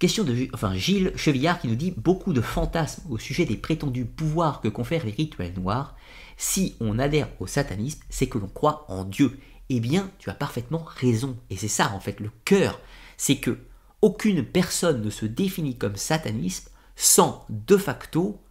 Question 0.00 0.24
de 0.24 0.48
enfin, 0.52 0.74
Gilles 0.74 1.12
Chevillard 1.14 1.60
qui 1.60 1.68
nous 1.68 1.74
dit 1.74 1.92
beaucoup 1.96 2.32
de 2.32 2.40
fantasmes 2.40 3.02
au 3.10 3.18
sujet 3.18 3.44
des 3.44 3.56
prétendus 3.56 4.06
pouvoirs 4.06 4.60
que 4.60 4.68
confèrent 4.68 5.04
les 5.04 5.12
rituels 5.12 5.52
noirs. 5.54 5.94
Si 6.36 6.74
on 6.80 6.98
adhère 6.98 7.28
au 7.38 7.46
satanisme, 7.46 8.00
c'est 8.08 8.26
que 8.26 8.38
l'on 8.38 8.48
croit 8.48 8.86
en 8.88 9.04
Dieu. 9.04 9.38
Eh 9.68 9.78
bien, 9.78 10.10
tu 10.18 10.30
as 10.30 10.34
parfaitement 10.34 10.82
raison. 10.84 11.36
Et 11.50 11.56
c'est 11.56 11.68
ça, 11.68 11.92
en 11.92 12.00
fait, 12.00 12.18
le 12.18 12.30
cœur. 12.44 12.80
C'est 13.16 13.36
que 13.36 13.58
aucune 14.02 14.44
personne 14.44 15.02
ne 15.02 15.10
se 15.10 15.26
définit 15.26 15.76
comme 15.76 15.96
sataniste 15.96 16.72
sans, 16.96 17.46
de 17.48 17.76
facto, 17.76 18.42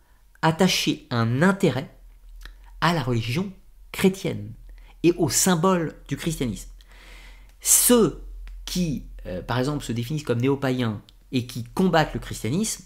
attacher 0.42 1.08
un 1.10 1.42
intérêt 1.42 1.96
à 2.82 2.94
la 2.94 3.04
religion 3.04 3.52
chrétienne 3.92 4.54
et 5.04 5.14
au 5.14 5.30
symbole 5.30 5.96
du 6.08 6.18
christianisme. 6.18 6.70
Ceux 7.62 8.24
qui, 8.66 9.06
euh, 9.26 9.42
par 9.42 9.60
exemple, 9.60 9.84
se 9.84 9.92
définissent 9.92 10.24
comme 10.24 10.42
néo-païens 10.42 11.02
et 11.32 11.46
qui 11.46 11.64
combattent 11.64 12.14
le 12.14 12.20
christianisme 12.20 12.84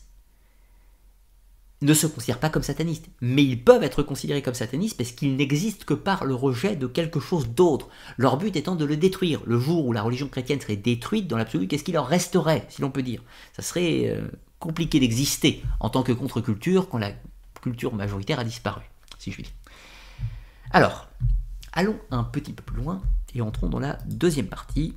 ne 1.83 1.93
se 1.93 2.07
considèrent 2.07 2.39
pas 2.39 2.49
comme 2.49 2.63
satanistes, 2.63 3.09
mais 3.21 3.43
ils 3.43 3.61
peuvent 3.61 3.83
être 3.83 4.03
considérés 4.03 4.41
comme 4.41 4.53
satanistes 4.53 4.97
parce 4.97 5.11
qu'ils 5.11 5.35
n'existent 5.35 5.85
que 5.85 5.93
par 5.93 6.25
le 6.25 6.35
rejet 6.35 6.75
de 6.75 6.87
quelque 6.87 7.19
chose 7.19 7.49
d'autre, 7.49 7.89
leur 8.17 8.37
but 8.37 8.55
étant 8.55 8.75
de 8.75 8.85
le 8.85 8.97
détruire. 8.97 9.41
Le 9.45 9.59
jour 9.59 9.85
où 9.85 9.93
la 9.93 10.01
religion 10.01 10.27
chrétienne 10.27 10.61
serait 10.61 10.75
détruite, 10.75 11.27
dans 11.27 11.37
l'absolu, 11.37 11.67
qu'est-ce 11.67 11.83
qui 11.83 11.91
leur 11.91 12.07
resterait, 12.07 12.65
si 12.69 12.81
l'on 12.81 12.91
peut 12.91 13.03
dire? 13.03 13.21
Ça 13.55 13.61
serait 13.61 14.09
euh, 14.09 14.27
compliqué 14.59 14.99
d'exister 14.99 15.63
en 15.79 15.89
tant 15.89 16.03
que 16.03 16.11
contre-culture 16.11 16.89
quand 16.89 16.97
la 16.97 17.11
culture 17.61 17.93
majoritaire 17.93 18.39
a 18.39 18.43
disparu, 18.43 18.81
si 19.19 19.31
je 19.31 19.35
puis 19.35 19.43
dire. 19.43 19.53
Alors, 20.71 21.07
allons 21.71 21.99
un 22.11 22.23
petit 22.23 22.53
peu 22.53 22.63
plus 22.63 22.77
loin 22.77 23.01
et 23.35 23.41
entrons 23.41 23.69
dans 23.69 23.79
la 23.79 23.97
deuxième 24.05 24.47
partie 24.47 24.95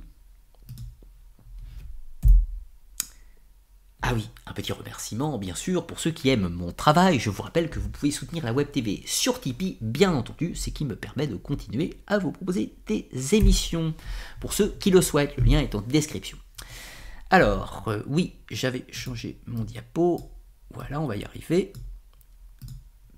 Ah 4.09 4.13
oui, 4.13 4.29
un 4.45 4.53
petit 4.53 4.71
remerciement 4.71 5.37
bien 5.37 5.53
sûr 5.53 5.85
pour 5.85 5.99
ceux 5.99 6.11
qui 6.11 6.29
aiment 6.29 6.47
mon 6.47 6.71
travail. 6.71 7.19
Je 7.19 7.29
vous 7.29 7.43
rappelle 7.43 7.69
que 7.69 7.77
vous 7.77 7.89
pouvez 7.89 8.09
soutenir 8.09 8.45
la 8.45 8.53
Web 8.53 8.71
TV 8.71 9.03
sur 9.05 9.41
Tipeee, 9.41 9.77
bien 9.81 10.13
entendu, 10.13 10.55
ce 10.55 10.69
qui 10.69 10.85
me 10.85 10.95
permet 10.95 11.27
de 11.27 11.35
continuer 11.35 11.97
à 12.07 12.17
vous 12.17 12.31
proposer 12.31 12.73
des 12.85 13.09
émissions. 13.35 13.93
Pour 14.39 14.53
ceux 14.53 14.69
qui 14.79 14.91
le 14.91 15.01
souhaitent, 15.01 15.35
le 15.35 15.43
lien 15.43 15.59
est 15.59 15.75
en 15.75 15.81
description. 15.81 16.37
Alors, 17.31 17.83
euh, 17.87 18.01
oui, 18.07 18.35
j'avais 18.49 18.85
changé 18.91 19.41
mon 19.45 19.65
diapo. 19.65 20.31
Voilà, 20.73 21.01
on 21.01 21.05
va 21.05 21.17
y 21.17 21.25
arriver. 21.25 21.73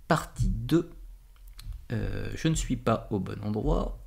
Partie 0.07 0.49
2. 0.49 0.89
Euh, 1.91 2.31
je 2.33 2.47
ne 2.47 2.55
suis 2.55 2.77
pas 2.77 3.07
au 3.11 3.19
bon 3.19 3.39
endroit. 3.43 4.03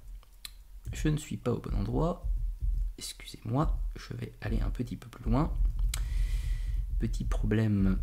Je 0.93 1.07
ne 1.07 1.17
suis 1.17 1.37
pas 1.37 1.53
au 1.53 1.59
bon 1.59 1.77
endroit. 1.77 2.27
Excusez-moi, 2.99 3.79
je 3.95 4.15
vais 4.15 4.33
aller 4.41 4.61
un 4.61 4.71
petit 4.71 4.97
peu 4.97 5.09
plus 5.09 5.31
loin 5.31 5.53
petit 7.03 7.25
problème 7.25 7.99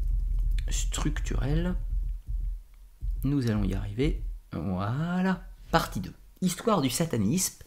structurel. 0.68 1.76
Nous 3.24 3.50
allons 3.50 3.64
y 3.64 3.74
arriver. 3.74 4.22
Voilà. 4.52 5.48
Partie 5.72 6.02
2. 6.02 6.12
Histoire 6.42 6.82
du 6.82 6.90
satanisme. 6.90 7.64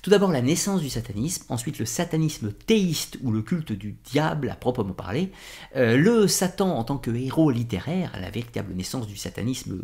Tout 0.00 0.08
d'abord 0.08 0.32
la 0.32 0.40
naissance 0.40 0.80
du 0.80 0.88
satanisme, 0.88 1.44
ensuite 1.50 1.78
le 1.78 1.84
satanisme 1.84 2.52
théiste 2.52 3.18
ou 3.22 3.32
le 3.32 3.42
culte 3.42 3.72
du 3.72 3.98
diable 4.10 4.48
à 4.48 4.54
proprement 4.54 4.94
parler, 4.94 5.30
euh, 5.76 5.98
le 5.98 6.26
Satan 6.26 6.78
en 6.78 6.84
tant 6.84 6.96
que 6.96 7.10
héros 7.10 7.50
littéraire, 7.50 8.18
la 8.18 8.30
véritable 8.30 8.72
naissance 8.72 9.06
du 9.06 9.16
satanisme 9.16 9.78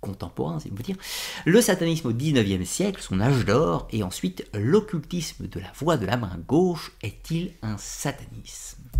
contemporain, 0.00 0.60
si 0.60 0.70
peut 0.70 0.84
dire, 0.84 0.96
le 1.44 1.60
satanisme 1.60 2.08
au 2.08 2.12
19e 2.12 2.64
siècle, 2.64 3.02
son 3.02 3.20
âge 3.20 3.44
d'or, 3.44 3.88
et 3.90 4.04
ensuite 4.04 4.48
l'occultisme 4.54 5.48
de 5.48 5.60
la 5.60 5.72
voix 5.74 5.96
de 5.96 6.06
la 6.06 6.16
main 6.16 6.38
gauche, 6.46 6.92
est-il 7.02 7.54
un 7.60 7.76
satanisme? 7.76 8.91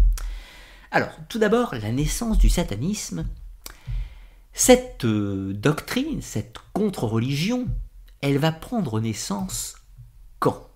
Alors, 0.92 1.16
tout 1.30 1.38
d'abord, 1.38 1.74
la 1.74 1.90
naissance 1.90 2.36
du 2.36 2.50
satanisme. 2.50 3.26
Cette 4.52 5.06
euh, 5.06 5.54
doctrine, 5.54 6.20
cette 6.20 6.56
contre-religion, 6.74 7.66
elle 8.20 8.36
va 8.36 8.52
prendre 8.52 9.00
naissance 9.00 9.76
quand? 10.38 10.68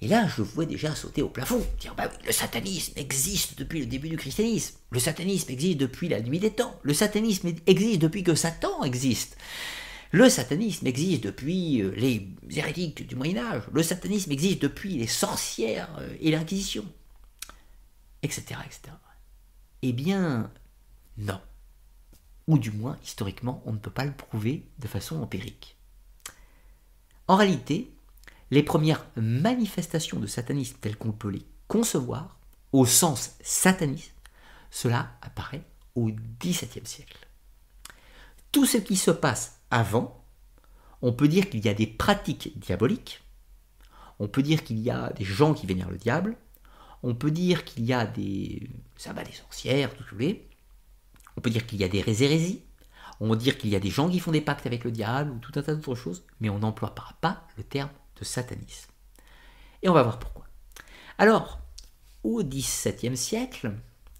Et 0.00 0.08
là, 0.08 0.26
je 0.34 0.40
vois 0.40 0.64
déjà 0.64 0.94
sauter 0.94 1.20
au 1.20 1.28
plafond, 1.28 1.62
dire 1.78 1.94
bah 1.94 2.08
oui, 2.10 2.16
le 2.26 2.32
satanisme 2.32 2.94
existe 2.96 3.58
depuis 3.58 3.80
le 3.80 3.86
début 3.86 4.08
du 4.08 4.16
christianisme, 4.16 4.76
le 4.90 4.98
satanisme 4.98 5.50
existe 5.50 5.76
depuis 5.76 6.08
la 6.08 6.22
nuit 6.22 6.38
des 6.38 6.52
temps, 6.52 6.78
le 6.82 6.94
satanisme 6.94 7.52
existe 7.66 8.00
depuis 8.00 8.22
que 8.22 8.34
Satan 8.34 8.82
existe. 8.84 9.36
Le 10.10 10.30
satanisme 10.30 10.86
existe 10.86 11.24
depuis 11.24 11.82
euh, 11.82 11.90
les 11.96 12.26
hérétiques 12.48 13.06
du 13.06 13.14
Moyen 13.14 13.36
Âge, 13.36 13.64
le 13.70 13.82
satanisme 13.82 14.32
existe 14.32 14.62
depuis 14.62 14.96
les 14.96 15.06
sorcières 15.06 15.90
euh, 15.98 16.16
et 16.20 16.30
l'Inquisition, 16.30 16.86
etc., 18.22 18.60
etc. 18.64 18.94
Eh 19.82 19.92
bien, 19.92 20.50
non. 21.16 21.40
Ou 22.46 22.58
du 22.58 22.70
moins, 22.70 22.98
historiquement, 23.04 23.62
on 23.66 23.72
ne 23.72 23.78
peut 23.78 23.90
pas 23.90 24.04
le 24.04 24.12
prouver 24.12 24.66
de 24.78 24.88
façon 24.88 25.20
empirique. 25.22 25.76
En 27.26 27.36
réalité, 27.36 27.92
les 28.50 28.62
premières 28.62 29.06
manifestations 29.16 30.18
de 30.18 30.26
satanisme 30.26 30.78
telles 30.80 30.96
qu'on 30.96 31.12
peut 31.12 31.28
les 31.28 31.46
concevoir, 31.68 32.38
au 32.72 32.86
sens 32.86 33.36
sataniste, 33.42 34.14
cela 34.70 35.12
apparaît 35.20 35.64
au 35.94 36.10
XVIIe 36.40 36.86
siècle. 36.86 37.28
Tout 38.52 38.64
ce 38.64 38.78
qui 38.78 38.96
se 38.96 39.10
passe 39.10 39.60
avant, 39.70 40.24
on 41.02 41.12
peut 41.12 41.28
dire 41.28 41.50
qu'il 41.50 41.64
y 41.64 41.68
a 41.68 41.74
des 41.74 41.86
pratiques 41.86 42.58
diaboliques, 42.58 43.22
on 44.18 44.28
peut 44.28 44.42
dire 44.42 44.64
qu'il 44.64 44.78
y 44.78 44.90
a 44.90 45.10
des 45.12 45.24
gens 45.24 45.54
qui 45.54 45.66
vénèrent 45.66 45.90
le 45.90 45.98
diable, 45.98 46.36
on 47.02 47.14
peut 47.14 47.30
dire 47.30 47.64
qu'il 47.64 47.84
y 47.84 47.92
a 47.92 48.06
des 48.06 48.70
va 49.06 49.24
des 49.24 49.32
sorcières, 49.32 49.90
tout 49.90 50.02
ce 50.02 50.04
que 50.04 50.10
vous 50.10 50.16
voulez. 50.16 50.48
On 51.36 51.40
peut 51.40 51.50
dire 51.50 51.66
qu'il 51.66 51.78
y 51.78 51.84
a 51.84 51.88
des 51.88 51.98
hérésies. 52.24 52.62
On 53.20 53.30
peut 53.30 53.36
dire 53.36 53.58
qu'il 53.58 53.70
y 53.70 53.76
a 53.76 53.80
des 53.80 53.90
gens 53.90 54.08
qui 54.08 54.20
font 54.20 54.32
des 54.32 54.40
pactes 54.40 54.66
avec 54.66 54.84
le 54.84 54.90
diable 54.90 55.30
ou 55.30 55.38
tout 55.38 55.52
un 55.56 55.62
tas 55.62 55.74
d'autres 55.74 55.94
choses, 55.94 56.24
mais 56.40 56.48
on 56.50 56.58
n'emploiera 56.58 57.16
pas 57.20 57.46
le 57.56 57.64
terme 57.64 57.90
de 58.18 58.24
satanisme. 58.24 58.90
Et 59.82 59.88
on 59.88 59.92
va 59.92 60.02
voir 60.02 60.18
pourquoi. 60.18 60.46
Alors, 61.18 61.60
au 62.22 62.42
XVIIe 62.42 63.16
siècle, 63.16 63.72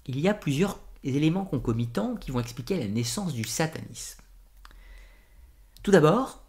il 0.06 0.18
y 0.18 0.28
a 0.28 0.34
plusieurs 0.34 0.78
éléments 1.05 1.44
concomitants 1.44 2.16
qui 2.16 2.30
vont 2.30 2.40
expliquer 2.40 2.78
la 2.78 2.88
naissance 2.88 3.34
du 3.34 3.44
satanisme. 3.44 4.20
Tout 5.82 5.90
d'abord, 5.90 6.44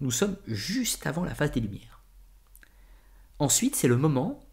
nous 0.00 0.10
sommes 0.10 0.36
juste 0.46 1.06
avant 1.06 1.24
la 1.24 1.34
phase 1.34 1.52
des 1.52 1.60
Lumières. 1.60 2.00
Ensuite, 3.38 3.76
c'est 3.76 3.88
le 3.88 3.96
moment 3.96 4.45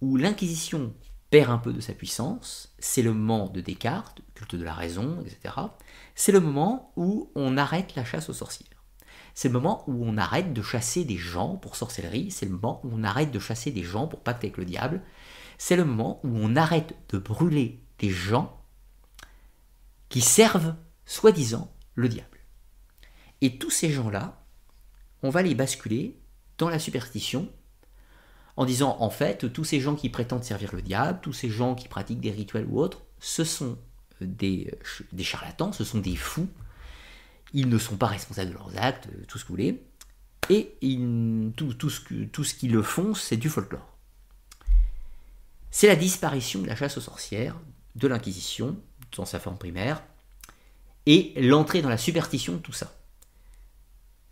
où 0.00 0.16
l'Inquisition 0.16 0.94
perd 1.30 1.50
un 1.50 1.58
peu 1.58 1.72
de 1.72 1.80
sa 1.80 1.92
puissance, 1.92 2.74
c'est 2.78 3.02
le 3.02 3.12
moment 3.12 3.48
de 3.48 3.60
Descartes, 3.60 4.20
culte 4.34 4.54
de 4.54 4.64
la 4.64 4.74
raison, 4.74 5.20
etc. 5.22 5.54
C'est 6.14 6.32
le 6.32 6.40
moment 6.40 6.92
où 6.96 7.30
on 7.34 7.56
arrête 7.56 7.94
la 7.96 8.04
chasse 8.04 8.28
aux 8.28 8.34
sorcières. 8.34 8.84
C'est 9.34 9.48
le 9.48 9.54
moment 9.54 9.84
où 9.86 10.04
on 10.06 10.16
arrête 10.16 10.52
de 10.52 10.62
chasser 10.62 11.04
des 11.04 11.16
gens 11.18 11.56
pour 11.56 11.76
sorcellerie, 11.76 12.30
c'est 12.30 12.46
le 12.46 12.52
moment 12.52 12.80
où 12.84 12.90
on 12.92 13.04
arrête 13.04 13.30
de 13.30 13.38
chasser 13.38 13.70
des 13.70 13.82
gens 13.82 14.06
pour 14.06 14.20
pacte 14.20 14.44
avec 14.44 14.56
le 14.56 14.64
diable, 14.64 15.02
c'est 15.58 15.76
le 15.76 15.84
moment 15.84 16.20
où 16.24 16.30
on 16.32 16.56
arrête 16.56 16.94
de 17.10 17.18
brûler 17.18 17.82
des 17.98 18.10
gens 18.10 18.62
qui 20.08 20.20
servent, 20.20 20.74
soi-disant, 21.04 21.74
le 21.94 22.08
diable. 22.08 22.38
Et 23.40 23.58
tous 23.58 23.70
ces 23.70 23.90
gens-là, 23.90 24.42
on 25.22 25.30
va 25.30 25.42
les 25.42 25.54
basculer 25.54 26.18
dans 26.58 26.68
la 26.68 26.78
superstition, 26.78 27.50
en 28.56 28.64
disant 28.64 28.96
en 29.00 29.10
fait, 29.10 29.52
tous 29.52 29.64
ces 29.64 29.80
gens 29.80 29.94
qui 29.94 30.08
prétendent 30.08 30.44
servir 30.44 30.74
le 30.74 30.82
diable, 30.82 31.20
tous 31.22 31.32
ces 31.32 31.50
gens 31.50 31.74
qui 31.74 31.88
pratiquent 31.88 32.20
des 32.20 32.30
rituels 32.30 32.66
ou 32.68 32.80
autres, 32.80 33.02
ce 33.20 33.44
sont 33.44 33.78
euh, 34.22 34.26
des, 34.26 34.72
des 35.12 35.24
charlatans, 35.24 35.72
ce 35.72 35.84
sont 35.84 35.98
des 35.98 36.16
fous, 36.16 36.48
ils 37.52 37.68
ne 37.68 37.78
sont 37.78 37.96
pas 37.96 38.06
responsables 38.06 38.50
de 38.50 38.54
leurs 38.54 38.72
actes, 38.76 39.08
euh, 39.08 39.24
tout 39.28 39.38
ce 39.38 39.44
que 39.44 39.48
vous 39.48 39.54
voulez, 39.54 39.82
et 40.48 40.76
tout, 41.56 41.74
tout, 41.74 41.90
ce, 41.90 42.24
tout 42.26 42.44
ce 42.44 42.54
qu'ils 42.54 42.72
le 42.72 42.82
font, 42.82 43.14
c'est 43.14 43.36
du 43.36 43.48
folklore. 43.48 43.96
C'est 45.70 45.88
la 45.88 45.96
disparition 45.96 46.62
de 46.62 46.68
la 46.68 46.76
chasse 46.76 46.96
aux 46.96 47.00
sorcières, 47.00 47.56
de 47.96 48.06
l'Inquisition, 48.06 48.76
dans 49.16 49.24
sa 49.24 49.40
forme 49.40 49.58
primaire, 49.58 50.02
et 51.06 51.32
l'entrée 51.36 51.82
dans 51.82 51.88
la 51.88 51.98
superstition 51.98 52.54
de 52.54 52.58
tout 52.58 52.72
ça. 52.72 52.94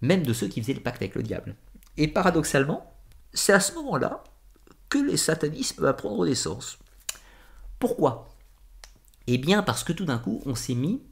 Même 0.03 0.23
de 0.23 0.33
ceux 0.33 0.49
qui 0.49 0.61
faisaient 0.61 0.75
le 0.75 0.81
pacte 0.81 1.03
avec 1.03 1.15
le 1.15 1.23
diable. 1.23 1.57
Et 1.97 2.09
paradoxalement, 2.09 2.94
c'est 3.35 3.53
à 3.53 3.61
ce 3.61 3.75
moment-là 3.75 4.25
que 4.89 4.99
le 4.99 5.17
satanisme 5.17 5.83
va 5.83 5.93
prendre 5.93 6.25
naissance. 6.25 6.79
Pourquoi? 7.79 8.29
Eh 9.27 9.39
bien 9.39 9.63
parce 9.63 9.85
que 9.85 9.93
tout 9.93 10.05
d'un 10.05 10.19
coup, 10.19 10.43
on 10.47 10.55
s'est 10.55 10.75
mis 10.75 11.03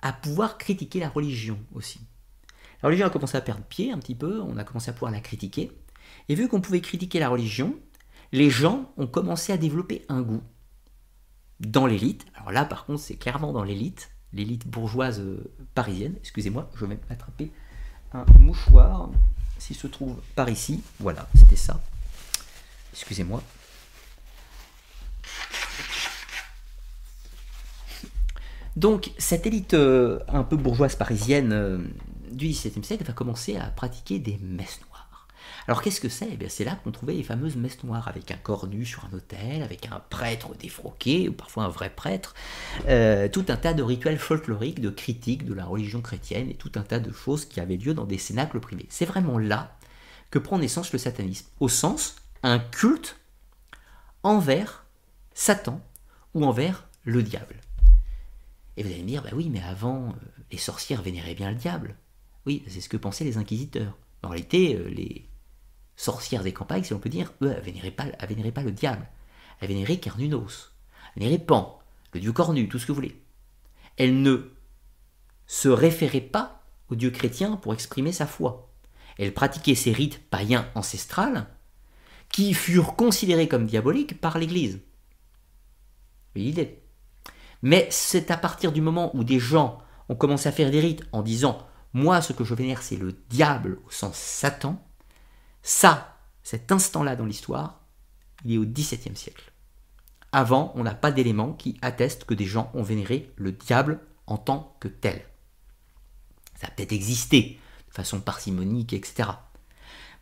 à 0.00 0.12
pouvoir 0.12 0.58
critiquer 0.58 1.00
la 1.00 1.08
religion 1.08 1.58
aussi. 1.74 2.00
La 2.82 2.88
religion 2.88 3.06
a 3.06 3.10
commencé 3.10 3.36
à 3.36 3.40
perdre 3.40 3.64
pied 3.64 3.92
un 3.92 3.98
petit 3.98 4.14
peu, 4.14 4.40
on 4.40 4.56
a 4.56 4.64
commencé 4.64 4.90
à 4.90 4.92
pouvoir 4.92 5.12
la 5.12 5.20
critiquer. 5.20 5.72
Et 6.28 6.34
vu 6.34 6.48
qu'on 6.48 6.60
pouvait 6.60 6.80
critiquer 6.80 7.18
la 7.18 7.28
religion, 7.28 7.78
les 8.32 8.48
gens 8.48 8.92
ont 8.96 9.06
commencé 9.06 9.52
à 9.52 9.58
développer 9.58 10.04
un 10.08 10.22
goût 10.22 10.42
dans 11.60 11.86
l'élite. 11.86 12.24
Alors 12.34 12.52
là, 12.52 12.64
par 12.64 12.86
contre, 12.86 13.00
c'est 13.00 13.16
clairement 13.16 13.52
dans 13.52 13.64
l'élite, 13.64 14.10
l'élite 14.32 14.66
bourgeoise 14.66 15.22
parisienne. 15.74 16.14
Excusez-moi, 16.20 16.70
je 16.74 16.86
vais 16.86 16.98
m'attraper 17.08 17.52
un 18.12 18.24
mouchoir, 18.38 19.10
s'il 19.60 19.76
se 19.76 19.86
trouve 19.86 20.16
par 20.34 20.48
ici. 20.48 20.82
Voilà, 20.98 21.28
c'était 21.36 21.56
ça. 21.56 21.80
Excusez-moi. 22.92 23.42
Donc, 28.76 29.12
cette 29.18 29.46
élite 29.46 29.74
euh, 29.74 30.20
un 30.28 30.42
peu 30.42 30.56
bourgeoise 30.56 30.96
parisienne 30.96 31.52
euh, 31.52 31.78
du 32.30 32.48
XVIIe 32.48 32.84
siècle 32.84 33.04
va 33.04 33.12
commencer 33.12 33.56
à 33.56 33.66
pratiquer 33.66 34.18
des 34.18 34.38
messes. 34.42 34.80
Alors, 35.66 35.82
qu'est-ce 35.82 36.00
que 36.00 36.08
c'est? 36.08 36.28
Eh 36.40 36.48
C'est 36.48 36.64
là 36.64 36.76
qu'on 36.82 36.90
trouvait 36.90 37.14
les 37.14 37.22
fameuses 37.22 37.56
messes 37.56 37.82
noires, 37.84 38.08
avec 38.08 38.30
un 38.30 38.36
corps 38.36 38.66
nu 38.66 38.84
sur 38.84 39.04
un 39.04 39.16
autel, 39.16 39.62
avec 39.62 39.86
un 39.86 40.00
prêtre 40.10 40.54
défroqué, 40.56 41.28
ou 41.28 41.32
parfois 41.32 41.64
un 41.64 41.68
vrai 41.68 41.90
prêtre, 41.90 42.34
euh, 42.88 43.28
tout 43.28 43.44
un 43.48 43.56
tas 43.56 43.74
de 43.74 43.82
rituels 43.82 44.18
folkloriques, 44.18 44.80
de 44.80 44.90
critiques 44.90 45.44
de 45.44 45.54
la 45.54 45.64
religion 45.64 46.00
chrétienne, 46.00 46.48
et 46.50 46.54
tout 46.54 46.72
un 46.76 46.82
tas 46.82 47.00
de 47.00 47.12
choses 47.12 47.44
qui 47.44 47.60
avaient 47.60 47.76
lieu 47.76 47.94
dans 47.94 48.06
des 48.06 48.18
cénacles 48.18 48.60
privés. 48.60 48.86
C'est 48.88 49.04
vraiment 49.04 49.38
là 49.38 49.76
que 50.30 50.38
prend 50.38 50.58
naissance 50.58 50.92
le 50.92 50.98
satanisme, 50.98 51.46
au 51.60 51.68
sens 51.68 52.16
un 52.42 52.58
culte 52.58 53.16
envers 54.22 54.84
Satan 55.34 55.80
ou 56.34 56.44
envers 56.44 56.88
le 57.04 57.22
diable. 57.22 57.56
Et 58.76 58.82
vous 58.82 58.90
allez 58.90 59.02
me 59.02 59.08
dire, 59.08 59.22
bah 59.22 59.30
oui, 59.32 59.48
mais 59.50 59.62
avant, 59.62 60.08
euh, 60.08 60.12
les 60.50 60.58
sorcières 60.58 61.02
vénéraient 61.02 61.34
bien 61.34 61.50
le 61.50 61.56
diable. 61.56 61.96
Oui, 62.46 62.62
c'est 62.68 62.80
ce 62.80 62.88
que 62.88 62.96
pensaient 62.96 63.24
les 63.24 63.36
inquisiteurs. 63.36 63.96
En 64.22 64.28
réalité, 64.28 64.76
euh, 64.76 64.88
les 64.88 65.29
sorcières 66.00 66.42
des 66.42 66.52
campagnes, 66.52 66.84
si 66.84 66.94
on 66.94 66.98
peut 66.98 67.08
dire, 67.08 67.32
eux, 67.42 67.52
elles 67.54 67.62
vénéraient 67.62 67.90
pas, 67.90 68.04
pas 68.06 68.62
le 68.62 68.72
diable. 68.72 69.06
Elles 69.60 69.68
vénéraient 69.68 69.98
Carnunos, 69.98 70.72
elles 71.14 71.22
vénéraient 71.22 71.44
Pan, 71.44 71.80
le 72.12 72.20
dieu 72.20 72.32
cornu, 72.32 72.68
tout 72.68 72.78
ce 72.78 72.86
que 72.86 72.92
vous 72.92 72.96
voulez. 72.96 73.22
Elles 73.96 74.22
ne 74.22 74.50
se 75.46 75.68
référaient 75.68 76.20
pas 76.20 76.62
au 76.88 76.94
dieu 76.94 77.10
chrétien 77.10 77.56
pour 77.56 77.74
exprimer 77.74 78.12
sa 78.12 78.26
foi. 78.26 78.70
Elles 79.18 79.34
pratiquaient 79.34 79.74
ces 79.74 79.92
rites 79.92 80.28
païens 80.30 80.68
ancestrales 80.74 81.46
qui 82.30 82.54
furent 82.54 82.96
considérés 82.96 83.48
comme 83.48 83.66
diaboliques 83.66 84.20
par 84.20 84.38
l'Église. 84.38 84.80
L'idée 86.34 86.80
mais 87.62 87.86
c'est 87.90 88.30
à 88.30 88.36
partir 88.36 88.72
du 88.72 88.80
moment 88.80 89.14
où 89.14 89.24
des 89.24 89.38
gens 89.38 89.78
ont 90.08 90.14
commencé 90.14 90.48
à 90.48 90.52
faire 90.52 90.70
des 90.70 90.80
rites 90.80 91.04
en 91.12 91.22
disant 91.22 91.58
Moi, 91.92 92.22
ce 92.22 92.32
que 92.32 92.44
je 92.44 92.54
vénère, 92.54 92.82
c'est 92.82 92.96
le 92.96 93.12
diable 93.28 93.78
au 93.86 93.90
sens 93.90 94.16
Satan. 94.16 94.82
Ça, 95.62 96.18
cet 96.42 96.72
instant-là 96.72 97.16
dans 97.16 97.26
l'histoire, 97.26 97.80
il 98.44 98.54
est 98.54 98.58
au 98.58 98.64
XVIIe 98.64 99.16
siècle. 99.16 99.52
Avant, 100.32 100.72
on 100.76 100.84
n'a 100.84 100.94
pas 100.94 101.12
d'éléments 101.12 101.52
qui 101.52 101.78
attestent 101.82 102.24
que 102.24 102.34
des 102.34 102.46
gens 102.46 102.70
ont 102.74 102.82
vénéré 102.82 103.32
le 103.36 103.52
diable 103.52 104.00
en 104.26 104.38
tant 104.38 104.76
que 104.80 104.88
tel. 104.88 105.24
Ça 106.60 106.68
a 106.68 106.70
peut-être 106.70 106.92
existé 106.92 107.58
de 107.88 107.94
façon 107.94 108.20
parcimonique, 108.20 108.92
etc. 108.92 109.30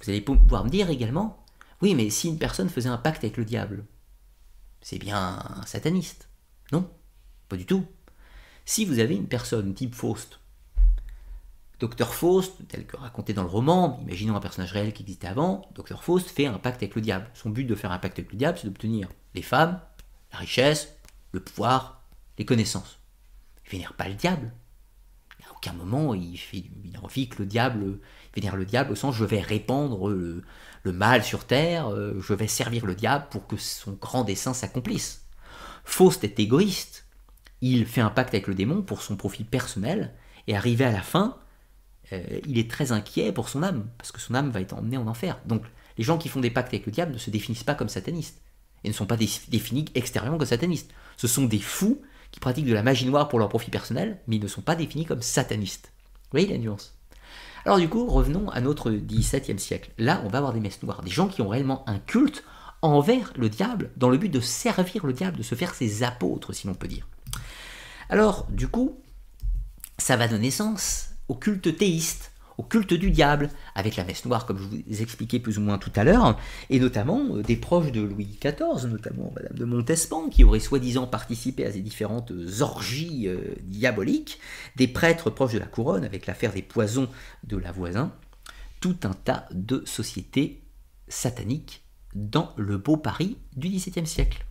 Vous 0.01 0.10
allez 0.10 0.20
pouvoir 0.20 0.65
me 0.65 0.70
dire 0.70 0.90
également, 0.90 1.44
oui, 1.82 1.94
mais 1.94 2.10
si 2.10 2.28
une 2.28 2.39
personne 2.39 2.70
faisait 2.70 2.89
un 2.89 2.97
pacte 2.97 3.24
avec 3.24 3.36
le 3.36 3.44
diable, 3.44 3.85
c'est 4.81 4.98
bien 4.98 5.39
un 5.39 5.66
sataniste. 5.66 6.28
Non? 6.73 6.90
Pas 7.48 7.56
du 7.56 7.66
tout. 7.66 7.86
Si 8.65 8.85
vous 8.85 8.98
avez 8.98 9.16
une 9.16 9.28
personne 9.28 9.74
type 9.74 9.94
Faust, 9.94 10.40
Docteur 11.79 12.15
Faust, 12.15 12.67
tel 12.69 12.87
que 12.87 12.97
raconté 12.97 13.33
dans 13.33 13.43
le 13.43 13.49
roman, 13.49 14.01
imaginons 14.03 14.35
un 14.35 14.41
personnage 14.41 14.73
réel 14.73 14.93
qui 14.93 15.03
existait 15.03 15.29
avant, 15.29 15.69
Docteur 15.75 16.03
Faust 16.03 16.29
fait 16.29 16.47
un 16.47 16.59
pacte 16.59 16.83
avec 16.83 16.95
le 16.95 17.01
diable. 17.01 17.31
Son 17.35 17.51
but 17.51 17.65
de 17.65 17.75
faire 17.75 17.93
un 17.93 17.99
pacte 17.99 18.19
avec 18.19 18.33
le 18.33 18.39
diable, 18.39 18.59
c'est 18.59 18.67
d'obtenir 18.67 19.09
les 19.35 19.43
femmes, 19.43 19.81
la 20.33 20.39
richesse, 20.39 20.97
le 21.33 21.41
pouvoir, 21.41 22.03
les 22.37 22.45
connaissances. 22.45 22.99
Il 23.65 23.71
vénère 23.71 23.95
pas 23.95 24.09
le 24.09 24.15
diable. 24.15 24.53
À 25.49 25.53
aucun 25.53 25.73
moment 25.73 26.15
il, 26.15 26.37
fait, 26.37 26.59
il 26.59 27.29
que 27.29 27.39
le 27.39 27.47
diable, 27.47 28.01
il 28.35 28.35
vénère 28.35 28.57
le 28.57 28.65
diable 28.65 28.93
au 28.93 28.97
sens 28.97 29.15
je 29.15 29.25
vais 29.25 29.41
répandre 29.41 30.09
le, 30.09 30.43
le 30.83 30.93
mal 30.93 31.23
sur 31.23 31.47
terre, 31.47 31.89
euh, 31.89 32.21
je 32.21 32.35
vais 32.35 32.49
servir 32.49 32.87
le 32.87 32.95
diable 32.95 33.27
pour 33.31 33.47
que 33.47 33.57
son 33.57 33.93
grand 33.93 34.25
dessein 34.25 34.53
s'accomplisse. 34.53 35.27
Faust 35.85 36.25
est 36.25 36.41
égoïste 36.41 37.09
il 37.61 37.87
fait 37.87 38.01
un 38.01 38.11
pacte 38.11 38.35
avec 38.35 38.47
le 38.47 38.55
démon 38.55 38.83
pour 38.83 39.03
son 39.03 39.17
profit 39.17 39.45
personnel, 39.45 40.15
et 40.47 40.57
arrivé 40.57 40.85
à 40.85 40.93
la 40.93 41.03
fin, 41.03 41.37
euh, 42.13 42.41
il 42.47 42.59
est 42.59 42.71
très 42.71 42.93
inquiet 42.93 43.33
pour 43.33 43.49
son 43.49 43.63
âme, 43.63 43.89
parce 43.99 44.13
que 44.13 44.21
son 44.21 44.35
âme 44.35 44.51
va 44.51 44.61
être 44.61 44.75
emmenée 44.75 44.97
en 44.97 45.07
enfer. 45.07 45.41
Donc 45.47 45.63
les 45.97 46.05
gens 46.05 46.19
qui 46.19 46.29
font 46.29 46.41
des 46.41 46.51
pactes 46.51 46.69
avec 46.69 46.87
le 46.87 46.93
diable 46.93 47.13
ne 47.13 47.19
se 47.19 47.31
définissent 47.31 47.65
pas 47.65 47.75
comme 47.75 47.89
satanistes, 47.89 48.41
et 48.85 48.89
ne 48.89 48.95
sont 48.95 49.07
pas 49.07 49.17
définis 49.17 49.87
extérieurement 49.95 50.39
comme 50.39 50.47
satanistes. 50.47 50.93
Ce 51.17 51.27
sont 51.27 51.45
des 51.45 51.59
fous 51.59 52.01
qui 52.31 52.41
pratiquent 52.41 52.67
de 52.67 52.75
la 52.75 52.83
magie 52.83 53.07
noire 53.07 53.29
pour 53.29 53.39
leur 53.39 53.49
profit 53.49 53.71
personnel, 53.71 54.21
mais 54.27 54.37
ils 54.37 54.43
ne 54.43 54.49
sont 54.49 54.61
pas 54.61 54.77
définis 54.77 55.05
comme 55.05 55.23
satanistes. 55.23 55.93
Vous 56.25 56.39
voyez 56.39 56.47
la 56.47 56.59
nuance? 56.59 56.95
Alors 57.65 57.79
du 57.79 57.89
coup, 57.89 58.07
revenons 58.07 58.49
à 58.51 58.61
notre 58.61 58.91
XVIIe 58.91 59.59
siècle. 59.59 59.91
Là, 59.99 60.23
on 60.25 60.29
va 60.29 60.39
avoir 60.39 60.53
des 60.53 60.61
messes 60.61 60.83
noires, 60.83 61.03
des 61.03 61.11
gens 61.11 61.29
qui 61.29 61.43
ont 61.43 61.49
réellement 61.49 61.89
un 61.89 61.99
culte 61.99 62.45
envers 62.83 63.33
le 63.37 63.49
diable, 63.49 63.91
dans 63.97 64.09
le 64.09 64.19
but 64.19 64.29
de 64.29 64.41
servir 64.41 65.05
le 65.05 65.13
diable, 65.13 65.39
de 65.39 65.43
se 65.43 65.55
faire 65.55 65.75
ses 65.75 66.03
apôtres, 66.03 66.53
si 66.53 66.67
l'on 66.67 66.75
peut 66.75 66.87
dire. 66.87 67.09
Alors, 68.09 68.47
du 68.51 68.69
coup, 68.69 69.01
ça 69.99 70.17
va 70.17 70.29
donner 70.29 70.47
naissance 70.47 71.11
au 71.29 71.35
culte 71.35 71.77
théiste, 71.77 72.33
au 72.59 72.65
culte 72.65 72.93
du 72.93 73.11
diable, 73.11 73.51
avec 73.77 73.97
la 73.97 74.05
messe 74.05 74.25
noire, 74.25 74.45
comme 74.45 74.59
je 74.59 74.65
vous 74.65 75.03
expliquais 75.03 75.39
plus 75.39 75.59
ou 75.59 75.61
moins 75.61 75.79
tout 75.79 75.93
à 75.95 76.03
l'heure, 76.03 76.37
et 76.71 76.81
notamment 76.81 77.37
euh, 77.37 77.43
des 77.43 77.57
proches 77.57 77.93
de 77.93 78.01
Louis 78.01 78.39
XIV, 78.41 78.91
notamment 78.91 79.33
Madame 79.37 79.57
de 79.57 79.65
Montespan, 79.65 80.29
qui 80.29 80.43
aurait 80.43 80.59
soi-disant 80.59 81.07
participé 81.07 81.65
à 81.65 81.73
ces 81.73 81.81
différentes 81.81 82.33
orgies 82.61 83.29
euh, 83.29 83.55
diaboliques, 83.63 84.41
des 84.77 84.89
prêtres 84.89 85.31
proches 85.31 85.53
de 85.53 85.59
la 85.59 85.67
couronne, 85.67 86.05
avec 86.05 86.27
l'affaire 86.27 86.53
des 86.53 86.63
poisons 86.63 87.09
de 87.45 87.57
la 87.57 87.71
voisin, 87.71 88.13
tout 88.81 88.97
un 89.05 89.15
tas 89.15 89.49
de 89.53 89.85
sociétés 89.87 90.63
sataniques 91.07 91.83
dans 92.15 92.53
le 92.57 92.77
beau 92.77 92.97
Paris 92.97 93.37
du 93.57 93.69
XVIIe 93.69 94.07
siècle. 94.07 94.48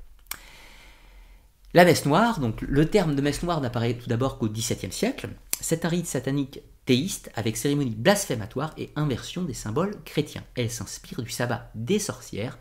La 1.77 1.85
messe 1.85 2.07
noire, 2.07 2.39
donc 2.39 2.61
le 2.61 2.89
terme 2.89 3.13
de 3.13 3.21
messe 3.21 3.43
noire 3.43 3.61
n'apparaît 3.61 3.93
tout 3.93 4.09
d'abord 4.09 4.39
qu'au 4.39 4.49
XVIIe 4.49 4.91
siècle. 4.91 5.29
C'est 5.61 5.85
un 5.85 5.89
rite 5.89 6.07
satanique 6.07 6.61
théiste 6.85 7.29
avec 7.35 7.55
cérémonie 7.55 7.93
blasphématoire 7.93 8.73
et 8.79 8.89
inversion 8.95 9.43
des 9.43 9.53
symboles 9.53 9.95
chrétiens. 10.03 10.43
Elle 10.55 10.71
s'inspire 10.71 11.21
du 11.21 11.29
sabbat 11.29 11.69
des 11.75 11.99
sorcières 11.99 12.57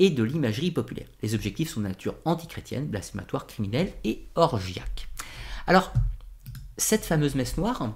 et 0.00 0.10
de 0.10 0.24
l'imagerie 0.24 0.72
populaire. 0.72 1.06
Les 1.22 1.36
objectifs 1.36 1.70
sont 1.70 1.80
de 1.80 1.86
nature 1.86 2.16
antichrétienne, 2.24 2.88
blasphématoire, 2.88 3.46
criminelle 3.46 3.92
et 4.02 4.26
orgiaque. 4.34 5.06
Alors, 5.68 5.92
cette 6.76 7.04
fameuse 7.04 7.36
messe 7.36 7.58
noire, 7.58 7.94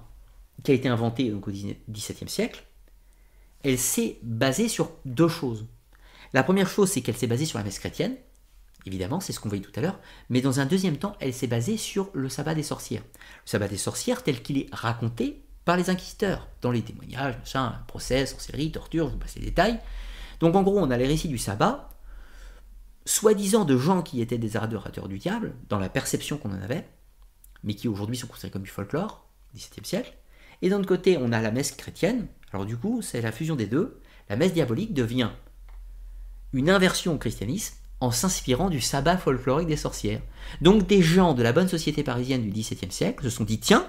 qui 0.62 0.70
a 0.70 0.74
été 0.74 0.86
inventée 0.86 1.32
au 1.32 1.40
XVIIe 1.40 2.28
siècle, 2.28 2.62
elle 3.64 3.76
s'est 3.76 4.20
basée 4.22 4.68
sur 4.68 4.92
deux 5.04 5.26
choses. 5.26 5.66
La 6.32 6.44
première 6.44 6.68
chose, 6.68 6.92
c'est 6.92 7.00
qu'elle 7.00 7.16
s'est 7.16 7.26
basée 7.26 7.44
sur 7.44 7.58
la 7.58 7.64
messe 7.64 7.80
chrétienne, 7.80 8.14
Évidemment, 8.86 9.20
c'est 9.20 9.32
ce 9.32 9.40
qu'on 9.40 9.48
voyait 9.48 9.64
tout 9.64 9.72
à 9.76 9.82
l'heure. 9.82 9.98
Mais 10.28 10.40
dans 10.40 10.60
un 10.60 10.66
deuxième 10.66 10.96
temps, 10.96 11.16
elle 11.20 11.34
s'est 11.34 11.46
basée 11.46 11.76
sur 11.76 12.10
le 12.14 12.28
sabbat 12.28 12.54
des 12.54 12.62
sorcières. 12.62 13.02
Le 13.44 13.50
sabbat 13.50 13.68
des 13.68 13.76
sorcières 13.76 14.22
tel 14.22 14.42
qu'il 14.42 14.58
est 14.58 14.68
raconté 14.72 15.42
par 15.64 15.76
les 15.76 15.90
inquisiteurs, 15.90 16.48
dans 16.62 16.70
les 16.70 16.82
témoignages, 16.82 17.36
machin, 17.38 17.74
procès, 17.86 18.26
sorcellerie, 18.26 18.72
torture, 18.72 19.08
je 19.08 19.12
vous 19.12 19.18
passe 19.18 19.36
les 19.36 19.44
détails. 19.44 19.78
Donc 20.40 20.56
en 20.56 20.62
gros, 20.62 20.78
on 20.78 20.90
a 20.90 20.96
les 20.96 21.06
récits 21.06 21.28
du 21.28 21.38
sabbat, 21.38 21.90
soi-disant 23.04 23.64
de 23.64 23.76
gens 23.76 24.02
qui 24.02 24.20
étaient 24.22 24.38
des 24.38 24.56
adorateurs 24.56 25.08
du 25.08 25.18
diable, 25.18 25.54
dans 25.68 25.78
la 25.78 25.90
perception 25.90 26.38
qu'on 26.38 26.50
en 26.50 26.62
avait, 26.62 26.88
mais 27.62 27.74
qui 27.74 27.88
aujourd'hui 27.88 28.16
sont 28.16 28.26
considérés 28.26 28.52
comme 28.52 28.62
du 28.62 28.70
folklore, 28.70 29.26
XVIIe 29.54 29.84
siècle. 29.84 30.14
Et 30.62 30.70
d'un 30.70 30.78
autre 30.78 30.88
côté, 30.88 31.18
on 31.18 31.32
a 31.32 31.40
la 31.40 31.50
messe 31.50 31.72
chrétienne. 31.72 32.26
Alors 32.52 32.64
du 32.64 32.76
coup, 32.76 33.02
c'est 33.02 33.20
la 33.20 33.32
fusion 33.32 33.56
des 33.56 33.66
deux. 33.66 34.00
La 34.28 34.36
messe 34.36 34.54
diabolique 34.54 34.94
devient 34.94 35.30
une 36.52 36.70
inversion 36.70 37.14
au 37.14 37.18
christianisme 37.18 37.74
en 38.00 38.10
s'inspirant 38.10 38.70
du 38.70 38.80
sabbat 38.80 39.18
folklorique 39.18 39.68
des 39.68 39.76
sorcières. 39.76 40.22
Donc 40.60 40.86
des 40.86 41.02
gens 41.02 41.34
de 41.34 41.42
la 41.42 41.52
bonne 41.52 41.68
société 41.68 42.02
parisienne 42.02 42.42
du 42.42 42.50
XVIIe 42.50 42.90
siècle 42.90 43.24
se 43.24 43.30
sont 43.30 43.44
dit 43.44 43.60
tiens, 43.60 43.86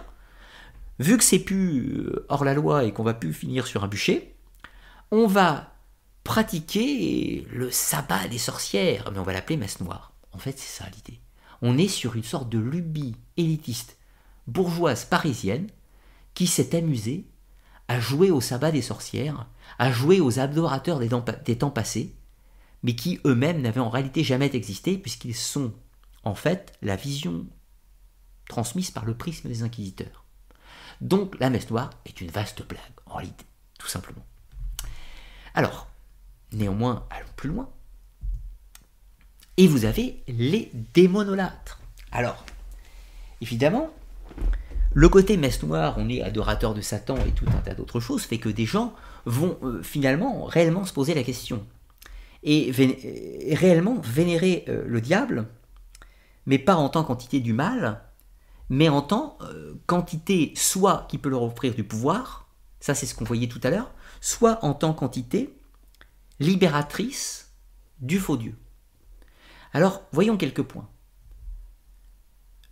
vu 0.99 1.17
que 1.17 1.23
c'est 1.23 1.39
plus 1.39 1.93
euh, 1.93 2.25
hors 2.29 2.43
la 2.43 2.53
loi 2.53 2.83
et 2.83 2.91
qu'on 2.91 3.03
va 3.03 3.13
plus 3.13 3.33
finir 3.33 3.67
sur 3.67 3.83
un 3.83 3.87
bûcher, 3.87 4.35
on 5.11 5.27
va 5.27 5.73
pratiquer 6.23 7.47
le 7.51 7.71
sabbat 7.71 8.27
des 8.27 8.37
sorcières, 8.37 9.09
mais 9.11 9.19
on 9.19 9.23
va 9.23 9.33
l'appeler 9.33 9.57
messe 9.57 9.79
noire. 9.79 10.13
En 10.33 10.37
fait, 10.37 10.57
c'est 10.57 10.83
ça 10.83 10.89
l'idée. 10.93 11.19
On 11.61 11.77
est 11.77 11.87
sur 11.87 12.15
une 12.15 12.23
sorte 12.23 12.49
de 12.49 12.59
lubie 12.59 13.15
élitiste 13.37 13.97
bourgeoise 14.47 15.05
parisienne 15.05 15.67
qui 16.33 16.47
s'est 16.47 16.75
amusée 16.75 17.25
à 17.87 17.99
jouer 17.99 18.31
au 18.31 18.41
sabbat 18.41 18.71
des 18.71 18.81
sorcières, 18.81 19.47
à 19.77 19.91
jouer 19.91 20.21
aux 20.21 20.39
adorateurs 20.39 20.99
des 20.99 21.57
temps 21.57 21.71
passés, 21.71 22.15
mais 22.83 22.95
qui 22.95 23.19
eux-mêmes 23.25 23.61
n'avaient 23.61 23.79
en 23.79 23.89
réalité 23.89 24.23
jamais 24.23 24.53
existé, 24.53 24.97
puisqu'ils 24.97 25.35
sont 25.35 25.73
en 26.23 26.35
fait 26.35 26.73
la 26.81 26.95
vision 26.95 27.45
transmise 28.47 28.91
par 28.91 29.05
le 29.05 29.15
prisme 29.15 29.47
des 29.47 29.63
inquisiteurs. 29.63 30.25
Donc 30.99 31.39
la 31.39 31.49
messe 31.49 31.69
noire 31.69 31.89
est 32.05 32.21
une 32.21 32.31
vaste 32.31 32.67
blague, 32.67 32.81
en 33.05 33.15
réalité, 33.15 33.45
tout 33.79 33.87
simplement. 33.87 34.25
Alors, 35.53 35.87
néanmoins, 36.53 37.05
allons 37.09 37.27
plus 37.35 37.49
loin. 37.49 37.69
Et 39.57 39.67
vous 39.67 39.85
avez 39.85 40.23
les 40.27 40.71
démonolâtres. 40.93 41.79
Alors, 42.11 42.45
évidemment, 43.41 43.91
Le 44.93 45.07
côté 45.07 45.37
messe 45.37 45.63
noire, 45.63 45.95
on 45.97 46.09
est 46.09 46.21
adorateur 46.21 46.73
de 46.73 46.81
Satan 46.81 47.15
et 47.25 47.31
tout 47.31 47.45
un 47.47 47.61
tas 47.61 47.73
d'autres 47.73 48.01
choses, 48.01 48.23
fait 48.23 48.39
que 48.39 48.49
des 48.49 48.65
gens 48.65 48.93
vont 49.25 49.57
euh, 49.63 49.81
finalement 49.81 50.43
réellement 50.43 50.85
se 50.85 50.91
poser 50.91 51.13
la 51.13 51.23
question. 51.23 51.65
Et, 52.43 52.71
réellement 53.55 53.99
vénérer 54.01 54.65
euh, 54.67 54.83
le 54.87 55.01
diable, 55.01 55.47
mais 56.45 56.57
pas 56.57 56.75
en 56.75 56.89
tant 56.89 57.03
qu'entité 57.03 57.39
du 57.39 57.53
mal, 57.53 58.03
mais 58.69 58.89
en 58.89 59.01
tant 59.01 59.37
euh, 59.41 59.75
qu'entité 59.85 60.53
soit 60.55 61.05
qui 61.09 61.17
peut 61.17 61.29
leur 61.29 61.43
offrir 61.43 61.75
du 61.75 61.83
pouvoir, 61.83 62.47
ça 62.79 62.95
c'est 62.95 63.05
ce 63.05 63.13
qu'on 63.13 63.25
voyait 63.25 63.47
tout 63.47 63.61
à 63.63 63.69
l'heure, 63.69 63.91
soit 64.21 64.63
en 64.65 64.73
tant 64.73 64.93
qu'entité 64.93 65.55
libératrice 66.39 67.51
du 67.99 68.19
faux 68.19 68.37
Dieu. 68.37 68.55
Alors, 69.73 70.01
voyons 70.11 70.37
quelques 70.37 70.63
points. 70.63 70.89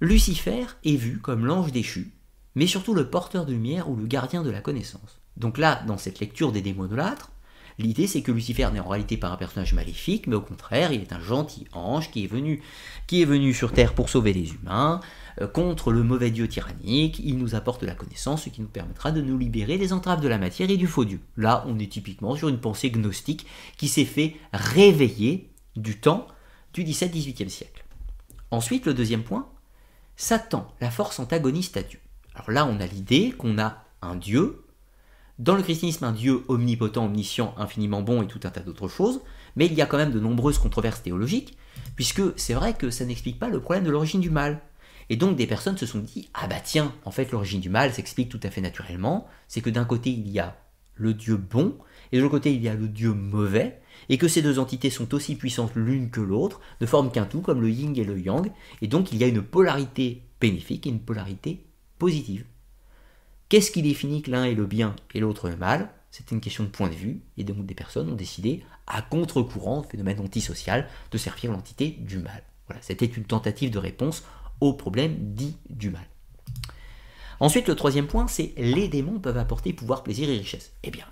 Lucifer 0.01 0.65
est 0.83 0.95
vu 0.95 1.19
comme 1.19 1.45
l'ange 1.45 1.71
déchu, 1.71 2.13
mais 2.55 2.67
surtout 2.67 2.93
le 2.93 3.09
porteur 3.09 3.45
de 3.45 3.51
lumière 3.51 3.89
ou 3.89 3.95
le 3.95 4.07
gardien 4.07 4.43
de 4.43 4.49
la 4.49 4.61
connaissance. 4.61 5.21
Donc 5.37 5.57
là, 5.57 5.83
dans 5.87 5.97
cette 5.97 6.19
lecture 6.19 6.51
des 6.51 6.61
démonolâtres, 6.61 7.31
l'idée 7.79 8.07
c'est 8.07 8.21
que 8.21 8.31
Lucifer 8.31 8.69
n'est 8.71 8.79
en 8.79 8.87
réalité 8.87 9.17
pas 9.17 9.29
un 9.29 9.37
personnage 9.37 9.73
maléfique, 9.73 10.27
mais 10.27 10.35
au 10.35 10.41
contraire, 10.41 10.91
il 10.91 11.01
est 11.01 11.13
un 11.13 11.19
gentil 11.19 11.65
ange 11.73 12.11
qui 12.11 12.25
est 12.25 12.27
venu, 12.27 13.53
sur 13.53 13.71
Terre 13.71 13.93
pour 13.93 14.09
sauver 14.09 14.33
les 14.33 14.53
humains, 14.53 14.99
euh, 15.41 15.47
contre 15.47 15.91
le 15.91 16.03
mauvais 16.03 16.29
Dieu 16.29 16.47
tyrannique, 16.47 17.19
il 17.19 17.37
nous 17.37 17.55
apporte 17.55 17.83
la 17.83 17.95
connaissance, 17.95 18.43
ce 18.43 18.49
qui 18.49 18.61
nous 18.61 18.67
permettra 18.67 19.11
de 19.11 19.21
nous 19.21 19.37
libérer 19.37 19.77
des 19.77 19.93
entraves 19.93 20.21
de 20.21 20.27
la 20.27 20.37
matière 20.37 20.69
et 20.69 20.77
du 20.77 20.87
faux 20.87 21.05
Dieu. 21.05 21.19
Là, 21.37 21.63
on 21.67 21.79
est 21.79 21.91
typiquement 21.91 22.35
sur 22.35 22.49
une 22.49 22.59
pensée 22.59 22.91
gnostique 22.91 23.45
qui 23.77 23.87
s'est 23.87 24.05
fait 24.05 24.35
réveiller 24.53 25.49
du 25.75 25.99
temps 25.99 26.27
du 26.73 26.83
17-18e 26.83 27.49
siècle. 27.49 27.85
Ensuite, 28.51 28.85
le 28.85 28.93
deuxième 28.93 29.23
point, 29.23 29.49
Satan, 30.15 30.67
la 30.81 30.91
force 30.91 31.19
antagoniste 31.19 31.77
à 31.77 31.83
Dieu. 31.83 31.99
Alors 32.35 32.51
là, 32.51 32.65
on 32.65 32.79
a 32.79 32.85
l'idée 32.85 33.31
qu'on 33.31 33.57
a 33.57 33.85
un 34.01 34.15
Dieu, 34.15 34.63
dans 35.39 35.55
le 35.55 35.63
christianisme, 35.63 36.03
un 36.03 36.11
Dieu 36.11 36.43
omnipotent, 36.49 37.05
omniscient, 37.05 37.55
infiniment 37.57 38.01
bon 38.01 38.21
et 38.21 38.27
tout 38.27 38.41
un 38.43 38.49
tas 38.49 38.59
d'autres 38.59 38.89
choses, 38.89 39.21
mais 39.55 39.67
il 39.67 39.73
y 39.73 39.81
a 39.81 39.85
quand 39.85 39.97
même 39.97 40.11
de 40.11 40.19
nombreuses 40.19 40.57
controverses 40.57 41.01
théologiques, 41.01 41.57
puisque 41.95 42.21
c'est 42.35 42.53
vrai 42.53 42.73
que 42.73 42.89
ça 42.89 43.05
n'explique 43.05 43.39
pas 43.39 43.47
le 43.47 43.61
problème 43.61 43.85
de 43.85 43.89
l'origine 43.89 44.19
du 44.19 44.29
mal. 44.29 44.61
Et 45.09 45.15
donc 45.15 45.37
des 45.37 45.47
personnes 45.47 45.77
se 45.77 45.85
sont 45.85 45.99
dit, 45.99 46.29
ah 46.33 46.47
bah 46.47 46.59
tiens, 46.61 46.93
en 47.05 47.11
fait 47.11 47.31
l'origine 47.31 47.61
du 47.61 47.69
mal 47.69 47.93
s'explique 47.93 48.27
tout 48.27 48.39
à 48.43 48.49
fait 48.49 48.59
naturellement, 48.59 49.27
c'est 49.47 49.61
que 49.61 49.69
d'un 49.69 49.85
côté 49.85 50.09
il 50.09 50.29
y 50.29 50.39
a 50.39 50.57
le 50.95 51.13
Dieu 51.13 51.37
bon, 51.37 51.77
et 52.11 52.17
de 52.17 52.21
l'autre 52.21 52.33
côté 52.33 52.53
il 52.53 52.61
y 52.61 52.67
a 52.67 52.75
le 52.75 52.89
Dieu 52.89 53.13
mauvais, 53.13 53.81
et 54.09 54.17
que 54.17 54.27
ces 54.27 54.41
deux 54.41 54.59
entités 54.59 54.89
sont 54.89 55.13
aussi 55.13 55.35
puissantes 55.35 55.71
l'une 55.75 56.09
que 56.09 56.19
l'autre, 56.19 56.59
ne 56.81 56.85
forment 56.85 57.11
qu'un 57.11 57.25
tout 57.25 57.41
comme 57.41 57.61
le 57.61 57.69
yin 57.69 57.97
et 57.97 58.03
le 58.03 58.19
yang, 58.19 58.51
et 58.81 58.87
donc 58.87 59.13
il 59.13 59.17
y 59.17 59.23
a 59.23 59.27
une 59.27 59.41
polarité 59.41 60.23
bénéfique 60.41 60.85
et 60.85 60.89
une 60.89 60.99
polarité 60.99 61.65
positive. 61.97 62.43
Qu'est-ce 63.49 63.71
qui 63.71 63.81
définit 63.81 64.21
que 64.21 64.29
l'un 64.29 64.45
est 64.45 64.53
le 64.53 64.67
bien 64.67 64.95
et 65.15 65.19
l'autre 65.19 65.49
le 65.49 65.57
mal? 65.57 65.89
C'est 66.11 66.31
une 66.31 66.39
question 66.39 66.63
de 66.63 66.69
point 66.69 66.87
de 66.87 66.95
vue, 66.95 67.21
et 67.37 67.43
donc 67.43 67.65
des 67.65 67.75
personnes 67.75 68.09
ont 68.11 68.15
décidé, 68.15 68.63
à 68.87 69.01
contre-courant, 69.01 69.83
phénomène 69.83 70.19
antisocial, 70.19 70.87
de 71.11 71.17
servir 71.17 71.51
l'entité 71.51 71.89
du 71.99 72.19
mal. 72.19 72.43
Voilà, 72.67 72.81
c'était 72.81 73.05
une 73.05 73.25
tentative 73.25 73.71
de 73.71 73.79
réponse 73.79 74.23
au 74.61 74.73
problème 74.73 75.15
dit 75.19 75.55
du 75.69 75.89
mal. 75.89 76.07
Ensuite, 77.39 77.67
le 77.67 77.75
troisième 77.75 78.07
point, 78.07 78.27
c'est 78.27 78.53
les 78.57 78.87
démons 78.87 79.19
peuvent 79.19 79.37
apporter 79.37 79.73
pouvoir, 79.73 80.03
plaisir 80.03 80.29
et 80.29 80.37
richesse. 80.37 80.73
Eh 80.83 80.91
bien, 80.91 81.05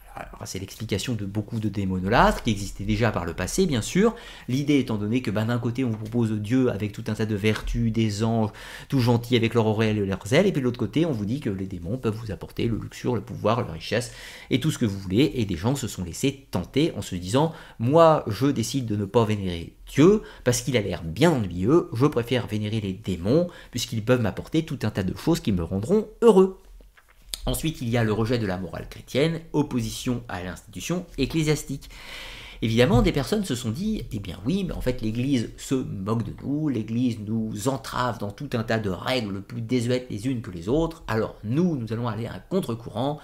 c'est 0.45 0.59
l'explication 0.59 1.13
de 1.13 1.25
beaucoup 1.25 1.59
de 1.59 1.69
démonolâtres 1.69 2.43
qui 2.43 2.51
existaient 2.51 2.83
déjà 2.83 3.11
par 3.11 3.25
le 3.25 3.33
passé, 3.33 3.65
bien 3.65 3.81
sûr. 3.81 4.15
L'idée 4.47 4.79
étant 4.79 4.97
donné 4.97 5.21
que 5.21 5.31
ben, 5.31 5.45
d'un 5.45 5.59
côté, 5.59 5.83
on 5.83 5.89
vous 5.89 5.97
propose 5.97 6.31
Dieu 6.31 6.69
avec 6.69 6.91
tout 6.91 7.03
un 7.07 7.13
tas 7.13 7.25
de 7.25 7.35
vertus, 7.35 7.91
des 7.91 8.23
anges, 8.23 8.51
tout 8.89 8.99
gentils 8.99 9.35
avec 9.35 9.53
leur 9.53 9.65
auréole 9.65 9.97
et 9.97 10.05
leurs 10.05 10.33
ailes, 10.33 10.47
et 10.47 10.51
puis 10.51 10.61
de 10.61 10.65
l'autre 10.65 10.79
côté, 10.79 11.05
on 11.05 11.11
vous 11.11 11.25
dit 11.25 11.39
que 11.39 11.49
les 11.49 11.65
démons 11.65 11.97
peuvent 11.97 12.15
vous 12.15 12.31
apporter 12.31 12.67
le 12.67 12.77
luxure, 12.77 13.15
le 13.15 13.21
pouvoir, 13.21 13.65
la 13.65 13.73
richesse 13.73 14.11
et 14.49 14.59
tout 14.59 14.71
ce 14.71 14.77
que 14.77 14.85
vous 14.85 14.99
voulez. 14.99 15.31
Et 15.35 15.45
des 15.45 15.57
gens 15.57 15.75
se 15.75 15.87
sont 15.87 16.03
laissés 16.03 16.47
tenter 16.51 16.93
en 16.95 17.01
se 17.01 17.15
disant 17.15 17.53
Moi, 17.79 18.23
je 18.27 18.47
décide 18.47 18.85
de 18.85 18.95
ne 18.95 19.05
pas 19.05 19.25
vénérer 19.25 19.73
Dieu 19.87 20.21
parce 20.43 20.61
qu'il 20.61 20.77
a 20.77 20.81
l'air 20.81 21.03
bien 21.03 21.31
ennuyeux, 21.31 21.89
je 21.93 22.05
préfère 22.05 22.47
vénérer 22.47 22.81
les 22.81 22.93
démons 22.93 23.47
puisqu'ils 23.71 24.03
peuvent 24.03 24.21
m'apporter 24.21 24.63
tout 24.63 24.79
un 24.83 24.89
tas 24.89 25.03
de 25.03 25.15
choses 25.17 25.39
qui 25.39 25.51
me 25.51 25.63
rendront 25.63 26.07
heureux. 26.21 26.59
Ensuite, 27.47 27.79
il 27.81 27.87
y 27.87 27.95
a 27.95 28.03
le 28.03 28.11
rejet 28.11 28.37
de 28.39 28.45
la 28.45 28.57
morale 28.57 28.89
chrétienne, 28.89 29.39
opposition 29.53 30.21
à 30.27 30.43
l'institution 30.43 31.05
ecclésiastique. 31.17 31.89
Évidemment, 32.61 33.01
des 33.01 33.13
personnes 33.13 33.45
se 33.45 33.55
sont 33.55 33.69
dit, 33.69 34.03
eh 34.11 34.19
bien 34.19 34.37
oui, 34.45 34.65
mais 34.65 34.73
en 34.73 34.81
fait 34.81 35.01
l'Église 35.01 35.51
se 35.55 35.75
moque 35.75 36.23
de 36.23 36.33
nous, 36.43 36.67
l'Église 36.67 37.19
nous 37.25 37.69
entrave 37.69 38.17
dans 38.19 38.31
tout 38.31 38.49
un 38.51 38.63
tas 38.63 38.79
de 38.79 38.89
règles 38.89 39.41
plus 39.41 39.61
désuètes 39.61 40.07
les 40.09 40.27
unes 40.27 40.41
que 40.41 40.51
les 40.51 40.67
autres, 40.67 41.03
alors 41.07 41.37
nous, 41.45 41.77
nous 41.77 41.93
allons 41.93 42.09
aller 42.09 42.25
à 42.25 42.39
contre-courant, 42.49 43.19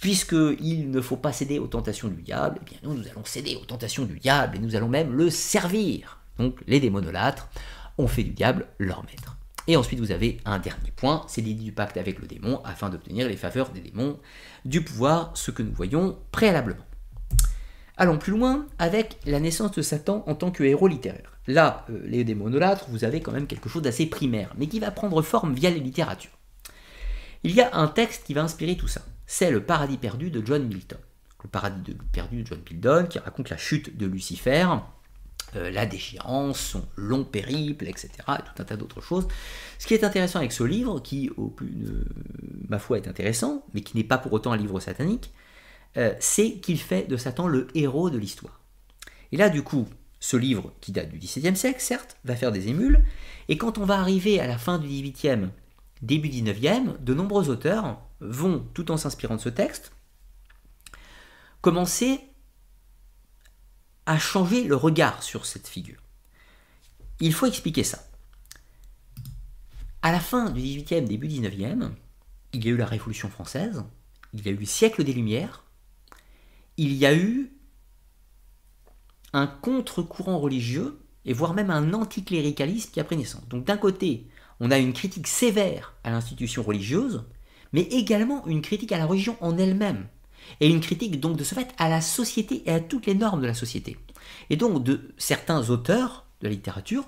puisqu'il 0.00 0.90
ne 0.90 1.00
faut 1.00 1.16
pas 1.16 1.32
céder 1.32 1.60
aux 1.60 1.68
tentations 1.68 2.08
du 2.08 2.20
diable, 2.20 2.58
eh 2.62 2.64
bien 2.64 2.78
nous, 2.82 2.94
nous 2.94 3.06
allons 3.08 3.24
céder 3.24 3.56
aux 3.62 3.64
tentations 3.64 4.06
du 4.06 4.18
diable, 4.18 4.56
et 4.56 4.60
nous 4.60 4.74
allons 4.74 4.88
même 4.88 5.12
le 5.12 5.30
servir. 5.30 6.18
Donc 6.40 6.56
les 6.66 6.80
démonolâtres 6.80 7.48
ont 7.96 8.08
fait 8.08 8.24
du 8.24 8.30
diable 8.30 8.66
leur 8.80 9.04
maître. 9.04 9.36
Et 9.68 9.76
ensuite, 9.76 10.00
vous 10.00 10.10
avez 10.10 10.38
un 10.44 10.58
dernier 10.58 10.90
point, 10.90 11.24
c'est 11.28 11.40
l'idée 11.40 11.64
du 11.64 11.72
pacte 11.72 11.96
avec 11.96 12.18
le 12.18 12.26
démon 12.26 12.60
afin 12.64 12.90
d'obtenir 12.90 13.28
les 13.28 13.36
faveurs 13.36 13.70
des 13.70 13.80
démons, 13.80 14.18
du 14.64 14.82
pouvoir, 14.82 15.30
ce 15.34 15.50
que 15.50 15.62
nous 15.62 15.72
voyons 15.72 16.18
préalablement. 16.32 16.84
Allons 17.96 18.18
plus 18.18 18.32
loin 18.32 18.66
avec 18.78 19.18
la 19.26 19.38
naissance 19.38 19.72
de 19.72 19.82
Satan 19.82 20.24
en 20.26 20.34
tant 20.34 20.50
que 20.50 20.64
héros 20.64 20.88
littéraire. 20.88 21.38
Là, 21.46 21.84
euh, 21.90 22.00
les 22.04 22.24
démonolâtres, 22.24 22.86
vous 22.88 23.04
avez 23.04 23.20
quand 23.20 23.32
même 23.32 23.46
quelque 23.46 23.68
chose 23.68 23.82
d'assez 23.82 24.06
primaire, 24.06 24.52
mais 24.56 24.66
qui 24.66 24.80
va 24.80 24.90
prendre 24.90 25.20
forme 25.22 25.54
via 25.54 25.70
les 25.70 25.80
littératures. 25.80 26.38
Il 27.44 27.52
y 27.52 27.60
a 27.60 27.76
un 27.76 27.88
texte 27.88 28.24
qui 28.24 28.34
va 28.34 28.42
inspirer 28.42 28.76
tout 28.76 28.88
ça. 28.88 29.02
C'est 29.26 29.50
Le 29.50 29.62
Paradis 29.62 29.98
perdu 29.98 30.30
de 30.30 30.44
John 30.44 30.66
Milton. 30.66 30.98
Le 31.42 31.48
Paradis 31.48 31.96
perdu 32.12 32.42
de 32.42 32.46
John 32.46 32.60
Milton, 32.70 33.08
qui 33.08 33.18
raconte 33.18 33.50
la 33.50 33.56
chute 33.56 33.96
de 33.96 34.06
Lucifer, 34.06 34.66
euh, 35.56 35.70
la 35.70 35.86
déchéance, 35.86 36.58
son 36.58 36.84
long 36.96 37.24
périple, 37.24 37.86
etc. 37.86 38.08
et 38.28 38.42
tout 38.42 38.62
un 38.62 38.64
tas 38.64 38.76
d'autres 38.76 39.00
choses. 39.00 39.28
Ce 39.78 39.86
qui 39.86 39.94
est 39.94 40.04
intéressant 40.04 40.38
avec 40.38 40.52
ce 40.52 40.64
livre, 40.64 41.00
qui, 41.00 41.30
au 41.36 41.48
plus, 41.48 41.74
ma 42.68 42.78
foi, 42.78 42.98
est 42.98 43.08
intéressant, 43.08 43.64
mais 43.74 43.82
qui 43.82 43.96
n'est 43.96 44.04
pas 44.04 44.18
pour 44.18 44.32
autant 44.32 44.52
un 44.52 44.56
livre 44.56 44.80
satanique, 44.80 45.30
euh, 45.96 46.14
c'est 46.20 46.52
qu'il 46.54 46.78
fait 46.78 47.08
de 47.08 47.16
Satan 47.16 47.48
le 47.48 47.68
héros 47.74 48.08
de 48.08 48.18
l'histoire. 48.18 48.60
Et 49.30 49.36
là, 49.36 49.50
du 49.50 49.62
coup, 49.62 49.86
ce 50.20 50.36
livre, 50.36 50.72
qui 50.80 50.92
date 50.92 51.10
du 51.10 51.18
XVIIe 51.18 51.56
siècle, 51.56 51.80
certes, 51.80 52.16
va 52.24 52.36
faire 52.36 52.52
des 52.52 52.68
émules, 52.68 53.04
et 53.48 53.58
quand 53.58 53.76
on 53.76 53.84
va 53.84 53.98
arriver 53.98 54.40
à 54.40 54.46
la 54.46 54.56
fin 54.56 54.78
du 54.78 54.86
XVIIIe, 54.86 55.48
début 56.00 56.28
XIXe, 56.28 56.98
de 57.00 57.14
nombreux 57.14 57.50
auteurs 57.50 58.00
vont, 58.20 58.64
tout 58.72 58.90
en 58.90 58.96
s'inspirant 58.96 59.36
de 59.36 59.40
ce 59.40 59.48
texte, 59.48 59.92
commencer 61.60 62.20
a 64.06 64.18
changé 64.18 64.64
le 64.64 64.76
regard 64.76 65.22
sur 65.22 65.46
cette 65.46 65.68
figure. 65.68 66.00
Il 67.20 67.32
faut 67.32 67.46
expliquer 67.46 67.84
ça. 67.84 68.04
À 70.02 70.10
la 70.10 70.20
fin 70.20 70.50
du 70.50 70.60
XVIIIe, 70.60 71.02
début 71.02 71.28
XIXe, 71.28 71.90
il 72.52 72.64
y 72.64 72.68
a 72.68 72.72
eu 72.72 72.76
la 72.76 72.86
Révolution 72.86 73.28
française, 73.28 73.84
il 74.32 74.44
y 74.44 74.48
a 74.48 74.52
eu 74.52 74.56
le 74.56 74.66
siècle 74.66 75.04
des 75.04 75.12
Lumières, 75.12 75.64
il 76.76 76.92
y 76.94 77.06
a 77.06 77.14
eu 77.14 77.52
un 79.32 79.46
contre-courant 79.46 80.38
religieux, 80.38 80.98
et 81.24 81.32
voire 81.32 81.54
même 81.54 81.70
un 81.70 81.94
anticléricalisme 81.94 82.90
qui 82.90 83.00
a 83.00 83.04
pris 83.04 83.16
naissance. 83.16 83.46
Donc 83.48 83.64
d'un 83.64 83.76
côté, 83.76 84.26
on 84.60 84.70
a 84.70 84.78
une 84.78 84.92
critique 84.92 85.28
sévère 85.28 85.94
à 86.04 86.10
l'institution 86.10 86.62
religieuse, 86.62 87.24
mais 87.72 87.82
également 87.82 88.46
une 88.46 88.62
critique 88.62 88.92
à 88.92 88.98
la 88.98 89.06
religion 89.06 89.36
en 89.40 89.56
elle-même 89.56 90.08
et 90.60 90.68
une 90.68 90.80
critique 90.80 91.20
donc 91.20 91.36
de 91.36 91.44
ce 91.44 91.54
fait 91.54 91.68
à 91.78 91.88
la 91.88 92.00
société 92.00 92.62
et 92.66 92.72
à 92.72 92.80
toutes 92.80 93.06
les 93.06 93.14
normes 93.14 93.40
de 93.40 93.46
la 93.46 93.54
société. 93.54 93.96
Et 94.50 94.56
donc 94.56 94.82
de 94.82 95.12
certains 95.18 95.70
auteurs 95.70 96.26
de 96.40 96.46
la 96.46 96.52
littérature 96.52 97.04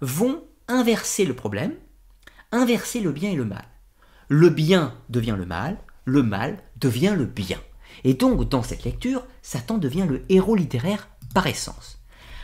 vont 0.00 0.42
inverser 0.68 1.24
le 1.24 1.34
problème, 1.34 1.74
inverser 2.50 3.00
le 3.00 3.12
bien 3.12 3.30
et 3.30 3.36
le 3.36 3.44
mal. 3.44 3.64
Le 4.28 4.48
bien 4.48 4.94
devient 5.08 5.36
le 5.36 5.46
mal, 5.46 5.78
le 6.04 6.22
mal 6.22 6.62
devient 6.76 7.14
le 7.16 7.26
bien. 7.26 7.58
Et 8.04 8.14
donc 8.14 8.48
dans 8.48 8.62
cette 8.62 8.84
lecture, 8.84 9.26
Satan 9.42 9.78
devient 9.78 10.06
le 10.08 10.24
héros 10.28 10.56
littéraire 10.56 11.08
par 11.34 11.46
essence. 11.46 11.98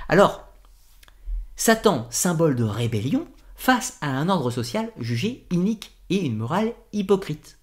Alors, 0.09 0.49
Satan, 1.57 2.07
symbole 2.11 2.55
de 2.55 2.65
rébellion, 2.65 3.27
face 3.57 3.99
à 4.01 4.09
un 4.09 4.29
ordre 4.29 4.51
social 4.51 4.91
jugé 4.99 5.47
inique 5.51 5.97
et 6.11 6.25
une 6.25 6.37
morale 6.37 6.73
hypocrite. 6.93 7.59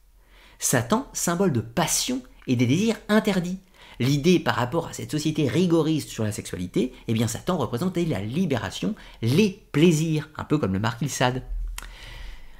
Satan, 0.59 1.07
symbole 1.13 1.53
de 1.53 1.61
passion 1.61 2.21
et 2.47 2.55
des 2.55 2.65
désirs 2.65 2.97
interdits. 3.09 3.59
L'idée 3.99 4.39
par 4.39 4.55
rapport 4.55 4.87
à 4.87 4.93
cette 4.93 5.11
société 5.11 5.47
rigoriste 5.47 6.09
sur 6.09 6.23
la 6.23 6.31
sexualité, 6.31 6.93
eh 7.07 7.13
bien 7.13 7.27
Satan 7.27 7.57
représentait 7.57 8.05
la 8.05 8.21
libération, 8.21 8.95
les 9.21 9.63
plaisirs, 9.71 10.29
un 10.37 10.43
peu 10.43 10.57
comme 10.57 10.73
le 10.73 10.79
Marquis 10.79 11.09
Sade. 11.09 11.43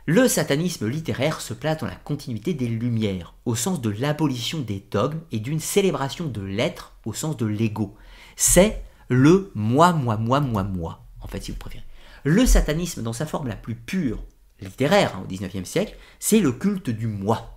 Le 0.07 0.27
satanisme 0.27 0.87
littéraire 0.87 1.41
se 1.41 1.55
place 1.55 1.79
dans 1.79 1.87
la 1.87 1.95
continuité 1.95 2.53
des 2.53 2.67
Lumières, 2.67 3.33
au 3.45 3.55
sens 3.55 3.81
de 3.81 3.89
l'abolition 3.89 4.59
des 4.59 4.85
dogmes 4.91 5.21
et 5.31 5.39
d'une 5.39 5.59
célébration 5.59 6.25
de 6.25 6.41
l'être 6.41 6.93
au 7.05 7.13
sens 7.13 7.35
de 7.37 7.47
l'ego. 7.47 7.95
C'est 8.35 8.83
le 9.09 9.51
moi, 9.55 9.93
moi, 9.93 10.17
moi, 10.17 10.39
moi, 10.41 10.63
moi, 10.63 11.05
en 11.21 11.27
fait, 11.27 11.43
si 11.43 11.51
vous 11.51 11.57
préférez. 11.57 11.83
Le 12.23 12.45
satanisme, 12.45 13.01
dans 13.01 13.13
sa 13.13 13.25
forme 13.25 13.47
la 13.47 13.55
plus 13.55 13.75
pure, 13.75 14.23
littéraire 14.61 15.15
hein, 15.15 15.23
au 15.23 15.27
XIXe 15.27 15.67
siècle, 15.67 15.97
c'est 16.19 16.39
le 16.39 16.51
culte 16.51 16.89
du 16.89 17.07
moi. 17.07 17.54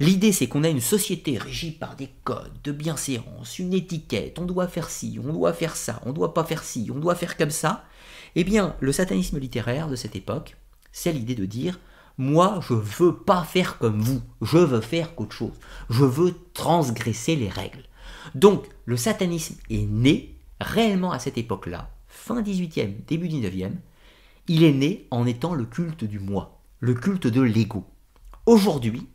L'idée, 0.00 0.32
c'est 0.32 0.46
qu'on 0.46 0.64
a 0.64 0.70
une 0.70 0.80
société 0.80 1.36
régie 1.36 1.72
par 1.72 1.94
des 1.94 2.08
codes 2.24 2.58
de 2.64 2.72
bienséance, 2.72 3.58
une 3.58 3.74
étiquette, 3.74 4.38
on 4.38 4.46
doit 4.46 4.66
faire 4.66 4.88
ci, 4.88 5.20
on 5.22 5.30
doit 5.30 5.52
faire 5.52 5.76
ça, 5.76 6.00
on 6.06 6.12
doit 6.12 6.32
pas 6.32 6.42
faire 6.42 6.64
ci, 6.64 6.90
on 6.90 6.98
doit 6.98 7.14
faire 7.14 7.36
comme 7.36 7.50
ça. 7.50 7.84
Eh 8.34 8.42
bien, 8.42 8.74
le 8.80 8.92
satanisme 8.92 9.38
littéraire 9.38 9.88
de 9.88 9.96
cette 9.96 10.16
époque, 10.16 10.56
c'est 10.90 11.12
l'idée 11.12 11.34
de 11.34 11.44
dire 11.44 11.78
moi, 12.16 12.60
je 12.66 12.72
veux 12.72 13.14
pas 13.14 13.44
faire 13.44 13.76
comme 13.76 14.00
vous, 14.00 14.22
je 14.40 14.56
veux 14.56 14.80
faire 14.80 15.14
qu'autre 15.14 15.36
chose, 15.36 15.58
je 15.90 16.04
veux 16.04 16.34
transgresser 16.54 17.36
les 17.36 17.50
règles. 17.50 17.84
Donc, 18.34 18.66
le 18.86 18.96
satanisme 18.96 19.56
est 19.68 19.84
né 19.84 20.34
réellement 20.62 21.12
à 21.12 21.18
cette 21.18 21.36
époque-là, 21.36 21.90
fin 22.08 22.40
18e, 22.40 23.04
début 23.06 23.28
19e, 23.28 23.72
il 24.48 24.64
est 24.64 24.72
né 24.72 25.08
en 25.10 25.26
étant 25.26 25.54
le 25.54 25.66
culte 25.66 26.04
du 26.04 26.18
moi, 26.18 26.62
le 26.78 26.94
culte 26.94 27.26
de 27.26 27.42
l'ego. 27.42 27.84
Aujourd'hui, 28.46 29.06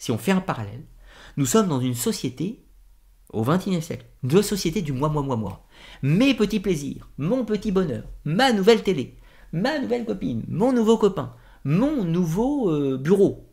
si 0.00 0.10
on 0.10 0.18
fait 0.18 0.32
un 0.32 0.40
parallèle, 0.40 0.82
nous 1.36 1.46
sommes 1.46 1.68
dans 1.68 1.78
une 1.78 1.94
société, 1.94 2.64
au 3.32 3.44
XXIe 3.44 3.82
siècle, 3.82 4.06
de 4.22 4.42
société 4.42 4.82
du 4.82 4.92
moi, 4.92 5.10
moi, 5.10 5.22
moi, 5.22 5.36
moi. 5.36 5.66
Mes 6.02 6.34
petits 6.34 6.58
plaisirs, 6.58 7.08
mon 7.18 7.44
petit 7.44 7.70
bonheur, 7.70 8.04
ma 8.24 8.52
nouvelle 8.52 8.82
télé, 8.82 9.18
ma 9.52 9.78
nouvelle 9.78 10.06
copine, 10.06 10.42
mon 10.48 10.72
nouveau 10.72 10.96
copain, 10.96 11.36
mon 11.64 12.02
nouveau 12.04 12.70
euh, 12.70 12.96
bureau, 12.96 13.46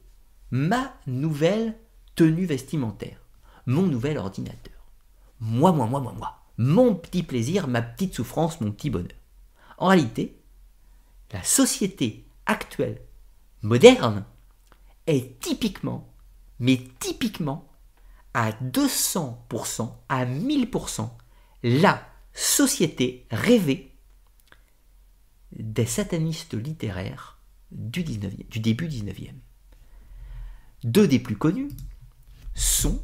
ma 0.50 0.94
nouvelle 1.06 1.78
tenue 2.16 2.46
vestimentaire, 2.46 3.20
mon 3.66 3.84
nouvel 3.84 4.18
ordinateur. 4.18 4.74
Moi, 5.42 5.74
moi, 5.74 5.86
moi, 5.86 6.00
moi, 6.00 6.14
moi. 6.18 6.34
Mon 6.58 6.96
petit 6.96 7.24
plaisir, 7.24 7.68
ma 7.68 7.82
petite 7.82 8.16
souffrance, 8.16 8.62
mon 8.62 8.72
petit 8.72 8.90
bonheur. 8.90 9.12
En 9.78 9.88
réalité, 9.88 10.42
la 11.34 11.44
société 11.44 12.26
actuelle, 12.46 13.02
moderne, 13.62 14.24
est 15.08 15.40
typiquement, 15.40 16.07
mais 16.60 16.82
typiquement, 17.00 17.68
à 18.34 18.52
200%, 18.52 19.92
à 20.10 20.26
1000%, 20.26 21.10
la 21.64 22.08
société 22.34 23.26
rêvée 23.32 23.96
des 25.52 25.86
satanistes 25.86 26.54
littéraires 26.54 27.40
du, 27.72 28.04
19e, 28.04 28.48
du 28.50 28.60
début 28.60 28.88
19e. 28.88 29.34
Deux 30.84 31.08
des 31.08 31.20
plus 31.20 31.38
connus 31.38 31.70
sont 32.54 33.04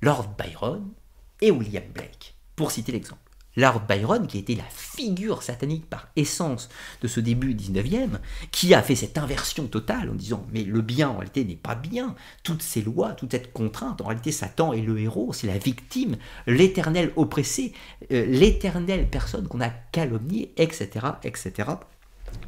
Lord 0.00 0.36
Byron 0.36 0.92
et 1.40 1.50
William 1.50 1.84
Blake, 1.92 2.36
pour 2.54 2.70
citer 2.70 2.92
l'exemple. 2.92 3.31
Lord 3.56 3.82
Byron, 3.86 4.26
qui 4.26 4.38
était 4.38 4.54
la 4.54 4.64
figure 4.68 5.42
satanique 5.42 5.88
par 5.88 6.08
essence 6.16 6.68
de 7.02 7.08
ce 7.08 7.20
début 7.20 7.54
19e, 7.54 8.18
qui 8.50 8.74
a 8.74 8.82
fait 8.82 8.94
cette 8.94 9.18
inversion 9.18 9.66
totale 9.66 10.10
en 10.10 10.14
disant 10.14 10.46
mais 10.52 10.64
le 10.64 10.80
bien 10.80 11.10
en 11.10 11.18
réalité 11.18 11.44
n'est 11.44 11.56
pas 11.56 11.74
bien, 11.74 12.14
toutes 12.42 12.62
ces 12.62 12.82
lois, 12.82 13.12
toute 13.12 13.32
cette 13.32 13.52
contrainte, 13.52 14.00
en 14.00 14.06
réalité 14.06 14.32
Satan 14.32 14.72
est 14.72 14.80
le 14.80 14.98
héros, 14.98 15.32
c'est 15.32 15.46
la 15.46 15.58
victime, 15.58 16.16
l'éternel 16.46 17.12
oppressé, 17.16 17.72
euh, 18.10 18.26
l'éternelle 18.26 19.08
personne 19.08 19.48
qu'on 19.48 19.60
a 19.60 19.70
calomniée, 19.70 20.52
etc., 20.56 21.06
etc. 21.22 21.70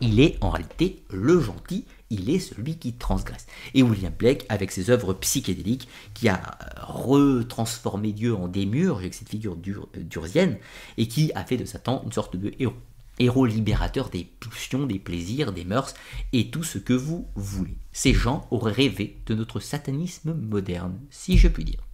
Il 0.01 0.20
est 0.20 0.39
en 0.40 0.51
réalité 0.51 1.02
le 1.10 1.40
gentil, 1.40 1.85
il 2.10 2.31
est 2.31 2.39
celui 2.39 2.76
qui 2.76 2.94
transgresse. 2.94 3.47
Et 3.74 3.82
William 3.82 4.12
Blake, 4.12 4.47
avec 4.48 4.70
ses 4.70 4.90
œuvres 4.90 5.14
psychédéliques, 5.14 5.89
qui 6.14 6.28
a 6.28 6.59
retransformé 6.82 8.12
Dieu 8.12 8.35
en 8.35 8.48
démurge, 8.48 9.01
avec 9.01 9.14
cette 9.14 9.28
figure 9.28 9.56
durzienne, 9.56 10.59
et 10.97 11.09
qui 11.09 11.32
a 11.35 11.44
fait 11.44 11.56
de 11.56 11.64
Satan 11.64 12.02
une 12.05 12.12
sorte 12.12 12.36
de 12.36 12.52
héros. 12.59 12.74
Héros 13.20 13.47
libérateur 13.47 14.10
des 14.10 14.24
pulsions, 14.24 14.86
des 14.86 14.98
plaisirs, 14.98 15.52
des 15.52 15.64
mœurs, 15.64 15.94
et 16.32 16.51
tout 16.51 16.64
ce 16.64 16.78
que 16.78 16.94
vous 16.94 17.28
voulez. 17.36 17.76
Ces 17.93 18.12
gens 18.12 18.47
auraient 18.51 18.72
rêvé 18.72 19.22
de 19.26 19.35
notre 19.35 19.60
satanisme 19.60 20.35
moderne, 20.35 20.98
si 21.10 21.39
je 21.39 21.47
puis 21.48 21.64
dire. 21.64 21.86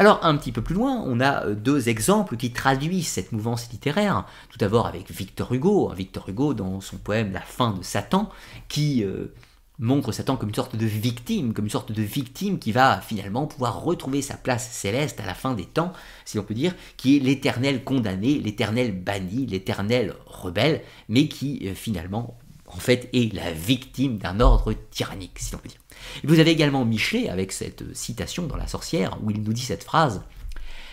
Alors 0.00 0.24
un 0.24 0.36
petit 0.36 0.52
peu 0.52 0.62
plus 0.62 0.76
loin, 0.76 1.02
on 1.04 1.18
a 1.18 1.44
euh, 1.44 1.54
deux 1.56 1.88
exemples 1.88 2.36
qui 2.36 2.52
traduisent 2.52 3.08
cette 3.08 3.32
mouvance 3.32 3.68
littéraire. 3.72 4.24
Tout 4.48 4.56
d'abord 4.56 4.86
avec 4.86 5.10
Victor 5.10 5.52
Hugo, 5.52 5.92
Victor 5.92 6.28
Hugo 6.28 6.54
dans 6.54 6.80
son 6.80 6.98
poème 6.98 7.32
La 7.32 7.40
fin 7.40 7.72
de 7.72 7.82
Satan, 7.82 8.30
qui 8.68 9.02
euh, 9.02 9.34
montre 9.80 10.12
Satan 10.12 10.36
comme 10.36 10.50
une 10.50 10.54
sorte 10.54 10.76
de 10.76 10.86
victime, 10.86 11.52
comme 11.52 11.64
une 11.64 11.70
sorte 11.72 11.90
de 11.90 12.02
victime 12.02 12.60
qui 12.60 12.70
va 12.70 13.00
finalement 13.00 13.48
pouvoir 13.48 13.82
retrouver 13.82 14.22
sa 14.22 14.36
place 14.36 14.70
céleste 14.70 15.18
à 15.18 15.26
la 15.26 15.34
fin 15.34 15.54
des 15.54 15.66
temps, 15.66 15.92
si 16.24 16.36
l'on 16.36 16.44
peut 16.44 16.54
dire, 16.54 16.76
qui 16.96 17.16
est 17.16 17.18
l'éternel 17.18 17.82
condamné, 17.82 18.38
l'éternel 18.38 18.92
banni, 18.92 19.46
l'éternel 19.46 20.14
rebelle, 20.26 20.82
mais 21.08 21.26
qui 21.26 21.66
euh, 21.66 21.74
finalement 21.74 22.38
en 22.68 22.78
fait 22.78 23.08
est 23.12 23.34
la 23.34 23.50
victime 23.50 24.18
d'un 24.18 24.38
ordre 24.38 24.74
tyrannique, 24.92 25.40
si 25.40 25.52
l'on 25.52 25.58
peut 25.58 25.68
dire. 25.68 25.80
Vous 26.24 26.38
avez 26.38 26.50
également 26.50 26.84
Michelet 26.84 27.28
avec 27.28 27.52
cette 27.52 27.94
citation 27.94 28.46
dans 28.46 28.56
La 28.56 28.66
sorcière 28.66 29.18
où 29.22 29.30
il 29.30 29.42
nous 29.42 29.52
dit 29.52 29.62
cette 29.62 29.84
phrase 29.84 30.22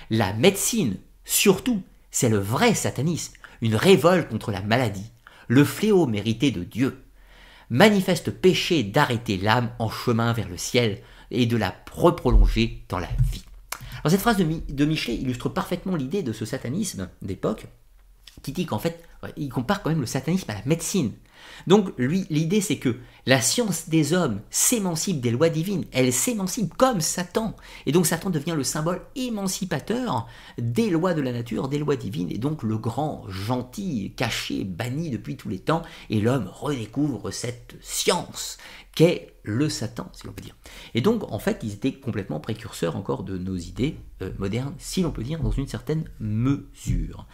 La 0.10 0.34
médecine, 0.34 0.98
surtout, 1.24 1.82
c'est 2.12 2.30
le 2.30 2.38
vrai 2.38 2.74
satanisme, 2.76 3.34
une 3.62 3.76
révolte 3.76 4.30
contre 4.30 4.52
la 4.52 4.62
maladie, 4.62 5.12
le 5.48 5.64
fléau 5.64 6.06
mérité 6.06 6.52
de 6.52 6.64
Dieu. 6.64 7.04
Manifeste 7.70 8.32
péché 8.32 8.84
d'arrêter 8.84 9.38
l'âme 9.38 9.72
en 9.80 9.90
chemin 9.90 10.34
vers 10.34 10.50
le 10.50 10.58
ciel 10.58 11.02
et 11.32 11.46
de 11.46 11.58
la 11.58 11.76
reprolonger 11.92 12.84
dans 12.90 13.00
la 13.00 13.10
vie. 13.32 13.44
Alors 13.96 14.12
cette 14.12 14.22
phrase 14.22 14.38
de, 14.38 14.46
de 14.70 14.86
Michelet 14.86 15.16
illustre 15.16 15.50
parfaitement 15.50 15.96
l'idée 15.96 16.22
de 16.22 16.32
ce 16.32 16.46
satanisme 16.46 17.10
d'époque, 17.24 17.66
qui 18.44 18.52
dit 18.52 18.66
qu'en 18.66 18.80
fait, 18.80 19.04
il 19.38 19.50
compare 19.50 19.82
quand 19.82 19.90
même 19.90 20.02
le 20.02 20.06
satanisme 20.06 20.52
à 20.52 20.54
la 20.54 20.66
médecine. 20.66 21.14
Donc 21.68 21.94
lui, 21.98 22.26
l'idée 22.30 22.62
c'est 22.62 22.78
que 22.78 22.98
la 23.26 23.42
science 23.42 23.90
des 23.90 24.14
hommes 24.14 24.42
s'émancipe 24.50 25.20
des 25.20 25.32
lois 25.32 25.50
divines, 25.50 25.86
elle 25.92 26.14
s'émancipe 26.14 26.76
comme 26.76 27.02
Satan. 27.02 27.56
Et 27.86 27.92
donc 27.92 28.06
Satan 28.06 28.30
devient 28.30 28.54
le 28.56 28.64
symbole 28.64 29.02
émancipateur 29.16 30.28
des 30.58 30.90
lois 30.90 31.14
de 31.14 31.22
la 31.22 31.32
nature, 31.32 31.68
des 31.68 31.80
lois 31.80 31.96
divines, 31.96 32.32
et 32.32 32.38
donc 32.38 32.64
le 32.64 32.78
grand 32.78 33.26
gentil, 33.30 34.14
caché, 34.16 34.64
banni 34.64 35.10
depuis 35.10 35.38
tous 35.38 35.50
les 35.50 35.60
temps, 35.60 35.82
et 36.10 36.22
l'homme 36.22 36.50
redécouvre 36.52 37.32
cette 37.32 37.76
science 37.82 38.58
qu'est 38.96 39.34
le 39.44 39.70
Satan, 39.70 40.10
si 40.14 40.26
l'on 40.26 40.34
peut 40.34 40.42
dire. 40.42 40.56
Et 40.96 41.02
donc, 41.02 41.32
en 41.32 41.38
fait, 41.38 41.60
ils 41.62 41.74
étaient 41.74 41.94
complètement 41.94 42.40
précurseurs 42.40 42.96
encore 42.96 43.24
de 43.24 43.38
nos 43.38 43.56
idées 43.56 43.98
euh, 44.22 44.32
modernes, 44.40 44.74
si 44.80 45.02
l'on 45.02 45.12
peut 45.12 45.24
dire, 45.24 45.42
dans 45.42 45.52
une 45.52 45.68
certaine 45.68 46.06
mesure. 46.20 47.28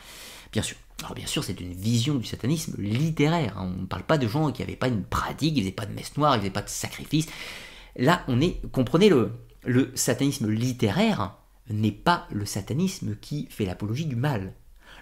Bien 0.51 0.61
sûr. 0.61 0.77
Alors 0.99 1.15
bien 1.15 1.25
sûr, 1.25 1.43
c'est 1.43 1.59
une 1.59 1.73
vision 1.73 2.15
du 2.15 2.25
satanisme 2.25 2.75
littéraire. 2.79 3.57
Hein. 3.57 3.73
On 3.77 3.81
ne 3.81 3.87
parle 3.87 4.03
pas 4.03 4.17
de 4.17 4.27
gens 4.27 4.51
qui 4.51 4.61
n'avaient 4.61 4.75
pas 4.75 4.87
une 4.87 5.03
pratique, 5.03 5.57
ils 5.57 5.61
faisaient 5.61 5.71
pas 5.71 5.85
de 5.85 5.93
messe 5.93 6.15
noire, 6.17 6.35
ils 6.35 6.39
faisaient 6.39 6.51
pas 6.51 6.61
de 6.61 6.69
sacrifice. 6.69 7.27
Là, 7.95 8.23
on 8.27 8.39
est, 8.39 8.61
comprenez 8.71 9.09
le, 9.09 9.31
le 9.65 9.91
satanisme 9.95 10.49
littéraire 10.49 11.35
n'est 11.69 11.91
pas 11.91 12.27
le 12.31 12.45
satanisme 12.45 13.15
qui 13.19 13.47
fait 13.49 13.65
l'apologie 13.65 14.05
du 14.05 14.15
mal. 14.15 14.53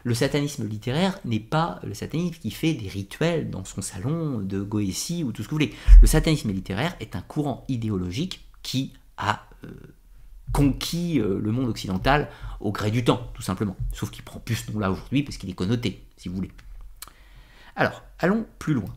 Le 0.04 0.14
satanisme 0.14 0.66
littéraire 0.68 1.20
n'est 1.26 1.40
pas 1.40 1.80
le 1.84 1.94
satanisme 1.94 2.40
qui 2.40 2.52
fait 2.52 2.74
des 2.74 2.88
rituels 2.88 3.50
dans 3.50 3.66
son 3.66 3.82
salon 3.82 4.40
de 4.40 4.62
Goétie 4.62 5.24
ou 5.24 5.32
tout 5.32 5.44
ce 5.44 5.48
que 5.48 5.52
vous 5.52 5.58
voulez. 5.58 5.74
Le 6.02 6.08
satanisme 6.08 6.52
littéraire 6.52 6.96
est 7.00 7.16
un 7.16 7.22
courant 7.22 7.66
idéologique 7.68 8.46
qui 8.64 8.94
a 9.18 9.46
euh, 9.66 9.70
conquis 10.52 11.20
euh, 11.20 11.40
le 11.42 11.52
monde 11.52 11.70
occidental 11.70 12.30
au 12.60 12.72
gré 12.72 12.92
du 12.92 13.04
temps, 13.04 13.30
tout 13.34 13.42
simplement. 13.42 13.76
Sauf 13.94 14.12
qu'il 14.12 14.24
prend 14.24 14.40
plus 14.40 14.56
ce 14.56 14.72
nom-là 14.72 14.92
aujourd'hui 14.92 15.24
parce 15.24 15.38
qu'il 15.38 15.50
est 15.50 15.54
connoté, 15.54 16.06
si 16.18 16.30
vous 16.30 16.36
voulez. 16.36 16.52
Alors, 17.76 18.04
allons 18.20 18.46
plus 18.58 18.74
loin. 18.74 18.94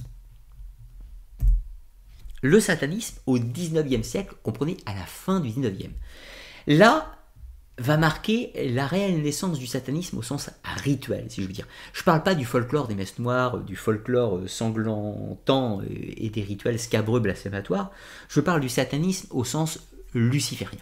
Le 2.43 2.59
satanisme 2.59 3.19
au 3.27 3.39
19e 3.39 4.03
siècle, 4.03 4.35
comprenez, 4.43 4.77
à 4.87 4.95
la 4.95 5.07
fin 5.07 5.39
du 5.39 5.51
19e. 5.51 5.91
Là, 6.67 7.17
va 7.79 7.97
marquer 7.97 8.53
la 8.73 8.87
réelle 8.87 9.23
naissance 9.23 9.59
du 9.59 9.67
satanisme 9.67 10.19
au 10.19 10.23
sens 10.23 10.51
rituel, 10.65 11.27
si 11.29 11.43
je 11.43 11.47
veux 11.47 11.53
dire. 11.53 11.67
Je 11.93 12.01
ne 12.01 12.05
parle 12.05 12.23
pas 12.23 12.35
du 12.35 12.45
folklore 12.45 12.87
des 12.87 12.95
messes 12.95 13.19
noires, 13.19 13.59
du 13.59 13.77
folklore 13.77 14.41
sanglantant 14.47 15.81
et 15.89 16.31
des 16.31 16.43
rituels 16.43 16.79
scabreux 16.79 17.21
blasphématoires, 17.21 17.91
je 18.29 18.41
parle 18.41 18.61
du 18.61 18.69
satanisme 18.69 19.29
au 19.31 19.45
sens 19.45 19.79
luciférien. 20.15 20.81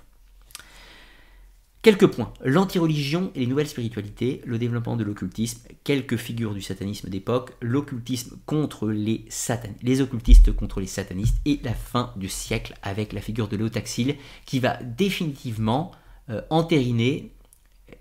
Quelques 1.83 2.09
points. 2.09 2.35
L'antireligion 2.45 3.31
et 3.35 3.41
les 3.41 3.47
nouvelles 3.47 3.67
spiritualités, 3.67 4.43
le 4.45 4.59
développement 4.59 4.99
de 4.99 5.05
l'occultisme, 5.05 5.67
quelques 5.83 6.17
figures 6.17 6.53
du 6.53 6.61
satanisme 6.61 7.09
d'époque, 7.09 7.53
l'occultisme 7.63 8.37
contre 8.45 8.91
les 8.91 9.25
satanistes, 9.31 9.83
les 9.83 10.03
occultistes 10.03 10.53
contre 10.53 10.81
les 10.81 10.87
satanistes, 10.87 11.39
et 11.47 11.59
la 11.65 11.73
fin 11.73 12.13
du 12.17 12.29
siècle 12.29 12.75
avec 12.83 13.15
la 13.15 13.23
figure 13.23 13.49
de 13.49 13.57
Léotaxile 13.57 14.17
qui 14.45 14.59
va 14.59 14.77
définitivement 14.83 15.93
euh, 16.29 16.43
entériner 16.51 17.33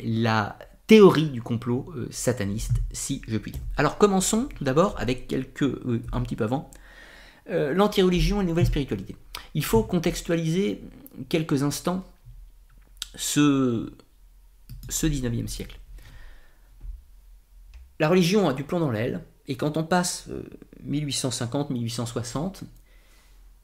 la 0.02 0.60
théorie 0.88 1.30
du 1.30 1.42
complot 1.42 1.90
euh, 1.96 2.10
sataniste, 2.12 2.82
si 2.92 3.22
je 3.30 3.38
puis. 3.38 3.54
Alors 3.78 3.98
commençons 3.98 4.50
tout 4.58 4.66
d'abord 4.66 4.94
avec 4.98 5.30
quelques, 5.30 5.64
euh, 5.64 6.02
un 6.12 6.20
petit 6.20 6.36
peu 6.36 6.44
avant, 6.44 6.70
l'antireligion 7.50 8.42
et 8.42 8.44
les 8.44 8.50
nouvelles 8.50 8.68
spiritualités. 8.68 9.16
Il 9.56 9.64
faut 9.64 9.82
contextualiser 9.82 10.82
quelques 11.30 11.64
instants 11.64 12.06
ce, 13.16 13.92
ce 14.90 15.08
19e 15.08 15.48
siècle. 15.48 15.80
La 18.00 18.10
religion 18.10 18.48
a 18.48 18.54
du 18.54 18.64
plomb 18.64 18.80
dans 18.80 18.92
l'aile, 18.92 19.24
Et 19.48 19.56
quand 19.56 19.78
on 19.78 19.84
passe 19.84 20.30
1850-1860, 20.88 22.62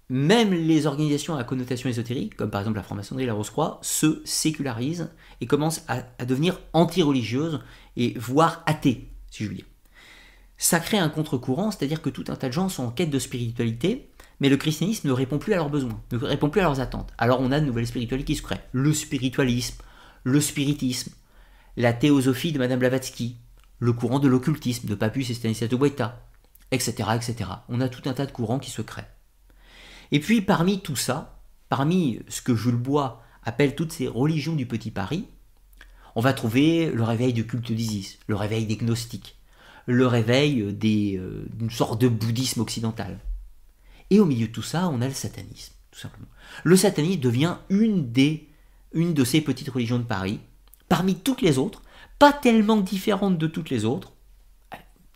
même 0.10 0.54
les 0.54 0.86
organisations 0.86 1.36
à 1.36 1.44
connotation 1.44 1.90
ésotérique, 1.90 2.36
comme 2.36 2.52
par 2.52 2.62
exemple 2.62 2.78
la 2.78 2.84
franc-maçonnerie 2.84 3.26
la 3.26 3.34
Rose-Croix, 3.34 3.80
se 3.82 4.22
sécularisent 4.26 5.10
et 5.42 5.48
commencent 5.48 5.84
à, 5.88 6.04
à 6.20 6.26
devenir 6.26 6.60
anti-religieuses 6.74 7.62
et 7.96 8.14
voire 8.18 8.64
athées, 8.66 9.10
si 9.32 9.44
je 9.44 9.50
veux 9.50 9.56
dire. 9.56 9.66
Ça 10.58 10.80
crée 10.80 10.98
un 10.98 11.10
contre-courant, 11.10 11.72
c'est-à-dire 11.72 12.02
que 12.02 12.10
tout 12.10 12.26
un 12.28 12.36
tas 12.36 12.48
de 12.48 12.54
gens 12.54 12.70
sont 12.70 12.84
en 12.84 12.92
quête 12.92 13.10
de 13.10 13.20
spiritualité, 13.20 14.10
mais 14.40 14.50
le 14.50 14.58
christianisme 14.58 15.08
ne 15.08 15.14
répond 15.14 15.38
plus 15.38 15.54
à 15.54 15.58
leurs 15.58 15.70
besoins, 15.70 16.02
ne 16.12 16.18
répond 16.18 16.50
plus 16.50 16.62
à 16.62 16.66
leurs 16.66 16.80
attentes. 16.80 17.14
Alors 17.18 17.40
on 17.42 17.52
a 17.52 17.60
de 17.60 17.66
nouvelles 17.66 17.88
spiritualités 17.88 18.34
qui 18.34 18.38
se 18.38 18.44
créent. 18.44 18.64
Le 18.72 18.94
spiritualisme, 18.94 19.82
le 20.24 20.42
spiritisme, 20.42 21.12
la 21.78 21.94
théosophie 21.94 22.52
de 22.52 22.60
Madame 22.60 22.80
Blavatsky, 22.80 23.38
le 23.80 23.94
courant 23.94 24.20
de 24.20 24.28
l'occultisme 24.28 24.88
de 24.88 24.96
Papus 24.96 25.30
et 25.30 25.34
Stanislas 25.34 25.70
de 25.70 25.76
Guaita, 25.76 26.22
etc., 26.72 27.10
etc. 27.16 27.50
On 27.70 27.82
a 27.82 27.90
tout 27.90 28.08
un 28.10 28.14
tas 28.14 28.26
de 28.26 28.32
courants 28.32 28.60
qui 28.60 28.72
se 28.72 28.82
créent. 28.82 29.08
Et 30.12 30.20
puis 30.20 30.42
parmi 30.42 30.82
tout 30.82 30.96
ça, 30.96 31.40
parmi 31.70 32.20
ce 32.28 32.42
que 32.42 32.56
Jules 32.56 32.76
Bois 32.76 33.22
appelle 33.44 33.76
toutes 33.76 33.92
ces 33.92 34.08
religions 34.08 34.56
du 34.56 34.66
Petit 34.66 34.92
Paris, 34.92 35.28
on 36.16 36.22
va 36.22 36.34
trouver 36.34 36.90
le 36.92 37.04
réveil 37.04 37.34
du 37.34 37.46
culte 37.46 37.72
d'Isis, 37.72 38.20
le 38.28 38.36
réveil 38.36 38.66
des 38.66 38.78
gnostiques, 38.78 39.38
le 39.86 40.08
réveil 40.08 40.62
euh, 40.62 41.46
d'une 41.54 41.70
sorte 41.70 42.02
de 42.02 42.08
bouddhisme 42.08 42.62
occidental. 42.62 43.20
Et 44.10 44.20
au 44.20 44.26
milieu 44.26 44.48
de 44.48 44.52
tout 44.52 44.62
ça, 44.62 44.88
on 44.90 45.02
a 45.02 45.08
le 45.08 45.14
satanisme, 45.14 45.74
tout 45.92 46.00
simplement. 46.00 46.28
Le 46.64 46.76
satanisme 46.76 47.20
devient 47.20 47.58
une, 47.70 48.12
des, 48.12 48.50
une 48.94 49.14
de 49.14 49.24
ces 49.24 49.42
petites 49.42 49.70
religions 49.70 50.00
de 50.00 50.04
Paris, 50.04 50.40
parmi 50.90 51.16
toutes 51.16 51.42
les 51.42 51.58
autres, 51.58 51.82
pas 52.20 52.34
tellement 52.34 52.78
différente 52.78 53.38
de 53.38 53.48
toutes 53.48 53.70
les 53.70 53.86
autres, 53.86 54.14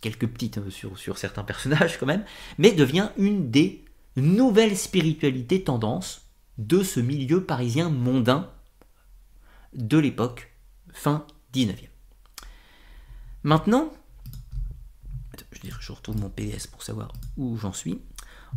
quelques 0.02 0.28
petites 0.28 0.58
euh, 0.58 0.70
sur, 0.70 0.98
sur 0.98 1.18
certains 1.18 1.44
personnages 1.44 1.98
quand 1.98 2.06
même, 2.06 2.26
mais 2.58 2.72
devient 2.72 3.10
une 3.18 3.52
des 3.52 3.86
nouvelle 4.16 4.78
spiritualité 4.78 5.64
tendance 5.64 6.22
de 6.58 6.84
ce 6.84 7.00
milieu 7.00 7.46
parisien 7.46 7.90
mondain 7.90 8.52
de 9.74 9.98
l'époque 9.98 10.52
fin 10.92 11.26
19e. 11.54 11.88
Maintenant, 13.44 13.94
je, 15.64 15.92
retrouve 15.92 16.18
mon 16.18 16.30
PS 16.30 16.68
pour 16.68 16.84
savoir 16.84 17.14
où 17.38 17.58
j'en 17.58 17.74
suis. 17.74 18.02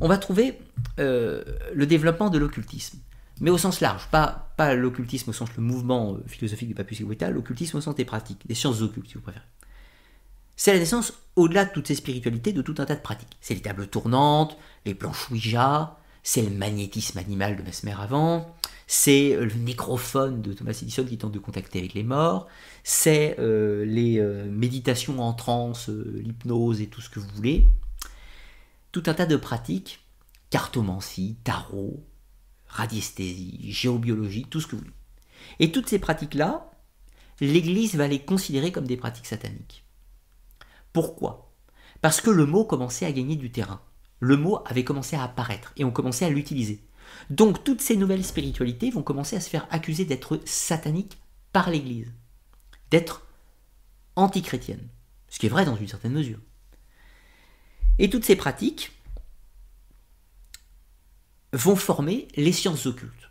On 0.01 0.09
va 0.09 0.19
trouver 0.19 0.59
euh, 0.98 1.44
le 1.74 1.86
développement 1.86 2.31
de 2.31 2.39
l'occultisme, 2.39 2.98
mais 3.40 3.51
au 3.51 3.59
sens 3.59 3.81
large, 3.81 4.09
pas, 4.10 4.48
l'occultisme 4.74 5.31
au 5.31 5.32
sens 5.32 5.51
le 5.56 5.62
mouvement 5.62 6.14
euh, 6.14 6.24
philosophique 6.27 6.69
du 6.69 6.74
Papus 6.74 7.01
et 7.01 7.31
l'occultisme 7.31 7.77
au 7.77 7.81
sens 7.81 7.94
des 7.94 8.05
pratiques, 8.05 8.47
des 8.47 8.55
sciences 8.55 8.81
occultes 8.82 9.09
si 9.09 9.14
vous 9.14 9.20
préférez. 9.20 9.44
C'est 10.56 10.73
la 10.73 10.78
naissance, 10.78 11.14
au-delà 11.35 11.64
de 11.64 11.73
toutes 11.73 11.89
ces 11.89 11.94
spiritualités, 11.94 12.52
de 12.52 12.62
tout 12.62 12.74
un 12.78 12.85
tas 12.85 12.94
de 12.94 13.01
pratiques. 13.01 13.36
C'est 13.40 13.55
les 13.55 13.62
tables 13.62 13.86
tournantes, 13.89 14.56
les 14.85 14.94
planches 14.94 15.31
Ouija, 15.31 15.97
c'est 16.23 16.43
le 16.43 16.51
magnétisme 16.51 17.19
animal 17.19 17.56
de 17.56 17.62
Mesmer 17.62 17.94
avant, 17.98 18.55
c'est 18.86 19.36
le 19.36 19.55
nécrophone 19.55 20.43
de 20.43 20.52
Thomas 20.52 20.78
Edison 20.82 21.05
qui 21.05 21.16
tente 21.19 21.32
de 21.32 21.39
contacter 21.39 21.78
avec 21.78 21.94
les 21.94 22.02
morts, 22.02 22.47
c'est 22.85 23.36
euh, 23.39 23.85
les 23.85 24.19
euh, 24.19 24.44
méditations 24.51 25.19
en 25.20 25.32
transe, 25.32 25.89
euh, 25.89 26.20
l'hypnose 26.23 26.81
et 26.81 26.86
tout 26.86 27.01
ce 27.01 27.09
que 27.09 27.19
vous 27.19 27.28
voulez. 27.35 27.66
Tout 28.93 29.02
un 29.06 29.14
tas 29.14 29.27
de 29.27 29.36
pratiques, 29.36 30.06
cartomancie, 30.51 31.39
tarot, 31.44 32.06
radiesthésie, 32.66 33.73
géobiologie, 33.73 34.44
tout 34.44 34.60
ce 34.60 34.66
que 34.66 34.77
vous 34.77 34.82
voulez. 34.82 34.94
Et 35.59 35.73
toutes 35.73 35.89
ces 35.89 35.98
pratiques-là, 35.98 36.70
l'Église 37.40 37.97
va 37.97 38.06
les 38.06 38.20
considérer 38.20 38.70
comme 38.70 38.86
des 38.86 38.97
pratiques 38.97 39.27
sataniques. 39.27 39.85
Pourquoi? 40.93 41.52
Parce 42.01 42.20
que 42.20 42.31
le 42.31 42.47
mot 42.47 42.64
commençait 42.64 43.06
à 43.06 43.12
gagner 43.12 43.36
du 43.36 43.51
terrain. 43.51 43.81
Le 44.20 44.36
mot 44.36 44.60
avait 44.66 44.85
commencé 44.85 45.16
à 45.16 45.24
apparaître 45.24 45.73
et 45.77 45.85
on 45.85 45.90
commençait 45.90 46.27
à 46.27 46.31
l'utiliser. 46.31 46.86
Donc 47.31 47.64
toutes 47.64 47.81
ces 47.81 47.97
nouvelles 47.97 48.24
spiritualités 48.24 48.90
vont 48.90 49.02
commencer 49.02 49.36
à 49.36 49.40
se 49.40 49.51
faire 49.51 49.66
accuser 49.70 50.05
d'être 50.05 50.40
sataniques 50.44 51.19
par 51.52 51.70
l'Église, 51.70 52.12
d'être 52.90 53.27
antichrétiennes, 54.16 54.89
ce 55.28 55.39
qui 55.39 55.47
est 55.47 55.51
vrai 55.51 55.64
dans 55.64 55.77
une 55.77 55.89
certaine 55.89 56.12
mesure. 56.12 56.39
Et 57.98 58.10
toutes 58.10 58.24
ces 58.24 58.36
pratiques 58.36 58.93
vont 61.52 61.77
former 61.77 62.28
les 62.36 62.52
sciences 62.52 62.86
occultes. 62.86 63.31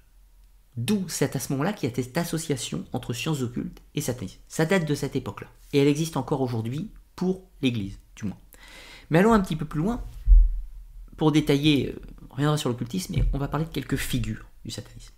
D'où 0.77 1.05
c'est 1.09 1.35
à 1.35 1.39
ce 1.39 1.51
moment-là 1.51 1.73
qu'il 1.73 1.89
y 1.89 1.91
a 1.91 1.95
cette 1.95 2.17
association 2.17 2.85
entre 2.93 3.13
sciences 3.13 3.41
occultes 3.41 3.81
et 3.93 4.01
satanisme. 4.01 4.39
Ça 4.47 4.65
date 4.65 4.87
de 4.87 4.95
cette 4.95 5.15
époque-là. 5.15 5.47
Et 5.73 5.79
elle 5.79 5.87
existe 5.87 6.17
encore 6.17 6.41
aujourd'hui 6.41 6.91
pour 7.15 7.43
l'Église, 7.61 7.99
du 8.15 8.25
moins. 8.25 8.37
Mais 9.09 9.19
allons 9.19 9.33
un 9.33 9.41
petit 9.41 9.55
peu 9.55 9.65
plus 9.65 9.79
loin. 9.79 10.03
Pour 11.17 11.31
détailler, 11.31 11.89
euh, 11.89 12.01
on 12.29 12.35
reviendra 12.35 12.57
sur 12.57 12.69
l'occultisme, 12.69 13.13
mais 13.15 13.25
on 13.33 13.37
va 13.37 13.47
parler 13.47 13.65
de 13.65 13.71
quelques 13.71 13.97
figures 13.97 14.45
du 14.63 14.71
satanisme. 14.71 15.13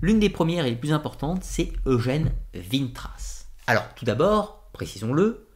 L'une 0.00 0.20
des 0.20 0.30
premières 0.30 0.64
et 0.64 0.70
les 0.70 0.76
plus 0.76 0.92
importantes, 0.92 1.42
c'est 1.42 1.72
Eugène 1.84 2.32
Vintras. 2.54 3.46
Alors, 3.66 3.92
tout 3.96 4.04
d'abord, 4.04 4.70
précisons-le, 4.72 5.47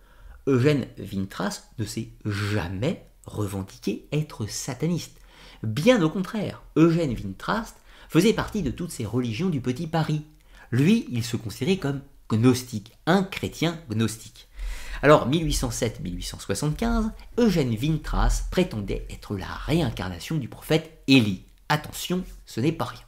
Eugène 0.47 0.87
Vintras 0.99 1.63
ne 1.79 1.85
s'est 1.85 2.09
jamais 2.25 3.07
revendiqué 3.27 4.09
être 4.13 4.47
sataniste. 4.47 5.19
Bien 5.63 6.03
au 6.03 6.11
contraire, 6.11 6.63
Eugène 6.77 7.15
Vintras 7.15 7.75
faisait 8.09 8.33
partie 8.33 8.63
de 8.63 8.71
toutes 8.71 8.91
ces 8.91 9.07
religions 9.07 9.51
du 9.51 9.61
Petit 9.61 9.87
Paris. 9.87 10.25
Lui, 10.73 11.07
il 11.11 11.23
se 11.23 11.37
considérait 11.37 11.79
comme 11.79 12.01
gnostique, 12.29 12.93
un 13.07 13.23
chrétien 13.23 13.79
gnostique. 13.89 14.49
Alors, 15.03 15.29
1807-1875, 15.31 17.11
Eugène 17.39 17.75
Vintras 17.77 18.45
prétendait 18.51 19.07
être 19.11 19.37
la 19.37 19.47
réincarnation 19.47 20.37
du 20.37 20.49
prophète 20.49 21.03
Élie. 21.07 21.45
Attention, 21.69 22.25
ce 22.47 22.61
n'est 22.61 22.73
pas 22.73 22.87
rien. 22.87 23.01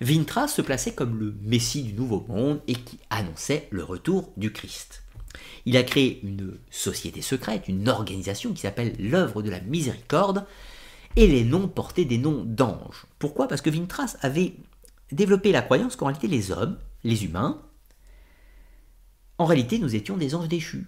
Vintras 0.00 0.48
se 0.48 0.62
plaçait 0.62 0.94
comme 0.94 1.18
le 1.18 1.34
Messie 1.42 1.82
du 1.82 1.92
Nouveau 1.92 2.24
Monde 2.28 2.60
et 2.66 2.74
qui 2.74 2.98
annonçait 3.10 3.68
le 3.70 3.84
retour 3.84 4.32
du 4.36 4.52
Christ. 4.52 5.02
Il 5.66 5.76
a 5.76 5.82
créé 5.82 6.20
une 6.22 6.58
société 6.70 7.22
secrète, 7.22 7.68
une 7.68 7.88
organisation 7.88 8.52
qui 8.52 8.62
s'appelle 8.62 8.94
l'œuvre 8.98 9.42
de 9.42 9.50
la 9.50 9.60
miséricorde, 9.60 10.46
et 11.16 11.26
les 11.26 11.44
noms 11.44 11.68
portaient 11.68 12.04
des 12.04 12.18
noms 12.18 12.44
d'anges. 12.44 13.06
Pourquoi? 13.18 13.48
Parce 13.48 13.60
que 13.60 13.70
Vintras 13.70 14.16
avait 14.22 14.54
développé 15.10 15.52
la 15.52 15.62
croyance 15.62 15.96
qu'en 15.96 16.06
réalité 16.06 16.28
les 16.28 16.50
hommes, 16.50 16.78
les 17.04 17.24
humains, 17.24 17.60
en 19.38 19.44
réalité 19.44 19.78
nous 19.78 19.94
étions 19.94 20.16
des 20.16 20.34
anges 20.34 20.48
déchus. 20.48 20.86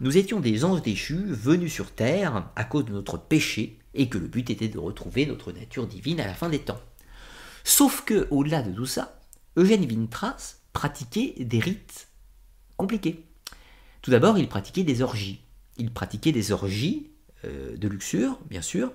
Nous 0.00 0.16
étions 0.16 0.40
des 0.40 0.64
anges 0.64 0.82
déchus 0.82 1.24
venus 1.26 1.72
sur 1.72 1.92
terre 1.92 2.50
à 2.56 2.64
cause 2.64 2.84
de 2.84 2.92
notre 2.92 3.16
péché 3.16 3.78
et 3.94 4.08
que 4.08 4.18
le 4.18 4.26
but 4.26 4.50
était 4.50 4.68
de 4.68 4.78
retrouver 4.78 5.26
notre 5.26 5.52
nature 5.52 5.86
divine 5.86 6.20
à 6.20 6.26
la 6.26 6.34
fin 6.34 6.48
des 6.48 6.58
temps. 6.58 6.80
Sauf 7.64 8.02
que, 8.04 8.26
au-delà 8.30 8.62
de 8.62 8.72
tout 8.72 8.86
ça, 8.86 9.20
Eugène 9.56 9.86
Vintras 9.86 10.56
pratiquait 10.72 11.34
des 11.38 11.60
rites 11.60 12.08
compliqués. 12.76 13.24
Tout 14.02 14.10
d'abord, 14.10 14.36
il 14.36 14.48
pratiquait 14.48 14.82
des 14.82 15.00
orgies. 15.00 15.40
Il 15.78 15.92
pratiquait 15.92 16.32
des 16.32 16.50
orgies 16.50 17.10
euh, 17.44 17.76
de 17.76 17.88
luxure, 17.88 18.38
bien 18.50 18.60
sûr, 18.60 18.92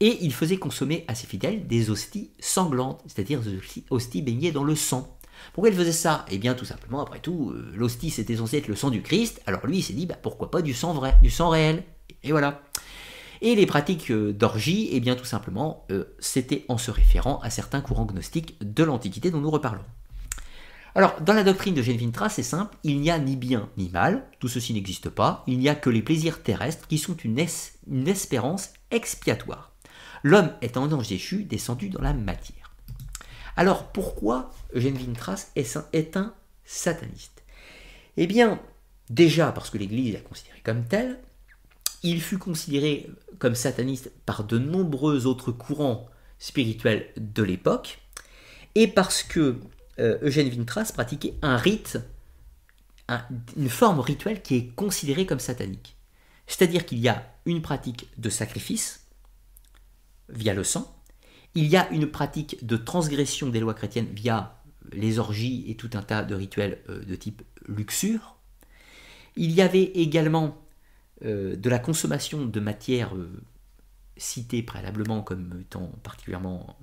et 0.00 0.18
il 0.20 0.32
faisait 0.32 0.58
consommer 0.58 1.04
à 1.08 1.14
ses 1.14 1.26
fidèles 1.26 1.66
des 1.66 1.90
hosties 1.90 2.30
sanglantes, 2.38 3.02
c'est-à-dire 3.06 3.40
des 3.40 3.58
hosties 3.88 4.22
baignées 4.22 4.52
dans 4.52 4.64
le 4.64 4.76
sang. 4.76 5.18
Pourquoi 5.54 5.70
il 5.70 5.76
faisait 5.76 5.92
ça? 5.92 6.26
Eh 6.30 6.38
bien, 6.38 6.54
tout 6.54 6.66
simplement, 6.66 7.00
après 7.00 7.20
tout, 7.20 7.50
euh, 7.50 7.72
l'hostie 7.74 8.10
c'était 8.10 8.36
censé 8.36 8.58
être 8.58 8.68
le 8.68 8.76
sang 8.76 8.90
du 8.90 9.02
Christ, 9.02 9.40
alors 9.46 9.66
lui 9.66 9.78
il 9.78 9.82
s'est 9.82 9.94
dit, 9.94 10.06
bah, 10.06 10.18
pourquoi 10.22 10.50
pas 10.50 10.60
du 10.60 10.74
sang 10.74 10.92
vrai, 10.92 11.16
du 11.22 11.30
sang 11.30 11.48
réel? 11.48 11.82
Et 12.22 12.30
voilà. 12.30 12.62
Et 13.40 13.54
les 13.54 13.64
pratiques 13.64 14.10
euh, 14.10 14.34
d'orgie, 14.34 14.90
eh 14.92 15.00
bien, 15.00 15.16
tout 15.16 15.24
simplement, 15.24 15.86
c'était 16.18 16.66
en 16.68 16.76
se 16.76 16.90
référant 16.90 17.40
à 17.40 17.48
certains 17.48 17.80
courants 17.80 18.04
gnostiques 18.04 18.58
de 18.60 18.84
l'Antiquité 18.84 19.30
dont 19.30 19.40
nous 19.40 19.50
reparlons. 19.50 19.84
Alors, 20.94 21.20
dans 21.20 21.34
la 21.34 21.44
doctrine 21.44 21.74
de 21.74 21.82
Genvintra, 21.82 22.28
c'est 22.28 22.42
simple, 22.42 22.76
il 22.82 23.00
n'y 23.00 23.10
a 23.10 23.18
ni 23.18 23.36
bien 23.36 23.68
ni 23.76 23.88
mal, 23.90 24.26
tout 24.40 24.48
ceci 24.48 24.74
n'existe 24.74 25.08
pas, 25.08 25.44
il 25.46 25.58
n'y 25.58 25.68
a 25.68 25.76
que 25.76 25.90
les 25.90 26.02
plaisirs 26.02 26.42
terrestres 26.42 26.88
qui 26.88 26.98
sont 26.98 27.16
une, 27.16 27.38
espérance 28.08 28.70
expiatoire. 28.90 29.72
L'homme 30.24 30.52
est 30.62 30.76
un 30.76 30.90
ange 30.92 31.08
déchu 31.08 31.44
descendu 31.44 31.90
dans 31.90 32.02
la 32.02 32.12
matière. 32.12 32.74
Alors 33.56 33.92
pourquoi 33.92 34.50
Eugène 34.74 34.96
Vintras 34.96 35.50
est 35.54 36.16
un 36.16 36.34
sataniste? 36.64 37.44
Eh 38.16 38.26
bien, 38.26 38.60
déjà 39.08 39.52
parce 39.52 39.70
que 39.70 39.78
l'Église 39.78 40.14
l'a 40.14 40.20
considéré 40.20 40.60
comme 40.64 40.84
tel, 40.84 41.20
il 42.02 42.20
fut 42.20 42.38
considéré 42.38 43.08
comme 43.38 43.54
sataniste 43.54 44.10
par 44.26 44.44
de 44.44 44.58
nombreux 44.58 45.26
autres 45.26 45.52
courants 45.52 46.08
spirituels 46.38 47.12
de 47.16 47.42
l'époque, 47.42 48.00
et 48.74 48.88
parce 48.88 49.22
que 49.22 49.60
euh, 50.00 50.18
Eugène 50.22 50.48
Vintras 50.48 50.92
pratiquait 50.94 51.34
un 51.42 51.56
rite, 51.56 51.98
une 53.56 53.68
forme 53.68 54.00
rituelle 54.00 54.40
qui 54.40 54.56
est 54.56 54.66
considérée 54.74 55.26
comme 55.26 55.40
satanique. 55.40 55.96
C'est-à-dire 56.46 56.86
qu'il 56.86 56.98
y 56.98 57.08
a 57.08 57.34
une 57.44 57.60
pratique 57.60 58.08
de 58.18 58.30
sacrifice 58.30 59.06
via 60.28 60.54
le 60.54 60.64
sang, 60.64 60.96
il 61.54 61.66
y 61.66 61.76
a 61.76 61.90
une 61.90 62.06
pratique 62.06 62.64
de 62.64 62.76
transgression 62.76 63.48
des 63.48 63.60
lois 63.60 63.74
chrétiennes 63.74 64.08
via 64.12 64.62
les 64.92 65.18
orgies 65.18 65.64
et 65.68 65.76
tout 65.76 65.90
un 65.94 66.02
tas 66.02 66.22
de 66.22 66.34
rituels 66.34 66.82
euh, 66.88 67.04
de 67.04 67.14
type 67.16 67.42
luxure. 67.66 68.36
Il 69.36 69.50
y 69.52 69.60
avait 69.62 69.82
également 69.82 70.56
de 71.22 71.68
la 71.68 71.78
consommation 71.78 72.46
de 72.46 72.60
matières 72.60 73.12
citées 74.16 74.62
préalablement 74.62 75.20
comme 75.20 75.60
étant 75.60 75.92
particulièrement 76.02 76.78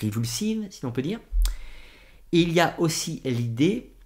révulsives, 0.00 0.66
si 0.70 0.82
l'on 0.82 0.92
peut 0.92 1.02
dire. 1.02 1.20
Il 2.32 2.52
y 2.52 2.60
a 2.60 2.78
aussi 2.80 3.20
l'idée 3.24 3.96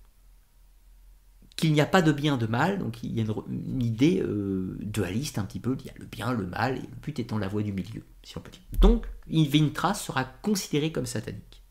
qu'il 1.56 1.72
n'y 1.74 1.80
a 1.82 1.86
pas 1.86 2.00
de 2.00 2.10
bien, 2.10 2.38
de 2.38 2.46
mal, 2.46 2.78
donc 2.78 3.02
il 3.02 3.12
y 3.12 3.20
a 3.20 3.24
une, 3.48 3.82
idée 3.82 4.22
euh, 4.22 4.78
dualiste 4.80 5.38
un 5.38 5.44
petit 5.44 5.60
peu, 5.60 5.76
il 5.78 5.86
y 5.86 5.90
a 5.90 5.94
le 5.98 6.06
bien, 6.06 6.32
le 6.32 6.46
mal, 6.46 6.78
et 6.78 6.80
le 6.80 6.96
but 7.02 7.18
étant 7.18 7.36
la 7.36 7.48
voie 7.48 7.62
du 7.62 7.72
milieu, 7.72 8.02
si 8.22 8.38
on 8.38 8.40
peut 8.40 8.50
dire. 8.50 8.62
Donc, 8.80 9.06
trace 9.74 10.02
sera 10.02 10.24
considéré 10.24 10.90
comme 10.90 11.04
satanique 11.04 11.62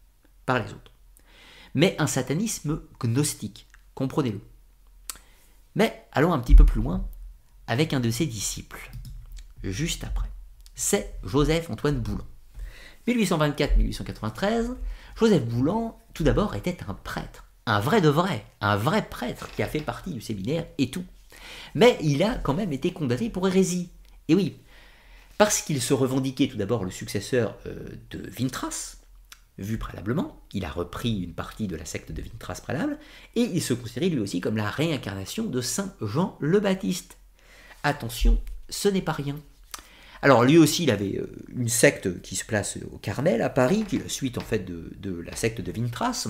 par 0.46 0.60
les 0.60 0.72
autres. 0.72 0.92
Mais 1.74 1.96
un 1.98 2.08
satanisme 2.08 2.82
gnostique, 3.00 3.68
comprenez-le. 3.96 4.42
Mais 5.74 6.08
allons 6.12 6.34
un 6.34 6.40
petit 6.40 6.56
peu 6.56 6.66
plus 6.66 6.82
loin 6.82 7.08
avec 7.66 7.94
un 7.94 8.00
de 8.00 8.12
ses 8.12 8.28
disciples, 8.28 8.92
juste 9.64 10.04
après. 10.04 10.30
C'est 10.76 11.16
Joseph-Antoine 11.24 12.00
Boulan. 12.00 12.26
1824-1893, 13.08 14.76
Joseph 15.18 15.46
Boulan, 15.46 15.99
tout 16.14 16.24
d'abord, 16.24 16.56
était 16.56 16.78
un 16.88 16.94
prêtre 16.94 17.50
un 17.70 17.80
vrai 17.80 18.02
de 18.02 18.10
vrai, 18.10 18.44
un 18.62 18.76
vrai 18.76 19.08
prêtre 19.08 19.48
qui 19.52 19.62
a 19.62 19.68
fait 19.68 19.80
partie 19.80 20.12
du 20.12 20.22
séminaire 20.22 20.66
et 20.80 20.90
tout. 20.90 21.06
Mais 21.76 22.00
il 22.02 22.24
a 22.24 22.34
quand 22.34 22.56
même 22.56 22.74
été 22.74 22.92
condamné 22.92 23.30
pour 23.30 23.48
hérésie. 23.48 23.92
Et 24.28 24.34
oui, 24.34 24.58
parce 25.38 25.62
qu'il 25.62 25.80
se 25.80 25.94
revendiquait 25.94 26.48
tout 26.48 26.58
d'abord 26.58 26.84
le 26.84 26.90
successeur 26.90 27.56
euh, 27.68 27.88
de 28.10 28.28
Vintras, 28.28 28.98
vu 29.60 29.78
préalablement, 29.78 30.42
il 30.52 30.66
a 30.66 30.70
repris 30.72 31.20
une 31.20 31.36
partie 31.36 31.68
de 31.68 31.76
la 31.76 31.86
secte 31.86 32.12
de 32.12 32.24
Vintras 32.24 32.60
préalable, 32.64 32.98
et 33.36 33.42
il 33.42 33.62
se 33.62 33.76
considérait 33.76 34.10
lui 34.10 34.20
aussi 34.20 34.42
comme 34.42 34.58
la 34.58 34.70
réincarnation 34.70 35.46
de 35.46 35.62
Saint 35.62 35.94
Jean 36.02 36.38
le 36.40 36.60
Baptiste. 36.60 37.18
Attention, 37.84 38.42
ce 38.70 38.88
n'est 38.88 39.04
pas 39.04 39.12
rien. 39.12 39.40
Alors 40.22 40.44
lui 40.44 40.58
aussi, 40.58 40.84
il 40.84 40.92
avait 40.92 41.18
euh, 41.18 41.28
une 41.56 41.70
secte 41.70 42.22
qui 42.22 42.36
se 42.36 42.46
place 42.46 42.78
au 42.92 42.98
Carmel 42.98 43.42
à 43.42 43.50
Paris, 43.50 43.86
qui 43.88 43.96
est 43.98 44.04
la 44.04 44.10
suite 44.10 44.38
en 44.38 44.42
fait 44.42 44.60
de, 44.60 44.92
de 44.98 45.22
la 45.22 45.36
secte 45.36 45.62
de 45.62 45.72
Vintras, 45.72 46.28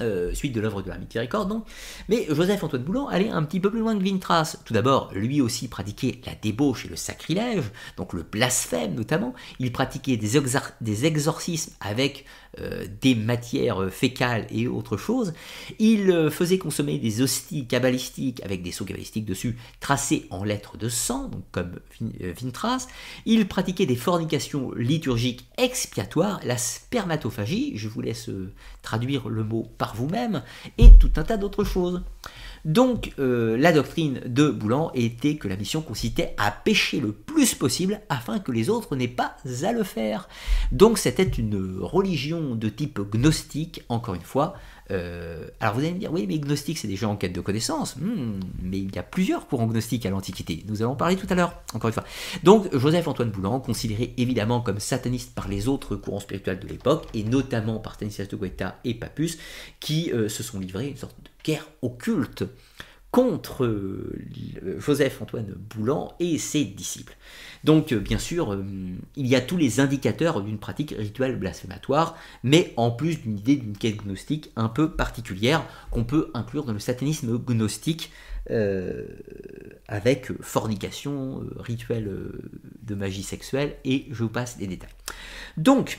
euh, 0.00 0.34
suite 0.34 0.52
de 0.52 0.60
l'œuvre 0.60 0.82
de 0.82 0.88
la 0.88 0.98
miséricorde 0.98 1.48
donc. 1.48 1.66
Mais 2.08 2.26
Joseph-Antoine 2.28 2.82
Boulan 2.82 3.06
allait 3.06 3.28
un 3.28 3.44
petit 3.44 3.60
peu 3.60 3.70
plus 3.70 3.78
loin 3.78 3.96
que 3.96 4.02
Vintras. 4.02 4.56
Tout 4.64 4.74
d'abord, 4.74 5.12
lui 5.14 5.40
aussi 5.40 5.68
pratiquait 5.68 6.20
la 6.26 6.34
débauche 6.34 6.86
et 6.86 6.88
le 6.88 6.96
sacrilège, 6.96 7.62
donc 7.96 8.12
le 8.12 8.24
blasphème 8.24 8.94
notamment. 8.94 9.34
Il 9.60 9.70
pratiquait 9.70 10.16
des, 10.16 10.36
exorcismes 11.06 11.72
avec 11.80 12.24
euh, 12.60 12.86
des 13.00 13.14
matières 13.14 13.88
fécales 13.88 14.48
et 14.50 14.66
autre 14.66 14.96
chose. 14.96 15.32
Il 15.78 16.10
euh, 16.10 16.28
faisait 16.28 16.58
consommer 16.58 16.98
des 16.98 17.22
hosties 17.22 17.68
cabalistiques 17.68 18.42
avec 18.44 18.62
des 18.62 18.72
sceaux 18.72 18.84
cabalistiques 18.84 19.26
dessus 19.26 19.56
tracés 19.78 20.26
en 20.30 20.42
lettres 20.42 20.76
de 20.76 20.88
sang, 20.88 21.28
donc 21.28 21.44
comme 21.52 21.78
Vintras. 22.20 22.88
Il 23.26 23.46
pratiquait 23.46 23.86
des 23.86 23.94
fornications 23.94 24.72
liturgiques 24.72 25.46
expiatoires, 25.56 26.40
la 26.44 26.56
spermatophagie, 26.56 27.74
je 27.76 27.88
vous 27.88 28.00
laisse 28.00 28.28
traduire 28.82 29.28
le 29.28 29.44
mot 29.44 29.68
vous-même, 29.92 30.42
et 30.78 30.88
tout 30.98 31.10
un 31.16 31.24
tas 31.24 31.36
d'autres 31.36 31.64
choses. 31.64 32.02
Donc 32.64 33.12
euh, 33.18 33.58
la 33.58 33.72
doctrine 33.72 34.20
de 34.24 34.48
Boulan 34.48 34.90
était 34.94 35.36
que 35.36 35.48
la 35.48 35.56
mission 35.56 35.82
consistait 35.82 36.34
à 36.38 36.50
pêcher 36.50 36.98
le 36.98 37.12
plus 37.12 37.54
possible 37.54 38.00
afin 38.08 38.38
que 38.38 38.52
les 38.52 38.70
autres 38.70 38.96
n'aient 38.96 39.06
pas 39.06 39.36
à 39.62 39.72
le 39.72 39.82
faire. 39.82 40.28
Donc 40.72 40.96
c'était 40.96 41.24
une 41.24 41.78
religion 41.80 42.54
de 42.54 42.68
type 42.70 43.00
gnostique, 43.12 43.82
encore 43.90 44.14
une 44.14 44.22
fois, 44.22 44.54
euh, 44.90 45.46
alors 45.60 45.74
vous 45.74 45.80
allez 45.80 45.92
me 45.92 45.98
dire, 45.98 46.12
oui, 46.12 46.26
mais 46.28 46.38
gnostique, 46.38 46.78
c'est 46.78 46.88
des 46.88 46.96
gens 46.96 47.12
en 47.12 47.16
quête 47.16 47.32
de 47.32 47.40
connaissances. 47.40 47.96
Hmm, 47.96 48.40
mais 48.62 48.78
il 48.78 48.94
y 48.94 48.98
a 48.98 49.02
plusieurs 49.02 49.46
courants 49.46 49.66
gnostiques 49.66 50.04
à 50.06 50.10
l'Antiquité. 50.10 50.64
Nous 50.68 50.82
allons 50.82 50.96
parler 50.96 51.16
tout 51.16 51.26
à 51.30 51.34
l'heure, 51.34 51.62
encore 51.72 51.88
une 51.88 51.94
fois. 51.94 52.04
Donc 52.42 52.74
Joseph-Antoine 52.76 53.30
Boulan, 53.30 53.60
considéré 53.60 54.14
évidemment 54.16 54.60
comme 54.60 54.80
sataniste 54.80 55.34
par 55.34 55.48
les 55.48 55.68
autres 55.68 55.96
courants 55.96 56.20
spirituels 56.20 56.60
de 56.60 56.68
l'époque, 56.68 57.06
et 57.14 57.24
notamment 57.24 57.78
par 57.78 57.94
Stanislas 57.94 58.28
de 58.28 58.36
Guetta 58.36 58.78
et 58.84 58.94
Papus, 58.94 59.38
qui 59.80 60.12
euh, 60.12 60.28
se 60.28 60.42
sont 60.42 60.58
livrés 60.58 60.88
une 60.88 60.96
sorte 60.96 61.16
de 61.22 61.30
guerre 61.44 61.66
occulte 61.82 62.44
contre 63.14 63.64
euh, 63.64 64.12
Joseph-Antoine 64.78 65.54
Boulan 65.56 66.16
et 66.18 66.36
ses 66.36 66.64
disciples. 66.64 67.16
Donc 67.62 67.92
euh, 67.92 68.00
bien 68.00 68.18
sûr, 68.18 68.52
euh, 68.52 68.64
il 69.14 69.28
y 69.28 69.36
a 69.36 69.40
tous 69.40 69.56
les 69.56 69.78
indicateurs 69.78 70.42
d'une 70.42 70.58
pratique 70.58 70.96
rituelle 70.98 71.38
blasphématoire, 71.38 72.16
mais 72.42 72.74
en 72.76 72.90
plus 72.90 73.20
d'une 73.20 73.38
idée 73.38 73.54
d'une 73.54 73.78
quête 73.78 73.98
gnostique 73.98 74.50
un 74.56 74.68
peu 74.68 74.90
particulière 74.90 75.64
qu'on 75.92 76.02
peut 76.02 76.32
inclure 76.34 76.64
dans 76.64 76.72
le 76.72 76.80
satanisme 76.80 77.38
gnostique 77.38 78.10
avec 79.88 80.32
fornication, 80.42 81.44
rituel 81.56 82.30
de 82.82 82.94
magie 82.94 83.22
sexuelle, 83.22 83.76
et 83.86 84.04
je 84.10 84.22
vous 84.22 84.28
passe 84.28 84.58
des 84.58 84.66
détails. 84.66 84.90
Donc, 85.56 85.98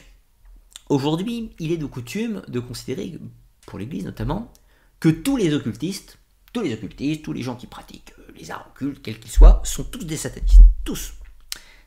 aujourd'hui, 0.90 1.50
il 1.58 1.72
est 1.72 1.78
de 1.78 1.88
coutume 1.88 2.44
de 2.48 2.60
considérer, 2.60 3.18
pour 3.66 3.80
l'Église 3.80 4.06
notamment, 4.06 4.54
que 5.00 5.10
tous 5.10 5.38
les 5.38 5.56
occultistes 5.56 6.20
tous 6.56 6.62
les 6.62 6.74
occultistes, 6.74 7.22
tous 7.22 7.34
les 7.34 7.42
gens 7.42 7.58
qui 7.58 7.68
pratiquent 7.68 8.14
euh, 8.18 8.32
les 8.34 8.50
arts 8.50 8.72
occultes, 8.74 9.02
quels 9.04 9.20
qu'ils 9.20 9.30
soient, 9.30 9.62
sont 9.66 9.84
tous 9.84 10.06
des 10.06 10.16
satanistes. 10.16 10.62
Tous. 10.86 11.14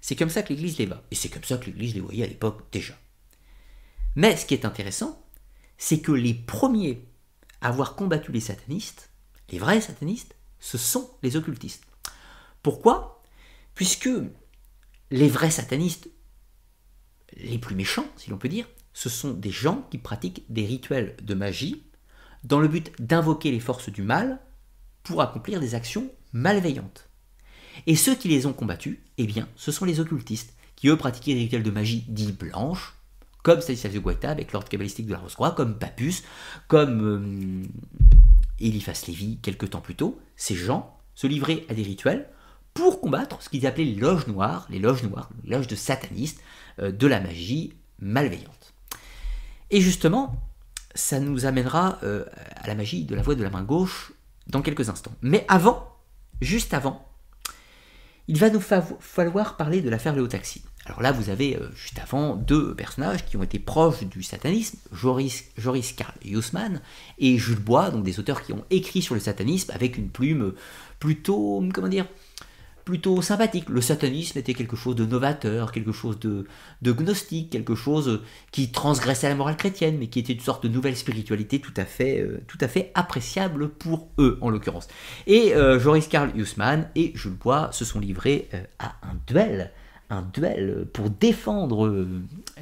C'est 0.03 0.15
comme 0.15 0.29
ça 0.29 0.43
que 0.43 0.51
l'Église 0.51 0.77
les 0.77 0.85
va. 0.85 1.03
Et 1.11 1.15
c'est 1.15 1.31
comme 1.31 1.43
ça 1.43 1.57
que 1.57 1.65
l'Église 1.65 1.95
les 1.95 2.01
voyait 2.01 2.25
à 2.25 2.27
l'époque 2.27 2.71
déjà. 2.71 2.93
Mais 4.15 4.37
ce 4.37 4.45
qui 4.45 4.53
est 4.53 4.67
intéressant, 4.67 5.25
c'est 5.79 6.01
que 6.01 6.13
les 6.13 6.35
premiers 6.35 7.03
à 7.63 7.69
avoir 7.69 7.97
combattu 7.97 8.31
les 8.31 8.41
satanistes, 8.41 9.09
les 9.49 9.59
vrais 9.59 9.81
satanistes, 9.81 10.37
ce 10.61 10.77
sont 10.77 11.11
les 11.23 11.37
occultistes. 11.37 11.85
Pourquoi? 12.63 13.23
Puisque 13.75 14.11
les 15.11 15.29
vrais 15.29 15.51
satanistes, 15.51 16.11
les 17.39 17.59
plus 17.59 17.75
méchants, 17.75 18.07
si 18.17 18.29
l'on 18.29 18.37
peut 18.37 18.51
dire, 18.51 18.69
ce 18.93 19.09
sont 19.09 19.33
des 19.33 19.51
gens 19.51 19.89
qui 19.91 19.97
pratiquent 19.97 20.45
des 20.51 20.67
rituels 20.67 21.17
de 21.23 21.33
magie 21.35 21.85
dans 22.45 22.61
le 22.61 22.69
but 22.69 22.93
d'invoquer 23.01 23.51
les 23.51 23.61
forces 23.61 23.89
du 23.89 24.03
mal 24.03 24.41
pour 25.09 25.23
accomplir 25.23 25.59
des 25.59 25.75
actions 25.75 26.11
malveillantes. 26.35 27.09
Et 27.87 27.97
ceux 27.97 28.15
qui 28.15 28.29
les 28.29 28.45
ont 28.45 28.53
combattus, 28.53 28.99
eh 29.17 29.27
bien, 29.27 29.49
ce 29.57 29.73
sont 29.73 29.87
les 29.87 30.01
occultistes, 30.01 30.53
qui 30.77 30.89
eux 30.89 30.99
pratiquaient 30.99 31.35
des 31.35 31.41
rituels 31.41 31.63
de 31.63 31.71
magie 31.71 32.05
dits 32.09 32.33
blanches, 32.33 32.95
comme 33.43 33.63
Stanislas 33.63 33.95
de 33.95 33.99
Guaita 33.99 34.31
avec 34.31 34.53
l'ordre 34.53 34.69
cabalistique 34.69 35.07
de 35.07 35.13
la 35.13 35.19
Rose-Croix, 35.19 35.53
comme 35.53 35.79
Papus, 35.79 36.25
comme 36.67 37.03
euh, 37.03 37.67
Eliphas 38.61 39.05
Lévy 39.09 39.39
quelques 39.41 39.71
temps 39.71 39.81
plus 39.81 39.95
tôt. 39.95 40.21
Ces 40.37 40.55
gens 40.55 40.95
se 41.15 41.27
livraient 41.27 41.65
à 41.71 41.75
des 41.75 41.83
rituels 41.83 42.29
pour 42.75 43.01
combattre 43.01 43.41
ce 43.43 43.49
qu'ils 43.49 43.67
appelaient 43.67 43.85
les 43.85 43.95
loges 43.95 44.27
noires, 44.27 44.67
les 44.69 44.79
loges 44.79 45.05
noires, 45.05 45.31
les 45.45 45.57
loges 45.57 45.69
de 45.69 45.77
satanistes, 45.77 46.43
euh, 46.81 46.93
de 46.93 47.07
la 47.07 47.21
magie 47.21 47.73
malveillante. 47.99 48.75
Et 49.71 49.81
justement, 49.81 50.39
ça 50.95 51.19
nous 51.19 51.47
amènera 51.47 51.99
euh, 52.03 52.27
à 52.57 52.67
la 52.67 52.75
magie 52.75 53.05
de 53.05 53.15
la 53.15 53.23
voix 53.23 53.35
de 53.35 53.43
la 53.43 53.51
main 53.51 53.63
gauche 53.63 54.13
dans 54.49 54.63
quelques 54.63 54.89
instants. 54.89 55.13
Mais 55.23 55.45
avant, 55.49 55.97
juste 56.41 56.75
avant, 56.75 57.05
il 58.29 58.39
va 58.39 58.51
nous 58.51 58.61
falloir 58.61 59.57
parler 59.57 59.81
de 59.81 59.89
l'affaire 59.89 60.15
Léotaxi. 60.15 60.63
Alors 60.85 61.03
là, 61.03 61.13
vous 61.13 61.29
avez 61.29 61.57
euh, 61.57 61.71
juste 61.75 61.99
avant 61.99 62.35
deux 62.37 62.75
personnages 62.75 63.25
qui 63.27 63.37
ont 63.37 63.43
été 63.43 63.59
proches 63.59 64.05
du 64.05 64.23
satanisme, 64.23 64.79
Joris, 64.93 65.45
Joris 65.57 65.93
Karl 65.93 66.15
Hussmann 66.25 66.81
et 67.19 67.37
Jules 67.37 67.59
Bois, 67.59 67.91
donc 67.91 68.05
des 68.05 68.19
auteurs 68.21 68.43
qui 68.43 68.53
ont 68.53 68.65
écrit 68.71 69.03
sur 69.03 69.15
le 69.15 69.21
satanisme 69.21 69.71
avec 69.75 69.99
une 69.99 70.09
plume 70.09 70.55
plutôt, 70.99 71.63
comment 71.75 71.89
dire, 71.89 72.07
plutôt 72.89 73.21
sympathique. 73.21 73.69
Le 73.69 73.83
satanisme 73.83 74.39
était 74.39 74.55
quelque 74.55 74.75
chose 74.75 74.97
de 74.97 75.05
novateur, 75.05 75.73
quelque 75.73 75.93
chose 75.93 76.19
de, 76.19 76.47
gnostique, 76.83 77.51
quelque 77.51 77.75
chose 77.75 78.23
qui 78.51 78.73
transgressait 78.73 79.29
la 79.29 79.35
morale 79.35 79.59
chrétienne, 79.59 79.99
mais 79.99 80.07
qui 80.07 80.21
était 80.21 80.33
une 80.33 80.41
sorte 80.41 80.63
de 80.63 80.71
nouvelle 80.71 80.97
spiritualité 80.97 81.61
tout 81.61 81.75
à 81.77 81.85
fait, 81.85 82.21
euh, 82.23 82.91
appréciable 82.95 83.69
pour 83.69 84.09
eux, 84.17 84.39
en 84.41 84.49
l'occurrence. 84.49 84.89
Et 85.27 85.55
euh, 85.55 85.79
Joris 85.79 86.09
Karl 86.09 86.31
Hussmann 86.35 86.89
et 86.95 87.13
Jules 87.15 87.33
Bois 87.33 87.69
se 87.73 87.85
sont 87.85 88.01
livrés 88.01 88.49
euh, 88.55 88.63
à 88.79 88.95
un 89.03 89.19
duel 89.27 89.71
un 90.11 90.23
duel 90.23 90.87
pour 90.93 91.11
défendre 91.11 91.87
euh, 91.87 92.09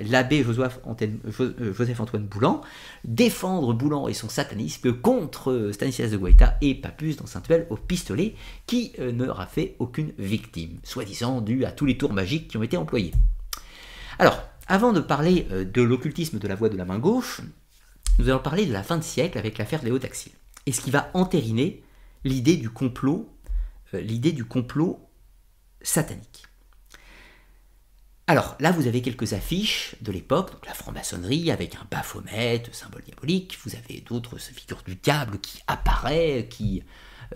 l'abbé 0.01 0.45
euh, 0.45 1.73
Joseph-Antoine 1.73 2.27
Boulan, 2.27 2.61
défendre 3.05 3.73
Boulan 3.73 4.09
et 4.09 4.15
son 4.15 4.29
satanisme 4.29 4.93
contre 4.93 5.53
euh, 5.53 5.73
Stanislas 5.73 6.11
de 6.11 6.17
Guaita 6.17 6.57
et 6.61 6.75
Papus 6.75 7.17
dans 7.17 7.37
un 7.37 7.41
duel 7.41 7.67
au 7.71 7.77
pistolet 7.77 8.35
qui 8.67 8.93
n'aura 8.99 9.47
fait 9.47 9.77
aucune 9.79 10.13
victime, 10.19 10.79
soi-disant 10.83 11.41
dû 11.41 11.65
à 11.65 11.71
tous 11.71 11.87
les 11.87 11.97
tours 11.97 12.13
magiques 12.13 12.49
qui 12.49 12.57
ont 12.57 12.63
été 12.63 12.77
employés. 12.77 13.13
Alors, 14.19 14.43
avant 14.67 14.93
de 14.93 15.01
parler 15.01 15.47
de 15.51 15.83
l'occultisme 15.83 16.39
de 16.39 16.49
la 16.49 16.55
voix 16.55 16.69
de 16.69 16.77
la 16.77 16.85
main 16.85 16.99
gauche, 16.99 17.43
nous 18.19 18.29
allons 18.29 18.41
parler 18.41 18.67
de 18.67 18.73
la 18.73 18.83
fin 18.83 18.97
de 18.97 19.05
siècle 19.05 19.39
avec 19.39 19.59
l'affaire 19.59 19.85
Léo 19.85 19.99
Taxil, 19.99 20.33
et 20.67 20.73
ce 20.73 20.81
qui 20.81 20.91
va 20.91 21.11
entériner 21.15 21.83
l'idée 22.25 22.57
du 22.57 22.71
complot, 22.71 23.29
l'idée 23.93 24.33
du 24.33 24.45
complot 24.45 24.99
satanique. 25.83 26.46
Alors 28.29 28.57
là, 28.59 28.73
vous 28.73 28.89
avez 28.89 29.03
quelques 29.03 29.35
affiches 29.35 29.95
de 30.01 30.11
l'époque, 30.11 30.51
donc 30.51 30.67
la 30.67 30.75
franc-maçonnerie 30.75 31.53
avec 31.53 31.77
un 31.77 31.87
baphomet, 31.89 32.65
symbole 32.73 33.05
diabolique. 33.05 33.57
Vous 33.65 33.77
avez 33.77 34.01
d'autres 34.01 34.39
figures 34.39 34.83
du 34.85 34.97
diable 34.97 35.39
qui 35.39 35.63
apparaît, 35.69 36.49
qui 36.51 36.83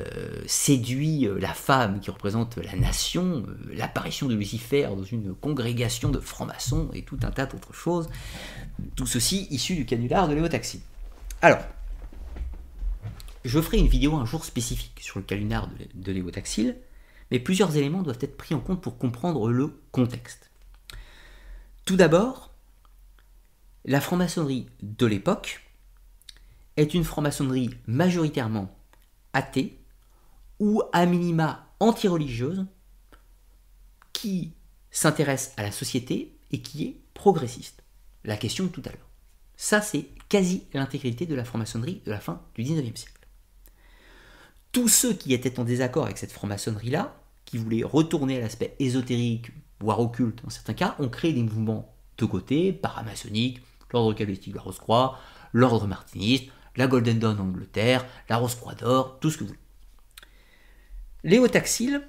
euh, 0.01 0.43
séduit 0.47 1.28
euh, 1.28 1.39
la 1.39 1.55
femme 1.55 2.01
qui 2.01 2.10
représente 2.10 2.57
la 2.57 2.75
nation, 2.75 3.44
euh, 3.47 3.73
l'apparition 3.73 4.27
de 4.27 4.35
Lucifer 4.35 4.89
dans 4.89 5.05
une 5.05 5.33
congrégation 5.33 6.10
de 6.10 6.19
francs-maçons 6.19 6.91
et 6.93 7.02
tout 7.02 7.19
un 7.23 7.31
tas 7.31 7.47
d'autres 7.47 7.73
choses. 7.73 8.09
Tout 8.97 9.07
ceci 9.07 9.47
issu 9.51 9.77
du 9.77 9.86
canular 9.86 10.27
de 10.27 10.35
Léo 10.35 10.49
Taxi. 10.49 10.83
Alors, 11.41 11.60
je 13.44 13.60
ferai 13.60 13.78
une 13.78 13.86
vidéo 13.86 14.17
un 14.17 14.25
jour 14.25 14.44
spécifique 14.44 14.99
sur 15.01 15.20
le 15.20 15.25
canular 15.25 15.69
de, 15.69 15.86
de 15.94 16.12
Léo 16.12 16.33
Taxil, 16.33 16.77
mais 17.31 17.39
plusieurs 17.39 17.77
éléments 17.77 18.02
doivent 18.02 18.19
être 18.20 18.36
pris 18.36 18.57
en 18.57 18.60
compte 18.60 18.81
pour 18.81 18.99
comprendre 18.99 19.49
le 19.51 19.73
contexte. 19.93 20.50
Tout 21.91 21.97
d'abord, 21.97 22.55
la 23.85 24.01
franc-maçonnerie 24.01 24.69
de 24.81 25.07
l'époque 25.07 25.60
est 26.77 26.94
une 26.94 27.02
franc-maçonnerie 27.02 27.70
majoritairement 27.89 28.73
athée 29.33 29.77
ou 30.60 30.85
à 30.93 31.05
minima 31.05 31.67
anti-religieuse 31.81 32.65
qui 34.12 34.52
s'intéresse 34.93 35.52
à 35.57 35.65
la 35.65 35.73
société 35.73 36.39
et 36.52 36.62
qui 36.62 36.85
est 36.85 37.01
progressiste. 37.12 37.83
La 38.23 38.36
question 38.36 38.67
de 38.67 38.70
tout 38.70 38.83
à 38.85 38.91
l'heure. 38.91 39.10
Ça, 39.57 39.83
c'est 39.83 40.10
quasi 40.28 40.62
l'intégrité 40.73 41.27
de 41.27 41.35
la 41.35 41.44
franc-maçonnerie 41.44 42.02
de 42.07 42.12
la 42.12 42.20
fin 42.20 42.41
du 42.55 42.62
XIXe 42.62 43.01
siècle. 43.01 43.27
Tous 44.70 44.86
ceux 44.86 45.15
qui 45.15 45.35
étaient 45.35 45.59
en 45.59 45.65
désaccord 45.65 46.05
avec 46.05 46.19
cette 46.19 46.31
franc-maçonnerie-là, 46.31 47.20
qui 47.47 47.59
voulaient 47.59 47.83
retourner 47.83 48.36
à 48.36 48.43
l'aspect 48.43 48.77
ésotérique, 48.78 49.51
voire 49.81 50.00
occulte 50.00 50.42
dans 50.42 50.50
certains 50.50 50.75
cas, 50.75 50.94
ont 50.99 51.09
créé 51.09 51.33
des 51.33 51.42
mouvements 51.42 51.94
de 52.18 52.26
côté, 52.26 52.73
paramaçonniques, 52.73 53.62
l'ordre 53.92 54.12
cabalistique 54.12 54.52
de 54.52 54.59
la 54.59 54.62
Rose-Croix, 54.62 55.18
l'ordre 55.52 55.86
martiniste, 55.86 56.50
la 56.76 56.86
Golden 56.86 57.18
Dawn 57.18 57.39
en 57.41 57.44
Angleterre, 57.44 58.07
la 58.28 58.36
Rose-Croix 58.36 58.75
d'Or, 58.75 59.18
tout 59.20 59.31
ce 59.31 59.39
que 59.39 59.44
vous 59.44 59.49
voulez. 59.49 59.60
Léo 61.25 61.49
Taxil, 61.49 62.07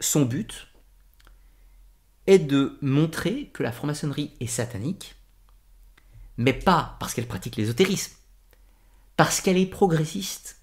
son 0.00 0.24
but 0.24 0.68
est 2.26 2.38
de 2.38 2.78
montrer 2.80 3.50
que 3.52 3.62
la 3.62 3.72
franc-maçonnerie 3.72 4.32
est 4.40 4.46
satanique, 4.46 5.16
mais 6.36 6.52
pas 6.52 6.96
parce 7.00 7.14
qu'elle 7.14 7.26
pratique 7.26 7.56
l'ésotérisme, 7.56 8.14
parce 9.16 9.40
qu'elle 9.40 9.58
est 9.58 9.66
progressiste 9.66 10.62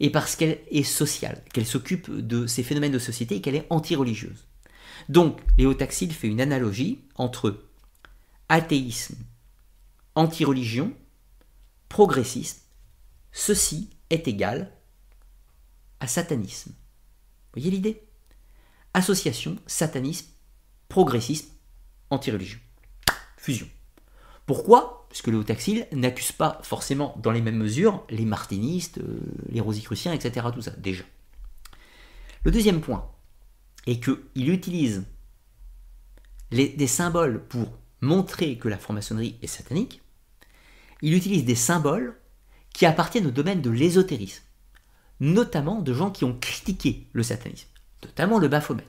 et 0.00 0.10
parce 0.10 0.36
qu'elle 0.36 0.60
est 0.70 0.82
sociale, 0.82 1.44
qu'elle 1.52 1.66
s'occupe 1.66 2.10
de 2.10 2.46
ces 2.46 2.62
phénomènes 2.62 2.92
de 2.92 2.98
société 2.98 3.36
et 3.36 3.40
qu'elle 3.40 3.54
est 3.54 3.66
anti-religieuse. 3.70 4.46
Donc, 5.08 5.40
Léo 5.58 5.74
Taxil 5.74 6.12
fait 6.12 6.28
une 6.28 6.40
analogie 6.40 7.04
entre 7.16 7.64
athéisme, 8.48 9.16
anti-religion, 10.14 10.92
progressisme. 11.88 12.60
Ceci 13.32 13.90
est 14.10 14.28
égal 14.28 14.72
à 16.00 16.06
satanisme. 16.06 16.70
Vous 16.70 17.60
voyez 17.60 17.70
l'idée? 17.70 18.02
Association, 18.94 19.56
satanisme, 19.66 20.26
progressisme, 20.88 21.48
anti-religion. 22.10 22.58
Fusion. 23.36 23.68
Pourquoi? 24.46 25.06
Parce 25.08 25.22
que 25.22 25.30
Léo 25.30 25.44
Taxil 25.44 25.86
n'accuse 25.92 26.32
pas 26.32 26.60
forcément 26.62 27.14
dans 27.22 27.30
les 27.30 27.40
mêmes 27.40 27.56
mesures 27.56 28.04
les 28.10 28.24
martinistes, 28.24 28.98
euh, 28.98 29.20
les 29.48 29.60
rosicruciens, 29.60 30.12
etc. 30.12 30.46
Tout 30.52 30.62
ça, 30.62 30.72
déjà. 30.72 31.04
Le 32.44 32.50
deuxième 32.50 32.80
point, 32.80 33.08
et 33.86 34.00
qu'il 34.00 34.48
utilise 34.50 35.04
des 36.50 36.86
symboles 36.86 37.44
pour 37.48 37.78
montrer 38.00 38.58
que 38.58 38.68
la 38.68 38.78
franc-maçonnerie 38.78 39.38
est 39.42 39.46
satanique, 39.46 40.02
il 41.00 41.14
utilise 41.14 41.44
des 41.44 41.54
symboles 41.54 42.16
qui 42.72 42.86
appartiennent 42.86 43.26
au 43.26 43.30
domaine 43.30 43.62
de 43.62 43.70
l'ésotérisme, 43.70 44.42
notamment 45.20 45.80
de 45.80 45.94
gens 45.94 46.10
qui 46.10 46.24
ont 46.24 46.38
critiqué 46.38 47.08
le 47.12 47.22
satanisme, 47.22 47.68
notamment 48.02 48.38
le 48.38 48.48
Baphomet. 48.48 48.86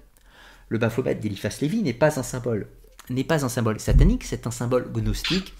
Le 0.69 0.77
Baphomet 0.77 1.15
d'Eliphas 1.15 1.57
Lévy 1.61 1.81
n'est 1.81 1.93
pas 1.93 2.19
un 2.19 2.23
symbole 2.23 2.67
n'est 3.09 3.23
pas 3.23 3.43
un 3.43 3.49
symbole 3.49 3.79
satanique, 3.79 4.23
c'est 4.23 4.47
un 4.47 4.51
symbole 4.51 4.91
gnostique 4.91 5.53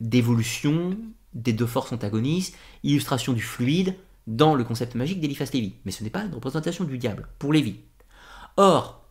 d'évolution 0.00 0.96
des 1.34 1.52
deux 1.52 1.66
forces 1.66 1.92
antagonistes, 1.92 2.56
illustration 2.82 3.32
du 3.32 3.42
fluide, 3.42 3.94
dans 4.26 4.54
le 4.54 4.64
concept 4.64 4.94
magique 4.94 5.20
d'Eliphas 5.20 5.50
Lévy, 5.52 5.76
mais 5.84 5.92
ce 5.92 6.04
n'est 6.04 6.10
pas 6.10 6.22
une 6.22 6.34
représentation 6.34 6.84
du 6.84 6.98
diable 6.98 7.28
pour 7.38 7.52
Lévy. 7.52 7.80
Or, 8.56 9.04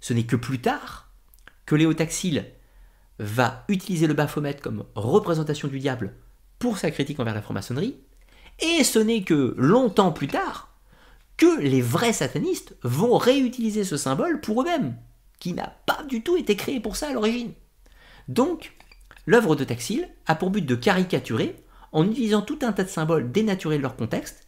ce 0.00 0.12
n'est 0.12 0.26
que 0.26 0.36
plus 0.36 0.60
tard 0.60 1.10
que 1.66 1.74
Léo 1.74 1.94
Taxil 1.94 2.46
va 3.18 3.64
utiliser 3.68 4.06
le 4.06 4.14
Baphomet 4.14 4.54
comme 4.54 4.84
représentation 4.94 5.68
du 5.68 5.78
diable 5.78 6.14
pour 6.58 6.78
sa 6.78 6.90
critique 6.90 7.20
envers 7.20 7.34
la 7.34 7.42
franc-maçonnerie, 7.42 7.96
et 8.60 8.84
ce 8.84 8.98
n'est 8.98 9.22
que 9.22 9.54
longtemps 9.56 10.12
plus 10.12 10.28
tard 10.28 10.68
que 11.36 11.60
les 11.60 11.82
vrais 11.82 12.12
satanistes 12.12 12.76
vont 12.82 13.16
réutiliser 13.16 13.84
ce 13.84 13.96
symbole 13.96 14.40
pour 14.40 14.62
eux-mêmes, 14.62 14.96
qui 15.38 15.52
n'a 15.52 15.76
pas 15.86 16.02
du 16.04 16.22
tout 16.22 16.36
été 16.36 16.56
créé 16.56 16.78
pour 16.78 16.96
ça 16.96 17.08
à 17.08 17.12
l'origine. 17.12 17.52
Donc, 18.28 18.76
l'œuvre 19.26 19.56
de 19.56 19.64
Taxil 19.64 20.08
a 20.26 20.34
pour 20.34 20.50
but 20.50 20.64
de 20.64 20.74
caricaturer 20.74 21.56
en 21.92 22.08
utilisant 22.10 22.42
tout 22.42 22.58
un 22.62 22.72
tas 22.72 22.84
de 22.84 22.88
symboles 22.88 23.30
dénaturés 23.30 23.76
de 23.76 23.82
leur 23.82 23.96
contexte. 23.96 24.46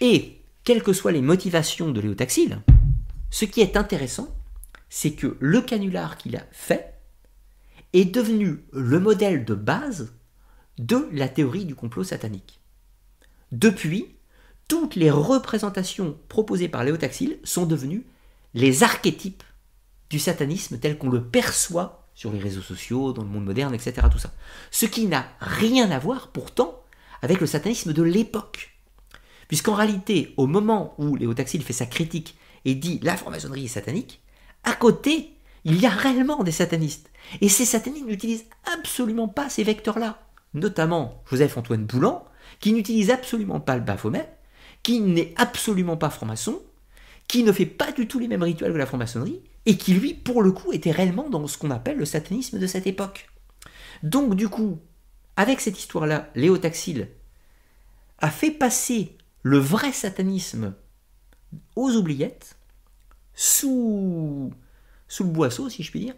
Et, 0.00 0.40
quelles 0.64 0.82
que 0.82 0.92
soient 0.92 1.12
les 1.12 1.20
motivations 1.20 1.90
de 1.90 2.00
Léo 2.00 2.14
Taxil, 2.14 2.60
ce 3.30 3.44
qui 3.44 3.60
est 3.60 3.76
intéressant, 3.76 4.34
c'est 4.88 5.12
que 5.12 5.36
le 5.40 5.60
canular 5.60 6.16
qu'il 6.16 6.36
a 6.36 6.46
fait 6.52 6.94
est 7.92 8.04
devenu 8.04 8.64
le 8.72 8.98
modèle 9.00 9.44
de 9.44 9.54
base 9.54 10.14
de 10.78 11.08
la 11.12 11.28
théorie 11.28 11.64
du 11.64 11.74
complot 11.74 12.04
satanique. 12.04 12.60
Depuis, 13.52 14.16
toutes 14.68 14.96
les 14.96 15.10
représentations 15.10 16.16
proposées 16.28 16.68
par 16.68 16.84
Léo 16.84 16.96
Taxil 16.96 17.38
sont 17.44 17.66
devenues 17.66 18.06
les 18.54 18.82
archétypes 18.82 19.42
du 20.10 20.18
satanisme 20.18 20.78
tel 20.78 20.96
qu'on 20.96 21.10
le 21.10 21.24
perçoit 21.24 22.03
sur 22.14 22.32
les 22.32 22.38
réseaux 22.38 22.62
sociaux, 22.62 23.12
dans 23.12 23.22
le 23.22 23.28
monde 23.28 23.44
moderne, 23.44 23.74
etc. 23.74 24.06
Tout 24.10 24.18
ça. 24.18 24.32
Ce 24.70 24.86
qui 24.86 25.06
n'a 25.06 25.26
rien 25.40 25.90
à 25.90 25.98
voir 25.98 26.28
pourtant 26.28 26.80
avec 27.22 27.40
le 27.40 27.46
satanisme 27.46 27.92
de 27.92 28.02
l'époque. 28.02 28.76
Puisqu'en 29.48 29.74
réalité, 29.74 30.32
au 30.36 30.46
moment 30.46 30.94
où 30.98 31.16
Léo 31.16 31.34
Taxil 31.34 31.62
fait 31.62 31.72
sa 31.72 31.86
critique 31.86 32.36
et 32.64 32.74
dit 32.74 33.00
la 33.02 33.16
franc-maçonnerie 33.16 33.66
est 33.66 33.68
satanique, 33.68 34.22
à 34.62 34.74
côté, 34.74 35.34
il 35.64 35.80
y 35.80 35.86
a 35.86 35.90
réellement 35.90 36.42
des 36.42 36.52
satanistes. 36.52 37.10
Et 37.40 37.48
ces 37.48 37.64
satanistes 37.64 38.06
n'utilisent 38.06 38.46
absolument 38.72 39.28
pas 39.28 39.48
ces 39.48 39.64
vecteurs-là. 39.64 40.20
Notamment 40.54 41.22
Joseph-Antoine 41.30 41.84
Boulan, 41.84 42.24
qui 42.60 42.72
n'utilise 42.72 43.10
absolument 43.10 43.60
pas 43.60 43.76
le 43.76 43.82
Baphomet, 43.82 44.28
qui 44.82 45.00
n'est 45.00 45.34
absolument 45.36 45.96
pas 45.96 46.10
franc-maçon, 46.10 46.62
qui 47.28 47.42
ne 47.42 47.52
fait 47.52 47.66
pas 47.66 47.92
du 47.92 48.06
tout 48.06 48.18
les 48.18 48.28
mêmes 48.28 48.42
rituels 48.42 48.72
que 48.72 48.78
la 48.78 48.86
franc-maçonnerie, 48.86 49.40
et 49.66 49.76
qui 49.76 49.94
lui, 49.94 50.14
pour 50.14 50.42
le 50.42 50.52
coup, 50.52 50.72
était 50.72 50.90
réellement 50.90 51.28
dans 51.30 51.46
ce 51.46 51.58
qu'on 51.58 51.70
appelle 51.70 51.96
le 51.96 52.04
satanisme 52.04 52.58
de 52.58 52.66
cette 52.66 52.86
époque. 52.86 53.28
Donc 54.02 54.34
du 54.34 54.48
coup, 54.48 54.78
avec 55.36 55.60
cette 55.60 55.78
histoire-là, 55.78 56.30
Léo 56.34 56.58
Taxil 56.58 57.08
a 58.18 58.30
fait 58.30 58.50
passer 58.50 59.16
le 59.42 59.58
vrai 59.58 59.92
satanisme 59.92 60.74
aux 61.76 61.90
oubliettes, 61.92 62.56
sous, 63.34 64.52
sous 65.08 65.24
le 65.24 65.30
boisseau, 65.30 65.68
si 65.68 65.82
je 65.82 65.90
puis 65.90 66.00
dire, 66.00 66.14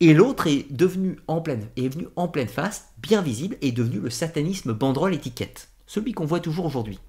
et 0.00 0.14
l'autre 0.14 0.46
est 0.46 0.70
devenu 0.72 1.18
en 1.26 1.40
pleine, 1.40 1.68
est 1.76 1.88
venu 1.88 2.06
en 2.14 2.28
pleine 2.28 2.48
face, 2.48 2.88
bien 2.98 3.20
visible, 3.20 3.56
et 3.60 3.68
est 3.68 3.72
devenu 3.72 3.98
le 4.00 4.10
satanisme 4.10 4.72
banderole 4.72 5.14
étiquette, 5.14 5.70
celui 5.86 6.12
qu'on 6.12 6.26
voit 6.26 6.40
toujours 6.40 6.66
aujourd'hui. 6.66 7.00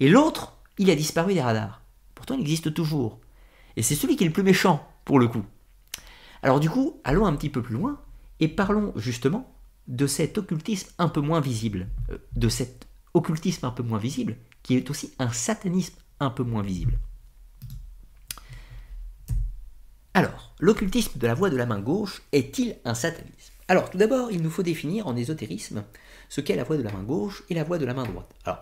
Et 0.00 0.08
l'autre, 0.08 0.58
il 0.78 0.90
a 0.90 0.94
disparu 0.94 1.34
des 1.34 1.40
radars. 1.40 1.82
Pourtant, 2.14 2.34
il 2.34 2.42
existe 2.42 2.72
toujours. 2.72 3.18
Et 3.78 3.82
c'est 3.82 3.94
celui 3.94 4.16
qui 4.16 4.24
est 4.24 4.26
le 4.26 4.32
plus 4.32 4.42
méchant, 4.42 4.84
pour 5.04 5.20
le 5.20 5.28
coup. 5.28 5.44
Alors 6.42 6.58
du 6.58 6.68
coup, 6.68 7.00
allons 7.04 7.26
un 7.26 7.36
petit 7.36 7.48
peu 7.48 7.62
plus 7.62 7.74
loin 7.74 8.00
et 8.40 8.48
parlons 8.48 8.92
justement 8.96 9.54
de 9.86 10.08
cet 10.08 10.36
occultisme 10.36 10.90
un 10.98 11.08
peu 11.08 11.20
moins 11.20 11.40
visible, 11.40 11.86
euh, 12.10 12.18
de 12.34 12.48
cet 12.48 12.88
occultisme 13.14 13.64
un 13.66 13.70
peu 13.70 13.84
moins 13.84 14.00
visible, 14.00 14.36
qui 14.64 14.76
est 14.76 14.90
aussi 14.90 15.14
un 15.20 15.30
satanisme 15.30 15.94
un 16.18 16.30
peu 16.30 16.42
moins 16.42 16.62
visible. 16.62 16.98
Alors, 20.12 20.56
l'occultisme 20.58 21.16
de 21.16 21.26
la 21.28 21.34
voix 21.34 21.48
de 21.48 21.56
la 21.56 21.64
main 21.64 21.78
gauche 21.78 22.22
est-il 22.32 22.78
un 22.84 22.94
satanisme? 22.94 23.52
Alors, 23.68 23.90
tout 23.90 23.98
d'abord, 23.98 24.32
il 24.32 24.42
nous 24.42 24.50
faut 24.50 24.64
définir 24.64 25.06
en 25.06 25.14
ésotérisme 25.14 25.84
ce 26.28 26.40
qu'est 26.40 26.56
la 26.56 26.64
voix 26.64 26.78
de 26.78 26.82
la 26.82 26.90
main 26.90 27.04
gauche 27.04 27.44
et 27.48 27.54
la 27.54 27.62
voix 27.62 27.78
de 27.78 27.86
la 27.86 27.94
main 27.94 28.04
droite. 28.04 28.34
Alors, 28.44 28.58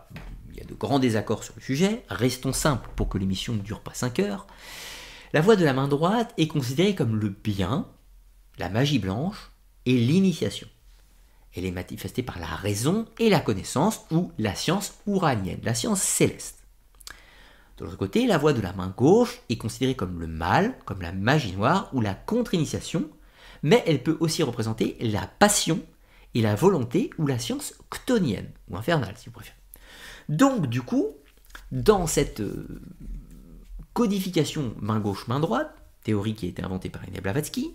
il 0.50 0.58
y 0.58 0.60
a 0.60 0.64
de 0.66 0.74
grands 0.74 0.98
désaccords 0.98 1.42
sur 1.42 1.54
le 1.56 1.62
sujet, 1.62 2.02
restons 2.10 2.52
simples 2.52 2.90
pour 2.96 3.08
que 3.08 3.16
l'émission 3.16 3.54
ne 3.54 3.60
dure 3.60 3.80
pas 3.80 3.94
5 3.94 4.18
heures. 4.18 4.46
La 5.32 5.40
voie 5.40 5.56
de 5.56 5.64
la 5.64 5.72
main 5.72 5.88
droite 5.88 6.32
est 6.38 6.46
considérée 6.46 6.94
comme 6.94 7.16
le 7.16 7.28
bien, 7.28 7.88
la 8.58 8.68
magie 8.68 8.98
blanche 8.98 9.50
et 9.84 9.94
l'initiation. 9.94 10.68
Elle 11.54 11.64
est 11.64 11.72
manifestée 11.72 12.22
par 12.22 12.38
la 12.38 12.46
raison 12.46 13.06
et 13.18 13.30
la 13.30 13.40
connaissance 13.40 14.04
ou 14.10 14.30
la 14.38 14.54
science 14.54 14.94
ouranienne, 15.06 15.60
la 15.62 15.74
science 15.74 16.02
céleste. 16.02 16.62
De 17.78 17.84
l'autre 17.84 17.98
côté, 17.98 18.26
la 18.26 18.38
voie 18.38 18.52
de 18.52 18.60
la 18.60 18.72
main 18.72 18.92
gauche 18.96 19.40
est 19.48 19.58
considérée 19.58 19.96
comme 19.96 20.20
le 20.20 20.26
mal, 20.26 20.78
comme 20.84 21.02
la 21.02 21.12
magie 21.12 21.54
noire 21.54 21.90
ou 21.92 22.00
la 22.00 22.14
contre-initiation, 22.14 23.08
mais 23.62 23.82
elle 23.86 24.02
peut 24.02 24.16
aussi 24.20 24.42
représenter 24.42 24.96
la 25.00 25.26
passion 25.26 25.80
et 26.34 26.42
la 26.42 26.54
volonté 26.54 27.10
ou 27.18 27.26
la 27.26 27.38
science 27.38 27.74
ctonienne, 27.90 28.50
ou 28.68 28.76
infernale 28.76 29.14
si 29.16 29.26
vous 29.26 29.32
préférez. 29.32 29.56
Donc 30.28 30.66
du 30.66 30.82
coup, 30.82 31.08
dans 31.72 32.06
cette 32.06 32.40
euh, 32.40 32.80
codification 33.96 34.74
main 34.78 35.00
gauche, 35.00 35.26
main 35.26 35.40
droite, 35.40 35.74
théorie 36.04 36.34
qui 36.34 36.44
a 36.44 36.50
été 36.50 36.62
inventée 36.62 36.90
par 36.90 37.00
René 37.00 37.22
Blavatsky, 37.22 37.72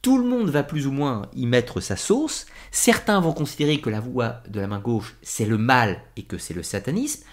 tout 0.00 0.16
le 0.16 0.24
monde 0.24 0.48
va 0.48 0.62
plus 0.62 0.86
ou 0.86 0.92
moins 0.92 1.28
y 1.34 1.44
mettre 1.44 1.80
sa 1.80 1.96
sauce. 1.96 2.46
Certains 2.70 3.18
vont 3.18 3.32
considérer 3.32 3.80
que 3.80 3.90
la 3.90 3.98
voie 3.98 4.44
de 4.48 4.60
la 4.60 4.68
main 4.68 4.78
gauche, 4.78 5.16
c'est 5.22 5.44
le 5.44 5.58
mal 5.58 6.00
et 6.16 6.22
que 6.22 6.38
c'est 6.38 6.54
le 6.54 6.62
satanisme, 6.62 7.24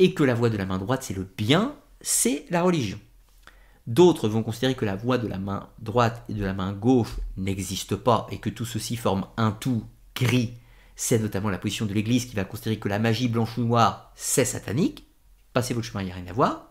et 0.00 0.14
que 0.14 0.24
la 0.24 0.34
voie 0.34 0.50
de 0.50 0.56
la 0.56 0.66
main 0.66 0.78
droite, 0.78 1.04
c'est 1.04 1.14
le 1.14 1.28
bien, 1.38 1.76
c'est 2.00 2.44
la 2.50 2.62
religion. 2.62 2.98
D'autres 3.86 4.28
vont 4.28 4.42
considérer 4.42 4.74
que 4.74 4.84
la 4.84 4.96
voie 4.96 5.18
de 5.18 5.28
la 5.28 5.38
main 5.38 5.68
droite 5.78 6.24
et 6.28 6.34
de 6.34 6.44
la 6.44 6.54
main 6.54 6.72
gauche 6.72 7.18
n'existe 7.36 7.94
pas 7.94 8.26
et 8.32 8.38
que 8.38 8.50
tout 8.50 8.64
ceci 8.64 8.96
forme 8.96 9.28
un 9.36 9.52
tout 9.52 9.84
gris. 10.16 10.54
C'est 10.96 11.20
notamment 11.20 11.50
la 11.50 11.58
position 11.58 11.86
de 11.86 11.94
l'Église 11.94 12.26
qui 12.26 12.34
va 12.34 12.44
considérer 12.44 12.80
que 12.80 12.88
la 12.88 12.98
magie 12.98 13.28
blanche 13.28 13.56
ou 13.58 13.62
noire, 13.62 14.10
c'est 14.16 14.44
satanique. 14.44 15.06
Passez 15.52 15.72
votre 15.72 15.86
chemin, 15.86 16.02
il 16.02 16.06
n'y 16.06 16.12
a 16.12 16.16
rien 16.16 16.26
à 16.26 16.32
voir. 16.32 16.69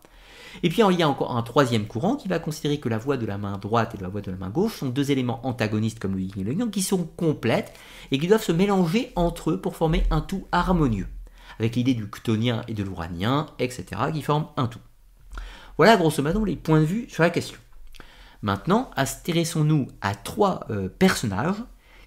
Et 0.63 0.69
puis 0.69 0.81
il 0.89 0.99
y 0.99 1.03
a 1.03 1.09
encore 1.09 1.35
un 1.35 1.43
troisième 1.43 1.87
courant 1.87 2.15
qui 2.15 2.27
va 2.27 2.39
considérer 2.39 2.79
que 2.79 2.89
la 2.89 2.97
voie 2.97 3.17
de 3.17 3.25
la 3.25 3.37
main 3.37 3.57
droite 3.57 3.95
et 3.95 4.01
la 4.01 4.09
voie 4.09 4.21
de 4.21 4.31
la 4.31 4.37
main 4.37 4.49
gauche 4.49 4.77
sont 4.77 4.89
deux 4.89 5.11
éléments 5.11 5.45
antagonistes 5.45 5.99
comme 5.99 6.15
le 6.15 6.21
yin 6.21 6.33
et 6.37 6.43
le 6.43 6.53
yang 6.53 6.69
qui 6.69 6.81
sont 6.81 7.03
complètes 7.03 7.73
et 8.11 8.19
qui 8.19 8.27
doivent 8.27 8.43
se 8.43 8.51
mélanger 8.51 9.11
entre 9.15 9.51
eux 9.51 9.61
pour 9.61 9.75
former 9.75 10.03
un 10.11 10.21
tout 10.21 10.47
harmonieux, 10.51 11.07
avec 11.59 11.75
l'idée 11.75 11.93
du 11.93 12.07
chtonien 12.07 12.63
et 12.67 12.73
de 12.73 12.83
l'uranien, 12.83 13.47
etc., 13.59 13.85
qui 14.13 14.21
forment 14.21 14.47
un 14.57 14.67
tout. 14.67 14.79
Voilà 15.77 15.95
grosso 15.95 16.21
modo 16.21 16.43
les 16.43 16.55
points 16.55 16.81
de 16.81 16.85
vue 16.85 17.09
sur 17.09 17.23
la 17.23 17.29
question. 17.29 17.59
Maintenant, 18.41 18.91
intéressons-nous 18.95 19.87
à 20.01 20.15
trois 20.15 20.65
euh, 20.69 20.89
personnages 20.89 21.63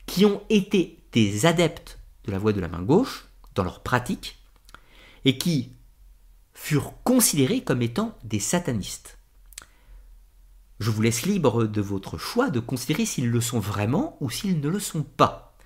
qui 0.07 0.25
ont 0.25 0.43
été 0.51 0.99
des 1.13 1.47
adeptes 1.47 1.99
de 2.25 2.33
la 2.33 2.39
voie 2.39 2.53
de 2.53 2.61
la 2.61 2.69
main 2.69 2.83
gauche 2.83 3.29
dans 3.55 3.65
leur 3.65 3.81
pratique 3.81 4.39
et 5.25 5.39
qui 5.39 5.73
furent 6.55 6.95
considérés 7.05 7.63
comme 7.63 7.83
étant 7.83 8.17
des 8.25 8.41
satanistes. 8.41 9.19
Je 10.81 10.91
vous 10.91 11.03
laisse 11.03 11.23
libre 11.23 11.65
de 11.65 11.81
votre 11.81 12.19
choix 12.19 12.51
de 12.51 12.61
considérer 12.61 13.07
s'ils 13.07 13.31
le 13.31 13.41
sont 13.41 13.61
vraiment 13.61 14.17
ou 14.21 14.31
s'ils 14.31 14.61
ne 14.61 14.69
le 14.69 14.81
sont 14.81 15.03
pas. 15.03 15.57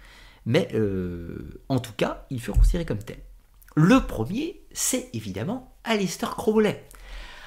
Mais 0.45 0.69
euh, 0.75 1.63
en 1.69 1.81
tout 1.81 1.95
cas, 1.97 2.27
ils 2.31 2.41
furent 2.41 2.59
considérés 2.59 2.85
comme 2.85 3.03
tels. 3.03 3.23
Le 3.75 4.01
premier, 4.07 4.63
c'est 4.73 5.11
évidemment 5.13 5.75
Alistair 5.85 6.37
Crowley. 6.37 6.87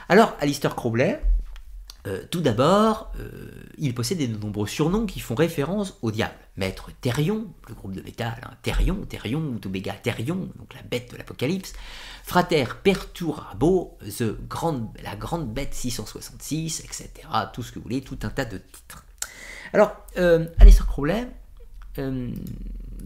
Alors, 0.10 0.36
Alistair 0.40 0.76
Crowley, 0.76 1.22
euh, 2.08 2.24
tout 2.32 2.40
d'abord, 2.40 3.12
euh, 3.20 3.52
il 3.78 3.94
possède 3.94 4.20
de 4.20 4.38
nombreux 4.38 4.68
surnoms 4.68 5.06
qui 5.06 5.20
font 5.20 5.36
référence 5.36 5.98
au 6.02 6.12
diable. 6.12 6.36
Maître 6.56 6.92
Therion, 7.02 7.48
le 7.68 7.74
groupe 7.74 7.94
de 7.94 8.02
métal, 8.02 8.40
hein, 8.44 8.54
Therion, 8.62 9.06
Therion, 9.08 9.60
Therion, 9.60 10.50
donc 10.58 10.74
la 10.74 10.82
bête 10.82 11.12
de 11.12 11.18
l'Apocalypse. 11.18 11.74
Frater 12.24 12.66
Perturabo, 12.84 13.98
the 14.02 14.36
la 15.04 15.16
grande 15.16 15.54
bête 15.54 15.74
666, 15.74 16.82
etc. 16.82 17.10
Tout 17.54 17.64
ce 17.64 17.72
que 17.72 17.80
vous 17.80 17.84
voulez, 17.84 18.02
tout 18.02 18.20
un 18.24 18.30
tas 18.30 18.46
de 18.46 18.58
titres. 18.58 19.06
Alors, 19.74 19.96
euh, 20.18 20.48
Alistair 20.58 20.88
Crowley, 20.88 21.28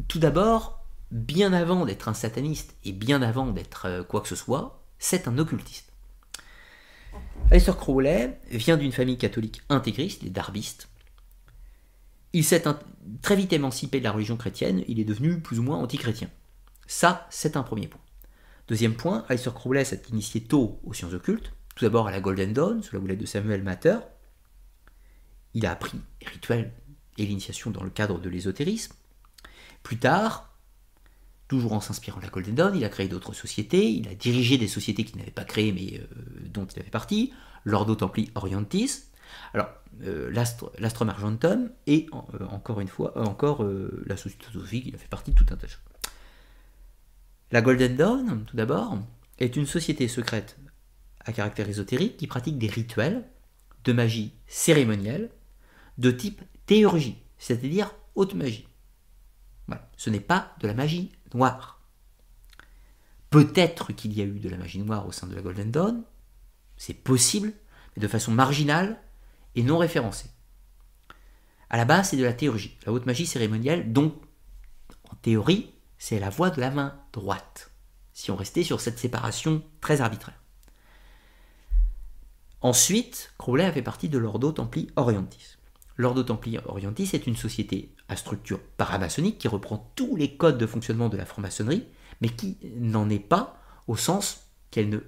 tout 0.07 0.19
d'abord, 0.19 0.83
bien 1.09 1.51
avant 1.51 1.85
d'être 1.85 2.09
un 2.09 2.13
sataniste 2.13 2.75
et 2.83 2.91
bien 2.91 3.23
avant 3.23 3.47
d'être 3.47 4.05
quoi 4.07 4.21
que 4.21 4.27
ce 4.27 4.35
soit, 4.35 4.83
c'est 4.99 5.27
un 5.27 5.39
occultiste. 5.39 5.92
Aleister 7.51 7.73
Crowley 7.77 8.39
vient 8.49 8.77
d'une 8.77 8.91
famille 8.91 9.17
catholique 9.17 9.61
intégriste, 9.69 10.23
les 10.23 10.29
darbistes. 10.29 10.89
Il 12.33 12.43
s'est 12.43 12.63
très 13.21 13.35
vite 13.35 13.53
émancipé 13.53 13.99
de 13.99 14.03
la 14.03 14.11
religion 14.11 14.37
chrétienne, 14.37 14.83
il 14.87 14.99
est 14.99 15.05
devenu 15.05 15.39
plus 15.39 15.59
ou 15.59 15.63
moins 15.63 15.77
anti-chrétien. 15.77 16.29
Ça, 16.87 17.27
c'est 17.29 17.55
un 17.55 17.63
premier 17.63 17.87
point. 17.87 18.01
Deuxième 18.67 18.95
point, 18.95 19.25
Aleister 19.29 19.51
Crowley 19.53 19.85
s'est 19.85 20.03
initié 20.09 20.41
tôt 20.41 20.79
aux 20.83 20.93
sciences 20.93 21.13
occultes, 21.13 21.51
tout 21.75 21.85
d'abord 21.85 22.07
à 22.07 22.11
la 22.11 22.21
Golden 22.21 22.53
Dawn, 22.53 22.81
sous 22.81 22.95
la 22.95 23.01
houlette 23.01 23.19
de 23.19 23.25
Samuel 23.25 23.61
Matter. 23.61 23.97
Il 25.53 25.65
a 25.65 25.71
appris 25.71 25.99
les 26.21 26.27
rituels 26.27 26.71
et 27.17 27.25
l'initiation 27.25 27.71
dans 27.71 27.83
le 27.83 27.89
cadre 27.89 28.19
de 28.19 28.29
l'ésotérisme. 28.29 28.95
Plus 29.83 29.99
tard, 29.99 30.52
toujours 31.53 31.73
en 31.73 31.81
s'inspirant 31.81 32.17
de 32.17 32.23
la 32.23 32.31
Golden 32.31 32.55
Dawn, 32.55 32.75
il 32.75 32.83
a 32.83 32.89
créé 32.89 33.07
d'autres 33.07 33.33
sociétés, 33.33 33.87
il 33.87 34.07
a 34.07 34.15
dirigé 34.15 34.57
des 34.57 34.67
sociétés 34.67 35.03
qu'il 35.03 35.17
n'avait 35.17 35.29
pas 35.29 35.43
créées 35.43 35.71
mais 35.71 35.99
euh, 35.99 36.07
dont 36.49 36.65
il 36.65 36.79
avait 36.79 36.89
partie, 36.89 37.31
l'Ordo 37.63 37.93
Templi 37.93 38.31
Orientis, 38.33 39.03
alors 39.53 39.69
euh, 40.01 40.31
l'Astrum 40.31 41.09
Argentum 41.09 41.69
et 41.85 42.07
euh, 42.11 42.47
encore 42.47 42.79
une 42.79 42.87
fois, 42.87 43.15
encore 43.19 43.63
la 44.07 44.17
Société 44.17 44.47
Sophique, 44.51 44.85
il 44.87 44.95
a 44.95 44.97
fait 44.97 45.07
partie 45.07 45.29
de 45.29 45.35
tout 45.35 45.45
un 45.51 45.55
tas 45.55 45.67
de 45.67 45.71
choses. 45.71 45.79
La 47.51 47.61
Golden 47.61 47.95
Dawn, 47.95 48.45
tout 48.45 48.57
d'abord, 48.57 48.97
est 49.37 49.55
une 49.55 49.67
société 49.67 50.07
secrète 50.07 50.57
à 51.23 51.33
caractère 51.33 51.69
ésotérique 51.69 52.17
qui 52.17 52.25
pratique 52.25 52.57
des 52.57 52.67
rituels 52.67 53.25
de 53.83 53.93
magie 53.93 54.33
cérémonielle 54.47 55.29
de 55.99 56.09
type 56.09 56.41
théurgie, 56.65 57.17
c'est-à-dire 57.37 57.93
haute 58.15 58.33
magie. 58.33 58.67
Ce 59.97 60.09
n'est 60.09 60.19
pas 60.19 60.55
de 60.59 60.67
la 60.67 60.73
magie 60.73 61.11
Peut-être 63.29 63.93
qu'il 63.93 64.13
y 64.13 64.21
a 64.21 64.25
eu 64.25 64.39
de 64.39 64.49
la 64.49 64.57
magie 64.57 64.79
noire 64.79 65.07
au 65.07 65.11
sein 65.11 65.27
de 65.27 65.35
la 65.35 65.41
Golden 65.41 65.71
Dawn, 65.71 66.03
c'est 66.77 66.93
possible, 66.93 67.53
mais 67.95 68.01
de 68.01 68.07
façon 68.07 68.31
marginale 68.31 69.01
et 69.55 69.63
non 69.63 69.77
référencée. 69.77 70.29
À 71.69 71.77
la 71.77 71.85
base, 71.85 72.09
c'est 72.09 72.17
de 72.17 72.23
la 72.23 72.33
théurgie, 72.33 72.77
la 72.85 72.93
haute 72.93 73.05
magie 73.05 73.25
cérémonielle, 73.25 73.91
donc 73.91 74.13
en 75.09 75.15
théorie, 75.15 75.73
c'est 75.97 76.19
la 76.19 76.29
voie 76.29 76.51
de 76.51 76.61
la 76.61 76.69
main 76.69 76.99
droite, 77.11 77.71
si 78.13 78.29
on 78.29 78.35
restait 78.35 78.63
sur 78.63 78.81
cette 78.81 78.99
séparation 78.99 79.63
très 79.81 80.01
arbitraire. 80.01 80.39
Ensuite, 82.61 83.33
Crowley 83.37 83.65
a 83.65 83.71
fait 83.71 83.81
partie 83.81 84.09
de 84.09 84.17
l'Ordo 84.17 84.51
Templi 84.51 84.89
Orientis. 84.95 85.57
L'Ordo 85.97 86.23
Templi 86.23 86.57
Orientis 86.65 87.09
est 87.13 87.27
une 87.27 87.35
société 87.35 87.93
structure 88.15 88.59
paramaçonnique 88.77 89.37
qui 89.37 89.47
reprend 89.47 89.91
tous 89.95 90.15
les 90.15 90.35
codes 90.35 90.57
de 90.57 90.65
fonctionnement 90.65 91.09
de 91.09 91.17
la 91.17 91.25
franc-maçonnerie, 91.25 91.85
mais 92.21 92.29
qui 92.29 92.57
n'en 92.77 93.09
est 93.09 93.19
pas 93.19 93.59
au 93.87 93.95
sens 93.95 94.47
qu'elle 94.71 94.89
ne 94.89 94.99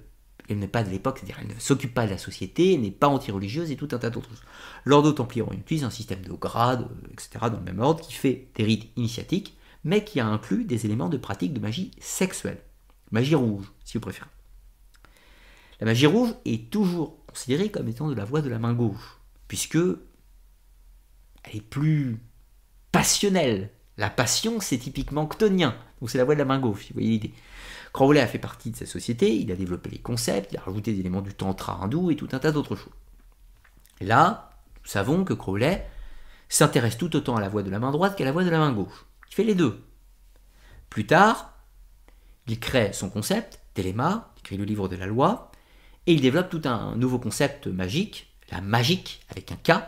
n'est 0.48 0.68
pas 0.68 0.84
de 0.84 0.90
l'époque, 0.90 1.18
c'est-à-dire 1.18 1.38
elle 1.40 1.54
ne 1.54 1.60
s'occupe 1.60 1.92
pas 1.92 2.06
de 2.06 2.10
la 2.10 2.18
société, 2.18 2.76
n'est 2.78 2.90
pas 2.92 3.08
anti-religieuse 3.08 3.70
et 3.70 3.76
tout 3.76 3.88
un 3.92 3.98
tas 3.98 4.10
d'autres 4.10 4.28
choses. 4.28 4.42
L'Ordo 4.84 5.12
Templi 5.12 5.40
Orientis, 5.40 5.82
un 5.82 5.90
système 5.90 6.22
de 6.22 6.32
grades, 6.32 6.86
etc., 7.10 7.30
dans 7.50 7.58
le 7.58 7.64
même 7.64 7.80
ordre, 7.80 8.00
qui 8.00 8.12
fait 8.12 8.48
des 8.54 8.62
rites 8.62 8.90
initiatiques, 8.96 9.56
mais 9.82 10.04
qui 10.04 10.20
a 10.20 10.26
inclus 10.26 10.64
des 10.64 10.84
éléments 10.86 11.08
de 11.08 11.16
pratique 11.16 11.52
de 11.52 11.60
magie 11.60 11.90
sexuelle. 12.00 12.60
Magie 13.10 13.34
rouge, 13.34 13.72
si 13.84 13.98
vous 13.98 14.02
préférez. 14.02 14.30
La 15.80 15.86
magie 15.86 16.06
rouge 16.06 16.34
est 16.44 16.70
toujours 16.70 17.24
considérée 17.26 17.70
comme 17.70 17.88
étant 17.88 18.08
de 18.08 18.14
la 18.14 18.24
voie 18.24 18.40
de 18.40 18.48
la 18.48 18.58
main 18.58 18.72
gauche, 18.72 19.18
puisque 19.48 19.76
elle 19.76 21.56
est 21.56 21.60
plus 21.60 22.18
passionnelle. 22.92 23.70
La 23.96 24.10
passion, 24.10 24.60
c'est 24.60 24.78
typiquement 24.78 25.26
ctonien, 25.26 25.76
donc 26.00 26.10
c'est 26.10 26.18
la 26.18 26.24
voie 26.24 26.34
de 26.34 26.40
la 26.40 26.44
main 26.44 26.58
gauche, 26.58 26.88
vous 26.88 26.94
voyez 26.94 27.10
l'idée. 27.10 27.34
Crowley 27.92 28.20
a 28.20 28.26
fait 28.26 28.38
partie 28.38 28.70
de 28.70 28.76
sa 28.76 28.84
société, 28.84 29.34
il 29.34 29.50
a 29.50 29.56
développé 29.56 29.88
les 29.88 29.98
concepts, 29.98 30.52
il 30.52 30.58
a 30.58 30.60
rajouté 30.60 30.92
des 30.92 31.00
éléments 31.00 31.22
du 31.22 31.32
tantra 31.32 31.82
hindou 31.82 32.10
et 32.10 32.16
tout 32.16 32.28
un 32.32 32.38
tas 32.38 32.52
d'autres 32.52 32.76
choses. 32.76 32.92
là, 34.00 34.50
nous 34.84 34.90
savons 34.90 35.24
que 35.24 35.32
Crowley 35.32 35.86
s'intéresse 36.48 36.98
tout 36.98 37.16
autant 37.16 37.36
à 37.36 37.40
la 37.40 37.48
voie 37.48 37.62
de 37.62 37.70
la 37.70 37.78
main 37.78 37.90
droite 37.90 38.16
qu'à 38.16 38.24
la 38.24 38.32
voie 38.32 38.44
de 38.44 38.50
la 38.50 38.58
main 38.58 38.72
gauche. 38.72 39.06
Il 39.30 39.34
fait 39.34 39.44
les 39.44 39.54
deux. 39.54 39.82
Plus 40.90 41.06
tard, 41.06 41.54
il 42.46 42.60
crée 42.60 42.92
son 42.92 43.08
concept, 43.08 43.60
Téléma, 43.74 44.32
il 44.36 44.40
écrit 44.40 44.56
le 44.58 44.64
livre 44.64 44.88
de 44.88 44.96
la 44.96 45.06
loi, 45.06 45.50
et 46.06 46.12
il 46.12 46.20
développe 46.20 46.50
tout 46.50 46.62
un 46.64 46.94
nouveau 46.96 47.18
concept 47.18 47.66
magique, 47.66 48.32
la 48.50 48.60
magique 48.60 49.24
avec 49.30 49.50
un 49.50 49.56
K, 49.56 49.82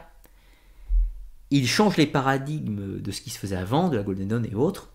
il 1.51 1.67
change 1.67 1.97
les 1.97 2.07
paradigmes 2.07 3.01
de 3.01 3.11
ce 3.11 3.21
qui 3.21 3.31
se 3.31 3.39
faisait 3.39 3.57
avant, 3.57 3.89
de 3.89 3.97
la 3.97 4.03
Golden 4.03 4.29
Dawn 4.29 4.47
et 4.47 4.55
autres. 4.55 4.93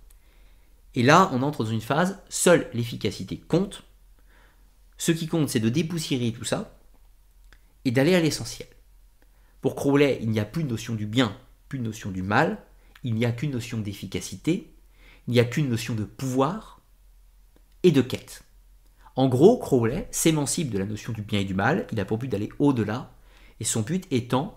Et 0.96 1.04
là, 1.04 1.30
on 1.34 1.42
entre 1.42 1.64
dans 1.64 1.72
une 1.72 1.82
phase, 1.82 2.20
seule 2.30 2.70
l'efficacité 2.74 3.38
compte. 3.38 3.84
Ce 4.98 5.12
qui 5.12 5.28
compte, 5.28 5.50
c'est 5.50 5.60
de 5.60 5.70
dépoussiérer 5.70 6.32
tout 6.32 6.44
ça 6.44 6.78
et 7.86 7.92
d'aller 7.92 8.16
à 8.16 8.20
l'essentiel. 8.20 8.68
Pour 9.62 9.76
Crowley, 9.76 10.20
il 10.22 10.30
n'y 10.30 10.40
a 10.40 10.46
plus 10.46 10.64
de 10.64 10.70
notion 10.70 10.94
du 10.94 11.06
bien, 11.06 11.36
plus 11.70 11.80
de 11.80 11.84
notion 11.84 12.12
du 12.12 12.22
mal, 12.22 12.60
il 13.04 13.16
n'y 13.16 13.26
a 13.26 13.32
qu'une 13.32 13.52
notion 13.52 13.80
d'efficacité, 13.80 14.74
il 15.28 15.34
n'y 15.34 15.40
a 15.40 15.46
qu'une 15.46 15.70
notion 15.70 15.96
de 15.96 16.04
pouvoir 16.04 16.82
et 17.82 17.92
de 17.92 18.02
quête. 18.02 18.44
En 19.16 19.28
gros, 19.28 19.58
Crowley 19.58 20.08
s'émancipe 20.12 20.70
de 20.70 20.78
la 20.78 20.86
notion 20.86 21.14
du 21.14 21.22
bien 21.22 21.40
et 21.40 21.46
du 21.46 21.54
mal, 21.54 21.88
il 21.92 22.00
a 22.00 22.06
pour 22.06 22.18
but 22.18 22.28
d'aller 22.28 22.50
au-delà, 22.60 23.12
et 23.60 23.64
son 23.64 23.82
but 23.82 24.06
étant 24.12 24.56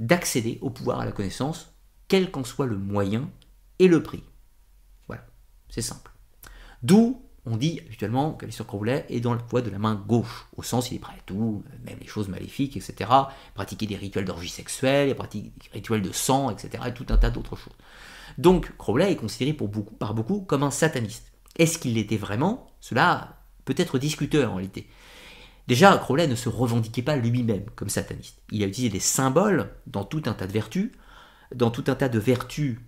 d'accéder 0.00 0.58
au 0.60 0.70
pouvoir, 0.70 1.00
à 1.00 1.04
la 1.04 1.12
connaissance, 1.12 1.74
quel 2.08 2.30
qu'en 2.30 2.44
soit 2.44 2.66
le 2.66 2.78
moyen 2.78 3.30
et 3.78 3.88
le 3.88 4.02
prix. 4.02 4.22
Voilà, 5.06 5.26
c'est 5.68 5.82
simple. 5.82 6.10
D'où 6.82 7.20
on 7.46 7.56
dit 7.56 7.80
habituellement 7.86 8.32
qu'Alistair 8.32 8.66
Crowley 8.66 9.04
est 9.08 9.20
dans 9.20 9.34
la 9.34 9.42
voie 9.42 9.60
de 9.60 9.70
la 9.70 9.78
main 9.78 9.94
gauche, 9.94 10.46
au 10.56 10.62
sens 10.62 10.90
il 10.90 10.96
est 10.96 10.98
prêt 10.98 11.14
à 11.14 11.22
tout, 11.26 11.62
même 11.84 11.98
les 12.00 12.06
choses 12.06 12.28
maléfiques, 12.28 12.76
etc. 12.76 13.10
Pratiquer 13.54 13.86
des 13.86 13.96
rituels 13.96 14.24
d'orgie 14.24 14.48
sexuelle, 14.48 15.14
pratiquer 15.14 15.50
des 15.50 15.70
rituels 15.72 16.02
de 16.02 16.12
sang, 16.12 16.50
etc. 16.50 16.84
et 16.86 16.94
tout 16.94 17.06
un 17.10 17.18
tas 17.18 17.30
d'autres 17.30 17.56
choses. 17.56 17.74
Donc 18.38 18.74
Crowley 18.78 19.12
est 19.12 19.16
considéré 19.16 19.52
pour 19.52 19.68
beaucoup, 19.68 19.94
par 19.94 20.14
beaucoup 20.14 20.40
comme 20.40 20.62
un 20.62 20.70
sataniste. 20.70 21.32
Est-ce 21.56 21.78
qu'il 21.78 21.94
l'était 21.94 22.16
vraiment? 22.16 22.66
Cela 22.80 23.42
peut 23.64 23.74
être 23.76 23.98
discuté 23.98 24.44
en 24.44 24.56
réalité. 24.56 24.88
Déjà, 25.66 25.96
Crowley 25.96 26.26
ne 26.26 26.34
se 26.34 26.48
revendiquait 26.48 27.02
pas 27.02 27.16
lui-même 27.16 27.64
comme 27.74 27.88
sataniste. 27.88 28.42
Il 28.50 28.62
a 28.62 28.66
utilisé 28.66 28.90
des 28.90 29.00
symboles 29.00 29.70
dans 29.86 30.04
tout 30.04 30.22
un 30.26 30.34
tas 30.34 30.46
de 30.46 30.52
vertus, 30.52 30.92
dans 31.54 31.70
tout 31.70 31.84
un 31.86 31.94
tas 31.94 32.08
de 32.08 32.18
vertus 32.18 32.78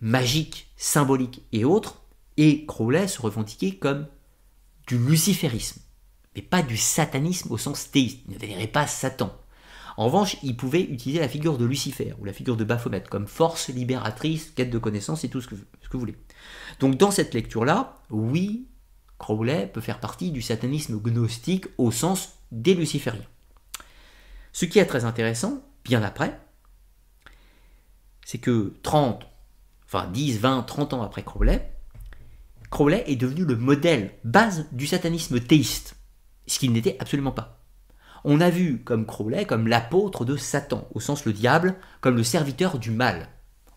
magiques, 0.00 0.70
symboliques 0.76 1.42
et 1.52 1.64
autres, 1.64 2.02
et 2.36 2.66
Crowley 2.66 3.08
se 3.08 3.20
revendiquait 3.20 3.76
comme 3.76 4.06
du 4.86 4.96
luciférisme, 4.96 5.80
mais 6.36 6.42
pas 6.42 6.62
du 6.62 6.76
satanisme 6.76 7.52
au 7.52 7.58
sens 7.58 7.90
théiste. 7.90 8.20
Il 8.26 8.34
ne 8.34 8.38
vénérait 8.38 8.68
pas 8.68 8.86
Satan. 8.86 9.36
En 9.96 10.06
revanche, 10.06 10.36
il 10.44 10.56
pouvait 10.56 10.82
utiliser 10.82 11.18
la 11.18 11.28
figure 11.28 11.58
de 11.58 11.64
Lucifer 11.64 12.14
ou 12.20 12.24
la 12.24 12.32
figure 12.32 12.56
de 12.56 12.62
Baphomet 12.62 13.02
comme 13.10 13.26
force 13.26 13.68
libératrice, 13.68 14.52
quête 14.54 14.70
de 14.70 14.78
connaissance 14.78 15.24
et 15.24 15.28
tout 15.28 15.40
ce 15.40 15.48
que, 15.48 15.56
ce 15.56 15.88
que 15.88 15.94
vous 15.94 15.98
voulez. 15.98 16.16
Donc 16.78 16.96
dans 16.96 17.10
cette 17.10 17.34
lecture-là, 17.34 17.96
oui, 18.10 18.68
Crowley 19.18 19.66
peut 19.66 19.80
faire 19.80 20.00
partie 20.00 20.30
du 20.30 20.42
satanisme 20.42 20.98
gnostique 20.98 21.66
au 21.76 21.90
sens 21.90 22.38
des 22.52 22.74
lucifériens. 22.74 23.26
Ce 24.52 24.64
qui 24.64 24.78
est 24.78 24.86
très 24.86 25.04
intéressant, 25.04 25.62
bien 25.84 26.02
après, 26.02 26.40
c'est 28.24 28.38
que 28.38 28.74
30, 28.82 29.26
enfin 29.86 30.06
10, 30.08 30.38
20, 30.38 30.62
30 30.62 30.94
ans 30.94 31.02
après 31.02 31.22
Crowley, 31.22 31.70
Crowley 32.70 33.04
est 33.06 33.16
devenu 33.16 33.44
le 33.44 33.56
modèle 33.56 34.12
base 34.24 34.66
du 34.72 34.86
satanisme 34.86 35.40
théiste, 35.40 35.96
ce 36.46 36.58
qu'il 36.58 36.72
n'était 36.72 36.96
absolument 37.00 37.32
pas. 37.32 37.64
On 38.24 38.40
a 38.40 38.50
vu 38.50 38.82
comme 38.82 39.06
Crowley 39.06 39.46
comme 39.46 39.68
l'apôtre 39.68 40.24
de 40.24 40.36
Satan, 40.36 40.86
au 40.94 41.00
sens 41.00 41.24
le 41.24 41.32
diable, 41.32 41.76
comme 42.00 42.16
le 42.16 42.24
serviteur 42.24 42.78
du 42.78 42.90
mal. 42.90 43.28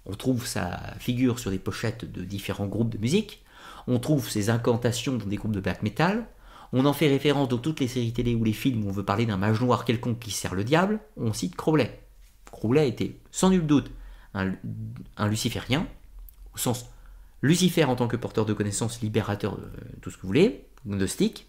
On 0.05 0.15
trouve 0.15 0.45
sa 0.45 0.95
figure 0.99 1.39
sur 1.39 1.51
des 1.51 1.59
pochettes 1.59 2.11
de 2.11 2.23
différents 2.23 2.67
groupes 2.67 2.89
de 2.89 2.97
musique, 2.97 3.40
on 3.88 4.00
trouve 4.00 4.30
ses 4.30 4.50
incantations 4.50 5.18
dans 5.18 5.26
des 5.26 5.35
groupes 5.35 5.56
de 5.56 5.60
black 5.60 5.84
metal, 5.84 6.27
on 6.74 6.85
en 6.85 6.93
fait 6.93 7.08
référence 7.08 7.50
dans 7.50 7.58
toutes 7.58 7.80
les 7.80 7.88
séries 7.88 8.14
télé 8.14 8.35
ou 8.35 8.43
les 8.43 8.53
films 8.53 8.85
où 8.85 8.90
on 8.90 8.93
veut 8.93 9.06
parler 9.06 9.26
d'un 9.26 9.38
mage 9.38 9.60
noir 9.61 9.85
quelconque 9.85 10.19
qui 10.19 10.32
sert 10.32 10.56
le 10.56 10.64
diable, 10.64 11.00
on 11.18 11.34
cite 11.34 11.56
Crowley. 11.56 12.01
Crowley 12.51 12.88
était 12.88 13.18
sans 13.32 13.50
nul 13.50 13.66
doute 13.66 13.92
un, 14.34 14.56
luciférien, 15.27 15.88
au 16.53 16.58
sens 16.58 16.85
Lucifer 17.42 17.85
en 17.85 17.95
tant 17.95 18.08
que 18.08 18.16
porteur 18.16 18.45
de 18.45 18.53
connaissances, 18.53 19.01
libérateur, 19.01 19.58
de 19.58 19.68
tout 20.01 20.11
ce 20.11 20.18
que 20.18 20.22
vous 20.22 20.27
voulez, 20.27 20.68
gnostique, 20.85 21.48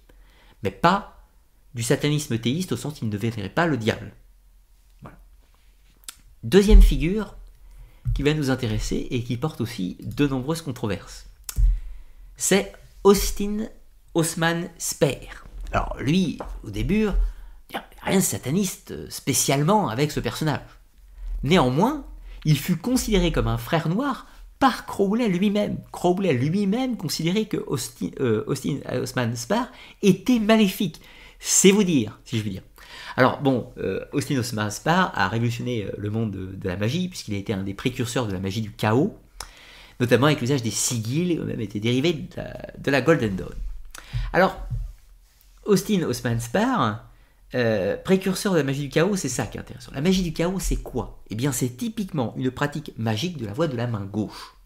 mais 0.63 0.71
pas 0.71 1.23
du 1.75 1.83
satanisme 1.83 2.39
théiste 2.39 2.73
au 2.73 2.77
sens 2.77 2.95
qu'il 2.95 3.09
ne 3.09 3.17
vénérait 3.17 3.51
pas 3.51 3.67
le 3.67 3.77
diable. 3.77 4.13
Deuxième 6.43 6.83
figure 6.83 7.37
qui 8.15 8.23
va 8.23 8.35
nous 8.35 8.51
intéresser 8.51 9.07
et 9.11 9.23
qui 9.23 9.37
porte 9.37 9.61
aussi 9.61 9.97
de 10.03 10.27
nombreuses 10.27 10.63
controverses 10.63 11.27
c'est 12.43 12.73
Austin 13.05 13.69
Osman 14.15 14.69
Speer. 14.77 15.29
Alors 15.71 15.97
lui, 16.01 16.39
au 16.65 16.71
début, 16.71 17.07
rien 18.03 18.17
de 18.17 18.21
sataniste 18.21 19.09
spécialement 19.11 19.89
avec 19.89 20.11
ce 20.11 20.19
personnage. 20.19 20.59
Néanmoins, 21.45 22.05
il 22.45 22.59
fut 22.59 22.77
considéré 22.77 23.31
comme 23.31 23.47
un 23.47 23.59
frère 23.59 23.89
noir 23.89 24.27
par 24.59 24.87
Crowley 24.87 25.29
lui-même. 25.29 25.79
Crowley 25.93 26.33
lui-même 26.33 26.97
considérait 26.97 27.45
que 27.45 27.59
Austin, 27.59 28.09
euh, 28.19 28.43
Osman 28.49 29.37
Speer 29.37 29.63
était 30.03 30.41
maléfique. 30.41 31.01
C'est 31.39 31.71
vous 31.71 31.85
dire, 31.85 32.19
si 32.25 32.39
je 32.39 32.43
veux 32.43 32.51
dire. 32.51 32.63
Alors 33.17 33.41
bon, 33.41 33.73
euh, 33.79 34.05
Austin 34.13 34.37
Osman 34.39 34.73
Speer 34.73 35.11
a 35.15 35.29
révolutionné 35.29 35.85
euh, 35.85 35.93
le 35.97 36.11
monde 36.11 36.33
de 36.33 36.69
la 36.69 36.77
magie, 36.77 37.09
puisqu'il 37.09 37.35
a 37.35 37.39
été 37.39 37.53
un 37.53 37.63
des 37.63 37.75
précurseurs 37.75 38.27
de 38.27 38.33
la 38.33 38.41
magie 38.41 38.63
du 38.63 38.73
chaos, 38.73 39.17
notamment 40.03 40.27
avec 40.27 40.41
l'usage 40.41 40.65
des 40.65 40.73
sigils, 40.73 41.39
eux-mêmes 41.39 41.61
étaient 41.61 41.79
dérivés 41.79 42.13
de 42.13 42.91
la, 42.91 43.03
Golden 43.03 43.37
Dawn. 43.37 43.55
Alors, 44.33 44.61
Austin 45.65 46.03
Osman 46.03 46.41
Spar, 46.41 47.09
euh, 47.55 47.97
précurseur 47.97 48.53
de 48.53 48.59
la 48.59 48.65
magie 48.65 48.83
du 48.83 48.89
chaos, 48.89 49.15
c'est 49.15 49.29
ça 49.29 49.47
qui 49.47 49.59
est 49.59 49.61
intéressant. 49.61 49.93
La 49.95 50.01
magie 50.01 50.25
du 50.25 50.33
chaos, 50.33 50.59
c'est 50.59 50.83
quoi? 50.83 51.23
Eh 51.31 51.37
bien, 51.37 51.53
c'est 51.53 51.77
typiquement 51.77 52.35
une 52.37 52.51
pratique 52.51 52.93
magique 52.99 53.39
de 53.39 53.47
la 53.47 53.53
voie 53.53 53.69
de 53.69 53.77
la 53.77 53.87
main 53.87 54.05
gauche. 54.05 54.57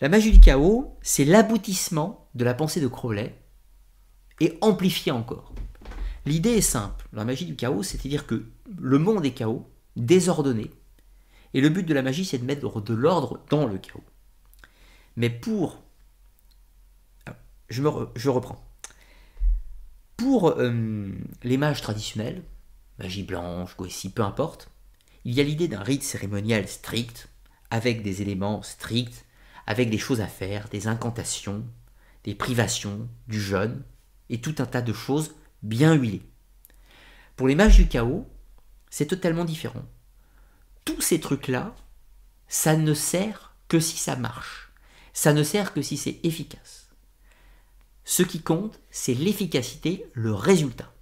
La 0.00 0.08
magie 0.08 0.32
du 0.32 0.40
chaos, 0.40 0.96
c'est 1.02 1.26
l'aboutissement 1.26 2.26
de 2.34 2.44
la 2.44 2.54
pensée 2.54 2.80
de 2.80 2.88
Crowley, 2.88 3.38
et 4.40 4.56
amplifié 4.62 5.12
encore. 5.12 5.52
L'idée 6.24 6.52
est 6.52 6.62
simple. 6.62 7.06
La 7.12 7.26
magie 7.26 7.44
du 7.44 7.54
chaos, 7.54 7.82
c'est-à-dire 7.82 8.26
que 8.26 8.46
le 8.80 8.98
monde 8.98 9.26
est 9.26 9.32
chaos, 9.32 9.68
désordonné, 9.94 10.70
et 11.52 11.60
le 11.60 11.68
but 11.68 11.84
de 11.84 11.92
la 11.92 12.00
magie, 12.00 12.24
c'est 12.24 12.38
de 12.38 12.46
mettre 12.46 12.80
de 12.80 12.94
l'ordre 12.94 13.40
dans 13.50 13.66
le 13.66 13.76
chaos. 13.76 14.02
Mais 15.16 15.30
pour... 15.30 15.82
Je, 17.68 17.80
me 17.80 17.88
reprends. 17.88 18.62
Pour 20.16 20.50
euh, 20.50 21.10
les 21.42 21.56
mages 21.56 21.80
traditionnels, 21.80 22.42
magie 22.98 23.22
blanche, 23.22 23.74
ici, 23.86 24.10
peu 24.10 24.22
importe, 24.22 24.70
il 25.24 25.34
y 25.34 25.40
a 25.40 25.44
l'idée 25.44 25.68
d'un 25.68 25.82
rite 25.82 26.02
cérémonial 26.02 26.68
strict, 26.68 27.28
avec 27.70 28.02
des 28.02 28.20
éléments 28.20 28.62
stricts, 28.62 29.24
avec 29.66 29.88
des 29.88 29.98
choses 29.98 30.20
à 30.20 30.26
faire, 30.26 30.68
des 30.68 30.86
incantations, 30.86 31.64
des 32.24 32.34
privations, 32.34 33.08
du 33.28 33.40
jeûne, 33.40 33.82
et 34.28 34.40
tout 34.40 34.56
un 34.58 34.66
tas 34.66 34.82
de 34.82 34.92
choses 34.92 35.34
bien 35.62 35.94
huilées. 35.94 36.28
Pour 37.36 37.48
les 37.48 37.54
mages 37.54 37.76
du 37.76 37.88
chaos, 37.88 38.28
c'est 38.90 39.06
totalement 39.06 39.44
différent. 39.44 39.84
Tous 40.84 41.00
ces 41.00 41.20
trucs-là, 41.20 41.74
ça 42.48 42.76
ne 42.76 42.92
sert 42.92 43.54
que 43.68 43.80
si 43.80 43.96
ça 43.96 44.16
marche 44.16 44.61
ça 45.12 45.32
ne 45.32 45.42
sert 45.42 45.72
que 45.72 45.82
si 45.82 45.96
c'est 45.96 46.20
efficace. 46.22 46.88
Ce 48.04 48.22
qui 48.22 48.40
compte, 48.40 48.80
c'est 48.90 49.14
l'efficacité, 49.14 50.06
le 50.12 50.34
résultat. 50.34 50.92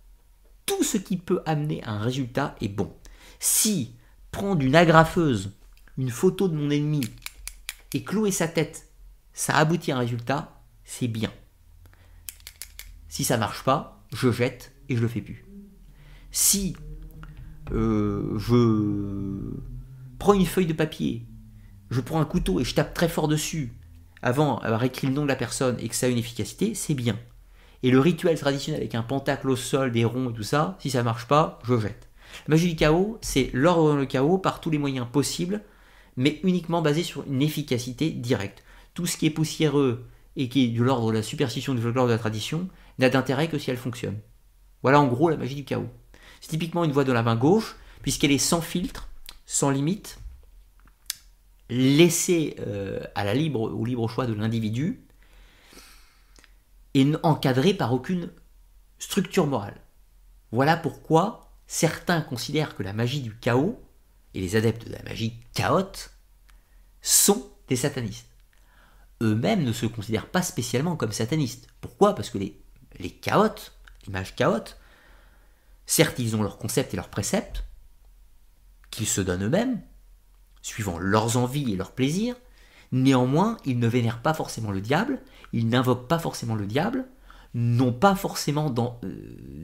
Tout 0.66 0.84
ce 0.84 0.98
qui 0.98 1.16
peut 1.16 1.42
amener 1.46 1.82
un 1.84 1.98
résultat 1.98 2.54
est 2.60 2.68
bon. 2.68 2.94
Si 3.38 3.94
prendre 4.30 4.62
une 4.62 4.76
agrafeuse, 4.76 5.52
une 5.96 6.10
photo 6.10 6.48
de 6.48 6.56
mon 6.56 6.70
ennemi 6.70 7.00
et 7.94 8.04
clouer 8.04 8.30
sa 8.30 8.48
tête, 8.48 8.88
ça 9.32 9.56
aboutit 9.56 9.92
à 9.92 9.96
un 9.96 10.00
résultat, 10.00 10.62
c'est 10.84 11.08
bien. 11.08 11.32
Si 13.08 13.24
ça 13.24 13.36
marche 13.36 13.64
pas, 13.64 14.04
je 14.12 14.30
jette 14.30 14.72
et 14.88 14.96
je 14.96 15.02
le 15.02 15.08
fais 15.08 15.20
plus. 15.20 15.44
Si 16.30 16.76
euh, 17.72 18.38
je 18.38 19.56
prends 20.18 20.34
une 20.34 20.46
feuille 20.46 20.66
de 20.66 20.72
papier, 20.72 21.26
je 21.90 22.00
prends 22.00 22.20
un 22.20 22.24
couteau 22.24 22.60
et 22.60 22.64
je 22.64 22.74
tape 22.74 22.94
très 22.94 23.08
fort 23.08 23.26
dessus, 23.26 23.72
avant 24.22 24.60
écrit 24.82 25.06
le 25.06 25.12
nom 25.12 25.22
de 25.22 25.28
la 25.28 25.36
personne 25.36 25.76
et 25.80 25.88
que 25.88 25.94
ça 25.94 26.06
a 26.06 26.10
une 26.10 26.18
efficacité, 26.18 26.74
c'est 26.74 26.94
bien. 26.94 27.18
Et 27.82 27.90
le 27.90 28.00
rituel 28.00 28.38
traditionnel 28.38 28.80
avec 28.80 28.94
un 28.94 29.02
pentacle 29.02 29.48
au 29.48 29.56
sol, 29.56 29.90
des 29.90 30.04
ronds 30.04 30.30
et 30.30 30.34
tout 30.34 30.42
ça, 30.42 30.76
si 30.80 30.90
ça 30.90 31.02
marche 31.02 31.26
pas, 31.26 31.58
je 31.64 31.78
jette. 31.78 32.08
La 32.46 32.54
magie 32.54 32.68
du 32.68 32.76
chaos, 32.76 33.18
c'est 33.22 33.50
l'ordre 33.52 33.88
dans 33.88 33.96
le 33.96 34.06
chaos 34.06 34.38
par 34.38 34.60
tous 34.60 34.70
les 34.70 34.78
moyens 34.78 35.06
possibles, 35.10 35.62
mais 36.16 36.40
uniquement 36.42 36.82
basé 36.82 37.02
sur 37.02 37.24
une 37.26 37.42
efficacité 37.42 38.10
directe. 38.10 38.62
Tout 38.94 39.06
ce 39.06 39.16
qui 39.16 39.26
est 39.26 39.30
poussiéreux 39.30 40.06
et 40.36 40.48
qui 40.48 40.64
est 40.64 40.68
de 40.68 40.82
l'ordre 40.82 41.08
de 41.08 41.16
la 41.16 41.22
superstition, 41.22 41.74
du 41.74 41.82
folklore 41.82 42.06
de 42.06 42.12
la 42.12 42.18
tradition, 42.18 42.68
n'a 42.98 43.08
d'intérêt 43.08 43.48
que 43.48 43.58
si 43.58 43.70
elle 43.70 43.76
fonctionne. 43.76 44.18
Voilà 44.82 45.00
en 45.00 45.06
gros 45.06 45.30
la 45.30 45.36
magie 45.36 45.54
du 45.54 45.64
chaos. 45.64 45.88
C'est 46.40 46.50
typiquement 46.50 46.84
une 46.84 46.92
voie 46.92 47.04
de 47.04 47.12
la 47.12 47.22
main 47.22 47.36
gauche, 47.36 47.76
puisqu'elle 48.02 48.32
est 48.32 48.38
sans 48.38 48.60
filtre, 48.60 49.08
sans 49.46 49.70
limite, 49.70 50.19
laissé 51.70 52.56
euh, 52.58 53.00
à 53.14 53.24
la 53.24 53.32
libre, 53.32 53.60
au 53.60 53.84
libre 53.84 54.08
choix 54.08 54.26
de 54.26 54.34
l'individu 54.34 55.06
et 56.94 57.06
encadré 57.22 57.72
par 57.72 57.92
aucune 57.92 58.30
structure 58.98 59.46
morale. 59.46 59.80
Voilà 60.50 60.76
pourquoi 60.76 61.52
certains 61.66 62.20
considèrent 62.20 62.74
que 62.74 62.82
la 62.82 62.92
magie 62.92 63.20
du 63.20 63.36
chaos 63.36 63.80
et 64.34 64.40
les 64.40 64.56
adeptes 64.56 64.88
de 64.88 64.92
la 64.92 65.02
magie 65.04 65.40
chaote 65.54 66.10
sont 67.00 67.50
des 67.68 67.76
satanistes. 67.76 68.26
Eux-mêmes 69.22 69.62
ne 69.62 69.72
se 69.72 69.86
considèrent 69.86 70.30
pas 70.30 70.42
spécialement 70.42 70.96
comme 70.96 71.12
satanistes. 71.12 71.68
Pourquoi? 71.80 72.14
Parce 72.14 72.30
que 72.30 72.38
les, 72.38 72.60
chaotes, 73.22 73.72
les 74.06 74.12
mages 74.12 74.34
chaotes, 74.34 74.78
certes 75.86 76.18
ils 76.18 76.34
ont 76.34 76.42
leurs 76.42 76.58
concepts 76.58 76.92
et 76.92 76.96
leurs 76.96 77.10
préceptes, 77.10 77.64
qu'ils 78.90 79.06
se 79.06 79.20
donnent 79.20 79.44
eux-mêmes, 79.44 79.80
suivant 80.62 80.98
leurs 80.98 81.36
envies 81.36 81.72
et 81.72 81.76
leurs 81.76 81.92
plaisirs. 81.92 82.36
Néanmoins, 82.92 83.56
ils 83.64 83.78
ne 83.78 83.86
vénèrent 83.86 84.22
pas 84.22 84.34
forcément 84.34 84.70
le 84.70 84.80
diable, 84.80 85.20
ils 85.52 85.68
n'invoquent 85.68 86.08
pas 86.08 86.18
forcément 86.18 86.54
le 86.54 86.66
diable, 86.66 87.06
n'ont 87.54 87.92
pas 87.92 88.14
forcément 88.14 88.72
euh, 89.04 89.08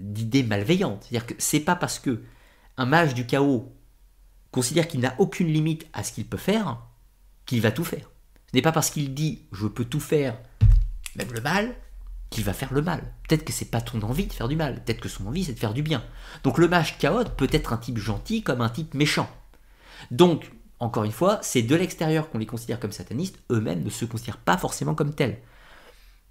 d'idées 0.03 0.43
malveillantes. 0.43 1.05
C'est-à-dire 1.05 1.27
que 1.27 1.35
c'est 1.39 1.61
pas 1.61 1.77
parce 1.77 1.99
que 1.99 2.23
un 2.77 2.87
mage 2.87 3.15
du 3.15 3.27
chaos 3.27 3.73
considère 4.51 4.89
qu'il 4.89 5.01
n'a 5.01 5.15
aucune 5.19 5.49
limite 5.49 5.87
à 5.93 6.03
ce 6.03 6.13
qu'il 6.13 6.27
peut 6.27 6.37
faire 6.37 6.79
qu'il 7.47 7.61
va 7.61 7.71
tout 7.71 7.85
faire. 7.85 8.11
Ce 8.51 8.57
n'est 8.57 8.63
pas 8.63 8.73
parce 8.73 8.91
qu'il 8.91 9.15
dit 9.15 9.43
je 9.53 9.67
peux 9.67 9.85
tout 9.85 10.01
faire, 10.01 10.37
même 11.17 11.33
le 11.33 11.41
mal, 11.41 11.75
qu'il 12.31 12.45
va 12.45 12.53
faire 12.53 12.73
le 12.73 12.83
mal. 12.83 13.01
Peut-être 13.29 13.45
que 13.45 13.53
c'est 13.53 13.71
pas 13.71 13.81
ton 13.81 14.03
envie 14.03 14.27
de 14.27 14.33
faire 14.33 14.49
du 14.49 14.57
mal, 14.57 14.83
peut-être 14.85 15.01
que 15.01 15.09
son 15.09 15.27
envie 15.27 15.45
c'est 15.45 15.55
de 15.55 15.59
faire 15.59 15.75
du 15.75 15.83
bien. 15.83 16.05
Donc 16.43 16.59
le 16.59 16.69
mage 16.69 16.99
chaos 16.99 17.25
peut 17.37 17.49
être 17.53 17.73
un 17.73 17.77
type 17.77 17.99
gentil 17.99 18.43
comme 18.43 18.61
un 18.61 18.69
type 18.69 18.95
méchant. 18.95 19.29
Donc, 20.11 20.51
encore 20.79 21.05
une 21.05 21.13
fois, 21.13 21.39
c'est 21.43 21.63
de 21.63 21.75
l'extérieur 21.75 22.29
qu'on 22.29 22.39
les 22.39 22.47
considère 22.47 22.79
comme 22.79 22.93
satanistes, 22.93 23.39
eux-mêmes 23.51 23.83
ne 23.83 23.91
se 23.91 24.05
considèrent 24.05 24.37
pas 24.37 24.59
forcément 24.59 24.95
comme 24.95 25.15
tels. 25.15 25.41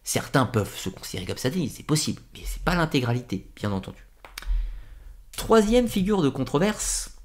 Certains 0.04 0.46
peuvent 0.46 0.76
se 0.76 0.90
considérer 0.90 1.26
comme 1.26 1.38
satanistes, 1.38 1.78
c'est 1.78 1.84
possible, 1.84 2.22
mais 2.34 2.42
c'est 2.46 2.62
pas 2.64 2.76
l'intégralité, 2.76 3.50
bien 3.56 3.72
entendu. 3.72 4.06
Troisième 5.36 5.88
figure 5.88 6.22
de 6.22 6.30
controverse, 6.30 7.18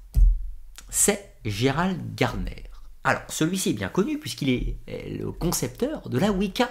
c'est 0.89 1.35
Gérald 1.45 2.15
Gardner. 2.15 2.63
Alors, 3.03 3.21
celui-ci 3.29 3.69
est 3.69 3.73
bien 3.73 3.89
connu 3.89 4.19
puisqu'il 4.19 4.49
est 4.49 5.17
le 5.19 5.31
concepteur 5.31 6.09
de 6.09 6.17
la 6.17 6.31
Wicca, 6.31 6.69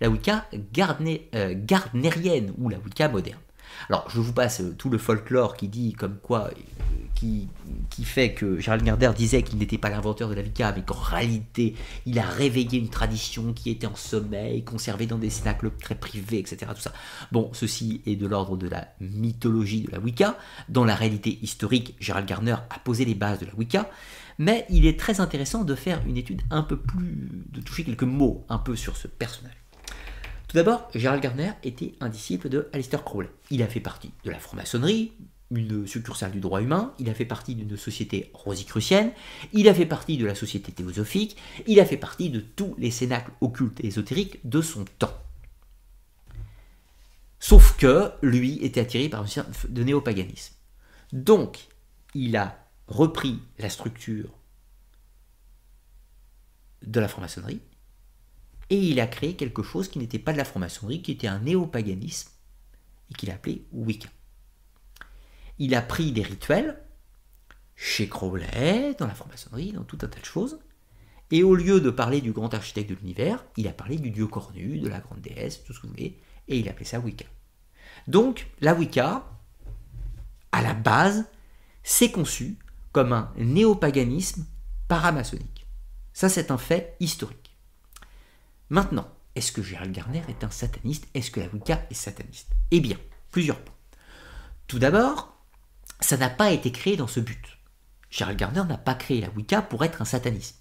la 0.00 0.08
Wicca 0.08 0.46
euh, 0.54 1.54
gardnerienne 1.56 2.52
ou 2.58 2.68
la 2.68 2.78
Wicca 2.78 3.08
moderne. 3.08 3.40
Alors, 3.88 4.08
je 4.10 4.20
vous 4.20 4.32
passe 4.32 4.60
euh, 4.60 4.74
tout 4.76 4.90
le 4.90 4.98
folklore 4.98 5.56
qui 5.56 5.68
dit 5.68 5.92
comme 5.92 6.16
quoi, 6.18 6.48
euh, 6.48 6.52
qui, 7.14 7.48
fait 8.04 8.34
que 8.34 8.58
Gérald 8.60 8.84
Gardner 8.84 9.10
disait 9.16 9.42
qu'il 9.42 9.58
n'était 9.58 9.78
pas 9.78 9.90
l'inventeur 9.90 10.28
de 10.28 10.34
la 10.34 10.42
Wicca, 10.42 10.72
mais 10.76 10.82
qu'en 10.82 10.94
réalité, 10.94 11.74
il 12.04 12.18
a 12.18 12.26
réveillé 12.26 12.78
une 12.78 12.88
tradition 12.88 13.52
qui 13.52 13.70
était 13.70 13.86
en 13.86 13.96
sommeil, 13.96 14.64
conservée 14.64 15.06
dans 15.06 15.18
des 15.18 15.30
cénacles 15.30 15.70
très 15.80 15.94
privés, 15.94 16.38
etc. 16.38 16.70
Tout 16.74 16.80
ça. 16.80 16.92
Bon, 17.32 17.50
ceci 17.52 18.02
est 18.06 18.16
de 18.16 18.26
l'ordre 18.26 18.56
de 18.56 18.68
la 18.68 18.88
mythologie 19.00 19.82
de 19.82 19.92
la 19.92 19.98
Wicca. 19.98 20.38
Dans 20.68 20.84
la 20.84 20.94
réalité 20.94 21.38
historique, 21.42 21.96
Gérald 22.00 22.28
Gardner 22.28 22.56
a 22.70 22.78
posé 22.84 23.04
les 23.04 23.14
bases 23.14 23.40
de 23.40 23.46
la 23.46 23.54
Wicca. 23.54 23.90
Mais 24.38 24.66
il 24.68 24.86
est 24.86 24.98
très 24.98 25.20
intéressant 25.20 25.64
de 25.64 25.74
faire 25.74 26.02
une 26.06 26.16
étude 26.16 26.42
un 26.50 26.62
peu 26.62 26.76
plus, 26.76 27.30
de 27.50 27.60
toucher 27.60 27.84
quelques 27.84 28.02
mots 28.02 28.44
un 28.48 28.58
peu 28.58 28.76
sur 28.76 28.96
ce 28.96 29.08
personnage. 29.08 29.54
Tout 30.48 30.56
d'abord, 30.56 30.88
Gérald 30.94 31.22
Gardner 31.22 31.52
était 31.64 31.94
un 32.00 32.08
disciple 32.08 32.48
de 32.48 32.68
Aleister 32.72 32.98
Crowley. 33.04 33.30
Il 33.50 33.62
a 33.62 33.66
fait 33.66 33.80
partie 33.80 34.12
de 34.24 34.30
la 34.30 34.38
franc-maçonnerie, 34.38 35.12
une 35.50 35.86
succursale 35.86 36.32
du 36.32 36.40
droit 36.40 36.60
humain, 36.60 36.94
il 36.98 37.08
a 37.08 37.14
fait 37.14 37.24
partie 37.24 37.54
d'une 37.54 37.76
société 37.76 38.30
rosicrucienne, 38.32 39.12
il 39.52 39.68
a 39.68 39.74
fait 39.74 39.86
partie 39.86 40.16
de 40.18 40.26
la 40.26 40.34
société 40.34 40.72
théosophique, 40.72 41.36
il 41.66 41.80
a 41.80 41.84
fait 41.84 41.96
partie 41.96 42.30
de 42.30 42.40
tous 42.40 42.74
les 42.78 42.90
cénacles 42.90 43.32
occultes 43.40 43.80
et 43.80 43.86
ésotériques 43.86 44.38
de 44.48 44.60
son 44.60 44.84
temps. 44.98 45.14
Sauf 47.38 47.76
que 47.76 48.10
lui 48.22 48.58
était 48.64 48.80
attiré 48.80 49.08
par 49.08 49.22
un 49.22 49.46
de 49.68 49.84
néopaganisme. 49.84 50.54
Donc, 51.12 51.68
il 52.14 52.36
a 52.36 52.58
repris 52.88 53.40
la 53.58 53.68
structure 53.68 54.30
de 56.82 57.00
la 57.00 57.08
franc-maçonnerie, 57.08 57.60
et 58.70 58.78
il 58.78 59.00
a 59.00 59.06
créé 59.06 59.36
quelque 59.36 59.62
chose 59.62 59.88
qui 59.88 59.98
n'était 59.98 60.18
pas 60.18 60.32
de 60.32 60.38
la 60.38 60.44
franc-maçonnerie, 60.44 61.02
qui 61.02 61.12
était 61.12 61.26
un 61.26 61.40
néopaganisme, 61.40 62.30
et 63.10 63.14
qu'il 63.14 63.30
a 63.30 63.34
appelé 63.34 63.64
Wicca. 63.72 64.08
Il 65.58 65.74
a 65.74 65.82
pris 65.82 66.12
des 66.12 66.22
rituels 66.22 66.82
chez 67.76 68.08
Crowley, 68.08 68.94
dans 68.98 69.06
la 69.06 69.14
franc-maçonnerie, 69.14 69.72
dans 69.72 69.84
tout 69.84 69.98
un 70.02 70.08
tas 70.08 70.20
de 70.20 70.24
choses, 70.24 70.58
et 71.30 71.42
au 71.42 71.54
lieu 71.54 71.80
de 71.80 71.90
parler 71.90 72.20
du 72.20 72.32
grand 72.32 72.52
architecte 72.54 72.90
de 72.90 72.94
l'univers, 72.94 73.44
il 73.56 73.68
a 73.68 73.72
parlé 73.72 73.96
du 73.96 74.10
dieu 74.10 74.26
cornu, 74.26 74.78
de 74.78 74.88
la 74.88 75.00
grande 75.00 75.20
déesse, 75.20 75.62
tout 75.64 75.72
ce 75.72 75.80
que 75.80 75.86
vous 75.86 75.92
voulez, 75.92 76.18
et 76.48 76.58
il 76.58 76.68
a 76.68 76.70
appelé 76.70 76.84
ça 76.84 77.00
Wicca. 77.00 77.26
Donc, 78.06 78.48
la 78.60 78.74
Wicca, 78.74 79.26
à 80.52 80.62
la 80.62 80.74
base, 80.74 81.26
s'est 81.82 82.10
conçue 82.10 82.56
comme 82.92 83.12
un 83.12 83.32
néopaganisme 83.36 84.46
paramaçonnique. 84.88 85.66
Ça, 86.12 86.28
c'est 86.28 86.50
un 86.50 86.58
fait 86.58 86.96
historique. 87.00 87.45
Maintenant, 88.68 89.08
est-ce 89.34 89.52
que 89.52 89.62
Gérald 89.62 89.92
Garner 89.92 90.22
est 90.28 90.44
un 90.44 90.50
sataniste? 90.50 91.06
Est-ce 91.14 91.30
que 91.30 91.40
la 91.40 91.48
Wicca 91.48 91.86
est 91.90 91.94
sataniste? 91.94 92.50
Eh 92.70 92.80
bien, 92.80 92.96
plusieurs 93.30 93.60
points. 93.60 93.74
Tout 94.66 94.78
d'abord, 94.78 95.36
ça 96.00 96.16
n'a 96.16 96.30
pas 96.30 96.50
été 96.50 96.72
créé 96.72 96.96
dans 96.96 97.06
ce 97.06 97.20
but. 97.20 97.58
Gérald 98.10 98.38
Garner 98.38 98.64
n'a 98.64 98.78
pas 98.78 98.94
créé 98.94 99.20
la 99.20 99.30
Wicca 99.30 99.62
pour 99.62 99.84
être 99.84 100.02
un 100.02 100.06
sataniste. 100.06 100.60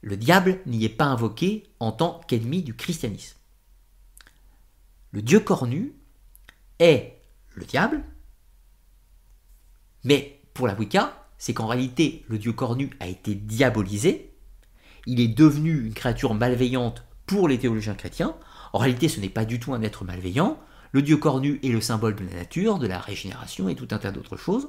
Le 0.00 0.16
diable 0.16 0.60
n'y 0.66 0.84
est 0.84 0.90
pas 0.90 1.06
invoqué 1.06 1.64
en 1.80 1.92
tant 1.92 2.20
qu'ennemi 2.28 2.62
du 2.62 2.74
christianisme. 2.74 3.36
Le 5.12 5.22
dieu 5.22 5.40
cornu 5.40 5.94
est 6.78 7.20
le 7.54 7.64
diable, 7.64 8.02
mais 10.02 10.40
pour 10.52 10.66
la 10.66 10.74
Wicca, 10.74 11.26
c'est 11.38 11.54
qu'en 11.54 11.66
réalité, 11.66 12.24
le 12.28 12.38
dieu 12.38 12.52
cornu 12.52 12.90
a 13.00 13.06
été 13.06 13.34
diabolisé, 13.34 14.33
il 15.06 15.20
est 15.20 15.28
devenu 15.28 15.86
une 15.86 15.94
créature 15.94 16.34
malveillante 16.34 17.04
pour 17.26 17.48
les 17.48 17.58
théologiens 17.58 17.94
chrétiens. 17.94 18.36
En 18.72 18.78
réalité, 18.78 19.08
ce 19.08 19.20
n'est 19.20 19.28
pas 19.28 19.44
du 19.44 19.60
tout 19.60 19.74
un 19.74 19.82
être 19.82 20.04
malveillant. 20.04 20.58
Le 20.92 21.02
dieu 21.02 21.16
cornu 21.16 21.60
est 21.62 21.68
le 21.68 21.80
symbole 21.80 22.14
de 22.14 22.24
la 22.24 22.34
nature, 22.34 22.78
de 22.78 22.86
la 22.86 22.98
régénération 22.98 23.68
et 23.68 23.74
tout 23.74 23.88
un 23.90 23.98
tas 23.98 24.12
d'autres 24.12 24.36
choses. 24.36 24.68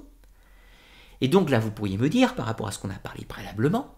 Et 1.21 1.27
donc 1.27 1.49
là, 1.49 1.59
vous 1.59 1.71
pourriez 1.71 1.97
me 1.97 2.09
dire, 2.09 2.35
par 2.35 2.45
rapport 2.45 2.67
à 2.67 2.71
ce 2.71 2.79
qu'on 2.79 2.89
a 2.89 2.95
parlé 2.95 3.25
préalablement, 3.25 3.95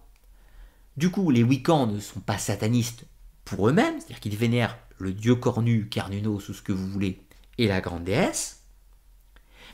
du 0.98 1.10
coup, 1.10 1.30
les 1.30 1.44
Wiccans 1.44 1.88
ne 1.88 2.00
sont 2.00 2.20
pas 2.20 2.38
satanistes 2.38 3.06
pour 3.46 3.70
eux-mêmes, 3.70 4.00
c'est-à-dire 4.00 4.20
qu'ils 4.20 4.38
vénèrent 4.38 4.78
le 4.98 5.14
dieu 5.14 5.36
cornu, 5.36 5.88
Carnunos 5.90 6.50
ou 6.50 6.54
ce 6.54 6.62
que 6.62 6.72
vous 6.72 6.88
voulez, 6.88 7.22
et 7.58 7.68
la 7.68 7.82
grande 7.82 8.04
déesse, 8.04 8.58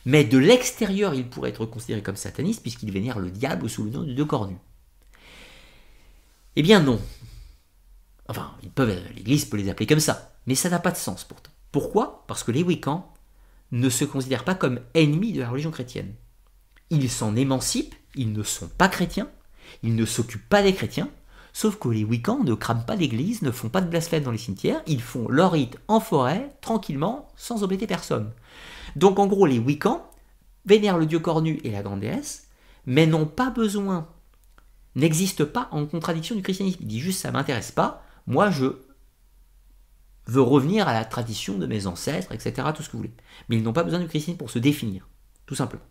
mais 0.05 0.23
de 0.25 0.37
l'extérieur, 0.37 1.13
il 1.13 1.29
pourrait 1.29 1.49
être 1.49 1.65
considéré 1.65 2.01
comme 2.01 2.15
sataniste 2.15 2.61
puisqu'il 2.61 2.91
vénère 2.91 3.19
le 3.19 3.31
diable 3.31 3.69
sous 3.69 3.83
le 3.83 3.91
nom 3.91 4.03
de 4.03 4.11
Dieu 4.11 4.25
cornu. 4.25 4.57
Eh 6.55 6.61
bien 6.61 6.81
non. 6.81 6.99
Enfin, 8.27 8.51
l'Église 9.15 9.45
peut 9.45 9.57
les 9.57 9.69
appeler 9.69 9.87
comme 9.87 9.99
ça, 9.99 10.33
mais 10.45 10.55
ça 10.55 10.69
n'a 10.69 10.79
pas 10.79 10.91
de 10.91 10.97
sens 10.97 11.23
pourtant. 11.23 11.51
Pourquoi? 11.71 12.23
Parce 12.27 12.43
que 12.43 12.51
les 12.51 12.63
Wiccans 12.63 13.11
ne 13.71 13.89
se 13.89 14.05
considèrent 14.05 14.45
pas 14.45 14.55
comme 14.55 14.79
ennemis 14.93 15.33
de 15.33 15.41
la 15.41 15.49
religion 15.49 15.71
chrétienne. 15.71 16.13
Ils 16.91 17.09
s'en 17.09 17.35
émancipent, 17.35 17.95
ils 18.15 18.31
ne 18.31 18.43
sont 18.43 18.67
pas 18.67 18.87
chrétiens, 18.87 19.29
ils 19.81 19.95
ne 19.95 20.05
s'occupent 20.05 20.47
pas 20.47 20.61
des 20.61 20.73
chrétiens, 20.73 21.09
sauf 21.53 21.79
que 21.79 21.89
les 21.89 22.03
Wiccans 22.03 22.43
ne 22.43 22.53
crament 22.53 22.85
pas 22.85 22.95
d'église, 22.95 23.41
ne 23.41 23.51
font 23.51 23.69
pas 23.69 23.81
de 23.81 23.89
blasphème 23.89 24.23
dans 24.23 24.31
les 24.31 24.37
cimetières, 24.37 24.83
ils 24.85 25.01
font 25.01 25.27
leur 25.27 25.53
rite 25.53 25.77
en 25.87 25.99
forêt, 25.99 26.55
tranquillement, 26.61 27.27
sans 27.35 27.63
embêter 27.63 27.87
personne. 27.87 28.31
Donc 28.95 29.17
en 29.17 29.25
gros, 29.25 29.47
les 29.47 29.59
Wiccans 29.59 30.07
vénèrent 30.65 30.99
le 30.99 31.07
dieu 31.07 31.19
cornu 31.19 31.59
et 31.63 31.71
la 31.71 31.81
grande 31.81 32.01
déesse, 32.01 32.47
mais 32.85 33.07
n'ont 33.07 33.25
pas 33.25 33.49
besoin, 33.49 34.07
n'existent 34.95 35.45
pas 35.45 35.67
en 35.71 35.85
contradiction 35.85 36.35
du 36.35 36.41
christianisme. 36.41 36.79
Ils 36.81 36.87
disent 36.87 37.01
juste 37.01 37.21
ça 37.21 37.31
m'intéresse 37.31 37.71
pas, 37.71 38.03
moi 38.27 38.49
je 38.49 38.77
veux 40.25 40.41
revenir 40.41 40.87
à 40.87 40.93
la 40.93 41.05
tradition 41.05 41.57
de 41.57 41.65
mes 41.65 41.87
ancêtres, 41.87 42.31
etc., 42.31 42.67
tout 42.75 42.81
ce 42.81 42.87
que 42.87 42.93
vous 42.93 42.99
voulez. 42.99 43.13
Mais 43.49 43.57
ils 43.57 43.63
n'ont 43.63 43.73
pas 43.73 43.83
besoin 43.83 43.99
du 43.99 44.07
christianisme 44.07 44.39
pour 44.39 44.49
se 44.49 44.59
définir, 44.59 45.07
tout 45.45 45.55
simplement. 45.55 45.83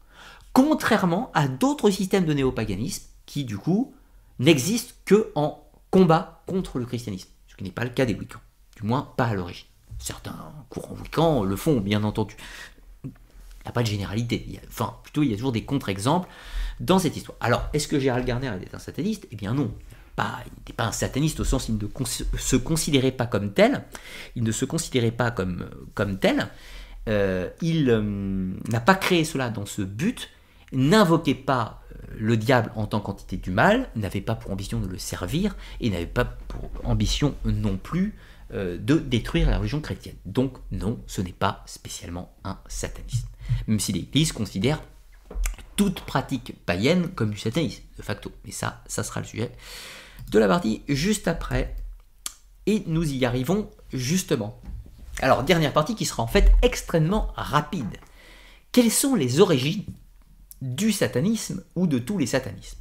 Contrairement 0.52 1.31
à 1.34 1.48
d'autres 1.48 1.90
systèmes 1.90 2.24
de 2.24 2.32
néopaganisme 2.32 3.05
qui, 3.26 3.44
du 3.44 3.58
coup, 3.58 3.94
n'existent 4.39 4.94
que 5.05 5.32
en 5.34 5.66
combat 5.90 6.42
contre 6.47 6.78
le 6.78 6.86
christianisme, 6.86 7.28
ce 7.47 7.56
qui 7.56 7.64
n'est 7.64 7.70
pas 7.70 7.84
le 7.84 7.90
cas 7.90 8.06
des 8.06 8.14
Wiccans, 8.14 8.40
du 8.76 8.84
moins 8.84 9.12
pas 9.16 9.26
à 9.26 9.34
l'origine. 9.34 9.66
Certains 9.98 10.52
courants 10.68 10.97
Wiccans 10.97 11.44
le 11.44 11.56
font, 11.56 11.81
bien 11.81 12.02
entendu. 12.02 12.36
Il 13.05 13.10
n'y 13.10 13.68
a 13.68 13.72
pas 13.72 13.82
de 13.82 13.89
généralité. 13.89 14.60
enfin, 14.68 14.97
plutôt, 15.05 15.22
il 15.22 15.31
y 15.31 15.34
a 15.34 15.36
toujours 15.36 15.52
des 15.52 15.64
contre-exemples 15.64 16.28
dans 16.82 16.98
cette 16.98 17.16
histoire. 17.16 17.38
Alors, 17.40 17.68
est-ce 17.72 17.88
que 17.88 17.98
Gérald 17.98 18.26
Garner 18.26 18.52
était 18.60 18.74
un 18.74 18.78
sataniste? 18.78 19.26
Eh 19.30 19.36
bien 19.36 19.54
non. 19.54 19.72
Pas, 20.16 20.40
il 20.44 20.52
n'était 20.58 20.74
pas 20.74 20.84
un 20.84 20.92
sataniste 20.92 21.40
au 21.40 21.44
sens 21.44 21.68
où 21.68 21.72
il 21.72 21.78
ne 21.78 22.38
se 22.38 22.56
considérait 22.56 23.12
pas 23.12 23.26
comme 23.26 23.52
tel. 23.52 23.84
Il 24.36 24.42
ne 24.42 24.52
se 24.52 24.66
considérait 24.66 25.10
pas 25.10 25.30
comme, 25.30 26.18
tel. 26.20 26.48
Euh, 27.08 27.48
il 27.62 27.88
euh, 27.88 28.02
n'a 28.68 28.80
pas 28.80 28.94
créé 28.94 29.24
cela 29.24 29.48
dans 29.48 29.64
ce 29.64 29.80
but, 29.80 30.28
n'invoquait 30.72 31.34
pas 31.34 31.80
euh, 31.90 32.14
le 32.18 32.36
diable 32.36 32.70
en 32.76 32.86
tant 32.86 33.00
qu'entité 33.00 33.38
du 33.38 33.50
mal, 33.50 33.88
n'avait 33.96 34.20
pas 34.20 34.34
pour 34.34 34.50
ambition 34.50 34.78
de 34.78 34.86
le 34.86 34.98
servir, 34.98 35.56
et 35.80 35.88
n'avait 35.88 36.04
pas 36.06 36.24
pour 36.24 36.70
ambition 36.84 37.34
non 37.44 37.78
plus 37.78 38.14
de 38.54 38.98
détruire 38.98 39.48
la 39.48 39.56
religion 39.56 39.80
chrétienne. 39.80 40.16
Donc 40.26 40.58
non, 40.72 41.00
ce 41.06 41.22
n'est 41.22 41.32
pas 41.32 41.62
spécialement 41.64 42.34
un 42.44 42.58
sataniste 42.68 43.26
même 43.66 43.80
si 43.80 43.92
l'Église 43.92 44.32
considère 44.32 44.82
toute 45.82 46.02
pratique 46.02 46.54
païenne 46.64 47.08
comme 47.08 47.30
du 47.30 47.38
satanisme, 47.38 47.82
de 47.96 48.02
facto. 48.02 48.30
Mais 48.44 48.52
ça, 48.52 48.84
ça 48.86 49.02
sera 49.02 49.18
le 49.18 49.26
sujet 49.26 49.50
de 50.30 50.38
la 50.38 50.46
partie 50.46 50.82
juste 50.88 51.26
après. 51.26 51.74
Et 52.66 52.84
nous 52.86 53.12
y 53.12 53.24
arrivons 53.24 53.68
justement. 53.92 54.60
Alors, 55.20 55.42
dernière 55.42 55.72
partie 55.72 55.96
qui 55.96 56.06
sera 56.06 56.22
en 56.22 56.28
fait 56.28 56.52
extrêmement 56.62 57.32
rapide. 57.34 57.96
Quelles 58.70 58.92
sont 58.92 59.16
les 59.16 59.40
origines 59.40 59.84
du 60.60 60.92
satanisme 60.92 61.64
ou 61.74 61.88
de 61.88 61.98
tous 61.98 62.16
les 62.16 62.26
satanismes? 62.26 62.78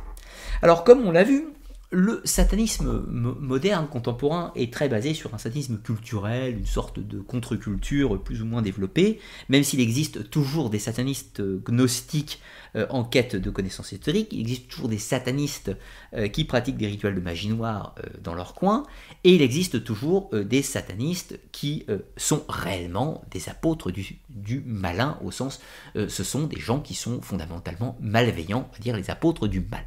Alors, 0.61 0.83
comme 0.83 1.03
on 1.03 1.11
l'a 1.11 1.23
vu, 1.23 1.47
le 1.91 2.21
satanisme 2.23 3.05
moderne, 3.09 3.87
contemporain, 3.87 4.53
est 4.55 4.71
très 4.71 4.87
basé 4.87 5.13
sur 5.13 5.33
un 5.33 5.37
satanisme 5.37 5.77
culturel, 5.77 6.57
une 6.57 6.65
sorte 6.65 6.99
de 6.99 7.19
contre-culture 7.19 8.23
plus 8.23 8.41
ou 8.41 8.45
moins 8.45 8.61
développée, 8.61 9.19
même 9.49 9.63
s'il 9.63 9.81
existe 9.81 10.29
toujours 10.29 10.69
des 10.69 10.79
satanistes 10.79 11.41
gnostiques 11.41 12.39
euh, 12.77 12.87
en 12.89 13.03
quête 13.03 13.35
de 13.35 13.49
connaissances 13.49 13.91
historiques, 13.91 14.29
il 14.31 14.39
existe 14.39 14.69
toujours 14.69 14.87
des 14.87 14.97
satanistes 14.97 15.75
euh, 16.13 16.29
qui 16.29 16.45
pratiquent 16.45 16.77
des 16.77 16.87
rituels 16.87 17.15
de 17.15 17.19
magie 17.19 17.49
noire 17.49 17.93
euh, 17.99 18.07
dans 18.23 18.35
leur 18.35 18.53
coin, 18.53 18.83
et 19.25 19.35
il 19.35 19.41
existe 19.41 19.83
toujours 19.83 20.29
des 20.31 20.61
satanistes 20.61 21.39
qui 21.51 21.85
sont 22.17 22.43
réellement 22.47 23.23
des 23.31 23.49
apôtres 23.49 23.91
du, 23.91 24.19
du 24.29 24.63
malin, 24.65 25.17
au 25.23 25.31
sens, 25.31 25.59
ce 25.95 26.23
sont 26.23 26.45
des 26.45 26.59
gens 26.59 26.79
qui 26.79 26.95
sont 26.95 27.21
fondamentalement 27.21 27.97
malveillants, 28.01 28.67
on 28.69 28.73
va 28.73 28.79
dire 28.79 28.95
les 28.95 29.09
apôtres 29.09 29.47
du 29.47 29.59
mal. 29.59 29.85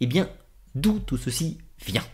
Eh 0.00 0.06
bien, 0.06 0.28
D'où 0.74 0.98
tout 0.98 1.16
ceci 1.16 1.58
vient 1.84 2.04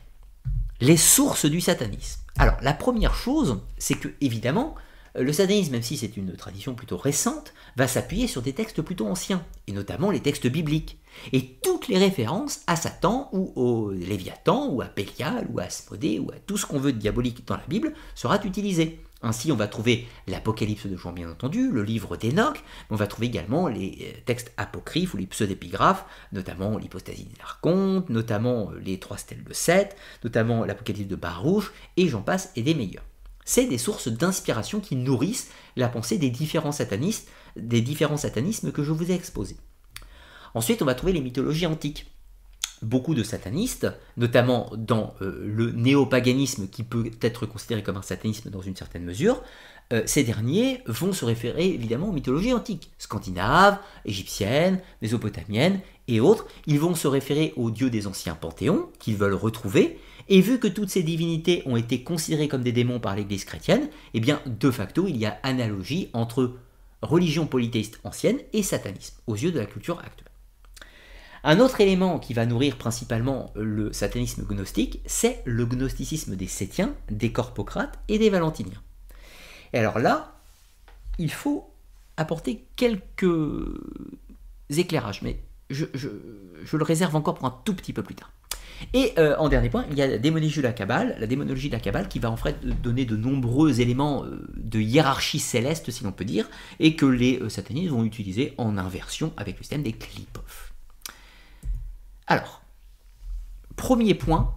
Les 0.80 0.96
sources 0.96 1.46
du 1.46 1.60
satanisme. 1.60 2.20
Alors, 2.38 2.56
la 2.62 2.72
première 2.72 3.14
chose, 3.14 3.60
c'est 3.78 3.94
que, 3.94 4.08
évidemment, 4.20 4.74
le 5.16 5.32
satanisme, 5.32 5.72
même 5.72 5.82
si 5.82 5.96
c'est 5.96 6.16
une 6.16 6.34
tradition 6.34 6.74
plutôt 6.74 6.96
récente, 6.96 7.54
va 7.76 7.86
s'appuyer 7.86 8.26
sur 8.26 8.42
des 8.42 8.52
textes 8.52 8.82
plutôt 8.82 9.06
anciens, 9.06 9.44
et 9.68 9.72
notamment 9.72 10.10
les 10.10 10.20
textes 10.20 10.48
bibliques. 10.48 10.98
Et 11.32 11.56
toutes 11.62 11.86
les 11.86 11.98
références 11.98 12.62
à 12.66 12.74
Satan, 12.74 13.28
ou 13.32 13.52
au 13.54 13.92
Léviathan, 13.92 14.68
ou 14.70 14.82
à 14.82 14.86
Pélial, 14.86 15.46
ou 15.52 15.60
à 15.60 15.64
Asmodée, 15.64 16.18
ou 16.18 16.30
à 16.32 16.40
tout 16.46 16.56
ce 16.56 16.66
qu'on 16.66 16.80
veut 16.80 16.92
de 16.92 16.98
diabolique 16.98 17.46
dans 17.46 17.56
la 17.56 17.66
Bible, 17.68 17.94
sera 18.16 18.42
utilisé. 18.44 19.00
Ainsi, 19.24 19.50
on 19.50 19.56
va 19.56 19.68
trouver 19.68 20.06
l'Apocalypse 20.26 20.86
de 20.86 20.98
Jean, 20.98 21.12
bien 21.12 21.30
entendu, 21.30 21.70
le 21.70 21.82
livre 21.82 22.18
d'Enoch, 22.18 22.62
mais 22.62 22.94
on 22.94 22.96
va 22.96 23.06
trouver 23.06 23.26
également 23.28 23.68
les 23.68 23.98
euh, 24.02 24.20
textes 24.26 24.52
apocryphes 24.58 25.14
ou 25.14 25.16
les 25.16 25.26
pseudépigraphes, 25.26 26.04
notamment 26.32 26.76
l'hypostasie 26.76 27.24
des 27.24 27.40
archontes, 27.40 28.10
notamment 28.10 28.70
euh, 28.70 28.78
les 28.84 29.00
trois 29.00 29.16
stèles 29.16 29.42
de 29.42 29.54
Seth, 29.54 29.96
notamment 30.24 30.66
l'Apocalypse 30.66 31.08
de 31.08 31.16
Baruch, 31.16 31.72
et 31.96 32.06
j'en 32.06 32.20
passe, 32.20 32.52
et 32.54 32.62
des 32.62 32.74
meilleurs. 32.74 33.04
C'est 33.46 33.64
des 33.64 33.78
sources 33.78 34.08
d'inspiration 34.08 34.80
qui 34.80 34.94
nourrissent 34.94 35.50
la 35.76 35.88
pensée 35.88 36.18
des 36.18 36.30
différents 36.30 36.72
satanistes, 36.72 37.26
des 37.56 37.80
différents 37.80 38.18
satanismes 38.18 38.72
que 38.72 38.82
je 38.82 38.92
vous 38.92 39.10
ai 39.10 39.14
exposés. 39.14 39.56
Ensuite, 40.52 40.82
on 40.82 40.86
va 40.86 40.94
trouver 40.94 41.14
les 41.14 41.22
mythologies 41.22 41.66
antiques 41.66 42.13
beaucoup 42.84 43.14
de 43.14 43.22
satanistes, 43.22 43.88
notamment 44.16 44.70
dans 44.76 45.14
euh, 45.22 45.42
le 45.44 45.72
néopaganisme 45.72 46.68
qui 46.68 46.82
peut 46.82 47.10
être 47.20 47.46
considéré 47.46 47.82
comme 47.82 47.96
un 47.96 48.02
satanisme 48.02 48.50
dans 48.50 48.60
une 48.60 48.76
certaine 48.76 49.04
mesure, 49.04 49.42
euh, 49.92 50.02
ces 50.06 50.24
derniers 50.24 50.80
vont 50.86 51.12
se 51.12 51.24
référer 51.24 51.66
évidemment 51.66 52.08
aux 52.08 52.12
mythologies 52.12 52.54
antiques, 52.54 52.90
scandinaves, 52.98 53.78
égyptiennes, 54.04 54.80
mésopotamiennes 55.02 55.80
et 56.08 56.20
autres. 56.20 56.46
Ils 56.66 56.80
vont 56.80 56.94
se 56.94 57.08
référer 57.08 57.52
aux 57.56 57.70
dieux 57.70 57.90
des 57.90 58.06
anciens 58.06 58.34
panthéons 58.34 58.88
qu'ils 58.98 59.16
veulent 59.16 59.34
retrouver. 59.34 59.98
Et 60.28 60.40
vu 60.40 60.58
que 60.58 60.68
toutes 60.68 60.88
ces 60.88 61.02
divinités 61.02 61.62
ont 61.66 61.76
été 61.76 62.02
considérées 62.02 62.48
comme 62.48 62.62
des 62.62 62.72
démons 62.72 62.98
par 62.98 63.14
l'Église 63.14 63.44
chrétienne, 63.44 63.88
eh 64.14 64.20
bien 64.20 64.40
de 64.46 64.70
facto 64.70 65.06
il 65.06 65.16
y 65.18 65.26
a 65.26 65.38
analogie 65.42 66.08
entre 66.14 66.54
religion 67.02 67.46
polythéiste 67.46 68.00
ancienne 68.04 68.38
et 68.54 68.62
satanisme 68.62 69.16
aux 69.26 69.36
yeux 69.36 69.52
de 69.52 69.58
la 69.58 69.66
culture 69.66 69.98
actuelle. 69.98 70.33
Un 71.46 71.60
autre 71.60 71.82
élément 71.82 72.18
qui 72.18 72.32
va 72.32 72.46
nourrir 72.46 72.78
principalement 72.78 73.52
le 73.54 73.92
satanisme 73.92 74.44
gnostique, 74.44 75.02
c'est 75.04 75.42
le 75.44 75.66
gnosticisme 75.66 76.36
des 76.36 76.46
Sétiens, 76.46 76.94
des 77.10 77.32
Corpocrates 77.32 77.98
et 78.08 78.18
des 78.18 78.30
Valentiniens. 78.30 78.82
Et 79.74 79.78
alors 79.78 79.98
là, 79.98 80.40
il 81.18 81.30
faut 81.30 81.70
apporter 82.16 82.64
quelques 82.76 83.26
éclairages, 84.70 85.20
mais 85.20 85.38
je, 85.68 85.84
le 86.72 86.82
réserve 86.82 87.14
encore 87.14 87.34
pour 87.34 87.44
un 87.44 87.60
tout 87.62 87.74
petit 87.74 87.92
peu 87.92 88.02
plus 88.02 88.14
tard. 88.14 88.32
Et 88.94 89.12
euh, 89.18 89.36
en 89.36 89.50
dernier 89.50 89.68
point, 89.68 89.84
il 89.90 89.98
y 89.98 90.02
a 90.02 90.06
la 90.06 90.18
démonologie 90.18 90.60
de 90.60 90.62
la 90.62 90.72
Kabbale, 90.72 91.14
la 91.20 91.26
démonologie 91.26 91.68
de 91.68 91.76
Kabbale 91.76 92.08
qui 92.08 92.20
va 92.20 92.30
en 92.30 92.38
fait 92.38 92.64
donner 92.82 93.04
de 93.04 93.16
nombreux 93.16 93.82
éléments 93.82 94.24
euh, 94.24 94.48
de 94.56 94.80
hiérarchie 94.80 95.38
céleste, 95.38 95.90
si 95.90 96.04
l'on 96.04 96.12
peut 96.12 96.24
dire, 96.24 96.48
et 96.80 96.96
que 96.96 97.06
les 97.06 97.38
euh, 97.40 97.50
satanistes 97.50 97.90
vont 97.90 98.04
utiliser 98.04 98.54
en 98.56 98.78
inversion 98.78 99.34
avec 99.36 99.58
le 99.58 99.62
système 99.62 99.82
des 99.82 99.92
Klipov. 99.92 100.73
Alors, 102.26 102.62
premier 103.76 104.14
point, 104.14 104.54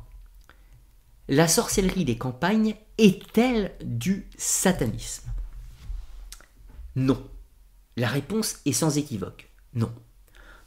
la 1.28 1.48
sorcellerie 1.48 2.06
des 2.06 2.18
campagnes 2.18 2.76
est-elle 2.98 3.76
du 3.84 4.30
satanisme? 4.38 5.30
Non. 6.96 7.22
La 7.98 8.08
réponse 8.08 8.58
est 8.66 8.74
sans 8.74 8.98
équivoque. 8.98 9.50
Non. 9.74 9.94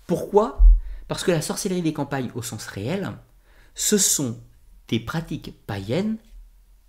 Pourquoi? 0.07 0.61
Parce 1.09 1.25
que 1.25 1.31
la 1.31 1.43
sorcellerie 1.43 1.83
des 1.83 1.93
campagnes 1.93 2.31
au 2.35 2.43
sens 2.43 2.67
réel, 2.67 3.13
ce 3.75 3.97
sont 3.97 4.39
des 4.89 5.01
pratiques 5.01 5.55
païennes 5.67 6.19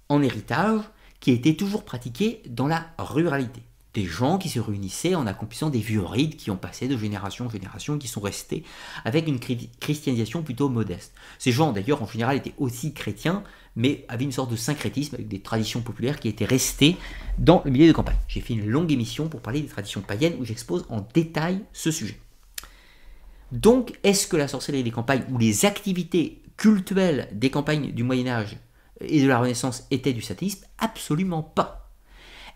en 0.09 0.21
héritage 0.21 0.81
qui 1.19 1.31
étaient 1.31 1.55
toujours 1.55 1.85
pratiquées 1.85 2.43
dans 2.47 2.67
la 2.67 2.93
ruralité 2.97 3.63
des 3.93 4.05
gens 4.05 4.37
qui 4.37 4.49
se 4.49 4.59
réunissaient 4.59 5.15
en 5.15 5.27
accomplissant 5.27 5.69
des 5.69 5.79
vieux 5.79 6.03
rites 6.03 6.37
qui 6.37 6.49
ont 6.49 6.57
passé 6.57 6.87
de 6.87 6.97
génération 6.97 7.45
en 7.47 7.49
génération, 7.49 7.97
qui 7.97 8.07
sont 8.07 8.21
restés 8.21 8.63
avec 9.03 9.27
une 9.27 9.39
christianisation 9.39 10.43
plutôt 10.43 10.69
modeste. 10.69 11.13
Ces 11.39 11.51
gens, 11.51 11.73
d'ailleurs, 11.73 12.01
en 12.01 12.07
général, 12.07 12.37
étaient 12.37 12.53
aussi 12.57 12.93
chrétiens, 12.93 13.43
mais 13.75 14.05
avaient 14.07 14.23
une 14.23 14.31
sorte 14.31 14.51
de 14.51 14.55
syncrétisme 14.55 15.15
avec 15.15 15.27
des 15.27 15.41
traditions 15.41 15.81
populaires 15.81 16.19
qui 16.19 16.29
étaient 16.29 16.45
restées 16.45 16.97
dans 17.37 17.61
le 17.65 17.71
milieu 17.71 17.87
de 17.87 17.91
campagne. 17.91 18.17
J'ai 18.27 18.41
fait 18.41 18.53
une 18.53 18.67
longue 18.67 18.91
émission 18.91 19.27
pour 19.27 19.41
parler 19.41 19.61
des 19.61 19.67
traditions 19.67 20.01
païennes 20.01 20.35
où 20.39 20.45
j'expose 20.45 20.85
en 20.89 21.05
détail 21.13 21.61
ce 21.73 21.91
sujet. 21.91 22.19
Donc, 23.51 23.99
est-ce 24.03 24.27
que 24.27 24.37
la 24.37 24.47
sorcellerie 24.47 24.83
des 24.83 24.91
campagnes 24.91 25.25
ou 25.29 25.37
les 25.37 25.65
activités 25.65 26.41
cultuelles 26.55 27.27
des 27.33 27.49
campagnes 27.49 27.91
du 27.91 28.03
Moyen 28.03 28.27
Âge 28.27 28.57
et 29.01 29.21
de 29.21 29.27
la 29.27 29.39
Renaissance 29.39 29.87
étaient 29.91 30.13
du 30.13 30.21
satanisme 30.21 30.65
Absolument 30.77 31.43
pas. 31.43 31.80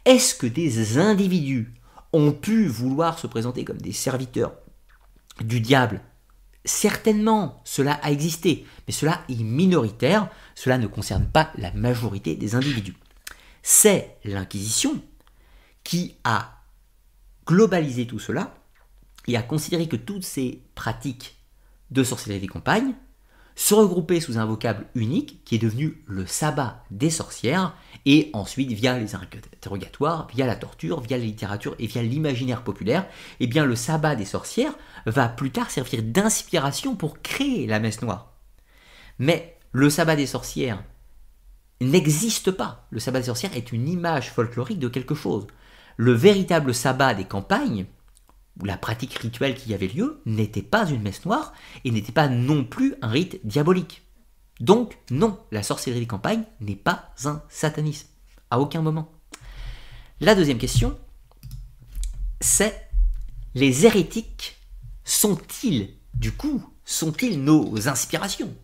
Est-ce 0.06 0.36
que 0.36 0.46
des 0.46 1.00
individus 1.00 1.74
ont 2.14 2.32
pu 2.32 2.68
vouloir 2.68 3.18
se 3.18 3.26
présenter 3.26 3.66
comme 3.66 3.82
des 3.82 3.92
serviteurs 3.92 4.54
du 5.42 5.60
diable? 5.60 6.02
Certainement, 6.64 7.62
cela 7.64 7.94
a 7.94 8.12
existé, 8.12 8.66
mais 8.88 8.94
cela 8.94 9.24
est 9.30 9.44
minoritaire, 9.44 10.30
cela 10.54 10.78
ne 10.78 10.88
concerne 10.88 11.26
pas 11.26 11.52
la 11.58 11.72
majorité 11.72 12.36
des 12.36 12.56
individus. 12.56 12.96
C'est 13.64 14.18
l'Inquisition 14.24 15.02
qui 15.84 16.16
a 16.24 16.62
globalisé 17.48 18.06
tout 18.06 18.20
cela 18.20 18.56
et 19.28 19.38
a 19.38 19.42
considéré 19.44 19.88
que 19.88 19.96
toutes 19.96 20.24
ces 20.24 20.62
pratiques 20.76 21.36
de 21.90 22.04
sorcellerie 22.04 22.42
des 22.42 22.48
campagnes 22.48 22.94
se 23.56 23.74
regrouper 23.74 24.20
sous 24.20 24.38
un 24.38 24.46
vocable 24.46 24.86
unique 24.96 25.44
qui 25.46 25.56
est 25.56 25.60
devenu 25.60 26.04
le 26.08 26.26
sabbat 26.26 26.84
des 26.92 27.10
sorcières, 27.10 27.74
et 28.06 28.30
ensuite 28.34 28.72
via 28.72 29.00
les 29.00 29.16
interrogatoires, 29.16 30.28
via 30.34 30.46
la 30.46 30.56
torture, 30.56 31.02
via 31.02 31.18
la 31.18 31.24
littérature 31.24 31.76
et 31.80 31.88
via 31.88 32.04
l'imaginaire 32.04 32.64
populaire, 32.64 33.08
eh 33.40 33.48
bien 33.48 33.66
le 33.66 33.76
sabbat 33.76 34.16
des 34.16 34.26
sorcières 34.26 34.74
va 35.06 35.30
plus 35.30 35.52
tard 35.52 35.72
servir 35.72 36.04
d'inspiration 36.04 36.96
pour 36.96 37.22
créer 37.22 37.66
la 37.66 37.80
messe 37.80 38.02
noire. 38.02 38.34
Mais 39.18 39.58
le 39.72 39.90
sabbat 39.90 40.16
des 40.16 40.28
sorcières 40.28 40.84
n'existe 41.82 42.52
pas. 42.52 42.88
Le 42.92 43.00
sabbat 43.00 43.20
des 43.20 43.26
sorcières 43.26 43.56
est 43.56 43.72
une 43.72 43.88
image 43.88 44.32
folklorique 44.32 44.80
de 44.80 44.88
quelque 44.88 45.16
chose. 45.16 45.48
Le 45.98 46.12
véritable 46.12 46.74
sabbat 46.74 47.14
des 47.14 47.24
campagnes, 47.24 47.86
la 48.64 48.78
pratique 48.78 49.14
rituelle 49.16 49.56
qui 49.56 49.74
avait 49.74 49.88
lieu 49.88 50.22
n'était 50.26 50.62
pas 50.62 50.90
une 50.90 51.02
messe 51.02 51.26
noire 51.26 51.54
et 51.84 51.92
n'était 51.92 52.12
pas 52.12 52.28
non 52.28 52.64
plus 52.64 52.96
un 53.02 53.10
rite 53.10 53.46
diabolique. 53.46 54.04
Donc 54.60 54.98
non, 55.12 55.40
la 55.52 55.64
sorcellerie 55.64 56.02
des 56.02 56.08
campagnes 56.08 56.44
n'est 56.62 56.76
pas 56.76 57.14
un 57.26 57.42
satanisme, 57.50 58.08
à 58.50 58.60
aucun 58.60 58.82
moment. 58.82 59.12
La 60.22 60.36
deuxième 60.36 60.58
question, 60.58 60.98
c'est 62.40 62.90
les 63.54 63.86
hérétiques 63.86 64.58
sont-ils, 65.04 65.94
du 66.14 66.32
coup, 66.32 66.64
sont-ils 66.86 67.44
nos 67.44 67.88
inspirations 67.90 68.56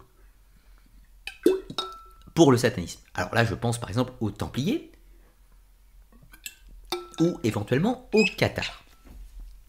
pour 2.33 2.51
le 2.51 2.57
satanisme? 2.57 3.01
Alors 3.13 3.35
là, 3.35 3.43
je 3.43 3.55
pense 3.55 3.77
par 3.79 3.89
exemple 3.89 4.13
aux 4.21 4.31
Templiers 4.31 4.91
ou 7.19 7.37
éventuellement 7.43 8.09
aux 8.13 8.25
Cathares. 8.37 8.80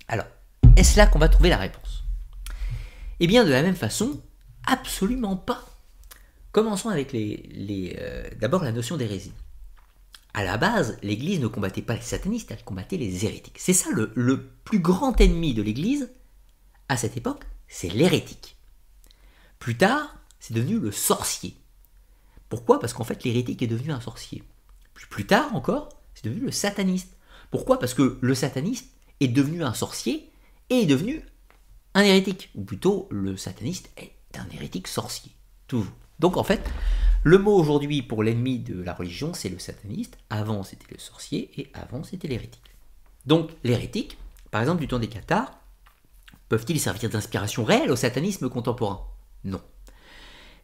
Alors, 0.08 0.26
est-ce 0.76 0.96
là 0.96 1.06
qu'on 1.06 1.18
va 1.18 1.28
trouver 1.28 1.48
la 1.48 1.58
réponse? 1.58 2.04
Eh 3.20 3.26
bien, 3.26 3.44
de 3.44 3.50
la 3.50 3.62
même 3.62 3.76
façon, 3.76 4.20
absolument 4.66 5.36
pas. 5.36 5.64
Commençons 6.50 6.90
avec 6.90 7.12
les, 7.12 7.96
euh, 7.98 8.28
d'abord 8.40 8.62
la 8.62 8.72
notion 8.72 8.96
d'hérésie. 8.96 9.32
À 10.34 10.44
la 10.44 10.56
base, 10.56 10.98
l'Église 11.02 11.40
ne 11.40 11.46
combattait 11.46 11.82
pas 11.82 11.94
les 11.94 12.00
satanistes, 12.00 12.50
elle 12.50 12.64
combattait 12.64 12.96
les 12.96 13.24
hérétiques. 13.24 13.58
C'est 13.58 13.72
ça 13.72 13.90
le, 13.90 14.50
plus 14.64 14.80
grand 14.80 15.20
ennemi 15.20 15.54
de 15.54 15.62
l'Église 15.62 16.10
à 16.88 16.96
cette 16.96 17.16
époque, 17.16 17.44
c'est 17.68 17.88
l'hérétique. 17.88 18.56
Plus 19.58 19.76
tard, 19.76 20.16
c'est 20.40 20.54
devenu 20.54 20.78
le 20.78 20.90
sorcier. 20.90 21.56
Pourquoi? 22.48 22.80
Parce 22.80 22.92
qu'en 22.92 23.04
fait, 23.04 23.24
l'hérétique 23.24 23.62
est 23.62 23.66
devenu 23.66 23.92
un 23.92 24.00
sorcier. 24.00 24.42
Puis 24.94 25.06
plus 25.06 25.26
tard 25.26 25.54
encore, 25.54 25.88
c'est 26.14 26.24
devenu 26.24 26.40
le 26.40 26.50
sataniste. 26.50 27.16
Pourquoi? 27.50 27.78
Parce 27.78 27.94
que 27.94 28.18
le 28.20 28.34
sataniste 28.34 28.91
est 29.22 29.28
devenu 29.28 29.62
un 29.64 29.74
sorcier 29.74 30.30
et 30.70 30.82
est 30.82 30.86
devenu 30.86 31.22
un 31.94 32.02
hérétique. 32.02 32.50
Ou 32.54 32.64
plutôt, 32.64 33.08
le 33.10 33.36
sataniste 33.36 33.90
est 33.96 34.12
un 34.38 34.48
hérétique 34.54 34.88
sorcier. 34.88 35.32
Toujours. 35.66 35.92
Donc 36.18 36.36
en 36.36 36.44
fait, 36.44 36.70
le 37.24 37.38
mot 37.38 37.56
aujourd'hui 37.56 38.02
pour 38.02 38.22
l'ennemi 38.22 38.58
de 38.58 38.80
la 38.82 38.94
religion, 38.94 39.34
c'est 39.34 39.48
le 39.48 39.58
sataniste. 39.58 40.18
Avant, 40.30 40.62
c'était 40.62 40.92
le 40.92 40.98
sorcier 40.98 41.50
et 41.60 41.70
avant, 41.74 42.04
c'était 42.04 42.28
l'hérétique. 42.28 42.62
Donc 43.26 43.50
l'hérétique, 43.64 44.18
par 44.50 44.60
exemple 44.60 44.80
du 44.80 44.88
temps 44.88 44.98
des 44.98 45.08
cathares, 45.08 45.58
peuvent-ils 46.48 46.80
servir 46.80 47.10
d'inspiration 47.10 47.64
réelle 47.64 47.90
au 47.90 47.96
satanisme 47.96 48.48
contemporain? 48.48 49.06
Non. 49.44 49.60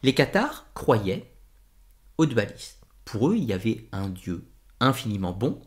Les 0.03 0.15
cathares 0.15 0.67
croyaient 0.75 1.33
au 2.19 2.27
dualisme. 2.27 2.77
Pour 3.05 3.31
eux, 3.31 3.37
il 3.37 3.45
y 3.45 3.53
avait 3.53 3.89
un 3.93 4.09
Dieu 4.09 4.49
infiniment 4.81 5.33
bon, 5.33 5.61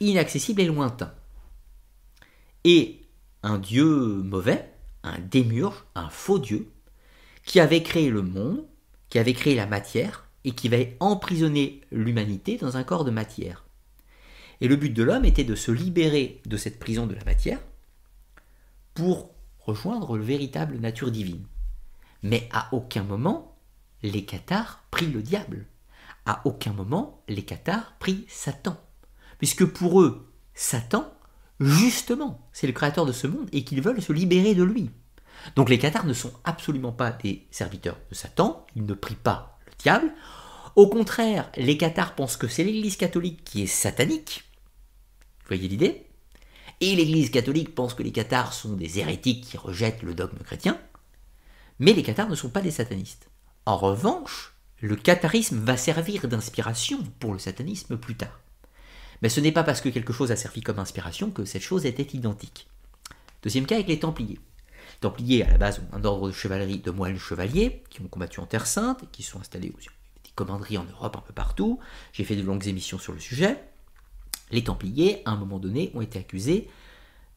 inaccessible 0.00 0.62
et 0.62 0.66
lointain. 0.66 1.14
Et 2.64 3.02
un 3.42 3.58
Dieu 3.58 3.86
mauvais, 3.86 4.72
un 5.02 5.18
démurge, 5.18 5.84
un 5.94 6.08
faux 6.08 6.38
Dieu, 6.38 6.70
qui 7.44 7.60
avait 7.60 7.82
créé 7.82 8.10
le 8.10 8.22
monde, 8.22 8.64
qui 9.08 9.18
avait 9.18 9.34
créé 9.34 9.54
la 9.54 9.66
matière, 9.66 10.28
et 10.44 10.52
qui 10.52 10.68
avait 10.68 10.96
emprisonné 11.00 11.80
l'humanité 11.90 12.56
dans 12.56 12.76
un 12.76 12.84
corps 12.84 13.04
de 13.04 13.10
matière. 13.10 13.64
Et 14.60 14.68
le 14.68 14.76
but 14.76 14.90
de 14.90 15.02
l'homme 15.02 15.24
était 15.24 15.44
de 15.44 15.54
se 15.54 15.70
libérer 15.70 16.40
de 16.46 16.56
cette 16.56 16.78
prison 16.78 17.06
de 17.06 17.14
la 17.14 17.24
matière 17.24 17.60
pour 18.94 19.30
rejoindre 19.58 20.16
le 20.16 20.24
véritable 20.24 20.78
nature 20.78 21.10
divine. 21.10 21.44
Mais 22.22 22.48
à 22.52 22.68
aucun 22.72 23.02
moment, 23.02 23.56
les 24.02 24.24
cathares 24.24 24.84
prient 24.90 25.10
le 25.10 25.22
diable. 25.22 25.66
À 26.26 26.42
aucun 26.44 26.72
moment, 26.72 27.22
les 27.28 27.44
cathares 27.44 27.94
prient 27.98 28.24
Satan. 28.28 28.76
Puisque 29.38 29.64
pour 29.64 30.02
eux, 30.02 30.32
Satan, 30.54 31.12
justement, 31.64 32.48
c'est 32.52 32.66
le 32.66 32.72
créateur 32.72 33.06
de 33.06 33.12
ce 33.12 33.26
monde 33.26 33.48
et 33.52 33.64
qu'ils 33.64 33.82
veulent 33.82 34.02
se 34.02 34.12
libérer 34.12 34.54
de 34.54 34.62
lui. 34.62 34.90
Donc 35.56 35.68
les 35.68 35.78
cathares 35.78 36.06
ne 36.06 36.12
sont 36.12 36.32
absolument 36.44 36.92
pas 36.92 37.10
des 37.10 37.46
serviteurs 37.50 37.98
de 38.10 38.14
Satan, 38.14 38.64
ils 38.76 38.86
ne 38.86 38.94
prient 38.94 39.14
pas 39.14 39.58
le 39.66 39.72
diable. 39.78 40.12
Au 40.76 40.88
contraire, 40.88 41.50
les 41.56 41.76
cathares 41.76 42.14
pensent 42.14 42.36
que 42.36 42.48
c'est 42.48 42.64
l'Église 42.64 42.96
catholique 42.96 43.44
qui 43.44 43.62
est 43.62 43.66
satanique. 43.66 44.44
Vous 45.40 45.48
voyez 45.48 45.68
l'idée? 45.68 46.06
Et 46.80 46.96
l'Église 46.96 47.30
catholique 47.30 47.74
pense 47.74 47.94
que 47.94 48.02
les 48.02 48.12
cathares 48.12 48.52
sont 48.52 48.74
des 48.74 48.98
hérétiques 48.98 49.44
qui 49.44 49.56
rejettent 49.56 50.02
le 50.02 50.14
dogme 50.14 50.38
chrétien. 50.38 50.80
Mais 51.78 51.92
les 51.92 52.02
cathares 52.02 52.28
ne 52.28 52.34
sont 52.34 52.50
pas 52.50 52.60
des 52.60 52.70
satanistes. 52.70 53.28
En 53.66 53.76
revanche, 53.76 54.54
le 54.80 54.96
catharisme 54.96 55.58
va 55.58 55.76
servir 55.76 56.26
d'inspiration 56.26 56.98
pour 57.20 57.32
le 57.32 57.38
satanisme 57.38 57.96
plus 57.96 58.16
tard. 58.16 58.40
Mais 59.22 59.28
ce 59.28 59.40
n'est 59.40 59.52
pas 59.52 59.64
parce 59.64 59.80
que 59.80 59.88
quelque 59.88 60.12
chose 60.12 60.32
a 60.32 60.36
servi 60.36 60.60
comme 60.60 60.80
inspiration 60.80 61.30
que 61.30 61.44
cette 61.44 61.62
chose 61.62 61.86
était 61.86 62.16
identique. 62.16 62.68
Deuxième 63.42 63.66
cas 63.66 63.76
avec 63.76 63.88
les 63.88 64.00
Templiers. 64.00 64.40
Templiers, 65.00 65.44
à 65.44 65.50
la 65.50 65.58
base, 65.58 65.80
ont 65.80 65.96
un 65.96 66.04
ordre 66.04 66.28
de 66.28 66.32
chevalerie 66.32 66.78
de 66.78 66.90
moines 66.90 67.18
chevaliers 67.18 67.82
qui 67.88 68.00
ont 68.02 68.08
combattu 68.08 68.40
en 68.40 68.46
Terre 68.46 68.66
Sainte 68.66 69.02
et 69.02 69.06
qui 69.10 69.22
sont 69.22 69.40
installés 69.40 69.70
aux 69.70 69.78
des 69.78 70.30
commanderies 70.34 70.78
en 70.78 70.84
Europe 70.84 71.16
un 71.16 71.20
peu 71.20 71.32
partout. 71.32 71.78
J'ai 72.12 72.24
fait 72.24 72.36
de 72.36 72.42
longues 72.42 72.66
émissions 72.66 72.98
sur 72.98 73.12
le 73.12 73.20
sujet. 73.20 73.62
Les 74.50 74.64
Templiers, 74.64 75.22
à 75.24 75.30
un 75.30 75.36
moment 75.36 75.58
donné, 75.58 75.90
ont 75.94 76.02
été 76.02 76.18
accusés 76.18 76.68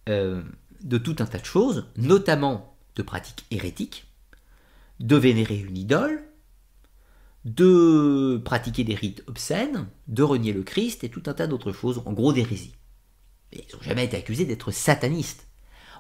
euh, 0.10 0.44
de 0.82 0.98
tout 0.98 1.16
un 1.20 1.26
tas 1.26 1.40
de 1.40 1.46
choses, 1.46 1.88
notamment 1.98 2.76
de 2.96 3.04
pratiques 3.04 3.46
hérétiques, 3.52 4.06
de 5.00 5.16
vénérer 5.16 5.58
une 5.58 5.78
idole, 5.78 6.24
de 7.46 8.42
pratiquer 8.44 8.84
des 8.84 8.96
rites 8.96 9.24
obscènes, 9.28 9.88
de 10.08 10.24
renier 10.24 10.52
le 10.52 10.64
Christ 10.64 11.04
et 11.04 11.10
tout 11.10 11.24
un 11.28 11.34
tas 11.34 11.48
d'autres 11.48 11.72
choses, 11.72 12.02
en 12.06 12.12
gros 12.12 12.34
d'hérésie. 12.34 12.76
Ils 13.54 13.64
n'ont 13.74 13.82
jamais 13.82 14.06
été 14.06 14.18
accusés 14.18 14.46
d'être 14.46 14.72
satanistes. 14.72 15.48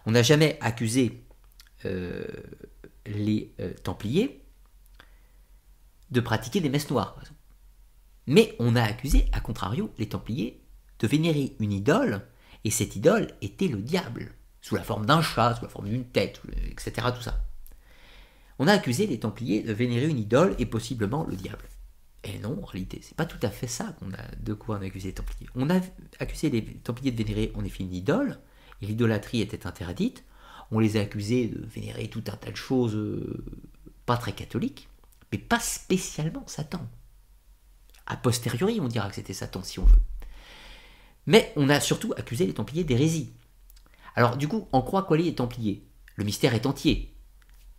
On 0.07 0.11
n'a 0.11 0.23
jamais 0.23 0.57
accusé 0.59 1.23
euh, 1.85 2.25
les 3.05 3.53
euh, 3.59 3.73
Templiers 3.83 4.41
de 6.11 6.19
pratiquer 6.19 6.61
des 6.61 6.69
messes 6.69 6.89
noires, 6.89 7.19
Mais 8.27 8.55
on 8.59 8.75
a 8.75 8.81
accusé, 8.81 9.25
à 9.31 9.39
contrario, 9.39 9.93
les 9.97 10.09
Templiers 10.09 10.61
de 10.99 11.07
vénérer 11.07 11.55
une 11.59 11.73
idole, 11.73 12.21
et 12.63 12.71
cette 12.71 12.95
idole 12.95 13.27
était 13.41 13.67
le 13.67 13.81
diable, 13.81 14.31
sous 14.61 14.75
la 14.75 14.83
forme 14.83 15.05
d'un 15.05 15.21
chat, 15.21 15.55
sous 15.55 15.63
la 15.63 15.69
forme 15.69 15.89
d'une 15.89 16.05
tête, 16.05 16.41
etc. 16.71 17.07
Tout 17.15 17.21
ça 17.21 17.43
on 18.59 18.67
a 18.67 18.73
accusé 18.73 19.07
les 19.07 19.19
Templiers 19.19 19.61
de 19.61 19.73
vénérer 19.73 20.07
une 20.07 20.19
idole 20.19 20.55
et 20.59 20.65
possiblement 20.65 21.25
le 21.25 21.35
diable. 21.35 21.65
Et 22.23 22.39
non, 22.39 22.59
en 22.61 22.65
réalité, 22.65 22.99
c'est 23.03 23.15
pas 23.15 23.25
tout 23.25 23.39
à 23.43 23.49
fait 23.49 23.67
ça 23.67 23.95
qu'on 23.99 24.11
a 24.13 24.35
de 24.39 24.53
quoi 24.53 24.77
on 24.77 24.81
a 24.81 24.89
les 24.89 25.13
Templiers. 25.13 25.49
On 25.55 25.69
a 25.69 25.79
accusé 26.19 26.49
les 26.49 26.63
Templiers 26.63 27.11
de 27.11 27.17
vénérer 27.23 27.51
en 27.55 27.63
effet 27.63 27.83
une 27.83 27.93
idole, 27.93 28.39
et 28.81 28.87
l'idolâtrie 28.87 29.41
était 29.41 29.67
interdite. 29.67 30.23
On 30.71 30.79
les 30.79 30.97
a 30.97 31.01
accusés 31.01 31.47
de 31.47 31.63
vénérer 31.65 32.07
tout 32.07 32.23
un 32.27 32.35
tas 32.35 32.49
de 32.49 32.55
choses 32.55 32.95
euh, 32.95 33.45
pas 34.05 34.17
très 34.17 34.33
catholiques, 34.33 34.89
mais 35.31 35.37
pas 35.37 35.59
spécialement 35.59 36.43
Satan. 36.47 36.87
A 38.07 38.17
posteriori, 38.17 38.79
on 38.81 38.87
dira 38.87 39.09
que 39.09 39.15
c'était 39.15 39.33
Satan 39.33 39.61
si 39.63 39.79
on 39.79 39.85
veut. 39.85 40.01
Mais 41.27 41.51
on 41.55 41.69
a 41.69 41.79
surtout 41.79 42.13
accusé 42.17 42.45
les 42.45 42.53
Templiers 42.53 42.83
d'hérésie. 42.83 43.33
Alors 44.15 44.37
du 44.37 44.47
coup, 44.47 44.67
en 44.71 44.81
croit 44.81 45.03
quoi 45.03 45.17
les 45.17 45.35
Templiers? 45.35 45.83
Le 46.15 46.23
mystère 46.23 46.53
est 46.55 46.65
entier. 46.65 47.14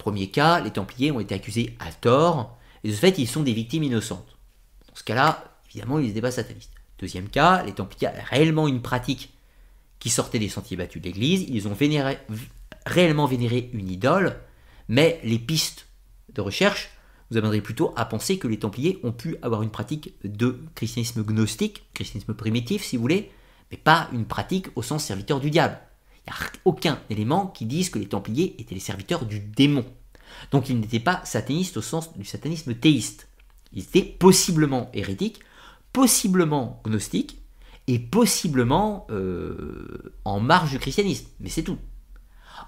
Premier 0.07 0.29
cas, 0.29 0.61
les 0.61 0.71
Templiers 0.71 1.11
ont 1.11 1.19
été 1.19 1.35
accusés 1.35 1.75
à 1.81 1.91
tort, 1.91 2.57
et 2.85 2.89
de 2.89 2.93
ce 2.93 3.01
fait, 3.01 3.19
ils 3.19 3.27
sont 3.27 3.43
des 3.43 3.53
victimes 3.53 3.83
innocentes. 3.83 4.39
Dans 4.87 4.95
ce 4.95 5.03
cas-là, 5.03 5.59
évidemment, 5.69 5.99
ils 5.99 6.07
n'étaient 6.07 6.21
pas 6.21 6.31
satanistes. 6.31 6.71
Deuxième 7.01 7.29
cas, 7.29 7.65
les 7.65 7.73
Templiers 7.73 8.07
avaient 8.07 8.23
réellement 8.23 8.69
une 8.69 8.83
pratique 8.83 9.35
qui 9.99 10.09
sortait 10.09 10.39
des 10.39 10.49
sentiers 10.49 10.77
battus 10.77 11.03
de 11.03 11.09
l'Église, 11.09 11.47
ils 11.49 11.67
ont 11.67 11.77
réellement 12.87 13.27
vénéré 13.27 13.69
une 13.73 13.91
idole, 13.91 14.37
mais 14.87 15.19
les 15.25 15.41
pistes 15.41 15.89
de 16.33 16.41
recherche 16.41 16.91
vous 17.33 17.39
amèneraient 17.39 17.61
plutôt 17.61 17.93
à 17.97 18.05
penser 18.05 18.39
que 18.39 18.47
les 18.47 18.61
Templiers 18.61 19.01
ont 19.03 19.11
pu 19.11 19.37
avoir 19.43 19.65
une 19.65 19.71
pratique 19.71 20.15
de 20.23 20.61
christianisme 20.77 21.25
gnostique, 21.25 21.83
christianisme 21.95 22.35
primitif 22.35 22.85
si 22.85 22.95
vous 22.95 23.03
voulez, 23.03 23.33
mais 23.73 23.77
pas 23.77 24.09
une 24.13 24.27
pratique 24.27 24.69
au 24.77 24.83
sens 24.83 25.03
serviteur 25.03 25.41
du 25.41 25.51
diable. 25.51 25.81
N'y 26.27 26.33
a 26.33 26.37
aucun 26.65 26.99
élément 27.11 27.47
qui 27.47 27.67
dise 27.67 27.91
que 27.91 27.99
les 27.99 28.09
Templiers 28.09 28.57
étaient 28.59 28.75
les 28.75 28.81
serviteurs 28.81 29.25
du 29.25 29.41
démon. 29.41 29.85
Donc 30.51 30.69
ils 30.69 30.79
n'étaient 30.79 31.01
pas 31.01 31.21
satanistes 31.25 31.77
au 31.77 31.83
sens 31.83 32.17
du 32.17 32.25
satanisme 32.25 32.75
théiste. 32.75 33.29
Ils 33.73 33.85
étaient 33.85 34.03
possiblement 34.03 34.91
hérétiques, 34.93 35.41
possiblement 35.93 36.81
gnostiques, 36.85 37.39
et 37.87 37.99
possiblement 37.99 39.07
euh, 39.11 40.13
en 40.25 40.41
marge 40.41 40.71
du 40.71 40.79
christianisme. 40.79 41.27
Mais 41.41 41.49
c'est 41.49 41.63
tout. 41.63 41.79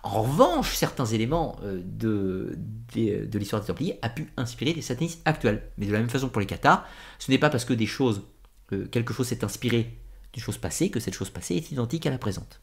En 0.03 0.23
revanche, 0.23 0.75
certains 0.75 1.07
éléments 1.07 1.57
euh, 1.63 1.81
de, 1.83 2.57
l'histoire 2.95 3.61
des 3.61 3.67
Templiers 3.67 3.99
a 4.03 4.11
pu 4.11 4.33
inspirer 4.37 4.73
des 4.73 4.83
satanistes 4.83 5.21
actuels. 5.25 5.71
Mais 5.77 5.87
de 5.87 5.93
la 5.93 5.99
même 5.99 6.11
façon 6.11 6.29
pour 6.29 6.41
les 6.41 6.47
cathares, 6.47 6.87
ce 7.19 7.31
n'est 7.31 7.39
pas 7.39 7.51
parce 7.51 7.65
que 7.65 7.73
euh, 7.73 8.87
quelque 8.87 9.13
chose 9.15 9.27
s'est 9.27 9.45
inspiré 9.45 9.99
d'une 10.33 10.43
chose 10.43 10.59
passée 10.59 10.91
que 10.91 11.01
cette 11.01 11.15
chose 11.15 11.31
passée 11.31 11.57
est 11.57 11.71
identique 11.73 12.07
à 12.07 12.11
la 12.11 12.19
présente. 12.19 12.61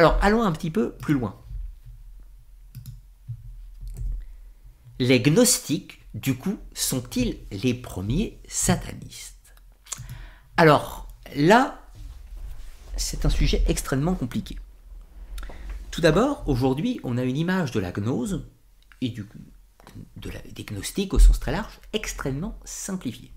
Alors, 0.00 0.16
allons 0.22 0.42
un 0.42 0.52
petit 0.52 0.70
peu 0.70 0.92
plus 0.92 1.12
loin. 1.12 1.38
Les 4.98 5.20
gnostiques, 5.20 6.00
du 6.14 6.38
coup, 6.38 6.58
sont-ils 6.72 7.40
les 7.50 7.74
premiers 7.74 8.40
satanistes? 8.48 9.54
Alors, 10.56 11.06
là, 11.36 11.82
c'est 12.96 13.26
un 13.26 13.28
sujet 13.28 13.62
extrêmement 13.68 14.14
compliqué. 14.14 14.58
Tout 15.90 16.00
d'abord, 16.00 16.48
aujourd'hui, 16.48 16.98
on 17.04 17.18
a 17.18 17.22
une 17.22 17.36
image 17.36 17.70
de 17.70 17.80
la 17.80 17.92
gnose 17.92 18.48
et 19.02 19.10
des 19.10 20.64
gnostiques 20.64 21.12
au 21.12 21.18
sens 21.18 21.38
très 21.38 21.52
large 21.52 21.78
extrêmement 21.92 22.58
simplifiée. 22.64 23.34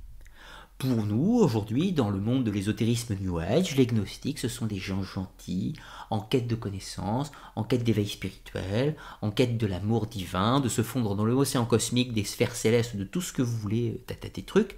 Pour 0.77 1.05
nous, 1.05 1.35
aujourd'hui, 1.35 1.93
dans 1.93 2.09
le 2.09 2.19
monde 2.19 2.43
de 2.43 2.51
l'ésotérisme 2.51 3.15
New 3.15 3.39
Age, 3.39 3.75
les 3.77 3.87
gnostiques, 3.87 4.39
ce 4.39 4.49
sont 4.49 4.65
des 4.65 4.79
gens 4.79 5.01
gentils, 5.01 5.73
en 6.09 6.19
quête 6.19 6.47
de 6.47 6.55
connaissances, 6.55 7.31
en 7.55 7.63
quête 7.63 7.85
d'éveil 7.85 8.09
spirituel, 8.09 8.97
en 9.21 9.31
quête 9.31 9.57
de 9.57 9.65
l'amour 9.65 10.07
divin, 10.07 10.59
de 10.59 10.67
se 10.67 10.83
fondre 10.83 11.15
dans 11.15 11.23
l'océan 11.23 11.65
cosmique, 11.65 12.11
des 12.11 12.25
sphères 12.25 12.55
célestes, 12.55 12.97
de 12.97 13.05
tout 13.05 13.21
ce 13.21 13.31
que 13.31 13.41
vous 13.41 13.57
voulez, 13.57 14.03
tata 14.07 14.27
des 14.27 14.43
trucs. 14.43 14.77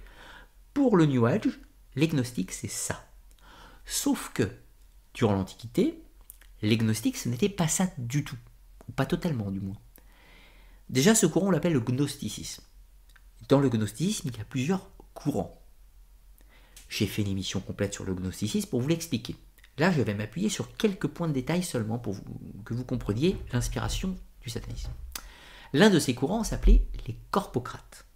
Pour 0.74 0.96
le 0.96 1.06
New 1.06 1.26
Age, 1.26 1.58
les 1.96 2.06
gnostiques, 2.06 2.52
c'est 2.52 2.70
ça. 2.70 3.04
Sauf 3.84 4.30
que, 4.32 4.48
durant 5.12 5.34
l'Antiquité, 5.34 6.02
les 6.62 6.76
gnostiques, 6.76 7.16
ce 7.16 7.28
n'était 7.28 7.48
pas 7.48 7.68
ça 7.68 7.88
du 7.98 8.22
tout. 8.22 8.38
Ou 8.88 8.92
pas 8.92 9.06
totalement, 9.06 9.50
du 9.50 9.60
moins. 9.60 9.78
Déjà, 10.88 11.16
ce 11.16 11.26
courant, 11.26 11.48
on 11.48 11.50
l'appelle 11.50 11.72
le 11.72 11.80
gnosticisme. 11.80 12.62
Dans 13.48 13.58
le 13.58 13.68
gnosticisme, 13.68 14.28
il 14.28 14.36
y 14.36 14.40
a 14.40 14.44
plusieurs 14.44 14.88
courants. 15.14 15.65
J'ai 16.88 17.06
fait 17.06 17.22
une 17.22 17.28
émission 17.28 17.60
complète 17.60 17.94
sur 17.94 18.04
le 18.04 18.14
gnosticisme 18.14 18.68
pour 18.68 18.80
vous 18.80 18.88
l'expliquer. 18.88 19.36
Là, 19.78 19.90
je 19.90 20.00
vais 20.00 20.14
m'appuyer 20.14 20.48
sur 20.48 20.74
quelques 20.76 21.08
points 21.08 21.28
de 21.28 21.32
détail 21.32 21.62
seulement 21.62 21.98
pour 21.98 22.16
que 22.64 22.74
vous 22.74 22.84
compreniez 22.84 23.36
l'inspiration 23.52 24.16
du 24.40 24.48
satanisme. 24.48 24.90
L'un 25.72 25.90
de 25.90 25.98
ces 25.98 26.14
courants 26.14 26.44
s'appelait 26.44 26.86
les 27.06 27.18
corpocrates. 27.30 28.06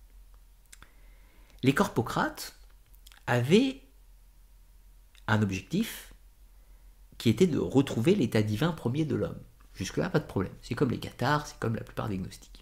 Les 1.62 1.74
corpocrates 1.74 2.54
avaient 3.26 3.82
un 5.26 5.42
objectif 5.42 6.14
qui 7.18 7.28
était 7.28 7.46
de 7.46 7.58
retrouver 7.58 8.14
l'état 8.14 8.42
divin 8.42 8.72
premier 8.72 9.04
de 9.04 9.14
l'homme. 9.14 9.38
Jusque-là, 9.74 10.08
pas 10.08 10.20
de 10.20 10.26
problème. 10.26 10.52
C'est 10.62 10.74
comme 10.74 10.90
les 10.90 10.98
cathares, 10.98 11.46
c'est 11.46 11.58
comme 11.58 11.76
la 11.76 11.84
plupart 11.84 12.08
des 12.08 12.16
gnostiques. 12.16 12.59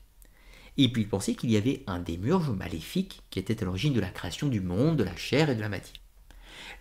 Et 0.78 0.90
puis 0.90 1.04
pensaient 1.04 1.34
qu'il 1.34 1.50
y 1.50 1.56
avait 1.56 1.82
un 1.88 1.98
démurge 1.98 2.50
maléfique 2.50 3.22
qui 3.30 3.38
était 3.38 3.60
à 3.62 3.66
l'origine 3.66 3.92
de 3.92 4.00
la 4.00 4.10
création 4.10 4.46
du 4.48 4.60
monde, 4.60 4.96
de 4.96 5.04
la 5.04 5.16
chair 5.16 5.50
et 5.50 5.56
de 5.56 5.60
la 5.60 5.68
matière. 5.68 6.00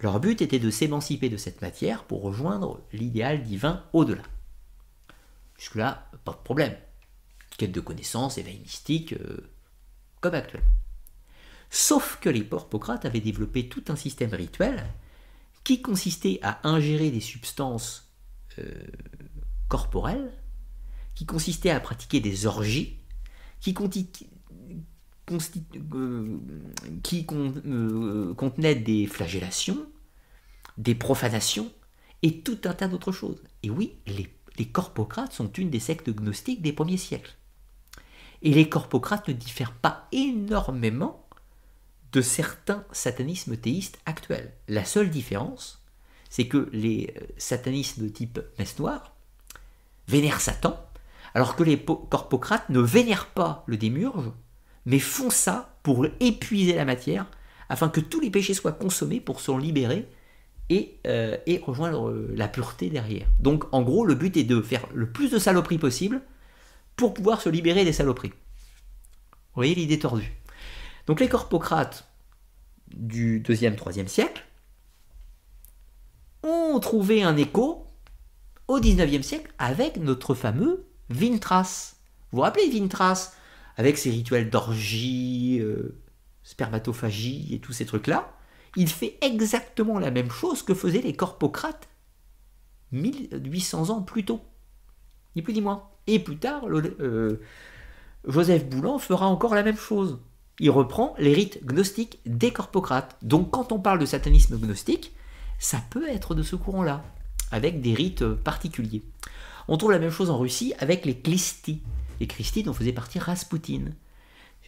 Leur 0.01 0.19
but 0.19 0.41
était 0.41 0.59
de 0.59 0.69
s'émanciper 0.69 1.29
de 1.29 1.37
cette 1.37 1.61
matière 1.61 2.03
pour 2.03 2.21
rejoindre 2.21 2.81
l'idéal 2.93 3.43
divin 3.43 3.83
au-delà. 3.93 4.21
Jusque-là, 5.57 6.09
pas 6.23 6.33
de 6.33 6.37
problème. 6.37 6.75
Quête 7.57 7.71
de 7.71 7.79
connaissances, 7.79 8.37
éveil 8.37 8.59
mystique, 8.59 9.13
euh, 9.13 9.49
comme 10.21 10.35
actuellement. 10.35 10.69
Sauf 11.71 12.19
que 12.21 12.29
les 12.29 12.43
porpocrates 12.43 13.05
avaient 13.05 13.19
développé 13.19 13.67
tout 13.67 13.83
un 13.87 13.95
système 13.95 14.33
rituel 14.33 14.85
qui 15.63 15.81
consistait 15.81 16.39
à 16.43 16.65
ingérer 16.67 17.09
des 17.09 17.19
substances 17.19 18.13
euh, 18.59 18.85
corporelles, 19.67 20.31
qui 21.15 21.25
consistait 21.25 21.71
à 21.71 21.79
pratiquer 21.79 22.19
des 22.19 22.45
orgies, 22.45 22.96
qui, 23.59 23.75
euh, 25.31 26.37
euh, 27.65 28.33
contenaient 28.33 28.75
des 28.75 29.07
flagellations, 29.07 29.85
des 30.77 30.95
profanations 30.95 31.71
et 32.21 32.41
tout 32.41 32.59
un 32.65 32.73
tas 32.73 32.87
d'autres 32.87 33.11
choses. 33.11 33.43
Et 33.63 33.69
oui, 33.69 33.95
les, 34.07 34.33
les 34.57 34.67
corpocrates 34.67 35.33
sont 35.33 35.51
une 35.53 35.69
des 35.69 35.79
sectes 35.79 36.09
gnostiques 36.09 36.61
des 36.61 36.73
premiers 36.73 36.97
siècles. 36.97 37.35
Et 38.41 38.51
les 38.51 38.69
corpocrates 38.69 39.27
ne 39.27 39.33
diffèrent 39.33 39.73
pas 39.73 40.07
énormément 40.11 41.27
de 42.11 42.21
certains 42.21 42.85
satanismes 42.91 43.57
théistes 43.57 43.99
actuels. 44.05 44.53
La 44.67 44.85
seule 44.85 45.09
différence, 45.09 45.83
c'est 46.29 46.47
que 46.47 46.69
les 46.71 47.13
euh, 47.17 47.25
satanistes 47.37 47.99
de 47.99 48.07
type 48.07 48.39
messe 48.59 48.79
noire 48.79 49.15
vénèrent 50.07 50.41
Satan, 50.41 50.79
alors 51.37 51.55
que 51.55 51.61
les 51.61 51.77
corpocrates 51.77 52.67
ne 52.69 52.79
vénèrent 52.79 53.27
pas 53.27 53.63
le 53.67 53.77
démurge, 53.77 54.31
mais 54.87 54.97
font 54.97 55.29
ça 55.29 55.77
pour 55.83 56.07
épuiser 56.19 56.73
la 56.73 56.83
matière, 56.83 57.27
afin 57.69 57.89
que 57.89 57.99
tous 57.99 58.19
les 58.19 58.31
péchés 58.31 58.55
soient 58.55 58.71
consommés 58.71 59.19
pour 59.19 59.39
s'en 59.39 59.59
libérer 59.59 60.09
et, 60.71 60.99
euh, 61.05 61.37
rejoindre 61.61 62.09
euh, 62.09 62.33
la 62.35 62.47
pureté 62.47 62.89
derrière. 62.89 63.27
Donc 63.39 63.71
en 63.71 63.83
gros, 63.83 64.03
le 64.03 64.15
but 64.15 64.35
est 64.35 64.45
de 64.45 64.59
faire 64.63 64.87
le 64.95 65.11
plus 65.11 65.29
de 65.29 65.37
saloperies 65.37 65.77
possible 65.77 66.23
pour 66.95 67.13
pouvoir 67.13 67.39
se 67.39 67.49
libérer 67.49 67.85
des 67.85 67.93
saloperies. 67.93 68.29
Vous 68.31 69.57
voyez 69.57 69.75
l'idée 69.75 69.99
tordue. 69.99 70.33
Donc 71.05 71.19
les 71.19 71.29
corpocrates 71.29 72.09
du 72.95 73.43
2e, 73.43 73.75
3e 73.75 74.07
siècle 74.07 74.43
ont 76.41 76.79
trouvé 76.79 77.21
un 77.21 77.37
écho 77.37 77.85
au 78.67 78.79
19e 78.79 79.21
siècle 79.21 79.53
avec 79.59 79.97
notre 79.97 80.33
fameux 80.33 80.86
Vintras. 81.09 81.95
Vous 82.31 82.37
vous 82.37 82.41
rappelez 82.41 82.69
Vintras 82.69 83.33
Avec 83.77 83.97
ses 83.97 84.09
rituels 84.09 84.49
d'orgie, 84.49 85.59
euh, 85.59 85.99
spermatophagie 86.43 87.53
et 87.53 87.59
tous 87.59 87.73
ces 87.73 87.85
trucs-là. 87.85 88.31
Il 88.75 88.89
fait 88.89 89.17
exactement 89.21 89.99
la 89.99 90.11
même 90.11 90.29
chose 90.29 90.63
que 90.63 90.73
faisaient 90.73 91.01
les 91.01 91.15
corpocrates 91.15 91.87
1800 92.91 93.89
ans 93.89 94.01
plus 94.01 94.25
tôt. 94.25 94.41
Ni 95.35 95.41
plus 95.41 95.53
ni 95.53 95.61
moins. 95.61 95.89
Et 96.05 96.19
plus 96.19 96.37
tard, 96.37 96.67
euh, 96.69 97.41
Joseph 98.25 98.65
Boulan 98.67 98.99
fera 98.99 99.27
encore 99.27 99.55
la 99.55 99.63
même 99.63 99.77
chose 99.77 100.19
il 100.59 100.69
reprend 100.71 101.13
les 101.19 101.33
rites 101.33 101.63
gnostiques 101.65 102.19
des 102.25 102.51
corpocrates. 102.51 103.15
Donc 103.21 103.51
quand 103.51 103.71
on 103.71 103.79
parle 103.79 103.99
de 103.99 104.05
satanisme 104.05 104.57
gnostique, 104.57 105.13
ça 105.59 105.81
peut 105.89 106.07
être 106.07 106.35
de 106.35 106.43
ce 106.43 106.55
courant-là, 106.55 107.03
avec 107.51 107.81
des 107.81 107.93
rites 107.93 108.25
particuliers. 108.25 109.03
On 109.67 109.77
trouve 109.77 109.91
la 109.91 109.99
même 109.99 110.11
chose 110.11 110.29
en 110.29 110.37
Russie 110.37 110.73
avec 110.79 111.05
les 111.05 111.17
Klisti. 111.17 111.81
Les 112.19 112.27
Klisti 112.27 112.63
dont 112.63 112.73
faisait 112.73 112.93
partie 112.93 113.19
Rasputin. 113.19 113.85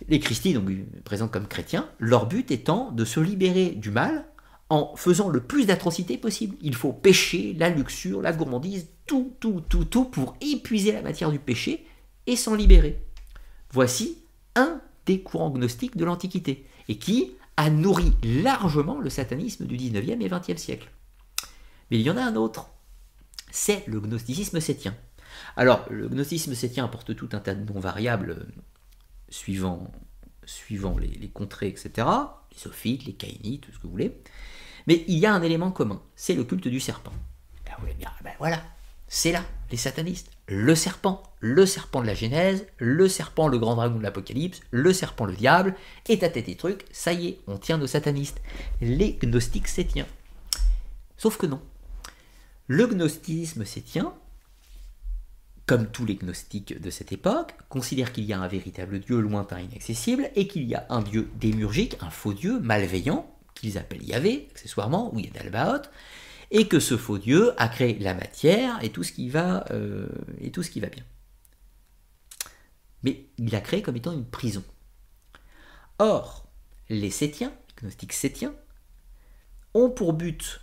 Les 0.07 0.19
Klisti, 0.19 0.53
donc 0.53 0.69
présents 1.03 1.27
comme 1.27 1.47
chrétiens, 1.47 1.89
leur 1.99 2.25
but 2.25 2.51
étant 2.51 2.91
de 2.91 3.05
se 3.05 3.19
libérer 3.19 3.71
du 3.71 3.91
mal 3.91 4.25
en 4.69 4.95
faisant 4.95 5.29
le 5.29 5.41
plus 5.41 5.65
d'atrocités 5.65 6.17
possible. 6.17 6.55
Il 6.61 6.75
faut 6.75 6.93
pécher, 6.93 7.55
la 7.57 7.69
luxure, 7.69 8.21
la 8.21 8.31
gourmandise, 8.31 8.87
tout, 9.05 9.33
tout, 9.39 9.61
tout, 9.67 9.85
tout 9.85 10.05
pour 10.05 10.35
épuiser 10.41 10.91
la 10.91 11.01
matière 11.01 11.31
du 11.31 11.39
péché 11.39 11.85
et 12.27 12.35
s'en 12.35 12.55
libérer. 12.55 13.01
Voici 13.71 14.19
un 14.55 14.79
des 15.05 15.21
courants 15.21 15.49
gnostiques 15.49 15.97
de 15.97 16.05
l'Antiquité, 16.05 16.65
et 16.87 16.97
qui 16.97 17.31
a 17.57 17.69
nourri 17.69 18.13
largement 18.23 18.99
le 18.99 19.09
satanisme 19.09 19.65
du 19.65 19.75
19e 19.75 20.21
et 20.21 20.29
20e 20.29 20.57
siècle. 20.57 20.89
Mais 21.89 21.99
il 21.99 22.05
y 22.05 22.09
en 22.11 22.17
a 22.17 22.23
un 22.23 22.35
autre, 22.35 22.69
c'est 23.51 23.85
le 23.87 23.99
gnosticisme 23.99 24.59
sétien. 24.59 24.95
Alors, 25.55 25.85
le 25.89 26.07
gnosticisme 26.07 26.55
sétien 26.55 26.85
apporte 26.85 27.15
tout 27.15 27.29
un 27.33 27.39
tas 27.39 27.55
de 27.55 27.71
noms 27.71 27.79
variables 27.79 28.31
euh, 28.31 28.61
suivant, 29.29 29.91
suivant 30.45 30.97
les, 30.97 31.29
contrées, 31.29 31.67
etc. 31.67 32.07
Les 32.51 32.57
sophites, 32.57 33.05
les 33.05 33.13
caïnites, 33.13 33.61
tout 33.61 33.71
ce 33.71 33.77
que 33.77 33.83
vous 33.83 33.91
voulez. 33.91 34.21
Mais 34.87 35.03
il 35.07 35.17
y 35.17 35.25
a 35.25 35.33
un 35.33 35.41
élément 35.41 35.71
commun, 35.71 36.01
c'est 36.15 36.33
le 36.33 36.43
culte 36.43 36.67
du 36.67 36.79
serpent. 36.79 37.13
Ah 37.69 37.77
oui, 37.83 37.91
bien, 37.97 38.11
ben 38.23 38.33
voilà, 38.39 38.63
c'est 39.07 39.31
là, 39.31 39.43
les 39.71 39.77
satanistes. 39.77 40.31
Le 40.47 40.73
serpent, 40.73 41.21
le 41.39 41.65
serpent 41.65 42.01
de 42.01 42.07
la 42.07 42.15
Genèse, 42.15 42.65
le 42.77 43.07
serpent, 43.07 43.47
le 43.47 43.59
grand 43.59 43.75
dragon 43.75 43.97
de 43.97 44.03
l'Apocalypse, 44.03 44.61
le 44.71 44.93
serpent, 44.93 45.25
le 45.25 45.35
diable, 45.35 45.75
et 46.07 46.19
ta 46.19 46.29
tête 46.29 46.49
et 46.49 46.55
truc, 46.55 46.85
ça 46.91 47.13
y 47.13 47.27
est, 47.27 47.39
on 47.47 47.57
tient 47.57 47.77
nos 47.77 47.87
satanistes. 47.87 48.41
Les 48.81 49.13
gnostiques 49.21 49.67
sétiens. 49.67 50.07
Sauf 51.17 51.37
que 51.37 51.45
non. 51.45 51.61
Le 52.69 52.85
gnosticisme 52.85 53.65
sétien, 53.65 54.13
comme 55.65 55.89
tous 55.89 56.05
les 56.05 56.13
gnostiques 56.13 56.79
de 56.79 56.91
cette 56.91 57.11
époque, 57.11 57.55
considère 57.67 58.13
qu'il 58.13 58.25
y 58.25 58.33
a 58.33 58.39
un 58.39 58.47
véritable 58.47 58.99
Dieu 58.99 59.19
lointain, 59.19 59.59
inaccessible, 59.59 60.29
et 60.35 60.47
qu'il 60.47 60.65
y 60.65 60.75
a 60.75 60.85
un 60.91 61.01
Dieu 61.01 61.31
démurgique, 61.39 61.97
un 61.99 62.11
faux 62.11 62.31
Dieu 62.31 62.59
malveillant, 62.59 63.27
qu'ils 63.55 63.79
appellent 63.79 64.03
Yahvé, 64.03 64.49
accessoirement, 64.51 65.11
ou 65.15 65.19
Yadalbaoth, 65.19 65.89
et 66.51 66.67
que 66.67 66.79
ce 66.79 66.95
faux 66.95 67.17
Dieu 67.17 67.59
a 67.59 67.69
créé 67.69 67.97
la 67.97 68.13
matière 68.13 68.77
et 68.83 68.91
tout 68.91 69.01
ce 69.01 69.13
qui 69.13 69.29
va, 69.29 69.65
euh, 69.71 70.07
bien. 70.39 71.03
Mais 73.01 73.25
il 73.39 73.49
l'a 73.49 73.61
créé 73.61 73.81
comme 73.81 73.95
étant 73.95 74.11
une 74.11 74.29
prison. 74.29 74.63
Or, 75.97 76.47
les 76.87 77.09
Sétiens, 77.09 77.51
les 77.69 77.81
gnostiques 77.81 78.13
Sétiens, 78.13 78.53
ont 79.73 79.89
pour 79.89 80.13
but 80.13 80.61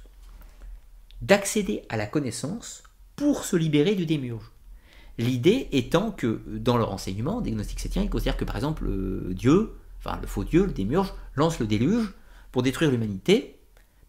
d'accéder 1.23 1.83
à 1.89 1.97
la 1.97 2.07
connaissance 2.07 2.83
pour 3.17 3.45
se 3.45 3.57
libérer 3.57 3.95
du 3.95 4.07
démurge. 4.07 4.53
L'idée 5.19 5.69
étant 5.73 6.11
que 6.11 6.43
dans 6.47 6.77
leur 6.77 6.93
enseignement, 6.93 7.41
des 7.41 7.51
gnostiques 7.51 7.81
sétiens, 7.81 8.03
ils 8.03 8.11
considèrent 8.11 8.37
que 8.37 8.45
par 8.45 8.57
exemple 8.57 8.87
Dieu, 9.31 9.73
enfin 9.99 10.19
le 10.21 10.27
faux 10.27 10.45
Dieu, 10.45 10.67
le 10.67 10.73
démurge, 10.73 11.15
lance 11.35 11.59
le 11.59 11.67
déluge 11.67 12.13
pour 12.53 12.63
détruire 12.63 12.91
l'humanité, 12.91 13.59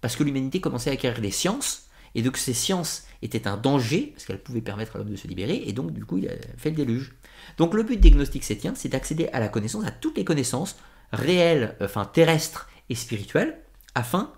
parce 0.01 0.15
que 0.15 0.23
l'humanité 0.23 0.59
commençait 0.59 0.89
à 0.89 0.93
acquérir 0.93 1.21
des 1.21 1.31
sciences, 1.31 1.87
et 2.13 2.21
donc 2.21 2.37
ces 2.37 2.53
sciences 2.53 3.05
étaient 3.21 3.47
un 3.47 3.57
danger, 3.57 4.11
parce 4.13 4.25
qu'elles 4.25 4.43
pouvaient 4.43 4.61
permettre 4.61 4.95
à 4.95 4.99
l'homme 4.99 5.09
de 5.09 5.15
se 5.15 5.27
libérer, 5.27 5.63
et 5.65 5.73
donc 5.73 5.91
du 5.91 6.03
coup 6.03 6.17
il 6.17 6.27
a 6.27 6.33
fait 6.57 6.71
le 6.71 6.75
déluge. 6.75 7.13
Donc 7.57 7.73
le 7.73 7.83
but 7.83 7.99
des 7.99 8.11
gnostiques 8.11 8.43
sétiens, 8.43 8.73
c'est 8.75 8.89
d'accéder 8.89 9.29
à 9.29 9.39
la 9.39 9.47
connaissance, 9.47 9.85
à 9.85 9.91
toutes 9.91 10.17
les 10.17 10.25
connaissances 10.25 10.75
réelles, 11.13 11.77
enfin 11.81 12.05
terrestres 12.05 12.69
et 12.89 12.95
spirituelles, 12.95 13.61
afin 13.95 14.31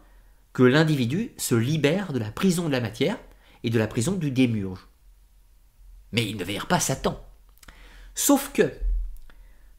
l'individu 0.63 1.31
se 1.37 1.55
libère 1.55 2.13
de 2.13 2.19
la 2.19 2.31
prison 2.31 2.67
de 2.67 2.71
la 2.71 2.81
matière 2.81 3.17
et 3.63 3.69
de 3.69 3.79
la 3.79 3.87
prison 3.87 4.13
du 4.13 4.31
démurge. 4.31 4.87
Mais 6.11 6.27
il 6.27 6.37
ne 6.37 6.43
vénère 6.43 6.67
pas 6.67 6.79
Satan. 6.79 7.23
Sauf 8.15 8.51
que, 8.53 8.71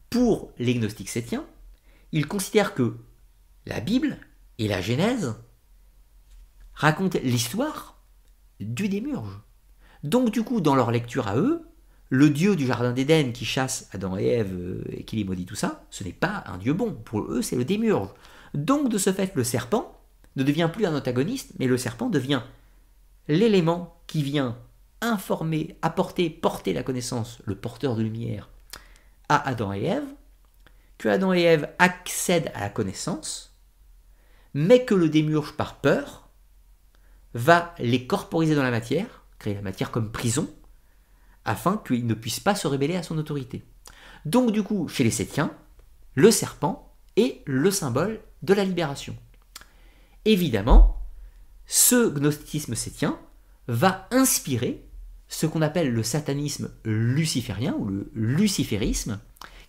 pour 0.09 0.51
les 0.57 0.75
gnostiques 0.75 1.09
sétiens, 1.09 1.45
ils 2.11 2.27
considèrent 2.27 2.73
que 2.73 2.97
la 3.65 3.79
Bible 3.79 4.17
et 4.57 4.67
la 4.67 4.81
Genèse 4.81 5.35
racontent 6.73 7.19
l'histoire 7.23 8.01
du 8.59 8.89
démurge. 8.89 9.39
Donc 10.03 10.31
du 10.31 10.43
coup, 10.43 10.61
dans 10.61 10.75
leur 10.75 10.91
lecture 10.91 11.27
à 11.27 11.37
eux, 11.37 11.67
le 12.09 12.29
dieu 12.29 12.55
du 12.55 12.65
jardin 12.65 12.91
d'Éden 12.91 13.31
qui 13.31 13.45
chasse 13.45 13.87
Adam 13.93 14.17
et 14.17 14.25
Ève 14.25 14.53
euh, 14.53 14.83
et 14.89 15.05
qui 15.05 15.15
les 15.15 15.23
maudit 15.23 15.45
tout 15.45 15.55
ça, 15.55 15.85
ce 15.89 16.03
n'est 16.03 16.11
pas 16.11 16.43
un 16.47 16.57
dieu 16.57 16.73
bon. 16.73 16.93
Pour 16.93 17.21
eux, 17.31 17.41
c'est 17.41 17.55
le 17.55 17.63
démurge. 17.63 18.09
Donc 18.53 18.89
de 18.89 18.97
ce 18.97 19.13
fait, 19.13 19.33
le 19.35 19.43
serpent 19.43 20.00
ne 20.35 20.43
devient 20.43 20.69
plus 20.71 20.85
un 20.85 20.95
antagoniste, 20.95 21.53
mais 21.59 21.67
le 21.67 21.77
serpent 21.77 22.09
devient 22.09 22.41
l'élément 23.27 24.01
qui 24.07 24.23
vient 24.23 24.57
informer, 25.01 25.77
apporter, 25.81 26.29
porter 26.29 26.73
la 26.73 26.83
connaissance, 26.83 27.41
le 27.45 27.55
porteur 27.55 27.95
de 27.95 28.03
lumière, 28.03 28.49
à 29.29 29.47
Adam 29.47 29.73
et 29.73 29.83
Ève, 29.83 30.07
que 30.97 31.09
Adam 31.09 31.33
et 31.33 31.41
Ève 31.41 31.69
accèdent 31.79 32.51
à 32.53 32.61
la 32.61 32.69
connaissance, 32.69 33.57
mais 34.53 34.85
que 34.85 34.93
le 34.93 35.09
démurge, 35.09 35.53
par 35.53 35.81
peur, 35.81 36.29
va 37.33 37.73
les 37.79 38.05
corporiser 38.05 38.55
dans 38.55 38.63
la 38.63 38.71
matière, 38.71 39.25
créer 39.39 39.55
la 39.55 39.61
matière 39.61 39.91
comme 39.91 40.11
prison, 40.11 40.49
afin 41.45 41.81
qu'ils 41.85 42.05
ne 42.05 42.13
puissent 42.13 42.39
pas 42.39 42.55
se 42.55 42.67
rébeller 42.67 42.95
à 42.95 43.03
son 43.03 43.17
autorité. 43.17 43.63
Donc 44.25 44.51
du 44.51 44.61
coup, 44.61 44.87
chez 44.87 45.03
les 45.03 45.11
Sétiens, 45.11 45.51
le 46.13 46.29
serpent 46.29 46.93
est 47.15 47.41
le 47.45 47.71
symbole 47.71 48.19
de 48.43 48.53
la 48.53 48.63
libération. 48.63 49.15
Évidemment, 50.25 51.01
ce 51.65 52.09
gnosticisme 52.09 52.75
sétien 52.75 53.19
va 53.67 54.07
inspirer 54.11 54.85
ce 55.27 55.45
qu'on 55.45 55.61
appelle 55.61 55.93
le 55.93 56.03
satanisme 56.03 56.71
luciférien 56.83 57.73
ou 57.77 57.85
le 57.85 58.11
luciférisme, 58.13 59.19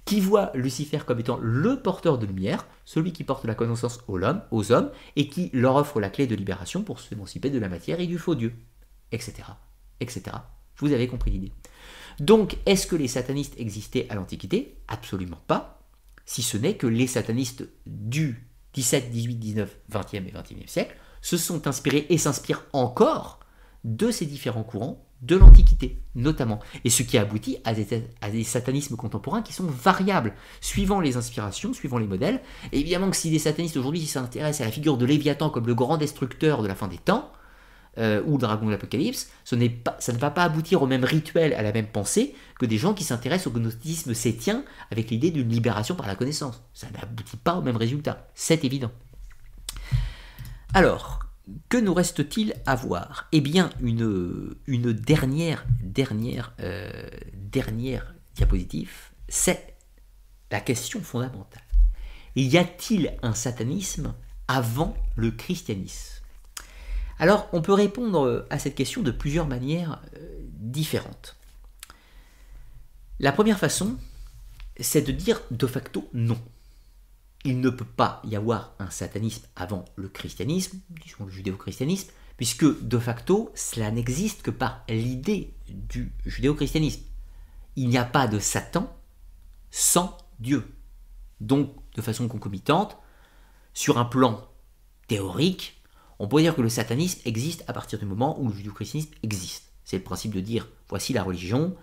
qui 0.04 0.20
voit 0.20 0.50
Lucifer 0.54 0.98
comme 1.06 1.20
étant 1.20 1.38
le 1.40 1.80
porteur 1.80 2.18
de 2.18 2.26
lumière, 2.26 2.66
celui 2.84 3.12
qui 3.12 3.24
porte 3.24 3.44
la 3.44 3.54
connaissance 3.54 4.00
aux 4.08 4.20
hommes, 4.20 4.42
aux 4.50 4.72
hommes 4.72 4.90
et 5.14 5.28
qui 5.28 5.50
leur 5.52 5.76
offre 5.76 6.00
la 6.00 6.10
clé 6.10 6.26
de 6.26 6.34
libération 6.34 6.82
pour 6.82 7.00
s'émanciper 7.00 7.50
de 7.50 7.58
la 7.58 7.68
matière 7.68 8.00
et 8.00 8.06
du 8.06 8.18
faux 8.18 8.34
Dieu, 8.34 8.52
etc., 9.12 9.44
etc. 10.00 10.36
Vous 10.78 10.92
avez 10.92 11.06
compris 11.06 11.30
l'idée. 11.30 11.52
Donc, 12.18 12.56
est-ce 12.66 12.86
que 12.86 12.96
les 12.96 13.08
satanistes 13.08 13.54
existaient 13.58 14.06
à 14.10 14.16
l'Antiquité? 14.16 14.76
Absolument 14.88 15.40
pas, 15.46 15.80
si 16.26 16.42
ce 16.42 16.56
n'est 16.56 16.76
que 16.76 16.88
les 16.88 17.06
satanistes 17.06 17.68
du 17.86 18.48
17, 18.74 19.10
18, 19.10 19.34
19, 19.36 19.76
20e 19.90 20.26
et 20.26 20.32
21e 20.32 20.66
siècle 20.66 20.96
se 21.20 21.36
sont 21.36 21.66
inspirés 21.66 22.06
et 22.08 22.18
s'inspirent 22.18 22.64
encore 22.72 23.40
de 23.84 24.10
ces 24.10 24.26
différents 24.26 24.62
courants 24.62 25.04
de 25.22 25.36
l'Antiquité, 25.36 26.02
notamment. 26.16 26.58
Et 26.84 26.90
ce 26.90 27.04
qui 27.04 27.16
aboutit 27.16 27.58
à 27.64 27.74
des, 27.74 28.44
satanismes 28.44 28.96
contemporains 28.96 29.42
qui 29.42 29.52
sont 29.52 29.66
variables, 29.66 30.34
suivant 30.60 31.00
les 31.00 31.16
inspirations, 31.16 31.72
suivant 31.72 31.98
les 31.98 32.08
modèles. 32.08 32.42
Et 32.72 32.80
évidemment 32.80 33.08
que 33.08 33.16
si 33.16 33.30
des 33.30 33.38
satanistes 33.38 33.76
aujourd'hui 33.76 34.04
s'intéressent 34.04 34.62
à 34.62 34.64
la 34.64 34.72
figure 34.72 34.96
de 34.96 35.06
Léviathan 35.06 35.48
comme 35.48 35.66
le 35.66 35.76
grand 35.76 35.96
destructeur 35.96 36.62
de 36.62 36.68
la 36.68 36.74
fin 36.74 36.88
des 36.88 36.98
temps, 36.98 37.32
euh, 37.98 38.22
ou 38.24 38.32
le 38.32 38.38
dragon 38.38 38.66
de 38.66 38.70
l'Apocalypse, 38.70 39.30
ça 39.44 39.56
ne 39.56 40.18
va 40.18 40.30
pas 40.30 40.44
aboutir 40.44 40.82
au 40.82 40.86
même 40.86 41.04
rituel, 41.04 41.52
à 41.54 41.62
la 41.62 41.72
même 41.72 41.86
pensée, 41.86 42.34
que 42.58 42.66
des 42.66 42.78
gens 42.78 42.94
qui 42.94 43.04
s'intéressent 43.04 43.48
au 43.48 43.58
gnosticisme 43.58 44.14
sétien 44.14 44.64
avec 44.90 45.10
l'idée 45.10 45.30
d'une 45.30 45.50
libération 45.50 45.94
par 45.94 46.06
la 46.06 46.14
connaissance. 46.14 46.62
Ça 46.72 46.86
n'aboutit 46.90 47.36
pas 47.36 47.54
au 47.54 47.62
même 47.62 47.76
résultat, 47.76 48.28
c'est 48.34 48.64
évident. 48.64 48.90
Alors, 50.74 51.20
que 51.68 51.76
nous 51.76 51.92
reste-t-il 51.92 52.54
à 52.64 52.76
voir? 52.76 53.28
Eh 53.32 53.40
bien, 53.40 53.70
une, 53.80 54.54
dernière, 54.92 55.66
dernière, 55.82 56.54
euh, 56.60 56.90
dernière 57.34 58.14
diapositive, 58.34 59.10
c'est 59.28 59.74
la 60.50 60.60
question 60.60 61.00
fondamentale. 61.00 61.62
Y 62.36 62.56
a-t-il 62.56 63.14
un 63.22 63.34
satanisme 63.34 64.14
avant 64.48 64.96
le 65.16 65.30
christianisme? 65.30 66.21
Alors, 67.22 67.48
on 67.52 67.62
peut 67.62 67.72
répondre 67.72 68.48
à 68.50 68.58
cette 68.58 68.74
question 68.74 69.00
de 69.00 69.12
plusieurs 69.12 69.46
manières 69.46 70.02
euh, 70.16 70.40
différentes. 70.58 71.36
La 73.20 73.30
première 73.30 73.60
façon, 73.60 73.96
c'est 74.80 75.02
de 75.02 75.12
dire 75.12 75.40
de 75.52 75.68
facto 75.68 76.08
non 76.12 76.40
il 77.44 77.60
ne 77.60 77.70
peut 77.70 77.84
pas 77.84 78.20
y 78.24 78.34
avoir 78.34 78.74
un 78.80 78.90
satanisme 78.90 79.46
avant 79.54 79.84
le 79.94 80.08
christianisme, 80.08 80.80
disons 80.90 81.26
le 81.26 81.30
judéo-christianisme, 81.30 82.10
puisque 82.36 82.64
de 82.64 82.98
facto, 82.98 83.52
cela 83.54 83.92
n'existe 83.92 84.42
que 84.42 84.50
par 84.50 84.82
l'idée 84.88 85.54
du 85.68 86.12
judéo-christianisme. 86.26 87.02
Il 87.76 87.88
n'y 87.88 87.98
a 87.98 88.04
pas 88.04 88.26
de 88.26 88.40
Satan 88.40 88.92
sans 89.70 90.18
Dieu. 90.40 90.74
Donc, 91.40 91.72
de 91.94 92.02
façon 92.02 92.26
concomitante, 92.26 92.96
sur 93.74 93.98
un 93.98 94.06
plan 94.06 94.44
théorique, 95.06 95.81
on 96.18 96.28
peut 96.28 96.40
dire 96.40 96.54
que 96.54 96.62
le 96.62 96.68
satanisme 96.68 97.20
existe 97.24 97.64
à 97.68 97.72
partir 97.72 97.98
du 97.98 98.04
moment 98.04 98.40
où 98.40 98.48
le 98.48 98.54
judéo-christianisme 98.54 99.12
existe. 99.22 99.72
C'est 99.84 99.98
le 99.98 100.02
principe 100.02 100.34
de 100.34 100.40
dire 100.40 100.68
voici 100.88 101.12
la 101.12 101.22
religion, 101.22 101.76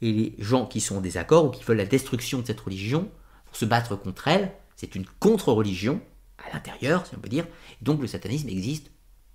et 0.00 0.12
les 0.12 0.34
gens 0.38 0.66
qui 0.66 0.80
sont 0.80 0.96
en 0.98 1.00
désaccord 1.00 1.46
ou 1.46 1.50
qui 1.50 1.64
veulent 1.64 1.76
la 1.78 1.86
destruction 1.86 2.40
de 2.40 2.46
cette 2.46 2.60
religion, 2.60 3.10
pour 3.46 3.56
se 3.56 3.64
battre 3.64 3.96
contre 3.96 4.28
elle, 4.28 4.52
c'est 4.76 4.94
une 4.94 5.06
contre-religion 5.18 6.00
à 6.38 6.54
l'intérieur, 6.54 7.06
si 7.06 7.14
on 7.16 7.20
peut 7.20 7.28
dire. 7.28 7.46
Donc 7.82 8.00
le 8.00 8.06
satanisme 8.06 8.48
existe 8.48 8.90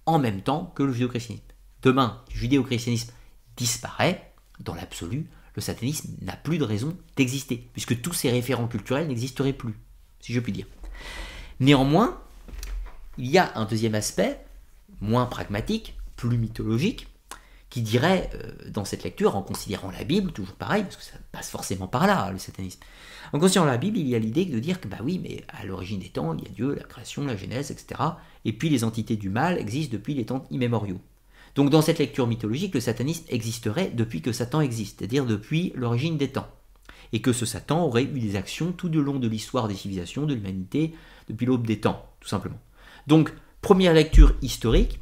en 0.06 0.20
même 0.20 0.42
temps 0.42 0.72
que 0.76 0.84
le 0.84 0.94
judéo-christianisme. 0.94 1.44
Demain, 1.82 2.22
le 2.30 2.36
judéo-christianisme 2.38 3.12
disparaît, 3.58 4.34
dans 4.60 4.76
l'absolu, 4.76 5.30
le 5.56 5.62
satanisme 5.62 6.10
n'a 6.22 6.36
plus 6.36 6.58
de 6.58 6.64
raison 6.64 6.96
d'exister, 7.18 7.70
puisque 7.74 8.02
tous 8.02 8.14
ces 8.14 8.32
référents 8.32 8.68
culturels 8.68 9.08
n'existeraient 9.08 9.54
plus, 9.54 9.76
si 10.20 10.34
je 10.34 10.40
puis 10.40 10.54
dire. 10.54 10.68
Néanmoins, 11.60 12.22
il 13.17 13.30
y 13.30 13.38
a 13.38 13.51
un 13.56 13.66
deuxième 13.66 13.95
aspect, 13.95 14.40
moins 15.01 15.25
pragmatique, 15.25 15.95
plus 16.16 16.38
mythologique, 16.38 17.08
qui 17.69 17.82
dirait, 17.82 18.30
euh, 18.35 18.51
dans 18.69 18.85
cette 18.85 19.03
lecture, 19.03 19.35
en 19.35 19.42
considérant 19.42 19.90
la 19.92 20.03
Bible, 20.03 20.32
toujours 20.32 20.56
pareil, 20.56 20.83
parce 20.83 20.95
que 20.95 21.03
ça 21.03 21.17
passe 21.32 21.50
forcément 21.50 21.88
par 21.88 22.06
là, 22.06 22.32
le 22.32 22.38
satanisme, 22.38 22.80
en 23.33 23.40
considérant 23.40 23.66
la 23.66 23.77
Bible, 23.77 23.98
il 23.98 24.08
y 24.08 24.14
a 24.14 24.19
l'idée 24.19 24.45
de 24.45 24.59
dire 24.59 24.80
que, 24.80 24.88
bah 24.88 25.00
oui, 25.03 25.19
mais 25.22 25.43
à 25.48 25.66
l'origine 25.66 26.00
des 26.00 26.09
temps, 26.09 26.35
il 26.38 26.43
y 26.43 26.48
a 26.48 26.51
Dieu, 26.51 26.75
la 26.75 26.83
création, 26.83 27.25
la 27.25 27.35
Genèse, 27.35 27.72
etc. 27.72 28.00
Et 28.45 28.53
puis 28.53 28.69
les 28.69 28.83
entités 28.83 29.16
du 29.16 29.30
mal 29.30 29.58
existent 29.58 29.93
depuis 29.93 30.14
les 30.14 30.25
temps 30.25 30.45
immémoriaux. 30.51 31.01
Donc 31.56 31.72
dans 31.72 31.82
cette 31.82 31.98
lecture 31.98 32.27
mythologique, 32.27 32.75
le 32.75 32.80
satanisme 32.80 33.25
existerait 33.30 33.90
depuis 33.90 34.22
que 34.22 34.32
Satan 34.32 34.61
existe, 34.61 35.00
c'est-à-dire 35.00 35.25
depuis 35.25 35.72
l'origine 35.75 36.17
des 36.17 36.30
temps. 36.30 36.48
Et 37.11 37.22
que 37.22 37.33
ce 37.33 37.45
Satan 37.45 37.83
aurait 37.85 38.03
eu 38.03 38.19
des 38.19 38.35
actions 38.35 38.72
tout 38.72 38.95
au 38.95 39.01
long 39.01 39.17
de 39.17 39.27
l'histoire 39.27 39.67
des 39.67 39.75
civilisations, 39.75 40.27
de 40.27 40.35
l'humanité, 40.35 40.93
depuis 41.27 41.45
l'aube 41.45 41.66
des 41.66 41.80
temps, 41.80 42.06
tout 42.19 42.30
simplement. 42.30 42.59
Donc, 43.08 43.34
première 43.62 43.94
lecture 43.94 44.36
historique, 44.42 45.00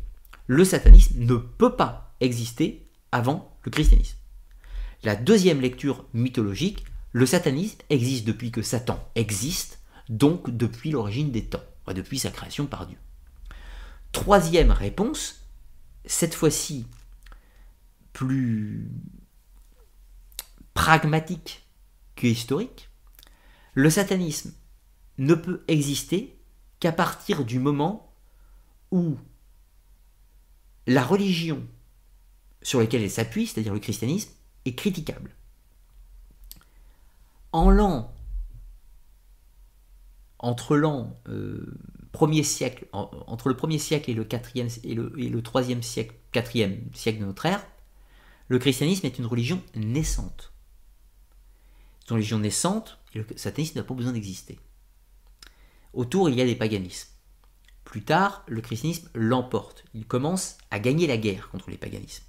le 0.47 0.65
satanisme 0.65 1.19
ne 1.19 1.35
peut 1.35 1.75
pas 1.75 2.15
exister 2.19 2.87
avant 3.11 3.57
le 3.63 3.71
christianisme. 3.71 4.17
La 5.03 5.15
deuxième 5.15 5.61
lecture 5.61 6.05
mythologique, 6.13 6.85
le 7.11 7.25
satanisme 7.25 7.79
existe 7.89 8.25
depuis 8.25 8.51
que 8.51 8.61
Satan 8.61 9.03
existe, 9.15 9.79
donc 10.09 10.49
depuis 10.55 10.91
l'origine 10.91 11.31
des 11.31 11.45
temps, 11.45 11.63
depuis 11.87 12.19
sa 12.19 12.31
création 12.31 12.67
par 12.67 12.87
Dieu. 12.87 12.97
Troisième 14.11 14.71
réponse, 14.71 15.45
cette 16.05 16.35
fois-ci 16.35 16.85
plus 18.13 18.89
pragmatique 20.73 21.65
que 22.15 22.27
historique, 22.27 22.89
le 23.73 23.89
satanisme 23.89 24.53
ne 25.17 25.33
peut 25.33 25.63
exister 25.67 26.40
qu'à 26.81 26.91
partir 26.91 27.45
du 27.45 27.59
moment 27.59 28.13
où 28.91 29.17
la 30.87 31.03
religion 31.03 31.65
sur 32.61 32.79
laquelle 32.79 33.03
elle 33.03 33.09
s'appuie, 33.09 33.47
c'est-à-dire 33.47 33.73
le 33.73 33.79
christianisme, 33.79 34.31
est 34.65 34.75
critiquable 34.75 35.33
en 37.53 37.69
l'an, 37.69 38.13
entre 40.39 40.77
l'an 40.77 41.19
euh, 41.27 41.77
premier 42.11 42.43
siècle, 42.43 42.87
entre 42.91 43.49
le 43.49 43.55
premier 43.55 43.77
siècle 43.77 44.09
et 44.09 44.13
le 44.13 44.23
quatrième 44.23 44.67
et 44.67 45.81
siècle, 45.81 46.15
quatrième 46.31 46.81
siècle 46.93 47.19
de 47.19 47.25
notre 47.25 47.45
ère, 47.45 47.65
le 48.47 48.59
christianisme 48.59 49.05
est 49.05 49.19
une 49.19 49.25
religion 49.25 49.61
naissante. 49.75 50.51
C'est 51.99 52.09
une 52.09 52.15
religion 52.15 52.39
naissante 52.39 52.99
et 53.13 53.19
le 53.19 53.25
satanisme 53.35 53.77
n'a 53.77 53.83
pas 53.83 53.93
besoin 53.93 54.13
d'exister. 54.13 54.59
Autour, 55.93 56.29
il 56.29 56.35
y 56.35 56.41
a 56.41 56.45
des 56.45 56.55
paganismes. 56.55 57.09
Plus 57.83 58.03
tard, 58.03 58.43
le 58.47 58.61
christianisme 58.61 59.09
l'emporte. 59.13 59.83
Il 59.93 60.05
commence 60.05 60.57
à 60.69 60.79
gagner 60.79 61.07
la 61.07 61.17
guerre 61.17 61.49
contre 61.49 61.69
les 61.69 61.77
paganismes. 61.77 62.23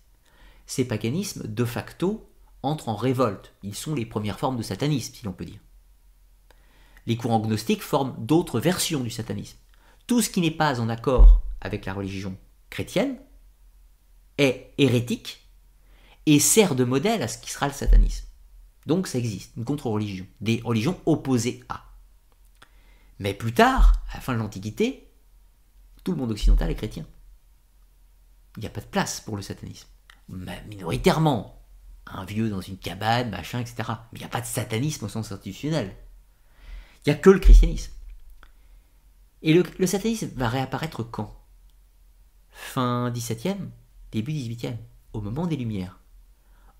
Ces 0.66 0.86
paganismes, 0.86 1.47
de 1.47 1.65
facto, 1.65 2.28
entrent 2.62 2.89
en 2.89 2.97
révolte. 2.97 3.55
Ils 3.62 3.74
sont 3.74 3.94
les 3.94 4.07
premières 4.07 4.39
formes 4.39 4.57
de 4.57 4.62
satanisme, 4.62 5.15
si 5.15 5.24
l'on 5.24 5.32
peut 5.32 5.44
dire. 5.44 5.60
Les 7.07 7.16
courants 7.16 7.41
gnostiques 7.41 7.82
forment 7.82 8.15
d'autres 8.18 8.60
versions 8.60 9.00
du 9.00 9.10
satanisme. 9.10 9.58
Tout 10.07 10.23
ce 10.23 10.31
qui 10.31 10.41
n'est 10.41 10.50
pas 10.50 10.81
en 10.81 10.89
accord 10.89 11.42
avec 11.60 11.84
la 11.84 11.94
religion 11.94 12.36
chrétienne 12.70 13.18
est 14.39 14.73
hérétique 14.78 15.49
et 16.26 16.41
sert 16.41 16.74
de 16.74 16.84
modèle 16.84 17.23
à 17.23 17.28
ce 17.28 17.39
qui 17.39 17.50
sera 17.50 17.68
le 17.68 17.73
satanisme. 17.73 18.26
Donc 18.86 19.07
ça 19.07 19.18
existe, 19.18 19.52
une 19.57 19.65
contre-religion, 19.65 20.26
des 20.41 20.60
religions 20.65 20.99
opposées 21.07 21.62
à. 21.68 21.91
Mais 23.23 23.34
plus 23.34 23.52
tard, 23.52 24.02
à 24.10 24.17
la 24.17 24.20
fin 24.20 24.34
de 24.34 24.39
l'Antiquité, 24.39 25.09
tout 26.02 26.10
le 26.10 26.18
monde 26.18 26.33
occidental 26.33 26.73
est 26.73 26.75
chrétien. 26.75 27.07
Il 28.57 28.60
n'y 28.62 28.67
a 28.67 28.70
pas 28.70 28.81
de 28.81 28.86
place 28.86 29.20
pour 29.20 29.36
le 29.36 29.42
satanisme. 29.42 29.86
Mais 30.28 30.60
minoritairement, 30.65 31.62
un 32.07 32.25
vieux 32.25 32.51
dans 32.51 32.60
une 32.60 32.78
cabane, 32.78 33.31
machin, 33.31 33.60
etc. 33.60 33.84
Mais 34.10 34.18
il 34.18 34.18
n'y 34.18 34.25
a 34.25 34.28
pas 34.28 34.41
de 34.41 34.47
satanisme 34.47 35.05
au 35.05 35.09
sens 35.09 35.31
institutionnel. 35.31 35.94
Il 37.07 37.10
n'y 37.10 37.17
a 37.17 37.20
que 37.20 37.31
le 37.31 37.39
christianisme. 37.39 37.92
Et 39.42 39.55
le, 39.55 39.86
satanisme 39.86 40.33
va 40.34 40.49
réapparaître 40.49 41.05
quand? 41.05 41.33
Fin 42.51 43.09
17e, 43.12 43.68
début 44.10 44.33
18e, 44.33 44.78
au 45.12 45.20
moment 45.20 45.47
des 45.47 45.57
Lumières, 45.57 46.01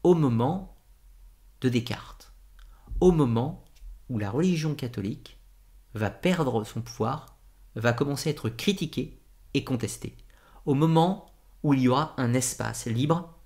au 0.03 0.17
moment 0.17 0.77
de 1.61 1.69
Descartes, 1.69 2.33
au 2.99 3.13
moment 3.13 3.65
où 4.09 4.19
la 4.19 4.33
religion 4.33 4.75
catholique 4.75 5.39
va 5.95 6.11
perdre 6.11 6.65
son 6.65 6.81
pouvoir, 6.81 7.39
va 7.75 7.93
commencer 7.93 8.29
à 8.29 8.33
être 8.33 8.49
critiquée 8.49 9.21
et 9.55 9.65
contestée, 9.65 10.17
au 10.67 10.75
moment 10.75 11.27
où 11.63 11.75
il 11.75 11.81
y 11.81 11.89
aura 11.89 12.15
un 12.17 12.35
espace 12.35 12.87
libre 12.87 13.39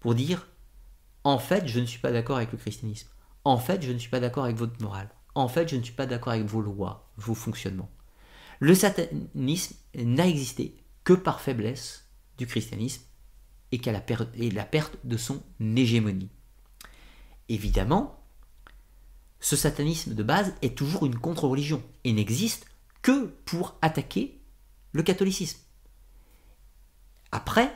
pour 0.00 0.14
dire 0.14 0.46
en 1.24 1.38
fait, 1.38 1.66
je 1.66 1.80
ne 1.80 1.86
suis 1.86 1.98
pas 1.98 2.12
d'accord 2.12 2.36
avec 2.36 2.52
le 2.52 2.58
christianisme. 2.58 3.08
En 3.44 3.56
fait, 3.56 3.82
je 3.82 3.92
ne 3.92 3.98
suis 3.98 4.10
pas 4.10 4.20
d'accord 4.20 4.44
avec 4.44 4.56
votre 4.56 4.80
morale. 4.82 5.08
En 5.34 5.48
fait, 5.48 5.68
je 5.68 5.76
ne 5.76 5.82
suis 5.82 5.94
pas 5.94 6.06
d'accord 6.06 6.34
avec 6.34 6.44
vos 6.44 6.60
lois, 6.60 7.10
vos 7.16 7.34
fonctionnements. 7.34 7.90
Le 8.60 8.74
satanisme 8.74 9.74
n'a 9.94 10.26
existé 10.26 10.76
que 11.02 11.14
par 11.14 11.40
faiblesse 11.40 12.08
du 12.38 12.46
christianisme 12.46 13.02
et 13.72 13.78
qu'à 13.78 13.92
la, 13.92 14.02
la 14.36 14.64
perte 14.64 14.98
de 15.04 15.16
son 15.16 15.42
hégémonie. 15.60 16.30
Évidemment, 17.48 18.23
ce 19.44 19.56
satanisme 19.56 20.14
de 20.14 20.22
base 20.22 20.54
est 20.62 20.74
toujours 20.74 21.04
une 21.04 21.18
contre-religion 21.18 21.82
et 22.04 22.14
n'existe 22.14 22.64
que 23.02 23.26
pour 23.44 23.76
attaquer 23.82 24.40
le 24.92 25.02
catholicisme. 25.02 25.58
Après, 27.30 27.70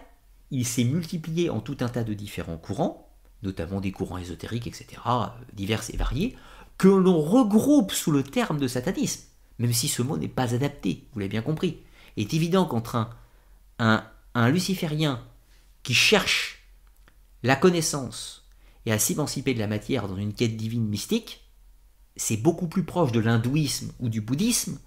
il 0.51 0.65
s'est 0.65 0.85
multiplié 0.85 1.51
en 1.51 1.61
tout 1.61 1.77
un 1.81 1.91
tas 1.91 2.05
de 2.05 2.15
différents 2.15 2.57
courants, 2.57 3.13
notamment 3.43 3.83
des 3.83 3.93
courants 3.93 4.17
ésotériques, 4.17 4.67
etc., 4.67 5.03
divers 5.53 5.83
et 5.93 5.99
variés, 5.99 6.39
que 6.79 6.89
l'on 6.89 7.21
regroupe 7.21 7.93
sous 7.93 8.13
le 8.13 8.23
terme 8.23 8.59
de 8.59 8.67
satanisme, 8.67 9.25
même 9.59 9.75
si 9.75 9.89
ce 9.89 10.01
mot 10.01 10.17
n'est 10.17 10.27
pas 10.27 10.55
adapté, 10.55 11.05
vous 11.13 11.19
l'avez 11.19 11.29
bien 11.29 11.43
compris. 11.43 11.83
Il 12.17 12.23
est 12.23 12.33
évident 12.33 12.65
qu'entre 12.65 12.97
un, 12.97 13.11
un, 13.79 14.11
un 14.33 14.49
luciférien 14.49 15.23
qui 15.83 15.93
cherche 15.93 16.67
la 17.43 17.57
connaissance 17.57 18.49
et 18.87 18.93
à 18.93 18.99
s'émanciper 18.99 19.53
de 19.53 19.59
la 19.59 19.67
matière 19.67 20.09
dans 20.09 20.17
une 20.17 20.33
quête 20.33 20.57
divine 20.57 20.89
mystique, 20.89 21.45
c'est 22.19 22.37
beaucoup 22.37 22.69
plus 22.69 22.85
proche 22.85 23.13
de 23.13 23.21
l'hindouisme 23.21 23.93
ou 24.01 24.09
du 24.09 24.21
bouddhisme 24.21 24.79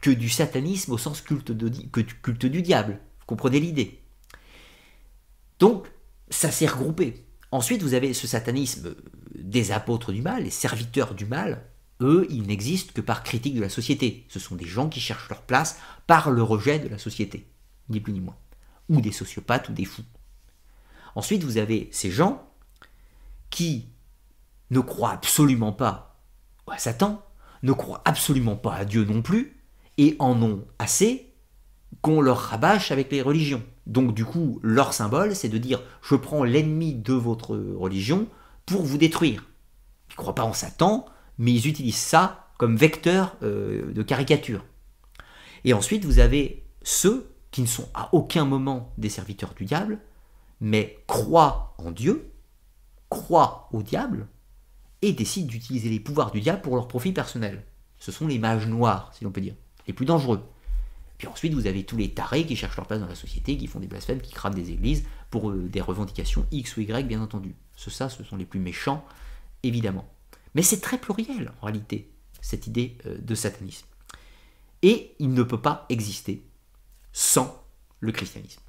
que 0.00 0.10
du 0.10 0.28
satanisme 0.28 0.92
au 0.92 0.98
sens 0.98 1.22
culte, 1.22 1.50
du 1.50 1.88
culte 1.88 2.46
du 2.46 2.62
diable. 2.62 3.00
Vous 3.20 3.26
comprenez 3.26 3.58
l'idée? 3.58 4.00
Donc, 5.58 5.90
ça 6.28 6.50
s'est 6.50 6.66
regroupé. 6.66 7.24
Ensuite, 7.50 7.82
vous 7.82 7.94
avez 7.94 8.12
ce 8.12 8.26
satanisme 8.26 8.94
des 9.34 9.72
apôtres 9.72 10.12
du 10.12 10.20
mal, 10.20 10.44
les 10.44 10.50
serviteurs 10.50 11.14
du 11.14 11.24
mal. 11.24 11.64
Eux, 12.00 12.26
ils 12.28 12.46
n'existent 12.46 12.92
que 12.92 13.00
par 13.00 13.22
critique 13.22 13.54
de 13.54 13.62
la 13.62 13.68
société. 13.70 14.26
Ce 14.28 14.38
sont 14.38 14.56
des 14.56 14.66
gens 14.66 14.90
qui 14.90 15.00
cherchent 15.00 15.30
leur 15.30 15.42
place 15.42 15.78
par 16.06 16.30
le 16.30 16.42
rejet 16.42 16.78
de 16.80 16.88
la 16.88 16.98
société, 16.98 17.48
ni 17.88 18.00
plus 18.00 18.12
ni 18.12 18.20
moins. 18.20 18.36
Ou 18.90 19.00
des 19.00 19.12
sociopathes 19.12 19.70
ou 19.70 19.72
des 19.72 19.86
fous. 19.86 20.04
Ensuite, 21.14 21.44
vous 21.44 21.56
avez 21.56 21.88
ces 21.92 22.10
gens 22.10 22.46
qui 23.48 23.86
ne 24.74 24.80
croient 24.80 25.12
absolument 25.12 25.72
pas 25.72 26.18
à 26.66 26.78
Satan, 26.78 27.22
ne 27.62 27.72
croient 27.72 28.02
absolument 28.04 28.56
pas 28.56 28.74
à 28.74 28.84
Dieu 28.84 29.04
non 29.04 29.22
plus, 29.22 29.60
et 29.96 30.16
en 30.18 30.42
ont 30.42 30.64
assez 30.78 31.32
qu'on 32.02 32.20
leur 32.20 32.38
rabâche 32.38 32.90
avec 32.90 33.10
les 33.12 33.22
religions. 33.22 33.62
Donc 33.86 34.14
du 34.14 34.24
coup, 34.24 34.58
leur 34.62 34.92
symbole, 34.92 35.36
c'est 35.36 35.48
de 35.48 35.58
dire 35.58 35.80
je 36.02 36.16
prends 36.16 36.44
l'ennemi 36.44 36.94
de 36.94 37.12
votre 37.12 37.56
religion 37.56 38.26
pour 38.66 38.82
vous 38.82 38.98
détruire. 38.98 39.44
Ils 40.10 40.12
ne 40.12 40.16
croient 40.16 40.34
pas 40.34 40.44
en 40.44 40.52
Satan, 40.52 41.06
mais 41.38 41.52
ils 41.52 41.68
utilisent 41.68 41.96
ça 41.96 42.48
comme 42.58 42.76
vecteur 42.76 43.36
euh, 43.42 43.92
de 43.92 44.02
caricature. 44.02 44.64
Et 45.64 45.72
ensuite, 45.72 46.04
vous 46.04 46.18
avez 46.18 46.66
ceux 46.82 47.30
qui 47.50 47.62
ne 47.62 47.66
sont 47.66 47.88
à 47.94 48.08
aucun 48.12 48.44
moment 48.44 48.92
des 48.98 49.08
serviteurs 49.08 49.54
du 49.54 49.64
diable, 49.64 49.98
mais 50.60 50.98
croient 51.06 51.74
en 51.78 51.90
Dieu, 51.90 52.30
croient 53.08 53.68
au 53.72 53.82
diable, 53.82 54.26
et 55.04 55.12
décident 55.12 55.48
d'utiliser 55.48 55.90
les 55.90 56.00
pouvoirs 56.00 56.30
du 56.30 56.40
diable 56.40 56.62
pour 56.62 56.76
leur 56.76 56.88
profit 56.88 57.12
personnel. 57.12 57.62
Ce 57.98 58.10
sont 58.10 58.26
les 58.26 58.38
mages 58.38 58.66
noirs, 58.66 59.12
si 59.14 59.24
l'on 59.24 59.30
peut 59.30 59.42
dire, 59.42 59.54
les 59.86 59.92
plus 59.92 60.06
dangereux. 60.06 60.42
Puis 61.18 61.28
ensuite, 61.28 61.52
vous 61.52 61.66
avez 61.66 61.84
tous 61.84 61.98
les 61.98 62.10
tarés 62.10 62.46
qui 62.46 62.56
cherchent 62.56 62.76
leur 62.78 62.86
place 62.86 63.00
dans 63.00 63.06
la 63.06 63.14
société, 63.14 63.58
qui 63.58 63.66
font 63.66 63.80
des 63.80 63.86
blasphèmes, 63.86 64.22
qui 64.22 64.32
crament 64.32 64.54
des 64.54 64.70
églises 64.70 65.04
pour 65.30 65.50
euh, 65.50 65.68
des 65.68 65.82
revendications 65.82 66.46
X 66.50 66.78
ou 66.78 66.80
Y, 66.80 67.06
bien 67.06 67.20
entendu. 67.20 67.54
Ce, 67.76 67.90
ça, 67.90 68.08
ce 68.08 68.24
sont 68.24 68.36
les 68.36 68.46
plus 68.46 68.60
méchants, 68.60 69.04
évidemment. 69.62 70.08
Mais 70.54 70.62
c'est 70.62 70.80
très 70.80 70.96
pluriel, 70.96 71.52
en 71.60 71.66
réalité, 71.66 72.10
cette 72.40 72.66
idée 72.66 72.96
euh, 73.04 73.18
de 73.18 73.34
satanisme. 73.34 73.86
Et 74.80 75.14
il 75.18 75.34
ne 75.34 75.42
peut 75.42 75.60
pas 75.60 75.84
exister 75.90 76.46
sans 77.12 77.62
le 78.00 78.10
christianisme. 78.10 78.62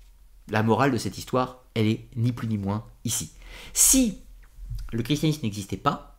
La 0.50 0.64
morale 0.64 0.92
de 0.92 0.98
cette 0.98 1.18
histoire, 1.18 1.64
elle 1.76 1.88
est 1.88 2.10
ni 2.18 2.34
plus 2.34 2.50
ni 2.50 2.58
moins 2.58 2.86
ici. 3.06 3.32
Si 3.74 4.20
le 4.92 5.02
christianisme 5.02 5.42
n'existait 5.44 5.78
pas, 5.78 6.15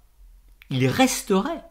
il 0.70 0.86
resterait 0.86 1.64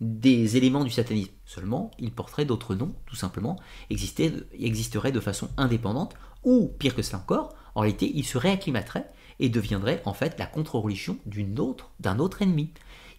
des 0.00 0.56
éléments 0.56 0.84
du 0.84 0.90
satanisme. 0.90 1.32
Seulement, 1.44 1.90
il 1.98 2.10
porterait 2.10 2.44
d'autres 2.44 2.74
noms, 2.74 2.94
tout 3.06 3.16
simplement, 3.16 3.56
existerait 3.90 5.12
de 5.12 5.20
façon 5.20 5.48
indépendante, 5.56 6.14
ou, 6.42 6.68
pire 6.78 6.94
que 6.94 7.02
cela 7.02 7.18
encore, 7.18 7.54
en 7.74 7.82
réalité, 7.82 8.10
il 8.14 8.24
se 8.24 8.36
réacclimaterait 8.36 9.08
et 9.38 9.48
deviendrait 9.48 10.02
en 10.04 10.12
fait 10.12 10.38
la 10.38 10.46
contre-religion 10.46 11.18
autre, 11.58 11.90
d'un 12.00 12.18
autre 12.18 12.42
ennemi. 12.42 12.70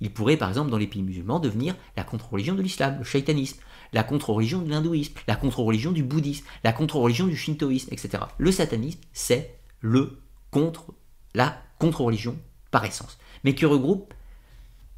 Il 0.01 0.11
pourrait, 0.11 0.37
par 0.37 0.49
exemple, 0.49 0.69
dans 0.69 0.77
les 0.77 0.87
pays 0.87 1.03
musulmans, 1.03 1.39
devenir 1.39 1.75
la 1.95 2.03
contre-religion 2.03 2.55
de 2.55 2.61
l'islam, 2.61 2.97
le 2.99 3.05
shaitanisme, 3.05 3.59
la 3.93 4.03
contre-religion 4.03 4.61
de 4.61 4.69
l'hindouisme, 4.69 5.13
la 5.27 5.35
contre-religion 5.35 5.91
du 5.91 6.03
bouddhisme, 6.03 6.45
la 6.63 6.73
contre-religion 6.73 7.27
du 7.27 7.37
shintoïsme, 7.37 7.93
etc. 7.93 8.23
Le 8.37 8.51
satanisme, 8.51 8.99
c'est 9.13 9.57
le 9.79 10.21
contre, 10.51 10.93
la 11.33 11.61
contre-religion 11.79 12.37
par 12.71 12.83
essence, 12.83 13.17
mais 13.43 13.55
qui 13.55 13.65
regroupe 13.65 14.13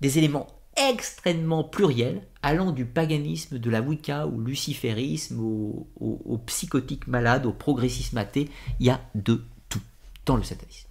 des 0.06 0.19
éléments 0.19 0.45
extrêmement 0.77 1.64
pluriels, 1.64 2.22
allant 2.43 2.72
du 2.72 2.85
paganisme, 2.85 3.58
de 3.58 3.69
la 3.72 3.82
Wicca, 3.82 4.27
au 4.27 4.40
luciférisme, 4.40 5.40
au, 5.40 6.38
psychotique 6.45 7.08
malade, 7.08 7.48
au 7.48 7.53
progressisme 7.53 8.19
athée, 8.19 8.51
il 8.80 8.85
y 8.85 8.92
a 8.92 9.01
de 9.16 9.43
tout 9.67 9.82
dans 10.27 10.35
le 10.35 10.43
satanisme. 10.43 10.88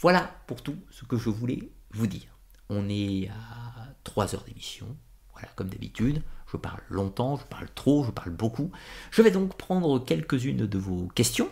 Voilà 0.00 0.28
pour 0.48 0.60
tout 0.62 0.74
ce 0.90 1.04
que 1.04 1.16
je 1.16 1.30
voulais 1.30 1.70
vous 1.92 2.08
dire. 2.08 2.36
On 2.68 2.88
est 2.88 3.28
à 3.28 3.94
3 4.02 4.34
heures 4.34 4.44
d'émission, 4.44 4.88
voilà 5.32 5.48
comme 5.54 5.68
d'habitude. 5.68 6.20
Je 6.50 6.56
parle 6.56 6.80
longtemps, 6.90 7.36
je 7.36 7.44
parle 7.44 7.68
trop, 7.76 8.02
je 8.02 8.10
parle 8.10 8.30
beaucoup. 8.30 8.72
Je 9.12 9.22
vais 9.22 9.30
donc 9.30 9.56
prendre 9.56 10.04
quelques-unes 10.04 10.66
de 10.66 10.78
vos 10.78 11.06
questions. 11.14 11.48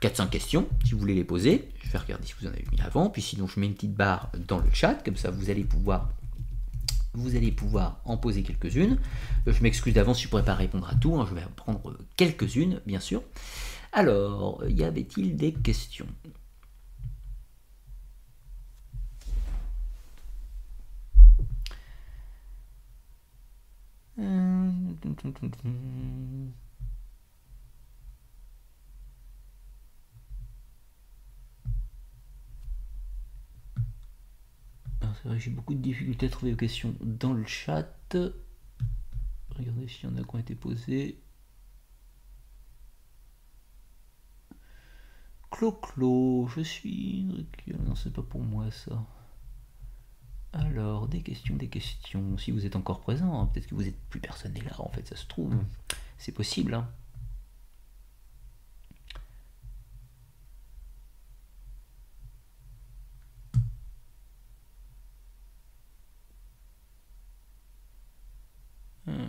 4-5 0.00 0.30
questions, 0.30 0.68
si 0.84 0.92
vous 0.92 1.00
voulez 1.00 1.14
les 1.14 1.24
poser. 1.24 1.68
Je 1.82 1.90
vais 1.90 1.98
regarder 1.98 2.26
si 2.26 2.34
vous 2.40 2.46
en 2.46 2.50
avez 2.50 2.64
mis 2.72 2.80
avant. 2.80 3.10
Puis 3.10 3.22
sinon, 3.22 3.46
je 3.46 3.60
mets 3.60 3.66
une 3.66 3.74
petite 3.74 3.94
barre 3.94 4.30
dans 4.48 4.58
le 4.58 4.70
chat, 4.72 4.94
comme 5.04 5.16
ça 5.16 5.30
vous 5.30 5.50
allez 5.50 5.64
pouvoir, 5.64 6.10
vous 7.12 7.36
allez 7.36 7.52
pouvoir 7.52 8.00
en 8.04 8.16
poser 8.16 8.42
quelques-unes. 8.42 8.98
Euh, 9.46 9.52
je 9.52 9.62
m'excuse 9.62 9.94
d'avance 9.94 10.20
je 10.20 10.26
ne 10.26 10.30
pourrais 10.30 10.44
pas 10.44 10.54
répondre 10.54 10.88
à 10.88 10.94
tout. 10.94 11.16
Hein. 11.16 11.26
je 11.28 11.34
vais 11.34 11.44
en 11.44 11.50
prendre 11.54 11.96
quelques-unes, 12.16 12.80
bien 12.86 13.00
sûr. 13.00 13.22
Alors, 13.92 14.62
y 14.68 14.84
avait-il 14.84 15.36
des 15.36 15.52
questions? 15.52 16.06
Euh, 24.18 24.70
j'ai 35.36 35.50
beaucoup 35.50 35.74
de 35.74 35.80
difficultés 35.80 36.26
à 36.26 36.28
trouver 36.28 36.52
des 36.52 36.56
questions 36.56 36.94
dans 37.00 37.32
le 37.32 37.44
chat. 37.46 37.86
Regardez 39.56 39.88
s'il 39.88 40.08
y 40.08 40.12
en 40.12 40.16
a 40.16 40.22
qui 40.22 40.34
ont 40.34 40.38
été 40.38 40.54
posées. 40.54 41.20
Clo-Clo, 45.50 46.48
je 46.54 46.60
suis... 46.60 47.46
Non, 47.86 47.94
c'est 47.94 48.12
pas 48.12 48.22
pour 48.22 48.40
moi 48.40 48.70
ça. 48.70 49.04
Alors, 50.52 51.06
des 51.08 51.22
questions, 51.22 51.56
des 51.56 51.68
questions. 51.68 52.36
Si 52.38 52.50
vous 52.50 52.66
êtes 52.66 52.76
encore 52.76 53.00
présent, 53.00 53.40
hein, 53.40 53.46
peut-être 53.46 53.66
que 53.66 53.74
vous 53.74 53.86
êtes 53.86 54.00
plus 54.08 54.20
personne 54.20 54.52
n'est 54.52 54.62
là, 54.62 54.80
en 54.80 54.88
fait, 54.88 55.06
ça 55.06 55.16
se 55.16 55.26
trouve. 55.26 55.54
C'est 56.18 56.32
possible, 56.32 56.74
hein. 56.74 56.88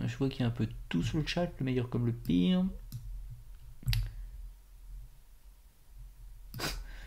Je 0.06 0.16
vois 0.16 0.28
qu'il 0.28 0.40
y 0.40 0.44
a 0.44 0.46
un 0.46 0.50
peu 0.50 0.68
tout 0.88 1.02
sur 1.02 1.18
le 1.18 1.26
chat, 1.26 1.50
le 1.58 1.64
meilleur 1.64 1.88
comme 1.88 2.06
le 2.06 2.12
pire. 2.12 2.64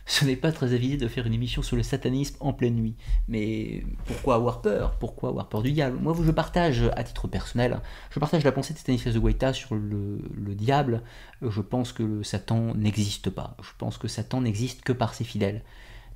Ce 0.06 0.26
n'est 0.26 0.36
pas 0.36 0.52
très 0.52 0.74
avisé 0.74 0.98
de 0.98 1.08
faire 1.08 1.26
une 1.26 1.34
émission 1.34 1.62
sur 1.62 1.76
le 1.76 1.84
satanisme 1.84 2.38
en 2.40 2.54
pleine 2.54 2.76
nuit. 2.76 2.96
Mais 3.28 3.84
pourquoi 4.06 4.36
avoir 4.36 4.62
peur? 4.62 4.98
Pourquoi 5.00 5.30
avoir 5.30 5.50
peur 5.50 5.64
du 5.64 5.72
diable? 5.72 5.98
Moi, 6.00 6.16
je 6.22 6.32
partage, 6.32 6.84
à 6.96 7.04
titre 7.04 7.28
personnel, 7.28 7.82
je 8.12 8.20
partage 8.20 8.44
la 8.44 8.52
pensée 8.52 8.74
de 8.74 8.80
Stanislas 8.80 9.14
de 9.14 9.20
Guaita 9.20 9.54
sur 9.54 9.76
le, 9.76 10.22
le 10.34 10.56
diable. 10.56 11.02
Je 11.42 11.62
pense 11.62 11.92
que 11.92 12.04
le 12.04 12.24
Satan 12.24 12.76
n'existe 12.76 13.30
pas. 13.30 13.58
Je 13.62 13.72
pense 13.78 13.98
que 13.98 14.08
Satan 14.08 14.42
n'existe 14.42 14.82
que 14.84 14.94
par 14.94 15.14
ses 15.14 15.24
fidèles. 15.24 15.64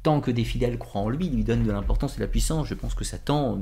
Tant 0.03 0.21
que 0.21 0.31
des 0.31 0.45
fidèles 0.45 0.77
croient 0.77 1.01
en 1.01 1.09
lui, 1.09 1.29
lui 1.29 1.43
donnent 1.43 1.63
de 1.65 1.71
l'importance 1.71 2.13
et 2.13 2.17
de 2.17 2.21
la 2.21 2.29
puissance, 2.29 2.67
je 2.67 2.73
pense 2.73 2.93
que 2.93 3.03
Satan 3.03 3.61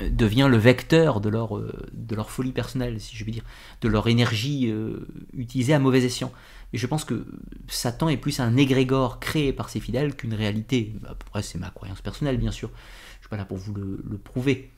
devient 0.00 0.46
le 0.48 0.56
vecteur 0.56 1.20
de 1.20 1.28
leur, 1.28 1.56
euh, 1.56 1.72
de 1.92 2.14
leur 2.14 2.30
folie 2.30 2.52
personnelle, 2.52 3.00
si 3.00 3.16
je 3.16 3.24
puis 3.24 3.32
dire, 3.32 3.44
de 3.80 3.88
leur 3.88 4.08
énergie 4.08 4.70
euh, 4.70 5.06
utilisée 5.32 5.74
à 5.74 5.78
mauvais 5.78 6.04
escient. 6.04 6.32
Et 6.72 6.78
je 6.78 6.86
pense 6.86 7.04
que 7.04 7.26
Satan 7.66 8.08
est 8.08 8.16
plus 8.16 8.40
un 8.40 8.56
égrégore 8.56 9.20
créé 9.20 9.52
par 9.52 9.70
ses 9.70 9.80
fidèles 9.80 10.14
qu'une 10.14 10.34
réalité. 10.34 10.94
Après, 11.08 11.42
c'est 11.42 11.58
ma 11.58 11.70
croyance 11.70 12.00
personnelle, 12.00 12.36
bien 12.36 12.50
sûr. 12.50 12.68
Je 12.68 12.74
ne 12.74 13.20
suis 13.22 13.28
pas 13.30 13.36
là 13.36 13.44
pour 13.44 13.56
vous 13.56 13.74
le, 13.74 14.18
prouver. 14.18 14.70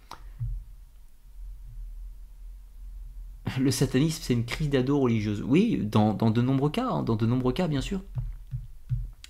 Le 3.58 3.70
satanisme, 3.72 4.20
c'est 4.22 4.34
une 4.34 4.44
crise 4.44 4.70
d'ado 4.70 5.00
religieuse. 5.00 5.42
Oui, 5.44 5.80
dans, 5.82 6.12
de 6.14 6.40
nombreux 6.40 6.70
cas, 6.70 6.88
hein, 6.88 7.02
dans 7.02 7.16
de 7.16 7.26
nombreux 7.26 7.52
cas, 7.52 7.66
bien 7.66 7.80
sûr. 7.80 8.02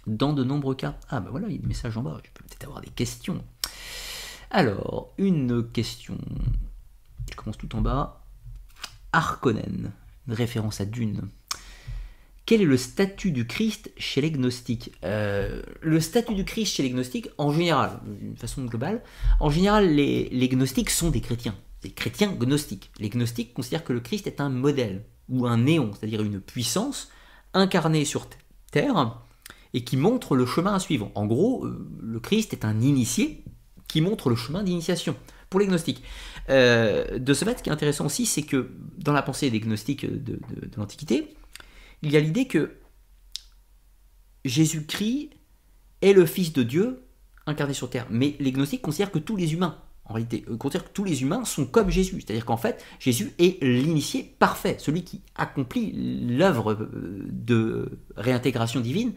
Dans 0.07 0.35
de 0.35 0.44
nombreux 0.44 0.75
cas. 0.75 0.99
Ah, 1.09 1.20
ben 1.20 1.31
voilà, 1.31 1.49
il 1.49 1.57
y 1.57 1.59
a 1.59 1.62
des 1.62 1.67
messages 1.67 1.97
en 1.97 2.02
bas. 2.02 2.20
Je 2.23 2.31
peux 2.35 2.44
peut-être 2.44 2.65
avoir 2.65 2.83
des 2.83 2.91
questions. 2.91 3.43
Alors, 4.51 5.15
une 5.17 5.70
question. 5.70 6.19
Je 7.31 7.37
commence 7.37 7.57
tout 7.57 7.75
en 7.77 7.81
bas. 7.81 8.25
Harkonnen, 9.12 9.93
référence 10.27 10.81
à 10.81 10.85
Dune. 10.85 11.29
Quel 12.47 12.62
est 12.62 12.67
le 12.67 12.77
statut 12.77 13.31
du 13.31 13.47
Christ 13.47 13.93
chez 13.97 14.20
les 14.20 14.33
gnostiques 14.33 14.93
euh, 15.05 15.62
Le 15.83 16.01
statut 16.01 16.35
du 16.35 16.45
Christ 16.45 16.75
chez 16.75 16.83
les 16.83 16.91
gnostiques, 16.91 17.29
en 17.39 17.53
général, 17.53 18.01
d'une 18.05 18.37
façon 18.37 18.65
globale, 18.65 19.05
en 19.39 19.51
général, 19.51 19.95
les, 19.95 20.29
les 20.31 20.49
gnostiques 20.49 20.91
sont 20.91 21.11
des 21.11 21.20
chrétiens, 21.20 21.55
des 21.83 21.93
chrétiens 21.93 22.33
gnostiques. 22.33 22.91
Les 22.99 23.09
gnostiques 23.09 23.55
considèrent 23.55 23.85
que 23.85 23.93
le 23.93 24.01
Christ 24.01 24.27
est 24.27 24.41
un 24.41 24.49
modèle, 24.49 25.05
ou 25.29 25.47
un 25.47 25.59
néon, 25.59 25.93
c'est-à-dire 25.93 26.23
une 26.23 26.41
puissance 26.41 27.09
incarnée 27.55 28.05
sur 28.05 28.27
terre 28.73 29.20
et 29.75 29.85
qui 29.85 29.97
montre 29.97 30.35
le 30.35 30.47
chemin 30.47 30.75
à 30.75 30.81
suivre. 30.81 31.12
En 31.15 31.27
gros, 31.27 31.65
euh, 31.65 31.87
le 32.01 32.19
Christ 32.19 32.53
est 32.53 32.65
un 32.65 32.81
initié 32.81 33.45
qui 33.93 34.01
montre 34.01 34.31
le 34.31 34.36
chemin 34.36 34.62
d'initiation 34.62 35.17
pour 35.49 35.60
les 35.60 35.67
gnostiques. 35.67 36.02
Euh, 36.49 37.19
de 37.19 37.35
ce 37.35 37.44
fait, 37.44 37.59
ce 37.59 37.62
qui 37.62 37.70
est 37.70 37.73
intéressant 37.73 38.07
aussi, 38.07 38.27
c'est 38.27 38.43
que 38.43 38.70
dans 38.99 39.12
la 39.12 39.23
pensée 39.23 39.51
des 39.51 39.60
gnostiques 39.60 40.07
de, 40.07 40.35
de 40.35 40.77
l'Antiquité, 40.77 41.35
il 42.02 42.12
y 42.12 42.17
a 42.17 42.20
l'idée 42.20 42.47
que 42.47 42.77
Jésus-Christ 44.44 45.31
est 46.02 46.12
le 46.12 46.27
Fils 46.27 46.52
de 46.52 46.62
Dieu 46.62 47.02
incarné 47.47 47.75
sur 47.75 47.91
terre. 47.91 48.07
Mais 48.10 48.36
les 48.41 48.52
gnostiques 48.52 48.83
considèrent 48.83 49.10
que 49.10 49.19
tous 49.19 49.36
les 49.36 49.52
humains, 49.52 49.78
en 50.05 50.15
réalité, 50.15 50.43
considèrent 50.59 50.89
que 50.89 50.94
tous 50.94 51.05
les 51.05 51.23
humains 51.23 51.44
sont 51.44 51.67
comme 51.67 51.91
Jésus. 51.91 52.20
C'est-à-dire 52.20 52.47
qu'en 52.47 52.57
fait, 52.57 52.85
Jésus 52.99 53.33
est 53.39 53.62
l'initié 53.62 54.35
parfait, 54.39 54.77
celui 54.78 55.05
qui 55.05 55.20
accomplit 55.35 55.93
l'œuvre 55.93 56.73
euh, 56.73 57.27
de 57.31 57.99
réintégration 58.17 58.81
divine 58.81 59.12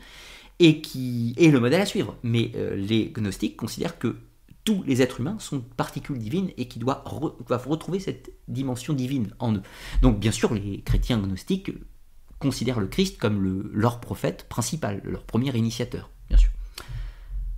et 0.59 0.81
qui 0.81 1.33
est 1.37 1.49
le 1.49 1.59
modèle 1.59 1.81
à 1.81 1.85
suivre. 1.85 2.17
Mais 2.23 2.51
euh, 2.55 2.75
les 2.75 3.11
gnostiques 3.11 3.55
considèrent 3.55 3.97
que 3.97 4.15
tous 4.63 4.83
les 4.83 5.01
êtres 5.01 5.19
humains 5.19 5.37
sont 5.39 5.59
particules 5.59 6.17
divines 6.17 6.51
et 6.57 6.67
qui 6.67 6.79
doivent, 6.79 7.03
retrouver 7.05 7.99
cette 7.99 8.31
dimension 8.47 8.93
divine 8.93 9.29
en 9.39 9.55
eux. 9.55 9.63
Donc 10.01 10.19
bien 10.19 10.31
sûr, 10.31 10.53
les 10.53 10.81
chrétiens 10.81 11.19
gnostiques 11.19 11.71
considèrent 12.39 12.79
le 12.79 12.87
Christ 12.87 13.17
comme 13.17 13.69
leur 13.73 13.99
prophète 13.99 14.47
principal, 14.49 15.01
leur 15.03 15.23
premier 15.23 15.55
initiateur, 15.55 16.09
bien 16.29 16.37
sûr. 16.37 16.51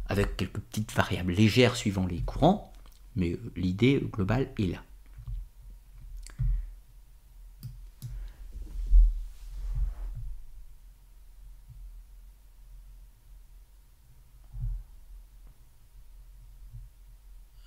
Avec 0.07 0.37
quelques 0.37 0.59
petites 0.59 0.91
variables 0.93 1.33
légères 1.33 1.75
suivant 1.75 2.05
les 2.05 2.21
courants, 2.21 2.71
mais 3.15 3.31
euh, 3.31 3.51
l'idée 3.55 4.03
globale 4.11 4.51
est 4.59 4.67
là. 4.67 4.83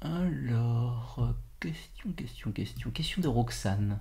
Alors, 0.01 1.35
question, 1.61 2.13
question, 2.13 2.53
question, 2.53 2.91
question 2.91 3.23
de 3.23 3.29
Roxane. 3.29 3.99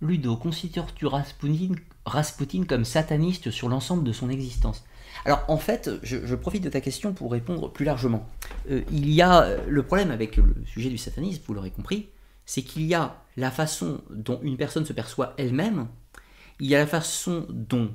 Ludo, 0.00 0.36
considères-tu 0.36 1.06
Rasputin, 1.06 2.64
comme 2.64 2.84
sataniste 2.84 3.50
sur 3.50 3.68
l'ensemble 3.68 4.04
de 4.04 4.12
son 4.12 4.30
existence? 4.30 4.84
Alors 5.24 5.44
en 5.48 5.58
fait, 5.58 5.90
je, 6.02 6.34
profite 6.34 6.64
de 6.64 6.70
ta 6.70 6.80
question 6.80 7.12
pour 7.12 7.30
répondre 7.30 7.70
plus 7.70 7.84
largement. 7.84 8.26
Euh, 8.70 8.82
il 8.90 9.10
y 9.10 9.22
a 9.22 9.42
euh, 9.42 9.58
le 9.68 9.82
problème 9.82 10.10
avec 10.10 10.36
le 10.36 10.54
sujet 10.66 10.88
du 10.88 10.98
satanisme, 10.98 11.42
vous 11.46 11.54
l'aurez 11.54 11.70
compris, 11.70 12.08
c'est 12.46 12.62
qu'il 12.62 12.82
y 12.82 12.94
a 12.94 13.22
la 13.36 13.50
façon 13.50 14.00
dont 14.10 14.40
une 14.42 14.56
personne 14.56 14.86
se 14.86 14.92
perçoit 14.92 15.34
elle-même, 15.36 15.88
il 16.58 16.66
y 16.66 16.74
a 16.74 16.78
la 16.78 16.86
façon 16.86 17.46
dont 17.50 17.90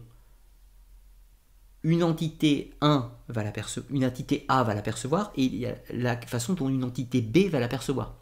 une 1.83 2.03
entité 2.03 2.73
1 2.81 3.11
va 3.29 3.43
une 3.89 4.05
entité 4.05 4.45
A 4.47 4.63
va 4.63 4.73
l'apercevoir, 4.73 5.31
et 5.35 5.43
il 5.43 5.55
y 5.55 5.65
a 5.65 5.75
la 5.91 6.19
façon 6.21 6.53
dont 6.53 6.69
une 6.69 6.83
entité 6.83 7.21
B 7.21 7.49
va 7.49 7.59
l'apercevoir. 7.59 8.15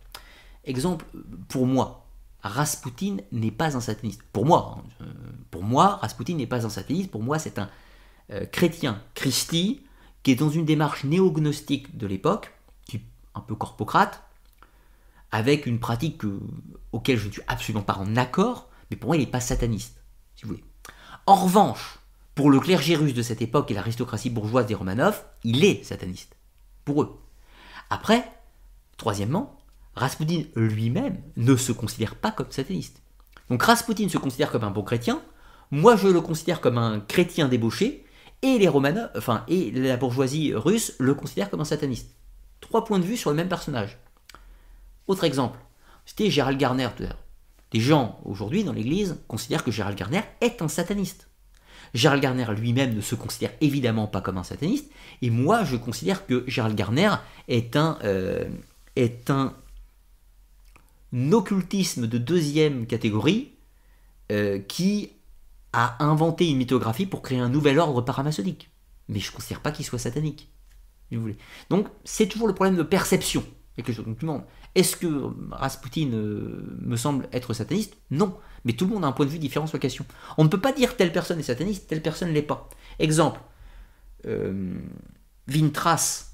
Exemple, 0.66 1.06
pour 1.48 1.66
moi, 1.68 2.06
Rasputin 2.42 3.18
n'est 3.32 3.52
pas 3.52 3.76
un 3.76 3.82
sataniste. 3.82 4.22
Pour 4.32 4.46
moi, 4.46 4.84
hein, 5.00 5.06
pour 5.52 5.64
moi, 5.64 5.98
Rasputin 6.02 6.36
n'est 6.36 6.48
pas 6.48 6.66
un 6.66 6.70
sataniste. 6.70 7.10
Pour 7.10 7.24
moi, 7.24 7.40
c'est 7.40 7.58
un 7.58 7.70
euh, 8.32 8.46
chrétien 8.46 9.02
Christi 9.14 9.82
qui 10.24 10.32
est 10.32 10.36
dans 10.36 10.50
une 10.50 10.66
démarche 10.66 11.04
néognostique 11.04 11.98
de 11.98 12.08
l'époque, 12.08 12.54
qui 12.88 13.02
un 13.36 13.42
peu 13.42 13.56
corpocrate, 13.56 14.24
avec 15.32 15.66
une 15.66 15.80
pratique 15.80 16.22
auquel 16.92 17.18
je 17.18 17.28
ne 17.28 17.32
suis 17.32 17.42
absolument 17.48 17.84
pas 17.84 17.96
en 17.96 18.16
accord, 18.16 18.70
mais 18.90 18.98
pour 18.98 19.10
moi, 19.10 19.18
il 19.18 19.20
n'est 19.20 19.28
pas 19.28 19.40
sataniste, 19.40 20.02
si 20.36 20.44
vous 20.44 20.50
voulez. 20.50 20.64
En 21.28 21.36
revanche, 21.36 22.00
pour 22.36 22.52
le 22.52 22.60
clergé 22.60 22.96
russe 22.96 23.14
de 23.14 23.22
cette 23.22 23.42
époque 23.42 23.72
et 23.72 23.74
l'aristocratie 23.74 24.30
bourgeoise 24.30 24.66
des 24.66 24.76
Romanov, 24.76 25.24
il 25.46 25.64
est 25.64 25.84
sataniste. 25.86 26.36
Pour 26.84 27.02
eux. 27.02 27.20
Après, 27.90 28.30
troisièmement, 28.98 29.58
Rasputin 29.96 30.44
lui-même 30.56 31.22
ne 31.38 31.56
se 31.56 31.72
considère 31.72 32.16
pas 32.16 32.32
comme 32.32 32.52
sataniste. 32.52 33.02
Donc 33.50 33.64
Rasputin 33.64 34.10
se 34.10 34.18
considère 34.18 34.52
comme 34.52 34.66
un 34.66 34.72
bon 34.72 34.84
chrétien, 34.84 35.22
moi 35.72 35.96
je 35.96 36.10
le 36.10 36.20
considère 36.20 36.60
comme 36.60 36.78
un 36.78 37.00
chrétien 37.00 37.48
débauché, 37.48 38.06
et 38.42 38.58
les 38.60 38.68
Romanov, 38.68 39.10
enfin, 39.16 39.46
et 39.48 39.72
la 39.72 39.96
bourgeoisie 39.96 40.54
russe 40.54 40.94
le 41.00 41.14
considère 41.14 41.50
comme 41.50 41.62
un 41.62 41.66
sataniste. 41.66 42.12
Trois 42.60 42.84
points 42.84 43.00
de 43.00 43.06
vue 43.06 43.18
sur 43.18 43.30
le 43.30 43.38
même 43.38 43.48
personnage. 43.48 43.98
Autre 45.08 45.24
exemple, 45.24 45.60
c'était 46.06 46.30
Gérald 46.30 46.60
Garner 46.60 46.90
tout 46.96 47.04
à 47.04 47.08
l'heure. 47.08 47.24
Des 47.72 47.80
gens 47.80 48.20
aujourd'hui 48.26 48.66
dans 48.66 48.74
l'Église 48.74 49.18
considèrent 49.28 49.64
que 49.64 49.72
Gérald 49.72 49.98
Garner 49.98 50.22
est 50.42 50.62
un 50.62 50.68
sataniste. 50.68 51.30
Gérald 51.94 52.22
Garner 52.22 52.46
lui-même 52.58 52.96
ne 52.96 53.02
se 53.02 53.16
considère 53.16 53.52
évidemment 53.62 54.08
pas 54.08 54.22
comme 54.22 54.38
un 54.38 54.44
sataniste, 54.44 54.90
et 55.22 55.30
moi 55.30 55.64
je 55.64 55.76
considère 55.76 56.26
que 56.26 56.44
Gérald 56.48 56.76
Garner 56.76 57.12
est 57.48 57.76
un, 57.76 57.98
euh, 58.04 58.46
occultisme 61.32 62.08
de 62.08 62.18
deuxième 62.18 62.88
catégorie 62.88 63.54
euh, 64.32 64.60
qui 64.60 65.12
a 65.74 66.04
inventé 66.04 66.50
une 66.50 66.58
mythographie 66.58 67.06
pour 67.06 67.22
créer 67.22 67.40
un 67.40 67.50
nouvel 67.50 67.80
ordre 67.80 68.02
paramaçonnique. 68.02 68.70
Mais 69.08 69.20
je 69.20 69.30
ne 69.30 69.36
considère 69.36 69.62
pas 69.62 69.72
qu'il 69.72 69.86
soit 69.86 70.00
satanique. 70.00 70.50
Donc 71.70 71.88
c'est 72.04 72.28
toujours 72.28 72.48
le 72.48 72.54
problème 72.56 72.78
de 72.78 72.84
perception. 72.84 73.44
Est-ce 74.76 74.96
que 74.96 75.08
Rasputin 75.52 76.10
euh, 76.14 76.78
me 76.82 76.96
semble 76.96 77.28
être 77.32 77.54
sataniste? 77.54 77.98
Non. 78.12 78.38
Mais 78.66 78.74
tout 78.74 78.86
le 78.86 78.94
monde 78.94 79.06
a 79.06 79.08
un 79.08 79.12
point 79.12 79.26
de 79.26 79.32
vue 79.32 79.40
différent 79.40 79.68
sur 79.68 79.78
la 79.78 79.82
question. 79.82 80.06
On 80.38 80.44
ne 80.44 80.50
peut 80.50 80.60
pas 80.60 80.74
dire 80.74 80.98
telle 80.98 81.12
personne 81.12 81.40
est 81.40 81.44
sataniste, 81.44 81.88
telle 81.88 82.02
personne 82.02 82.30
ne 82.30 82.34
l'est 82.34 82.42
pas. 82.42 82.70
Exemple, 83.00 83.40
euh, 84.26 84.74
Vintras 85.48 86.32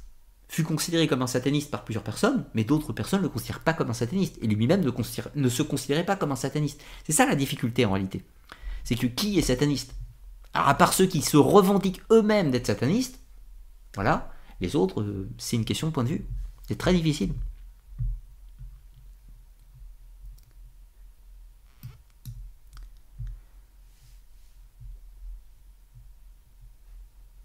fut 0.48 0.64
considéré 0.64 1.08
comme 1.08 1.22
un 1.22 1.28
sataniste 1.28 1.72
par 1.72 1.84
plusieurs 1.84 2.04
personnes, 2.04 2.46
mais 2.54 2.64
d'autres 2.64 2.94
personnes 2.94 3.20
ne 3.20 3.26
le 3.26 3.30
considèrent 3.30 3.62
pas 3.62 3.74
comme 3.74 3.90
un 3.90 3.94
sataniste, 3.94 4.38
et 4.42 4.48
lui-même 4.48 4.82
ne, 4.82 5.50
se 5.50 5.62
considérait 5.62 6.06
pas 6.06 6.16
comme 6.16 6.32
un 6.32 6.36
sataniste. 6.36 6.82
C'est 7.06 7.14
ça 7.14 7.26
la 7.26 7.36
difficulté 7.36 7.86
en 7.86 7.94
réalité. 7.94 8.24
C'est 8.84 8.96
que 8.96 9.08
qui 9.08 9.40
est 9.40 9.44
sataniste? 9.44 9.94
Alors 10.54 10.68
à 10.68 10.74
part 10.74 10.92
ceux 10.92 11.06
qui 11.06 11.22
se 11.22 11.38
revendiquent 11.38 12.02
eux-mêmes 12.12 12.52
d'être 12.52 12.68
satanistes, 12.68 13.20
voilà, 13.96 14.34
les 14.60 14.76
autres, 14.76 15.02
euh, 15.02 15.30
c'est 15.38 15.56
une 15.56 15.66
question 15.66 15.88
de 15.88 15.94
point 15.94 16.04
de 16.04 16.10
vue. 16.10 16.26
C'est 16.68 16.78
très 16.78 16.94
difficile. 16.94 17.34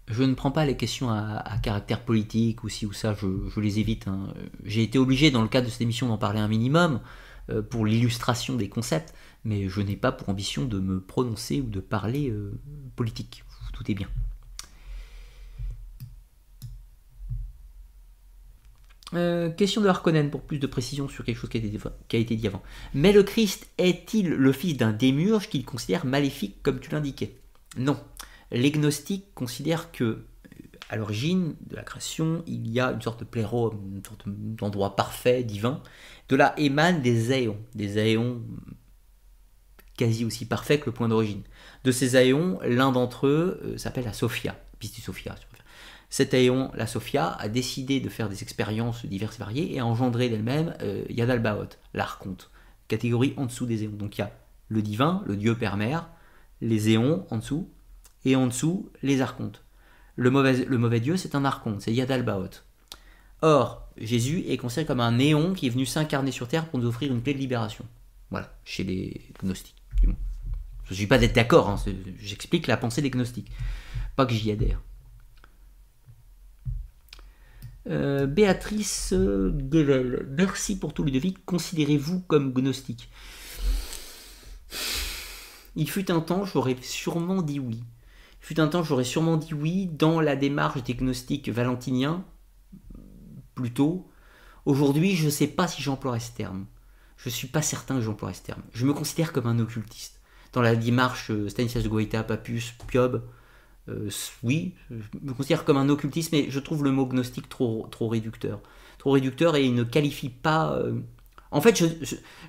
Je 0.07 0.23
ne 0.23 0.33
prends 0.33 0.51
pas 0.51 0.65
les 0.65 0.77
questions 0.77 1.09
à, 1.09 1.43
caractère 1.61 2.03
politique 2.03 2.63
ou 2.63 2.69
si 2.69 2.85
ou 2.85 2.93
ça, 2.93 3.13
je, 3.13 3.59
les 3.59 3.79
évite. 3.79 4.07
Hein. 4.07 4.33
J'ai 4.63 4.83
été 4.83 4.97
obligé 4.97 5.31
dans 5.31 5.41
le 5.41 5.49
cadre 5.49 5.67
de 5.67 5.71
cette 5.71 5.81
émission 5.81 6.07
d'en 6.07 6.17
parler 6.17 6.39
un 6.39 6.47
minimum 6.47 7.01
euh, 7.49 7.61
pour 7.61 7.85
l'illustration 7.85 8.55
des 8.55 8.69
concepts, 8.69 9.13
mais 9.43 9.67
je 9.67 9.81
n'ai 9.81 9.97
pas 9.97 10.11
pour 10.11 10.29
ambition 10.29 10.65
de 10.65 10.79
me 10.79 11.01
prononcer 11.01 11.61
ou 11.61 11.69
de 11.69 11.79
parler 11.79 12.29
euh, 12.29 12.57
politique. 12.95 13.43
Tout 13.73 13.91
est 13.91 13.95
bien. 13.95 14.07
Euh, 19.13 19.49
question 19.49 19.81
de 19.81 19.87
Harkonnen 19.87 20.29
pour 20.29 20.41
plus 20.41 20.59
de 20.59 20.67
précision 20.67 21.07
sur 21.07 21.23
quelque 21.23 21.37
chose 21.37 21.49
qui 21.49 21.57
a, 21.57 21.61
été, 21.61 21.79
qui 22.07 22.15
a 22.15 22.19
été 22.19 22.35
dit 22.35 22.47
avant. 22.47 22.63
Mais 22.93 23.11
le 23.11 23.23
Christ 23.23 23.69
est-il 23.77 24.29
le 24.29 24.51
fils 24.51 24.75
d'un 24.75 24.91
démurge 24.91 25.49
qu'il 25.49 25.63
considère 25.63 26.05
maléfique 26.05 26.61
comme 26.63 26.79
tu 26.79 26.91
l'indiquais? 26.91 27.37
Non. 27.77 27.97
Les 28.51 28.71
gnostiques 28.71 29.33
considèrent 29.33 29.91
que, 29.91 30.25
à 30.89 30.95
l'origine 30.95 31.55
de 31.67 31.75
la 31.75 31.83
création, 31.83 32.43
il 32.47 32.69
y 32.69 32.79
a 32.79 32.91
une 32.91 33.01
sorte 33.01 33.19
de 33.19 33.25
pléro, 33.25 33.73
une 33.73 34.03
sorte 34.05 34.23
d'endroit 34.25 34.95
parfait, 34.95 35.43
divin. 35.43 35.81
De 36.29 36.35
là 36.35 36.53
émanent 36.57 36.99
des 36.99 37.31
aéons, 37.31 37.57
des 37.75 37.97
aéons 37.97 38.41
quasi 39.97 40.23
aussi 40.23 40.45
parfaits 40.45 40.79
que 40.79 40.85
le 40.85 40.91
point 40.93 41.09
d'origine. 41.09 41.41
De 41.83 41.91
ces 41.91 42.15
aéons, 42.15 42.59
l'un 42.63 42.91
d'entre 42.91 43.27
eux 43.27 43.59
euh, 43.63 43.77
s'appelle 43.77 44.05
la 44.05 44.13
Sophia, 44.13 44.55
Pistis 44.79 45.01
Sophia. 45.01 45.35
Cet 46.09 46.33
aéon, 46.33 46.71
la 46.75 46.87
Sophia, 46.87 47.31
a 47.31 47.49
décidé 47.49 47.99
de 47.99 48.07
faire 48.07 48.29
des 48.29 48.41
expériences 48.41 49.05
diverses 49.05 49.35
et 49.35 49.39
variées 49.39 49.73
et 49.73 49.79
a 49.79 49.85
engendré 49.85 50.29
d'elle-même 50.29 50.73
euh, 50.81 51.03
Yadalbaoth, 51.09 51.79
l'archonte, 51.93 52.49
catégorie 52.87 53.33
en 53.35 53.45
dessous 53.45 53.65
des 53.65 53.83
éons. 53.83 53.91
Donc 53.91 54.17
il 54.17 54.21
y 54.21 54.23
a 54.23 54.31
le 54.69 54.81
divin, 54.81 55.23
le 55.25 55.35
dieu 55.35 55.55
père-mère, 55.55 56.07
les 56.61 56.89
éons 56.89 57.25
en 57.29 57.37
dessous, 57.37 57.69
et 58.25 58.35
en 58.35 58.47
dessous, 58.47 58.89
les 59.03 59.21
archontes. 59.21 59.63
Le 60.15 60.31
mauvais, 60.31 60.99
dieu, 60.99 61.17
c'est 61.17 61.35
un 61.35 61.45
archonte, 61.45 61.81
c'est 61.81 61.93
Yadalbaoth. 61.93 62.65
Or, 63.41 63.87
Jésus 63.97 64.43
est 64.47 64.57
considéré 64.57 64.87
comme 64.87 64.99
un 64.99 65.11
néon 65.11 65.53
qui 65.53 65.67
est 65.67 65.69
venu 65.69 65.85
s'incarner 65.85 66.31
sur 66.31 66.47
terre 66.47 66.67
pour 66.67 66.79
nous 66.79 66.87
offrir 66.87 67.11
une 67.11 67.21
clé 67.21 67.33
de 67.33 67.39
libération. 67.39 67.85
Voilà, 68.31 68.51
chez 68.65 68.83
les 68.83 69.29
gnostiques. 69.43 69.81
Du 70.01 70.07
moins. 70.07 70.17
Je 70.85 70.93
ne 70.93 70.95
suis 70.95 71.07
pas 71.07 71.17
d'être 71.17 71.35
d'accord, 71.35 71.69
hein, 71.69 71.77
j'explique 72.19 72.65
la 72.67 72.77
pensée 72.77 73.01
des 73.01 73.11
gnostiques. 73.11 73.51
Pas 74.15 74.25
que 74.25 74.33
j'y 74.33 74.51
adhère. 74.51 74.81
Euh, 77.89 78.25
Béatrice 78.25 79.13
Guevel, 79.13 80.27
merci 80.37 80.77
pour 80.77 80.93
tout 80.93 81.03
Ludovic. 81.03 81.45
Considérez-vous 81.45 82.21
comme 82.21 82.51
gnostique? 82.53 83.09
Il 85.75 85.89
fut 85.89 86.09
un 86.11 86.21
temps, 86.21 86.43
j'aurais 86.43 86.75
sûrement 86.81 87.41
dit 87.41 87.59
oui. 87.59 87.83
Fut 88.39 88.59
un 88.59 88.67
temps, 88.67 88.83
j'aurais 88.83 89.03
sûrement 89.03 89.37
dit 89.37 89.53
oui 89.53 89.87
dans 89.87 90.21
la 90.21 90.35
démarche 90.35 90.83
des 90.83 90.93
gnostiques 90.93 91.49
valentiniens, 91.49 92.23
plutôt. 93.55 94.09
Aujourd'hui, 94.65 95.15
je 95.15 95.25
ne 95.25 95.29
sais 95.29 95.47
pas 95.47 95.67
si 95.67 95.81
j'emploierais 95.81 96.19
ce 96.19 96.31
terme. 96.31 96.65
Je 97.17 97.29
ne 97.29 97.33
suis 97.33 97.47
pas 97.47 97.61
certain 97.61 97.95
que 97.95 98.01
j'emploierais 98.01 98.35
ce 98.35 98.43
terme. 98.43 98.61
Je 98.73 98.85
me 98.85 98.93
considère 98.93 99.33
comme 99.33 99.47
un 99.47 99.59
occultiste. 99.59 100.21
Dans 100.53 100.61
la 100.61 100.75
démarche 100.75 101.31
euh, 101.31 101.49
Stanislas 101.49 101.87
Goïta, 101.87 102.23
Papus, 102.23 102.73
Piob, 102.87 103.23
euh, 103.89 104.09
oui, 104.43 104.75
je 104.89 104.95
me 105.21 105.33
considère 105.33 105.65
comme 105.65 105.77
un 105.77 105.89
occultiste, 105.89 106.31
mais 106.31 106.49
je 106.49 106.59
trouve 106.59 106.83
le 106.83 106.91
mot 106.91 107.05
gnostique 107.05 107.49
trop, 107.49 107.87
trop 107.91 108.07
réducteur. 108.07 108.61
Trop 108.97 109.11
réducteur 109.11 109.55
et 109.55 109.65
il 109.65 109.73
ne 109.73 109.83
qualifie 109.83 110.29
pas. 110.29 110.73
Euh, 110.73 111.01
en 111.51 111.61
fait, 111.61 111.81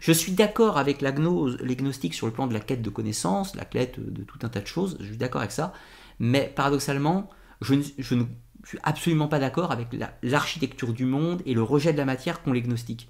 je, 0.01 0.13
suis 0.13 0.33
d'accord 0.33 0.77
avec 0.77 1.01
la 1.01 1.13
les 1.13 1.77
gnostiques 1.77 2.15
sur 2.15 2.27
le 2.27 2.33
plan 2.33 2.47
de 2.47 2.55
la 2.55 2.61
quête 2.61 2.83
de 2.83 2.91
connaissances, 2.91 3.55
la 3.55 3.65
quête 3.65 4.01
de 4.01 4.23
tout 4.25 4.39
un 4.43 4.49
tas 4.49 4.61
de 4.61 4.67
choses, 4.67 4.97
je 5.01 5.07
suis 5.07 5.17
d'accord 5.17 5.41
avec 5.41 5.53
ça, 5.53 5.73
mais 6.19 6.53
paradoxalement, 6.55 7.31
je 7.61 7.75
ne, 7.75 7.83
suis 7.83 8.79
absolument 8.83 9.29
pas 9.29 9.39
d'accord 9.39 9.71
avec 9.73 9.89
l'architecture 10.23 10.93
du 10.93 11.05
monde 11.05 11.43
et 11.47 11.55
le 11.55 11.63
rejet 11.63 11.93
de 11.93 11.99
la 11.99 12.05
matière 12.05 12.43
qu'ont 12.43 12.53
les 12.53 12.63
gnostiques. 12.63 13.09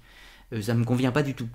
Euh, 0.53 0.61
ça 0.61 0.73
ne 0.73 0.79
me 0.79 0.85
convient 0.85 1.11
pas 1.11 1.23
du 1.23 1.33
tout. 1.33 1.49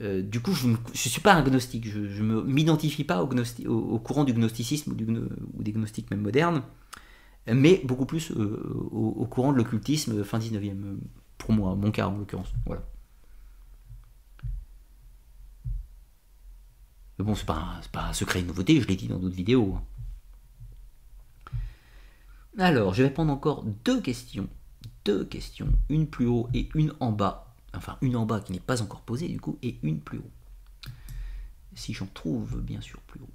Euh, 0.00 0.22
du 0.22 0.40
coup, 0.40 0.52
je 0.52 0.68
ne 0.68 0.76
suis 0.94 1.20
pas 1.20 1.34
un 1.34 1.42
gnostique, 1.42 1.86
je 1.88 2.22
ne 2.22 2.40
m'identifie 2.42 3.04
pas 3.04 3.22
au, 3.22 3.28
au, 3.68 3.98
courant 3.98 4.24
du 4.24 4.32
gnosticisme 4.32 4.92
ou, 4.92 5.62
des 5.62 5.72
gnostiques 5.72 6.10
même 6.10 6.22
modernes, 6.22 6.62
mais 7.46 7.80
beaucoup 7.84 8.06
plus 8.06 8.32
euh, 8.32 8.88
au, 8.90 9.26
courant 9.26 9.52
de 9.52 9.58
l'occultisme 9.58 10.24
fin 10.24 10.38
19e, 10.38 10.96
pour 11.38 11.52
moi, 11.52 11.76
mon 11.76 11.90
cas 11.90 12.08
en 12.08 12.16
l'occurrence. 12.16 12.52
Voilà. 12.66 12.82
Mais 17.18 17.24
bon, 17.24 17.34
c'est 17.34 17.46
pas, 17.46 17.80
pas 17.92 18.08
un 18.08 18.12
secret 18.12 18.42
de 18.42 18.46
nouveauté, 18.46 18.80
je 18.80 18.88
l'ai 18.88 18.96
dit 18.96 19.08
dans 19.08 19.18
d'autres 19.18 19.36
vidéos. 19.36 19.76
Hein. 19.76 19.82
Alors, 22.58 22.94
je 22.94 23.02
vais 23.02 23.10
prendre 23.10 23.32
encore 23.32 23.64
deux 23.84 24.00
questions. 24.00 24.48
Deux 25.04 25.24
questions, 25.24 25.68
une 25.88 26.06
plus 26.06 26.26
haut 26.26 26.48
et 26.54 26.68
une 26.74 26.92
en 27.00 27.12
bas. 27.12 27.54
Enfin, 27.74 27.98
une 28.00 28.16
en 28.16 28.26
bas 28.26 28.40
qui 28.40 28.52
n'est 28.52 28.60
pas 28.60 28.80
encore 28.80 29.02
posée 29.02 29.28
du 29.28 29.40
coup, 29.40 29.58
et 29.62 29.78
une 29.82 30.00
plus 30.00 30.18
haut. 30.18 30.30
Si 31.74 31.92
j'en 31.92 32.06
trouve 32.06 32.60
bien 32.60 32.80
sûr 32.80 33.00
plus 33.00 33.20
haut. 33.20 33.30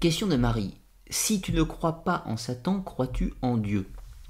Question 0.00 0.26
de 0.26 0.36
Marie 0.36 0.80
si 1.10 1.40
tu 1.40 1.52
ne 1.52 1.62
crois 1.62 2.04
pas 2.04 2.22
en 2.26 2.36
Satan, 2.36 2.80
crois-tu 2.80 3.34
en 3.42 3.56
Dieu? 3.56 3.86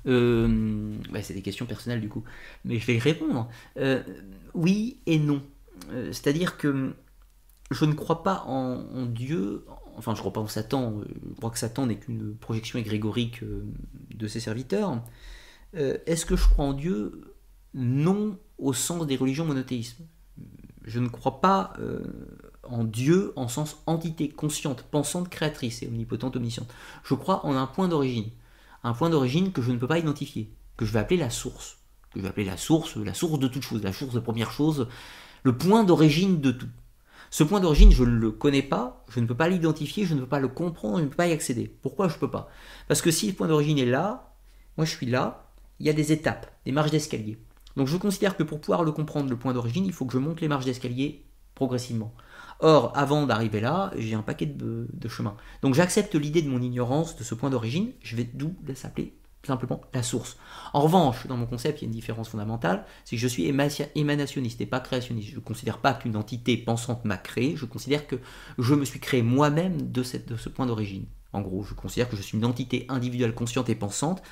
Euh, 0.07 0.97
C'est 1.23 1.35
des 1.35 1.43
questions 1.43 1.67
personnelles 1.67 2.01
du 2.01 2.09
coup, 2.09 2.25
mais 2.65 2.79
je 2.79 2.87
vais 2.87 2.97
y 2.97 2.99
répondre. 2.99 3.49
Euh, 3.77 4.03
oui 4.55 4.99
et 5.07 5.19
non. 5.19 5.43
Euh, 5.91 6.07
c'est-à-dire 6.07 6.57
que 6.57 6.95
je 7.71 7.85
ne 7.85 7.93
crois 7.93 8.23
pas 8.23 8.45
en, 8.47 9.05
Dieu, 9.07 9.67
enfin 9.97 10.15
je 10.15 10.19
ne 10.19 10.21
crois 10.21 10.33
pas 10.33 10.41
en 10.41 10.49
Satan, 10.49 11.03
je 11.07 11.37
crois 11.37 11.51
que 11.51 11.59
Satan 11.59 11.87
n'est 11.87 11.99
qu'une 11.99 12.35
projection 12.35 12.79
égrégorique 12.79 13.45
de 13.45 14.27
ses 14.27 14.41
serviteurs. 14.41 15.03
Est-ce 15.75 16.27
que 16.27 16.35
je 16.35 16.49
crois 16.49 16.65
en 16.65 16.73
Dieu? 16.73 17.37
Non 17.75 18.39
au 18.59 18.73
sens 18.73 19.07
des 19.07 19.17
religions 19.17 19.45
monothéismes. 19.45 20.05
Je 20.85 20.99
ne 20.99 21.09
crois 21.09 21.41
pas 21.41 21.75
en 22.65 22.85
Dieu 22.85 23.33
en 23.37 23.49
sens 23.49 23.83
entité 23.87 24.29
consciente, 24.29 24.83
pensante, 24.83 25.29
créatrice 25.29 25.83
et 25.83 25.89
omnipotente, 25.89 26.37
omnisciente. 26.37 26.73
Je 27.05 27.15
crois 27.15 27.45
en 27.47 27.57
un 27.57 27.67
point 27.67 27.89
d'origine. 27.89 28.31
Un 28.83 28.95
point 28.95 29.11
d'origine 29.11 29.53
que 29.53 29.63
je 29.63 29.73
ne 29.73 29.79
peux 29.79 29.87
pas 29.87 29.99
identifier, 29.99 30.53
que 30.77 30.85
je 30.85 30.93
vais 30.93 30.99
appeler 30.99 31.19
la 31.19 31.31
source. 31.31 31.79
Que 32.13 32.19
je 32.19 32.23
vais 32.23 32.31
appeler 32.31 32.47
la 32.47 32.57
source, 32.57 32.97
la 32.97 33.15
source 33.15 33.39
de 33.39 33.49
toute 33.49 33.63
chose, 33.63 33.83
la 33.83 33.93
source 33.93 34.15
de 34.15 34.21
première 34.21 34.51
chose, 34.51 34.89
le 35.43 35.57
point 35.57 35.85
d'origine 35.85 36.41
de 36.41 36.51
tout. 36.51 36.69
Ce 37.31 37.45
point 37.45 37.61
d'origine, 37.61 37.93
je 37.93 38.03
ne 38.03 38.11
le 38.11 38.33
connais 38.33 38.63
pas, 38.63 39.05
je 39.09 39.21
ne 39.21 39.27
peux 39.27 39.37
pas 39.37 39.49
l'identifier, 39.49 40.05
je 40.05 40.15
ne 40.15 40.21
peux 40.21 40.27
pas 40.27 40.41
le 40.41 40.49
comprendre, 40.49 40.99
je 40.99 41.05
ne 41.05 41.09
peux 41.09 41.17
pas 41.17 41.29
y 41.29 41.33
accéder. 41.33 41.69
Pourquoi 41.83 42.09
je 42.09 42.15
ne 42.15 42.19
peux 42.19 42.31
pas? 42.31 42.49
Parce 42.89 43.03
que 43.03 43.13
si 43.13 43.29
le 43.29 43.35
point 43.35 43.47
d'origine 43.47 43.79
est 43.79 43.87
là, 43.87 44.35
moi 44.77 44.85
je 44.85 44.91
suis 44.91 45.07
là, 45.07 45.53
il 45.79 45.87
y 45.87 45.91
a 45.91 45.93
des 45.93 46.11
étapes, 46.11 46.51
des 46.65 46.73
marges 46.73 46.91
d'escalier. 46.91 47.39
Donc 47.77 47.87
je 47.87 47.97
considère 47.97 48.37
que 48.37 48.43
pour 48.43 48.61
pouvoir 48.61 48.83
le 48.83 48.91
comprendre, 48.91 49.31
le 49.31 49.39
point 49.39 49.53
d'origine, 49.53 49.87
il 49.87 49.93
faut 49.93 50.07
que 50.07 50.13
je 50.13 50.19
monte 50.19 50.41
les 50.41 50.49
marges 50.49 50.65
d'escalier 50.65 51.25
progressivement. 51.55 52.13
Or, 52.61 52.93
avant 52.95 53.27
d'arriver 53.27 53.61
là, 53.61 53.91
j'ai 53.97 54.15
un 54.15 54.23
paquet 54.23 54.47
de, 54.47 54.87
chemin. 55.09 55.37
Donc 55.63 55.75
j'accepte 55.75 56.15
l'idée 56.15 56.43
de 56.43 56.49
mon 56.49 56.61
ignorance 56.61 57.17
de 57.17 57.25
ce 57.25 57.35
point 57.35 57.51
d'origine, 57.51 57.93
je 58.03 58.17
vais 58.17 58.25
d'où 58.25 58.55
s'appeler 58.75 59.15
simplement 59.47 59.81
la 59.95 60.03
source. 60.03 60.37
En 60.75 60.81
revanche, 60.81 61.27
dans 61.27 61.37
mon 61.37 61.47
concept, 61.47 61.81
il 61.81 61.85
y 61.85 61.87
a 61.87 61.89
une 61.89 61.95
différence 61.95 62.29
fondamentale, 62.29 62.85
c'est 63.05 63.17
que 63.17 63.23
je 63.23 63.29
suis 63.29 63.47
émanationniste 63.47 64.61
et 64.61 64.67
pas 64.67 64.81
créationniste. 64.81 65.31
Je 65.31 65.37
ne 65.37 65.41
considère 65.41 65.79
pas 65.79 65.95
qu'une 65.95 66.17
entité 66.17 66.59
pensante 66.59 67.07
m'a 67.07 67.17
créé, 67.17 67.57
je 67.57 67.65
considère 67.65 68.07
que 68.07 68.17
je 68.59 68.75
me 68.75 68.85
suis 68.85 69.01
créé 69.01 69.23
moi-même 69.23 69.91
de, 69.91 70.03
de 70.27 70.37
ce 70.37 70.49
point 70.51 70.67
d'origine. 70.67 71.07
En 71.33 71.43
gros, 71.43 71.63
je 71.63 71.75
considère 71.75 72.09
que 72.09 72.17
je 72.17 72.23
suis 72.23 72.37
une 72.37 72.45
entité 72.45 72.87
individuelle 72.89 73.35
consciente 73.35 73.69
et 73.69 73.75
pensante, 73.75 74.23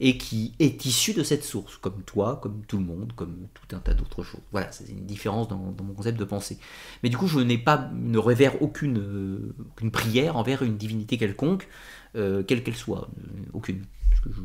et 0.00 0.16
qui 0.18 0.54
est 0.58 0.84
issu 0.84 1.14
de 1.14 1.22
cette 1.22 1.44
source, 1.44 1.76
comme 1.76 2.02
toi, 2.02 2.38
comme 2.42 2.64
tout 2.66 2.78
le 2.78 2.84
monde, 2.84 3.12
comme 3.14 3.48
tout 3.54 3.76
un 3.76 3.80
tas 3.80 3.94
d'autres 3.94 4.22
choses. 4.22 4.40
Voilà, 4.50 4.70
c'est 4.72 4.88
une 4.88 5.06
différence 5.06 5.48
dans, 5.48 5.56
mon 5.56 5.94
concept 5.94 6.18
de 6.18 6.24
pensée. 6.24 6.58
Mais 7.02 7.08
du 7.08 7.16
coup, 7.16 7.26
je 7.26 7.38
n'ai 7.40 7.58
pas, 7.58 7.90
ne 7.94 8.18
révère 8.18 8.60
aucune, 8.62 8.98
euh, 8.98 9.90
prière 9.90 10.36
envers 10.36 10.62
une 10.62 10.76
divinité 10.76 11.18
quelconque, 11.18 11.68
euh, 12.16 12.42
quelle 12.42 12.62
qu'elle 12.62 12.76
soit, 12.76 13.08
euh, 13.18 13.44
aucune, 13.52 13.84
parce 14.10 14.22
que 14.22 14.30
je 14.32 14.42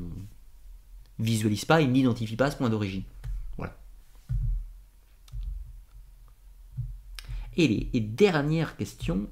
visualise 1.20 1.66
pas 1.66 1.82
et 1.82 1.88
n'identifie 1.88 2.36
pas 2.36 2.52
ce 2.52 2.58
point 2.58 2.70
d'origine. 2.70 3.04
Voilà. 3.58 3.78
Et 7.56 7.68
les 7.68 7.90
et 7.94 8.00
dernière 8.00 8.78
question, 8.78 9.28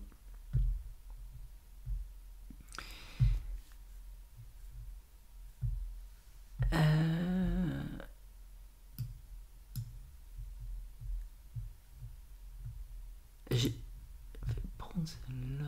Euh, 6.74 7.82
je 13.52 13.68
vais 13.68 13.74
prendre 14.78 15.08
celle-là. 15.08 15.66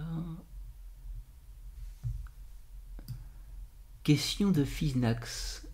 Question 4.04 4.52
de 4.52 4.64
Finax. 4.64 5.68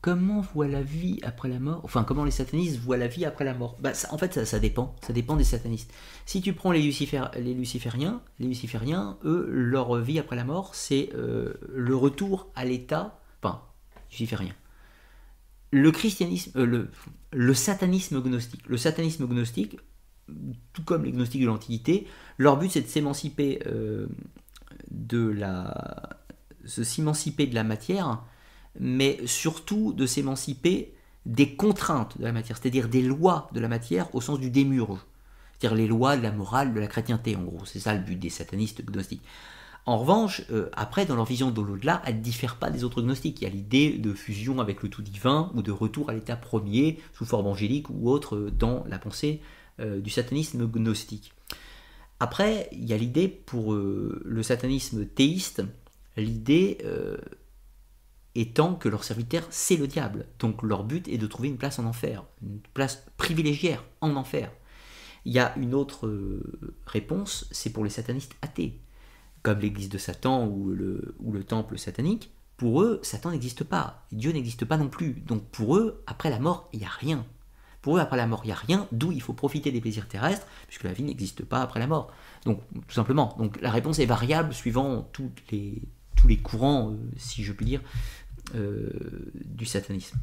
Comment 0.00 0.42
voit 0.42 0.68
la 0.68 0.82
vie 0.82 1.18
après 1.22 1.48
la 1.48 1.58
mort? 1.58 1.80
Enfin, 1.82 2.04
comment 2.04 2.24
les 2.24 2.30
satanistes 2.30 2.78
voient 2.78 2.96
la 2.96 3.08
vie 3.08 3.24
après 3.24 3.44
la 3.44 3.52
mort? 3.52 3.76
Bah, 3.80 3.92
En 4.10 4.18
fait, 4.18 4.44
ça, 4.44 4.58
dépend. 4.60 4.94
Ça 5.04 5.12
dépend 5.12 5.36
des 5.36 5.44
satanistes. 5.44 5.92
Si 6.24 6.40
tu 6.40 6.52
prends 6.52 6.70
les, 6.70 6.80
les 6.80 7.54
lucifériens, 7.54 8.22
les 8.38 8.46
lucifériens, 8.46 9.18
eux, 9.24 9.48
leur 9.50 9.96
vie 9.96 10.20
après 10.20 10.36
la 10.36 10.44
mort, 10.44 10.74
c'est 10.74 11.10
euh, 11.14 11.54
le 11.74 11.96
retour 11.96 12.52
à 12.54 12.64
l'état. 12.64 13.20
Enfin, 13.42 13.62
luciférien 14.10 14.54
le 15.70 15.90
christianisme, 15.90 16.52
euh, 16.56 16.88
le, 17.32 17.54
satanisme 17.54 18.20
gnostique. 18.22 18.66
Le 18.66 18.76
satanisme 18.76 19.26
gnostique, 19.26 19.78
tout 20.72 20.82
comme 20.84 21.04
les 21.04 21.12
gnostiques 21.12 21.42
de 21.42 21.46
l'Antiquité, 21.46 22.06
leur 22.38 22.56
but 22.56 22.70
c'est 22.70 22.82
de 22.82 22.86
s'émanciper 22.86 23.60
euh, 23.66 24.06
de 24.90 25.28
la, 25.28 26.20
s'émanciper 26.64 27.46
de 27.46 27.54
la 27.54 27.64
matière, 27.64 28.22
mais 28.78 29.18
surtout 29.26 29.92
de 29.92 30.06
s'émanciper 30.06 30.94
des 31.26 31.56
contraintes 31.56 32.18
de 32.18 32.24
la 32.24 32.32
matière, 32.32 32.56
c'est-à-dire 32.56 32.88
des 32.88 33.02
lois 33.02 33.48
de 33.52 33.60
la 33.60 33.68
matière 33.68 34.14
au 34.14 34.20
sens 34.20 34.38
du 34.38 34.50
démurge, 34.50 35.00
c'est-à-dire 35.58 35.76
les 35.76 35.86
lois 35.86 36.16
de 36.16 36.22
la 36.22 36.32
morale, 36.32 36.72
de 36.72 36.80
la 36.80 36.86
chrétienté 36.86 37.36
en 37.36 37.42
gros. 37.42 37.64
C'est 37.64 37.80
ça 37.80 37.94
le 37.94 38.00
but 38.00 38.16
des 38.16 38.30
satanistes 38.30 38.84
gnostiques. 38.84 39.22
En 39.88 39.96
revanche, 39.96 40.42
euh, 40.50 40.68
après, 40.74 41.06
dans 41.06 41.16
leur 41.16 41.24
vision 41.24 41.50
de 41.50 41.62
l'au-delà, 41.62 42.02
elle 42.04 42.16
ne 42.16 42.20
diffère 42.20 42.56
pas 42.56 42.68
des 42.68 42.84
autres 42.84 43.00
gnostiques. 43.00 43.40
Il 43.40 43.44
y 43.44 43.46
a 43.46 43.50
l'idée 43.50 43.92
de 43.92 44.12
fusion 44.12 44.60
avec 44.60 44.82
le 44.82 44.90
tout 44.90 45.00
divin 45.00 45.50
ou 45.54 45.62
de 45.62 45.72
retour 45.72 46.10
à 46.10 46.12
l'état 46.12 46.36
premier 46.36 47.00
sous 47.14 47.24
forme 47.24 47.46
angélique 47.46 47.88
ou 47.88 48.10
autre 48.10 48.36
euh, 48.36 48.50
dans 48.50 48.84
la 48.86 48.98
pensée 48.98 49.40
euh, 49.80 49.98
du 49.98 50.10
satanisme 50.10 50.66
gnostique. 50.66 51.32
Après, 52.20 52.68
il 52.72 52.84
y 52.84 52.92
a 52.92 52.98
l'idée 52.98 53.28
pour 53.28 53.72
le 53.72 54.42
satanisme 54.42 55.06
théiste, 55.06 55.62
l'idée 56.16 56.78
étant 58.34 58.74
que 58.74 58.88
leur 58.88 59.04
serviteur, 59.04 59.46
c'est 59.50 59.76
le 59.76 59.86
diable. 59.86 60.26
Donc 60.40 60.64
leur 60.64 60.82
but 60.82 61.06
est 61.06 61.16
de 61.16 61.28
trouver 61.28 61.48
une 61.48 61.58
place 61.58 61.78
en 61.78 61.84
enfer, 61.84 62.24
une 62.42 62.58
place 62.74 63.06
privilégiée 63.16 63.78
en 64.00 64.16
enfer. 64.16 64.50
Il 65.24 65.32
y 65.32 65.38
a 65.38 65.56
une 65.56 65.74
autre 65.74 66.10
réponse, 66.86 67.46
c'est 67.52 67.70
pour 67.70 67.84
les 67.84 67.90
satanistes 67.90 68.34
athées, 68.42 68.80
l'église 69.54 69.88
de 69.88 69.98
Satan 69.98 70.46
ou 70.46 70.70
le, 70.70 71.44
temple 71.44 71.78
satanique. 71.78 72.30
Pour 72.56 72.82
eux, 72.82 73.00
Satan 73.02 73.30
n'existe 73.30 73.64
pas, 73.64 74.04
Dieu 74.10 74.32
n'existe 74.32 74.64
pas 74.64 74.76
non 74.76 74.88
plus. 74.88 75.14
Donc 75.26 75.44
pour 75.44 75.76
eux, 75.76 76.02
après 76.06 76.30
la 76.30 76.38
mort, 76.38 76.68
il 76.72 76.80
n'y 76.80 76.84
a 76.84 76.90
rien. 76.90 77.24
Pour 77.82 77.96
eux, 77.96 78.00
après 78.00 78.16
la 78.16 78.26
mort, 78.26 78.40
il 78.44 78.48
n'y 78.48 78.52
a 78.52 78.56
rien, 78.56 78.88
d'où 78.90 79.12
il 79.12 79.22
faut 79.22 79.32
profiter 79.32 79.70
des 79.70 79.80
plaisirs 79.80 80.08
terrestres, 80.08 80.46
puisque 80.66 80.82
la 80.82 80.92
vie 80.92 81.04
n'existe 81.04 81.44
pas 81.44 81.62
après 81.62 81.78
la 81.78 81.86
mort. 81.86 82.12
Donc, 82.44 82.60
tout 82.88 82.94
simplement. 82.94 83.36
Donc, 83.38 83.60
la 83.60 83.70
réponse 83.70 84.00
est 84.00 84.06
variable 84.06 84.52
suivant 84.52 85.08
tous 85.12 85.30
les, 85.52 85.80
tous 86.16 86.26
les 86.26 86.38
courants, 86.38 86.90
euh, 86.90 86.96
si 87.16 87.44
je 87.44 87.52
puis 87.52 87.64
dire, 87.64 87.80
euh, 88.54 88.90
du 89.44 89.64
satanisme. 89.64 90.18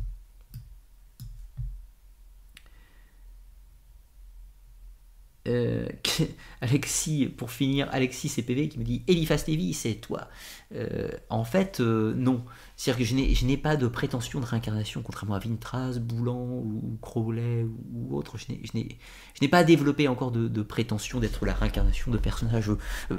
Euh, 5.47 5.87
Alexis, 6.61 7.27
pour 7.27 7.51
finir, 7.51 7.87
Alexis 7.91 8.29
CPV 8.29 8.69
qui 8.69 8.79
me 8.79 8.83
dit 8.83 9.03
Eliphas 9.07 9.43
Lévy, 9.47 9.73
c'est 9.73 9.95
toi. 9.95 10.27
Euh, 10.73 11.09
en 11.29 11.43
fait, 11.43 11.79
euh, 11.79 12.13
non. 12.15 12.43
C'est-à-dire 12.75 13.07
que 13.07 13.35
je 13.35 13.45
n'ai 13.45 13.57
pas 13.57 13.77
de 13.77 13.87
prétention 13.87 14.39
de 14.39 14.45
réincarnation, 14.45 15.01
contrairement 15.01 15.35
à 15.35 15.39
Vintras, 15.39 15.99
Boulan 15.99 16.39
ou 16.39 16.97
Crowley 17.01 17.65
ou, 17.93 18.17
autre. 18.17 18.37
Je 18.37 18.45
n'ai 18.51 19.47
pas 19.47 19.63
développé 19.63 20.07
encore 20.07 20.31
de, 20.31 20.61
prétention 20.61 21.19
d'être 21.19 21.45
la 21.45 21.53
réincarnation 21.53 22.11
de 22.11 22.17
personnages 22.17 22.71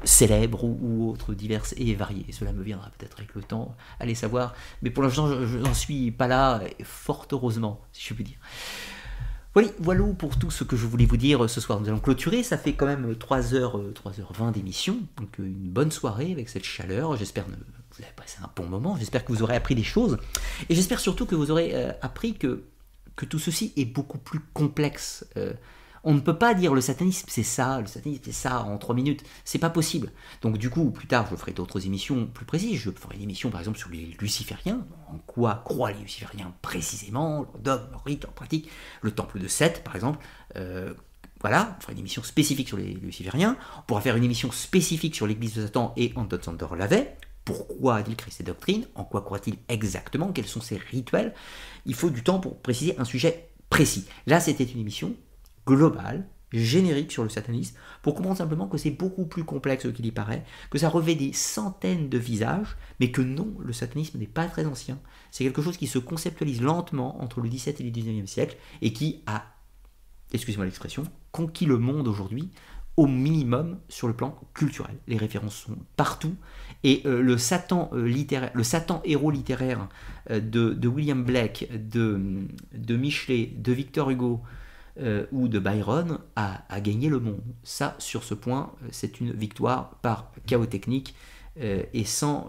célèbres 0.05 0.65
ou, 0.65 1.10
autres, 1.10 1.34
divers 1.34 1.65
et 1.76 1.94
variés. 1.94 2.26
Cela 2.33 2.52
me 2.52 2.62
viendra 2.62 2.91
peut-être 2.99 3.18
avec 3.18 3.34
le 3.34 3.42
temps, 3.42 3.76
allez 4.00 4.15
savoir. 4.15 4.55
Mais 4.83 4.91
pour 4.91 5.02
l'instant, 5.02 5.28
je 5.47 5.58
n'en 5.58 5.75
suis 5.75 6.10
pas 6.10 6.26
là, 6.26 6.60
fort 6.83 7.26
heureusement, 7.33 7.81
si 7.92 8.07
je 8.08 8.15
puis 8.15 8.25
dire. 8.25 8.39
Voilà, 9.57 9.70
voilà 9.78 10.05
pour 10.18 10.39
tout 10.39 10.51
ce 10.51 10.65
que 10.65 10.76
je 10.76 10.85
voulais 10.86 11.07
vous 11.07 11.17
dire 11.17 11.49
ce 11.49 11.62
soir. 11.62 11.81
Nous 11.81 11.89
allons 11.89 11.99
clôturer, 11.99 12.43
ça 12.43 12.59
fait 12.59 12.75
quand 12.75 12.85
même 12.85 13.12
3h, 13.15 13.94
3h20 13.94 14.52
d'émission, 14.52 14.99
donc 15.17 15.41
euh, 15.41 15.44
une 15.44 15.70
bonne 15.70 15.91
soirée 15.91 16.31
avec 16.31 16.51
cette 16.51 16.67
chaleur. 16.67 17.17
J'espère 17.17 17.47
que 17.47 17.52
vous 17.52 18.02
avez 18.02 18.12
passé 18.15 18.36
un 18.44 18.51
bon 18.55 18.67
moment, 18.67 18.97
j'espère 18.99 19.25
que 19.25 19.33
vous 19.33 19.43
aurez 19.43 19.57
appris 19.57 19.75
des 19.75 19.83
choses, 19.83 20.18
et 20.68 20.75
j'espère 20.75 21.01
surtout 21.01 21.25
que 21.25 21.35
vous 21.35 21.51
aurez 21.51 21.70
euh, 21.73 21.91
appris 22.02 22.35
que, 22.35 22.65
tout 23.31 23.39
ceci 23.39 23.73
est 23.78 23.86
beaucoup 23.86 24.18
plus 24.18 24.41
complexe. 24.52 25.26
Euh, 25.39 25.55
on 26.07 26.15
ne 26.15 26.20
peut 26.20 26.39
pas 26.39 26.55
dire 26.55 26.73
le 26.73 26.81
satanisme 26.81 27.26
c'est 27.28 27.43
ça, 27.43 27.81
le 27.81 27.89
satanisme 27.89 28.23
c'est 28.25 28.33
ça 28.33 28.62
en 28.62 28.78
trois 28.78 28.94
minutes. 28.94 29.25
C'est 29.44 29.59
pas 29.59 29.70
possible. 29.70 30.12
Donc 30.41 30.57
du 30.57 30.70
coup, 30.70 30.91
plus 30.91 31.09
tard, 31.09 31.26
je 31.28 31.36
ferai 31.36 31.52
d'autres 31.52 31.85
émissions 31.85 32.26
plus 32.26 32.47
précises. 32.47 32.78
Je 32.78 32.91
ferai 32.93 33.17
une 33.17 33.25
émission 33.25 33.51
par 33.51 33.60
exemple 33.60 33.76
sur 33.76 33.91
les 33.91 34.17
lucifériens. 34.20 34.86
En 35.09 35.18
quoi 35.18 35.62
croient 35.65 35.91
les 35.91 35.99
lucifériens 35.99 36.55
précisément, 36.62 37.47
leur 37.65 38.05
rite, 38.07 38.23
leur 38.23 38.33
pratique. 38.33 38.70
Le 39.02 39.10
temple 39.10 39.41
de 39.41 39.49
Seth 39.49 39.83
par 39.83 39.97
exemple. 39.97 40.25
Euh, 40.55 40.94
voilà, 41.41 41.76
on 41.76 41.81
fera 41.83 41.93
une 41.93 41.99
émission 41.99 42.23
spécifique 42.23 42.68
sur 42.68 42.76
les 42.76 42.94
lucifériens. 42.94 43.59
On 43.78 43.83
pourra 43.83 44.01
faire 44.01 44.17
une 44.17 44.25
émission 44.25 44.51
spécifique 44.52 45.15
sur 45.15 45.26
l'église 45.26 45.55
de 45.55 45.62
Satan 45.67 45.93
et 45.97 46.12
Anton 46.15 46.39
Sander 46.41 46.67
l'avait. 46.78 47.17
Pourquoi 47.44 47.97
a-t-il 47.97 48.17
créé 48.17 48.33
ces 48.33 48.44
doctrines? 48.44 48.86
En 48.94 49.05
quoi 49.05 49.23
croit-il 49.23 49.57
exactement? 49.68 50.33
Quels 50.33 50.47
sont 50.47 50.60
ses 50.60 50.76
rituels? 50.76 51.35
Il 51.85 51.94
faut 51.94 52.10
du 52.10 52.23
temps 52.23 52.39
pour 52.39 52.60
préciser 52.60 52.99
un 52.99 53.05
sujet 53.05 53.51
précis. 53.70 54.07
Là, 54.26 54.41
c'était 54.41 54.65
une 54.65 54.81
émission 54.81 55.15
global, 55.67 56.27
générique 56.53 57.12
sur 57.12 57.23
le 57.23 57.28
satanisme, 57.28 57.77
pour 58.03 58.15
comprendre 58.15 58.36
simplement 58.36 58.69
que 58.69 58.78
c'est 58.78 58.91
beaucoup 58.91 59.27
plus 59.27 59.45
complexe 59.45 59.91
qu'il 59.93 60.07
y 60.07 60.12
paraît, 60.12 60.45
que 60.70 60.78
ça 60.78 60.89
revêt 60.89 61.15
des 61.15 61.33
centaines 61.33 62.09
de 62.09 62.19
visages, 62.19 62.77
mais 63.01 63.11
que 63.11 63.20
non, 63.20 63.55
le 63.59 63.73
satanisme 63.73 64.19
n'est 64.19 64.27
pas 64.27 64.47
très 64.47 64.67
ancien. 64.67 64.99
C'est 65.31 65.45
quelque 65.45 65.62
chose 65.62 65.77
qui 65.77 65.86
se 65.86 65.99
conceptualise 65.99 66.62
lentement 66.62 67.20
entre 67.23 67.41
le 67.41 67.49
XVIIe 67.49 67.77
et 67.81 67.83
le 67.83 67.91
XIXe 67.91 68.31
siècle, 68.31 68.57
et 68.81 68.93
qui 68.93 69.23
a, 69.27 69.45
excusez-moi 70.33 70.65
l'expression, 70.65 71.05
conquis 71.33 71.67
le 71.67 71.78
monde 71.78 72.09
aujourd'hui, 72.09 72.51
au 72.97 73.07
minimum 73.07 73.78
sur 73.91 74.09
le 74.09 74.15
plan 74.15 74.41
culturel. 74.55 74.97
Les 75.07 75.19
références 75.19 75.57
sont 75.57 75.77
partout, 75.97 76.35
et 76.83 77.03
euh, 77.05 77.20
le 77.20 77.36
Satan 77.36 77.91
euh, 77.93 78.09
le 78.55 78.62
Satan 78.62 79.03
héros 79.05 79.31
littéraire 79.31 79.89
euh, 80.31 80.41
de, 80.41 80.89
William 80.89 81.23
Blake, 81.23 81.69
de 81.75 82.97
Michelet, 82.97 83.53
de 83.55 83.73
Victor 83.73 84.11
Hugo, 84.11 84.43
euh, 84.99 85.26
ou 85.31 85.49
de 85.49 85.58
Byron 85.58 86.20
a, 86.36 86.81
gagné 86.81 87.10
le 87.10 87.20
monde. 87.20 87.42
Ça, 87.65 87.97
sur 87.99 88.25
ce 88.25 88.33
point, 88.33 88.73
euh, 88.83 88.89
c'est 88.91 89.20
une 89.20 89.33
victoire 89.33 89.97
par 89.97 90.33
chaos 90.47 90.65
technique 90.65 91.15
euh, 91.60 91.83
et 91.92 92.05
sans, 92.05 92.47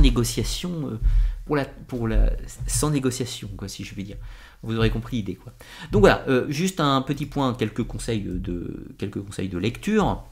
négociation 0.00 0.98
pour 1.46 2.08
la, 2.08 2.30
sans 2.66 2.90
négociation, 2.90 3.48
quoi, 3.56 3.68
si 3.68 3.84
je 3.84 3.94
veux 3.94 4.02
dire. 4.02 4.16
Vous 4.64 4.76
aurez 4.76 4.90
compris 4.90 5.18
l'idée, 5.18 5.36
quoi. 5.36 5.52
Donc 5.92 6.00
voilà, 6.00 6.24
juste 6.48 6.80
un 6.80 7.00
petit 7.02 7.26
point, 7.26 7.54
quelques 7.54 7.84
conseils 7.84 8.22
de, 8.22 8.88
quelques 8.98 9.22
conseils 9.22 9.48
de 9.48 9.58
lecture. 9.58 10.24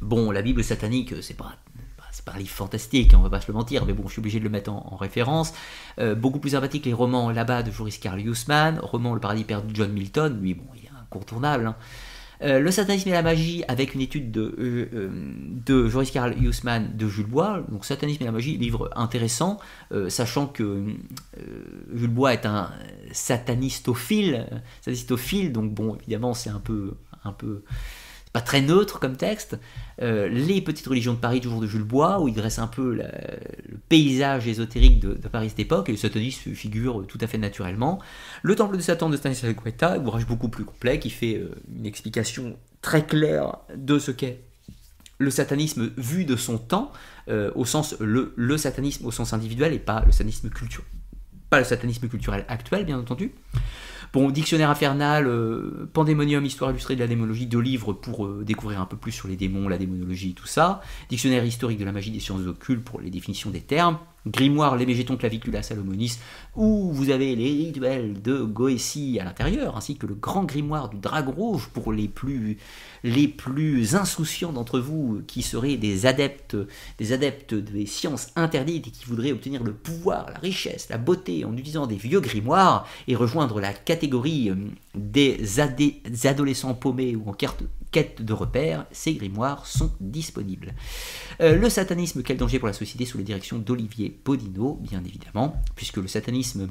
Bon, 0.00 0.30
la 0.30 0.40
Bible 0.40 0.64
satanique, 0.64 1.14
c'est 1.22 1.36
pas 1.36 1.56
c'est 2.14 2.24
pas 2.24 2.32
un 2.32 2.38
livre 2.38 2.50
fantastique, 2.50 3.12
hein, 3.12 3.16
on 3.18 3.22
va 3.22 3.30
pas 3.30 3.40
se 3.40 3.48
le 3.48 3.54
mentir, 3.54 3.84
mais 3.86 3.92
bon, 3.92 4.04
je 4.06 4.12
suis 4.12 4.20
obligé 4.20 4.38
de 4.38 4.44
le 4.44 4.50
mettre 4.50 4.70
en, 4.70 4.96
référence. 4.96 5.52
Euh, 5.98 6.14
beaucoup 6.14 6.38
plus 6.38 6.50
sympathique 6.50 6.86
les 6.86 6.92
romans 6.92 7.30
là-bas 7.30 7.64
de 7.64 7.72
Joris 7.72 7.98
Carl 7.98 8.20
Hussman, 8.20 8.78
roman 8.80 9.14
Le 9.14 9.20
paradis 9.20 9.42
perdu 9.42 9.72
de 9.72 9.76
John 9.76 9.92
Milton, 9.92 10.40
lui, 10.40 10.54
bon, 10.54 10.62
il 10.76 10.84
est 10.84 10.90
incontournable. 11.02 11.66
Hein. 11.66 11.76
Euh, 12.42 12.60
le 12.60 12.70
satanisme 12.70 13.08
et 13.08 13.12
la 13.12 13.22
magie, 13.22 13.64
avec 13.66 13.96
une 13.96 14.00
étude 14.00 14.30
de, 14.30 14.54
euh, 15.68 15.88
Joris 15.88 16.12
Carl 16.12 16.40
Hussman 16.40 16.96
de 16.96 17.08
Jules 17.08 17.26
Bois. 17.26 17.64
Donc, 17.68 17.84
Satanisme 17.84 18.22
et 18.22 18.26
la 18.26 18.32
magie, 18.32 18.56
livre 18.58 18.90
intéressant, 18.94 19.58
sachant 20.08 20.46
que 20.46 20.84
Jules 21.92 22.10
Bois 22.10 22.32
est 22.32 22.46
un 22.46 22.70
satanistophile, 23.10 24.46
satanistophile, 24.82 25.52
donc 25.52 25.74
bon, 25.74 25.96
évidemment, 25.96 26.32
c'est 26.32 26.50
un 26.50 26.60
peu, 26.60 26.94
un 27.24 27.32
peu 27.32 27.64
pas 28.34 28.40
très 28.40 28.60
neutre 28.60 28.98
comme 28.98 29.16
texte. 29.16 29.56
Euh, 30.02 30.28
les 30.28 30.60
petites 30.60 30.88
religions 30.88 31.14
de 31.14 31.18
Paris, 31.18 31.40
toujours 31.40 31.60
de 31.60 31.68
Jules 31.68 31.84
Bois, 31.84 32.20
où 32.20 32.26
il 32.26 32.34
dresse 32.34 32.58
un 32.58 32.66
peu 32.66 32.92
le 32.92 33.04
paysage 33.88 34.48
ésotérique 34.48 34.98
de, 34.98 35.14
Paris 35.28 35.50
cette 35.50 35.60
époque, 35.60 35.88
et 35.88 35.92
le 35.92 35.98
satanisme 35.98 36.52
figure 36.52 37.06
tout 37.06 37.18
à 37.20 37.28
fait 37.28 37.38
naturellement. 37.38 38.00
Le 38.42 38.56
temple 38.56 38.76
de 38.76 38.82
Satan 38.82 39.08
de 39.08 39.16
Stanislas 39.16 39.54
Guetta, 39.54 39.98
ouvrage 40.00 40.26
beaucoup 40.26 40.48
plus 40.48 40.64
complet, 40.64 40.98
qui 40.98 41.10
fait 41.10 41.36
euh, 41.36 41.54
une 41.78 41.86
explication 41.86 42.58
très 42.82 43.06
claire 43.06 43.58
de 43.76 44.00
ce 44.00 44.10
qu'est 44.10 44.40
le 45.18 45.30
satanisme 45.30 45.92
vu 45.96 46.24
de 46.24 46.34
son 46.34 46.58
temps, 46.58 46.90
euh, 47.28 47.52
au 47.54 47.64
sens 47.64 47.94
le, 48.00 48.32
le, 48.34 48.58
satanisme 48.58 49.06
au 49.06 49.12
sens 49.12 49.32
individuel 49.32 49.72
et 49.72 49.78
pas 49.78 50.02
le 50.04 50.10
satanisme 50.10 50.50
culturel, 50.50 50.88
pas 51.50 51.60
le 51.60 51.64
satanisme 51.64 52.08
culturel 52.08 52.44
actuel, 52.48 52.84
bien 52.84 52.98
entendu. 52.98 53.30
Bon, 54.14 54.30
Dictionnaire 54.30 54.70
infernal, 54.70 55.26
euh, 55.26 55.90
Pandémonium, 55.92 56.44
Histoire 56.44 56.70
illustrée 56.70 56.94
de 56.94 57.00
la 57.00 57.08
démonologie, 57.08 57.46
deux 57.46 57.58
livres 57.58 57.92
pour 57.92 58.26
euh, 58.26 58.44
découvrir 58.46 58.80
un 58.80 58.86
peu 58.86 58.96
plus 58.96 59.10
sur 59.10 59.26
les 59.26 59.34
démons, 59.34 59.66
la 59.66 59.76
démonologie, 59.76 60.34
tout 60.34 60.46
ça. 60.46 60.82
Dictionnaire 61.08 61.44
historique 61.44 61.80
de 61.80 61.84
la 61.84 61.90
magie 61.90 62.12
des 62.12 62.20
sciences 62.20 62.46
occultes 62.46 62.84
pour 62.84 63.00
les 63.00 63.10
définitions 63.10 63.50
des 63.50 63.60
termes. 63.60 63.98
Grimoire, 64.26 64.76
les 64.76 64.86
végétons 64.86 65.18
clavicula 65.18 65.62
Salomonis, 65.62 66.18
où 66.56 66.90
vous 66.92 67.10
avez 67.10 67.36
les 67.36 67.66
rituels 67.66 68.22
de 68.22 68.38
Goétie 68.38 69.18
à 69.20 69.24
l'intérieur, 69.24 69.76
ainsi 69.76 69.96
que 69.96 70.06
le 70.06 70.14
grand 70.14 70.44
grimoire 70.44 70.88
du 70.88 70.96
Dragon 70.96 71.32
Rouge 71.32 71.68
pour 71.74 71.92
les 71.92 72.08
plus, 72.08 72.56
les 73.02 73.28
plus 73.28 73.94
insouciants 73.94 74.52
d'entre 74.52 74.78
vous 74.78 75.20
qui 75.26 75.42
seraient 75.42 75.76
des 75.76 76.06
adeptes, 76.06 76.56
des 76.98 77.12
adeptes 77.12 77.52
des 77.54 77.84
sciences 77.84 78.28
interdites 78.34 78.86
et 78.86 78.90
qui 78.90 79.04
voudraient 79.04 79.32
obtenir 79.32 79.62
le 79.62 79.74
pouvoir, 79.74 80.30
la 80.30 80.38
richesse, 80.38 80.88
la 80.88 80.96
beauté 80.96 81.44
en 81.44 81.52
utilisant 81.52 81.86
des 81.86 81.96
vieux 81.96 82.20
grimoires 82.20 82.88
et 83.06 83.16
rejoindre 83.16 83.60
la 83.60 83.74
catégorie 83.74 84.50
euh, 84.50 84.56
des, 84.94 85.60
adolescents 86.24 86.74
paumés 86.74 87.14
ou 87.14 87.28
en 87.28 87.34
quête 87.34 87.62
de 88.00 88.32
repères, 88.32 88.86
ces 88.90 89.14
grimoires 89.14 89.66
sont 89.66 89.92
disponibles. 90.00 90.74
Euh, 91.40 91.56
le 91.56 91.68
satanisme, 91.68 92.22
quel 92.22 92.36
danger 92.36 92.58
pour 92.58 92.68
la 92.68 92.74
société 92.74 93.04
sous 93.04 93.18
la 93.18 93.24
direction 93.24 93.58
d'Olivier 93.58 94.20
Bodino, 94.24 94.78
bien 94.82 95.02
évidemment, 95.04 95.62
puisque 95.76 95.98
le 95.98 96.08
satanisme 96.08 96.68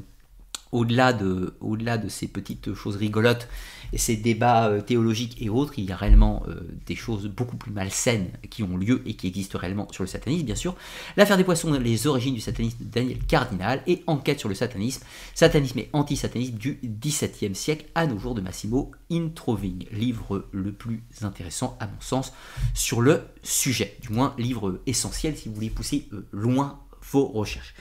au-delà 0.73 1.13
de, 1.13 2.09
ces 2.09 2.27
petites 2.27 2.73
choses 2.73 2.95
rigolotes 2.95 3.47
et 3.93 3.97
ces 3.97 4.15
débats 4.15 4.69
euh, 4.69 4.81
théologiques 4.81 5.37
et 5.39 5.49
autres, 5.49 5.73
il 5.77 5.85
y 5.85 5.91
a 5.91 5.95
réellement 5.95 6.43
euh, 6.47 6.55
des 6.87 6.95
choses 6.95 7.27
beaucoup 7.27 7.57
plus 7.57 7.71
malsaines 7.71 8.31
qui 8.49 8.63
ont 8.63 8.75
lieu 8.75 9.01
et 9.05 9.13
qui 9.13 9.27
existent 9.27 9.59
réellement 9.59 9.87
sur 9.91 10.03
le 10.03 10.07
satanisme, 10.07 10.45
bien 10.45 10.55
sûr. 10.55 10.75
L'affaire 11.15 11.37
des 11.37 11.43
poissons, 11.43 11.71
les 11.71 12.07
origines 12.07 12.33
du 12.33 12.41
satanisme 12.41 12.77
de 12.79 12.89
Daniel 12.89 13.19
Cardinal 13.19 13.83
et 13.85 14.03
enquête 14.07 14.39
sur 14.39 14.49
le 14.49 14.55
satanisme, 14.55 15.03
satanisme 15.35 15.79
et 15.79 15.89
antisatanisme 15.93 16.55
du 16.55 16.79
XVIIe 16.83 17.55
siècle 17.55 17.85
à 17.93 18.07
nos 18.07 18.17
jours 18.17 18.33
de 18.33 18.41
Massimo 18.41 18.91
Introving, 19.11 19.85
livre 19.91 20.47
le 20.51 20.71
plus 20.71 21.03
intéressant 21.21 21.77
à 21.79 21.85
mon 21.85 22.01
sens 22.01 22.33
sur 22.73 22.99
le 22.99 23.21
sujet, 23.43 23.95
du 24.01 24.09
moins 24.09 24.33
livre 24.39 24.81
essentiel 24.87 25.37
si 25.37 25.49
vous 25.49 25.55
voulez 25.55 25.69
pousser 25.69 26.07
euh, 26.13 26.25
loin 26.31 26.79
vos 27.11 27.25
recherches. 27.25 27.75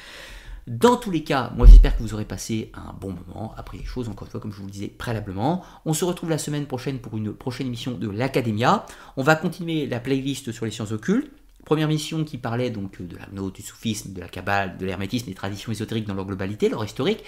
Dans 0.67 0.97
tous 0.97 1.11
les 1.11 1.25
cas, 1.25 1.53
moi 1.57 1.67
j'espère 1.67 1.97
que 1.97 2.03
vous 2.03 2.15
aurez 2.15 2.25
passé 2.25 2.71
un 2.75 2.93
bon 2.93 3.13
moment, 3.27 3.53
appris 3.57 3.79
les 3.79 3.85
choses, 3.85 4.09
encore 4.09 4.27
une 4.27 4.31
fois, 4.31 4.41
comme 4.41 4.53
je 4.53 4.59
vous 4.59 4.67
le 4.67 4.71
disais 4.71 4.89
préalablement. 4.89 5.65
On 5.85 5.93
se 5.93 6.05
retrouve 6.05 6.31
la 6.31 6.39
semaine 6.39 6.67
prochaine 6.67 7.01
pour 7.01 7.17
une 7.17 7.33
prochaine 7.33 7.67
émission 7.67 7.93
de 7.93 8.09
l'Academia. 8.09 8.87
On 9.17 9.25
va 9.25 9.35
continuer 9.35 9.87
la 9.87 9.99
playlist 9.99 10.53
sur 10.53 10.65
les 10.65 10.71
sciences 10.71 10.93
occultes. 10.93 11.33
Première 11.65 11.89
mission 11.89 12.25
qui 12.25 12.39
parlait 12.39 12.71
donc 12.71 13.01
de 13.01 13.17
la 13.17 13.27
du 13.51 13.63
soufisme, 13.63 14.13
de 14.13 14.21
la 14.21 14.29
kabbale, 14.29 14.79
de 14.79 14.87
l'hermétisme, 14.87 15.27
des 15.27 15.35
traditions 15.35 15.71
ésotériques 15.71 16.07
dans 16.07 16.15
leur 16.15 16.27
globalité, 16.27 16.69
leur 16.69 16.85
historique. 16.85 17.23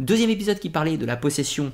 Deuxième 0.00 0.30
épisode 0.30 0.58
qui 0.58 0.70
parlait 0.70 0.96
de 0.96 1.06
la 1.06 1.16
possession 1.16 1.72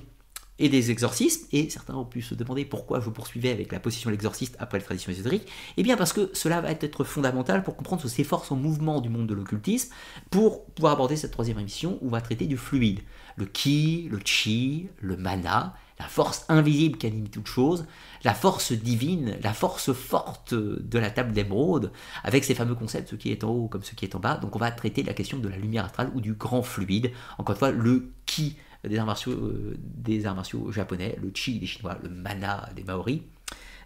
et 0.58 0.68
des 0.68 0.90
exorcismes, 0.90 1.46
et 1.52 1.70
certains 1.70 1.94
ont 1.94 2.04
pu 2.04 2.22
se 2.22 2.34
demander 2.34 2.64
pourquoi 2.64 3.00
je 3.00 3.10
poursuivais 3.10 3.50
avec 3.50 3.72
la 3.72 3.80
possession 3.80 4.10
de 4.10 4.12
l'exorciste 4.12 4.56
après 4.58 4.78
la 4.78 4.84
tradition 4.84 5.10
ésotérique, 5.10 5.48
eh 5.76 5.82
bien 5.82 5.96
parce 5.96 6.12
que 6.12 6.30
cela 6.34 6.60
va 6.60 6.70
être 6.70 7.04
fondamental 7.04 7.62
pour 7.62 7.76
comprendre 7.76 8.06
ces 8.06 8.24
forces 8.24 8.52
en 8.52 8.56
mouvement 8.56 9.00
du 9.00 9.08
monde 9.08 9.26
de 9.26 9.34
l'occultisme, 9.34 9.92
pour 10.30 10.64
pouvoir 10.66 10.92
aborder 10.92 11.16
cette 11.16 11.32
troisième 11.32 11.58
émission 11.58 11.98
où 12.00 12.08
on 12.08 12.10
va 12.10 12.20
traiter 12.20 12.46
du 12.46 12.56
fluide, 12.56 13.00
le 13.36 13.46
ki, 13.46 14.08
le 14.10 14.20
chi, 14.24 14.88
le 15.00 15.16
mana, 15.16 15.74
la 15.98 16.08
force 16.08 16.44
invisible 16.48 16.98
qui 16.98 17.06
anime 17.06 17.28
toute 17.28 17.46
chose, 17.46 17.86
la 18.24 18.34
force 18.34 18.72
divine, 18.72 19.38
la 19.42 19.52
force 19.52 19.92
forte 19.92 20.52
de 20.52 20.98
la 20.98 21.10
table 21.10 21.32
d'émeraude, 21.32 21.92
avec 22.24 22.44
ces 22.44 22.54
fameux 22.54 22.74
concepts, 22.74 23.10
ce 23.10 23.16
qui 23.16 23.30
est 23.30 23.44
en 23.44 23.50
haut 23.50 23.68
comme 23.68 23.84
ce 23.84 23.94
qui 23.94 24.04
est 24.04 24.14
en 24.14 24.18
bas. 24.18 24.36
Donc 24.36 24.56
on 24.56 24.58
va 24.58 24.70
traiter 24.70 25.02
la 25.02 25.14
question 25.14 25.38
de 25.38 25.48
la 25.48 25.56
lumière 25.56 25.84
astrale 25.84 26.10
ou 26.14 26.20
du 26.20 26.34
grand 26.34 26.62
fluide. 26.62 27.12
Encore 27.38 27.54
une 27.54 27.58
fois, 27.58 27.70
le 27.70 28.10
ki 28.26 28.56
des 28.84 28.98
arts 28.98 29.06
martiaux, 29.06 29.32
euh, 29.32 29.76
des 29.78 30.26
arts 30.26 30.34
martiaux 30.34 30.72
japonais, 30.72 31.18
le 31.22 31.30
chi 31.34 31.58
des 31.58 31.66
chinois, 31.66 31.98
le 32.02 32.08
mana 32.08 32.68
des 32.74 32.84
maoris, 32.84 33.22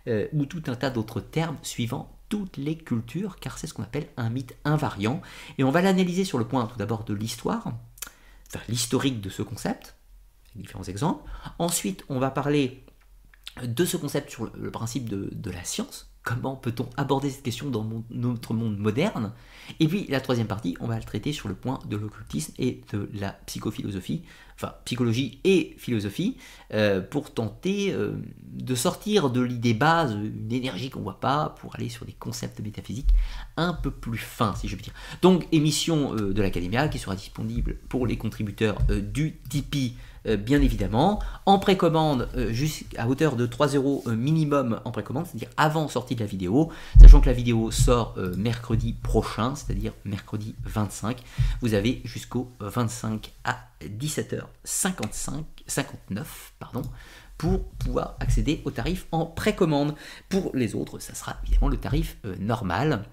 euh, 0.08 0.28
ou 0.32 0.46
tout 0.46 0.62
un 0.68 0.74
tas 0.74 0.90
d'autres 0.90 1.20
termes 1.20 1.58
suivant 1.62 2.12
toutes 2.28 2.56
les 2.56 2.76
cultures, 2.76 3.38
car 3.38 3.58
c'est 3.58 3.66
ce 3.66 3.74
qu'on 3.74 3.82
appelle 3.82 4.08
un 4.16 4.30
mythe 4.30 4.56
invariant. 4.64 5.22
Et 5.58 5.64
on 5.64 5.70
va 5.70 5.80
l'analyser 5.80 6.24
sur 6.24 6.38
le 6.38 6.46
point 6.46 6.66
tout 6.66 6.76
d'abord 6.76 7.04
de 7.04 7.14
l'histoire, 7.14 7.66
enfin 8.48 8.60
l'historique 8.68 9.20
de 9.20 9.30
ce 9.30 9.42
concept, 9.42 9.96
différents 10.56 10.84
exemples. 10.84 11.28
Ensuite, 11.58 12.04
on 12.08 12.18
va 12.18 12.30
parler 12.30 12.84
de 13.62 13.84
ce 13.84 13.96
concept 13.96 14.30
sur 14.30 14.50
le, 14.54 14.70
principe 14.70 15.08
de, 15.08 15.50
la 15.50 15.64
science. 15.64 16.05
Comment 16.26 16.56
peut-on 16.56 16.88
aborder 16.96 17.30
cette 17.30 17.44
question 17.44 17.70
dans 17.70 17.88
notre 18.10 18.52
monde 18.52 18.76
moderne? 18.78 19.32
Et 19.78 19.86
puis 19.86 20.06
la 20.08 20.20
troisième 20.20 20.48
partie, 20.48 20.76
on 20.80 20.88
va 20.88 20.96
le 20.96 21.04
traiter 21.04 21.32
sur 21.32 21.48
le 21.48 21.54
point 21.54 21.78
de 21.88 21.96
l'occultisme 21.96 22.52
et 22.58 22.80
de 22.92 23.08
la 23.14 23.30
psychophilosophie, 23.46 24.22
enfin 24.56 24.74
psychologie 24.84 25.38
et 25.44 25.76
philosophie, 25.78 26.36
euh, 26.74 27.00
pour 27.00 27.32
tenter 27.32 27.92
euh, 27.92 28.16
de 28.42 28.74
sortir 28.74 29.30
de 29.30 29.40
l'idée 29.40 29.72
base, 29.72 30.14
une 30.14 30.50
énergie 30.50 30.90
qu'on 30.90 31.02
voit 31.02 31.20
pas, 31.20 31.54
pour 31.60 31.76
aller 31.76 31.88
sur 31.88 32.04
des 32.04 32.14
concepts 32.14 32.58
métaphysiques 32.58 33.14
un 33.56 33.72
peu 33.72 33.92
plus 33.92 34.18
fins, 34.18 34.56
si 34.56 34.66
je 34.66 34.74
puis 34.74 34.82
dire. 34.82 34.94
Donc 35.22 35.46
émission 35.52 36.16
euh, 36.16 36.34
de 36.34 36.42
l'Académia 36.42 36.88
qui 36.88 36.98
sera 36.98 37.14
disponible 37.14 37.76
pour 37.88 38.04
les 38.04 38.18
contributeurs 38.18 38.78
du 38.88 39.38
Tipeee 39.48 39.94
bien 40.36 40.60
évidemment, 40.60 41.20
en 41.44 41.58
précommande 41.58 42.28
euh, 42.36 42.52
jusqu'à 42.52 43.06
hauteur 43.06 43.36
de 43.36 43.46
3 43.46 43.68
euros 43.68 44.02
euh, 44.06 44.16
minimum 44.16 44.80
en 44.84 44.90
précommande, 44.90 45.26
c'est-à-dire 45.26 45.50
avant 45.56 45.88
sortie 45.88 46.14
de 46.14 46.20
la 46.20 46.26
vidéo, 46.26 46.70
sachant 47.00 47.20
que 47.20 47.26
la 47.26 47.32
vidéo 47.32 47.70
sort 47.70 48.16
mercredi 48.36 48.92
prochain, 48.92 49.54
c'est-à-dire 49.54 49.92
mercredi 50.04 50.54
25. 50.64 51.22
Vous 51.60 51.74
avez 51.74 52.02
jusqu'au 52.04 52.50
25 52.60 53.32
à 53.44 53.58
17h55, 53.82 55.44
59, 55.66 56.52
pardon, 56.58 56.82
pour 57.38 57.64
pouvoir 57.64 58.16
accéder 58.20 58.62
au 58.64 58.70
tarif 58.70 59.06
en 59.12 59.26
précommande. 59.26 59.94
Pour 60.28 60.50
les 60.54 60.74
autres, 60.74 60.98
ça 60.98 61.14
sera 61.14 61.36
évidemment 61.44 61.68
le 61.68 61.76
tarif 61.76 62.16
normal, 62.40 63.04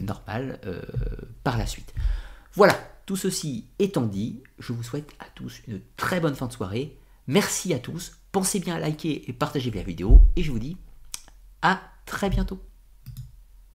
normal 0.00 0.58
par 1.44 1.58
la 1.58 1.66
suite. 1.66 1.92
Voilà, 2.54 2.74
tout 3.10 3.16
ceci 3.16 3.66
étant 3.80 4.06
dit, 4.06 4.40
je 4.60 4.72
vous 4.72 4.84
souhaite 4.84 5.10
à 5.18 5.24
tous 5.34 5.62
une 5.66 5.80
très 5.96 6.20
bonne 6.20 6.36
fin 6.36 6.46
de 6.46 6.52
soirée. 6.52 6.96
Merci 7.26 7.74
à 7.74 7.80
tous. 7.80 8.12
Pensez 8.30 8.60
bien 8.60 8.76
à 8.76 8.78
liker 8.78 9.28
et 9.28 9.32
partager 9.32 9.72
la 9.72 9.82
vidéo. 9.82 10.20
Et 10.36 10.44
je 10.44 10.52
vous 10.52 10.60
dis 10.60 10.76
à 11.60 11.80
très 12.06 12.30
bientôt. 12.30 12.69